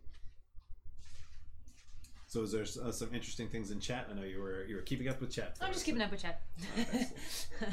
so 2.27 2.43
is 2.43 2.53
there 2.53 2.63
uh, 2.85 2.91
some 2.91 3.13
interesting 3.15 3.49
things 3.49 3.71
in 3.71 3.79
chat 3.81 4.07
i 4.11 4.15
know 4.15 4.23
you 4.23 4.41
were 4.41 4.65
you 4.65 4.77
were 4.77 4.83
keeping 4.83 5.09
up 5.09 5.21
with 5.21 5.31
chat 5.31 5.57
I'm 5.61 5.73
just 5.73 5.85
keeping 5.85 6.03
up 6.03 6.11
with 6.11 6.23
chat. 6.23 6.43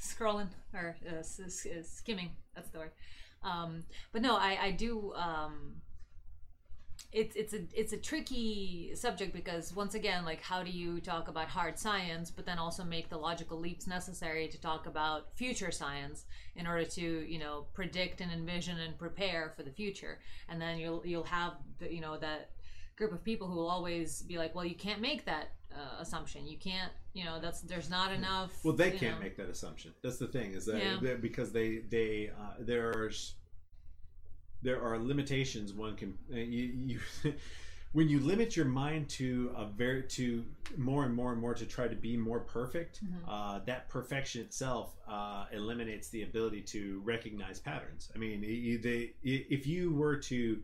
Scrolling 0.00 0.48
or 0.72 0.96
uh, 1.08 1.22
skimming. 1.22 2.30
That's 2.54 2.70
the 2.70 2.78
word. 2.78 2.90
Um, 3.42 3.84
but 4.12 4.22
no, 4.22 4.36
I, 4.36 4.58
I 4.62 4.70
do. 4.72 5.12
Um, 5.14 5.80
it's 7.10 7.36
it's 7.36 7.54
a 7.54 7.60
it's 7.72 7.92
a 7.94 7.96
tricky 7.96 8.92
subject 8.94 9.32
because 9.32 9.74
once 9.74 9.94
again, 9.94 10.24
like 10.26 10.42
how 10.42 10.62
do 10.62 10.70
you 10.70 11.00
talk 11.00 11.28
about 11.28 11.48
hard 11.48 11.78
science, 11.78 12.30
but 12.30 12.44
then 12.44 12.58
also 12.58 12.84
make 12.84 13.08
the 13.08 13.16
logical 13.16 13.58
leaps 13.58 13.86
necessary 13.86 14.46
to 14.48 14.60
talk 14.60 14.86
about 14.86 15.32
future 15.34 15.70
science 15.70 16.26
in 16.54 16.66
order 16.66 16.84
to 16.84 17.00
you 17.00 17.38
know 17.38 17.66
predict 17.72 18.20
and 18.20 18.30
envision 18.30 18.78
and 18.78 18.98
prepare 18.98 19.54
for 19.56 19.62
the 19.62 19.70
future, 19.70 20.18
and 20.50 20.60
then 20.60 20.76
you'll 20.78 21.02
you'll 21.06 21.24
have 21.24 21.54
the, 21.78 21.92
you 21.92 22.02
know 22.02 22.18
that 22.18 22.50
group 22.96 23.12
of 23.12 23.24
people 23.24 23.46
who 23.48 23.54
will 23.54 23.70
always 23.70 24.22
be 24.22 24.36
like, 24.36 24.54
well, 24.54 24.64
you 24.64 24.74
can't 24.74 25.00
make 25.00 25.24
that 25.24 25.52
uh, 25.72 26.00
assumption. 26.00 26.46
You 26.46 26.58
can't, 26.58 26.90
you 27.14 27.24
know, 27.24 27.38
that's 27.40 27.60
there's 27.62 27.88
not 27.88 28.12
enough. 28.12 28.50
Well, 28.64 28.74
they 28.74 28.90
can't 28.90 29.16
know. 29.18 29.22
make 29.24 29.36
that 29.36 29.48
assumption. 29.48 29.94
That's 30.02 30.18
the 30.18 30.26
thing 30.26 30.52
is 30.52 30.66
that 30.66 30.82
Yeah. 30.82 31.14
because 31.14 31.52
they 31.52 31.78
they 31.88 32.30
uh, 32.38 32.54
there's 32.58 33.34
there 34.62 34.82
are 34.82 34.98
limitations 34.98 35.72
one 35.72 35.96
can 35.96 36.16
uh, 36.32 36.36
you, 36.36 37.00
you 37.24 37.34
when 37.92 38.08
you 38.08 38.20
limit 38.20 38.56
your 38.56 38.66
mind 38.66 39.08
to 39.08 39.50
a 39.56 39.64
very 39.64 40.02
to 40.02 40.44
more 40.76 41.04
and 41.04 41.14
more 41.14 41.32
and 41.32 41.40
more 41.40 41.54
to 41.54 41.64
try 41.64 41.88
to 41.88 41.96
be 41.96 42.16
more 42.16 42.40
perfect 42.40 43.00
Mm-hmm. 43.04 43.30
uh, 43.30 43.60
that 43.66 43.88
perfection 43.88 44.40
itself 44.42 44.96
uh, 45.08 45.46
eliminates 45.52 46.08
the 46.08 46.22
ability 46.22 46.62
to 46.62 47.00
recognize 47.04 47.58
patterns. 47.60 48.10
I 48.14 48.18
mean 48.18 48.40
they, 48.82 49.12
if 49.22 49.66
you 49.66 49.92
were 49.92 50.16
to 50.16 50.58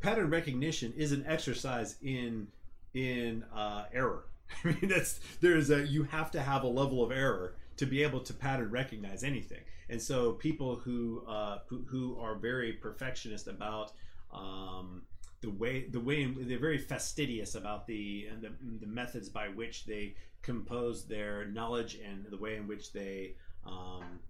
pattern 0.00 0.30
recognition 0.30 0.92
is 0.96 1.12
an 1.12 1.24
exercise 1.26 1.96
in 2.02 2.48
in 2.94 3.44
uh, 3.54 3.84
error. 3.92 4.24
I 4.64 4.68
mean 4.68 4.88
that's 4.88 5.20
there's 5.40 5.70
a 5.70 5.86
you 5.86 6.04
have 6.04 6.30
to 6.32 6.40
have 6.40 6.64
a 6.64 6.68
level 6.68 7.02
of 7.02 7.12
error 7.12 7.54
to 7.76 7.86
be 7.86 8.02
able 8.02 8.20
to 8.20 8.32
pattern 8.32 8.70
recognize 8.70 9.22
anything 9.22 9.62
and 9.88 10.00
so 10.00 10.32
people 10.32 10.76
who 10.76 11.22
uh, 11.28 11.58
who, 11.68 12.18
are 12.20 12.34
very 12.34 12.72
perfectionist 12.72 13.46
about 13.46 13.92
um, 14.32 15.02
the 15.40 15.50
way 15.50 15.88
the 15.88 16.00
way 16.00 16.24
they're 16.24 16.58
very 16.58 16.78
fastidious 16.78 17.54
about 17.54 17.86
the 17.86 18.28
the, 18.40 18.52
the 18.80 18.86
methods 18.86 19.28
by 19.28 19.48
which 19.48 19.84
they 19.86 20.14
compose 20.42 21.06
their 21.06 21.46
knowledge 21.46 21.98
and 22.04 22.26
the 22.30 22.36
way 22.36 22.56
in 22.56 22.66
which 22.66 22.92
they 22.92 23.34
um, 23.64 24.20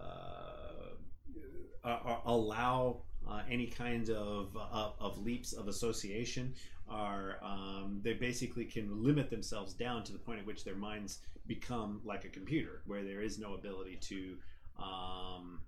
uh, 0.00 0.76
uh, 1.84 1.98
uh, 2.04 2.18
allow 2.26 3.02
uh, 3.28 3.42
any 3.50 3.66
kind 3.66 4.10
of, 4.10 4.56
of 4.56 4.94
of 5.00 5.18
leaps 5.18 5.52
of 5.52 5.68
association 5.68 6.54
are 6.88 7.38
um, 7.42 8.00
they 8.02 8.12
basically 8.12 8.64
can 8.64 9.02
limit 9.02 9.30
themselves 9.30 9.74
down 9.74 10.04
to 10.04 10.12
the 10.12 10.18
point 10.18 10.38
at 10.38 10.46
which 10.46 10.64
their 10.64 10.76
minds 10.76 11.18
become 11.46 12.00
like 12.04 12.24
a 12.24 12.28
computer 12.28 12.82
where 12.86 13.04
there 13.04 13.20
is 13.20 13.38
no 13.38 13.54
ability 13.54 13.96
to 14.00 14.36
um, 14.78 15.60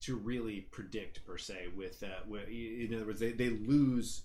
to 0.00 0.16
really 0.16 0.62
predict 0.70 1.24
per 1.26 1.36
se 1.38 1.68
with 1.76 2.02
uh, 2.02 2.08
with, 2.26 2.48
in 2.48 2.92
other 2.94 3.06
words 3.06 3.20
they, 3.20 3.32
they 3.32 3.50
lose 3.50 4.22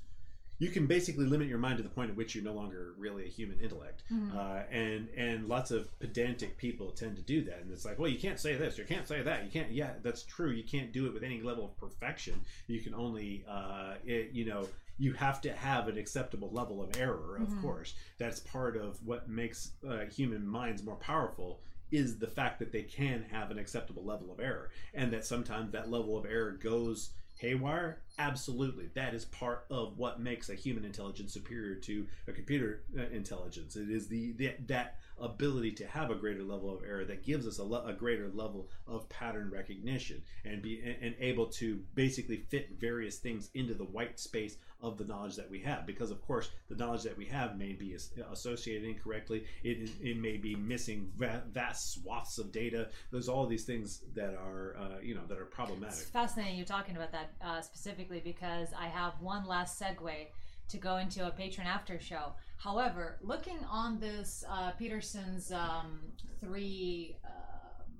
you 0.59 0.69
can 0.69 0.85
basically 0.85 1.25
limit 1.25 1.47
your 1.47 1.57
mind 1.57 1.77
to 1.77 1.83
the 1.83 1.89
point 1.89 2.11
at 2.11 2.15
which 2.15 2.35
you're 2.35 2.43
no 2.43 2.53
longer 2.53 2.93
really 2.97 3.25
a 3.25 3.27
human 3.27 3.59
intellect 3.59 4.03
Mhm. 4.11 4.33
uh, 4.35 4.63
and 4.71 5.09
and 5.17 5.47
lots 5.47 5.71
of 5.71 5.87
pedantic 5.99 6.57
people 6.57 6.91
tend 6.91 7.15
to 7.15 7.21
do 7.23 7.43
that 7.43 7.59
and 7.61 7.71
it's 7.71 7.85
like 7.85 7.97
well 7.99 8.09
you 8.09 8.19
can't 8.19 8.39
say 8.39 8.55
this 8.55 8.77
you 8.77 8.85
can't 8.85 9.07
say 9.07 9.21
that 9.23 9.43
you 9.43 9.51
can't 9.51 9.71
yeah 9.71 9.93
that's 10.03 10.23
true 10.23 10.51
you 10.51 10.63
can't 10.63 10.93
do 10.93 11.07
it 11.07 11.13
with 11.13 11.23
any 11.23 11.41
level 11.41 11.65
of 11.65 11.75
perfection 11.77 12.39
you 12.67 12.79
can 12.81 12.93
only 12.93 13.43
uh, 13.49 13.95
it, 14.05 14.29
you 14.31 14.45
know 14.45 14.67
you 14.99 15.11
have 15.13 15.41
to 15.41 15.51
have 15.51 15.87
an 15.87 15.97
acceptable 15.97 16.51
level 16.51 16.81
of 16.81 16.95
error 16.97 17.37
of 17.41 17.49
Mhm. 17.49 17.61
course 17.61 17.95
that's 18.19 18.39
part 18.41 18.77
of 18.77 19.03
what 19.03 19.27
makes 19.27 19.71
uh, 19.89 20.05
human 20.05 20.45
minds 20.47 20.83
more 20.83 20.97
powerful 20.97 21.59
is 21.93 22.17
the 22.17 22.27
fact 22.27 22.59
that 22.59 22.71
they 22.71 22.81
can 22.81 23.23
have 23.31 23.51
an 23.51 23.59
acceptable 23.59 24.03
level 24.03 24.31
of 24.31 24.39
error 24.39 24.71
and 24.93 25.13
that 25.13 25.25
sometimes 25.25 25.71
that 25.71 25.91
level 25.91 26.17
of 26.17 26.25
error 26.25 26.51
goes 26.51 27.11
haywire? 27.37 28.01
Absolutely. 28.17 28.89
That 28.95 29.13
is 29.13 29.25
part 29.25 29.65
of 29.69 29.97
what 29.97 30.19
makes 30.19 30.49
a 30.49 30.55
human 30.55 30.85
intelligence 30.85 31.33
superior 31.33 31.75
to 31.75 32.07
a 32.27 32.31
computer 32.31 32.83
uh, 32.97 33.03
intelligence. 33.11 33.75
It 33.75 33.89
is 33.89 34.07
the, 34.07 34.33
the 34.33 34.53
that 34.67 34.97
ability 35.19 35.71
to 35.71 35.85
have 35.85 36.09
a 36.09 36.15
greater 36.15 36.43
level 36.43 36.75
of 36.75 36.83
error 36.83 37.05
that 37.05 37.23
gives 37.23 37.47
us 37.47 37.59
a, 37.59 37.63
a 37.63 37.93
greater 37.93 38.29
level 38.33 38.69
of 38.87 39.07
pattern 39.09 39.51
recognition 39.51 40.21
and 40.45 40.61
be 40.61 40.81
and 41.01 41.13
able 41.19 41.45
to 41.47 41.79
basically 41.93 42.37
fit 42.37 42.71
various 42.79 43.17
things 43.17 43.49
into 43.53 43.73
the 43.73 43.83
white 43.83 44.19
space 44.19 44.57
of 44.83 44.97
the 44.97 45.05
knowledge 45.05 45.35
that 45.37 45.49
we 45.49 45.59
have 45.59 45.85
because 45.87 46.11
of 46.11 46.21
course 46.21 46.49
the 46.69 46.75
knowledge 46.75 47.03
that 47.03 47.17
we 47.17 47.25
have 47.25 47.57
may 47.57 47.73
be 47.73 47.97
associated 48.31 48.87
incorrectly. 48.87 49.45
It, 49.63 49.89
it 50.01 50.17
may 50.17 50.37
be 50.37 50.55
missing 50.55 51.11
vast 51.17 51.93
swaths 51.93 52.37
of 52.37 52.51
data. 52.51 52.89
There's 53.11 53.29
all 53.29 53.47
these 53.47 53.63
things 53.63 54.03
that 54.13 54.35
are 54.35 54.75
uh, 54.77 54.99
you 55.01 55.15
know 55.15 55.25
that 55.27 55.39
are 55.39 55.45
problematic. 55.45 55.99
It's 55.99 56.09
fascinating 56.09 56.57
you're 56.57 56.65
talking 56.65 56.95
about 56.95 57.11
that 57.13 57.33
uh, 57.41 57.61
specifically 57.61 58.21
because 58.23 58.69
I 58.77 58.87
have 58.87 59.13
one 59.21 59.45
last 59.45 59.81
segue 59.81 60.27
to 60.69 60.77
go 60.77 60.97
into 60.97 61.25
a 61.27 61.31
patron 61.31 61.67
after 61.67 61.99
show. 61.99 62.33
However, 62.57 63.17
looking 63.21 63.59
on 63.69 63.99
this 63.99 64.43
uh, 64.49 64.71
Peterson's 64.71 65.51
um, 65.51 65.99
three 66.39 67.17
um 67.25 67.93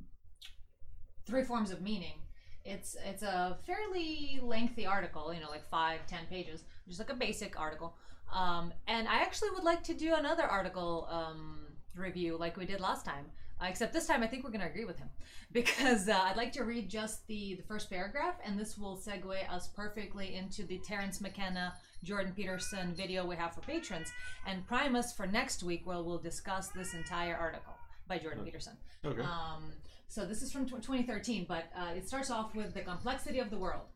three 1.25 1.43
forms 1.43 1.71
of 1.71 1.81
meaning, 1.81 2.22
it's 2.65 2.95
it's 3.05 3.23
a 3.23 3.57
fairly 3.65 4.39
lengthy 4.41 4.85
article, 4.85 5.33
you 5.33 5.41
know, 5.41 5.49
like 5.49 5.67
five 5.69 6.05
ten 6.07 6.25
pages, 6.29 6.63
just 6.87 6.99
like 6.99 7.09
a 7.09 7.15
basic 7.15 7.59
article. 7.59 7.95
Um, 8.33 8.73
and 8.87 9.07
I 9.07 9.21
actually 9.21 9.51
would 9.51 9.63
like 9.63 9.83
to 9.83 9.93
do 9.93 10.15
another 10.15 10.43
article 10.43 11.07
um, 11.09 11.59
review 11.95 12.37
like 12.37 12.57
we 12.57 12.65
did 12.65 12.79
last 12.79 13.05
time. 13.05 13.25
Uh, 13.61 13.67
except 13.67 13.93
this 13.93 14.07
time, 14.07 14.23
I 14.23 14.27
think 14.27 14.43
we're 14.43 14.49
going 14.49 14.61
to 14.61 14.67
agree 14.67 14.85
with 14.85 14.97
him 14.97 15.09
because 15.51 16.09
uh, 16.09 16.19
I'd 16.23 16.35
like 16.35 16.51
to 16.53 16.63
read 16.63 16.89
just 16.89 17.25
the, 17.27 17.55
the 17.55 17.63
first 17.63 17.89
paragraph, 17.89 18.35
and 18.43 18.59
this 18.59 18.77
will 18.77 18.97
segue 18.97 19.49
us 19.51 19.67
perfectly 19.67 20.35
into 20.35 20.63
the 20.63 20.79
Terence 20.79 21.21
McKenna, 21.21 21.73
Jordan 22.03 22.33
Peterson 22.35 22.93
video 22.95 23.25
we 23.25 23.35
have 23.35 23.53
for 23.53 23.61
patrons, 23.61 24.11
and 24.47 24.65
prime 24.67 24.95
us 24.95 25.13
for 25.13 25.27
next 25.27 25.63
week 25.63 25.85
where 25.85 26.01
we'll 26.01 26.17
discuss 26.17 26.69
this 26.69 26.93
entire 26.95 27.35
article 27.35 27.73
by 28.07 28.17
Jordan 28.17 28.43
Peterson. 28.43 28.73
okay 29.05 29.21
Um, 29.21 29.71
so 30.13 30.27
this 30.27 30.43
is 30.43 30.51
from 30.51 30.67
2013, 30.67 31.47
but 31.49 31.63
uh, 31.75 31.89
it 31.95 32.07
starts 32.07 32.29
off 32.29 32.53
with 32.53 32.75
the 32.75 32.81
complexity 32.81 33.39
of 33.39 33.49
the 33.49 33.57
world. 33.57 33.87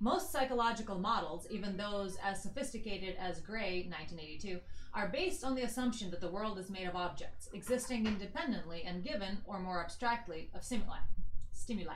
Most 0.00 0.32
psychological 0.32 0.98
models, 0.98 1.46
even 1.48 1.76
those 1.76 2.16
as 2.24 2.42
sophisticated 2.42 3.14
as 3.20 3.40
Gray, 3.40 3.86
1982, 3.88 4.58
are 4.94 5.10
based 5.10 5.44
on 5.44 5.54
the 5.54 5.62
assumption 5.62 6.10
that 6.10 6.20
the 6.20 6.30
world 6.30 6.58
is 6.58 6.70
made 6.70 6.88
of 6.88 6.96
objects, 6.96 7.48
existing 7.54 8.08
independently 8.08 8.82
and 8.82 9.04
given, 9.04 9.38
or 9.44 9.60
more 9.60 9.80
abstractly, 9.80 10.50
of 10.56 10.64
stimuli. 10.64 10.96
stimuli. 11.52 11.94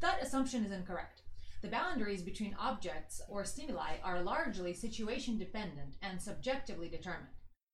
That 0.00 0.22
assumption 0.22 0.64
is 0.64 0.72
incorrect. 0.72 1.20
The 1.60 1.68
boundaries 1.68 2.22
between 2.22 2.56
objects 2.58 3.20
or 3.28 3.44
stimuli 3.44 3.96
are 4.02 4.22
largely 4.22 4.72
situation 4.72 5.38
dependent 5.38 5.96
and 6.00 6.22
subjectively 6.22 6.88
determined. 6.88 7.28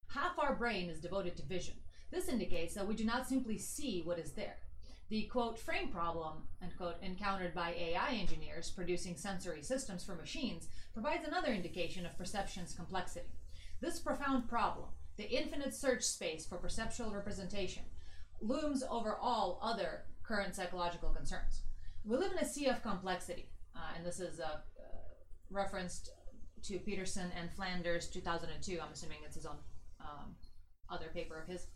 Half 0.08 0.40
our 0.40 0.56
brain 0.56 0.90
is 0.90 0.98
devoted 0.98 1.36
to 1.36 1.46
vision. 1.46 1.74
This 2.10 2.28
indicates 2.28 2.74
that 2.74 2.88
we 2.88 2.96
do 2.96 3.04
not 3.04 3.28
simply 3.28 3.58
see 3.58 4.02
what 4.04 4.18
is 4.18 4.32
there. 4.32 4.56
The 5.10 5.24
quote 5.24 5.58
frame 5.58 5.88
problem 5.88 6.44
unquote 6.62 7.02
encountered 7.02 7.52
by 7.52 7.74
AI 7.76 8.12
engineers 8.12 8.70
producing 8.70 9.16
sensory 9.16 9.60
systems 9.60 10.04
for 10.04 10.14
machines 10.14 10.68
provides 10.94 11.26
another 11.26 11.52
indication 11.52 12.06
of 12.06 12.16
perception's 12.16 12.74
complexity. 12.74 13.26
This 13.80 13.98
profound 13.98 14.48
problem, 14.48 14.90
the 15.16 15.28
infinite 15.28 15.74
search 15.74 16.04
space 16.04 16.46
for 16.46 16.58
perceptual 16.58 17.10
representation, 17.10 17.82
looms 18.40 18.84
over 18.88 19.16
all 19.16 19.58
other 19.60 20.04
current 20.22 20.54
psychological 20.54 21.08
concerns. 21.08 21.62
We 22.04 22.16
live 22.16 22.30
in 22.30 22.38
a 22.38 22.48
sea 22.48 22.66
of 22.66 22.80
complexity, 22.82 23.50
uh, 23.74 23.90
and 23.96 24.06
this 24.06 24.20
is 24.20 24.38
uh, 24.38 24.44
uh, 24.44 24.58
referenced 25.50 26.10
to 26.62 26.78
Peterson 26.78 27.32
and 27.36 27.50
Flanders 27.50 28.08
2002. 28.08 28.78
I'm 28.80 28.92
assuming 28.92 29.18
it's 29.26 29.34
his 29.34 29.46
own 29.46 29.56
um, 30.00 30.36
other 30.88 31.06
paper 31.12 31.40
of 31.40 31.48
his. 31.48 31.66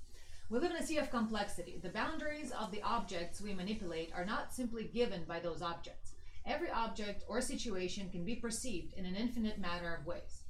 We 0.50 0.58
live 0.58 0.72
in 0.72 0.76
a 0.76 0.86
sea 0.86 0.98
of 0.98 1.10
complexity. 1.10 1.80
The 1.82 1.88
boundaries 1.88 2.52
of 2.52 2.70
the 2.70 2.82
objects 2.82 3.40
we 3.40 3.54
manipulate 3.54 4.12
are 4.14 4.26
not 4.26 4.52
simply 4.52 4.84
given 4.84 5.24
by 5.26 5.40
those 5.40 5.62
objects. 5.62 6.12
Every 6.44 6.70
object 6.70 7.24
or 7.28 7.40
situation 7.40 8.10
can 8.10 8.26
be 8.26 8.36
perceived 8.36 8.92
in 8.92 9.06
an 9.06 9.16
infinite 9.16 9.58
matter 9.58 9.94
of 9.94 10.04
ways, 10.04 10.42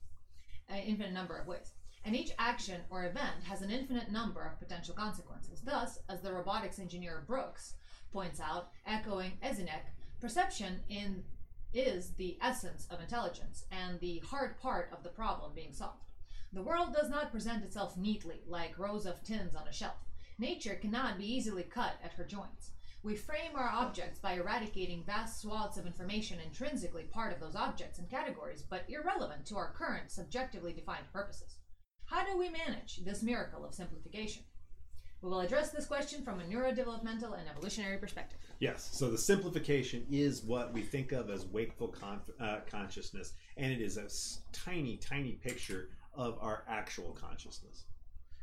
an 0.68 0.80
infinite 0.80 1.12
number 1.12 1.36
of 1.36 1.46
ways. 1.46 1.72
And 2.04 2.16
each 2.16 2.32
action 2.40 2.80
or 2.90 3.04
event 3.04 3.44
has 3.44 3.62
an 3.62 3.70
infinite 3.70 4.10
number 4.10 4.44
of 4.44 4.58
potential 4.58 4.96
consequences. 4.96 5.62
Thus, 5.64 6.00
as 6.08 6.20
the 6.20 6.32
robotics 6.32 6.80
engineer 6.80 7.22
Brooks 7.26 7.74
points 8.12 8.40
out, 8.40 8.70
echoing 8.86 9.38
Ezinek, 9.44 9.92
perception 10.20 10.80
in 10.88 11.22
is 11.72 12.14
the 12.14 12.36
essence 12.42 12.86
of 12.90 13.00
intelligence 13.00 13.64
and 13.70 13.98
the 14.00 14.18
hard 14.26 14.58
part 14.60 14.90
of 14.92 15.02
the 15.02 15.08
problem 15.08 15.52
being 15.54 15.72
solved. 15.72 16.02
The 16.55 16.62
world 16.62 16.94
does 16.94 17.10
not 17.10 17.32
present 17.32 17.64
itself 17.64 17.97
neatly, 17.97 18.40
like 18.47 18.78
rows 18.78 19.06
of 19.06 19.20
tins 19.24 19.56
on 19.56 19.66
a 19.66 19.72
shelf. 19.72 19.97
Nature 20.39 20.76
cannot 20.76 21.18
be 21.18 21.26
easily 21.26 21.64
cut 21.64 21.94
at 22.02 22.12
her 22.12 22.22
joints. 22.22 22.70
We 23.02 23.16
frame 23.16 23.56
our 23.56 23.68
objects 23.68 24.20
by 24.20 24.35
eradicating 24.35 25.02
vast 25.05 25.43
swaths 25.43 25.78
of 25.78 25.85
information 25.85 26.39
intrinsically 26.39 27.05
part 27.10 27.32
of 27.32 27.40
those 27.40 27.56
objects 27.56 27.98
and 27.98 28.09
categories, 28.09 28.62
but 28.62 28.85
irrelevant 28.89 29.47
to 29.47 29.56
our 29.56 29.72
current 29.72 30.12
subjectively 30.12 30.72
defined 30.72 31.12
purposes. 31.12 31.56
How 32.05 32.24
do 32.24 32.39
we 32.39 32.48
manage 32.51 33.05
this 33.05 33.24
miracle 33.24 33.64
of 33.64 33.74
simplification? 33.74 34.44
We 35.22 35.31
will 35.31 35.40
address 35.40 35.70
this 35.70 35.86
question 35.86 36.22
from 36.22 36.39
a 36.39 36.44
neurodevelopmental 36.44 37.36
and 37.36 37.48
evolutionary 37.51 37.98
perspective. 37.98 38.39
Yes. 38.60 38.90
So 38.93 39.10
the 39.10 39.18
simplification 39.18 40.06
is 40.09 40.44
what 40.44 40.72
we 40.72 40.82
think 40.82 41.10
of 41.10 41.31
as 41.31 41.47
wakeful 41.47 41.89
con- 41.89 42.20
uh, 42.39 42.59
consciousness, 42.70 43.32
and 43.56 43.72
it 43.72 43.81
is 43.81 43.97
a 43.97 44.09
tiny, 44.52 44.98
tiny 44.98 45.32
picture 45.32 45.89
of 46.16 46.39
our 46.41 46.65
actual 46.69 47.16
consciousness. 47.20 47.85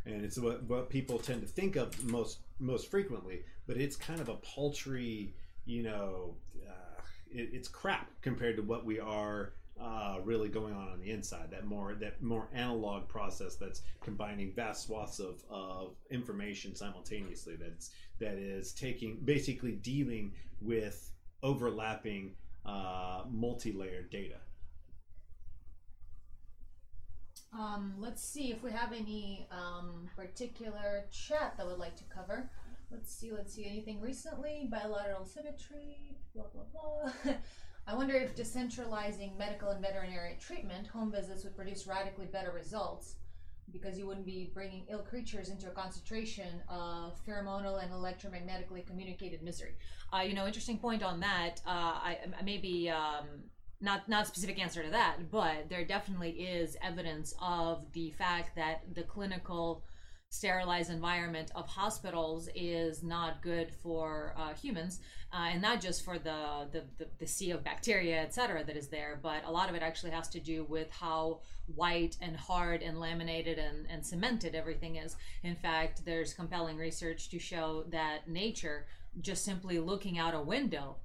And 0.05 0.25
it's 0.25 0.37
what, 0.39 0.63
what 0.63 0.89
people 0.89 1.19
tend 1.19 1.41
to 1.41 1.47
think 1.47 1.75
of 1.75 2.03
most 2.03 2.39
most 2.59 2.89
frequently, 2.89 3.43
but 3.67 3.77
it's 3.77 3.95
kind 3.95 4.19
of 4.19 4.29
a 4.29 4.35
paltry, 4.35 5.33
you 5.65 5.83
know, 5.83 6.35
uh, 6.67 7.01
it, 7.31 7.49
it's 7.53 7.67
crap 7.67 8.09
compared 8.21 8.55
to 8.55 8.61
what 8.61 8.85
we 8.85 8.99
are 8.99 9.53
uh, 9.79 10.19
really 10.23 10.49
going 10.49 10.73
on 10.73 10.89
on 10.89 10.99
the 10.99 11.09
inside. 11.09 11.49
That 11.51 11.65
more 11.65 11.93
that 11.95 12.21
more 12.21 12.47
analog 12.53 13.07
process 13.07 13.55
that's 13.55 13.81
combining 14.03 14.51
vast 14.53 14.87
swaths 14.87 15.19
of, 15.19 15.43
of 15.49 15.95
information 16.09 16.75
simultaneously. 16.75 17.55
That's 17.55 17.91
that 18.19 18.35
is 18.35 18.73
taking 18.73 19.17
basically 19.23 19.73
dealing 19.73 20.33
with 20.61 21.11
overlapping 21.43 22.35
uh, 22.65 23.23
multi-layered 23.29 24.09
data. 24.09 24.37
Um, 27.53 27.95
let's 27.99 28.23
see 28.23 28.51
if 28.51 28.63
we 28.63 28.71
have 28.71 28.93
any 28.93 29.47
um, 29.51 30.09
particular 30.15 31.05
chat 31.11 31.55
that 31.57 31.67
we'd 31.67 31.77
like 31.77 31.97
to 31.97 32.03
cover. 32.05 32.49
Let's 32.89 33.13
see, 33.13 33.31
let's 33.31 33.53
see. 33.53 33.65
Anything 33.65 34.01
recently? 34.01 34.67
Bilateral 34.71 35.25
symmetry, 35.25 36.15
blah, 36.33 36.45
blah, 36.53 36.63
blah. 36.71 37.33
I 37.87 37.95
wonder 37.95 38.15
if 38.15 38.35
decentralizing 38.35 39.37
medical 39.37 39.69
and 39.69 39.81
veterinary 39.81 40.37
treatment, 40.39 40.87
home 40.87 41.11
visits 41.11 41.43
would 41.43 41.55
produce 41.55 41.87
radically 41.87 42.25
better 42.25 42.51
results 42.51 43.15
because 43.71 43.97
you 43.97 44.05
wouldn't 44.05 44.25
be 44.25 44.51
bringing 44.53 44.85
ill 44.89 44.99
creatures 44.99 45.49
into 45.49 45.67
a 45.67 45.71
concentration 45.71 46.61
of 46.69 47.19
pheromonal 47.25 47.81
and 47.81 47.91
electromagnetically 47.91 48.85
communicated 48.85 49.41
misery. 49.41 49.75
Uh, 50.13 50.21
you 50.21 50.33
know, 50.33 50.45
interesting 50.45 50.77
point 50.77 51.03
on 51.03 51.19
that. 51.21 51.61
Uh, 51.65 51.69
I, 51.69 52.17
maybe 52.43 52.89
um, 52.89 53.27
not 53.81 54.07
not 54.07 54.27
specific 54.27 54.59
answer 54.59 54.83
to 54.83 54.89
that, 54.91 55.29
but 55.31 55.69
there 55.69 55.83
definitely 55.83 56.31
is 56.31 56.77
evidence 56.83 57.33
of 57.41 57.91
the 57.93 58.11
fact 58.11 58.55
that 58.55 58.83
the 58.93 59.03
clinical 59.03 59.83
sterilized 60.29 60.89
environment 60.89 61.51
of 61.55 61.67
hospitals 61.67 62.47
is 62.55 63.03
not 63.03 63.41
good 63.41 63.69
for 63.83 64.33
uh, 64.37 64.53
humans, 64.53 65.01
uh, 65.33 65.49
and 65.51 65.61
not 65.61 65.81
just 65.81 66.05
for 66.05 66.17
the, 66.17 66.69
the, 66.71 66.83
the, 66.97 67.07
the 67.19 67.27
sea 67.27 67.51
of 67.51 67.65
bacteria, 67.65 68.21
et 68.21 68.33
cetera, 68.33 68.63
that 68.63 68.77
is 68.77 68.87
there, 68.87 69.19
but 69.21 69.43
a 69.45 69.51
lot 69.51 69.67
of 69.67 69.75
it 69.75 69.81
actually 69.81 70.11
has 70.11 70.29
to 70.29 70.39
do 70.39 70.63
with 70.63 70.89
how 70.89 71.41
white 71.75 72.15
and 72.21 72.37
hard 72.37 72.81
and 72.81 72.97
laminated 72.97 73.57
and, 73.59 73.85
and 73.89 74.05
cemented 74.05 74.55
everything 74.55 74.95
is. 74.95 75.17
In 75.43 75.55
fact, 75.55 76.05
there's 76.05 76.33
compelling 76.33 76.77
research 76.77 77.27
to 77.29 77.37
show 77.37 77.83
that 77.89 78.29
nature, 78.29 78.85
just 79.19 79.43
simply 79.43 79.79
looking 79.79 80.17
out 80.17 80.33
a 80.33 80.41
window 80.41 80.95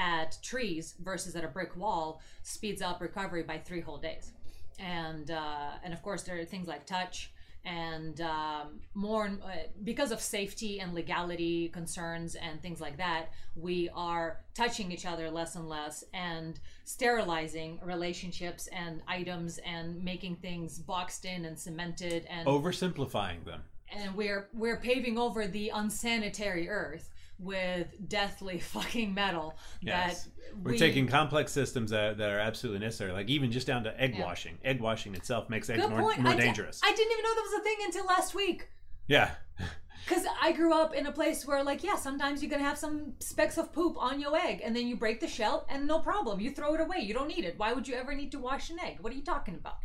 at 0.00 0.38
trees 0.42 0.94
versus 1.02 1.36
at 1.36 1.44
a 1.44 1.48
brick 1.48 1.76
wall, 1.76 2.20
speeds 2.42 2.80
up 2.80 3.00
recovery 3.00 3.42
by 3.42 3.58
three 3.58 3.82
whole 3.82 3.98
days. 3.98 4.32
And, 4.78 5.30
uh, 5.30 5.72
and 5.84 5.92
of 5.92 6.00
course, 6.02 6.22
there 6.22 6.38
are 6.40 6.44
things 6.44 6.66
like 6.66 6.86
touch 6.86 7.30
and 7.64 8.22
um, 8.22 8.80
more 8.94 9.26
uh, 9.26 9.48
because 9.84 10.12
of 10.12 10.20
safety 10.20 10.80
and 10.80 10.94
legality 10.94 11.68
concerns 11.68 12.34
and 12.34 12.62
things 12.62 12.80
like 12.80 12.96
that 12.96 13.26
we 13.54 13.90
are 13.94 14.40
touching 14.54 14.90
each 14.90 15.04
other 15.04 15.30
less 15.30 15.56
and 15.56 15.68
less 15.68 16.02
and 16.14 16.58
sterilizing 16.84 17.78
relationships 17.84 18.66
and 18.72 19.02
items 19.06 19.58
and 19.66 20.02
making 20.02 20.36
things 20.36 20.78
boxed 20.78 21.26
in 21.26 21.44
and 21.44 21.58
cemented 21.58 22.24
and 22.30 22.46
Oversimplifying 22.48 23.44
them. 23.44 23.60
and 23.92 24.14
we're 24.14 24.48
we're 24.54 24.78
paving 24.78 25.18
over 25.18 25.46
the 25.46 25.70
unsanitary 25.74 26.66
earth 26.66 27.10
with 27.40 27.88
deathly 28.08 28.58
fucking 28.74 29.14
metal 29.14 29.56
Yes. 29.80 30.24
that 30.24 30.30
We're 30.62 30.72
we, 30.72 30.78
taking 30.78 31.06
complex 31.06 31.52
systems 31.52 31.90
that, 31.90 32.18
that 32.18 32.30
are 32.30 32.38
absolutely 32.38 32.80
necessary, 32.80 33.12
like 33.12 33.28
even 33.28 33.50
just 33.50 33.66
down 33.66 33.84
to 33.84 34.00
egg 34.00 34.14
Yeah. 34.16 34.24
washing. 34.24 34.58
Egg 34.64 34.80
washing 34.80 35.14
itself 35.14 35.48
makes 35.48 35.68
eggs 35.70 35.80
good 35.82 35.90
more, 35.90 36.00
point 36.02 36.20
more 36.20 36.32
I 36.32 36.36
di- 36.36 36.42
dangerous. 36.42 36.80
I 36.84 36.92
didn't 36.92 37.12
even 37.12 37.24
know 37.24 37.34
that 37.34 37.42
was 37.42 37.60
a 37.60 37.64
thing 37.64 37.76
until 37.84 38.06
last 38.06 38.34
week 38.34 38.68
yeah. 39.06 39.30
Because 40.08 40.24
I 40.42 40.52
grew 40.52 40.72
up 40.72 40.94
in 40.94 41.06
a 41.06 41.12
place 41.12 41.46
where, 41.46 41.62
like, 41.62 41.84
yeah, 41.84 41.94
sometimes 41.94 42.42
you're 42.42 42.50
gonna 42.50 42.64
have 42.64 42.78
some 42.78 43.12
specks 43.20 43.58
of 43.58 43.70
poop 43.72 43.96
on 43.98 44.18
your 44.18 44.34
egg, 44.34 44.60
and 44.64 44.74
then 44.74 44.88
you 44.88 44.96
break 44.96 45.20
the 45.20 45.28
shell, 45.28 45.66
and 45.68 45.86
no 45.86 45.98
problem, 46.00 46.40
you 46.40 46.50
throw 46.50 46.74
it 46.74 46.80
away. 46.80 46.98
You 47.00 47.12
don't 47.12 47.28
need 47.28 47.44
it. 47.44 47.54
Why 47.58 47.74
would 47.74 47.86
you 47.86 47.94
ever 47.94 48.14
need 48.14 48.32
to 48.32 48.38
wash 48.38 48.70
an 48.70 48.80
egg? 48.80 48.96
What 49.02 49.12
are 49.12 49.16
you 49.16 49.22
talking 49.22 49.54
about? 49.54 49.76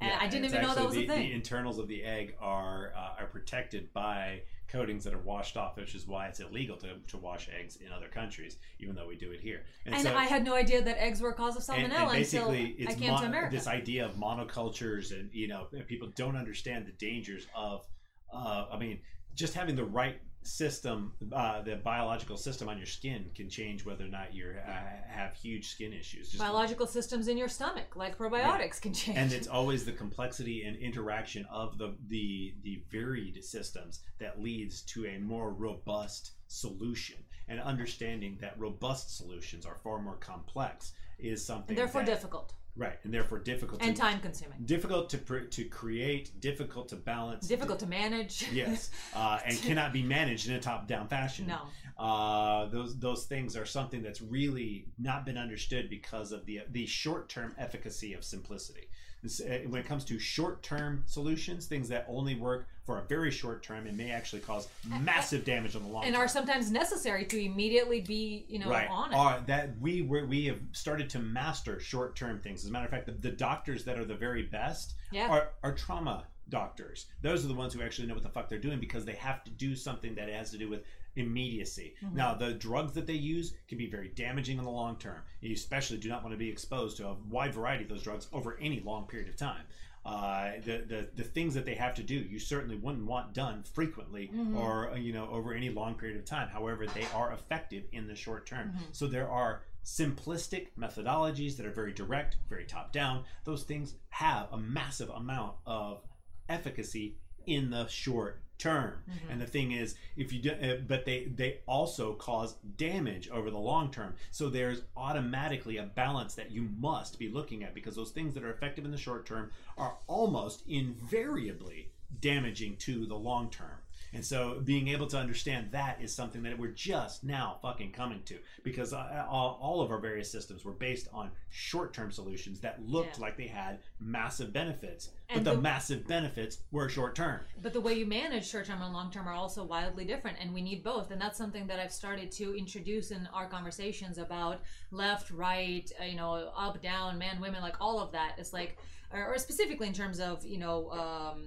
And 0.00 0.10
Yeah, 0.10 0.18
I 0.20 0.26
didn't 0.26 0.46
even 0.46 0.62
know 0.62 0.74
that 0.74 0.84
was 0.84 0.96
actually 0.96 1.04
a 1.04 1.08
the, 1.08 1.14
thing. 1.14 1.28
The 1.28 1.34
internals 1.34 1.78
of 1.78 1.86
the 1.86 2.02
egg 2.02 2.34
are 2.40 2.92
uh, 2.96 3.20
are 3.22 3.26
protected 3.26 3.92
by 3.92 4.42
coatings 4.70 5.04
that 5.04 5.14
are 5.14 5.18
washed 5.18 5.56
off, 5.56 5.76
which 5.76 5.94
is 5.94 6.06
why 6.06 6.26
it's 6.26 6.40
illegal 6.40 6.76
to, 6.78 6.88
to 7.08 7.16
wash 7.16 7.48
eggs 7.58 7.76
in 7.76 7.92
other 7.92 8.08
countries, 8.08 8.56
even 8.78 8.94
though 8.94 9.06
we 9.06 9.16
do 9.16 9.30
it 9.32 9.40
here. 9.40 9.62
and 9.86 10.06
I 10.08 10.24
had 10.24 10.44
no 10.44 10.54
idea 10.54 10.82
that 10.82 11.02
eggs 11.02 11.20
were 11.20 11.30
a 11.30 11.34
cause 11.34 11.56
of 11.56 11.62
salmonella 11.62 11.76
and, 11.76 11.92
and 11.92 12.02
until 12.16 12.50
basically 12.50 12.76
I 12.78 12.90
it's 12.90 12.94
came 12.94 13.16
to 13.16 13.24
America. 13.24 13.56
this 13.56 13.66
idea 13.66 14.06
of 14.06 14.14
monocultures 14.14 15.12
and 15.12 15.30
you 15.32 15.48
know 15.48 15.66
people 15.86 16.08
don't 16.14 16.36
understand 16.36 16.86
the 16.86 16.92
dangers 16.92 17.46
of 17.54 17.86
uh, 18.32 18.66
i 18.72 18.78
mean 18.78 19.00
just 19.34 19.54
having 19.54 19.76
the 19.76 19.84
right 19.84 20.20
system 20.42 21.12
uh, 21.32 21.60
the 21.62 21.76
biological 21.76 22.36
system 22.36 22.68
on 22.68 22.76
your 22.78 22.86
skin 22.86 23.26
can 23.34 23.48
change 23.48 23.84
whether 23.84 24.04
or 24.04 24.08
not 24.08 24.32
you 24.34 24.54
uh, 24.66 24.70
have 25.08 25.34
huge 25.36 25.68
skin 25.68 25.92
issues 25.92 26.28
just 26.30 26.38
Biological 26.42 26.86
systems 26.86 27.28
in 27.28 27.36
your 27.36 27.48
stomach, 27.48 27.94
like 27.94 28.16
probiotics, 28.16 28.80
can 28.80 28.94
change. 28.94 29.18
and 29.18 29.32
it's 29.32 29.46
always 29.58 29.84
the 29.84 29.92
complexity 29.92 30.64
and 30.64 30.76
interaction 30.76 31.44
of 31.50 31.76
the 31.78 31.94
the 32.08 32.54
the 32.62 32.82
varied 32.90 33.44
systems 33.44 34.00
that 34.18 34.40
leads 34.40 34.82
to 34.82 35.06
a 35.06 35.18
more 35.18 35.52
robust 35.52 36.32
solution 36.48 37.16
and 37.48 37.60
understanding 37.60 38.38
that 38.40 38.58
robust 38.58 39.16
solutions 39.16 39.66
are 39.66 39.76
far 39.76 40.00
more 40.00 40.16
complex 40.16 40.92
is 41.18 41.44
something 41.44 41.70
And 41.70 41.78
therefore 41.78 42.02
that- 42.02 42.14
difficult. 42.14 42.54
Right, 42.80 42.98
and 43.04 43.12
therefore 43.14 43.38
difficult 43.38 43.82
and 43.82 43.94
to 43.94 44.02
time 44.02 44.18
consuming. 44.20 44.58
difficult 44.64 45.08
to 45.10 45.18
pr- 45.18 45.38
to 45.56 45.64
create, 45.64 46.40
difficult 46.40 46.88
to 46.88 46.96
balance, 46.96 47.46
Difficult 47.46 47.78
to 47.80 47.86
manage. 47.86 48.48
yes, 48.52 48.90
uh, 49.14 49.38
and 49.46 49.56
cannot 49.62 49.92
be 49.92 50.02
managed 50.02 50.48
in 50.48 50.54
a 50.56 50.60
top-down 50.60 51.06
fashion. 51.06 51.46
no. 51.46 51.60
uh, 52.04 52.66
those 52.70 52.98
those 52.98 53.24
things 53.26 53.56
are 53.56 53.66
something 53.66 54.02
that's 54.02 54.22
really 54.22 54.86
not 54.98 55.24
been 55.26 55.36
understood 55.38 55.88
because 55.90 56.32
of 56.32 56.44
the 56.46 56.60
the 56.70 56.86
short 56.86 57.28
term 57.28 57.54
efficacy 57.58 58.14
of 58.14 58.24
simplicity. 58.24 58.88
This, 59.22 59.40
uh, 59.40 59.60
when 59.68 59.80
it 59.80 59.86
comes 59.86 60.04
to 60.06 60.18
short 60.18 60.62
term 60.62 61.04
solutions, 61.06 61.66
things 61.66 61.88
that 61.90 62.06
only 62.08 62.34
work 62.34 62.66
for 62.86 62.98
a 62.98 63.02
very 63.02 63.30
short 63.30 63.62
term 63.62 63.86
and 63.86 63.96
may 63.96 64.10
actually 64.10 64.40
cause 64.40 64.66
massive 65.00 65.44
damage 65.44 65.76
on 65.76 65.82
the 65.82 65.88
long 65.88 66.04
And 66.04 66.14
term. 66.14 66.24
are 66.24 66.28
sometimes 66.28 66.70
necessary 66.70 67.26
to 67.26 67.38
immediately 67.44 68.00
be, 68.00 68.46
you 68.48 68.58
know, 68.58 68.70
right 68.70 68.88
on 68.88 69.12
it. 69.12 69.16
are 69.16 69.40
that 69.46 69.78
we 69.78 70.00
were 70.02 70.24
we 70.24 70.46
have 70.46 70.58
started 70.72 71.10
to 71.10 71.18
master 71.18 71.78
short 71.80 72.16
term 72.16 72.40
things. 72.40 72.64
As 72.64 72.70
a 72.70 72.72
matter 72.72 72.86
of 72.86 72.90
fact, 72.90 73.06
the, 73.06 73.12
the 73.12 73.30
doctors 73.30 73.84
that 73.84 73.98
are 73.98 74.04
the 74.06 74.14
very 74.16 74.42
best 74.44 74.94
Yeah. 75.12 75.28
are, 75.28 75.50
are 75.62 75.74
trauma 75.74 76.24
doctors. 76.48 77.06
Those 77.22 77.44
are 77.44 77.48
the 77.48 77.54
ones 77.54 77.74
who 77.74 77.82
actually 77.82 78.08
know 78.08 78.14
what 78.14 78.22
the 78.24 78.28
fuck 78.30 78.48
they're 78.48 78.58
doing 78.58 78.80
because 78.80 79.04
they 79.04 79.12
have 79.14 79.44
to 79.44 79.50
do 79.50 79.76
something 79.76 80.14
that 80.16 80.28
has 80.30 80.50
to 80.52 80.58
do 80.58 80.68
with 80.68 80.82
immediacy. 81.16 81.94
Mm-hmm. 82.04 82.16
Now, 82.16 82.34
the 82.34 82.52
drugs 82.52 82.92
that 82.94 83.06
they 83.06 83.14
use 83.14 83.54
can 83.68 83.78
be 83.78 83.88
very 83.88 84.08
damaging 84.08 84.58
in 84.58 84.64
the 84.64 84.70
long 84.70 84.96
term. 84.96 85.20
You 85.40 85.54
especially 85.54 85.98
do 85.98 86.08
not 86.08 86.22
want 86.22 86.32
to 86.34 86.38
be 86.38 86.48
exposed 86.48 86.96
to 86.98 87.08
a 87.08 87.16
wide 87.28 87.54
variety 87.54 87.84
of 87.84 87.90
those 87.90 88.02
drugs 88.02 88.28
over 88.32 88.58
any 88.60 88.80
long 88.80 89.06
period 89.06 89.28
of 89.28 89.36
time. 89.36 89.62
Uh, 90.02 90.52
the, 90.64 90.78
the 90.88 91.08
the 91.14 91.22
things 91.22 91.52
that 91.52 91.66
they 91.66 91.74
have 91.74 91.94
to 91.94 92.02
do, 92.02 92.14
you 92.14 92.38
certainly 92.38 92.76
wouldn't 92.76 93.04
want 93.04 93.34
done 93.34 93.62
frequently 93.62 94.30
Mm-hmm. 94.34 94.56
or 94.56 94.96
you 94.96 95.12
know 95.12 95.28
over 95.28 95.52
any 95.52 95.68
long 95.68 95.94
period 95.94 96.16
of 96.18 96.24
time. 96.24 96.48
However, 96.48 96.86
they 96.86 97.06
are 97.14 97.32
effective 97.32 97.84
in 97.92 98.06
the 98.06 98.14
short 98.14 98.46
term. 98.46 98.68
Mm-hmm. 98.68 98.84
So 98.92 99.06
there 99.06 99.28
are 99.28 99.62
simplistic 99.84 100.68
methodologies 100.78 101.56
that 101.56 101.66
are 101.66 101.70
very 101.72 101.92
direct, 101.92 102.36
very 102.48 102.64
top 102.64 102.92
down. 102.92 103.24
Those 103.44 103.64
things 103.64 103.94
have 104.08 104.48
a 104.52 104.56
massive 104.58 105.10
amount 105.10 105.54
of 105.66 106.02
efficacy 106.48 107.16
in 107.46 107.70
the 107.70 107.86
short 107.88 108.42
term. 108.60 109.02
Mm-hmm. 109.10 109.32
And 109.32 109.40
the 109.40 109.46
thing 109.46 109.72
is, 109.72 109.96
if 110.16 110.32
you 110.32 110.40
do, 110.40 110.50
uh, 110.52 110.76
but 110.86 111.04
they 111.04 111.24
they 111.24 111.58
also 111.66 112.14
cause 112.14 112.54
damage 112.76 113.28
over 113.30 113.50
the 113.50 113.58
long 113.58 113.90
term. 113.90 114.14
So 114.30 114.48
there's 114.48 114.82
automatically 114.96 115.78
a 115.78 115.84
balance 115.84 116.34
that 116.34 116.52
you 116.52 116.68
must 116.78 117.18
be 117.18 117.28
looking 117.28 117.64
at 117.64 117.74
because 117.74 117.96
those 117.96 118.10
things 118.10 118.34
that 118.34 118.44
are 118.44 118.50
effective 118.50 118.84
in 118.84 118.92
the 118.92 118.98
short 118.98 119.26
term 119.26 119.50
are 119.76 119.96
almost 120.06 120.62
invariably 120.68 121.90
damaging 122.20 122.76
to 122.76 123.06
the 123.06 123.16
long 123.16 123.50
term. 123.50 123.79
And 124.12 124.24
so 124.24 124.60
being 124.64 124.88
able 124.88 125.06
to 125.08 125.18
understand 125.18 125.70
that 125.72 125.98
is 126.02 126.12
something 126.14 126.42
that 126.42 126.58
we're 126.58 126.68
just 126.72 127.22
now 127.24 127.58
fucking 127.62 127.92
coming 127.92 128.22
to 128.24 128.38
because 128.64 128.92
uh, 128.92 129.24
all 129.28 129.58
all 129.62 129.80
of 129.80 129.90
our 129.90 129.98
various 129.98 130.30
systems 130.30 130.64
were 130.64 130.72
based 130.72 131.08
on 131.12 131.30
short-term 131.48 132.10
solutions 132.10 132.60
that 132.60 132.82
looked 132.86 133.18
Yeah. 133.18 133.22
like 133.22 133.36
they 133.36 133.46
had 133.46 133.78
massive 134.00 134.52
benefits, 134.52 135.10
And 135.28 135.44
but 135.44 135.50
the, 135.50 135.56
the- 135.56 135.62
massive 135.62 136.06
benefits 136.06 136.58
were 136.72 136.88
short-term. 136.88 137.40
But 137.62 137.72
the 137.72 137.80
way 137.80 137.94
you 137.94 138.06
manage 138.06 138.48
short 138.48 138.66
term 138.66 138.82
and 138.82 138.92
long 138.92 139.10
term 139.10 139.28
are 139.28 139.34
also 139.34 139.64
wildly 139.64 140.04
different, 140.04 140.38
and 140.40 140.52
we 140.52 140.62
need 140.62 140.82
both. 140.82 141.10
And 141.10 141.20
that's 141.20 141.38
something 141.38 141.66
that 141.68 141.78
I've 141.78 141.92
started 141.92 142.30
to 142.32 142.56
introduce 142.56 143.10
in 143.12 143.28
our 143.32 143.46
conversations 143.48 144.18
about 144.18 144.60
left, 144.90 145.30
right, 145.30 145.90
uh, 146.00 146.04
you 146.04 146.16
know, 146.16 146.50
up, 146.56 146.82
down, 146.82 147.18
man, 147.18 147.40
women, 147.40 147.60
like 147.62 147.76
all 147.80 148.00
of 148.00 148.12
that. 148.12 148.34
It's 148.38 148.52
like, 148.52 148.76
or, 149.12 149.34
or 149.34 149.38
specifically 149.38 149.86
in 149.86 149.92
terms 149.92 150.20
of, 150.20 150.44
you 150.44 150.58
know, 150.58 150.90
um, 150.90 151.42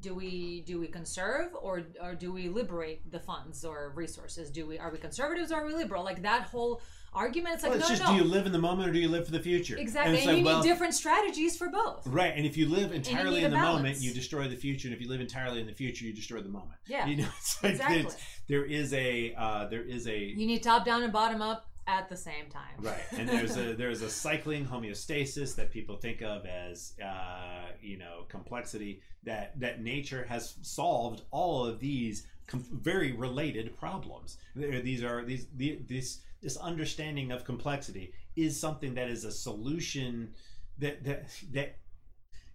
do 0.00 0.14
we 0.14 0.62
do 0.62 0.80
we 0.80 0.86
conserve 0.86 1.54
or 1.60 1.82
or 2.02 2.14
do 2.14 2.32
we 2.32 2.48
liberate 2.48 3.10
the 3.10 3.20
funds 3.20 3.64
or 3.64 3.92
resources? 3.94 4.50
Do 4.50 4.66
we 4.66 4.78
are 4.78 4.90
we 4.90 4.98
conservatives 4.98 5.52
or 5.52 5.56
are 5.56 5.66
we 5.66 5.74
liberal? 5.74 6.04
Like 6.04 6.22
that 6.22 6.42
whole 6.42 6.80
argument. 7.12 7.54
It's 7.54 7.62
like 7.62 7.70
Well, 7.72 7.80
it's 7.80 7.88
no, 7.88 7.96
just 7.96 8.08
no, 8.10 8.16
do 8.16 8.22
you 8.22 8.28
live 8.30 8.46
in 8.46 8.52
the 8.52 8.58
moment 8.58 8.88
or 8.88 8.92
do 8.92 8.98
you 8.98 9.08
live 9.08 9.24
for 9.26 9.32
the 9.32 9.40
future? 9.40 9.76
exactly. 9.76 10.18
And 10.18 10.18
And, 10.18 10.26
like, 10.28 10.38
you 10.38 10.44
well, 10.44 10.62
need 10.62 10.68
different 10.68 10.94
strategies 10.94 11.56
for 11.56 11.68
both. 11.68 12.06
Right, 12.06 12.32
and 12.36 12.46
if 12.46 12.56
you 12.56 12.68
live 12.68 12.92
entirely 12.92 13.40
need 13.40 13.44
in 13.46 13.50
the 13.50 13.56
moment, 13.56 13.84
balance. 13.84 14.02
you 14.02 14.12
destroy 14.12 14.48
the 14.48 14.56
future, 14.56 14.88
and 14.88 14.94
if 14.94 15.00
you 15.00 15.08
live 15.08 15.20
entirely 15.20 15.60
in 15.60 15.66
the 15.66 15.72
future, 15.72 16.04
you 16.04 16.12
destroy 16.12 16.40
the 16.40 16.48
moment. 16.48 16.78
Yeah, 16.86 17.06
you 17.06 17.16
know, 17.16 17.28
it's 17.38 17.62
like 17.62 17.72
exactly. 17.72 18.14
there 18.48 18.64
is 18.64 18.92
a 18.92 19.34
uh, 19.34 19.66
there 19.68 19.82
is 19.82 20.06
a 20.06 20.18
You 20.18 20.46
need 20.46 20.62
top 20.62 20.84
down 20.84 21.02
and 21.02 21.12
bottom 21.12 21.42
up 21.42 21.67
at 21.88 22.08
the 22.08 22.16
same 22.16 22.46
time. 22.50 22.76
right, 22.78 23.02
and 23.12 23.28
there's 23.28 23.56
a 23.56 23.72
there's 23.74 24.02
a 24.02 24.10
cycling 24.10 24.64
homeostasis 24.64 25.56
that 25.56 25.72
people 25.72 25.96
think 25.96 26.22
of 26.22 26.44
as 26.46 26.92
uh, 27.04 27.66
you 27.80 27.98
know 27.98 28.24
complexity 28.28 29.00
that 29.24 29.58
that 29.58 29.82
nature 29.82 30.24
has 30.28 30.54
solved 30.62 31.22
all 31.32 31.64
of 31.66 31.80
these 31.80 32.26
com- 32.46 32.64
very 32.70 33.12
related 33.12 33.76
problems. 33.76 34.36
There- 34.54 34.80
These 34.82 35.02
are 35.02 35.24
these 35.24 35.46
the, 35.56 35.80
this 35.88 36.20
this 36.42 36.56
understanding 36.58 37.32
of 37.32 37.44
complexity 37.44 38.12
is 38.36 38.58
something 38.60 38.94
that 38.94 39.08
is 39.08 39.24
a 39.24 39.32
solution 39.32 40.34
that 40.78 41.02
that 41.04 41.28
that 41.52 41.76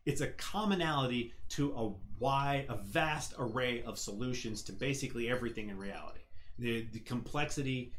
it's 0.06 0.22
a 0.22 0.28
commonality 0.28 1.34
to 1.50 1.74
a 1.76 1.92
wide 2.20 2.66
a 2.70 2.78
vast 2.78 3.34
array 3.40 3.82
of 3.84 3.98
solutions 3.98 4.62
to 4.64 4.72
basically 4.74 5.30
everything 5.30 5.70
in 5.70 5.78
reality 5.78 6.20
the, 6.60 6.86
the 6.94 7.00
complexity 7.00 7.92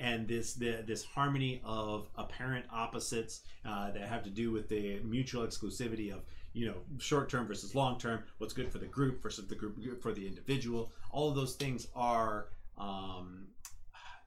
and 0.00 0.26
this 0.26 0.54
the, 0.54 0.82
this 0.86 1.04
harmony 1.04 1.60
of 1.64 2.08
apparent 2.16 2.64
opposites 2.72 3.42
uh, 3.64 3.90
that 3.90 4.02
have 4.02 4.22
to 4.24 4.30
do 4.30 4.50
with 4.50 4.68
the 4.68 5.00
mutual 5.04 5.46
exclusivity 5.46 6.12
of 6.12 6.20
you 6.52 6.66
know 6.66 6.74
short 6.98 7.28
term 7.28 7.46
versus 7.46 7.74
long 7.74 7.98
term 7.98 8.22
what's 8.38 8.54
good 8.54 8.70
for 8.70 8.78
the 8.78 8.86
group 8.86 9.22
versus 9.22 9.46
the 9.46 9.54
group 9.54 10.02
for 10.02 10.12
the 10.12 10.26
individual. 10.26 10.92
All 11.10 11.28
of 11.28 11.36
those 11.36 11.54
things 11.54 11.88
are 11.94 12.48
um, 12.78 13.48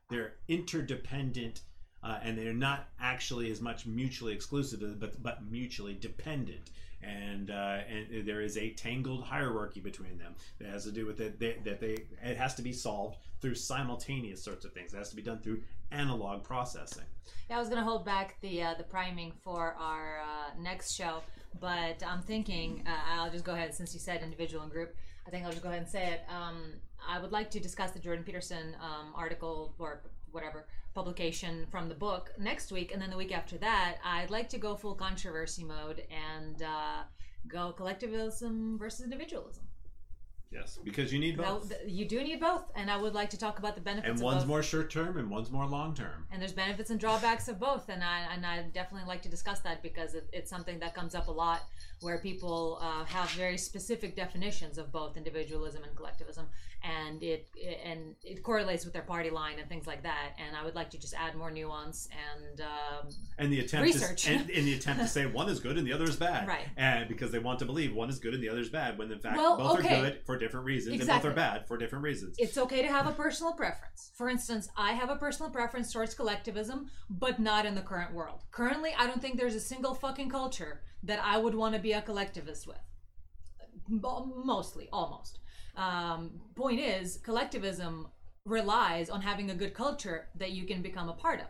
they're 0.09 0.33
interdependent 0.47 1.61
uh, 2.03 2.19
and 2.23 2.37
they're 2.37 2.53
not 2.53 2.87
actually 2.99 3.51
as 3.51 3.61
much 3.61 3.85
mutually 3.85 4.33
exclusive 4.33 4.99
but 4.99 5.21
but 5.21 5.49
mutually 5.49 5.95
dependent. 5.95 6.69
And 7.01 7.49
uh, 7.49 7.79
and 7.89 8.27
there 8.27 8.41
is 8.41 8.57
a 8.57 8.71
tangled 8.71 9.23
hierarchy 9.23 9.79
between 9.79 10.17
them 10.17 10.35
that 10.59 10.69
has 10.69 10.83
to 10.83 10.91
do 10.91 11.05
with 11.05 11.21
it 11.21 11.39
that 11.39 11.79
they 11.79 11.97
it 12.21 12.37
has 12.37 12.55
to 12.55 12.61
be 12.61 12.73
solved 12.73 13.17
through 13.41 13.55
simultaneous 13.55 14.43
sorts 14.43 14.65
of 14.65 14.73
things 14.73 14.93
it 14.93 14.97
has 14.97 15.09
to 15.09 15.15
be 15.15 15.21
done 15.21 15.39
through 15.39 15.61
analog 15.91 16.43
processing 16.43 17.05
Yeah, 17.49 17.57
I 17.57 17.59
was 17.59 17.69
gonna 17.69 17.83
hold 17.83 18.05
back 18.05 18.39
the 18.41 18.63
uh, 18.63 18.73
the 18.75 18.83
priming 18.83 19.31
for 19.43 19.75
our 19.79 20.19
uh, 20.21 20.61
next 20.61 20.93
show, 20.95 21.21
but 21.59 22.03
I'm 22.05 22.21
thinking 22.21 22.83
uh, 22.85 23.21
I'll 23.21 23.31
just 23.31 23.45
go 23.45 23.53
ahead 23.53 23.73
since 23.73 23.93
you 23.93 23.99
said 23.99 24.21
individual 24.21 24.63
and 24.63 24.71
group. 24.71 24.95
I 25.27 25.29
think 25.31 25.45
I'll 25.45 25.51
just 25.51 25.63
go 25.63 25.69
ahead 25.69 25.81
and 25.81 25.89
say 25.89 26.07
it. 26.13 26.21
Um, 26.29 26.73
I 27.07 27.19
would 27.19 27.31
like 27.31 27.49
to 27.51 27.59
discuss 27.59 27.91
the 27.91 27.99
Jordan 27.99 28.23
Peterson 28.23 28.75
um, 28.81 29.13
article 29.15 29.73
or 29.79 30.01
whatever 30.31 30.67
publication 30.93 31.65
from 31.71 31.87
the 31.87 31.95
book 31.95 32.31
next 32.37 32.71
week, 32.71 32.91
and 32.93 33.01
then 33.01 33.09
the 33.09 33.17
week 33.17 33.31
after 33.31 33.57
that, 33.57 33.97
I'd 34.03 34.31
like 34.31 34.49
to 34.49 34.57
go 34.57 34.75
full 34.75 34.95
controversy 34.95 35.63
mode 35.63 36.03
and 36.11 36.61
uh, 36.61 37.03
go 37.47 37.71
collectivism 37.71 38.77
versus 38.77 39.03
individualism. 39.03 39.63
Yes 40.51 40.79
because 40.83 41.13
you 41.13 41.19
need 41.19 41.37
both 41.37 41.69
th- 41.69 41.81
you 41.85 42.05
do 42.05 42.23
need 42.23 42.39
both, 42.39 42.63
and 42.75 42.89
I 42.89 42.97
would 42.97 43.13
like 43.13 43.29
to 43.31 43.37
talk 43.37 43.59
about 43.59 43.75
the 43.75 43.81
benefits. 43.81 44.09
Of 44.09 44.15
both. 44.17 44.31
And 44.31 44.35
one's 44.37 44.47
more 44.47 44.63
short 44.63 44.89
term 44.89 45.17
and 45.17 45.29
one's 45.29 45.51
more 45.51 45.65
long 45.67 45.93
term 45.93 46.25
and 46.31 46.41
there's 46.41 46.53
benefits 46.53 46.89
and 46.89 46.99
drawbacks 46.99 47.47
of 47.47 47.59
both 47.59 47.89
and 47.89 48.03
i 48.03 48.27
and 48.33 48.45
i 48.45 48.63
definitely 48.73 49.07
like 49.07 49.21
to 49.23 49.29
discuss 49.29 49.59
that 49.61 49.81
because 49.83 50.15
it, 50.15 50.27
it's 50.33 50.49
something 50.49 50.79
that 50.79 50.93
comes 50.93 51.13
up 51.15 51.27
a 51.27 51.31
lot 51.31 51.63
where 52.01 52.17
people 52.17 52.79
uh, 52.81 53.03
have 53.05 53.29
very 53.31 53.57
specific 53.57 54.15
definitions 54.15 54.77
of 54.77 54.91
both 54.91 55.17
individualism 55.17 55.83
and 55.83 55.95
collectivism 55.95 56.47
and 56.83 57.21
it 57.23 57.47
and 57.83 58.15
it 58.23 58.41
correlates 58.41 58.85
with 58.85 58.93
their 58.93 59.03
party 59.03 59.29
line 59.29 59.59
and 59.59 59.67
things 59.67 59.85
like 59.85 60.03
that 60.03 60.29
and 60.37 60.55
i 60.55 60.63
would 60.63 60.75
like 60.75 60.89
to 60.89 60.97
just 60.97 61.13
add 61.13 61.35
more 61.35 61.51
nuance 61.51 62.07
and 62.33 62.61
um, 62.61 63.09
and 63.37 63.51
the 63.51 63.59
attempt 63.59 63.83
Research. 63.83 64.23
to, 64.23 64.31
and, 64.31 64.49
in 64.49 64.65
the 64.65 64.73
attempt 64.75 65.01
to 65.01 65.07
say 65.07 65.25
one 65.41 65.49
is 65.49 65.59
good 65.59 65.77
and 65.77 65.85
the 65.85 65.91
other 65.91 66.05
is 66.05 66.15
bad 66.15 66.47
Right. 66.47 66.67
and 66.77 67.09
because 67.09 67.31
they 67.31 67.39
want 67.39 67.59
to 67.59 67.65
believe 67.65 67.93
one 67.93 68.09
is 68.09 68.19
good 68.19 68.33
and 68.33 68.41
the 68.41 68.49
other 68.49 68.61
is 68.61 68.69
bad 68.69 68.97
when 68.97 69.11
in 69.11 69.19
fact 69.19 69.37
Well, 69.37 69.57
both 69.57 69.79
okay. 69.79 69.99
are 69.99 70.03
good 70.03 70.21
for 70.25 70.37
different 70.37 70.65
reasons 70.65 70.99
and 71.01 71.09
both 71.09 71.25
are 71.25 71.33
bad 71.33 71.67
for 71.67 71.77
different 71.77 72.03
reasons 72.03 72.35
it's 72.37 72.57
okay 72.57 72.81
to 72.81 72.87
have 72.87 73.07
a 73.07 73.11
personal 73.11 73.53
preference. 73.53 74.11
For 74.15 74.29
instance, 74.29 74.69
I 74.77 74.93
have 74.93 75.09
a 75.09 75.15
personal 75.15 75.51
preference 75.51 75.91
towards 75.91 76.13
collectivism, 76.13 76.89
but 77.09 77.39
not 77.39 77.65
in 77.65 77.75
the 77.75 77.81
current 77.81 78.13
world. 78.13 78.43
Currently, 78.51 78.91
I 78.97 79.07
don't 79.07 79.21
think 79.21 79.37
there's 79.37 79.55
a 79.55 79.59
single 79.59 79.93
fucking 79.93 80.29
culture 80.29 80.81
that 81.03 81.19
I 81.23 81.37
would 81.37 81.55
want 81.55 81.75
to 81.75 81.81
be 81.81 81.91
a 81.93 82.01
collectivist 82.01 82.67
with. 82.67 82.77
Mostly, 83.87 84.87
almost. 84.91 85.39
Um, 85.79 86.21
point 86.55 86.79
is, 86.79 87.05
collectivism 87.23 88.07
relies 88.45 89.09
on 89.09 89.21
having 89.21 89.49
a 89.51 89.55
good 89.55 89.73
culture 89.73 90.27
that 90.35 90.51
you 90.51 90.63
can 90.65 90.81
become 90.81 91.09
a 91.09 91.13
part 91.13 91.39
of. 91.39 91.47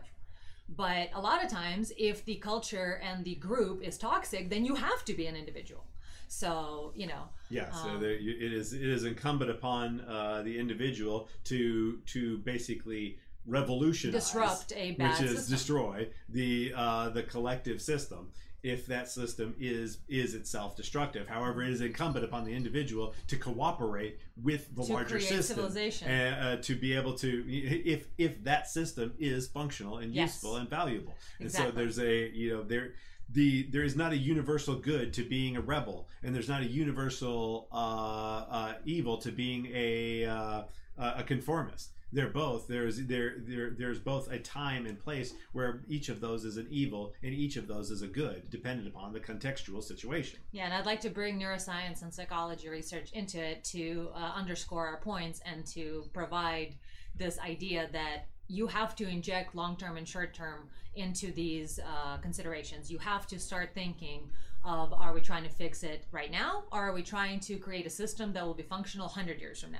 But 0.68 1.08
a 1.14 1.20
lot 1.20 1.42
of 1.44 1.50
times, 1.50 1.92
if 1.98 2.24
the 2.24 2.36
culture 2.36 3.00
and 3.02 3.24
the 3.24 3.34
group 3.34 3.82
is 3.82 3.98
toxic, 3.98 4.50
then 4.50 4.64
you 4.64 4.74
have 4.76 5.04
to 5.06 5.14
be 5.14 5.26
an 5.26 5.34
individual. 5.34 5.84
So, 6.28 6.92
you 6.94 7.08
know, 7.08 7.24
Yeah, 7.48 7.72
so 7.72 7.88
Um, 7.90 8.00
there, 8.00 8.12
it 8.12 8.52
is 8.60 8.72
it 8.72 8.88
is 8.96 9.02
incumbent 9.04 9.50
upon 9.50 10.00
uh, 10.02 10.42
the 10.42 10.56
individual 10.56 11.28
to 11.50 11.98
to 12.14 12.38
basically 12.52 13.18
revolutionize, 13.46 14.24
disrupt 14.24 14.72
a 14.76 14.92
bad 14.92 15.20
which 15.20 15.28
is 15.28 15.38
system. 15.38 15.54
destroy 15.56 16.08
the 16.28 16.72
uh, 16.76 17.08
the 17.10 17.24
collective 17.24 17.82
system. 17.82 18.30
If 18.62 18.86
that 18.86 19.08
system 19.08 19.54
is 19.58 19.98
is 20.08 20.34
itself 20.34 20.76
destructive, 20.76 21.28
however, 21.28 21.62
it 21.62 21.70
is 21.70 21.80
incumbent 21.80 22.24
upon 22.24 22.44
the 22.44 22.52
individual 22.52 23.14
to 23.28 23.36
cooperate 23.36 24.18
with 24.42 24.74
the 24.74 24.84
To 24.84 24.92
larger 24.92 25.18
system 25.20 25.56
civilization. 25.56 26.08
and, 26.08 26.44
uh, 26.58 26.62
to 26.62 26.74
be 26.74 26.92
able 26.92 27.14
to 27.18 27.44
if 27.48 28.06
if 28.18 28.44
that 28.44 28.68
system 28.68 29.14
is 29.18 29.48
functional 29.48 29.98
and 29.98 30.14
Yes. 30.14 30.34
useful 30.34 30.56
and 30.56 30.68
valuable. 30.68 31.14
And 31.38 31.50
so 31.50 31.70
there's 31.70 31.98
a 31.98 32.28
you 32.30 32.50
know 32.50 32.62
there 32.62 32.94
the 33.32 33.62
there 33.70 33.84
is 33.84 33.96
not 33.96 34.12
a 34.12 34.16
universal 34.16 34.74
good 34.74 35.12
to 35.14 35.22
being 35.24 35.56
a 35.56 35.60
rebel, 35.60 36.08
and 36.22 36.34
there's 36.34 36.48
not 36.48 36.62
a 36.62 36.66
universal 36.66 37.68
uh, 37.72 37.76
uh, 37.76 38.74
evil 38.84 39.16
to 39.18 39.30
being 39.32 39.70
a 39.72 40.24
uh, 40.26 40.62
a 40.98 41.22
conformist. 41.22 41.92
They're 42.12 42.28
both 42.28 42.66
there's 42.66 42.98
there 43.06 43.34
there 43.38 43.70
there's 43.70 43.98
both 43.98 44.30
a 44.30 44.38
time 44.38 44.86
and 44.86 44.98
place 44.98 45.34
where 45.52 45.82
each 45.88 46.08
of 46.08 46.20
those 46.20 46.44
is 46.44 46.56
an 46.56 46.66
evil 46.70 47.12
and 47.22 47.32
each 47.32 47.56
of 47.56 47.68
those 47.68 47.90
is 47.90 48.02
a 48.02 48.06
good, 48.06 48.50
dependent 48.50 48.88
upon 48.88 49.12
the 49.12 49.20
contextual 49.20 49.82
situation. 49.82 50.40
Yeah, 50.52 50.64
and 50.64 50.74
I'd 50.74 50.86
like 50.86 51.00
to 51.02 51.10
bring 51.10 51.38
neuroscience 51.38 52.02
and 52.02 52.12
psychology 52.12 52.68
research 52.68 53.12
into 53.12 53.40
it 53.40 53.64
to 53.64 54.10
uh, 54.14 54.32
underscore 54.34 54.86
our 54.86 55.00
points 55.00 55.40
and 55.44 55.66
to 55.68 56.04
provide 56.12 56.74
this 57.16 57.38
idea 57.38 57.88
that 57.92 58.26
you 58.48 58.66
have 58.66 58.96
to 58.96 59.08
inject 59.08 59.54
long 59.54 59.76
term 59.76 59.96
and 59.96 60.08
short 60.08 60.34
term 60.34 60.68
into 60.96 61.32
these 61.32 61.78
uh, 61.78 62.16
considerations. 62.18 62.90
You 62.90 62.98
have 62.98 63.26
to 63.28 63.38
start 63.38 63.70
thinking 63.74 64.28
of 64.64 64.92
are 64.92 65.14
we 65.14 65.20
trying 65.20 65.44
to 65.44 65.48
fix 65.48 65.82
it 65.82 66.04
right 66.10 66.30
now 66.30 66.64
or 66.72 66.88
are 66.88 66.92
we 66.92 67.02
trying 67.02 67.40
to 67.40 67.56
create 67.56 67.86
a 67.86 67.90
system 67.90 68.32
that 68.32 68.44
will 68.44 68.54
be 68.54 68.62
functional 68.62 69.06
100 69.06 69.40
years 69.40 69.60
from 69.60 69.72
now? 69.72 69.78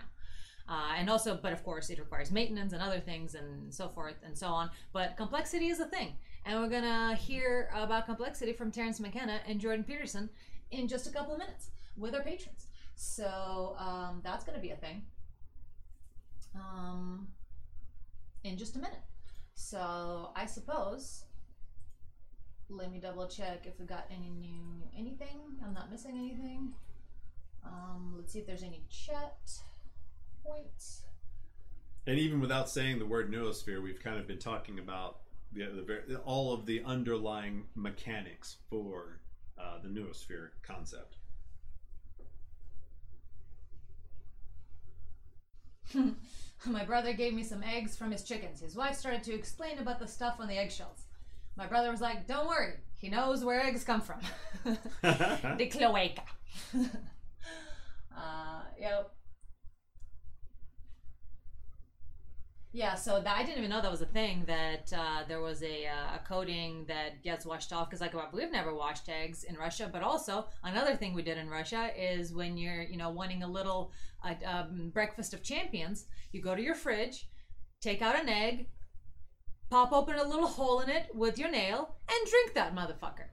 Uh, 0.70 0.92
and 0.97 1.10
also, 1.10 1.36
but 1.42 1.52
of 1.52 1.65
course, 1.65 1.90
it 1.90 1.99
requires 1.99 2.31
maintenance 2.31 2.73
and 2.73 2.81
other 2.81 3.00
things 3.00 3.34
and 3.34 3.74
so 3.74 3.89
forth 3.89 4.15
and 4.24 4.39
so 4.39 4.47
on. 4.47 4.70
But 4.92 5.16
complexity 5.16 5.66
is 5.66 5.81
a 5.81 5.86
thing. 5.86 6.12
And 6.47 6.60
we're 6.60 6.68
going 6.68 6.84
to 6.84 7.16
hear 7.16 7.68
about 7.74 8.07
complexity 8.07 8.52
from 8.52 8.70
Terence 8.70 9.00
McKenna 9.00 9.40
and 9.49 9.60
Jordan 9.60 9.84
Peterson 9.84 10.31
in 10.70 10.86
just 10.86 11.08
a 11.08 11.10
couple 11.10 11.32
of 11.32 11.40
minutes 11.40 11.70
with 11.97 12.15
our 12.15 12.23
patrons. 12.23 12.68
So 12.94 13.74
um, 13.78 14.20
that's 14.23 14.44
going 14.44 14.55
to 14.55 14.62
be 14.62 14.70
a 14.70 14.76
thing 14.76 15.02
um, 16.55 17.26
in 18.44 18.57
just 18.57 18.76
a 18.76 18.78
minute. 18.78 19.02
So 19.55 20.31
I 20.36 20.47
suppose. 20.47 21.24
Let 22.73 22.92
me 22.92 23.00
double 23.00 23.26
check 23.26 23.66
if 23.66 23.81
we 23.81 23.86
got 23.86 24.07
any 24.12 24.31
new 24.31 24.89
anything. 24.97 25.40
I'm 25.66 25.74
not 25.74 25.90
missing 25.90 26.16
anything. 26.16 26.73
Um, 27.66 28.15
let's 28.16 28.32
see 28.32 28.39
if 28.39 28.47
there's 28.47 28.62
any 28.62 28.84
chat 28.89 29.36
points. 30.44 31.02
And 32.07 32.19
even 32.19 32.41
without 32.41 32.69
saying 32.69 32.99
the 32.99 33.07
word 33.07 33.31
noosphere, 33.33 33.83
we've 33.83 34.02
kind 34.02 34.19
of 34.19 34.27
been 34.27 34.39
talking 34.39 34.78
about 34.78 35.19
the, 35.52 35.67
the 36.09 36.19
all 36.19 36.52
of 36.52 36.67
the 36.67 36.83
underlying 36.85 37.65
mechanics 37.75 38.57
for 38.69 39.20
uh, 39.59 39.78
the 39.83 39.89
noosphere 39.89 40.51
concept. 40.62 41.17
My 46.67 46.85
brother 46.85 47.12
gave 47.12 47.35
me 47.35 47.43
some 47.43 47.62
eggs 47.62 47.97
from 47.97 48.10
his 48.10 48.23
chickens. 48.23 48.60
His 48.60 48.77
wife 48.77 48.97
started 48.97 49.23
to 49.25 49.35
explain 49.35 49.78
about 49.78 49.99
the 49.99 50.07
stuff 50.07 50.36
on 50.41 50.49
the 50.49 50.59
eggshells. 50.59 51.05
My 51.57 51.67
brother 51.67 51.91
was 51.91 52.01
like, 52.01 52.27
Don't 52.27 52.47
worry, 52.47 52.75
he 52.97 53.09
knows 53.09 53.44
where 53.44 53.60
eggs 53.60 53.85
come 53.85 54.01
from. 54.01 54.20
The 55.02 55.67
cloaca. 55.70 56.23
uh, 58.17 58.62
yep. 58.78 59.12
Yeah, 62.73 62.94
so 62.94 63.20
that, 63.20 63.36
I 63.36 63.42
didn't 63.42 63.58
even 63.58 63.70
know 63.70 63.81
that 63.82 63.90
was 63.90 64.00
a 64.00 64.07
thing. 64.07 64.44
That 64.47 64.92
uh, 64.97 65.24
there 65.26 65.40
was 65.40 65.62
a, 65.65 65.86
uh, 65.86 66.16
a 66.16 66.20
coating 66.26 66.84
that 66.86 67.23
gets 67.24 67.44
washed 67.44 67.73
off 67.73 67.90
because, 67.90 68.00
like, 68.00 68.15
we've 68.32 68.52
never 68.52 68.73
washed 68.73 69.08
eggs 69.08 69.42
in 69.42 69.57
Russia. 69.57 69.90
But 69.92 70.02
also, 70.02 70.47
another 70.62 70.94
thing 70.94 71.12
we 71.12 71.23
did 71.23 71.36
in 71.36 71.50
Russia 71.50 71.90
is 71.99 72.32
when 72.32 72.57
you're, 72.57 72.82
you 72.82 72.97
know, 72.97 73.10
wanting 73.10 73.42
a 73.42 73.49
little 73.49 73.90
uh, 74.24 74.34
um, 74.47 74.90
breakfast 74.94 75.34
of 75.34 75.42
champions, 75.42 76.07
you 76.31 76.40
go 76.40 76.55
to 76.55 76.62
your 76.62 76.76
fridge, 76.76 77.28
take 77.81 78.02
out 78.02 78.18
an 78.18 78.28
egg, 78.28 78.68
pop 79.68 79.92
open 79.92 80.15
a 80.15 80.24
little 80.24 80.47
hole 80.47 80.78
in 80.81 80.90
it 80.90 81.08
with 81.12 81.39
your 81.39 81.50
nail, 81.50 81.97
and 82.08 82.31
drink 82.31 82.55
that 82.55 82.73
motherfucker. 82.73 83.26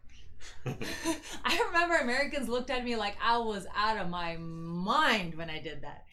I 1.45 1.63
remember 1.67 1.95
Americans 1.95 2.49
looked 2.49 2.71
at 2.71 2.83
me 2.83 2.95
like 2.95 3.17
I 3.21 3.37
was 3.37 3.67
out 3.75 3.97
of 3.97 4.09
my 4.09 4.37
mind 4.37 5.35
when 5.35 5.51
I 5.51 5.59
did 5.59 5.83
that. 5.83 6.06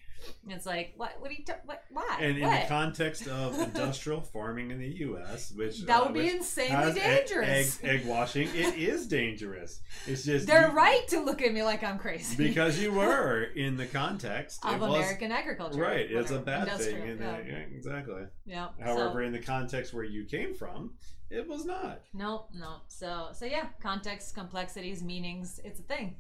It's 0.49 0.67
like, 0.67 0.95
what? 0.97 1.13
What 1.21 1.31
are 1.31 1.35
you? 1.35 1.45
Ta- 1.45 1.57
what? 1.65 1.83
Why? 1.91 2.19
And 2.21 2.37
in 2.39 2.43
what? 2.47 2.63
the 2.63 2.69
context 2.69 3.27
of 3.29 3.59
industrial 3.75 4.21
farming 4.21 4.71
in 4.71 4.79
the 4.79 4.89
U.S., 4.89 5.53
which 5.57 5.83
That 5.83 6.01
uh, 6.01 6.05
would 6.05 6.15
be 6.15 6.29
insanely 6.31 7.01
dangerous. 7.01 7.79
egg, 7.83 8.01
egg 8.01 8.07
washing, 8.07 8.49
it 8.55 8.75
is 8.77 9.07
dangerous. 9.07 9.81
It's 10.07 10.25
just 10.25 10.47
They're 10.47 10.69
you- 10.69 10.75
right 10.75 11.07
to 11.09 11.21
look 11.21 11.43
at 11.43 11.53
me 11.53 11.63
like 11.63 11.83
I'm 11.83 11.99
crazy. 11.99 12.37
because 12.37 12.81
you 12.81 12.93
were 13.03 13.45
in 13.57 13.77
the 13.77 13.87
context 13.87 14.65
of 14.65 14.81
was 14.81 14.91
American 14.95 15.33
agriculture. 15.33 15.81
right. 15.81 16.07
It's 16.11 16.31
a 16.31 16.39
bad 16.39 16.69
thing. 16.79 16.97
industrial, 16.97 17.11
And, 17.11 17.21
yeah. 17.21 17.31
uh, 17.31 17.39
yeah, 17.47 17.77
exactly. 17.77 18.23
yeah. 18.47 18.69
However, 18.83 19.21
so, 19.23 19.27
in 19.27 19.33
the 19.33 19.39
context 19.41 19.95
where 19.95 20.05
you 20.05 20.25
came 20.25 20.55
from, 20.55 20.93
it 21.31 21.49
was 21.49 21.65
not. 21.65 22.01
no, 22.13 22.47
no. 22.55 22.77
So, 22.89 23.29
so 23.33 23.45
yeah, 23.47 23.67
context, 23.83 24.35
complexities, 24.35 25.03
meanings. 25.03 25.59
It's 25.65 25.81
a 25.81 25.83
thing. 25.83 26.17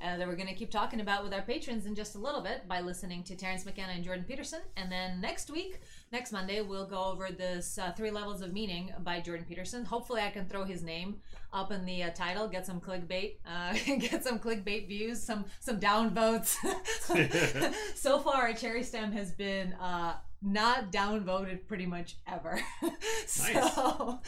Uh, 0.00 0.16
that 0.16 0.28
we're 0.28 0.36
going 0.36 0.48
to 0.48 0.54
keep 0.54 0.70
talking 0.70 1.00
about 1.00 1.24
with 1.24 1.34
our 1.34 1.42
patrons 1.42 1.84
in 1.84 1.94
just 1.94 2.14
a 2.14 2.18
little 2.18 2.40
bit 2.40 2.68
by 2.68 2.80
listening 2.80 3.24
to 3.24 3.34
Terence 3.34 3.66
McKenna 3.66 3.92
and 3.92 4.04
Jordan 4.04 4.24
Peterson. 4.26 4.60
And 4.76 4.92
then 4.92 5.20
next 5.20 5.50
week, 5.50 5.80
next 6.12 6.30
Monday, 6.30 6.60
we'll 6.60 6.86
go 6.86 7.04
over 7.04 7.30
this 7.30 7.78
uh, 7.78 7.90
Three 7.92 8.12
Levels 8.12 8.40
of 8.40 8.52
Meaning 8.52 8.92
by 9.00 9.20
Jordan 9.20 9.44
Peterson. 9.48 9.84
Hopefully, 9.84 10.22
I 10.22 10.30
can 10.30 10.46
throw 10.46 10.62
his 10.64 10.84
name 10.84 11.16
up 11.52 11.72
in 11.72 11.84
the 11.84 12.04
uh, 12.04 12.10
title, 12.10 12.46
get 12.46 12.64
some 12.64 12.80
clickbait, 12.80 13.38
uh, 13.44 13.72
get 13.98 14.22
some 14.22 14.38
clickbait 14.38 14.86
views, 14.86 15.20
some 15.20 15.44
some 15.60 15.80
downvotes. 15.80 16.56
so 17.96 18.20
far, 18.20 18.34
our 18.34 18.52
cherry 18.52 18.84
stem 18.84 19.10
has 19.12 19.32
been 19.32 19.72
uh, 19.74 20.14
not 20.42 20.92
downvoted 20.92 21.66
pretty 21.66 21.86
much 21.86 22.16
ever. 22.26 22.60
so, 23.26 24.20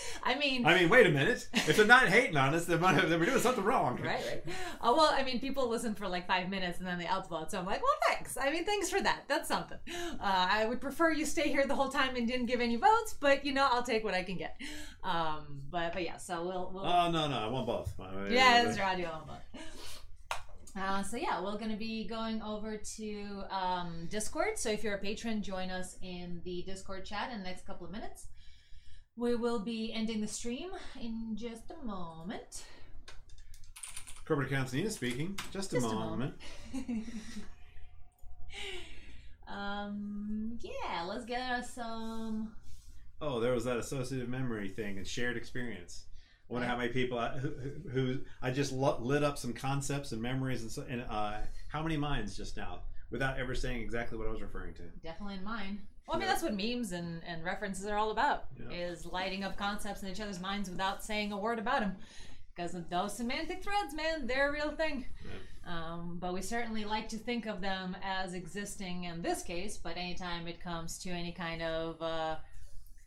I 0.22 0.34
mean, 0.36 0.66
I 0.66 0.78
mean, 0.78 0.88
wait 0.88 1.06
a 1.06 1.10
minute. 1.10 1.48
If 1.52 1.76
they're 1.76 1.86
not 1.86 2.08
hating 2.08 2.36
on 2.36 2.54
us, 2.54 2.68
we're 2.68 2.76
then 2.76 3.20
we're 3.20 3.26
doing 3.26 3.40
something 3.40 3.64
wrong. 3.64 3.98
right, 4.02 4.24
right. 4.26 4.42
Uh, 4.80 4.92
well, 4.96 5.10
I 5.12 5.22
mean, 5.22 5.40
people 5.40 5.68
listen 5.68 5.94
for 5.94 6.08
like 6.08 6.26
five 6.26 6.48
minutes 6.48 6.78
and 6.78 6.86
then 6.86 6.98
they 6.98 7.04
upvote. 7.04 7.50
So 7.50 7.58
I'm 7.58 7.66
like, 7.66 7.82
well, 7.82 7.92
thanks. 8.08 8.36
I 8.36 8.50
mean, 8.50 8.64
thanks 8.64 8.90
for 8.90 9.00
that. 9.00 9.24
That's 9.28 9.48
something. 9.48 9.78
Uh, 9.88 10.48
I 10.50 10.66
would 10.66 10.80
prefer 10.80 11.10
you 11.12 11.26
stay 11.26 11.48
here 11.48 11.66
the 11.66 11.74
whole 11.74 11.88
time 11.88 12.16
and 12.16 12.26
didn't 12.26 12.46
give 12.46 12.60
any 12.60 12.76
votes, 12.76 13.14
but 13.18 13.44
you 13.44 13.52
know, 13.52 13.68
I'll 13.70 13.82
take 13.82 14.04
what 14.04 14.14
I 14.14 14.22
can 14.22 14.36
get. 14.36 14.60
Um, 15.02 15.62
but 15.70 15.92
but 15.92 16.02
yeah, 16.02 16.16
so 16.16 16.44
we'll 16.44 16.70
we'll. 16.72 16.86
Oh 16.86 17.10
no, 17.10 17.28
no, 17.28 17.38
I 17.38 17.46
want 17.48 17.66
both. 17.66 17.92
yeah, 18.30 18.64
that's 18.64 18.78
right. 18.78 18.92
I 18.92 18.96
do 18.96 19.04
want 19.04 19.26
both. 19.26 19.92
Uh, 20.74 21.02
so 21.02 21.16
yeah, 21.18 21.42
we're 21.42 21.58
gonna 21.58 21.76
be 21.76 22.06
going 22.06 22.40
over 22.42 22.78
to 22.78 23.42
um, 23.50 24.06
Discord. 24.10 24.56
So 24.58 24.70
if 24.70 24.82
you're 24.82 24.94
a 24.94 24.98
patron, 24.98 25.42
join 25.42 25.70
us 25.70 25.96
in 26.02 26.40
the 26.44 26.62
Discord 26.62 27.04
chat 27.04 27.30
in 27.30 27.38
the 27.38 27.44
next 27.44 27.66
couple 27.66 27.86
of 27.86 27.92
minutes. 27.92 28.28
We 29.16 29.34
will 29.34 29.58
be 29.58 29.92
ending 29.92 30.20
the 30.20 30.26
stream 30.28 30.70
in 31.00 31.36
just 31.36 31.70
a 31.70 31.84
moment. 31.84 32.64
Corporate 34.24 34.50
accounts 34.50 34.72
Nina 34.72 34.90
speaking. 34.90 35.38
Just 35.52 35.72
a 35.72 35.76
Just 35.76 35.92
a 35.92 35.94
moment. 35.94 36.34
um, 39.48 40.58
yeah, 40.62 41.02
let's 41.02 41.24
get 41.26 41.40
us 41.40 41.74
some. 41.74 42.54
Oh, 43.20 43.38
there 43.38 43.52
was 43.52 43.64
that 43.64 43.76
associative 43.76 44.28
memory 44.28 44.68
thing 44.68 44.96
and 44.96 45.06
shared 45.06 45.36
experience. 45.36 46.04
I 46.48 46.52
wonder 46.54 46.68
how 46.68 46.76
many 46.76 46.90
people 46.90 47.18
I, 47.18 47.38
who, 47.38 47.48
who 47.50 47.90
who- 47.90 48.20
I 48.40 48.50
just 48.50 48.72
lit 48.72 49.22
up 49.22 49.38
some 49.38 49.52
concepts 49.52 50.12
and 50.12 50.22
memories 50.22 50.62
and 50.62 50.70
so, 50.70 50.84
and 50.88 51.04
uh, 51.08 51.38
how 51.68 51.82
many 51.82 51.96
minds 51.96 52.36
just 52.36 52.56
now 52.56 52.80
without 53.10 53.38
ever 53.38 53.54
saying 53.54 53.82
exactly 53.82 54.16
what 54.18 54.26
I 54.26 54.30
was 54.30 54.40
referring 54.40 54.74
to. 54.74 54.82
Definitely 55.02 55.36
in 55.36 55.44
mine. 55.44 55.80
Well, 56.06 56.16
I 56.16 56.18
mean, 56.20 56.28
that's 56.28 56.42
what 56.42 56.54
memes 56.54 56.92
and, 56.92 57.22
and 57.26 57.44
references 57.44 57.86
are 57.86 57.96
all 57.96 58.10
about, 58.10 58.46
Yeah. 58.58 58.76
is 58.88 59.06
lighting 59.06 59.44
up 59.44 59.56
concepts 59.56 60.02
in 60.02 60.08
each 60.08 60.20
other's 60.20 60.40
minds 60.40 60.68
without 60.68 61.02
saying 61.02 61.32
a 61.32 61.38
word 61.38 61.58
about 61.58 61.80
them. 61.80 61.96
Because 62.54 62.76
those 62.90 63.16
semantic 63.16 63.62
threads, 63.62 63.94
man, 63.94 64.26
they're 64.26 64.50
a 64.50 64.52
real 64.52 64.72
thing. 64.72 65.06
Um, 65.66 66.18
but 66.20 66.34
we 66.34 66.42
certainly 66.42 66.84
like 66.84 67.08
to 67.10 67.16
think 67.16 67.46
of 67.46 67.60
them 67.60 67.96
as 68.02 68.34
existing 68.34 69.04
in 69.04 69.22
this 69.22 69.42
case, 69.42 69.76
but 69.78 69.96
anytime 69.96 70.46
it 70.48 70.60
comes 70.60 70.98
to 70.98 71.10
any 71.10 71.32
kind 71.32 71.62
of 71.62 72.02
uh, 72.02 72.36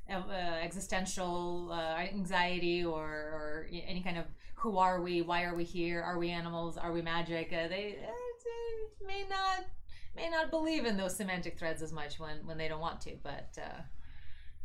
uh, 0.10 0.24
existential 0.64 1.70
uh, 1.72 1.98
anxiety 1.98 2.84
or, 2.86 3.04
or 3.04 3.68
any 3.72 4.02
kind 4.02 4.18
of 4.18 4.26
who 4.56 4.78
are 4.78 5.02
we, 5.02 5.22
why 5.22 5.44
are 5.44 5.54
we 5.54 5.64
here, 5.66 6.02
are 6.02 6.18
we 6.18 6.30
animals, 6.32 6.78
are 6.78 6.92
we 6.94 7.02
magic, 7.02 7.52
uh, 7.54 7.68
they 7.68 7.98
uh, 8.02 8.12
they 8.46 9.06
may 9.06 9.26
not 9.30 9.66
may 10.16 10.30
not 10.30 10.50
believe 10.50 10.86
in 10.86 10.98
those 10.98 11.16
semantic 11.16 11.58
threads 11.58 11.82
as 11.82 11.92
much 11.92 12.20
when 12.20 12.38
when 12.46 12.58
they 12.58 12.68
don't 12.68 12.80
want 12.80 13.02
to 13.02 13.12
but 13.24 13.58
uh 13.62 13.82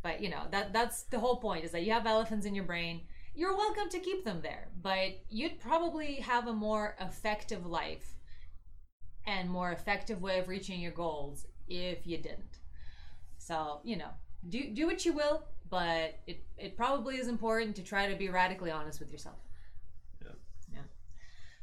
but 0.01 0.21
you 0.21 0.29
know 0.29 0.43
that 0.51 0.73
that's 0.73 1.03
the 1.03 1.19
whole 1.19 1.37
point 1.37 1.65
is 1.65 1.71
that 1.71 1.83
you 1.83 1.91
have 1.91 2.07
elephants 2.07 2.45
in 2.45 2.55
your 2.55 2.65
brain. 2.65 3.01
You're 3.33 3.55
welcome 3.55 3.87
to 3.89 3.99
keep 3.99 4.25
them 4.25 4.41
there 4.41 4.69
but 4.81 5.19
you'd 5.29 5.59
probably 5.59 6.15
have 6.15 6.47
a 6.47 6.53
more 6.53 6.95
effective 6.99 7.65
life 7.65 8.15
and 9.25 9.49
more 9.49 9.71
effective 9.71 10.21
way 10.21 10.39
of 10.39 10.47
reaching 10.47 10.81
your 10.81 10.91
goals 10.91 11.45
if 11.67 12.07
you 12.07 12.17
didn't. 12.17 12.59
So 13.37 13.81
you 13.83 13.97
know 13.97 14.09
do 14.49 14.69
do 14.73 14.87
what 14.87 15.05
you 15.05 15.13
will 15.13 15.43
but 15.69 16.19
it 16.27 16.43
it 16.57 16.75
probably 16.75 17.17
is 17.17 17.27
important 17.27 17.75
to 17.75 17.83
try 17.83 18.09
to 18.09 18.15
be 18.15 18.29
radically 18.29 18.71
honest 18.71 18.99
with 18.99 19.11
yourself. 19.11 19.37
Yeah. 20.21 20.31
yeah. 20.73 20.79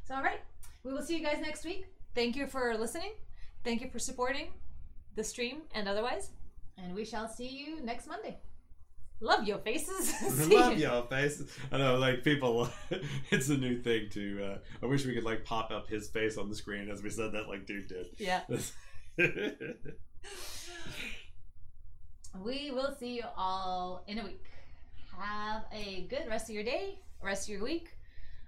So 0.05 0.15
all 0.15 0.23
right. 0.23 0.41
We 0.85 0.93
will 0.93 1.03
see 1.03 1.19
you 1.19 1.25
guys 1.25 1.41
next 1.41 1.65
week. 1.65 1.87
Thank 2.15 2.37
you 2.37 2.47
for 2.47 2.75
listening 2.77 3.13
Thank 3.65 3.83
you 3.83 3.91
for 3.91 3.99
supporting 3.99 4.49
the 5.15 5.25
stream 5.25 5.63
and 5.75 5.89
otherwise. 5.89 6.31
And 6.77 6.95
we 6.95 7.05
shall 7.05 7.29
see 7.29 7.49
you 7.49 7.81
next 7.83 8.07
Monday. 8.07 8.39
Love 9.21 9.45
your 9.45 9.59
faces. 9.59 10.15
Love 10.49 10.79
you. 10.79 10.87
y'all 10.87 11.07
face. 11.07 11.43
I 11.73 11.79
know, 11.79 11.97
like 11.97 12.23
people. 12.23 12.69
it's 13.31 13.49
a 13.49 13.57
new 13.57 13.83
thing 13.83 14.09
to. 14.11 14.45
Uh, 14.45 14.59
I 14.83 14.87
wish 14.87 15.05
we 15.05 15.15
could 15.15 15.25
like 15.25 15.45
pop 15.45 15.73
up 15.73 15.89
his 15.89 16.09
face 16.09 16.39
on 16.39 16.49
the 16.49 16.55
screen 16.55 16.89
as 16.89 17.03
we 17.03 17.11
said 17.11 17.33
that, 17.33 17.49
like 17.49 17.67
dude 17.67 17.89
did. 17.89 18.07
Yeah. 18.17 18.43
We 22.45 22.71
will 22.71 22.95
see 22.99 23.17
you 23.17 23.25
all 23.37 24.05
in 24.07 24.19
a 24.19 24.25
week. 24.25 24.45
Have 25.19 25.65
a 25.73 26.07
good 26.09 26.29
rest 26.29 26.49
of 26.49 26.55
your 26.55 26.63
day, 26.63 27.01
rest 27.21 27.49
of 27.49 27.55
your 27.55 27.65
week. 27.65 27.98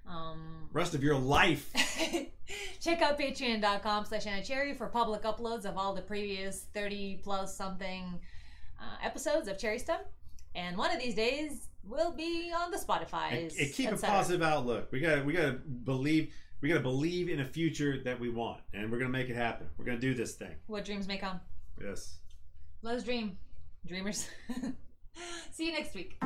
Um, 0.06 0.68
Rest 0.72 0.94
of 0.94 1.02
your 1.02 1.16
life. 1.16 1.70
check 2.80 3.02
out 3.02 3.18
patreon.com 3.18 4.04
slash 4.04 4.24
cherry 4.46 4.74
for 4.74 4.86
public 4.86 5.22
uploads 5.22 5.64
of 5.64 5.76
all 5.76 5.94
the 5.94 6.02
previous 6.02 6.66
30 6.74 7.20
plus 7.22 7.56
something 7.56 8.18
uh, 8.80 8.96
episodes 9.04 9.48
of 9.48 9.58
Cherry 9.58 9.78
Stem. 9.78 10.00
And 10.54 10.76
one 10.76 10.90
of 10.90 11.00
these 11.00 11.14
days 11.14 11.68
will 11.84 12.12
be 12.12 12.52
on 12.56 12.70
the 12.70 12.78
and, 12.78 12.86
Spotify's. 12.86 13.58
and 13.58 13.72
keep 13.72 13.90
a 13.90 13.96
positive 13.96 14.42
outlook. 14.42 14.90
We 14.90 15.00
got. 15.00 15.24
We 15.24 15.32
got 15.32 15.46
to 15.46 15.52
believe. 15.52 16.32
We 16.60 16.68
got 16.68 16.74
to 16.76 16.80
believe 16.80 17.28
in 17.28 17.40
a 17.40 17.46
future 17.46 18.02
that 18.04 18.18
we 18.18 18.28
want, 18.28 18.60
and 18.74 18.90
we're 18.90 18.98
gonna 18.98 19.10
make 19.10 19.30
it 19.30 19.36
happen. 19.36 19.68
We're 19.78 19.86
gonna 19.86 19.98
do 19.98 20.12
this 20.12 20.34
thing. 20.34 20.54
What 20.66 20.84
dreams 20.84 21.08
may 21.08 21.16
come. 21.16 21.40
Yes. 21.80 22.18
Let 22.82 22.96
us 22.96 23.04
dream. 23.04 23.38
Dreamers. 23.86 24.28
see 25.52 25.66
you 25.66 25.72
next 25.72 25.94
week. 25.94 26.20